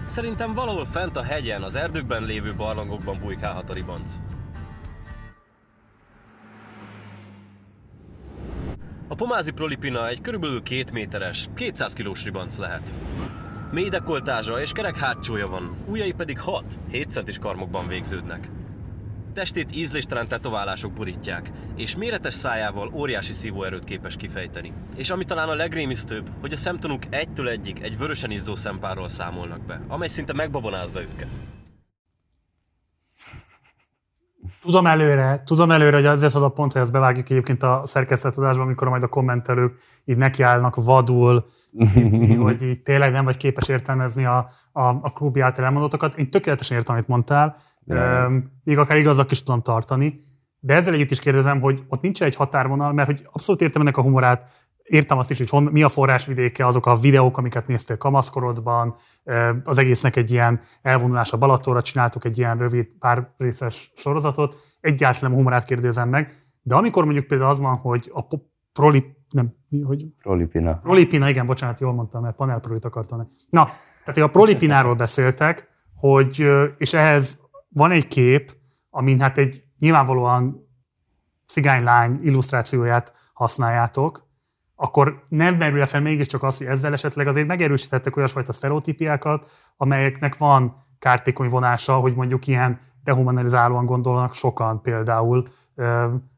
Szerintem 0.08 0.54
valahol 0.54 0.84
fent 0.84 1.16
a 1.16 1.22
hegyen, 1.22 1.62
az 1.62 1.74
erdőkben 1.74 2.24
lévő 2.24 2.54
barlangokban 2.54 3.18
bujkálhat 3.20 3.70
a 3.70 3.72
ribanc. 3.72 4.08
A 9.08 9.14
pomázi 9.14 9.50
prolipina 9.50 10.08
egy 10.08 10.20
körülbelül 10.20 10.62
2 10.62 10.84
méteres, 10.92 11.48
200 11.54 11.92
kilós 11.92 12.24
ribanc 12.24 12.56
lehet. 12.56 12.92
Mély 13.74 13.88
dekoltázsa 13.88 14.60
és 14.60 14.72
kerek 14.72 14.96
hátsója 14.96 15.48
van, 15.48 15.76
ujjai 15.88 16.12
pedig 16.12 16.38
6-7 16.90 17.08
centis 17.08 17.38
karmokban 17.38 17.86
végződnek. 17.86 18.48
Testét 19.32 19.76
ízléstelen 19.76 20.28
tetoválások 20.28 20.92
borítják, 20.92 21.50
és 21.76 21.96
méretes 21.96 22.34
szájával 22.34 22.90
óriási 22.92 23.32
szívóerőt 23.32 23.84
képes 23.84 24.16
kifejteni. 24.16 24.72
És 24.96 25.10
ami 25.10 25.24
talán 25.24 25.48
a 25.48 25.54
legrémisztőbb, 25.54 26.30
hogy 26.40 26.52
a 26.52 26.56
szemtanúk 26.56 27.02
egytől 27.10 27.48
egyig 27.48 27.82
egy 27.82 27.98
vörösen 27.98 28.30
izzó 28.30 28.54
szempárról 28.54 29.08
számolnak 29.08 29.60
be, 29.66 29.80
amely 29.88 30.08
szinte 30.08 30.32
megbabonázza 30.32 31.00
őket. 31.00 31.28
Tudom 34.64 34.86
előre, 34.86 35.42
tudom 35.44 35.70
előre, 35.70 35.96
hogy 35.96 36.06
ez 36.06 36.22
lesz 36.22 36.34
az 36.34 36.42
a 36.42 36.48
pont, 36.48 36.72
hogy 36.72 36.80
ezt 36.82 36.92
bevágjuk 36.92 37.30
egyébként 37.30 37.62
a 37.62 37.80
szerkesztetadásba, 37.84 38.62
amikor 38.62 38.88
majd 38.88 39.02
a 39.02 39.08
kommentelők 39.08 39.78
így 40.04 40.16
nekiállnak 40.16 40.84
vadul, 40.84 41.44
szidni, 41.78 42.34
hogy 42.44 42.62
így 42.62 42.82
tényleg 42.82 43.12
nem 43.12 43.24
vagy 43.24 43.36
képes 43.36 43.68
értelmezni 43.68 44.24
a, 44.24 44.48
a, 44.72 44.82
a 44.82 45.12
klubi 45.14 45.40
által 45.40 45.64
elmondottakat. 45.64 46.14
Én 46.14 46.30
tökéletesen 46.30 46.76
értem, 46.76 46.94
amit 46.94 47.08
mondtál. 47.08 47.56
Üm, 47.86 48.50
még 48.64 48.78
akár 48.78 48.96
igazak 48.96 49.30
is 49.30 49.42
tudom 49.42 49.62
tartani, 49.62 50.20
de 50.60 50.74
ezzel 50.74 50.94
együtt 50.94 51.10
is 51.10 51.18
kérdezem, 51.18 51.60
hogy 51.60 51.82
ott 51.88 52.00
nincs 52.00 52.22
egy 52.22 52.34
határvonal, 52.34 52.92
mert 52.92 53.08
hogy 53.08 53.26
abszolút 53.32 53.60
értem 53.60 53.80
ennek 53.80 53.96
a 53.96 54.02
humorát, 54.02 54.50
értem 54.84 55.18
azt 55.18 55.30
is, 55.30 55.38
hogy 55.38 55.50
hon, 55.50 55.62
mi 55.62 55.82
a 55.82 55.88
forrásvidéke, 55.88 56.66
azok 56.66 56.86
a 56.86 56.96
videók, 56.96 57.38
amiket 57.38 57.66
néztél 57.66 57.96
kamaszkorodban, 57.96 58.94
az 59.64 59.78
egésznek 59.78 60.16
egy 60.16 60.30
ilyen 60.30 60.60
elvonulás 60.82 61.32
a 61.32 61.38
Balatonra, 61.38 61.82
csináltuk 61.82 62.24
egy 62.24 62.38
ilyen 62.38 62.58
rövid 62.58 62.86
pár 62.98 63.34
részes 63.36 63.92
sorozatot, 63.94 64.56
egyáltalán 64.80 65.30
nem 65.30 65.38
humorát 65.38 65.64
kérdezem 65.64 66.08
meg, 66.08 66.34
de 66.62 66.74
amikor 66.74 67.04
mondjuk 67.04 67.26
például 67.26 67.50
az 67.50 67.60
van, 67.60 67.76
hogy 67.76 68.10
a 68.14 68.26
proli, 68.72 69.16
nem, 69.30 69.54
mi, 69.68 69.80
hogy 69.80 70.06
Prolipina. 70.22 70.72
Prolipina, 70.72 71.28
igen, 71.28 71.46
bocsánat, 71.46 71.80
jól 71.80 71.92
mondtam, 71.92 72.22
mert 72.22 72.36
panelprolit 72.36 72.84
akartam. 72.84 73.28
Na, 73.50 73.68
tehát 74.04 74.30
a 74.30 74.32
prolipináról 74.32 74.94
beszéltek, 74.94 75.68
hogy, 75.96 76.46
és 76.78 76.94
ehhez 76.94 77.40
van 77.68 77.90
egy 77.90 78.06
kép, 78.06 78.56
amin 78.90 79.20
hát 79.20 79.38
egy 79.38 79.62
nyilvánvalóan 79.78 80.68
cigánylány 81.46 82.18
illusztrációját 82.22 83.12
használjátok, 83.32 84.26
akkor 84.76 85.24
nem 85.28 85.54
merül 85.54 85.86
fel 85.86 86.00
mégiscsak 86.00 86.42
az, 86.42 86.58
hogy 86.58 86.66
ezzel 86.66 86.92
esetleg 86.92 87.26
azért 87.26 87.46
megerősítettek 87.46 88.16
olyasfajta 88.16 88.52
sztereotípiákat, 88.52 89.46
amelyeknek 89.76 90.36
van 90.36 90.86
kártékony 90.98 91.48
vonása, 91.48 91.94
hogy 91.94 92.14
mondjuk 92.14 92.46
ilyen 92.46 92.80
dehumanizálóan 93.04 93.86
gondolnak 93.86 94.34
sokan 94.34 94.82
például 94.82 95.42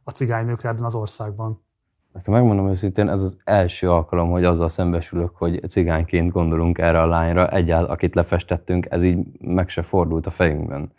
a 0.04 0.10
cigánynőkre 0.10 0.68
ebben 0.68 0.84
az 0.84 0.94
országban. 0.94 1.64
Nekem 2.12 2.32
megmondom 2.34 2.68
őszintén, 2.68 3.08
ez 3.08 3.22
az 3.22 3.38
első 3.44 3.90
alkalom, 3.90 4.30
hogy 4.30 4.44
azzal 4.44 4.68
szembesülök, 4.68 5.36
hogy 5.36 5.68
cigányként 5.68 6.32
gondolunk 6.32 6.78
erre 6.78 7.00
a 7.00 7.06
lányra, 7.06 7.48
egyáltalán 7.48 7.92
akit 7.92 8.14
lefestettünk, 8.14 8.86
ez 8.90 9.02
így 9.02 9.18
meg 9.40 9.68
se 9.68 9.82
fordult 9.82 10.26
a 10.26 10.30
fejünkben. 10.30 10.92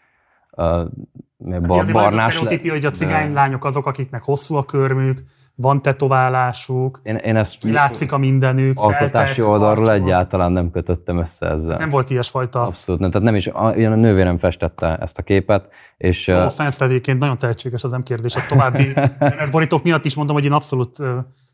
Hát 0.56 0.88
bar, 1.62 1.92
barnás. 1.92 2.42
Az 2.42 2.52
a 2.52 2.70
hogy 2.70 2.86
a 2.86 2.90
cigánylányok 2.90 3.66
azok, 3.66 3.86
akiknek 3.86 4.24
hosszú 4.24 4.56
a 4.56 4.66
körmük, 4.66 5.24
van 5.60 5.82
tetoválásuk, 5.82 7.00
én, 7.04 7.16
én 7.16 7.36
ezt 7.36 7.64
látszik 7.64 8.12
a 8.12 8.18
mindenük. 8.18 8.80
Alkotási 8.80 9.42
oldalról 9.42 9.92
egyáltalán 9.92 10.52
nem 10.52 10.72
kötöttem 10.72 11.18
össze 11.18 11.50
ezzel. 11.50 11.78
Nem 11.78 11.90
volt 11.90 12.10
ilyesfajta. 12.10 12.66
Abszolút 12.66 13.02
nem, 13.02 13.12
tehát 13.12 13.28
nem 13.28 13.36
is, 13.36 13.48
a, 13.48 13.66
a 13.66 13.96
nővérem 13.96 14.38
festette 14.38 14.98
ezt 14.98 15.18
a 15.18 15.22
képet. 15.22 15.68
És, 15.98 16.28
a 16.28 16.50
egyébként 16.80 17.20
nagyon 17.20 17.38
tehetséges, 17.38 17.84
az 17.84 17.92
nem 17.92 18.04
kérdés. 18.04 18.36
A 18.36 18.42
további 18.50 18.94
ez 19.40 19.50
borítók 19.50 19.84
miatt 19.84 20.06
is 20.06 20.16
mondom, 20.16 20.36
hogy 20.36 20.46
én 20.46 20.52
abszolút 20.52 20.98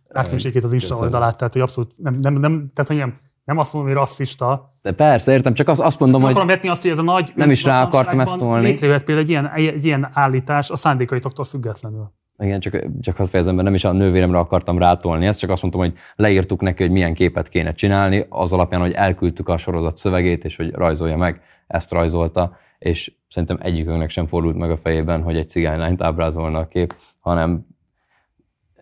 láttam 0.08 0.38
az 0.62 0.74
Insta 0.74 0.96
oldalát, 0.96 1.38
tehát 1.38 1.54
hogy 1.54 1.62
abszolút 1.62 1.92
nem, 1.98 2.18
nem, 2.22 2.34
nem 2.34 2.72
tehát 2.74 2.88
hogy 2.88 2.98
nem, 2.98 3.20
nem 3.44 3.58
azt 3.58 3.74
mondom, 3.74 3.92
hogy 3.92 4.00
rasszista. 4.00 4.76
De 4.82 4.92
persze, 4.92 5.32
értem, 5.32 5.54
csak 5.54 5.68
azt, 5.68 5.82
azt 5.82 6.00
mondom, 6.00 6.20
csak 6.20 6.28
hogy... 6.28 6.36
akarom 6.36 6.56
vetni 6.56 6.70
azt, 6.70 6.82
hogy 6.82 6.92
ez 6.92 7.00
a 7.00 7.04
nagy... 7.04 7.32
Nem 7.36 7.52
is 7.52 7.64
rá 7.64 7.84
akartam 7.84 8.20
ezt 8.20 8.38
tolni. 8.38 8.66
Létrejött 8.66 9.04
például 9.04 9.26
egy 9.26 9.30
ilyen, 9.30 9.50
egy 9.50 9.86
ilyen 9.86 10.10
állítás 10.14 10.70
a 10.70 10.76
szándékaitoktól 10.76 11.46
függetlenül. 11.46 12.12
Igen, 12.44 12.60
csak, 12.60 12.86
csak 13.02 13.20
azt 13.20 13.30
fejezem 13.30 13.56
be, 13.56 13.62
nem 13.62 13.74
is 13.74 13.84
a 13.84 13.92
nővéremre 13.92 14.38
akartam 14.38 14.78
rátolni 14.78 15.26
ezt, 15.26 15.40
csak 15.40 15.50
azt 15.50 15.62
mondtam, 15.62 15.84
hogy 15.84 15.94
leírtuk 16.16 16.62
neki, 16.62 16.84
hogy 16.84 16.92
milyen 16.92 17.14
képet 17.14 17.50
kéne 17.50 17.74
csinálni, 17.74 18.26
az 18.30 18.54
alapján, 18.54 18.82
hogy 18.82 18.92
elküldtük 18.92 19.50
a 19.50 19.58
sorozat 19.58 19.98
szövegét, 19.98 20.46
és 20.46 20.56
hogy 20.56 20.74
rajzolja 20.74 21.18
meg, 21.18 21.42
ezt 21.68 21.92
rajzolta, 21.92 22.58
és 22.80 23.14
szerintem 23.30 23.58
egyikünknek 23.62 24.10
sem 24.10 24.26
fordult 24.26 24.58
meg 24.58 24.72
a 24.72 24.78
fejében, 24.78 25.22
hogy 25.22 25.38
egy 25.38 25.50
cigánylányt 25.50 26.02
ábrázolna 26.02 26.60
a 26.60 26.68
kép, 26.68 26.96
hanem 27.20 27.66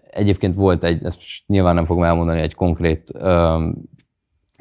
egyébként 0.09 0.56
volt 0.56 0.83
egy, 0.83 1.06
ezt 1.06 1.22
nyilván 1.45 1.75
nem 1.75 1.85
fogom 1.85 2.03
elmondani, 2.03 2.40
egy 2.40 2.53
konkrét 2.53 3.11
um, 3.14 3.90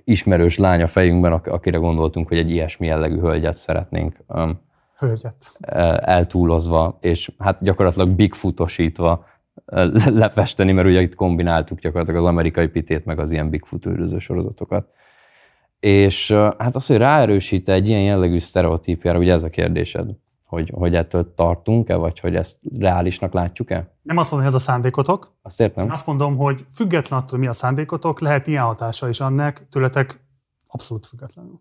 ismerős 0.04 0.58
lány 0.58 0.82
a 0.82 0.86
fejünkben, 0.86 1.32
akire 1.32 1.78
gondoltunk, 1.78 2.28
hogy 2.28 2.38
egy 2.38 2.50
ilyesmi 2.50 2.86
jellegű 2.86 3.18
hölgyet 3.18 3.56
szeretnénk 3.56 4.16
um, 4.28 4.60
hölgyet. 5.00 5.52
eltúlozva, 6.00 6.98
és 7.00 7.32
hát 7.38 7.62
gyakorlatilag 7.62 8.08
Bigfootosítva 8.08 9.24
lefesteni, 10.04 10.72
mert 10.72 10.88
ugye 10.88 11.00
itt 11.00 11.14
kombináltuk 11.14 11.78
gyakorlatilag 11.78 12.22
az 12.22 12.28
amerikai 12.28 12.66
pitét, 12.66 13.04
meg 13.04 13.18
az 13.18 13.30
ilyen 13.30 13.50
Bigfoot 13.50 13.86
őröző 13.86 14.18
sorozatokat. 14.18 14.88
És 15.80 16.32
hát 16.58 16.74
az, 16.74 16.86
hogy 16.86 16.96
ráerősít 16.96 17.68
egy 17.68 17.88
ilyen 17.88 18.02
jellegű 18.02 18.38
sztereotípiára, 18.38 19.18
ugye 19.18 19.32
ez 19.32 19.42
a 19.42 19.50
kérdésed, 19.50 20.10
hogy, 20.46 20.70
hogy 20.74 20.94
ettől 20.94 21.34
tartunk-e, 21.34 21.94
vagy 21.94 22.20
hogy 22.20 22.36
ezt 22.36 22.58
reálisnak 22.78 23.32
látjuk-e? 23.32 23.94
Nem 24.02 24.16
azt 24.16 24.30
mondom, 24.30 24.48
hogy 24.48 24.56
ez 24.56 24.62
a 24.62 24.70
szándékotok. 24.70 25.34
Azt 25.42 25.60
értem. 25.60 25.84
Én 25.84 25.90
azt 25.90 26.06
mondom, 26.06 26.36
hogy 26.36 26.64
független 26.74 27.20
attól, 27.20 27.38
mi 27.38 27.46
a 27.46 27.52
szándékotok, 27.52 28.20
lehet 28.20 28.46
ilyen 28.46 28.62
hatása 28.62 29.08
is 29.08 29.20
annak, 29.20 29.66
tőletek 29.70 30.20
abszolút 30.66 31.06
függetlenül. 31.06 31.60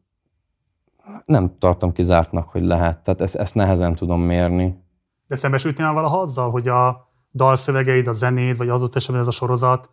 Nem 1.25 1.57
tartom 1.59 1.91
kizártnak, 1.91 2.49
hogy 2.49 2.63
lehet. 2.63 3.03
Tehát 3.03 3.21
ezt, 3.21 3.35
ezt 3.35 3.55
nehezen 3.55 3.95
tudom 3.95 4.21
mérni. 4.21 4.83
De 5.27 5.35
szembesültél 5.35 5.85
már 5.85 5.93
valaha 5.93 6.21
azzal, 6.21 6.51
hogy 6.51 6.67
a 6.67 7.07
dalszövegeid, 7.33 8.07
a 8.07 8.11
zenéd, 8.11 8.57
vagy 8.57 8.69
az 8.69 8.83
ott 8.83 8.95
esetben 8.95 9.21
ez 9.21 9.27
a 9.27 9.31
sorozat, 9.31 9.89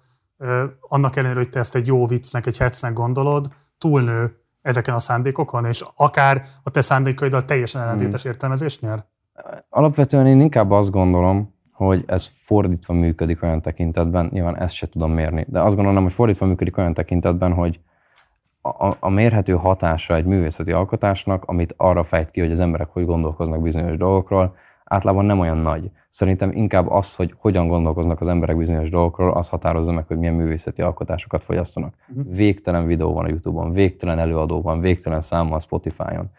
annak 0.80 1.16
ellenére, 1.16 1.38
hogy 1.40 1.48
te 1.48 1.58
ezt 1.58 1.74
egy 1.74 1.86
jó 1.86 2.06
viccnek, 2.06 2.46
egy 2.46 2.58
hetsznek 2.58 2.92
gondolod, 2.92 3.46
túlnő 3.78 4.40
ezeken 4.62 4.94
a 4.94 4.98
szándékokon, 4.98 5.64
és 5.64 5.84
akár 5.96 6.42
a 6.62 6.70
te 6.70 6.80
szándékaiddal 6.80 7.44
teljesen 7.44 7.82
ellentétes 7.82 8.22
hmm. 8.22 8.30
értelmezést 8.30 8.80
nyer? 8.80 9.04
Alapvetően 9.68 10.26
én 10.26 10.40
inkább 10.40 10.70
azt 10.70 10.90
gondolom, 10.90 11.54
hogy 11.72 12.04
ez 12.06 12.30
fordítva 12.34 12.94
működik 12.94 13.42
olyan 13.42 13.62
tekintetben, 13.62 14.28
nyilván 14.32 14.58
ezt 14.58 14.74
se 14.74 14.86
tudom 14.86 15.12
mérni, 15.12 15.46
de 15.48 15.60
azt 15.60 15.76
gondolom, 15.76 16.02
hogy 16.02 16.12
fordítva 16.12 16.46
működik 16.46 16.76
olyan 16.76 16.94
tekintetben, 16.94 17.52
hogy 17.52 17.80
a, 18.68 18.96
a 19.00 19.08
mérhető 19.08 19.52
hatása 19.52 20.14
egy 20.14 20.24
művészeti 20.24 20.72
alkotásnak, 20.72 21.44
amit 21.44 21.74
arra 21.76 22.02
fejt 22.02 22.30
ki, 22.30 22.40
hogy 22.40 22.50
az 22.50 22.60
emberek 22.60 22.88
hogy 22.92 23.04
gondolkoznak 23.04 23.62
bizonyos 23.62 23.96
dolgokról, 23.96 24.54
általában 24.84 25.24
nem 25.24 25.38
olyan 25.38 25.56
nagy. 25.56 25.90
Szerintem 26.08 26.50
inkább 26.52 26.88
az, 26.88 27.14
hogy 27.14 27.34
hogyan 27.38 27.68
gondolkoznak 27.68 28.20
az 28.20 28.28
emberek 28.28 28.56
bizonyos 28.56 28.90
dolgokról, 28.90 29.32
az 29.32 29.48
határozza 29.48 29.92
meg, 29.92 30.06
hogy 30.06 30.18
milyen 30.18 30.34
művészeti 30.34 30.82
alkotásokat 30.82 31.44
fogyasztanak. 31.44 31.94
Uh-huh. 32.08 32.36
Végtelen 32.36 32.86
videó 32.86 33.12
van 33.12 33.24
a 33.24 33.28
YouTube-on, 33.28 33.72
végtelen 33.72 34.18
előadó 34.18 34.62
van, 34.62 34.80
végtelen 34.80 35.20
szám 35.20 35.46
van 35.46 35.56
a 35.56 35.60
Spotify-on. 35.60 36.30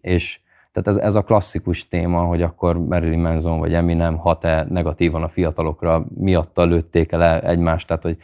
És 0.00 0.40
tehát 0.72 0.88
ez, 0.88 0.96
ez 0.96 1.14
a 1.14 1.22
klasszikus 1.22 1.88
téma, 1.88 2.20
hogy 2.20 2.42
akkor 2.42 2.78
Marilyn 2.78 3.20
Manson 3.20 3.58
vagy 3.58 3.74
Eminem 3.74 4.16
hat-e 4.16 4.66
negatívan 4.68 5.22
a 5.22 5.28
fiatalokra, 5.28 6.04
miatta 6.14 6.64
lőtték 6.64 7.12
el 7.12 7.40
egymást, 7.40 7.86
tehát 7.86 8.02
hogy 8.02 8.18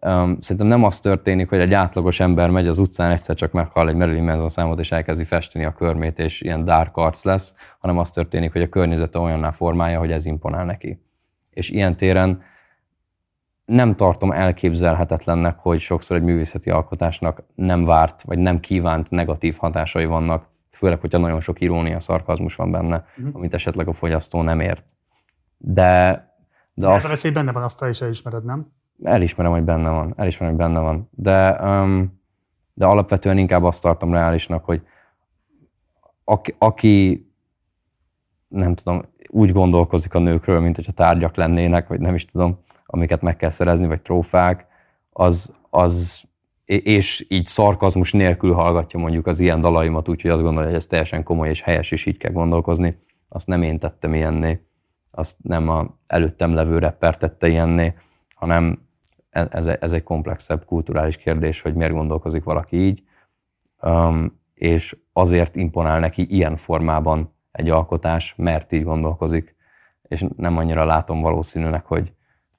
Um, 0.00 0.40
szerintem 0.40 0.66
nem 0.66 0.84
az 0.84 1.00
történik, 1.00 1.48
hogy 1.48 1.58
egy 1.58 1.72
átlagos 1.72 2.20
ember 2.20 2.50
megy 2.50 2.66
az 2.66 2.78
utcán, 2.78 3.10
egyszer 3.10 3.34
csak 3.34 3.52
meghall 3.52 3.88
egy 3.88 3.94
Marilyn 3.94 4.24
Manson 4.24 4.48
számot, 4.48 4.78
és 4.78 4.92
elkezdi 4.92 5.24
festeni 5.24 5.64
a 5.64 5.72
körmét, 5.72 6.18
és 6.18 6.40
ilyen 6.40 6.64
dark 6.64 6.96
arc 6.96 7.24
lesz, 7.24 7.54
hanem 7.78 7.98
az 7.98 8.10
történik, 8.10 8.52
hogy 8.52 8.62
a 8.62 8.68
környezete 8.68 9.18
olyanná 9.18 9.50
formálja, 9.50 9.98
hogy 9.98 10.12
ez 10.12 10.24
imponál 10.24 10.64
neki. 10.64 11.02
És 11.50 11.70
ilyen 11.70 11.96
téren 11.96 12.42
nem 13.64 13.96
tartom 13.96 14.32
elképzelhetetlennek, 14.32 15.58
hogy 15.58 15.80
sokszor 15.80 16.16
egy 16.16 16.22
művészeti 16.22 16.70
alkotásnak 16.70 17.42
nem 17.54 17.84
várt, 17.84 18.22
vagy 18.22 18.38
nem 18.38 18.60
kívánt 18.60 19.10
negatív 19.10 19.56
hatásai 19.56 20.04
vannak, 20.04 20.48
főleg, 20.70 21.00
hogyha 21.00 21.18
nagyon 21.18 21.40
sok 21.40 21.60
irónia, 21.60 22.00
szarkazmus 22.00 22.54
van 22.54 22.70
benne, 22.70 23.06
uh-huh. 23.18 23.34
amit 23.36 23.54
esetleg 23.54 23.88
a 23.88 23.92
fogyasztó 23.92 24.42
nem 24.42 24.60
ért. 24.60 24.84
De, 25.58 26.24
de 26.74 26.88
azt... 26.88 27.06
a 27.06 27.08
veszély 27.08 27.30
benne 27.30 27.52
van, 27.52 27.62
azt 27.62 27.84
is 27.84 28.00
elismered, 28.00 28.44
nem? 28.44 28.72
Elismerem, 29.02 29.52
hogy 29.52 29.62
benne 29.62 29.90
van, 29.90 30.14
elismerem, 30.16 30.56
hogy 30.56 30.64
benne 30.64 30.80
van, 30.80 31.08
de, 31.10 31.60
um, 31.62 32.20
de 32.74 32.86
alapvetően 32.86 33.38
inkább 33.38 33.64
azt 33.64 33.82
tartom 33.82 34.12
reálisnak, 34.12 34.64
hogy 34.64 34.82
aki, 36.24 36.54
aki 36.58 37.26
nem 38.48 38.74
tudom, 38.74 39.02
úgy 39.28 39.52
gondolkozik 39.52 40.14
a 40.14 40.18
nőkről, 40.18 40.60
mint 40.60 40.76
hogyha 40.76 40.92
tárgyak 40.92 41.36
lennének, 41.36 41.88
vagy 41.88 42.00
nem 42.00 42.14
is 42.14 42.24
tudom, 42.24 42.58
amiket 42.86 43.22
meg 43.22 43.36
kell 43.36 43.50
szerezni, 43.50 43.86
vagy 43.86 44.02
trófák, 44.02 44.66
az, 45.10 45.54
az 45.70 46.24
és 46.64 47.26
így 47.28 47.44
szarkazmus 47.44 48.12
nélkül 48.12 48.52
hallgatja 48.52 48.98
mondjuk 48.98 49.26
az 49.26 49.40
ilyen 49.40 49.60
dalaimat, 49.60 50.08
úgyhogy 50.08 50.30
azt 50.30 50.42
gondolja, 50.42 50.68
hogy 50.68 50.78
ez 50.78 50.86
teljesen 50.86 51.22
komoly 51.22 51.48
és 51.48 51.60
helyes, 51.60 51.90
és 51.90 52.06
így 52.06 52.16
kell 52.16 52.32
gondolkozni. 52.32 52.98
Azt 53.28 53.46
nem 53.46 53.62
én 53.62 53.78
tettem 53.78 54.14
ilyenné, 54.14 54.66
azt 55.10 55.36
nem 55.42 55.68
a 55.68 55.98
előttem 56.06 56.54
levő 56.54 56.78
rapper 56.78 57.16
tette 57.16 57.48
ilyenné, 57.48 57.94
hanem 58.34 58.85
ez, 59.36 59.66
ez 59.66 59.92
egy 59.92 60.02
komplexebb 60.02 60.64
kulturális 60.64 61.16
kérdés, 61.16 61.60
hogy 61.60 61.74
miért 61.74 61.92
gondolkozik 61.92 62.44
valaki 62.44 62.76
így, 62.76 63.02
és 64.54 64.96
azért 65.12 65.56
imponál 65.56 66.00
neki 66.00 66.34
ilyen 66.34 66.56
formában 66.56 67.34
egy 67.50 67.70
alkotás, 67.70 68.34
mert 68.36 68.72
így 68.72 68.84
gondolkozik, 68.84 69.56
és 70.02 70.24
nem 70.36 70.56
annyira 70.56 70.84
látom 70.84 71.20
valószínűnek, 71.20 71.84
hogy, 71.84 72.12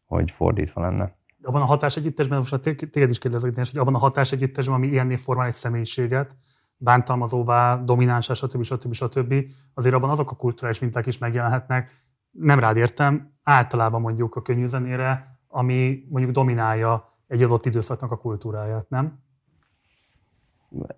hogy 0.06 0.31
fordítva 0.31 0.81
lenne. 0.81 1.15
Abban 1.43 1.61
a 1.61 1.65
hatás 1.65 1.97
együttesben, 1.97 2.38
most 2.38 2.59
téged 2.91 3.09
is 3.09 3.17
kérdezek, 3.17 3.56
hogy 3.56 3.77
abban 3.77 3.95
a 3.95 3.97
hatás 3.97 4.31
együttesben, 4.31 4.75
ami 4.75 4.88
ilyenné 4.88 5.15
formál 5.15 5.45
egy 5.45 5.53
személyiséget, 5.53 6.35
bántalmazóvá, 6.77 7.75
dominánsá, 7.83 8.33
stb. 8.33 8.64
stb. 8.64 8.93
stb. 8.93 9.33
Azért 9.73 9.95
abban 9.95 10.09
azok 10.09 10.31
a 10.31 10.35
kulturális 10.35 10.80
minták 10.80 11.06
is 11.06 11.17
megjelenhetnek. 11.17 11.91
Nem 12.31 12.59
rád 12.59 12.77
értem, 12.77 13.33
általában 13.43 14.01
mondjuk 14.01 14.35
a 14.35 14.41
könnyű 14.41 14.65
zenére 14.65 15.36
ami 15.48 16.06
mondjuk 16.09 16.34
dominálja 16.34 17.14
egy 17.27 17.43
adott 17.43 17.66
időszaknak 17.66 18.11
a 18.11 18.17
kultúráját, 18.17 18.90
nem? 18.90 19.19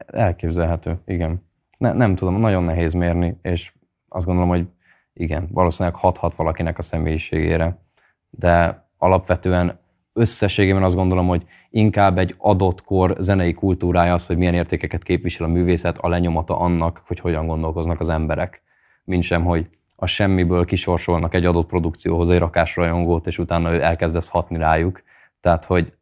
Elképzelhető, 0.06 1.00
igen. 1.06 1.48
Ne, 1.78 1.94
nem 1.94 2.16
tudom, 2.16 2.36
nagyon 2.36 2.64
nehéz 2.64 2.94
mérni, 2.94 3.40
és 3.42 3.74
azt 4.08 4.26
gondolom, 4.26 4.50
hogy 4.50 4.68
igen, 5.14 5.48
valószínűleg 5.52 5.98
hathat 5.98 6.36
valakinek 6.36 6.78
a 6.78 6.82
személyiségére, 6.82 7.82
de 8.30 8.86
alapvetően 8.98 9.80
összességében 10.14 10.84
azt 10.84 10.95
gondolom, 10.95 11.28
hogy 11.28 11.45
inkább 11.69 12.18
egy 12.18 12.36
adott 12.38 12.84
kor 12.84 13.16
zenei 13.19 13.53
kultúrája 13.53 14.14
az, 14.14 14.28
hogy 14.28 14.38
milyen 14.38 14.53
értékeket 14.53 15.03
képvisel 15.03 15.45
a 15.45 15.50
művészet, 15.50 15.98
a 15.98 16.10
lenyomata 16.10 16.60
annak, 16.60 17.03
hogy 17.08 17.19
hogyan 17.19 17.48
gondolkoznak 17.48 18.00
az 18.00 18.10
emberek, 18.10 18.61
mint 19.03 19.24
sem, 19.24 19.44
hogy 19.44 19.69
a 20.00 20.06
semmiből 20.06 20.66
kisorsolnak 20.66 21.34
egy 21.34 21.45
adott 21.45 21.68
produkcióhoz 21.68 22.30
egy 22.30 22.40
rakásrajongót, 22.40 23.28
és 23.28 23.38
utána 23.38 23.72
ő 23.72 23.82
elkezdesz 23.82 24.30
hatni 24.30 24.58
rájuk. 24.58 25.02
Tehát, 25.40 25.66
hogy 25.66 25.94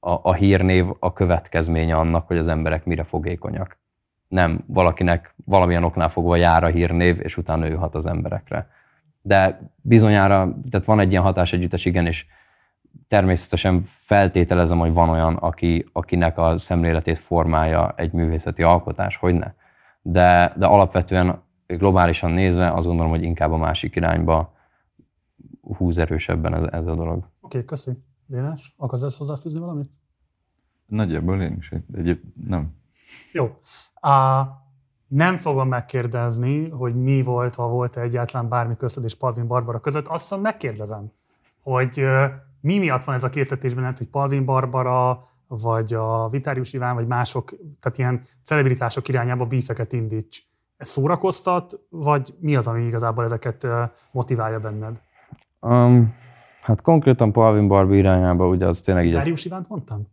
a, 0.00 0.10
a 0.10 0.32
hírnév 0.32 0.86
a 0.98 1.12
következménye 1.12 1.96
annak, 1.96 2.26
hogy 2.26 2.36
az 2.36 2.48
emberek 2.48 2.84
mire 2.84 3.04
fogékonyak. 3.04 3.78
Nem 4.28 4.64
valakinek 4.66 5.34
valamilyen 5.44 5.84
oknál 5.84 6.08
fogva 6.08 6.36
jár 6.36 6.64
a 6.64 6.68
hírnév, 6.68 7.18
és 7.22 7.36
utána 7.36 7.68
ő 7.68 7.74
hat 7.74 7.94
az 7.94 8.06
emberekre. 8.06 8.68
De 9.22 9.60
bizonyára, 9.76 10.58
tehát 10.70 10.86
van 10.86 11.00
egy 11.00 11.10
ilyen 11.10 11.22
hatásegyüttes, 11.22 11.84
igen, 11.84 12.06
és 12.06 12.26
természetesen 13.08 13.80
feltételezem, 13.84 14.78
hogy 14.78 14.92
van 14.92 15.08
olyan, 15.08 15.34
aki, 15.34 15.88
akinek 15.92 16.38
a 16.38 16.58
szemléletét 16.58 17.18
formálja 17.18 17.92
egy 17.96 18.12
művészeti 18.12 18.62
alkotás, 18.62 19.16
hogy 19.16 19.34
ne. 19.34 19.52
De, 20.02 20.52
de 20.56 20.66
alapvetően 20.66 21.42
globálisan 21.78 22.30
nézve 22.30 22.70
azt 22.70 22.86
gondolom, 22.86 23.10
hogy 23.10 23.22
inkább 23.22 23.52
a 23.52 23.56
másik 23.56 23.96
irányba 23.96 24.52
húz 25.76 25.98
erősebben 25.98 26.54
ez, 26.54 26.62
ez 26.72 26.86
a 26.86 26.94
dolog. 26.94 27.16
Oké, 27.16 27.28
okay, 27.40 27.64
köszi. 27.64 27.90
Dénes, 28.26 28.74
akarsz 28.76 29.02
ezt 29.02 29.18
hozzáfűzni 29.18 29.60
valamit? 29.60 29.92
Nagyjából 30.86 31.40
én 31.42 31.56
is. 31.58 31.72
Egyéb 31.94 32.20
nem. 32.46 32.74
Jó. 33.32 33.54
A, 34.10 34.44
Nem 35.06 35.36
fogom 35.36 35.68
megkérdezni, 35.68 36.68
hogy 36.68 36.94
mi 36.94 37.22
volt, 37.22 37.54
ha 37.54 37.68
volt 37.68 37.96
-e 37.96 38.00
egyáltalán 38.00 38.48
bármi 38.48 38.76
közted 38.76 39.04
és 39.04 39.14
Palvin 39.14 39.46
Barbara 39.46 39.80
között, 39.80 40.06
azt 40.06 40.22
viszont 40.22 40.42
megkérdezem, 40.42 41.12
hogy 41.62 42.04
mi 42.60 42.78
miatt 42.78 43.04
van 43.04 43.14
ez 43.14 43.24
a 43.24 43.28
készletésben, 43.28 43.82
nem, 43.82 43.92
hogy 43.96 44.08
Palvin 44.08 44.44
Barbara, 44.44 45.28
vagy 45.46 45.94
a 45.94 46.28
Vitárius 46.28 46.72
Iván, 46.72 46.94
vagy 46.94 47.06
mások, 47.06 47.54
tehát 47.80 47.98
ilyen 47.98 48.22
celebritások 48.42 49.08
irányába 49.08 49.46
bífeket 49.46 49.92
indíts. 49.92 50.49
Ez 50.80 50.88
szórakoztat, 50.88 51.80
vagy 51.88 52.34
mi 52.38 52.56
az, 52.56 52.66
ami 52.66 52.84
igazából 52.84 53.24
ezeket 53.24 53.66
motiválja 54.12 54.58
benned? 54.58 55.00
Um, 55.60 56.14
hát 56.62 56.82
konkrétan 56.82 57.32
Palvin 57.32 57.68
Barbie 57.68 57.98
irányába, 57.98 58.48
ugye 58.48 58.66
az 58.66 58.80
tényleg 58.80 59.04
így... 59.04 59.10
Az... 59.10 59.16
Vitárius 59.16 59.44
Ivánt 59.44 59.68
mondtam? 59.68 60.08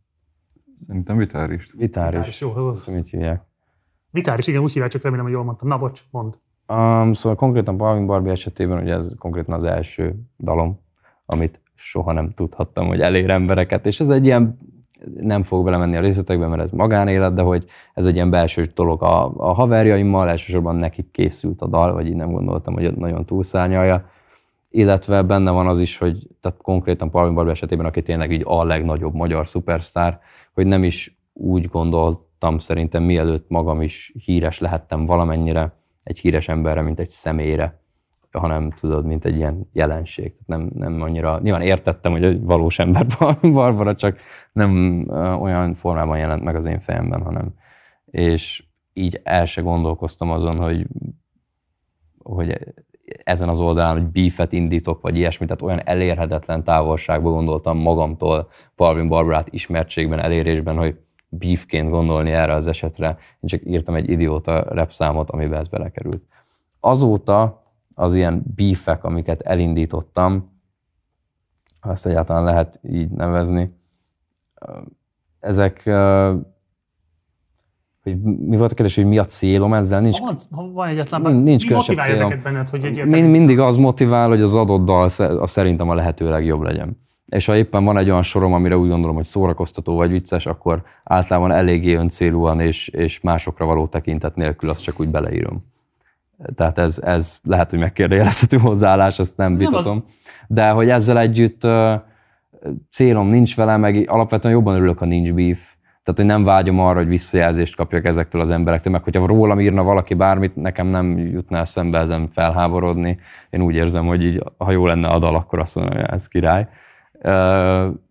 Szerintem 0.87 1.17
vitárist. 1.17 1.71
Vitáris. 1.71 2.39
Vitáris, 2.39 2.41
jó, 2.41 2.93
Mit 2.95 3.09
hívják? 3.09 3.43
Vitáris, 4.09 4.47
igen, 4.47 4.61
úgy 4.61 4.71
hívják, 4.71 4.91
csak 4.91 5.01
remélem, 5.01 5.25
hogy 5.25 5.33
jól 5.33 5.43
mondtam. 5.43 5.67
Na, 5.67 5.77
bocs, 5.77 6.01
mond. 6.11 6.39
Um, 6.67 7.13
szóval 7.13 7.35
konkrétan 7.35 7.77
Palvin 7.77 8.05
Barbie 8.05 8.31
esetében 8.31 8.81
ugye 8.81 8.93
ez 8.93 9.15
konkrétan 9.17 9.55
az 9.55 9.63
első 9.63 10.15
dalom, 10.37 10.79
amit 11.25 11.61
soha 11.73 12.11
nem 12.11 12.33
tudhattam, 12.33 12.87
hogy 12.87 13.01
elér 13.01 13.29
embereket, 13.29 13.85
és 13.85 13.99
ez 13.99 14.09
egy 14.09 14.25
ilyen, 14.25 14.57
nem 15.16 15.44
fog 15.44 15.64
belemenni 15.64 15.95
a 15.95 16.00
részletekbe, 16.00 16.48
mert 16.48 16.61
ez 16.61 16.72
magánélet, 16.72 17.34
de 17.34 17.42
hogy 17.42 17.66
ez 17.94 18.06
egy 18.06 18.16
ilyen 18.16 18.30
belső 18.30 18.72
dolog 18.74 19.03
a, 19.03 19.34
a 19.38 19.53
haverjaimmal, 19.53 20.30
elsősorban 20.30 20.76
nekik 20.76 21.11
készült 21.11 21.61
a 21.61 21.68
dal, 21.68 21.94
vagy 21.94 22.08
így 22.08 22.16
nem 22.16 22.32
gondoltam, 22.32 22.74
hogy 22.74 22.94
nagyon 22.95 23.26
túlszárnyalja, 23.26 24.10
illetve 24.69 25.22
benne 25.22 25.52
van 25.52 25.68
az 25.68 25.80
is, 25.80 25.98
hogy 25.98 26.27
tehát 26.42 26.61
konkrétan 26.61 27.10
Palvin 27.10 27.34
Barbie 27.34 27.53
esetében, 27.53 27.86
aki 27.86 28.02
tényleg 28.02 28.32
így 28.32 28.44
a 28.45 28.64
legnagyobb 28.64 29.14
magyar 29.14 29.48
szupersztár, 29.48 30.19
hogy 30.53 30.66
nem 30.66 30.84
is 30.84 31.18
úgy 31.34 31.68
gondoltam 31.68 32.58
szerintem, 32.58 33.03
mielőtt 33.03 33.50
magam 33.50 33.82
is 33.82 34.14
híres 34.26 34.60
lehettem 34.60 35.06
valamennyire 35.06 35.74
egy 36.03 36.19
híres 36.19 36.48
emberre, 36.48 36.82
mint 36.82 37.00
egy 37.00 37.10
személyre, 37.10 37.80
hanem 38.40 38.69
tudod, 38.69 39.06
mint 39.06 39.25
egy 39.25 39.35
ilyen 39.35 39.69
jelenség. 39.72 40.33
Tehát 40.33 40.48
nem, 40.48 40.69
nem 40.74 41.01
annyira, 41.01 41.40
nyilván 41.40 41.61
értettem, 41.61 42.11
hogy 42.11 42.24
egy 42.24 42.41
valós 42.41 42.80
ember 42.80 43.06
Barbara, 43.41 43.95
csak 43.95 44.17
nem 44.51 45.03
olyan 45.41 45.74
formában 45.74 46.17
jelent 46.17 46.43
meg 46.43 46.56
az 46.56 46.66
én 46.66 46.80
fejemben, 46.80 47.22
hanem 47.22 47.53
és 48.11 48.64
így 48.93 49.22
el 49.24 49.45
se 49.45 49.61
gondolkoztam 49.61 50.32
azon, 50.32 50.57
hogy, 50.57 50.88
hogy 52.24 52.59
ezen 53.24 53.49
az 53.49 53.59
oldalán, 53.59 53.93
hogy 53.93 54.06
beefet 54.06 54.51
indítok, 54.51 55.01
vagy 55.01 55.16
ilyesmi, 55.16 55.45
tehát 55.45 55.61
olyan 55.61 55.82
elérhetetlen 55.85 56.64
távolságban 56.64 57.33
gondoltam 57.33 57.77
magamtól 57.77 58.49
Palvin 58.75 59.07
Barbarát 59.07 59.53
ismertségben, 59.53 60.19
elérésben, 60.19 60.77
hogy 60.77 60.98
beefként 61.30 61.90
gondolni 61.90 62.32
erre 62.32 62.53
az 62.53 62.67
esetre. 62.67 63.07
Én 63.07 63.49
csak 63.49 63.61
írtam 63.66 63.95
egy 63.95 64.09
idióta 64.09 64.66
repszámot, 64.69 65.30
amiben 65.30 65.59
ez 65.59 65.67
belekerült. 65.67 66.24
Azóta 66.80 67.66
az 68.00 68.14
ilyen 68.14 68.43
beefek, 68.56 69.03
amiket 69.03 69.42
elindítottam, 69.42 70.59
ha 71.80 71.92
ezt 71.92 72.06
egyáltalán 72.06 72.43
lehet 72.43 72.80
így 72.84 73.09
nevezni, 73.09 73.76
ezek 75.40 75.90
hogy 78.03 78.22
mi 78.22 78.58
volt 78.58 78.72
a 78.72 78.76
kérdés, 78.76 78.95
hogy 78.95 79.06
mi 79.06 79.17
a 79.17 79.26
célom 79.26 79.74
ezzel? 79.74 80.01
Nincs, 80.01 80.19
Ha 80.19 80.35
van, 80.50 80.74
van 80.74 80.88
egyáltalán, 80.88 81.35
nincs, 81.35 81.67
mi 81.67 81.74
motiválja 81.74 82.14
célom. 82.14 82.27
ezeket 82.32 82.43
benned, 82.43 82.69
hogy 82.69 82.85
egy 82.85 83.06
Mind, 83.06 83.30
mindig 83.30 83.59
az 83.59 83.76
motivál, 83.77 84.27
hogy 84.27 84.42
az 84.42 84.56
adott 84.56 84.85
dal 84.85 85.09
szerintem 85.48 85.90
a 85.90 85.95
lehető 85.95 86.30
legjobb 86.30 86.61
legyen. 86.61 86.98
És 87.26 87.45
ha 87.45 87.56
éppen 87.56 87.84
van 87.84 87.98
egy 87.98 88.09
olyan 88.09 88.22
sorom, 88.22 88.53
amire 88.53 88.77
úgy 88.77 88.90
gondolom, 88.90 89.16
hogy 89.16 89.26
szórakoztató 89.26 89.95
vagy 89.95 90.09
vicces, 90.09 90.45
akkor 90.45 90.84
általában 91.03 91.51
eléggé 91.51 91.93
öncélúan 91.93 92.59
és, 92.59 92.88
és 92.88 93.22
másokra 93.22 93.66
való 93.66 93.88
tekintet 93.88 94.35
nélkül 94.35 94.69
azt 94.69 94.84
csak 94.84 95.00
úgy 95.00 95.09
beleírom. 95.09 95.76
Tehát 96.56 96.77
ez, 96.77 96.99
ez 97.03 97.40
lehet, 97.43 97.69
hogy 97.69 97.80
megkérdőjelezhető 97.80 98.57
hozzáállás, 98.57 99.19
azt 99.19 99.38
nem 99.38 99.51
Nem, 99.51 99.61
az- 99.61 99.67
vitatom. 99.67 100.06
De 100.48 100.69
hogy 100.69 100.90
ezzel 100.90 101.19
együtt 101.19 101.67
célom 102.91 103.27
nincs 103.27 103.56
vele, 103.56 103.77
meg 103.77 104.06
alapvetően 104.09 104.53
jobban 104.53 104.75
örülök, 104.75 104.98
ha 104.98 105.06
nincs 105.06 105.33
beef. 105.33 105.75
Tehát, 106.03 106.22
hogy 106.22 106.25
nem 106.25 106.43
vágyom 106.43 106.80
arra, 106.80 106.98
hogy 106.98 107.07
visszajelzést 107.07 107.75
kapjak 107.75 108.06
ezektől 108.06 108.41
az 108.41 108.49
emberektől, 108.51 108.93
meg 108.93 109.03
hogyha 109.03 109.25
rólam 109.27 109.59
írna 109.59 109.83
valaki 109.83 110.14
bármit, 110.14 110.56
nekem 110.56 110.88
nem 110.88 111.17
jutna 111.17 111.57
eszembe 111.57 111.99
ezen 111.99 112.30
felháborodni. 112.32 113.19
Én 113.49 113.61
úgy 113.61 113.75
érzem, 113.75 114.06
hogy 114.06 114.24
így, 114.24 114.43
ha 114.57 114.72
jó 114.72 114.85
lenne 114.85 115.07
a 115.07 115.19
dal, 115.19 115.35
akkor 115.35 115.59
azt 115.59 115.75
mondom, 115.75 115.95
hogy 115.95 116.06
ez 116.09 116.27
király. 116.27 116.67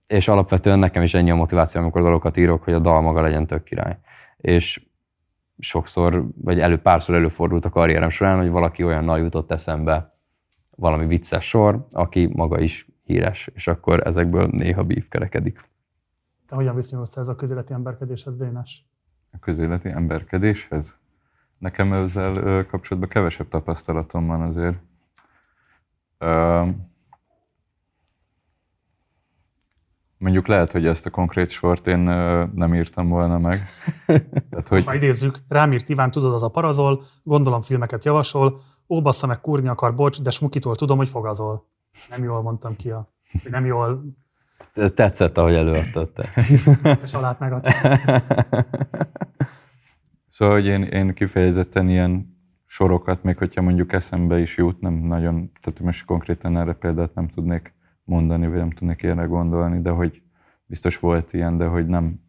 És 0.07 0.29
alapvetően 0.29 0.79
nekem 0.79 1.03
is 1.03 1.15
ennyi 1.15 1.31
a 1.31 1.35
motiváció, 1.35 1.81
amikor 1.81 2.03
dalokat 2.03 2.37
írok, 2.37 2.63
hogy 2.63 2.75
a 2.75 2.79
dal 2.79 3.01
maga 3.01 3.21
legyen 3.21 3.47
tök 3.47 3.63
király. 3.63 3.97
És 4.37 4.81
sokszor, 5.59 6.27
vagy 6.35 6.61
elő, 6.61 6.79
párszor 6.79 7.15
előfordult 7.15 7.65
a 7.65 7.71
karrierem 7.71 8.09
során, 8.09 8.39
hogy 8.39 8.51
valaki 8.51 8.85
olyannal 8.85 9.19
jutott 9.19 9.51
eszembe, 9.51 10.13
valami 10.71 11.07
vicces 11.07 11.49
sor, 11.49 11.87
aki 11.91 12.27
maga 12.27 12.61
is 12.61 12.89
híres, 13.03 13.51
és 13.55 13.67
akkor 13.67 14.07
ezekből 14.07 14.47
néha 14.47 14.85
beef 14.85 15.09
kerekedik. 15.09 15.71
Te 16.47 16.55
hogyan 16.55 16.75
viszonyulsz 16.75 17.17
ez 17.17 17.29
a 17.29 17.35
közéleti 17.35 17.73
emberkedéshez, 17.73 18.37
Dénes? 18.37 18.87
A 19.33 19.39
közéleti 19.39 19.89
emberkedéshez? 19.89 20.99
Nekem 21.59 21.93
ezzel 21.93 22.67
kapcsolatban 22.67 23.11
kevesebb 23.11 23.49
tapasztalatom 23.49 24.27
van 24.27 24.41
azért. 24.41 24.79
Ö, 26.19 26.67
mondjuk 30.19 30.47
lehet, 30.47 30.73
hogy 30.73 30.87
ezt 30.87 31.07
a 31.07 31.11
konkrét 31.11 31.51
sort 31.51 31.87
én 31.87 31.99
nem 32.55 32.75
írtam 32.75 33.09
volna 33.09 33.39
meg. 33.39 33.69
Tehát, 34.51 34.71
Most 34.71 34.87
már 34.87 34.97
idézzük, 34.97 35.39
rám 35.49 35.73
írt 35.73 35.89
Iván, 35.89 36.11
tudod, 36.11 36.35
az 36.35 36.43
a 36.43 36.49
parazol, 36.49 37.05
gondolom 37.23 37.63
filmeket 37.63 38.05
javasol, 38.05 38.61
ó, 38.89 39.03
bassza 39.03 39.27
meg, 39.27 39.41
kurni 39.41 39.69
akar, 39.69 39.95
bocs, 39.95 40.23
de 40.23 40.31
smukitól 40.31 40.77
tudom, 40.77 40.97
hogy 40.97 41.09
fogazol. 41.09 41.69
Nem 42.11 42.23
jól 42.23 42.43
mondtam 42.43 42.77
ki 42.77 42.91
a... 42.91 43.13
Nem 43.51 43.67
jól, 43.67 44.05
Tetszett, 44.95 45.39
ahogy 45.39 45.55
előadtad 45.55 46.11
te. 46.11 46.29
salát 47.07 47.39
megadtam. 47.39 47.73
Szóval, 50.29 50.55
hogy 50.55 50.67
én, 50.67 50.83
én 50.83 51.15
kifejezetten 51.15 51.89
ilyen 51.89 52.37
sorokat, 52.65 53.23
még 53.23 53.37
hogyha 53.37 53.63
mondjuk 53.63 53.93
eszembe 53.93 54.39
is 54.39 54.57
jut, 54.57 54.81
nem 54.81 54.95
nagyon, 54.95 55.53
tehát 55.61 55.81
most 55.81 56.05
konkrétan 56.05 56.57
erre 56.57 56.73
példát 56.73 57.15
nem 57.15 57.29
tudnék 57.29 57.75
mondani, 58.07 58.47
vagy 58.47 58.59
nem 58.59 58.71
tudnék 58.71 59.03
ilyenre 59.03 59.25
gondolni, 59.25 59.81
de 59.81 59.91
hogy 59.91 60.23
biztos 60.67 60.99
volt 60.99 61.33
ilyen, 61.33 61.57
de 61.57 61.67
hogy 61.67 61.87
nem, 61.87 62.21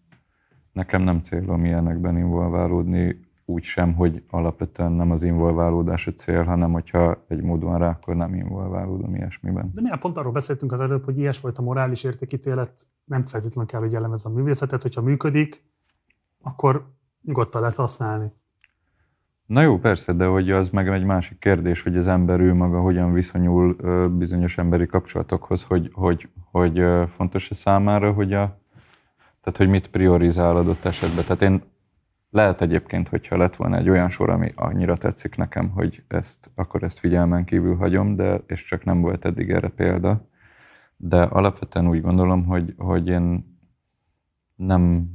nekem 0.71 1.01
nem 1.01 1.21
célom 1.21 1.65
ilyenekben 1.65 2.17
involválódni, 2.17 3.25
úgy 3.49 3.63
sem, 3.63 3.93
hogy 3.93 4.23
alapvetően 4.29 4.91
nem 4.91 5.11
az 5.11 5.23
involválódás 5.23 6.07
a 6.07 6.13
cél, 6.13 6.43
hanem 6.43 6.71
hogyha 6.71 7.25
egy 7.27 7.41
mód 7.41 7.63
van 7.63 7.77
rá, 7.77 7.89
akkor 7.89 8.15
nem 8.15 8.33
involválódom 8.33 9.15
ilyesmiben. 9.15 9.71
De 9.73 9.81
miért 9.81 9.99
pont 9.99 10.17
arról 10.17 10.31
beszéltünk 10.31 10.71
az 10.71 10.81
előbb, 10.81 11.03
hogy 11.03 11.17
ilyesfajta 11.17 11.61
morális 11.61 12.03
értékítélet 12.03 12.87
nem 13.05 13.25
feltétlenül 13.25 13.69
kell, 13.69 13.79
hogy 13.79 13.91
jellemezze 13.91 14.29
a 14.29 14.31
művészetet, 14.31 14.81
hogyha 14.81 15.01
működik, 15.01 15.63
akkor 16.41 16.93
nyugodtan 17.23 17.61
lehet 17.61 17.75
használni. 17.75 18.31
Na 19.47 19.61
jó, 19.61 19.79
persze, 19.79 20.13
de 20.13 20.25
hogy 20.25 20.51
az 20.51 20.69
meg 20.69 20.87
egy 20.87 21.03
másik 21.03 21.39
kérdés, 21.39 21.81
hogy 21.81 21.97
az 21.97 22.07
ember 22.07 22.39
ő 22.39 22.53
maga 22.53 22.81
hogyan 22.81 23.13
viszonyul 23.13 23.75
bizonyos 24.17 24.57
emberi 24.57 24.85
kapcsolatokhoz, 24.85 25.63
hogy, 25.63 25.89
hogy, 25.93 26.29
hogy 26.51 26.83
fontos-e 27.15 27.53
számára, 27.53 28.11
hogy 28.11 28.33
a, 28.33 28.59
tehát 29.41 29.57
hogy 29.57 29.69
mit 29.69 29.87
priorizál 29.87 30.55
adott 30.55 30.85
esetben. 30.85 31.23
Tehát 31.23 31.41
én 31.41 31.61
lehet 32.29 32.61
egyébként, 32.61 33.07
hogyha 33.07 33.37
lett 33.37 33.55
volna 33.55 33.77
egy 33.77 33.89
olyan 33.89 34.09
sor, 34.09 34.29
ami 34.29 34.51
annyira 34.55 34.97
tetszik 34.97 35.35
nekem, 35.35 35.69
hogy 35.69 36.03
ezt, 36.07 36.51
akkor 36.55 36.83
ezt 36.83 36.99
figyelmen 36.99 37.43
kívül 37.43 37.75
hagyom, 37.75 38.15
de 38.15 38.41
és 38.47 38.63
csak 38.63 38.83
nem 38.83 39.01
volt 39.01 39.25
eddig 39.25 39.49
erre 39.49 39.69
példa. 39.69 40.27
De 40.97 41.21
alapvetően 41.21 41.87
úgy 41.87 42.01
gondolom, 42.01 42.45
hogy, 42.45 42.73
hogy 42.77 43.07
én 43.07 43.57
nem 44.55 45.09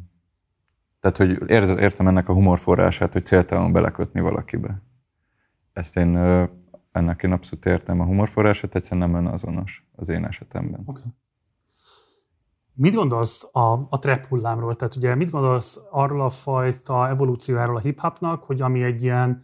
tehát, 1.02 1.16
hogy 1.16 1.50
ér- 1.50 1.78
értem 1.78 2.08
ennek 2.08 2.28
a 2.28 2.32
humorforrását, 2.32 3.12
hogy 3.12 3.24
céltalanul 3.24 3.72
belekötni 3.72 4.20
valakibe. 4.20 4.82
Ezt 5.72 5.96
én, 5.96 6.16
ennek 6.92 7.22
én 7.22 7.32
abszolút 7.32 7.66
értem 7.66 8.00
a 8.00 8.04
humorforrását, 8.04 8.74
egyszerűen 8.74 9.10
nem 9.10 9.26
önazonos 9.26 9.86
az 9.96 10.08
én 10.08 10.24
esetemben. 10.24 10.82
Okay. 10.86 11.02
Mit 12.74 12.94
gondolsz 12.94 13.54
a, 13.54 13.86
a 13.90 13.98
trap 13.98 14.26
hullámról? 14.26 14.74
Tehát 14.74 14.96
ugye 14.96 15.14
mit 15.14 15.30
gondolsz 15.30 15.80
arról 15.90 16.20
a 16.20 16.28
fajta 16.28 17.08
evolúciójáról 17.08 17.76
a 17.76 17.80
hip-hopnak, 17.80 18.44
hogy 18.44 18.60
ami 18.60 18.82
egy 18.82 19.02
ilyen 19.02 19.42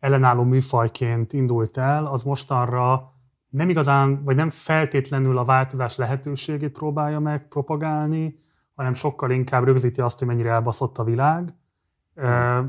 ellenálló 0.00 0.42
műfajként 0.42 1.32
indult 1.32 1.76
el, 1.76 2.06
az 2.06 2.22
mostanra 2.22 3.12
nem 3.48 3.68
igazán, 3.68 4.24
vagy 4.24 4.36
nem 4.36 4.50
feltétlenül 4.50 5.38
a 5.38 5.44
változás 5.44 5.96
lehetőségét 5.96 6.72
próbálja 6.72 7.18
meg 7.18 7.48
propagálni, 7.48 8.34
hanem 8.78 8.94
sokkal 8.94 9.30
inkább 9.30 9.64
rögzíti 9.64 10.00
azt, 10.00 10.18
hogy 10.18 10.28
mennyire 10.28 10.50
elbaszott 10.50 10.98
a 10.98 11.04
világ. 11.04 11.54
Ö, 12.14 12.60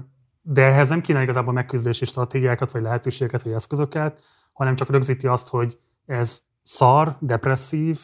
De 0.42 0.66
ehhez 0.66 0.90
nem 0.90 1.02
kéne 1.02 1.22
igazából 1.22 1.54
megküzdési 1.54 2.06
stratégiákat, 2.06 2.72
vagy 2.72 2.82
lehetőségeket, 2.82 3.44
vagy 3.44 3.54
eszközöket, 3.54 4.22
hanem 4.54 4.76
csak 4.76 4.90
rögzíti 4.90 5.28
azt, 5.28 5.50
hogy 5.50 5.80
ez 6.06 6.42
szar, 6.64 7.16
depresszív, 7.20 8.00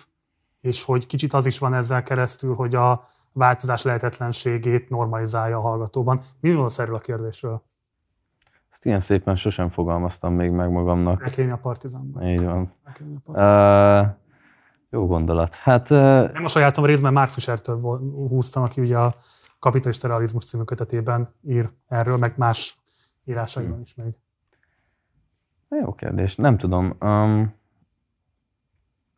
és 0.62 0.84
hogy 0.84 1.06
kicsit 1.06 1.34
az 1.34 1.46
is 1.46 1.60
van 1.60 1.74
ezzel 1.74 2.04
keresztül, 2.04 2.56
hogy 2.56 2.76
a 2.76 3.04
változás 3.32 3.82
lehetetlenségét 3.82 4.90
normalizálja 4.90 5.58
a 5.58 5.62
hallgatóban. 5.62 6.22
Mi 6.40 6.50
gondolsz 6.50 6.80
erről 6.80 6.96
a 6.96 7.00
kérdésről? 7.00 7.64
Ezt 8.72 8.86
ilyen 8.86 9.00
szépen 9.00 9.36
sosem 9.36 9.70
fogalmaztam 9.70 10.34
még 10.34 10.52
meg 10.52 10.72
magamnak. 10.72 11.22
Megléni 11.22 11.52
a 11.52 11.58
partizánban. 11.58 12.28
Így 12.28 12.44
van. 12.44 12.72
Partizánban. 12.84 13.36
Uh, 14.06 14.24
jó 14.96 15.06
gondolat. 15.06 15.54
Hát 15.54 15.90
Nem 15.90 16.44
a 16.44 16.48
sajátom 16.48 16.86
részben 16.86 17.14
Mark 17.14 17.30
Fishertől 17.30 17.80
húztam, 18.30 18.64
aki 18.64 18.82
ugye 18.82 18.98
a 18.98 19.16
Kapitalista 19.60 20.08
Realizmus 20.08 20.46
című 20.46 20.64
kötetében 20.64 21.34
ír 21.42 21.70
erről, 21.88 22.18
meg 22.18 22.34
más 22.38 22.78
írásaiban 23.26 23.82
is 23.82 23.96
még. 23.96 24.14
Jó 25.70 25.94
kérdés, 25.94 26.36
nem 26.36 26.58
tudom. 26.58 26.96
Um, 27.00 27.56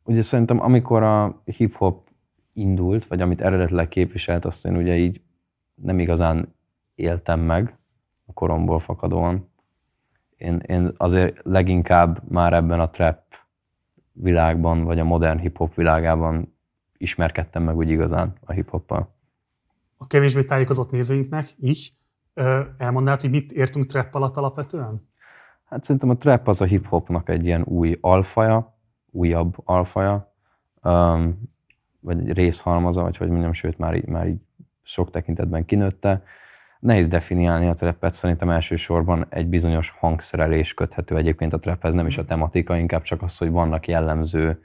ugye 0.03 0.22
szerintem 0.22 0.61
amikor 0.61 1.03
a 1.03 1.41
hip-hop 1.45 2.09
indult, 2.53 3.07
vagy 3.07 3.22
amit 3.22 3.41
eredetileg 3.41 3.88
képviselt, 3.88 4.45
azt 4.45 4.65
én 4.65 4.75
ugye 4.75 4.95
így 4.95 5.22
nem 5.75 5.99
igazán 5.99 6.56
éltem 6.95 7.39
meg 7.39 7.77
a 8.25 8.33
koromból 8.33 8.80
fakadóan. 8.80 9.49
Én, 10.38 10.57
én 10.67 10.91
azért 10.97 11.39
leginkább 11.43 12.31
már 12.31 12.53
ebben 12.53 12.80
a 12.80 12.89
trap 12.89 13.26
világban, 14.22 14.84
vagy 14.84 15.00
a 15.00 15.04
modern 15.04 15.40
hip-hop 15.40 15.74
világában 15.74 16.56
ismerkedtem 16.98 17.64
meg 17.64 17.76
úgy 17.76 17.90
igazán 17.90 18.34
a 18.46 18.52
hip-hoppal. 18.52 19.16
A 19.98 20.08
kevésbé 20.08 20.44
tájékozott 20.44 20.92
nézőinknek 20.92 21.46
is 21.60 21.94
elmondanád, 22.78 23.22
hogy 23.22 23.30
mit 23.30 23.52
értünk 23.52 23.86
trap 23.86 24.16
alatt 24.16 24.38
alapvetően? 24.38 25.10
Hát 25.66 25.84
szerintem 25.84 26.10
a 26.10 26.18
trap 26.18 26.48
az 26.48 26.62
a 26.62 26.66
hip-hopnak 26.66 27.30
egy 27.30 27.46
ilyen 27.46 27.64
új 27.64 27.98
alfaja, 28.02 28.78
újabb 29.12 29.56
alfaja, 29.64 30.34
um, 30.84 31.52
vagy 32.00 32.32
részhalmaza, 32.32 33.02
vagy 33.02 33.18
hogy 33.18 33.30
mondjam, 33.30 33.54
sőt 33.54 33.78
már 33.78 33.96
így, 33.96 34.06
már 34.06 34.28
így 34.28 34.42
sok 34.84 35.10
tekintetben 35.10 35.66
kinőtte. 35.66 36.24
Nehéz 36.80 37.07
definiálni 37.07 37.67
a 37.67 37.73
trappet, 37.73 38.14
szerintem 38.14 38.49
elsősorban 38.49 39.25
egy 39.30 39.47
bizonyos 39.47 39.95
hangszerelés 39.99 40.73
köthető 40.73 41.15
egyébként 41.15 41.53
a 41.53 41.59
traphez, 41.59 41.93
nem 41.93 42.07
is 42.07 42.17
a 42.17 42.25
tematika, 42.25 42.77
inkább 42.77 43.01
csak 43.01 43.22
az, 43.22 43.38
hogy 43.38 43.49
vannak 43.49 43.88
jellemző 43.88 44.64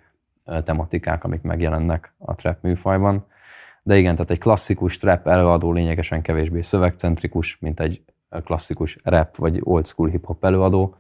tematikák, 0.64 1.24
amik 1.24 1.42
megjelennek 1.42 2.12
a 2.18 2.34
trap 2.34 2.62
műfajban. 2.62 3.24
De 3.82 3.96
igen, 3.96 4.14
tehát 4.14 4.30
egy 4.30 4.38
klasszikus 4.38 4.96
trap 4.96 5.26
előadó 5.26 5.72
lényegesen 5.72 6.22
kevésbé 6.22 6.60
szövegcentrikus, 6.60 7.58
mint 7.60 7.80
egy 7.80 8.02
klasszikus 8.44 8.98
rap 9.02 9.36
vagy 9.36 9.60
old 9.62 9.86
school 9.86 10.08
hip-hop 10.08 10.44
előadó. 10.44 10.96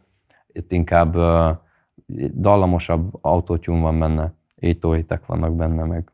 Itt 0.52 0.72
inkább 0.72 1.14
ö, 1.14 1.50
dallamosabb 2.34 3.18
autotune 3.20 3.80
van 3.80 3.98
benne, 3.98 4.32
étóhitek 4.54 5.26
vannak 5.26 5.56
benne, 5.56 5.84
meg 5.84 6.12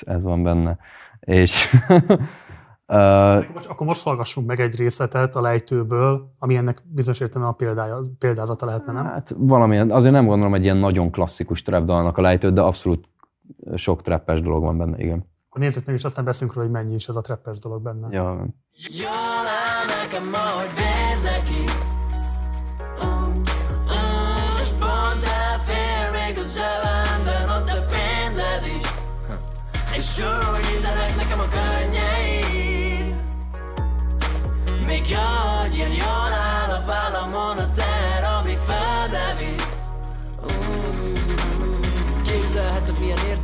ez 0.00 0.24
van 0.24 0.42
benne. 0.42 0.78
És 1.20 1.76
Most, 3.54 3.66
akkor 3.68 3.86
most 3.86 4.02
hallgassunk 4.02 4.46
meg 4.46 4.60
egy 4.60 4.76
részletet 4.76 5.34
a 5.34 5.40
lejtőből, 5.40 6.34
ami 6.38 6.56
ennek 6.56 6.82
bizonyos 6.84 7.20
értelemben 7.20 7.52
a 7.52 7.56
példája, 7.56 7.98
példázata 8.18 8.66
lehetne, 8.66 8.92
nem? 8.92 9.04
Hát 9.04 9.34
valamilyen, 9.38 9.90
azért 9.90 10.12
nem 10.12 10.26
gondolom 10.26 10.54
egy 10.54 10.64
ilyen 10.64 10.76
nagyon 10.76 11.10
klasszikus 11.10 11.62
trap 11.62 11.84
dalnak 11.84 12.18
a 12.18 12.20
lejtőt, 12.20 12.52
de 12.52 12.60
abszolút 12.60 13.08
sok 13.74 14.02
trappes 14.02 14.40
dolog 14.40 14.62
van 14.62 14.78
benne, 14.78 14.98
igen. 14.98 15.30
Akkor 15.48 15.64
nézzük 15.64 15.86
meg, 15.86 15.94
és 15.94 16.04
aztán 16.04 16.24
beszélünk 16.24 16.54
róla, 16.54 16.68
hogy 16.68 16.76
mennyi 16.76 16.94
is 16.94 17.08
ez 17.08 17.16
a 17.16 17.20
trappes 17.20 17.58
dolog 17.58 17.82
benne. 17.82 18.08
Ja, 18.10 18.46
Jól 18.90 19.46
áll 19.66 20.02
nekem, 20.02 20.30
ahogy 20.32 20.70
vérzek 20.74 21.48
itt 21.48 22.00
És 24.62 24.70
pont 24.70 25.24
elfér 25.24 26.10
még 26.12 26.38
a 26.38 26.46
zsebemben 26.56 27.48
a 27.48 27.62
te 27.64 27.84
pénzed 27.92 28.64
is 28.78 28.88
És 29.96 30.18
úgy 30.18 30.76
ízelek 30.78 31.16
nekem 31.16 31.38
a 31.38 31.48
könnyeid 31.48 32.11
Még 35.12 35.20
jó, 35.20 35.60
hogy 35.60 35.74
ilyen 35.74 35.92
jól 35.92 36.32
áll 36.32 36.70
a 36.70 36.84
vállamon 36.86 37.58
a 37.58 37.68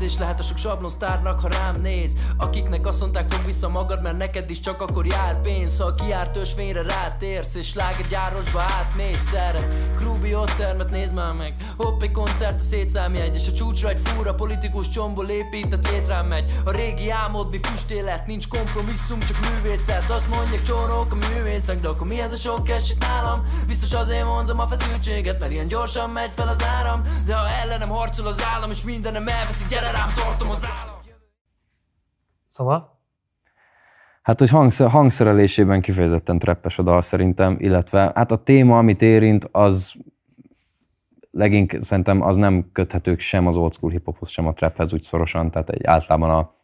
érzés 0.08 0.20
lehet 0.26 0.40
a 0.40 0.42
sok 0.42 0.58
sablon 0.58 0.90
sztárnak, 0.90 1.40
ha 1.40 1.48
rám 1.48 1.80
néz. 1.80 2.12
Akiknek 2.36 2.86
azt 2.86 3.00
mondták, 3.00 3.32
fog 3.32 3.46
vissza 3.46 3.68
magad, 3.68 4.02
mert 4.02 4.18
neked 4.18 4.50
is 4.50 4.60
csak 4.60 4.80
akkor 4.80 5.06
jár 5.06 5.40
pénz. 5.40 5.78
Ha 5.78 5.94
kiárt 5.94 6.36
ösvényre 6.36 6.82
rátérsz, 6.82 7.54
és 7.54 7.66
slágergyárosba 7.66 8.60
átmész 8.60 9.32
erre 9.32 9.68
Krúbi 9.96 10.34
ott 10.34 10.50
termet, 10.50 10.90
nézd 10.90 11.14
már 11.14 11.32
meg. 11.32 11.54
Hopp, 11.76 12.02
egy 12.02 12.10
koncert 12.10 12.60
a 12.60 12.62
szétszámjegy 12.62 13.34
És 13.36 13.48
a 13.48 13.52
csúcsra 13.52 13.88
egy 13.88 14.00
fúra 14.04 14.34
politikus 14.34 14.88
csombol 14.88 15.28
épített 15.28 15.90
létrán 15.90 16.24
megy. 16.24 16.60
A 16.64 16.70
régi 16.70 17.10
álmod, 17.10 17.50
mi 17.50 17.58
füstélet, 17.62 18.26
nincs 18.26 18.48
kompromisszum, 18.48 19.20
csak 19.20 19.36
művészet. 19.50 20.10
Azt 20.10 20.28
mondják 20.28 20.62
csórók 20.62 21.12
a 21.12 21.16
művészek, 21.32 21.80
de 21.80 21.88
akkor 21.88 22.06
mi 22.06 22.20
ez 22.20 22.32
a 22.32 22.36
sok 22.36 22.68
eset 22.68 22.98
nálam? 22.98 23.42
Biztos 23.66 23.92
azért 23.92 24.24
mondom 24.24 24.58
a 24.58 24.66
feszültséget, 24.66 25.40
mert 25.40 25.52
ilyen 25.52 25.66
gyorsan 25.66 26.10
megy 26.10 26.30
fel 26.34 26.48
az 26.48 26.64
áram. 26.64 27.00
De 27.26 27.34
ha 27.34 27.48
ellenem 27.48 27.88
harcol 27.88 28.26
az 28.26 28.44
állam, 28.54 28.70
és 28.70 28.82
mindenem 28.82 29.28
elveszi, 29.28 29.64
gyere 29.68 29.90
rám, 29.98 30.08
tartom 30.14 30.50
az 30.50 30.64
állam 30.64 31.00
Szóval? 32.46 32.96
Hát, 34.22 34.38
hogy 34.38 34.48
hangszer, 34.48 34.90
hangszerelésében 34.90 35.80
kifejezetten 35.80 36.38
treppes 36.38 36.78
a 36.78 36.82
dal 36.82 37.02
szerintem, 37.02 37.56
illetve 37.58 38.12
hát 38.14 38.32
a 38.32 38.42
téma, 38.42 38.78
amit 38.78 39.02
érint, 39.02 39.48
az 39.52 39.94
legink 41.30 41.76
szerintem 41.80 42.22
az 42.22 42.36
nem 42.36 42.70
köthetők 42.72 43.20
sem 43.20 43.46
az 43.46 43.56
old 43.56 43.74
school 43.74 43.92
hiphophoz, 43.92 44.28
sem 44.28 44.46
a 44.46 44.52
traphez 44.52 44.92
úgy 44.92 45.02
szorosan, 45.02 45.50
tehát 45.50 45.70
egy 45.70 45.84
általában 45.84 46.30
a 46.30 46.54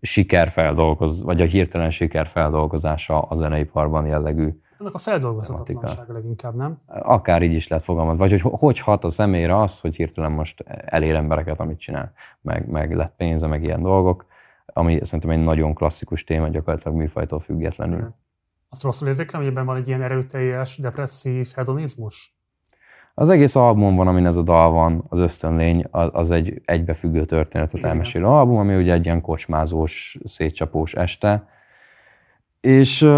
sikerfeldolgoz, 0.00 1.22
vagy 1.22 1.40
a 1.40 1.44
hirtelen 1.44 1.90
sikerfeldolgozása 1.90 3.22
a 3.22 3.34
zeneiparban 3.34 4.06
jellegű 4.06 4.48
Ennek 4.80 4.94
a 4.94 4.98
feldolgozhatatlansága 4.98 6.12
leginkább, 6.12 6.54
nem? 6.54 6.80
akár 6.86 7.42
így 7.42 7.52
is 7.52 7.68
lehet 7.68 7.84
fogalmazni, 7.84 8.18
vagy 8.18 8.40
hogy 8.40 8.52
hogy 8.58 8.78
hat 8.78 9.04
a 9.04 9.08
személyre 9.08 9.60
az, 9.60 9.80
hogy 9.80 9.96
hirtelen 9.96 10.32
most 10.32 10.64
elér 10.84 11.14
embereket, 11.14 11.60
amit 11.60 11.78
csinál, 11.78 12.12
meg, 12.40 12.68
meg 12.68 12.94
lett 12.94 13.14
pénze, 13.16 13.46
meg 13.46 13.62
ilyen 13.62 13.82
dolgok, 13.82 14.26
ami 14.66 14.98
szerintem 15.02 15.30
egy 15.30 15.44
nagyon 15.44 15.74
klasszikus 15.74 16.24
téma, 16.24 16.48
gyakorlatilag 16.48 16.96
műfajtól 16.96 17.40
függetlenül. 17.40 18.14
Azt 18.68 18.82
rosszul 18.82 19.08
érzékelem, 19.08 19.40
hogy 19.40 19.50
ebben 19.50 19.66
van 19.66 19.76
egy 19.76 19.88
ilyen 19.88 20.02
erőteljes, 20.02 20.78
depresszív 20.78 21.48
hedonizmus? 21.54 22.38
Az 23.14 23.28
egész 23.28 23.56
album 23.56 23.96
van, 23.96 24.08
amin 24.08 24.26
ez 24.26 24.36
a 24.36 24.42
dal 24.42 24.70
van, 24.70 25.04
az 25.08 25.18
ösztönlény, 25.18 25.84
az, 25.90 26.10
az 26.12 26.30
egy 26.30 26.60
egybefüggő 26.64 27.24
történetet 27.24 27.74
Igen. 27.74 27.90
elmesélő 27.90 28.24
album, 28.24 28.56
ami 28.56 28.76
ugye 28.76 28.92
egy 28.92 29.04
ilyen 29.04 29.20
kocsmázós, 29.20 30.18
szétcsapós 30.24 30.94
este. 30.94 31.48
És 32.60 33.08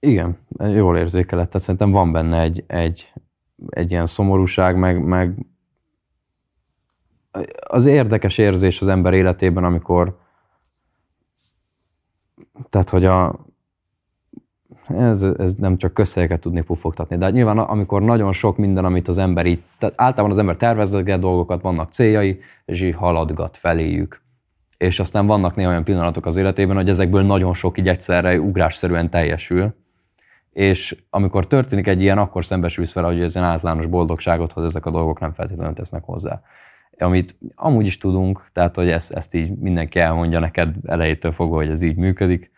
igen, 0.00 0.38
jól 0.58 0.96
érzékelett, 0.96 1.46
tehát 1.46 1.60
szerintem 1.60 1.90
van 1.90 2.12
benne 2.12 2.40
egy, 2.40 2.64
egy, 2.66 3.12
egy 3.68 3.90
ilyen 3.90 4.06
szomorúság, 4.06 4.76
meg, 4.76 5.04
meg 5.04 5.46
az 7.68 7.86
érdekes 7.86 8.38
érzés 8.38 8.80
az 8.80 8.88
ember 8.88 9.12
életében, 9.12 9.64
amikor 9.64 10.18
tehát, 12.70 12.90
hogy 12.90 13.04
a, 13.04 13.46
ez, 14.88 15.22
ez 15.22 15.54
nem 15.54 15.76
csak 15.76 15.94
közhelyeket 15.94 16.40
tudni 16.40 16.60
pufogtatni, 16.60 17.16
de 17.16 17.24
hát 17.24 17.34
nyilván 17.34 17.58
amikor 17.58 18.02
nagyon 18.02 18.32
sok 18.32 18.56
minden, 18.56 18.84
amit 18.84 19.08
az 19.08 19.18
ember 19.18 19.46
így, 19.46 19.62
tehát 19.78 19.94
általában 20.00 20.30
az 20.30 20.38
ember 20.38 20.56
tervezget 20.56 21.20
dolgokat, 21.20 21.62
vannak 21.62 21.92
céljai, 21.92 22.40
és 22.64 22.82
így 22.82 22.94
haladgat 22.94 23.56
feléjük. 23.56 24.22
És 24.76 25.00
aztán 25.00 25.26
vannak 25.26 25.54
néha 25.54 25.70
olyan 25.70 25.84
pillanatok 25.84 26.26
az 26.26 26.36
életében, 26.36 26.76
hogy 26.76 26.88
ezekből 26.88 27.22
nagyon 27.22 27.54
sok 27.54 27.78
így 27.78 27.88
egyszerre 27.88 28.40
ugrásszerűen 28.40 29.10
teljesül. 29.10 29.74
És 30.52 30.96
amikor 31.10 31.46
történik 31.46 31.86
egy 31.86 32.02
ilyen, 32.02 32.18
akkor 32.18 32.44
szembesülsz 32.44 32.92
vele, 32.92 33.06
hogy 33.06 33.20
ez 33.20 33.34
ilyen 33.34 33.46
általános 33.46 33.86
boldogságot, 33.86 34.52
ezek 34.56 34.86
a 34.86 34.90
dolgok 34.90 35.20
nem 35.20 35.32
feltétlenül 35.32 35.74
tesznek 35.74 36.04
hozzá. 36.04 36.42
Amit 36.98 37.36
amúgy 37.54 37.86
is 37.86 37.98
tudunk, 37.98 38.44
tehát 38.52 38.76
hogy 38.76 38.90
ezt, 38.90 39.12
ezt 39.12 39.34
így 39.34 39.58
mindenki 39.58 39.98
elmondja 39.98 40.38
neked 40.38 40.74
elejétől 40.86 41.32
fogva, 41.32 41.56
hogy 41.56 41.68
ez 41.68 41.82
így 41.82 41.96
működik. 41.96 42.50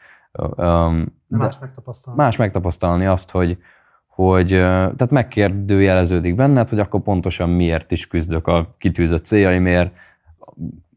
De 1.27 1.37
más 1.37 1.59
megtapasztalni. 1.59 2.23
Más 2.23 2.37
megtapasztalni 2.37 3.07
azt, 3.07 3.31
hogy, 3.31 3.59
hogy 4.07 4.49
tehát 4.49 5.11
megkérdőjeleződik 5.11 6.35
benned, 6.35 6.69
hogy 6.69 6.79
akkor 6.79 7.01
pontosan 7.01 7.49
miért 7.49 7.93
is 7.93 8.07
küzdök 8.07 8.47
a 8.47 8.75
kitűzött 8.79 9.25
céljaimért, 9.25 9.95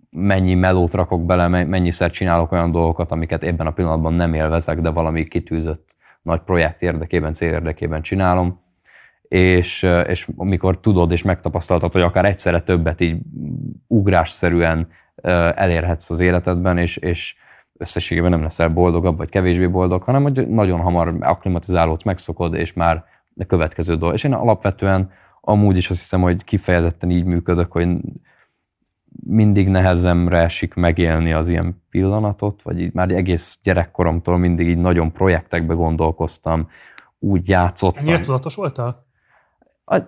mennyi 0.10 0.54
melót 0.54 0.94
rakok 0.94 1.26
bele, 1.26 1.48
me- 1.48 1.68
mennyiszer 1.68 2.12
csinálok 2.12 2.52
olyan 2.52 2.72
dolgokat, 2.72 3.12
amiket 3.12 3.44
ebben 3.44 3.68
a 3.68 3.72
pillanatban 3.72 4.14
nem 4.14 4.34
élvezek, 4.34 4.82
de 4.82 4.90
valami 4.90 5.24
kitűzött 5.24 5.95
nagy 6.26 6.40
projekt 6.40 6.82
érdekében, 6.82 7.34
cél 7.34 7.52
érdekében 7.52 8.02
csinálom. 8.02 8.64
És, 9.28 9.84
és 10.08 10.28
amikor 10.36 10.80
tudod 10.80 11.12
és 11.12 11.22
megtapasztaltad, 11.22 11.92
hogy 11.92 12.02
akár 12.02 12.26
egyszerre 12.26 12.60
többet 12.60 13.02
így 13.02 13.18
ugrásszerűen 13.88 14.88
elérhetsz 15.56 16.10
az 16.10 16.20
életedben, 16.20 16.78
és, 16.78 16.98
és 16.98 17.36
összességében 17.78 18.30
nem 18.30 18.42
leszel 18.42 18.70
boldogabb, 18.70 19.18
vagy 19.18 19.30
kevésbé 19.30 19.68
boldog, 19.68 20.04
hanem 20.04 20.24
hogy 20.24 20.48
nagyon 20.48 20.80
hamar 20.80 21.16
akklimatizálódsz, 21.20 22.04
megszokod, 22.04 22.54
és 22.54 22.74
már 22.74 23.04
a 23.38 23.46
következő 23.46 23.96
dolog. 23.96 24.16
És 24.16 24.24
én 24.24 24.34
alapvetően 24.34 25.12
amúgy 25.42 25.78
is 25.78 25.90
azt 25.90 26.00
hiszem, 26.00 26.22
hogy 26.22 26.44
kifejezetten 26.44 27.10
így 27.10 27.26
működök, 27.26 27.72
hogy 27.72 27.88
mindig 29.24 29.70
nehezemre 29.70 30.38
esik 30.38 30.74
megélni 30.74 31.34
az 31.34 31.50
ilyen 31.50 31.84
pillanatot, 31.90 32.62
vagy 32.62 32.82
így 32.82 32.94
már 32.94 33.10
egész 33.10 33.60
gyerekkoromtól 33.64 34.38
mindig 34.38 34.68
így 34.68 34.78
nagyon 34.78 35.12
projektekbe 35.12 35.74
gondolkoztam, 35.74 36.68
úgy 37.20 37.50
játszottam. 37.50 38.06
Ennyire 38.06 38.24
tudatos 38.24 38.56
voltál? 38.56 39.04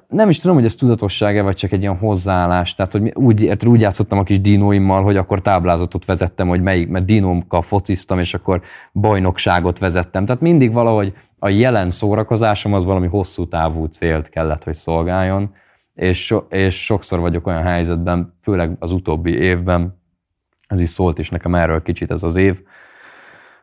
Nem 0.07 0.29
is 0.29 0.39
tudom, 0.39 0.55
hogy 0.55 0.65
ez 0.65 0.75
tudatossága, 0.75 1.43
vagy 1.43 1.55
csak 1.55 1.71
egy 1.71 1.81
ilyen 1.81 1.97
hozzáállás. 1.97 2.73
Tehát, 2.73 2.91
hogy 2.91 3.11
úgy, 3.15 3.57
úgy 3.65 3.81
játszottam 3.81 4.19
a 4.19 4.23
kis 4.23 4.41
dinóimmal, 4.41 5.03
hogy 5.03 5.17
akkor 5.17 5.41
táblázatot 5.41 6.05
vezettem, 6.05 6.47
hogy 6.47 6.61
melyik, 6.61 6.89
mert 6.89 7.05
dinómkkal 7.05 7.61
fociztam, 7.61 8.19
és 8.19 8.33
akkor 8.33 8.61
bajnokságot 8.93 9.79
vezettem. 9.79 10.25
Tehát 10.25 10.41
mindig 10.41 10.73
valahogy 10.73 11.13
a 11.39 11.49
jelen 11.49 11.89
szórakozásom 11.89 12.73
az 12.73 12.85
valami 12.85 13.07
hosszú 13.07 13.47
távú 13.47 13.85
célt 13.85 14.29
kellett, 14.29 14.63
hogy 14.63 14.73
szolgáljon, 14.73 15.53
és, 15.97 16.25
so, 16.25 16.37
és 16.49 16.83
sokszor 16.83 17.19
vagyok 17.19 17.47
olyan 17.47 17.63
helyzetben, 17.63 18.37
főleg 18.41 18.75
az 18.79 18.91
utóbbi 18.91 19.31
évben, 19.31 20.01
ez 20.67 20.79
is 20.79 20.89
szólt 20.89 21.19
is 21.19 21.29
nekem 21.29 21.55
erről 21.55 21.81
kicsit 21.81 22.11
ez 22.11 22.23
az 22.23 22.35
év, 22.35 22.61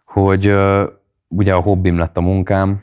hogy 0.04 0.46
ö, 0.46 0.84
ugye 1.28 1.54
a 1.54 1.60
hobbim 1.60 1.98
lett 1.98 2.16
a 2.16 2.20
munkám, 2.20 2.82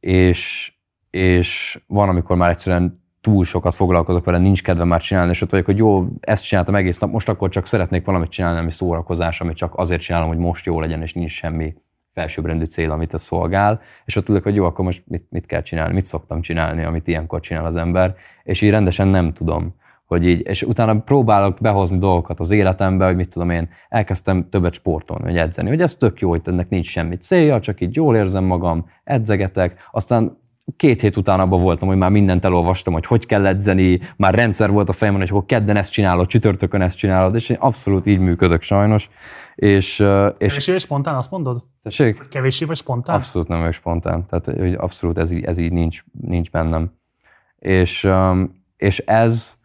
és, 0.00 0.72
és 1.10 1.80
van, 1.86 2.08
amikor 2.08 2.36
már 2.36 2.50
egyszerűen 2.50 3.04
túl 3.20 3.44
sokat 3.44 3.74
foglalkozok 3.74 4.24
vele, 4.24 4.38
nincs 4.38 4.62
kedvem 4.62 4.88
már 4.88 5.00
csinálni, 5.00 5.30
és 5.30 5.42
ott 5.42 5.50
vagyok, 5.50 5.66
hogy 5.66 5.78
jó, 5.78 6.06
ezt 6.20 6.44
csináltam 6.44 6.74
egész 6.74 6.98
nap, 6.98 7.10
most 7.10 7.28
akkor 7.28 7.48
csak 7.48 7.66
szeretnék 7.66 8.04
valamit 8.04 8.30
csinálni, 8.30 8.58
ami 8.58 8.70
szórakozás, 8.70 9.40
ami 9.40 9.54
csak 9.54 9.74
azért 9.76 10.00
csinálom, 10.00 10.28
hogy 10.28 10.38
most 10.38 10.64
jó 10.64 10.80
legyen, 10.80 11.02
és 11.02 11.12
nincs 11.12 11.32
semmi 11.32 11.74
felsőbbrendű 12.12 12.64
cél, 12.64 12.90
amit 12.90 13.14
ez 13.14 13.22
szolgál, 13.22 13.80
és 14.04 14.16
ott 14.16 14.24
tudok, 14.24 14.42
hogy 14.42 14.54
jó, 14.54 14.64
akkor 14.64 14.84
most 14.84 15.02
mit, 15.06 15.26
mit 15.30 15.46
kell 15.46 15.62
csinálni, 15.62 15.94
mit 15.94 16.04
szoktam 16.04 16.40
csinálni, 16.40 16.84
amit 16.84 17.08
ilyenkor 17.08 17.40
csinál 17.40 17.64
az 17.64 17.76
ember, 17.76 18.14
és 18.42 18.60
így 18.60 18.70
rendesen 18.70 19.08
nem 19.08 19.32
tudom, 19.32 19.74
hogy 20.04 20.26
így, 20.26 20.46
és 20.46 20.62
utána 20.62 21.00
próbálok 21.00 21.58
behozni 21.60 21.98
dolgokat 21.98 22.40
az 22.40 22.50
életembe, 22.50 23.06
hogy 23.06 23.16
mit 23.16 23.28
tudom 23.28 23.50
én, 23.50 23.68
elkezdtem 23.88 24.48
többet 24.48 24.74
sportolni, 24.74 25.24
vagy 25.24 25.36
edzeni, 25.36 25.68
hogy 25.68 25.80
ez 25.80 25.94
tök 25.94 26.20
jó, 26.20 26.28
hogy 26.28 26.40
ennek 26.44 26.68
nincs 26.68 26.86
semmi 26.88 27.16
célja, 27.16 27.60
csak 27.60 27.80
így 27.80 27.96
jól 27.96 28.16
érzem 28.16 28.44
magam, 28.44 28.86
edzegetek, 29.04 29.88
aztán 29.90 30.41
két 30.76 31.00
hét 31.00 31.16
után 31.16 31.40
abban 31.40 31.62
voltam, 31.62 31.88
hogy 31.88 31.96
már 31.96 32.10
mindent 32.10 32.44
elolvastam, 32.44 32.92
hogy 32.92 33.06
hogy 33.06 33.26
kell 33.26 33.46
edzeni, 33.46 34.00
már 34.16 34.34
rendszer 34.34 34.70
volt 34.70 34.88
a 34.88 34.92
fejemben, 34.92 35.26
hogy 35.26 35.36
akkor 35.36 35.46
kedden 35.46 35.76
ezt 35.76 35.92
csinálod, 35.92 36.26
csütörtökön 36.26 36.82
ezt 36.82 36.96
csinálod, 36.96 37.34
és 37.34 37.48
én 37.48 37.56
abszolút 37.60 38.06
így 38.06 38.18
működök 38.18 38.62
sajnos. 38.62 39.10
És, 39.54 39.98
és 40.38 40.54
Kevésbé 40.54 40.72
vagy 40.72 40.80
spontán, 40.80 41.14
azt 41.14 41.30
mondod? 41.30 41.64
tessék? 41.82 42.28
Kevésbé 42.28 42.66
vagy 42.66 42.76
spontán? 42.76 43.16
Abszolút 43.16 43.48
nem 43.48 43.58
vagyok 43.58 43.72
spontán. 43.72 44.26
Tehát 44.26 44.60
hogy 44.60 44.74
abszolút 44.74 45.18
ez 45.18 45.30
így, 45.30 45.44
ez 45.44 45.58
így 45.58 45.72
nincs, 45.72 46.04
nincs 46.20 46.50
bennem. 46.50 46.92
És, 47.58 48.08
és 48.76 48.98
ez, 48.98 49.56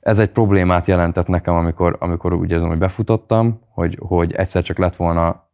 ez 0.00 0.18
egy 0.18 0.30
problémát 0.30 0.86
jelentett 0.86 1.26
nekem, 1.26 1.54
amikor, 1.54 1.96
amikor 2.00 2.32
úgy 2.32 2.50
érzem, 2.50 2.68
hogy 2.68 2.78
befutottam, 2.78 3.60
hogy, 3.72 3.98
hogy 4.00 4.32
egyszer 4.32 4.62
csak 4.62 4.78
lett 4.78 4.96
volna 4.96 5.49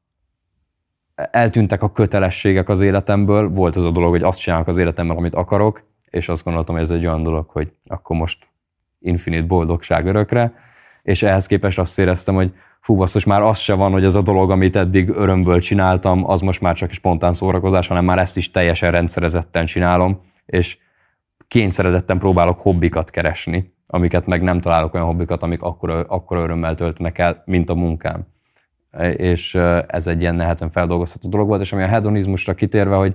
eltűntek 1.16 1.82
a 1.82 1.92
kötelességek 1.92 2.68
az 2.68 2.80
életemből, 2.80 3.48
volt 3.48 3.76
ez 3.76 3.82
a 3.82 3.90
dolog, 3.90 4.10
hogy 4.10 4.22
azt 4.22 4.40
csinálok 4.40 4.66
az 4.66 4.78
életemben, 4.78 5.16
amit 5.16 5.34
akarok, 5.34 5.82
és 6.10 6.28
azt 6.28 6.44
gondoltam, 6.44 6.74
hogy 6.74 6.84
ez 6.84 6.90
egy 6.90 7.06
olyan 7.06 7.22
dolog, 7.22 7.48
hogy 7.48 7.72
akkor 7.84 8.16
most 8.16 8.48
infinit 8.98 9.46
boldogság 9.46 10.06
örökre, 10.06 10.52
és 11.02 11.22
ehhez 11.22 11.46
képest 11.46 11.78
azt 11.78 11.98
éreztem, 11.98 12.34
hogy 12.34 12.52
fú, 12.80 12.96
basszus, 12.96 13.24
már 13.24 13.42
az 13.42 13.58
se 13.58 13.74
van, 13.74 13.92
hogy 13.92 14.04
ez 14.04 14.14
a 14.14 14.22
dolog, 14.22 14.50
amit 14.50 14.76
eddig 14.76 15.08
örömből 15.08 15.60
csináltam, 15.60 16.30
az 16.30 16.40
most 16.40 16.60
már 16.60 16.74
csak 16.74 16.90
spontán 16.90 17.32
szórakozás, 17.32 17.86
hanem 17.86 18.04
már 18.04 18.18
ezt 18.18 18.36
is 18.36 18.50
teljesen 18.50 18.90
rendszerezetten 18.90 19.66
csinálom, 19.66 20.20
és 20.46 20.78
kényszeredetten 21.48 22.18
próbálok 22.18 22.60
hobbikat 22.60 23.10
keresni, 23.10 23.74
amiket 23.86 24.26
meg 24.26 24.42
nem 24.42 24.60
találok 24.60 24.94
olyan 24.94 25.06
hobbikat, 25.06 25.42
amik 25.42 25.62
akkora, 25.62 26.04
akkora 26.08 26.42
örömmel 26.42 26.74
töltnek 26.74 27.18
el, 27.18 27.42
mint 27.46 27.70
a 27.70 27.74
munkám. 27.74 28.26
És 29.16 29.54
ez 29.86 30.06
egy 30.06 30.20
ilyen 30.20 30.34
nehezen 30.34 30.70
feldolgozható 30.70 31.28
dolog 31.28 31.48
volt, 31.48 31.60
és 31.60 31.72
ami 31.72 31.82
a 31.82 31.86
hedonizmusra 31.86 32.54
kitérve, 32.54 32.96
hogy 32.96 33.14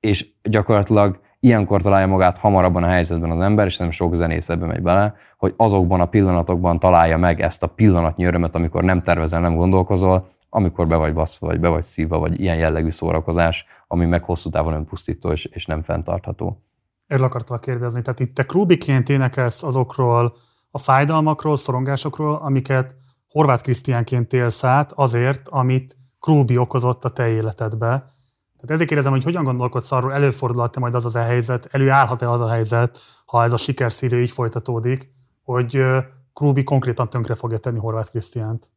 és 0.00 0.28
gyakorlatilag 0.42 1.20
ilyenkor 1.40 1.82
találja 1.82 2.06
magát 2.06 2.38
hamarabban 2.38 2.82
a 2.82 2.88
helyzetben 2.88 3.30
az 3.30 3.40
ember, 3.40 3.66
és 3.66 3.76
nem 3.76 3.90
sok 3.90 4.14
zenész 4.14 4.48
ebbe 4.48 4.66
megy 4.66 4.82
bele, 4.82 5.14
hogy 5.36 5.54
azokban 5.56 6.00
a 6.00 6.06
pillanatokban 6.06 6.78
találja 6.78 7.16
meg 7.16 7.40
ezt 7.40 7.62
a 7.62 7.66
pillanatnyi 7.66 8.24
örömet, 8.24 8.54
amikor 8.54 8.84
nem 8.84 9.02
tervezel, 9.02 9.40
nem 9.40 9.54
gondolkozol, 9.54 10.28
amikor 10.48 10.86
be 10.86 10.96
vagy 10.96 11.14
baszva, 11.14 11.46
vagy 11.46 11.60
be 11.60 11.68
vagy 11.68 11.82
szívva, 11.82 12.18
vagy 12.18 12.40
ilyen 12.40 12.56
jellegű 12.56 12.90
szórakozás, 12.90 13.66
ami 13.88 14.06
meg 14.06 14.24
hosszú 14.24 14.50
távon 14.50 14.72
önpusztító 14.72 15.30
és, 15.30 15.44
és 15.44 15.66
nem 15.66 15.82
fenntartható. 15.82 16.62
Erről 17.06 17.26
akartam 17.26 17.58
kérdezni. 17.58 18.02
Tehát 18.02 18.20
itt 18.20 18.34
te 18.34 18.42
Krubiként 18.44 19.08
énekelsz 19.08 19.62
azokról 19.62 20.34
a 20.70 20.78
fájdalmakról, 20.78 21.56
szorongásokról, 21.56 22.34
amiket 22.34 22.94
Horváth 23.30 23.62
Krisztiánként 23.62 24.32
élsz 24.32 24.64
át 24.64 24.92
azért, 24.92 25.48
amit 25.48 25.96
Krubi 26.20 26.56
okozott 26.56 27.04
a 27.04 27.08
te 27.08 27.28
életedbe. 27.28 27.88
Tehát 27.88 28.74
ezért 28.74 28.88
kérdezem, 28.88 29.12
hogy 29.12 29.24
hogyan 29.24 29.44
gondolkodsz 29.44 29.92
arról, 29.92 30.12
előfordulhat-e 30.12 30.80
majd 30.80 30.94
az 30.94 31.04
az 31.04 31.16
a 31.16 31.22
helyzet, 31.22 31.68
előállhat-e 31.70 32.30
az 32.30 32.40
a 32.40 32.48
helyzet, 32.48 32.98
ha 33.26 33.42
ez 33.42 33.52
a 33.52 33.56
sikerszírő 33.56 34.22
így 34.22 34.30
folytatódik, 34.30 35.12
hogy 35.42 35.76
ö, 35.76 35.98
Krubi 36.32 36.64
konkrétan 36.64 37.08
tönkre 37.10 37.34
fogja 37.34 37.58
tenni 37.58 37.78
Horváth 37.78 38.10
Krisztiánt. 38.10 38.70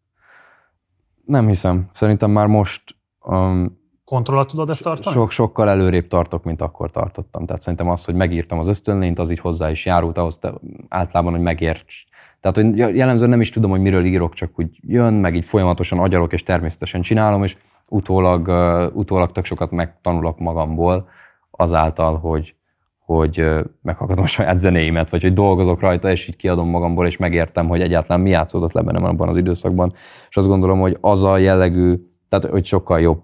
Nem 1.25 1.47
hiszem. 1.47 1.87
Szerintem 1.91 2.31
már 2.31 2.47
most 2.47 2.83
um, 3.21 3.81
Kontrollat 4.05 4.47
tudod 4.47 4.69
ezt 4.69 4.83
tartani? 4.83 5.15
sok, 5.15 5.31
sokkal 5.31 5.69
előrébb 5.69 6.07
tartok, 6.07 6.43
mint 6.43 6.61
akkor 6.61 6.91
tartottam. 6.91 7.45
Tehát 7.45 7.61
szerintem 7.61 7.89
az, 7.89 8.05
hogy 8.05 8.15
megírtam 8.15 8.59
az 8.59 8.67
ösztönlényt, 8.67 9.19
az 9.19 9.31
így 9.31 9.39
hozzá 9.39 9.71
is 9.71 9.85
járult 9.85 10.17
ahhoz 10.17 10.37
te, 10.37 10.53
általában, 10.87 11.31
hogy 11.33 11.41
megérts. 11.41 12.05
Tehát, 12.43 12.57
hogy 12.57 12.95
jellemzően 12.95 13.29
nem 13.29 13.41
is 13.41 13.49
tudom, 13.49 13.69
hogy 13.69 13.81
miről 13.81 14.05
írok, 14.05 14.33
csak 14.33 14.59
úgy 14.59 14.79
jön, 14.81 15.13
meg 15.13 15.35
így 15.35 15.45
folyamatosan 15.45 15.99
agyalok, 15.99 16.33
és 16.33 16.43
természetesen 16.43 17.01
csinálom, 17.01 17.43
és 17.43 17.57
utólag, 17.89 18.47
uh, 18.47 18.95
utólag 18.95 19.31
tök 19.31 19.45
sokat 19.45 19.71
megtanulok 19.71 20.39
magamból 20.39 21.07
azáltal, 21.51 22.17
hogy, 22.17 22.55
hogy 22.97 23.39
uh, 23.39 23.59
meghallgatom 23.81 24.23
a 24.23 24.27
saját 24.27 24.57
zenéimet, 24.57 25.09
vagy 25.09 25.21
hogy 25.21 25.33
dolgozok 25.33 25.79
rajta, 25.79 26.11
és 26.11 26.27
így 26.27 26.35
kiadom 26.35 26.69
magamból, 26.69 27.05
és 27.05 27.17
megértem, 27.17 27.67
hogy 27.67 27.81
egyáltalán 27.81 28.21
mi 28.21 28.29
játszódott 28.29 28.73
le 28.73 28.81
bennem 28.81 29.03
abban 29.03 29.29
az 29.29 29.37
időszakban. 29.37 29.93
És 30.29 30.37
azt 30.37 30.47
gondolom, 30.47 30.79
hogy 30.79 30.97
az 31.01 31.23
a 31.23 31.37
jellegű, 31.37 31.95
tehát 32.29 32.45
hogy 32.45 32.65
sokkal 32.65 32.99
jobb 33.01 33.23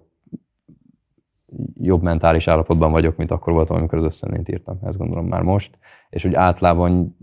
jobb 1.80 2.02
mentális 2.02 2.48
állapotban 2.48 2.90
vagyok, 2.90 3.16
mint 3.16 3.30
akkor 3.30 3.52
voltam, 3.52 3.76
amikor 3.76 3.98
az 3.98 4.04
ösztönlényt 4.04 4.48
írtam. 4.48 4.78
Ezt 4.82 4.98
gondolom 4.98 5.26
már 5.26 5.42
most. 5.42 5.78
És 6.10 6.24
úgy 6.24 6.34
általában 6.34 7.16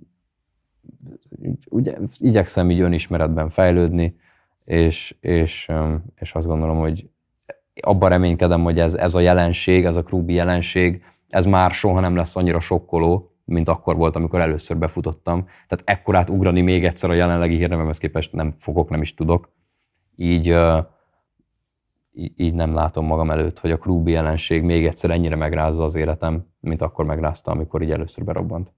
úgy, 1.69 1.95
igyekszem 2.17 2.71
így 2.71 2.79
önismeretben 2.79 3.49
fejlődni, 3.49 4.15
és, 4.65 5.15
és, 5.19 5.71
és 6.15 6.33
azt 6.33 6.47
gondolom, 6.47 6.77
hogy 6.77 7.09
abban 7.81 8.09
reménykedem, 8.09 8.63
hogy 8.63 8.79
ez, 8.79 8.93
ez 8.93 9.15
a 9.15 9.19
jelenség, 9.19 9.85
ez 9.85 9.95
a 9.95 10.03
Krubi 10.03 10.33
jelenség, 10.33 11.03
ez 11.29 11.45
már 11.45 11.71
soha 11.71 11.99
nem 11.99 12.15
lesz 12.15 12.35
annyira 12.35 12.59
sokkoló, 12.59 13.31
mint 13.45 13.69
akkor 13.69 13.95
volt, 13.95 14.15
amikor 14.15 14.41
először 14.41 14.77
befutottam. 14.77 15.45
Tehát 15.45 15.81
ekkorát 15.83 16.29
ugrani 16.29 16.61
még 16.61 16.85
egyszer 16.85 17.09
a 17.09 17.13
jelenlegi 17.13 17.55
hírnevemhez 17.55 17.97
képest 17.97 18.33
nem 18.33 18.55
fogok, 18.57 18.89
nem 18.89 19.01
is 19.01 19.13
tudok. 19.13 19.51
Így, 20.15 20.57
így 22.35 22.53
nem 22.53 22.73
látom 22.73 23.05
magam 23.05 23.31
előtt, 23.31 23.59
hogy 23.59 23.71
a 23.71 23.77
Krubi 23.77 24.11
jelenség 24.11 24.63
még 24.63 24.85
egyszer 24.85 25.09
ennyire 25.09 25.35
megrázza 25.35 25.83
az 25.83 25.95
életem, 25.95 26.45
mint 26.59 26.81
akkor 26.81 27.05
megrázta, 27.05 27.51
amikor 27.51 27.81
így 27.81 27.91
először 27.91 28.23
berobbant. 28.23 28.73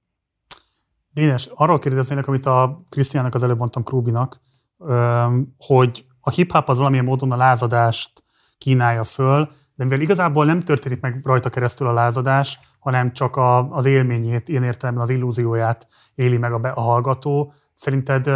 Dénes, 1.13 1.49
arról 1.53 1.79
kérdeznélek, 1.79 2.27
amit 2.27 2.45
a 2.45 2.83
Krisztiánnak 2.89 3.33
az 3.33 3.43
előbb 3.43 3.57
mondtam 3.57 3.83
Krubinak, 3.83 4.41
öm, 4.77 5.55
hogy 5.57 6.05
a 6.21 6.29
hip-hop 6.29 6.69
az 6.69 6.77
valamilyen 6.77 7.05
módon 7.05 7.31
a 7.31 7.35
lázadást 7.35 8.23
kínálja 8.57 9.03
föl, 9.03 9.51
de 9.75 9.83
mivel 9.83 10.01
igazából 10.01 10.45
nem 10.45 10.59
történik 10.59 11.01
meg 11.01 11.19
rajta 11.23 11.49
keresztül 11.49 11.87
a 11.87 11.93
lázadás, 11.93 12.59
hanem 12.79 13.13
csak 13.13 13.35
a, 13.35 13.71
az 13.71 13.85
élményét, 13.85 14.49
ilyen 14.49 14.63
értelemben 14.63 15.03
az 15.03 15.09
illúzióját 15.09 15.87
éli 16.15 16.37
meg 16.37 16.53
a, 16.53 16.59
be, 16.59 16.69
a 16.69 16.81
hallgató. 16.81 17.53
Szerinted 17.73 18.29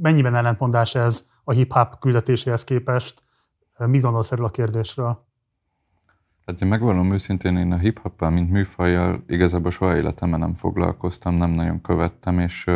mennyiben 0.00 0.34
ellentmondás 0.34 0.94
ez 0.94 1.26
a 1.44 1.52
hip-hop 1.52 1.98
küldetéséhez 1.98 2.64
képest? 2.64 3.22
Mit 3.76 4.02
gondolsz 4.02 4.32
erről 4.32 4.44
a 4.44 4.50
kérdésről? 4.50 5.27
Hát 6.48 6.60
én 6.60 6.68
megvallom 6.68 7.12
őszintén, 7.12 7.56
én 7.56 7.72
a 7.72 7.76
hip 7.76 7.98
hop 7.98 8.30
mint 8.30 8.50
műfajjal 8.50 9.24
igazából 9.26 9.70
soha 9.70 9.96
életemben 9.96 10.40
nem 10.40 10.54
foglalkoztam, 10.54 11.34
nem 11.34 11.50
nagyon 11.50 11.80
követtem, 11.80 12.38
és 12.38 12.66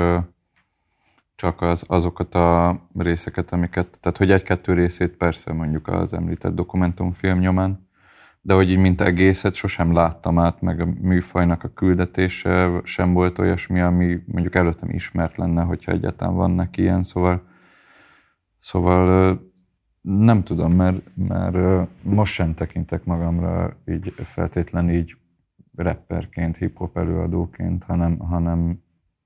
csak 1.34 1.60
az, 1.60 1.84
azokat 1.86 2.34
a 2.34 2.80
részeket, 2.98 3.52
amiket, 3.52 3.98
tehát 4.00 4.18
hogy 4.18 4.30
egy-kettő 4.30 4.72
részét 4.72 5.16
persze 5.16 5.52
mondjuk 5.52 5.88
az 5.88 6.12
említett 6.12 6.54
dokumentumfilm 6.54 7.38
nyomán, 7.38 7.88
de 8.40 8.54
hogy 8.54 8.70
így 8.70 8.78
mint 8.78 9.00
egészet 9.00 9.54
sosem 9.54 9.92
láttam 9.92 10.38
át, 10.38 10.60
meg 10.60 10.80
a 10.80 10.86
műfajnak 11.00 11.64
a 11.64 11.72
küldetése 11.74 12.80
sem 12.84 13.12
volt 13.12 13.38
olyasmi, 13.38 13.80
ami 13.80 14.22
mondjuk 14.26 14.54
előttem 14.54 14.90
ismert 14.90 15.36
lenne, 15.36 15.62
hogyha 15.62 15.92
egyáltalán 15.92 16.34
van 16.34 16.50
neki 16.50 16.82
ilyen, 16.82 17.02
szóval, 17.02 17.42
szóval 18.58 19.40
nem 20.02 20.42
tudom, 20.42 20.72
mert, 20.72 21.10
mert 21.14 21.88
most 22.02 22.32
sem 22.32 22.54
tekintek 22.54 23.04
magamra 23.04 23.76
így 23.86 24.14
feltétlen 24.16 24.90
így 24.90 25.16
rapperként, 25.74 26.56
hip-hop 26.56 26.96
előadóként, 26.96 27.84
hanem, 27.84 28.18
hanem 28.18 28.82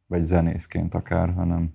vagy 0.06 0.26
zenészként 0.26 0.94
akár, 0.94 1.32
hanem, 1.32 1.74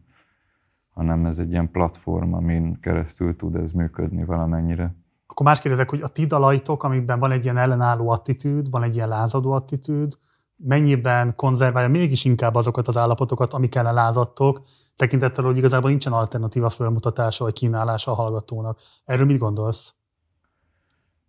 hanem 0.89 1.25
ez 1.25 1.39
egy 1.39 1.51
ilyen 1.51 1.71
platform, 1.71 2.33
amin 2.33 2.79
keresztül 2.79 3.35
tud 3.35 3.55
ez 3.55 3.71
működni 3.71 4.23
valamennyire. 4.23 4.95
Akkor 5.27 5.45
más 5.45 5.59
kérdezek, 5.59 5.89
hogy 5.89 6.01
a 6.01 6.07
ti 6.07 6.25
dalaitok, 6.25 6.83
amikben 6.83 7.19
van 7.19 7.31
egy 7.31 7.43
ilyen 7.43 7.57
ellenálló 7.57 8.09
attitűd, 8.09 8.69
van 8.69 8.83
egy 8.83 8.95
ilyen 8.95 9.07
lázadó 9.07 9.51
attitűd, 9.51 10.17
mennyiben 10.63 11.35
konzerválja 11.35 11.89
mégis 11.89 12.25
inkább 12.25 12.55
azokat 12.55 12.87
az 12.87 12.97
állapotokat, 12.97 13.53
amik 13.53 13.75
ellen 13.75 13.93
lázadtok, 13.93 14.61
tekintettel, 14.95 15.43
hogy 15.43 15.57
igazából 15.57 15.89
nincsen 15.89 16.13
alternatíva 16.13 16.69
fölmutatása 16.69 17.43
vagy 17.43 17.53
kínálása 17.53 18.11
a 18.11 18.15
hallgatónak. 18.15 18.79
Erről 19.05 19.25
mit 19.25 19.37
gondolsz? 19.37 19.95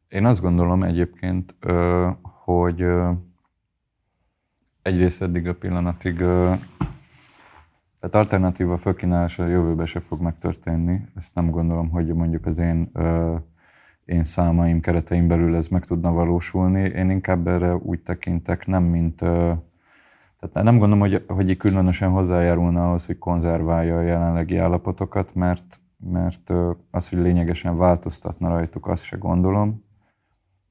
Én 0.09 0.27
azt 0.27 0.41
gondolom 0.41 0.83
egyébként, 0.83 1.57
hogy 2.45 2.85
egyrészt 4.83 5.23
eddig 5.23 5.49
a 5.49 5.55
pillanatig, 5.55 6.17
tehát 7.99 8.15
alternatíva 8.15 8.77
fölkínálása 8.77 9.43
a 9.43 9.47
jövőben 9.47 9.87
se 9.87 10.01
fog 10.01 10.21
megtörténni. 10.21 11.09
Ezt 11.15 11.35
nem 11.35 11.51
gondolom, 11.51 11.91
hogy 11.91 12.15
mondjuk 12.15 12.47
az 12.47 12.59
én, 12.59 12.91
én 14.05 14.25
számaim 14.25 14.81
keretein 14.81 15.29
belül 15.29 15.57
ez 15.57 15.69
meg 15.69 15.85
tudna 15.85 16.13
valósulni. 16.13 16.81
Én 16.81 17.11
inkább 17.11 17.47
erre 17.47 17.75
úgy 17.75 18.01
tekintek, 18.01 18.67
nem 18.67 18.83
mint 18.83 19.25
tehát 20.43 20.67
nem 20.67 20.79
gondolom, 20.79 20.99
hogy, 20.99 21.25
hogy 21.29 21.51
így 21.51 21.57
különösen 21.57 22.11
hozzájárulna 22.11 22.89
ahhoz, 22.89 23.07
hogy 23.07 23.19
konzerválja 23.19 23.97
a 23.97 24.01
jelenlegi 24.01 24.57
állapotokat, 24.57 25.35
mert, 25.35 25.81
mert 25.99 26.53
az, 26.91 27.09
hogy 27.09 27.19
lényegesen 27.19 27.77
változtatna 27.77 28.49
rajtuk, 28.49 28.87
azt 28.87 29.03
se 29.03 29.17
gondolom. 29.17 29.85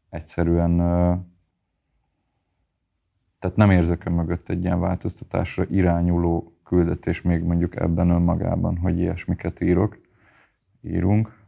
Egyszerűen 0.09 0.77
tehát 3.39 3.55
nem 3.55 3.71
érzek 3.71 4.09
mögött 4.09 4.49
egy 4.49 4.63
ilyen 4.63 4.79
változtatásra 4.79 5.65
irányuló 5.69 6.53
küldetés 6.63 7.21
még 7.21 7.43
mondjuk 7.43 7.75
ebben 7.75 8.09
önmagában, 8.09 8.77
hogy 8.77 8.99
ilyesmiket 8.99 9.61
írok, 9.61 9.99
írunk. 10.81 11.43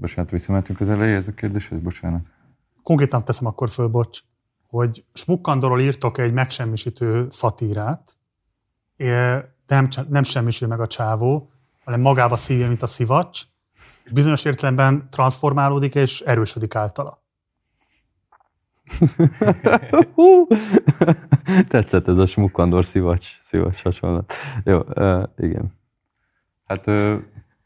Bocsánat, 0.00 0.30
visszamentünk 0.30 0.80
az 0.80 0.90
elejéhez 0.90 1.28
a 1.28 1.32
kérdéshez, 1.32 1.78
bocsánat. 1.78 2.26
Konkrétan 2.82 3.24
teszem 3.24 3.46
akkor 3.46 3.70
föl, 3.70 3.88
bocs, 3.88 4.20
hogy 4.66 5.04
Smukkandorról 5.12 5.80
írtok 5.80 6.18
egy 6.18 6.32
megsemmisítő 6.32 7.26
szatírát, 7.30 8.16
é- 8.96 9.56
nem, 9.66 9.88
nem 10.08 10.22
semmisül 10.22 10.68
meg 10.68 10.80
a 10.80 10.86
csávó, 10.86 11.50
hanem 11.84 12.00
magába 12.00 12.36
szívja, 12.36 12.66
mint 12.66 12.82
a 12.82 12.86
szivacs, 12.86 13.42
és 14.04 14.10
bizonyos 14.10 14.44
értelemben 14.44 15.08
transformálódik 15.10 15.94
és 15.94 16.20
erősödik 16.20 16.74
általa. 16.74 17.22
Tetszett 21.68 22.08
ez 22.08 22.18
a 22.18 22.26
smukkandor 22.26 22.84
szivacs, 22.84 23.38
szivacs 23.42 23.82
hasonlat. 23.82 24.32
Jó, 24.64 24.78
uh, 24.78 25.22
igen. 25.36 25.72
Hát 26.66 26.86
ö, 26.86 27.16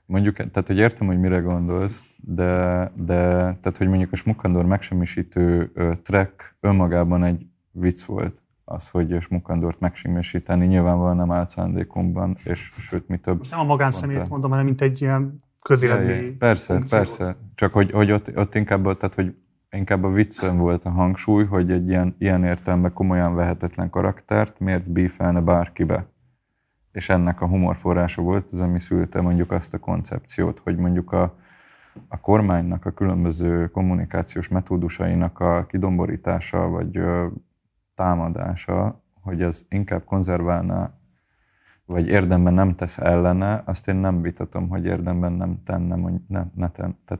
mondjuk, 0.06 0.36
tehát 0.36 0.66
hogy 0.66 0.78
értem, 0.78 1.06
hogy 1.06 1.18
mire 1.18 1.38
gondolsz, 1.38 2.04
de, 2.24 2.92
de 2.94 3.16
tehát, 3.60 3.76
hogy 3.76 3.88
mondjuk 3.88 4.12
a 4.12 4.16
Smukkandor 4.16 4.64
megsemmisítő 4.66 5.72
track 6.02 6.56
önmagában 6.60 7.24
egy 7.24 7.46
vicc 7.70 8.04
volt. 8.04 8.42
Az, 8.64 8.88
hogy 8.88 9.16
Smukkandort 9.20 9.80
megsemmisíteni 9.80 10.66
nyilvánvalóan 10.66 11.16
nem 11.16 11.32
állt 11.32 11.48
szándékomban, 11.48 12.36
és 12.44 12.72
sőt, 12.78 13.08
mi 13.08 13.16
több. 13.16 13.36
Most 13.36 13.50
nem 13.50 13.60
a 13.60 13.64
magánszemélyt 13.64 14.28
mondom, 14.28 14.50
hanem 14.50 14.64
mint 14.64 14.80
egy 14.80 15.00
ilyen 15.00 15.36
közéleti 15.62 16.36
Persze, 16.38 16.78
persze. 16.90 17.24
volt. 17.24 17.36
Csak 17.54 17.72
hogy, 17.72 17.90
hogy 17.90 18.12
ott, 18.12 18.36
ott 18.36 18.54
inkább, 18.54 18.82
tehát, 18.96 19.14
hogy 19.14 19.34
inkább 19.70 20.04
a 20.04 20.10
viccen 20.10 20.56
volt 20.56 20.84
a 20.84 20.90
hangsúly, 20.90 21.44
hogy 21.44 21.70
egy 21.70 21.88
ilyen, 21.88 22.14
ilyen 22.18 22.44
értelemben 22.44 22.92
komolyan 22.92 23.34
vehetetlen 23.34 23.90
karaktert 23.90 24.60
miért 24.60 24.90
bífelne 24.90 25.40
bárkibe. 25.40 26.06
És 26.92 27.08
ennek 27.08 27.40
a 27.40 27.46
humorforrása 27.46 28.22
volt 28.22 28.48
az, 28.52 28.60
ami 28.60 28.80
szülte 28.80 29.20
mondjuk 29.20 29.50
azt 29.50 29.74
a 29.74 29.78
koncepciót, 29.78 30.58
hogy 30.58 30.76
mondjuk 30.76 31.12
a, 31.12 31.36
a 32.08 32.20
kormánynak 32.20 32.84
a 32.84 32.90
különböző 32.90 33.68
kommunikációs 33.70 34.48
metódusainak 34.48 35.40
a 35.40 35.66
kidomborítása 35.66 36.68
vagy 36.68 37.00
támadása, 37.94 39.02
hogy 39.20 39.42
ez 39.42 39.66
inkább 39.68 40.04
konzerválná, 40.04 40.94
vagy 41.84 42.06
érdemben 42.06 42.54
nem 42.54 42.74
tesz 42.74 42.98
ellene, 42.98 43.62
azt 43.66 43.88
én 43.88 43.96
nem 43.96 44.22
vitatom, 44.22 44.68
hogy 44.68 44.84
érdemben 44.84 45.32
nem 45.32 45.62
tenne, 45.64 45.94
mondj- 45.94 46.28
ne, 46.54 46.70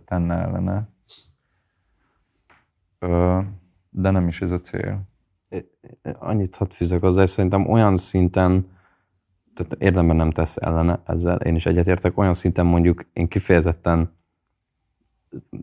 tenne 0.05 0.35
ellene. 0.35 0.89
De 3.91 4.11
nem 4.11 4.29
is 4.29 4.41
ez 4.41 4.51
a 4.51 4.59
cél. 4.59 5.03
Annyit 6.19 6.57
hadd 6.57 6.71
fűzök 6.71 7.01
hozzá, 7.01 7.25
szerintem 7.25 7.71
olyan 7.71 7.97
szinten, 7.97 8.71
tehát 9.55 9.73
érdemben 9.79 10.17
nem 10.17 10.31
tesz 10.31 10.57
ellene 10.57 11.03
ezzel, 11.07 11.37
én 11.37 11.55
is 11.55 11.67
egyetértek, 11.67 12.19
olyan 12.19 12.35
szinten 12.35 12.67
mondjuk 12.67 13.05
én 13.13 13.29
kifejezetten 13.29 14.13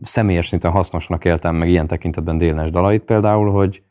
személyes 0.02 0.48
szinten 0.48 0.70
hasznosnak 0.70 1.24
éltem 1.24 1.54
meg 1.54 1.68
ilyen 1.68 1.86
tekintetben 1.86 2.38
Délnes 2.38 2.70
dalait 2.70 3.02
például, 3.02 3.50
hogy 3.50 3.82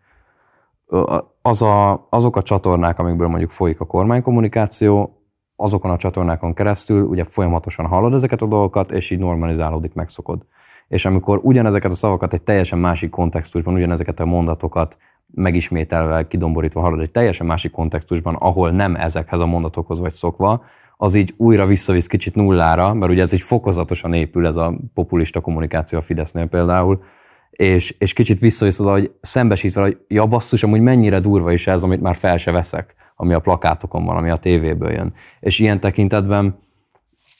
az 1.41 1.61
a, 1.61 2.07
azok 2.09 2.35
a 2.35 2.41
csatornák, 2.41 2.99
amikből 2.99 3.27
mondjuk 3.27 3.49
folyik 3.49 3.79
a 3.79 3.85
kormánykommunikáció, 3.85 5.13
azokon 5.55 5.91
a 5.91 5.97
csatornákon 5.97 6.53
keresztül 6.53 7.03
ugye 7.03 7.23
folyamatosan 7.23 7.85
hallod 7.85 8.13
ezeket 8.13 8.41
a 8.41 8.47
dolgokat, 8.47 8.91
és 8.91 9.09
így 9.09 9.19
normalizálódik, 9.19 9.93
megszokod. 9.93 10.45
És 10.87 11.05
amikor 11.05 11.39
ugyanezeket 11.43 11.91
a 11.91 11.95
szavakat 11.95 12.33
egy 12.33 12.41
teljesen 12.41 12.79
másik 12.79 13.09
kontextusban, 13.09 13.73
ugyanezeket 13.73 14.19
a 14.19 14.25
mondatokat 14.25 14.97
megismételve, 15.33 16.27
kidomborítva 16.27 16.81
hallod 16.81 16.99
egy 16.99 17.11
teljesen 17.11 17.45
másik 17.45 17.71
kontextusban, 17.71 18.35
ahol 18.35 18.71
nem 18.71 18.95
ezekhez 18.95 19.39
a 19.39 19.45
mondatokhoz 19.45 19.99
vagy 19.99 20.11
szokva, 20.11 20.63
az 21.01 21.15
így 21.15 21.33
újra 21.37 21.65
visszavisz 21.65 22.07
kicsit 22.07 22.35
nullára, 22.35 22.93
mert 22.93 23.11
ugye 23.11 23.21
ez 23.21 23.33
egy 23.33 23.41
fokozatosan 23.41 24.13
épül 24.13 24.45
ez 24.45 24.55
a 24.55 24.77
populista 24.93 25.39
kommunikáció 25.39 25.97
a 25.97 26.01
Fidesznél 26.01 26.45
például, 26.45 27.03
és, 27.49 27.95
és 27.99 28.13
kicsit 28.13 28.39
visszavisz 28.39 28.79
oda, 28.79 28.91
hogy 28.91 29.11
szembesítve, 29.21 29.81
hogy 29.81 29.97
ja 30.07 30.25
basszus, 30.25 30.63
amúgy 30.63 30.81
mennyire 30.81 31.19
durva 31.19 31.51
is 31.51 31.67
ez, 31.67 31.83
amit 31.83 32.01
már 32.01 32.15
fel 32.15 32.37
se 32.37 32.51
veszek, 32.51 32.95
ami 33.15 33.33
a 33.33 33.39
plakátokon 33.39 34.05
van, 34.05 34.17
ami 34.17 34.29
a 34.29 34.35
tévéből 34.35 34.91
jön. 34.91 35.13
És 35.39 35.59
ilyen 35.59 35.79
tekintetben 35.79 36.59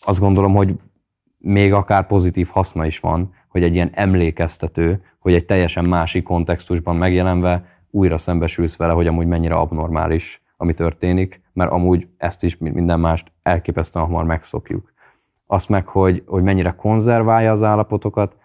azt 0.01 0.19
gondolom, 0.19 0.53
hogy 0.53 0.75
még 1.37 1.73
akár 1.73 2.07
pozitív 2.07 2.47
haszna 2.47 2.85
is 2.85 2.99
van, 2.99 3.33
hogy 3.47 3.63
egy 3.63 3.73
ilyen 3.73 3.89
emlékeztető, 3.93 5.03
hogy 5.19 5.33
egy 5.33 5.45
teljesen 5.45 5.85
másik 5.85 6.23
kontextusban 6.23 6.95
megjelenve 6.95 7.65
újra 7.91 8.17
szembesülsz 8.17 8.77
vele, 8.77 8.93
hogy 8.93 9.07
amúgy 9.07 9.27
mennyire 9.27 9.55
abnormális, 9.55 10.41
ami 10.61 10.73
történik, 10.73 11.41
mert 11.53 11.71
amúgy 11.71 12.07
ezt 12.17 12.43
is, 12.43 12.57
minden 12.57 12.99
mást 12.99 13.31
elképesztően 13.43 14.05
hamar 14.05 14.23
megszokjuk. 14.23 14.93
Azt 15.45 15.69
meg, 15.69 15.87
hogy, 15.87 16.23
hogy 16.25 16.43
mennyire 16.43 16.71
konzerválja 16.71 17.51
az 17.51 17.63
állapotokat, 17.63 18.35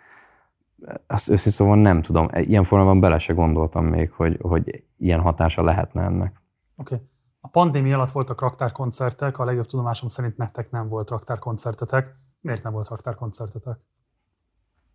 azt 1.07 1.29
őszintén 1.29 1.53
szóval 1.53 1.77
nem 1.77 2.03
tudom. 2.03 2.29
Ilyen 2.33 2.63
formában 2.63 3.01
bele 3.01 3.19
se 3.19 3.33
gondoltam 3.33 3.85
még, 3.85 4.11
hogy, 4.11 4.39
hogy 4.41 4.85
ilyen 4.97 5.21
hatása 5.21 5.63
lehetne 5.63 6.03
ennek. 6.03 6.43
Oké. 6.77 6.95
Okay. 6.95 7.07
A 7.41 7.49
pandémia 7.49 7.95
alatt 7.95 8.11
voltak 8.11 8.41
raktárkoncertek, 8.41 9.39
a 9.39 9.45
legjobb 9.45 9.67
tudomásom 9.67 10.09
szerint 10.09 10.37
nektek 10.37 10.71
nem 10.71 10.89
volt 10.89 11.11
raktárkoncertetek. 11.11 12.15
Miért 12.41 12.63
nem 12.63 12.73
volt 12.73 12.89
raktárkoncertetek? 12.89 13.79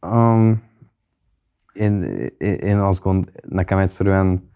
Um, 0.01 0.64
én, 1.73 2.01
én, 2.38 2.80
azt 2.80 3.01
gond, 3.01 3.31
nekem 3.48 3.77
egyszerűen 3.77 4.48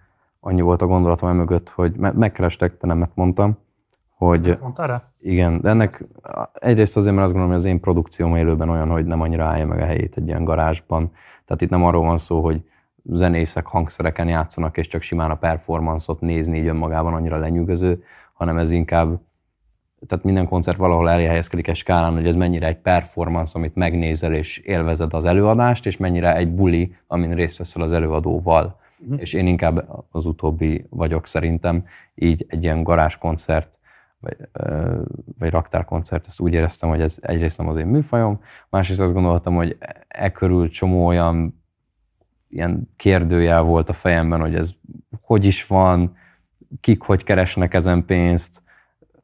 annyi 0.45 0.61
volt 0.61 0.81
a 0.81 0.87
gondolatom 0.87 1.29
emögött, 1.29 1.69
hogy 1.69 1.95
me- 1.95 2.13
megkerestek, 2.13 2.77
te 2.77 2.87
nemet 2.87 3.11
mondtam, 3.13 3.57
hogy 4.09 4.57
Mondtál 4.61 4.87
rá? 4.87 5.11
igen, 5.19 5.61
de 5.61 5.69
ennek 5.69 6.03
egyrészt 6.53 6.97
azért, 6.97 7.15
mert 7.15 7.25
azt 7.27 7.35
gondolom, 7.35 7.55
hogy 7.57 7.65
az 7.65 7.73
én 7.73 7.79
produkcióm 7.79 8.35
élőben 8.35 8.69
olyan, 8.69 8.89
hogy 8.89 9.05
nem 9.05 9.21
annyira 9.21 9.45
állja 9.45 9.67
meg 9.67 9.79
a 9.79 9.85
helyét 9.85 10.17
egy 10.17 10.27
ilyen 10.27 10.43
garázsban. 10.43 11.11
Tehát 11.45 11.61
itt 11.61 11.69
nem 11.69 11.83
arról 11.83 12.05
van 12.05 12.17
szó, 12.17 12.41
hogy 12.41 12.61
zenészek 13.03 13.65
hangszereken 13.65 14.27
játszanak, 14.27 14.77
és 14.77 14.87
csak 14.87 15.01
simán 15.01 15.31
a 15.31 15.35
performance-ot 15.35 16.21
nézni 16.21 16.57
így 16.57 16.67
önmagában 16.67 17.13
annyira 17.13 17.37
lenyűgöző, 17.37 18.03
hanem 18.33 18.57
ez 18.57 18.71
inkább, 18.71 19.19
tehát 20.07 20.23
minden 20.23 20.47
koncert 20.47 20.77
valahol 20.77 21.09
elhelyezkedik 21.09 21.67
egy 21.67 21.75
skálán, 21.75 22.13
hogy 22.13 22.27
ez 22.27 22.35
mennyire 22.35 22.67
egy 22.67 22.77
performance, 22.77 23.57
amit 23.57 23.75
megnézel 23.75 24.33
és 24.33 24.57
élvezed 24.57 25.13
az 25.13 25.25
előadást, 25.25 25.85
és 25.85 25.97
mennyire 25.97 26.35
egy 26.35 26.55
buli, 26.55 26.95
amin 27.07 27.31
részt 27.31 27.57
veszel 27.57 27.81
az 27.81 27.91
előadóval. 27.91 28.81
Mhm. 29.05 29.19
És 29.19 29.33
én 29.33 29.47
inkább 29.47 30.05
az 30.11 30.25
utóbbi 30.25 30.85
vagyok 30.89 31.27
szerintem, 31.27 31.85
így 32.15 32.45
egy 32.47 32.63
ilyen 32.63 32.83
garázskoncert, 32.83 33.79
vagy, 34.19 34.37
vagy 35.39 35.49
raktárkoncert, 35.49 36.25
ezt 36.27 36.39
úgy 36.39 36.53
éreztem, 36.53 36.89
hogy 36.89 37.01
ez 37.01 37.17
egyrészt 37.21 37.57
nem 37.57 37.67
az 37.67 37.77
én 37.77 37.85
műfajom, 37.85 38.39
másrészt 38.69 38.99
azt 38.99 39.13
gondoltam, 39.13 39.55
hogy 39.55 39.77
e 40.07 40.31
körül 40.31 40.69
csomó 40.69 41.05
olyan 41.05 41.61
ilyen 42.49 42.89
kérdőjel 42.95 43.61
volt 43.61 43.89
a 43.89 43.93
fejemben, 43.93 44.39
hogy 44.39 44.55
ez 44.55 44.71
hogy 45.21 45.45
is 45.45 45.67
van, 45.67 46.15
kik 46.81 47.01
hogy 47.01 47.23
keresnek 47.23 47.73
ezen 47.73 48.05
pénzt, 48.05 48.61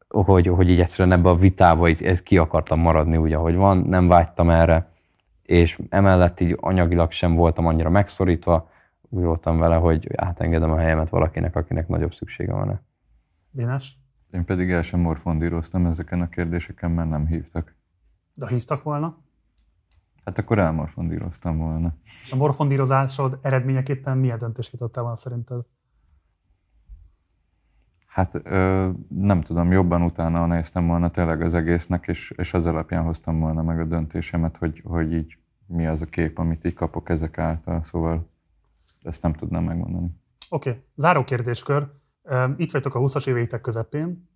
hogy, 0.08 0.48
hogy 0.48 0.69
így 0.69 0.80
egyszerűen 0.80 1.17
ebbe 1.17 1.30
a 1.30 1.35
vitába 1.35 1.90
így, 1.90 2.03
ezt 2.03 2.24
ki 2.24 2.38
akartam 2.38 2.80
maradni 2.80 3.17
úgy, 3.17 3.33
ahogy 3.33 3.56
van, 3.56 3.77
nem 3.77 4.08
vágytam 4.08 4.49
erre, 4.49 4.91
és 5.43 5.80
emellett 5.90 6.40
így 6.40 6.58
anyagilag 6.59 7.11
sem 7.11 7.35
voltam 7.35 7.66
annyira 7.66 7.90
megszorítva, 7.90 8.69
úgy 9.10 9.24
voltam 9.24 9.58
vele, 9.58 9.76
hogy 9.76 10.10
átengedem 10.16 10.72
a 10.72 10.78
helyemet 10.78 11.10
valakinek, 11.10 11.56
akinek 11.56 11.88
nagyobb 11.88 12.14
szüksége 12.14 12.54
van 12.54 12.70
-e. 12.70 12.82
Dénes? 13.52 13.98
Én 14.32 14.46
pedig 14.46 14.72
el 14.72 14.82
sem 14.82 15.00
morfondíroztam 15.00 15.86
ezeken 15.86 16.22
a 16.22 16.30
kérdéseken, 16.30 16.92
mert 16.92 17.10
nem 17.10 17.28
hívtak. 17.28 17.76
De 18.34 18.48
hívtak 18.48 18.84
volna? 18.84 19.18
Hát 20.26 20.38
akkor 20.38 20.60
elmorfondíroztam 20.60 21.58
volna. 21.58 21.94
És 22.24 22.32
a 22.32 22.36
morfondírozásod 22.36 23.40
eredményeképpen 23.42 24.18
milyen 24.18 24.38
döntés 24.38 24.72
jutottál 24.72 25.04
volna 25.04 25.18
szerinted? 25.18 25.66
Hát 28.06 28.42
ö, 28.44 28.90
nem 29.08 29.42
tudom, 29.42 29.72
jobban 29.72 30.02
utána 30.02 30.46
néztem 30.46 30.88
volna 30.88 31.10
tényleg 31.10 31.42
az 31.42 31.54
egésznek, 31.54 32.08
és, 32.08 32.34
és 32.38 32.54
az 32.54 32.66
alapján 32.66 33.04
hoztam 33.04 33.40
volna 33.40 33.62
meg 33.62 33.80
a 33.80 33.86
döntésemet, 33.86 34.58
hogy, 34.58 34.82
hogy 34.86 35.14
így 35.14 35.38
mi 35.66 35.88
az 35.88 36.02
a 36.02 36.06
kép, 36.06 36.38
amit 36.38 36.66
így 36.66 36.74
kapok 36.74 37.10
ezek 37.10 37.38
által, 37.38 37.84
szóval 37.84 38.30
ezt 39.02 39.22
nem 39.22 39.34
tudnám 39.34 39.64
megmondani. 39.64 40.11
Oké, 40.50 40.69
okay. 40.69 40.82
záró 40.95 41.24
kérdéskör. 41.24 41.92
Itt 42.58 42.72
vagytok 42.72 42.95
a 42.95 43.00
20-as 43.00 43.28
éveitek 43.28 43.61
közepén. 43.61 44.30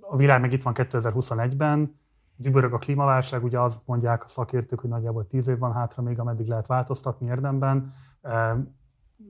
A 0.00 0.16
világ 0.16 0.40
meg 0.40 0.52
itt 0.52 0.62
van 0.62 0.74
2021-ben. 0.76 2.00
Dübörög 2.36 2.72
a 2.72 2.78
klímaválság, 2.78 3.44
ugye 3.44 3.60
azt 3.60 3.86
mondják 3.86 4.22
a 4.22 4.26
szakértők, 4.26 4.80
hogy 4.80 4.90
nagyjából 4.90 5.26
10 5.26 5.48
év 5.48 5.58
van 5.58 5.72
hátra 5.72 6.02
még, 6.02 6.18
ameddig 6.18 6.46
lehet 6.46 6.66
változtatni 6.66 7.26
érdemben. 7.26 7.92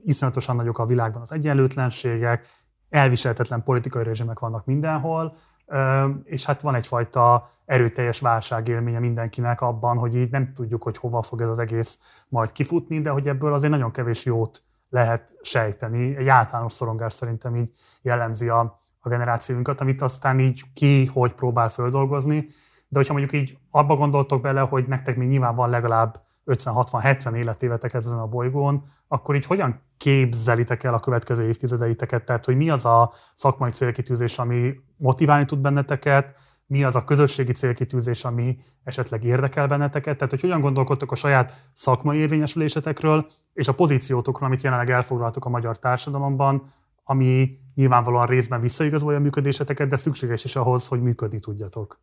Iszonyatosan 0.03 0.55
nagyok 0.55 0.79
a 0.79 0.85
világban 0.85 1.21
az 1.21 1.31
egyenlőtlenségek, 1.31 2.47
elviselhetetlen 2.89 3.63
politikai 3.63 4.03
rezsimek 4.03 4.39
vannak 4.39 4.65
mindenhol, 4.65 5.35
és 6.23 6.45
hát 6.45 6.61
van 6.61 6.75
egyfajta 6.75 7.49
erőteljes 7.65 8.19
válságélménye 8.19 8.99
mindenkinek 8.99 9.61
abban, 9.61 9.97
hogy 9.97 10.15
így 10.15 10.31
nem 10.31 10.53
tudjuk, 10.53 10.83
hogy 10.83 10.97
hova 10.97 11.21
fog 11.21 11.41
ez 11.41 11.47
az 11.47 11.59
egész 11.59 11.99
majd 12.29 12.51
kifutni, 12.51 13.01
de 13.01 13.09
hogy 13.09 13.27
ebből 13.27 13.53
azért 13.53 13.71
nagyon 13.71 13.91
kevés 13.91 14.25
jót 14.25 14.63
lehet 14.89 15.35
sejteni. 15.41 16.15
Egy 16.15 16.27
általános 16.27 16.73
szorongás 16.73 17.13
szerintem 17.13 17.55
így 17.55 17.69
jellemzi 18.01 18.49
a, 18.49 18.79
a 18.99 19.09
generációnkat, 19.09 19.81
amit 19.81 20.01
aztán 20.01 20.39
így 20.39 20.63
ki, 20.73 21.05
hogy 21.05 21.33
próbál 21.33 21.69
földolgozni. 21.69 22.47
De 22.87 22.99
hogyha 22.99 23.13
mondjuk 23.13 23.41
így 23.41 23.57
abba 23.71 23.95
gondoltok 23.95 24.41
bele, 24.41 24.61
hogy 24.61 24.87
nektek 24.87 25.15
még 25.15 25.27
nyilván 25.27 25.55
van 25.55 25.69
legalább 25.69 26.21
50-60-70 26.45 27.35
életéveteket 27.35 28.03
ezen 28.03 28.19
a 28.19 28.27
bolygón, 28.27 28.83
akkor 29.07 29.35
így 29.35 29.45
hogyan 29.45 29.81
képzelitek 29.97 30.83
el 30.83 30.93
a 30.93 30.99
következő 30.99 31.47
évtizedeiteket? 31.47 32.25
Tehát, 32.25 32.45
hogy 32.45 32.55
mi 32.55 32.69
az 32.69 32.85
a 32.85 33.11
szakmai 33.33 33.69
célkitűzés, 33.69 34.39
ami 34.39 34.73
motiválni 34.97 35.45
tud 35.45 35.59
benneteket, 35.59 36.35
mi 36.65 36.83
az 36.83 36.95
a 36.95 37.03
közösségi 37.03 37.51
célkitűzés, 37.51 38.25
ami 38.25 38.57
esetleg 38.83 39.23
érdekel 39.23 39.67
benneteket, 39.67 40.15
tehát 40.17 40.31
hogy 40.31 40.41
hogyan 40.41 40.61
gondolkodtok 40.61 41.11
a 41.11 41.15
saját 41.15 41.69
szakmai 41.73 42.17
érvényesülésetekről, 42.17 43.25
és 43.53 43.67
a 43.67 43.73
pozíciótokról, 43.73 44.47
amit 44.47 44.61
jelenleg 44.61 44.89
elfoglaltok 44.89 45.45
a 45.45 45.49
magyar 45.49 45.79
társadalomban, 45.79 46.63
ami 47.03 47.59
nyilvánvalóan 47.75 48.25
részben 48.25 48.61
visszaigazolja 48.61 49.17
a 49.17 49.21
működéseteket, 49.21 49.87
de 49.87 49.95
szükséges 49.95 50.43
is 50.43 50.55
ahhoz, 50.55 50.87
hogy 50.87 51.01
működni 51.01 51.39
tudjatok. 51.39 51.99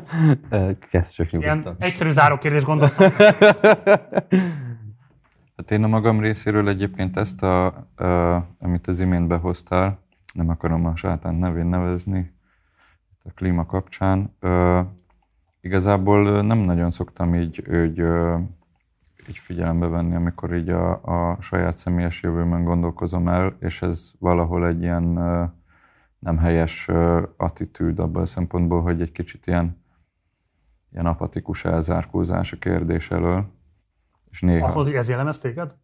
Kezd 0.90 1.12
csak 1.12 1.32
Ilyen 1.32 1.56
nyugodtan. 1.56 1.76
egyszerű 1.78 2.10
záró 2.10 2.38
kérdés 2.38 2.64
gondoltam. 2.64 3.10
Hát 5.56 5.70
én 5.70 5.84
a 5.84 5.88
magam 5.88 6.20
részéről 6.20 6.68
egyébként 6.68 7.16
ezt, 7.16 7.42
a, 7.42 7.66
a, 7.66 8.46
amit 8.58 8.86
az 8.86 9.00
imént 9.00 9.26
behoztál, 9.26 9.98
nem 10.34 10.48
akarom 10.48 10.86
a 10.86 10.96
sátán 10.96 11.34
nevén 11.34 11.66
nevezni, 11.66 12.32
a 13.24 13.30
klíma 13.34 13.66
kapcsán, 13.66 14.36
ö, 14.40 14.80
igazából 15.60 16.42
nem 16.42 16.58
nagyon 16.58 16.90
szoktam 16.90 17.34
így, 17.34 17.64
így, 17.72 17.98
így 19.28 19.38
figyelembe 19.38 19.86
venni, 19.86 20.14
amikor 20.14 20.54
így 20.54 20.68
a, 20.68 20.90
a 20.92 21.36
saját 21.40 21.76
személyes 21.76 22.22
jövőmön 22.22 22.64
gondolkozom 22.64 23.28
el, 23.28 23.56
és 23.60 23.82
ez 23.82 24.12
valahol 24.18 24.66
egy 24.66 24.82
ilyen 24.82 25.18
nem 26.18 26.38
helyes 26.38 26.88
attitűd 27.36 27.98
abban 27.98 28.22
a 28.22 28.26
szempontból, 28.26 28.82
hogy 28.82 29.00
egy 29.00 29.12
kicsit 29.12 29.46
ilyen, 29.46 29.82
ilyen 30.92 31.06
apatikus 31.06 31.64
elzárkózás 31.64 32.52
a 32.52 32.56
kérdés 32.56 33.10
elől. 33.10 33.46
És 34.30 34.40
néha... 34.40 34.64
Azt 34.64 34.74
mondod, 34.74 34.92
hogy 34.92 35.00
ez 35.00 35.08
jellemez 35.08 35.38
téged? 35.38 35.76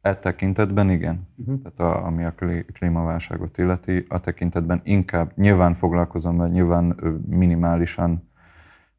E 0.00 0.16
tekintetben 0.16 0.90
igen. 0.90 1.28
Uh-huh. 1.36 1.62
Tehát 1.62 1.80
a, 1.80 2.06
ami 2.06 2.24
a 2.24 2.34
klí- 2.34 2.72
klímaválságot 2.72 3.58
illeti, 3.58 4.06
a 4.08 4.18
tekintetben 4.18 4.80
inkább 4.84 5.32
nyilván 5.36 5.74
foglalkozom, 5.74 6.36
vagy 6.36 6.50
nyilván 6.50 6.84
minimálisan 7.26 8.30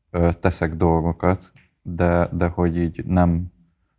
ö, 0.10 0.30
teszek 0.40 0.76
dolgokat, 0.76 1.52
de, 1.82 2.30
de 2.32 2.48
hogy 2.48 2.78
így 2.78 3.06
nem 3.06 3.52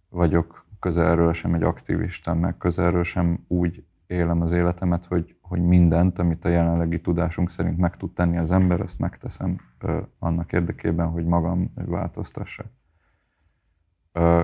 vagyok 0.08 0.66
közelről 0.78 1.32
sem 1.32 1.54
egy 1.54 1.62
aktivista, 1.62 2.34
meg 2.34 2.56
közelről 2.56 3.04
sem 3.04 3.44
úgy 3.48 3.84
élem 4.06 4.40
az 4.40 4.52
életemet, 4.52 5.06
hogy, 5.06 5.36
hogy 5.40 5.62
mindent, 5.62 6.18
amit 6.18 6.44
a 6.44 6.48
jelenlegi 6.48 7.00
tudásunk 7.00 7.50
szerint 7.50 7.78
meg 7.78 7.96
tud 7.96 8.12
tenni 8.12 8.38
az 8.38 8.50
ember, 8.50 8.80
azt 8.80 8.98
megteszem 8.98 9.58
ö, 9.78 10.00
annak 10.18 10.52
érdekében, 10.52 11.08
hogy 11.08 11.24
magam 11.24 11.72
változtassak. 11.74 12.66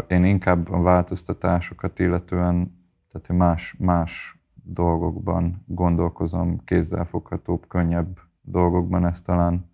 Én 0.07 0.25
inkább 0.25 0.71
a 0.71 0.83
változtatásokat 0.83 1.99
illetően, 1.99 2.79
tehát 3.09 3.29
más, 3.29 3.75
más 3.79 4.41
dolgokban 4.65 5.65
gondolkozom, 5.67 6.65
kézzelfoghatóbb, 6.65 7.67
könnyebb 7.69 8.19
dolgokban, 8.41 9.07
ez 9.07 9.21
talán, 9.23 9.71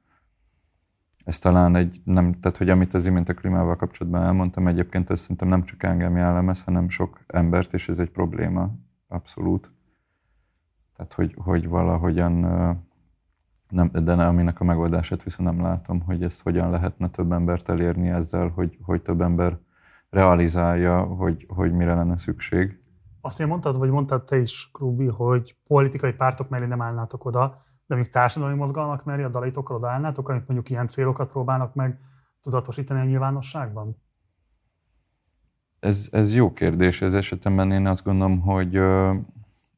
ez 1.25 1.39
talán 1.39 1.77
egy, 1.77 2.01
nem, 2.05 2.33
tehát 2.33 2.57
hogy 2.57 2.69
amit 2.69 2.95
az 2.95 3.07
imént 3.07 3.29
a 3.29 3.35
klímával 3.35 3.77
kapcsolatban 3.77 4.23
elmondtam, 4.23 4.67
egyébként 4.67 5.11
ez 5.11 5.21
szerintem 5.21 5.49
nem 5.49 5.65
csak 5.65 5.83
engem 5.83 6.17
jellemez, 6.17 6.63
hanem 6.63 6.89
sok 6.89 7.21
embert, 7.27 7.75
és 7.75 7.89
ez 7.89 7.99
egy 7.99 8.11
probléma, 8.11 8.71
abszolút. 9.09 9.71
Tehát, 10.97 11.13
hogy, 11.13 11.35
hogy 11.39 11.69
valahogyan, 11.69 12.33
nem, 13.69 13.91
de 13.93 14.15
ne, 14.15 14.27
aminek 14.27 14.61
a 14.61 14.65
megoldását 14.65 15.23
viszont 15.23 15.49
nem 15.49 15.61
látom, 15.61 16.01
hogy 16.01 16.23
ezt 16.23 16.43
hogyan 16.43 16.71
lehetne 16.71 17.09
több 17.09 17.33
embert 17.33 17.69
elérni 17.69 18.09
ezzel, 18.09 18.49
hogy, 18.49 18.79
hogy 18.83 19.03
több 19.03 19.21
ember 19.21 19.59
realizálja, 20.11 21.01
hogy, 21.03 21.47
hogy 21.49 21.73
mire 21.73 21.95
lenne 21.95 22.19
szükség. 22.19 22.81
Azt 23.21 23.39
ugye 23.39 23.49
mondtad, 23.49 23.79
vagy 23.79 23.91
mondtad 23.91 24.25
te 24.25 24.37
is, 24.39 24.71
Krubi, 24.73 25.07
hogy 25.07 25.57
politikai 25.67 26.13
pártok 26.13 26.49
mellé 26.49 26.67
nem 26.67 26.83
állnátok 26.83 27.25
oda, 27.25 27.55
de 27.87 27.95
mondjuk 27.95 28.15
társadalmi 28.15 28.57
mozgalmak 28.57 29.05
mellé 29.05 29.23
a 29.23 29.29
dalaitokkal 29.29 29.77
odaállnátok, 29.77 30.29
amik 30.29 30.47
mondjuk 30.47 30.71
ilyen 30.71 30.87
célokat 30.87 31.31
próbálnak 31.31 31.75
meg 31.75 32.01
tudatosítani 32.41 33.01
a 33.01 33.05
nyilvánosságban? 33.05 33.97
Ez, 35.79 36.09
ez 36.11 36.35
jó 36.35 36.53
kérdés. 36.53 37.03
Ez 37.03 37.15
esetemben 37.15 37.73
én 37.73 37.87
azt 37.87 38.05
gondolom, 38.05 38.41
hogy 38.41 38.81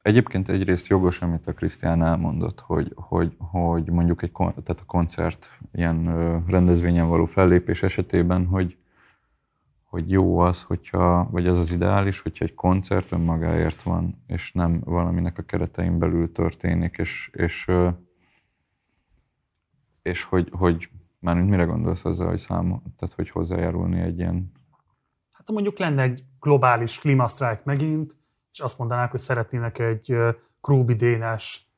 egyébként 0.08 0.48
egyrészt 0.48 0.86
jogos, 0.86 1.22
amit 1.22 1.46
a 1.46 1.52
Krisztián 1.52 2.02
elmondott, 2.02 2.60
hogy, 2.60 2.92
hogy, 2.94 3.36
hogy 3.38 3.90
mondjuk 3.90 4.22
egy 4.22 4.32
kon, 4.32 4.46
tehát 4.46 4.80
a 4.80 4.86
koncert 4.86 5.50
ilyen 5.72 6.04
rendezvényen 6.46 7.08
való 7.08 7.24
fellépés 7.24 7.82
esetében, 7.82 8.46
hogy, 8.46 8.76
hogy 9.84 10.10
jó 10.10 10.38
az, 10.38 10.62
hogyha, 10.62 11.28
vagy 11.30 11.46
az 11.46 11.58
az 11.58 11.70
ideális, 11.70 12.20
hogyha 12.20 12.44
egy 12.44 12.54
koncert 12.54 13.12
önmagáért 13.12 13.82
van, 13.82 14.22
és 14.26 14.52
nem 14.52 14.80
valaminek 14.84 15.38
a 15.38 15.42
keretein 15.42 15.98
belül 15.98 16.32
történik, 16.32 16.96
és, 16.98 17.30
és, 17.32 17.70
és 20.02 20.22
hogy, 20.22 20.48
hogy 20.52 20.88
mármint 21.20 21.48
mire 21.48 21.64
gondolsz 21.64 22.04
azzal, 22.04 22.28
hogy 22.28 22.38
számol, 22.38 22.82
tehát 22.98 23.14
hogy 23.14 23.30
hozzájárulni 23.30 24.00
egy 24.00 24.18
ilyen 24.18 24.52
Hát 25.32 25.50
mondjuk 25.50 25.78
lenne 25.78 26.02
egy 26.02 26.20
globális 26.40 26.98
klímasztrájk 26.98 27.64
megint, 27.64 28.16
és 28.58 28.64
azt 28.64 28.78
mondanák, 28.78 29.10
hogy 29.10 29.20
szeretnének 29.20 29.78
egy 29.78 30.12
ö, 30.12 30.30
Krubi 30.60 30.94
Dénes 30.94 31.68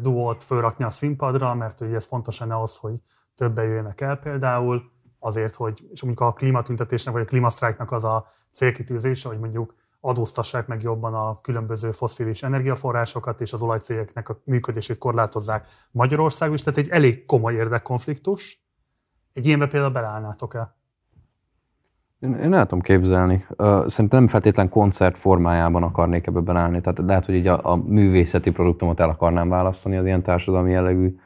duót 0.00 0.42
fölrakni 0.42 0.84
a 0.84 0.90
színpadra, 0.90 1.54
mert 1.54 1.80
ugye 1.80 1.94
ez 1.94 2.04
fontos 2.04 2.38
lenne 2.38 2.60
az, 2.60 2.76
hogy 2.76 2.94
többen 3.34 3.64
jöjjenek 3.64 4.00
el 4.00 4.16
például, 4.16 4.82
azért, 5.18 5.54
hogy, 5.54 5.88
és 5.90 6.02
mondjuk 6.02 6.28
a 6.28 6.32
klímatüntetésnek 6.32 7.14
vagy 7.14 7.22
a 7.22 7.26
klímasztrájknak 7.26 7.92
az 7.92 8.04
a 8.04 8.26
célkitűzése, 8.50 9.28
hogy 9.28 9.38
mondjuk 9.38 9.74
adóztassák 10.00 10.66
meg 10.66 10.82
jobban 10.82 11.14
a 11.14 11.40
különböző 11.40 11.90
fosszilis 11.90 12.42
energiaforrásokat, 12.42 13.40
és 13.40 13.52
az 13.52 13.62
olajcégeknek 13.62 14.28
a 14.28 14.40
működését 14.44 14.98
korlátozzák 14.98 15.68
Magyarországon 15.90 16.54
is, 16.54 16.62
tehát 16.62 16.78
egy 16.78 16.88
elég 16.88 17.26
komoly 17.26 17.54
érdekkonfliktus. 17.54 18.64
Egy 19.32 19.46
ilyenbe 19.46 19.66
például 19.66 19.92
beleállnátok-e? 19.92 20.76
Én, 22.18 22.34
én 22.34 22.54
el 22.54 22.66
tudom 22.66 22.80
képzelni. 22.80 23.44
Szerintem 23.86 24.18
nem 24.18 24.26
feltétlen 24.26 24.68
koncert 24.68 25.18
formájában 25.18 25.82
akarnék 25.82 26.26
ebbe 26.26 26.40
beállni. 26.40 26.80
Tehát 26.80 26.98
lehet, 26.98 27.24
hogy 27.24 27.34
így 27.34 27.46
a, 27.46 27.72
a 27.72 27.76
művészeti 27.76 28.50
produktumot 28.50 29.00
el 29.00 29.08
akarnám 29.08 29.48
választani 29.48 29.96
az 29.96 30.04
ilyen 30.04 30.22
társadalmi 30.22 30.70
jellegű 30.70 31.16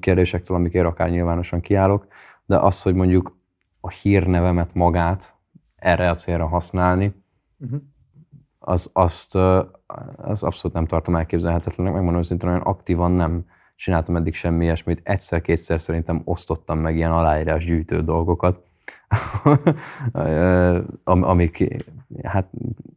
kérdésektől, 0.00 0.56
amikért 0.56 0.86
akár 0.86 1.10
nyilvánosan 1.10 1.60
kiállok. 1.60 2.06
De 2.46 2.58
az, 2.58 2.82
hogy 2.82 2.94
mondjuk 2.94 3.36
a 3.80 3.90
hírnevemet 3.90 4.74
magát 4.74 5.34
erre 5.76 6.10
a 6.10 6.14
célra 6.14 6.46
használni, 6.46 7.14
Uh-huh. 7.60 7.80
az, 8.58 8.90
azt, 8.92 9.34
az 10.16 10.42
abszolút 10.42 10.72
nem 10.72 10.86
tartom 10.86 11.16
elképzelhetetlennek. 11.16 11.94
Megmondom 11.94 12.20
őszintén, 12.20 12.48
olyan 12.48 12.60
aktívan 12.60 13.12
nem 13.12 13.44
csináltam 13.76 14.16
eddig 14.16 14.34
semmi 14.34 14.64
ilyesmit. 14.64 15.00
Egyszer-kétszer 15.04 15.80
szerintem 15.80 16.22
osztottam 16.24 16.78
meg 16.78 16.96
ilyen 16.96 17.12
aláírás 17.12 17.64
gyűjtő 17.64 18.02
dolgokat, 18.02 18.62
amik, 21.04 21.84
hát 22.22 22.48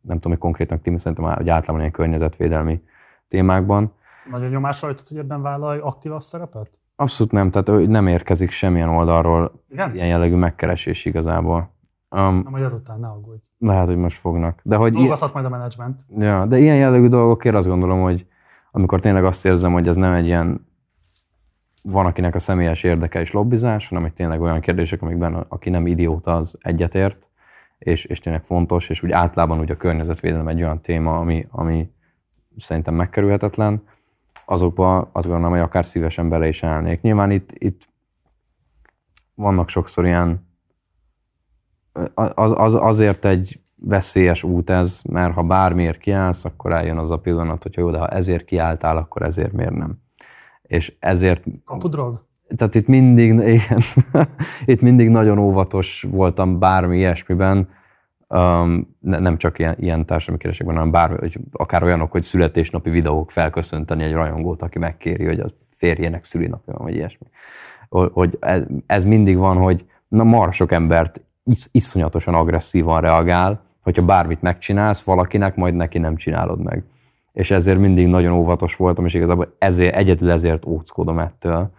nem 0.02 0.16
tudom, 0.16 0.32
hogy 0.32 0.38
konkrétan 0.38 0.82
klíma, 0.82 1.00
szerintem 1.00 1.26
hogy 1.26 1.50
általában 1.50 1.80
ilyen 1.80 1.92
környezetvédelmi 1.92 2.82
témákban. 3.28 3.94
Nagy 4.32 4.44
a 4.44 4.48
nyomás 4.48 4.82
rajtad, 4.82 5.08
hogy 5.08 5.18
ebben 5.18 5.42
vállalj 5.42 5.80
aktívabb 5.80 6.22
szerepet? 6.22 6.70
Abszolút 6.96 7.32
nem, 7.32 7.52
tehát 7.52 7.88
nem 7.88 8.08
érkezik 8.08 8.50
semmilyen 8.50 8.90
oldalról 8.90 9.64
Igen? 9.70 9.94
ilyen 9.96 10.08
jellegű 10.08 10.36
megkeresés 10.36 11.06
igazából. 11.06 11.70
Um, 12.10 12.42
Na, 12.44 12.50
majd 12.50 12.64
azután 12.64 13.00
ne 13.00 13.08
aggódj. 13.08 13.42
lehet, 13.60 13.88
hogy 13.88 13.98
most 13.98 14.18
fognak. 14.20 14.60
De 14.64 14.76
hogy 14.76 14.92
ilyen, 14.92 15.02
Dolgozhat 15.02 15.34
majd 15.34 15.46
a 15.46 15.50
menedzsment. 15.50 16.02
ja, 16.18 16.46
de 16.46 16.60
ilyen 16.60 16.76
jellegű 16.76 17.08
dolgokért 17.08 17.56
azt 17.56 17.68
gondolom, 17.68 18.02
hogy 18.02 18.26
amikor 18.72 19.00
tényleg 19.00 19.26
azt 19.26 19.46
érzem, 19.46 19.74
hogy 19.74 19.88
ez 19.88 19.96
nem 19.96 20.14
egy 20.14 20.26
ilyen 20.26 20.68
van, 21.82 22.06
akinek 22.06 22.36
a 22.36 22.40
személyes 22.40 22.84
érdeke 22.84 23.20
és 23.20 23.32
lobbizás, 23.32 23.88
hanem 23.88 24.04
hogy 24.04 24.14
tényleg 24.14 24.42
olyan 24.42 24.60
kérdések, 24.60 25.02
amikben 25.02 25.34
aki 25.34 25.70
nem 25.70 25.88
idióta, 25.88 26.36
az 26.36 26.58
egyetért, 26.62 27.30
és, 27.78 28.06
és 28.06 28.20
tényleg 28.20 28.44
fontos, 28.44 28.90
és 28.90 29.04
úgy 29.04 29.12
általában 29.12 29.60
úgy 29.60 29.72
a 29.72 29.78
környezetvédelem 29.78 30.48
egy 30.48 30.62
olyan 30.62 30.82
téma, 30.82 31.20
ami, 31.20 31.48
ami 31.50 31.90
szerintem 32.58 32.94
megkerülhetetlen, 32.94 33.84
azokba 34.46 35.10
azt 35.12 35.28
gondolom, 35.28 35.52
hogy 35.52 35.60
akár 35.60 35.86
szívesen 35.86 36.30
bele 36.30 36.48
is 36.48 36.64
állnék. 36.64 37.02
Nyilván 37.02 37.32
itt, 37.32 37.52
itt 37.52 37.90
vannak 39.36 39.70
sokszor 39.70 40.06
ilyen, 40.06 40.48
az, 42.14 42.54
az, 42.58 42.74
azért 42.76 43.26
egy 43.26 43.60
veszélyes 43.76 44.44
út 44.44 44.70
ez, 44.70 45.02
mert 45.10 45.34
ha 45.34 45.44
bármiért 45.44 45.98
kiállsz, 45.98 46.46
akkor 46.46 46.72
eljön 46.72 46.98
az 46.98 47.12
a 47.12 47.20
pillanat, 47.20 47.64
hogy 47.64 47.78
jó, 47.78 47.92
de 47.92 47.98
ha 47.98 48.08
ezért 48.08 48.46
kiálltál, 48.46 48.98
akkor 48.98 49.22
ezért 49.22 49.52
miért 49.52 49.76
nem. 49.76 50.02
És 50.72 50.94
ezért 51.00 51.44
Kapudrog? 51.66 52.26
tehát 52.56 52.76
itt 52.76 52.88
mindig, 52.88 53.30
igen, 53.30 53.80
itt 54.66 54.82
mindig 54.82 55.10
nagyon 55.10 55.38
óvatos 55.38 56.06
voltam 56.10 56.60
bármi 56.60 56.98
ilyesmiben, 56.98 57.70
um, 58.28 58.96
ne, 59.00 59.20
nem 59.20 59.38
csak 59.38 59.60
ilyen, 59.60 59.76
ilyen 59.80 60.06
társadalmi 60.06 60.42
kérdésekben, 60.42 60.76
hanem 60.76 60.92
bármi, 60.92 61.18
hogy 61.20 61.38
akár 61.52 61.84
olyanok, 61.84 62.12
hogy 62.12 62.22
születésnapi 62.22 62.90
videók 62.90 63.32
felköszönteni 63.32 64.04
egy 64.04 64.14
rajongót, 64.14 64.62
aki 64.62 64.80
megkéri, 64.80 65.26
hogy 65.26 65.40
a 65.40 65.48
férjének 65.78 66.24
szülinapja 66.24 66.74
van, 66.74 66.84
vagy 66.84 66.96
ilyesmi. 66.96 67.28
Hogy- 67.90 68.38
ez, 68.40 68.64
ez 68.86 69.04
mindig 69.04 69.38
van, 69.38 69.58
hogy 69.58 69.86
na 70.08 70.24
marha 70.24 70.52
sok 70.52 70.72
embert 70.72 71.26
is, 71.44 71.68
iszonyatosan 71.72 72.34
agresszívan 72.34 73.02
reagál, 73.02 73.64
hogyha 73.82 74.06
bármit 74.06 74.42
megcsinálsz 74.42 75.04
valakinek, 75.04 75.56
majd 75.56 75.74
neki 75.76 75.98
nem 75.98 76.16
csinálod 76.16 76.62
meg. 76.64 76.84
És 77.34 77.52
ezért 77.52 77.80
mindig 77.80 78.08
nagyon 78.08 78.34
óvatos 78.34 78.76
voltam, 78.76 79.06
és 79.06 79.14
igazából 79.14 79.56
ezért, 79.58 79.96
egyedül 79.96 80.32
ezért 80.32 80.66
óckodom 80.66 81.20
ettől. 81.20 81.72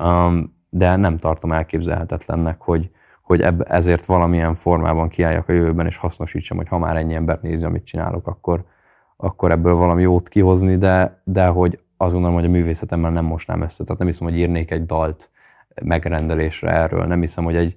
Um, 0.00 0.56
de 0.70 0.96
nem 0.96 1.18
tartom 1.18 1.52
elképzelhetetlennek, 1.52 2.60
hogy, 2.60 2.90
hogy 3.22 3.40
ebb, 3.40 3.70
ezért 3.70 4.04
valamilyen 4.04 4.54
formában 4.54 5.08
kiálljak 5.08 5.48
a 5.48 5.52
jövőben, 5.52 5.86
és 5.86 5.96
hasznosítsam, 5.96 6.56
hogy 6.56 6.68
ha 6.68 6.78
már 6.78 6.96
ennyi 6.96 7.14
ember 7.14 7.38
nézi, 7.42 7.64
amit 7.64 7.84
csinálok, 7.84 8.26
akkor, 8.26 8.64
akkor 9.16 9.50
ebből 9.50 9.74
valami 9.74 10.02
jót 10.02 10.28
kihozni, 10.28 10.76
de, 10.76 11.20
de 11.24 11.46
hogy 11.46 11.80
azt 11.96 12.12
gondolom, 12.12 12.36
hogy 12.36 12.46
a 12.46 12.50
művészetemmel 12.50 13.10
nem 13.10 13.24
mosnám 13.24 13.62
össze. 13.62 13.84
Tehát 13.84 13.98
nem 13.98 14.08
hiszem, 14.08 14.26
hogy 14.26 14.36
írnék 14.36 14.70
egy 14.70 14.86
dalt 14.86 15.30
megrendelésre 15.82 16.70
erről. 16.70 17.04
Nem 17.04 17.20
hiszem, 17.20 17.44
hogy 17.44 17.56
egy 17.56 17.76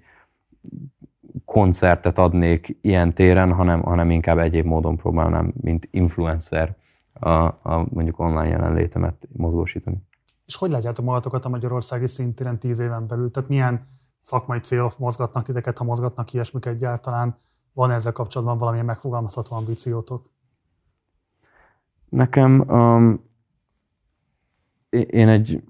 koncertet 1.45 2.17
adnék 2.17 2.77
ilyen 2.81 3.13
téren, 3.13 3.53
hanem, 3.53 3.81
hanem 3.81 4.11
inkább 4.11 4.37
egyéb 4.37 4.65
módon 4.65 4.97
próbálnám, 4.97 5.53
mint 5.61 5.87
influencer 5.91 6.75
a, 7.21 7.45
a 7.45 7.87
mondjuk 7.89 8.19
online 8.19 8.47
jelenlétemet 8.47 9.27
mozgósítani. 9.33 9.97
És 10.45 10.55
hogy 10.55 10.69
látjátok 10.69 11.05
magatokat 11.05 11.45
a 11.45 11.49
magyarországi 11.49 12.07
szintéren 12.07 12.59
tíz 12.59 12.79
éven 12.79 13.07
belül? 13.07 13.31
Tehát 13.31 13.49
milyen 13.49 13.85
szakmai 14.19 14.59
célok 14.59 14.97
mozgatnak 14.97 15.43
titeket, 15.43 15.77
ha 15.77 15.83
mozgatnak 15.83 16.33
ilyesmik 16.33 16.65
egyáltalán? 16.65 17.37
Van 17.73 17.91
ezzel 17.91 18.11
kapcsolatban 18.11 18.57
valamilyen 18.57 18.85
megfogalmazható 18.85 19.55
ambíciótok? 19.55 20.29
Nekem 22.09 22.59
um, 22.67 23.29
én- 24.89 25.27
egy 25.29 25.63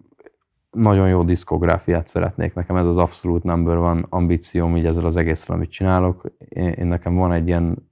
nagyon 0.71 1.09
jó 1.09 1.23
diszkográfiát 1.23 2.07
szeretnék. 2.07 2.53
Nekem 2.53 2.75
ez 2.75 2.85
az 2.85 2.97
abszolút 2.97 3.43
number 3.43 3.77
van 3.77 4.05
ambícióm 4.09 4.77
így 4.77 4.85
ezzel 4.85 5.05
az 5.05 5.17
egésszel, 5.17 5.55
amit 5.55 5.71
csinálok. 5.71 6.31
Én, 6.37 6.69
én 6.69 6.87
nekem 6.87 7.15
van 7.15 7.31
egy 7.31 7.47
ilyen 7.47 7.89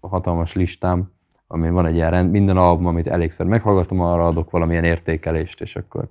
hatalmas 0.00 0.54
listám, 0.54 1.13
ami 1.46 1.70
van 1.70 1.86
egy 1.86 1.94
ilyen 1.94 2.10
rend, 2.10 2.30
minden 2.30 2.56
album, 2.56 2.86
amit 2.86 3.06
elégszer 3.06 3.46
meghallgatom, 3.46 4.00
arra 4.00 4.26
adok 4.26 4.50
valamilyen 4.50 4.84
értékelést, 4.84 5.60
és 5.60 5.76
akkor 5.76 6.08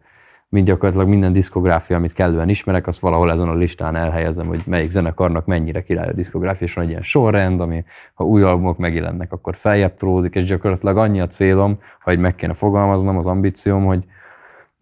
mind 0.50 0.68
gyakorlatilag 0.68 1.08
minden 1.08 1.34
diszkográfia, 1.34 1.96
amit 1.96 2.14
kellően 2.14 2.50
ismerek, 2.50 2.88
azt 2.88 3.00
valahol 3.00 3.32
ezen 3.32 3.48
a 3.48 3.54
listán 3.54 3.96
elhelyezem, 3.96 4.48
hogy 4.48 4.62
melyik 4.66 4.90
zenekarnak 4.90 5.46
mennyire 5.46 5.84
király 5.84 6.08
a 6.08 6.14
diszkográfia, 6.14 6.68
és 6.68 6.74
van 6.74 6.84
egy 6.84 6.90
ilyen 6.90 7.02
sorrend, 7.02 7.62
ami 7.62 7.84
ha 8.14 8.24
új 8.24 8.44
albumok 8.44 8.78
megjelennek, 8.78 9.32
akkor 9.32 9.56
feljebb 9.56 9.96
tródik, 9.96 10.36
és 10.36 10.44
gyakorlatilag 10.44 10.98
annyi 10.98 11.20
a 11.20 11.28
célom, 11.28 11.80
ha 12.00 12.12
így 12.12 12.20
meg 12.20 12.36
kéne 12.36 12.54
fogalmaznom, 12.54 13.18
az 13.18 13.26
ambícióm, 13.26 13.86
hogy 13.86 14.04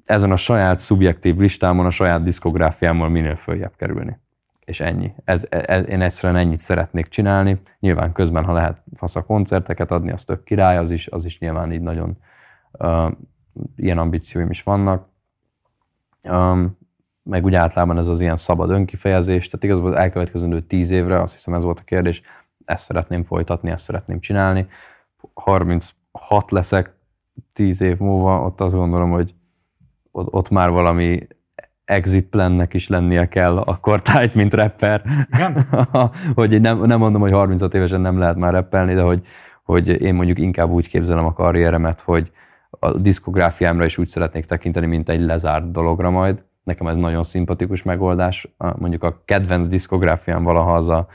ezen 0.06 0.32
a 0.32 0.36
saját 0.36 0.80
szubjektív 0.80 1.38
listámon, 1.38 1.86
a 1.86 1.90
saját 1.90 2.24
diszkográfiámmal 2.24 3.10
minél 3.10 3.36
följebb 3.36 3.76
kerülni. 3.78 4.20
És 4.66 4.80
ennyi. 4.80 5.14
Ez, 5.24 5.46
ez, 5.50 5.88
én 5.88 6.02
egyszerűen 6.02 6.40
ennyit 6.40 6.60
szeretnék 6.60 7.08
csinálni. 7.08 7.60
Nyilván 7.80 8.12
közben, 8.12 8.44
ha 8.44 8.54
lehet 8.54 8.84
fasz 8.96 9.16
a 9.16 9.24
koncerteket 9.24 9.92
adni, 9.92 10.12
az 10.12 10.24
tök 10.24 10.44
király, 10.44 10.78
az 10.78 10.92
is, 10.92 11.08
az 11.08 11.26
is 11.26 11.40
nyilván 11.40 11.72
így 11.72 11.82
nagyon 11.82 12.18
uh, 12.72 13.12
ilyen 13.76 13.98
ambícióim 13.98 14.50
is 14.50 14.64
vannak. 14.64 15.10
Um, 16.30 16.78
meg 17.24 17.46
úgy 17.46 17.56
általában 17.56 17.98
ez 17.98 18.08
az 18.08 18.22
ilyen 18.22 18.36
szabad 18.36 18.70
önkifejezés, 18.70 19.48
tehát 19.48 19.64
igazából 19.66 19.92
az 19.92 19.98
elkövetkezendő 19.98 20.62
tíz 20.62 20.92
évre, 20.92 21.22
azt 21.22 21.34
hiszem 21.34 21.54
ez 21.54 21.64
volt 21.64 21.80
a 21.80 21.84
kérdés, 21.84 22.22
ezt 22.66 22.84
szeretném 22.84 23.24
folytatni, 23.24 23.70
ezt 23.70 23.84
szeretném 23.84 24.20
csinálni. 24.20 24.68
36 25.34 26.52
leszek 26.52 26.96
tíz 27.54 27.82
év 27.82 27.98
múlva, 27.98 28.42
ott 28.42 28.62
azt 28.62 28.76
gondolom, 28.76 29.12
hogy 29.12 29.36
ott 30.12 30.50
már 30.50 30.70
valami 30.70 31.28
exit 31.92 32.30
plannek 32.30 32.74
is 32.74 32.88
lennie 32.88 33.28
kell 33.28 33.58
akkor 33.58 34.02
tájt, 34.02 34.36
mint 34.36 34.54
rapper. 34.54 35.02
Igen? 35.34 35.68
hogy 36.36 36.62
nem, 36.62 36.82
nem 36.86 37.00
mondom, 37.00 37.22
hogy 37.22 37.32
36 37.32 37.74
évesen 37.74 38.02
nem 38.02 38.20
lehet 38.20 38.36
már 38.36 38.54
rappelni, 38.54 38.94
de 38.94 39.02
hogy, 39.02 39.22
hogy 39.64 40.02
én 40.02 40.14
mondjuk 40.14 40.40
inkább 40.40 40.70
úgy 40.70 40.88
képzelem 40.88 41.26
a 41.26 41.34
karrieremet, 41.34 42.02
hogy 42.02 42.32
a 42.70 42.98
diszkográfiámra 42.98 43.86
is 43.86 43.98
úgy 43.98 44.08
szeretnék 44.08 44.46
tekinteni, 44.46 44.86
mint 44.86 45.10
egy 45.10 45.22
lezárt 45.22 45.72
dologra 45.72 46.10
majd. 46.10 46.44
Nekem 46.64 46.88
ez 46.88 46.98
nagyon 46.98 47.24
szimpatikus 47.24 47.84
megoldás. 47.84 48.48
Mondjuk 48.58 49.04
a 49.04 49.22
kedvenc 49.26 49.68
diszkográfiám 49.68 50.44
valaha 50.44 50.74
az 50.74 50.90
a 50.90 51.08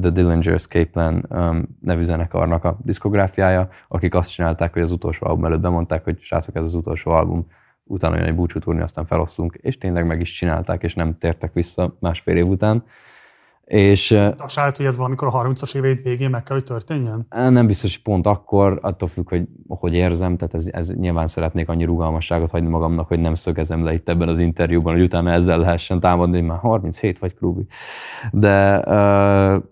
The 0.00 0.10
Dillinger 0.10 0.54
Escape 0.54 0.90
Plan 0.90 1.26
um, 1.28 1.78
nevű 1.80 2.02
zenekarnak 2.02 2.64
a 2.64 2.78
diszkográfiája, 2.84 3.68
akik 3.88 4.14
azt 4.14 4.32
csinálták, 4.32 4.72
hogy 4.72 4.82
az 4.82 4.92
utolsó 4.92 5.26
album 5.26 5.44
előtt 5.44 5.60
bemondták, 5.60 6.04
hogy 6.04 6.18
srácok, 6.20 6.56
ez 6.56 6.62
az 6.62 6.74
utolsó 6.74 7.10
album, 7.10 7.46
utána 7.92 8.16
jön 8.16 8.24
egy 8.24 8.34
búcsútúrni, 8.34 8.80
aztán 8.80 9.04
felosztunk, 9.04 9.58
és 9.60 9.78
tényleg 9.78 10.06
meg 10.06 10.20
is 10.20 10.32
csinálták, 10.32 10.82
és 10.82 10.94
nem 10.94 11.18
tértek 11.18 11.52
vissza 11.52 11.96
másfél 12.00 12.36
év 12.36 12.46
után. 12.46 12.84
És 13.64 14.10
A 14.38 14.48
sárt, 14.48 14.76
hogy 14.76 14.86
ez 14.86 14.96
valamikor 14.96 15.28
a 15.28 15.42
30-as 15.42 15.74
éveid 15.74 16.02
végén 16.02 16.30
meg 16.30 16.42
kell, 16.42 16.56
hogy 16.56 16.64
történjen? 16.64 17.26
nem 17.30 17.66
biztos, 17.66 17.94
hogy 17.94 18.02
pont 18.02 18.26
akkor, 18.26 18.78
attól 18.82 19.08
függ, 19.08 19.28
hogy 19.28 19.42
hogy 19.68 19.94
érzem, 19.94 20.36
tehát 20.36 20.54
ez, 20.54 20.68
ez 20.72 20.94
nyilván 20.94 21.26
szeretnék 21.26 21.68
annyi 21.68 21.84
rugalmasságot 21.84 22.50
hagyni 22.50 22.68
magamnak, 22.68 23.08
hogy 23.08 23.20
nem 23.20 23.34
szögezem 23.34 23.84
le 23.84 23.92
itt 23.92 24.08
ebben 24.08 24.28
az 24.28 24.38
interjúban, 24.38 24.92
hogy 24.94 25.02
utána 25.02 25.30
ezzel 25.30 25.58
lehessen 25.58 26.00
támadni, 26.00 26.38
hogy 26.38 26.46
már 26.46 26.58
37 26.58 27.18
vagy 27.18 27.34
klubi. 27.34 27.66
De, 28.32 28.80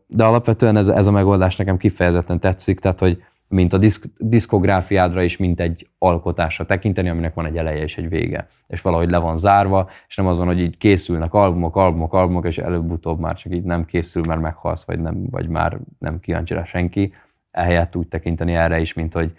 de 0.06 0.24
alapvetően 0.24 0.76
ez, 0.76 0.88
ez 0.88 1.06
a 1.06 1.10
megoldás 1.10 1.56
nekem 1.56 1.76
kifejezetten 1.76 2.40
tetszik, 2.40 2.78
tehát 2.78 3.00
hogy 3.00 3.22
mint 3.50 3.72
a 3.72 3.78
diszk, 3.78 4.04
diszkográfiádra 4.18 5.22
is, 5.22 5.36
mint 5.36 5.60
egy 5.60 5.88
alkotásra 5.98 6.66
tekinteni, 6.66 7.08
aminek 7.08 7.34
van 7.34 7.46
egy 7.46 7.56
eleje 7.56 7.82
és 7.82 7.98
egy 7.98 8.08
vége. 8.08 8.48
És 8.66 8.82
valahogy 8.82 9.10
le 9.10 9.18
van 9.18 9.36
zárva, 9.36 9.90
és 10.08 10.16
nem 10.16 10.26
az 10.26 10.38
van, 10.38 10.46
hogy 10.46 10.60
így 10.60 10.76
készülnek 10.76 11.34
albumok, 11.34 11.76
albumok, 11.76 12.14
albumok, 12.14 12.46
és 12.46 12.58
előbb-utóbb 12.58 13.18
már 13.18 13.34
csak 13.34 13.54
így 13.54 13.62
nem 13.62 13.84
készül, 13.84 14.22
mert 14.26 14.40
meghalsz, 14.40 14.84
vagy, 14.84 15.00
nem, 15.00 15.26
vagy 15.30 15.48
már 15.48 15.78
nem 15.98 16.20
kíváncsi 16.20 16.54
rá 16.54 16.64
senki. 16.64 17.12
Ehelyett 17.50 17.96
úgy 17.96 18.08
tekinteni 18.08 18.54
erre 18.54 18.80
is, 18.80 18.94
mint 18.94 19.12
hogy 19.12 19.32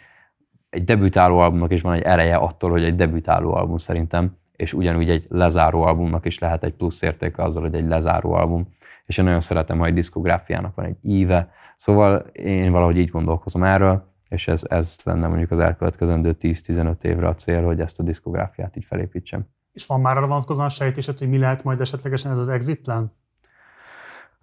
egy 0.70 0.84
debütáló 0.84 1.38
albumnak 1.38 1.72
is 1.72 1.82
van 1.82 1.94
egy 1.94 2.02
ereje 2.02 2.36
attól, 2.36 2.70
hogy 2.70 2.84
egy 2.84 2.96
debütáló 2.96 3.54
album 3.54 3.78
szerintem, 3.78 4.38
és 4.56 4.74
ugyanúgy 4.74 5.10
egy 5.10 5.26
lezáró 5.30 5.82
albumnak 5.82 6.26
is 6.26 6.40
lehet 6.40 6.64
egy 6.64 6.74
plusz 6.74 7.02
értéke 7.02 7.44
azzal, 7.44 7.62
hogy 7.62 7.76
egy 7.76 7.88
lezáró 7.88 8.34
album. 8.34 8.68
És 9.06 9.18
én 9.18 9.26
nagyon 9.26 9.40
szeretem, 9.40 9.78
ha 9.78 9.86
egy 9.86 9.94
diszkográfiának 9.94 10.76
van 10.76 10.86
egy 10.86 10.98
íve. 11.02 11.52
Szóval 11.82 12.16
én 12.32 12.72
valahogy 12.72 12.98
így 12.98 13.10
gondolkozom 13.10 13.64
erről, 13.64 14.04
és 14.30 14.48
ez, 14.48 14.64
ez 14.70 14.96
lenne 15.04 15.28
mondjuk 15.28 15.52
az 15.52 15.60
elkövetkezendő 15.60 16.36
10-15 16.40 17.04
évre 17.04 17.28
a 17.28 17.34
cél, 17.34 17.64
hogy 17.64 17.80
ezt 17.80 18.00
a 18.00 18.04
diszkográfiát 18.04 18.76
így 18.76 18.86
felépítsem. 18.86 19.48
És 19.72 19.86
van 19.86 20.02
már 20.02 20.18
arra 20.18 20.28
vonatkozóan 20.28 20.70
sejtésed, 20.70 21.18
hogy 21.18 21.30
mi 21.30 21.38
lehet 21.38 21.64
majd 21.64 21.82
esetlegesen 21.82 22.32
ez 22.32 22.38
az 22.38 22.50
exit 22.50 22.82
plan? 22.82 23.14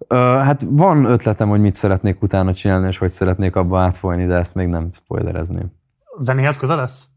Ö, 0.07 0.15
hát 0.15 0.65
van 0.69 1.05
ötletem, 1.05 1.49
hogy 1.49 1.59
mit 1.59 1.73
szeretnék 1.73 2.21
utána 2.21 2.53
csinálni, 2.53 2.87
és 2.87 2.97
hogy 2.97 3.09
szeretnék 3.09 3.55
abba 3.55 3.79
átfolyni, 3.79 4.25
de 4.25 4.35
ezt 4.35 4.55
még 4.55 4.67
nem 4.67 4.91
spoilerezném. 4.91 5.71
Zenéhez 6.17 6.57
közel 6.57 6.77
lesz? 6.77 7.07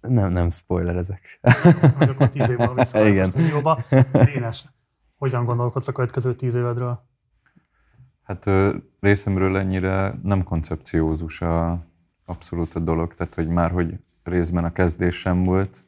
Nem, 0.00 0.32
nem 0.32 0.50
spoilerezek. 0.50 1.40
Vagy 1.98 2.08
akkor 2.08 2.28
tíz 2.28 2.50
év 2.50 2.56
múlva 2.56 2.74
vissza 2.74 3.06
Igen. 3.08 3.28
a 3.28 3.30
stúdióba. 3.30 3.82
Dénes, 4.24 4.64
hogyan 5.16 5.44
gondolkodsz 5.44 5.88
a 5.88 5.92
következő 5.92 6.34
tíz 6.34 6.54
évedről? 6.54 7.08
Hát 8.30 8.50
részemről 9.00 9.58
ennyire 9.58 10.14
nem 10.22 10.42
koncepciózus 10.42 11.40
a, 11.40 11.86
abszolút 12.24 12.74
a 12.74 12.78
dolog, 12.78 13.14
tehát 13.14 13.34
hogy 13.34 13.48
már 13.48 13.70
hogy 13.70 13.98
részben 14.22 14.64
a 14.64 14.72
kezdés 14.72 15.16
sem 15.16 15.44
volt, 15.44 15.84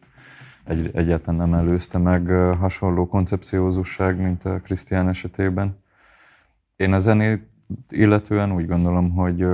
egy, 0.65 0.91
egyáltalán 0.95 1.49
nem 1.49 1.59
előzte 1.59 1.99
meg 1.99 2.27
hasonló 2.59 3.07
koncepciózusság, 3.09 4.21
mint 4.21 4.45
a 4.45 4.61
Krisztián 4.61 5.09
esetében. 5.09 5.77
Én 6.77 6.93
a 6.93 6.99
zenét 6.99 7.49
illetően 7.89 8.53
úgy 8.53 8.67
gondolom, 8.67 9.11
hogy, 9.11 9.47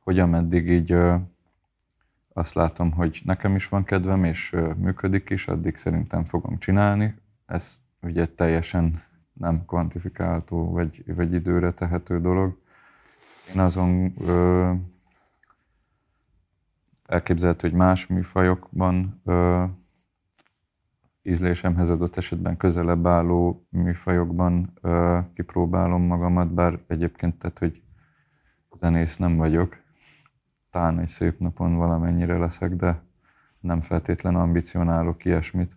hogy 0.00 0.18
ameddig 0.18 0.68
így 0.68 0.96
azt 2.32 2.54
látom, 2.54 2.90
hogy 2.90 3.20
nekem 3.24 3.54
is 3.54 3.68
van 3.68 3.84
kedvem, 3.84 4.24
és 4.24 4.56
működik 4.76 5.30
is, 5.30 5.46
addig 5.46 5.76
szerintem 5.76 6.24
fogom 6.24 6.58
csinálni. 6.58 7.14
Ez 7.46 7.80
ugye 8.00 8.26
teljesen 8.26 9.00
nem 9.40 9.64
kvantifikálható, 9.66 10.70
vagy, 10.70 11.14
vagy 11.14 11.32
időre 11.32 11.72
tehető 11.72 12.20
dolog. 12.20 12.58
Én 13.54 13.60
azon 13.60 14.14
ö, 14.18 14.72
elképzelhető, 17.06 17.68
hogy 17.68 17.76
más 17.78 18.06
műfajokban 18.06 19.20
ö, 19.24 19.64
ízlésemhez 21.22 21.90
adott 21.90 22.16
esetben 22.16 22.56
közelebb 22.56 23.06
álló 23.06 23.66
műfajokban 23.68 24.72
ö, 24.80 25.18
kipróbálom 25.34 26.02
magamat, 26.02 26.54
bár 26.54 26.78
egyébként 26.86 27.38
tehát, 27.38 27.58
hogy 27.58 27.82
zenész 28.72 29.16
nem 29.16 29.36
vagyok. 29.36 29.76
Talán 30.70 30.98
egy 30.98 31.08
szép 31.08 31.38
napon 31.38 31.76
valamennyire 31.76 32.38
leszek, 32.38 32.74
de 32.74 33.02
nem 33.60 33.80
feltétlen 33.80 34.34
ambicionálok 34.36 35.24
ilyesmit. 35.24 35.76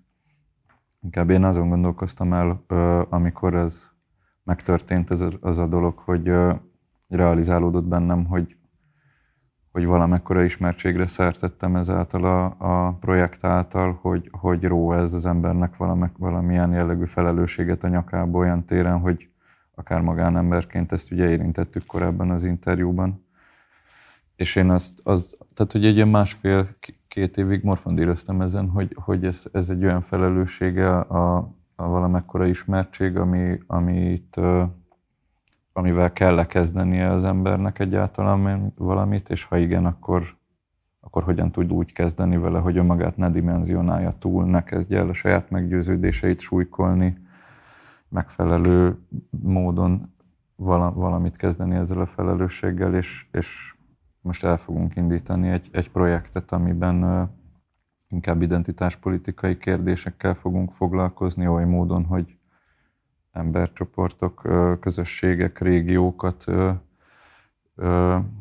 Inkább 1.03 1.29
én 1.29 1.43
azon 1.43 1.69
gondolkoztam 1.69 2.33
el, 2.33 2.65
amikor 3.09 3.53
ez 3.53 3.91
megtörtént 4.43 5.11
ez 5.11 5.25
az 5.41 5.57
a 5.57 5.67
dolog, 5.67 5.97
hogy 5.97 6.31
realizálódott 7.07 7.85
bennem, 7.85 8.25
hogy, 8.25 8.55
hogy 9.71 9.85
valamekkora 9.85 10.43
ismertségre 10.43 11.07
szertettem 11.07 11.75
ezáltal 11.75 12.23
a, 12.23 12.55
a 12.57 12.93
projekt 12.93 13.43
által, 13.43 13.99
hogy, 14.01 14.29
hogy 14.39 14.63
ró 14.63 14.93
ez 14.93 15.13
az 15.13 15.25
embernek 15.25 15.77
valami, 15.77 16.07
valamilyen 16.17 16.71
jellegű 16.71 17.05
felelősséget 17.05 17.83
a 17.83 17.87
nyakába 17.87 18.37
olyan 18.37 18.65
téren, 18.65 18.99
hogy 18.99 19.29
akár 19.75 20.01
magánemberként 20.01 20.91
ezt 20.91 21.11
ugye 21.11 21.29
érintettük 21.29 21.85
korábban 21.85 22.29
az 22.29 22.43
interjúban. 22.43 23.25
És 24.35 24.55
én 24.55 24.69
azt, 24.69 24.99
az, 25.03 25.35
tehát 25.53 25.71
hogy 25.71 25.85
egy 25.85 25.95
ilyen 25.95 26.07
másfél-két 26.07 27.37
évig 27.37 27.63
morfondíroztam 27.63 28.41
ezen, 28.41 28.69
hogy, 28.69 28.95
hogy 28.95 29.25
ez, 29.25 29.43
ez 29.51 29.69
egy 29.69 29.83
olyan 29.83 30.01
felelőssége 30.01 30.99
a, 30.99 31.37
a 31.75 31.87
valamekkora 31.87 32.45
ismertség, 32.45 33.17
ami, 33.17 33.59
amit, 33.67 34.39
amivel 35.73 36.13
kell 36.13 36.45
kezdenie 36.45 37.11
az 37.11 37.23
embernek 37.23 37.79
egyáltalán 37.79 38.73
valamit, 38.77 39.29
és 39.29 39.43
ha 39.43 39.57
igen, 39.57 39.85
akkor, 39.85 40.23
akkor 40.99 41.23
hogyan 41.23 41.51
tud 41.51 41.73
úgy 41.73 41.93
kezdeni 41.93 42.37
vele, 42.37 42.59
hogy 42.59 42.77
önmagát 42.77 43.17
ne 43.17 43.29
dimenzionálja 43.29 44.13
túl, 44.19 44.45
ne 44.45 44.63
kezdje 44.63 44.99
el 44.99 45.09
a 45.09 45.13
saját 45.13 45.49
meggyőződéseit 45.49 46.39
súlykolni, 46.39 47.17
megfelelő 48.09 48.97
módon 49.29 50.13
vala- 50.55 50.93
valamit 50.93 51.35
kezdeni 51.35 51.75
ezzel 51.75 51.99
a 51.99 52.05
felelősséggel, 52.05 52.95
és, 52.95 53.25
és 53.31 53.72
most 54.23 54.43
el 54.43 54.57
fogunk 54.57 54.95
indítani 54.95 55.49
egy, 55.49 55.69
egy 55.71 55.91
projektet, 55.91 56.51
amiben 56.51 57.29
inkább 58.07 58.41
identitáspolitikai 58.41 59.57
kérdésekkel 59.57 60.33
fogunk 60.33 60.71
foglalkozni, 60.71 61.47
oly 61.47 61.65
módon, 61.65 62.05
hogy 62.05 62.37
embercsoportok, 63.31 64.41
közösségek, 64.79 65.59
régiókat 65.59 66.45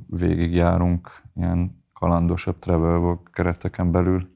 végigjárunk 0.06 1.22
ilyen 1.34 1.84
kalandosabb 1.92 2.58
travel 2.58 3.20
kereteken 3.32 3.90
belül. 3.90 4.30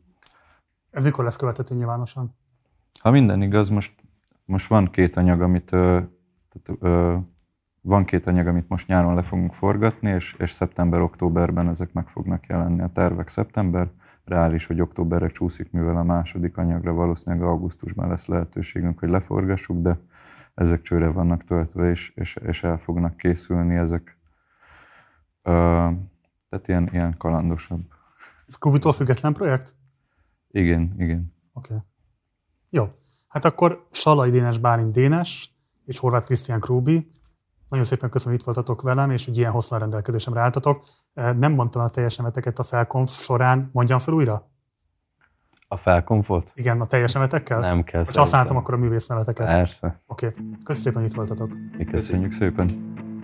Ez 0.90 1.04
mikor 1.04 1.24
lesz 1.24 1.36
követhető 1.36 1.74
nyilvánosan? 1.74 2.34
Ha 3.00 3.10
minden 3.10 3.42
igaz, 3.42 3.68
most, 3.68 3.94
most 4.44 4.68
van 4.68 4.90
két 4.90 5.16
anyag, 5.16 5.40
amit 5.40 5.70
tehát, 5.70 6.82
van 7.86 8.04
két 8.04 8.26
anyag, 8.26 8.46
amit 8.46 8.68
most 8.68 8.86
nyáron 8.86 9.14
le 9.14 9.22
fogunk 9.22 9.52
forgatni, 9.52 10.10
és, 10.10 10.34
és 10.38 10.50
szeptember-októberben 10.50 11.68
ezek 11.68 11.92
meg 11.92 12.08
fognak 12.08 12.46
jelenni. 12.46 12.82
A 12.82 12.90
tervek 12.92 13.28
szeptember, 13.28 13.90
reális, 14.24 14.66
hogy 14.66 14.80
októberre 14.80 15.28
csúszik, 15.28 15.70
mivel 15.72 15.96
a 15.96 16.02
második 16.02 16.56
anyagra 16.56 16.92
valószínűleg 16.92 17.46
augusztusban 17.46 18.08
lesz 18.08 18.26
lehetőségünk, 18.26 18.98
hogy 18.98 19.08
leforgassuk, 19.08 19.82
de 19.82 19.98
ezek 20.54 20.82
csőre 20.82 21.08
vannak 21.08 21.44
töltve, 21.44 21.90
és, 21.90 22.12
és, 22.14 22.36
és 22.36 22.62
el 22.62 22.78
fognak 22.78 23.16
készülni 23.16 23.74
ezek. 23.74 24.18
Ö, 25.42 25.50
tehát 26.48 26.68
ilyen, 26.68 26.88
ilyen 26.92 27.16
kalandosabb. 27.16 27.80
Ez 28.46 28.54
Kubitól 28.54 28.92
független 28.92 29.32
projekt? 29.32 29.74
Igen, 30.50 30.94
igen. 30.98 31.34
Oké. 31.52 31.72
Okay. 31.72 31.84
Jó. 32.70 32.88
Hát 33.28 33.44
akkor 33.44 33.86
Salai 33.90 34.30
Dénes 34.30 34.58
Bálint 34.58 34.92
Dénes 34.92 35.50
és 35.84 35.98
Horváth 35.98 36.26
Krisztián 36.26 36.60
Krúbi. 36.60 37.14
Nagyon 37.68 37.84
szépen 37.84 38.10
köszönöm, 38.10 38.32
hogy 38.32 38.40
itt 38.40 38.54
voltatok 38.54 38.82
velem, 38.82 39.10
és 39.10 39.24
hogy 39.24 39.38
ilyen 39.38 39.52
hosszan 39.52 39.78
rendelkezésemre 39.78 40.40
álltatok. 40.40 40.84
Nem 41.14 41.52
mondtam 41.52 41.82
a 41.82 41.88
teljes 41.88 42.16
neveteket 42.16 42.58
a 42.58 42.62
felkonf 42.62 43.10
során. 43.10 43.70
Mondjam 43.72 43.98
fel 43.98 44.14
újra? 44.14 44.50
A 45.68 45.76
felkonfot? 45.76 46.52
Igen, 46.54 46.80
a 46.80 46.86
teljes 46.86 47.12
nevetekkel? 47.12 47.60
Nem 47.60 47.82
kell. 47.82 48.04
Vagy 48.04 48.16
használtam 48.16 48.56
akkor 48.56 48.74
a 48.74 48.76
művész 48.76 49.06
neveteket? 49.06 49.46
Persze. 49.46 50.02
Oké. 50.06 50.26
Okay. 50.26 50.44
Köszönöm 50.64 50.82
szépen, 50.82 51.00
hogy 51.00 51.10
itt 51.10 51.16
voltatok. 51.16 51.50
Mi 51.76 51.84
köszönjük 51.84 52.32
szépen. 52.32 52.68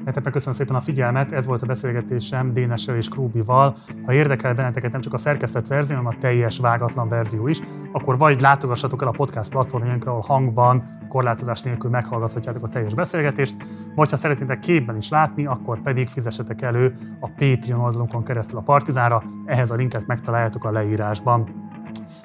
Nektek 0.05 0.33
köszönöm 0.33 0.55
szépen 0.55 0.75
a 0.75 0.81
figyelmet, 0.81 1.33
ez 1.33 1.47
volt 1.47 1.63
a 1.63 1.67
beszélgetésem 1.67 2.53
Dénessel 2.53 2.97
és 2.97 3.09
Krúbival. 3.09 3.77
Ha 4.05 4.13
érdekel 4.13 4.55
benneteket 4.55 4.93
nem 4.93 5.01
csak 5.01 5.13
a 5.13 5.17
szerkesztett 5.17 5.67
verzió, 5.67 5.97
hanem 5.97 6.13
a 6.17 6.19
teljes 6.21 6.59
vágatlan 6.59 7.09
verzió 7.09 7.49
is, 7.49 7.61
akkor 7.93 8.19
vagy 8.19 8.41
látogassatok 8.41 9.03
el 9.03 9.09
a 9.09 9.11
podcast 9.11 9.51
platformjainkra, 9.51 10.11
ahol 10.11 10.23
hangban, 10.27 10.99
korlátozás 11.09 11.63
nélkül 11.63 11.91
meghallgathatjátok 11.91 12.63
a 12.63 12.69
teljes 12.69 12.95
beszélgetést, 12.95 13.57
vagy 13.95 14.11
ha 14.11 14.17
szeretnétek 14.17 14.59
képben 14.59 14.97
is 14.97 15.09
látni, 15.09 15.47
akkor 15.47 15.83
pedig 15.83 16.09
fizessetek 16.09 16.63
elő 16.63 16.95
a 17.21 17.29
Patreon 17.29 17.81
oldalunkon 17.81 18.25
keresztül 18.25 18.59
a 18.59 18.63
Partizánra, 18.63 19.23
ehhez 19.45 19.71
a 19.71 19.75
linket 19.75 20.07
megtaláljátok 20.07 20.65
a 20.65 20.71
leírásban. 20.71 21.71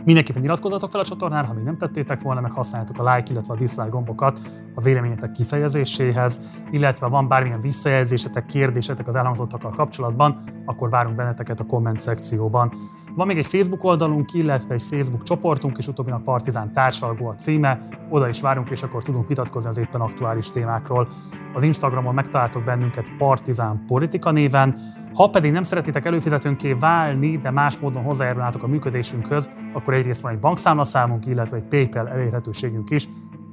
Mindenképpen 0.03 0.43
iratkozzatok 0.43 0.89
fel 0.89 0.99
a 0.99 1.05
csatornára, 1.05 1.47
ha 1.47 1.53
még 1.53 1.63
nem 1.63 1.77
tettétek 1.77 2.21
volna, 2.21 2.41
meg 2.41 2.51
használjátok 2.51 2.99
a 2.99 3.15
like, 3.15 3.31
illetve 3.31 3.53
a 3.53 3.57
dislike 3.57 3.89
gombokat 3.89 4.39
a 4.75 4.81
véleményetek 4.81 5.31
kifejezéséhez, 5.31 6.41
illetve 6.71 7.07
van 7.07 7.27
bármilyen 7.27 7.61
visszajelzésetek, 7.61 8.45
kérdésetek 8.45 9.07
az 9.07 9.15
elhangzottakkal 9.15 9.71
kapcsolatban, 9.71 10.43
akkor 10.65 10.89
várunk 10.89 11.15
benneteket 11.15 11.59
a 11.59 11.65
komment 11.65 11.99
szekcióban. 11.99 12.73
Van 13.17 13.27
még 13.27 13.37
egy 13.37 13.45
Facebook 13.45 13.83
oldalunk, 13.83 14.33
illetve 14.33 14.73
egy 14.73 14.83
Facebook 14.83 15.23
csoportunk, 15.23 15.77
és 15.77 15.87
utóbbinak 15.87 16.23
Partizán 16.23 16.73
társalgó 16.73 17.27
a 17.27 17.33
címe, 17.33 17.79
oda 18.09 18.27
is 18.27 18.41
várunk, 18.41 18.69
és 18.69 18.83
akkor 18.83 19.03
tudunk 19.03 19.27
vitatkozni 19.27 19.69
az 19.69 19.77
éppen 19.77 20.01
aktuális 20.01 20.49
témákról. 20.49 21.07
Az 21.53 21.63
Instagramon 21.63 22.13
megtaláltok 22.13 22.63
bennünket 22.63 23.11
Partizán 23.17 23.83
Politika 23.87 24.31
néven, 24.31 24.77
ha 25.13 25.29
pedig 25.29 25.51
nem 25.51 25.63
szeretitek 25.63 26.05
előfizetőnké 26.05 26.73
válni, 26.73 27.37
de 27.37 27.51
más 27.51 27.79
módon 27.79 28.03
hozzájárulnátok 28.03 28.63
a 28.63 28.67
működésünkhöz, 28.67 29.51
akkor 29.73 29.93
egyrészt 29.93 30.21
van 30.21 30.31
egy 30.31 30.39
bankszámlaszámunk, 30.39 31.25
illetve 31.25 31.57
egy 31.57 31.67
PayPal 31.67 32.09
elérhetőségünk 32.09 32.89
is, 32.89 33.07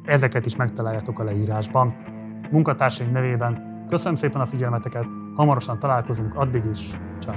ezeket 0.04 0.46
is 0.46 0.56
megtaláljátok 0.56 1.18
a 1.18 1.24
leírásban. 1.24 1.94
Munkatársaink 2.50 3.12
nevében 3.12 3.84
köszönöm 3.88 4.14
szépen 4.14 4.40
a 4.40 4.46
figyelmeteket, 4.46 5.06
hamarosan 5.36 5.78
találkozunk, 5.78 6.34
addig 6.34 6.64
is, 6.72 6.98
ciao. 7.18 7.34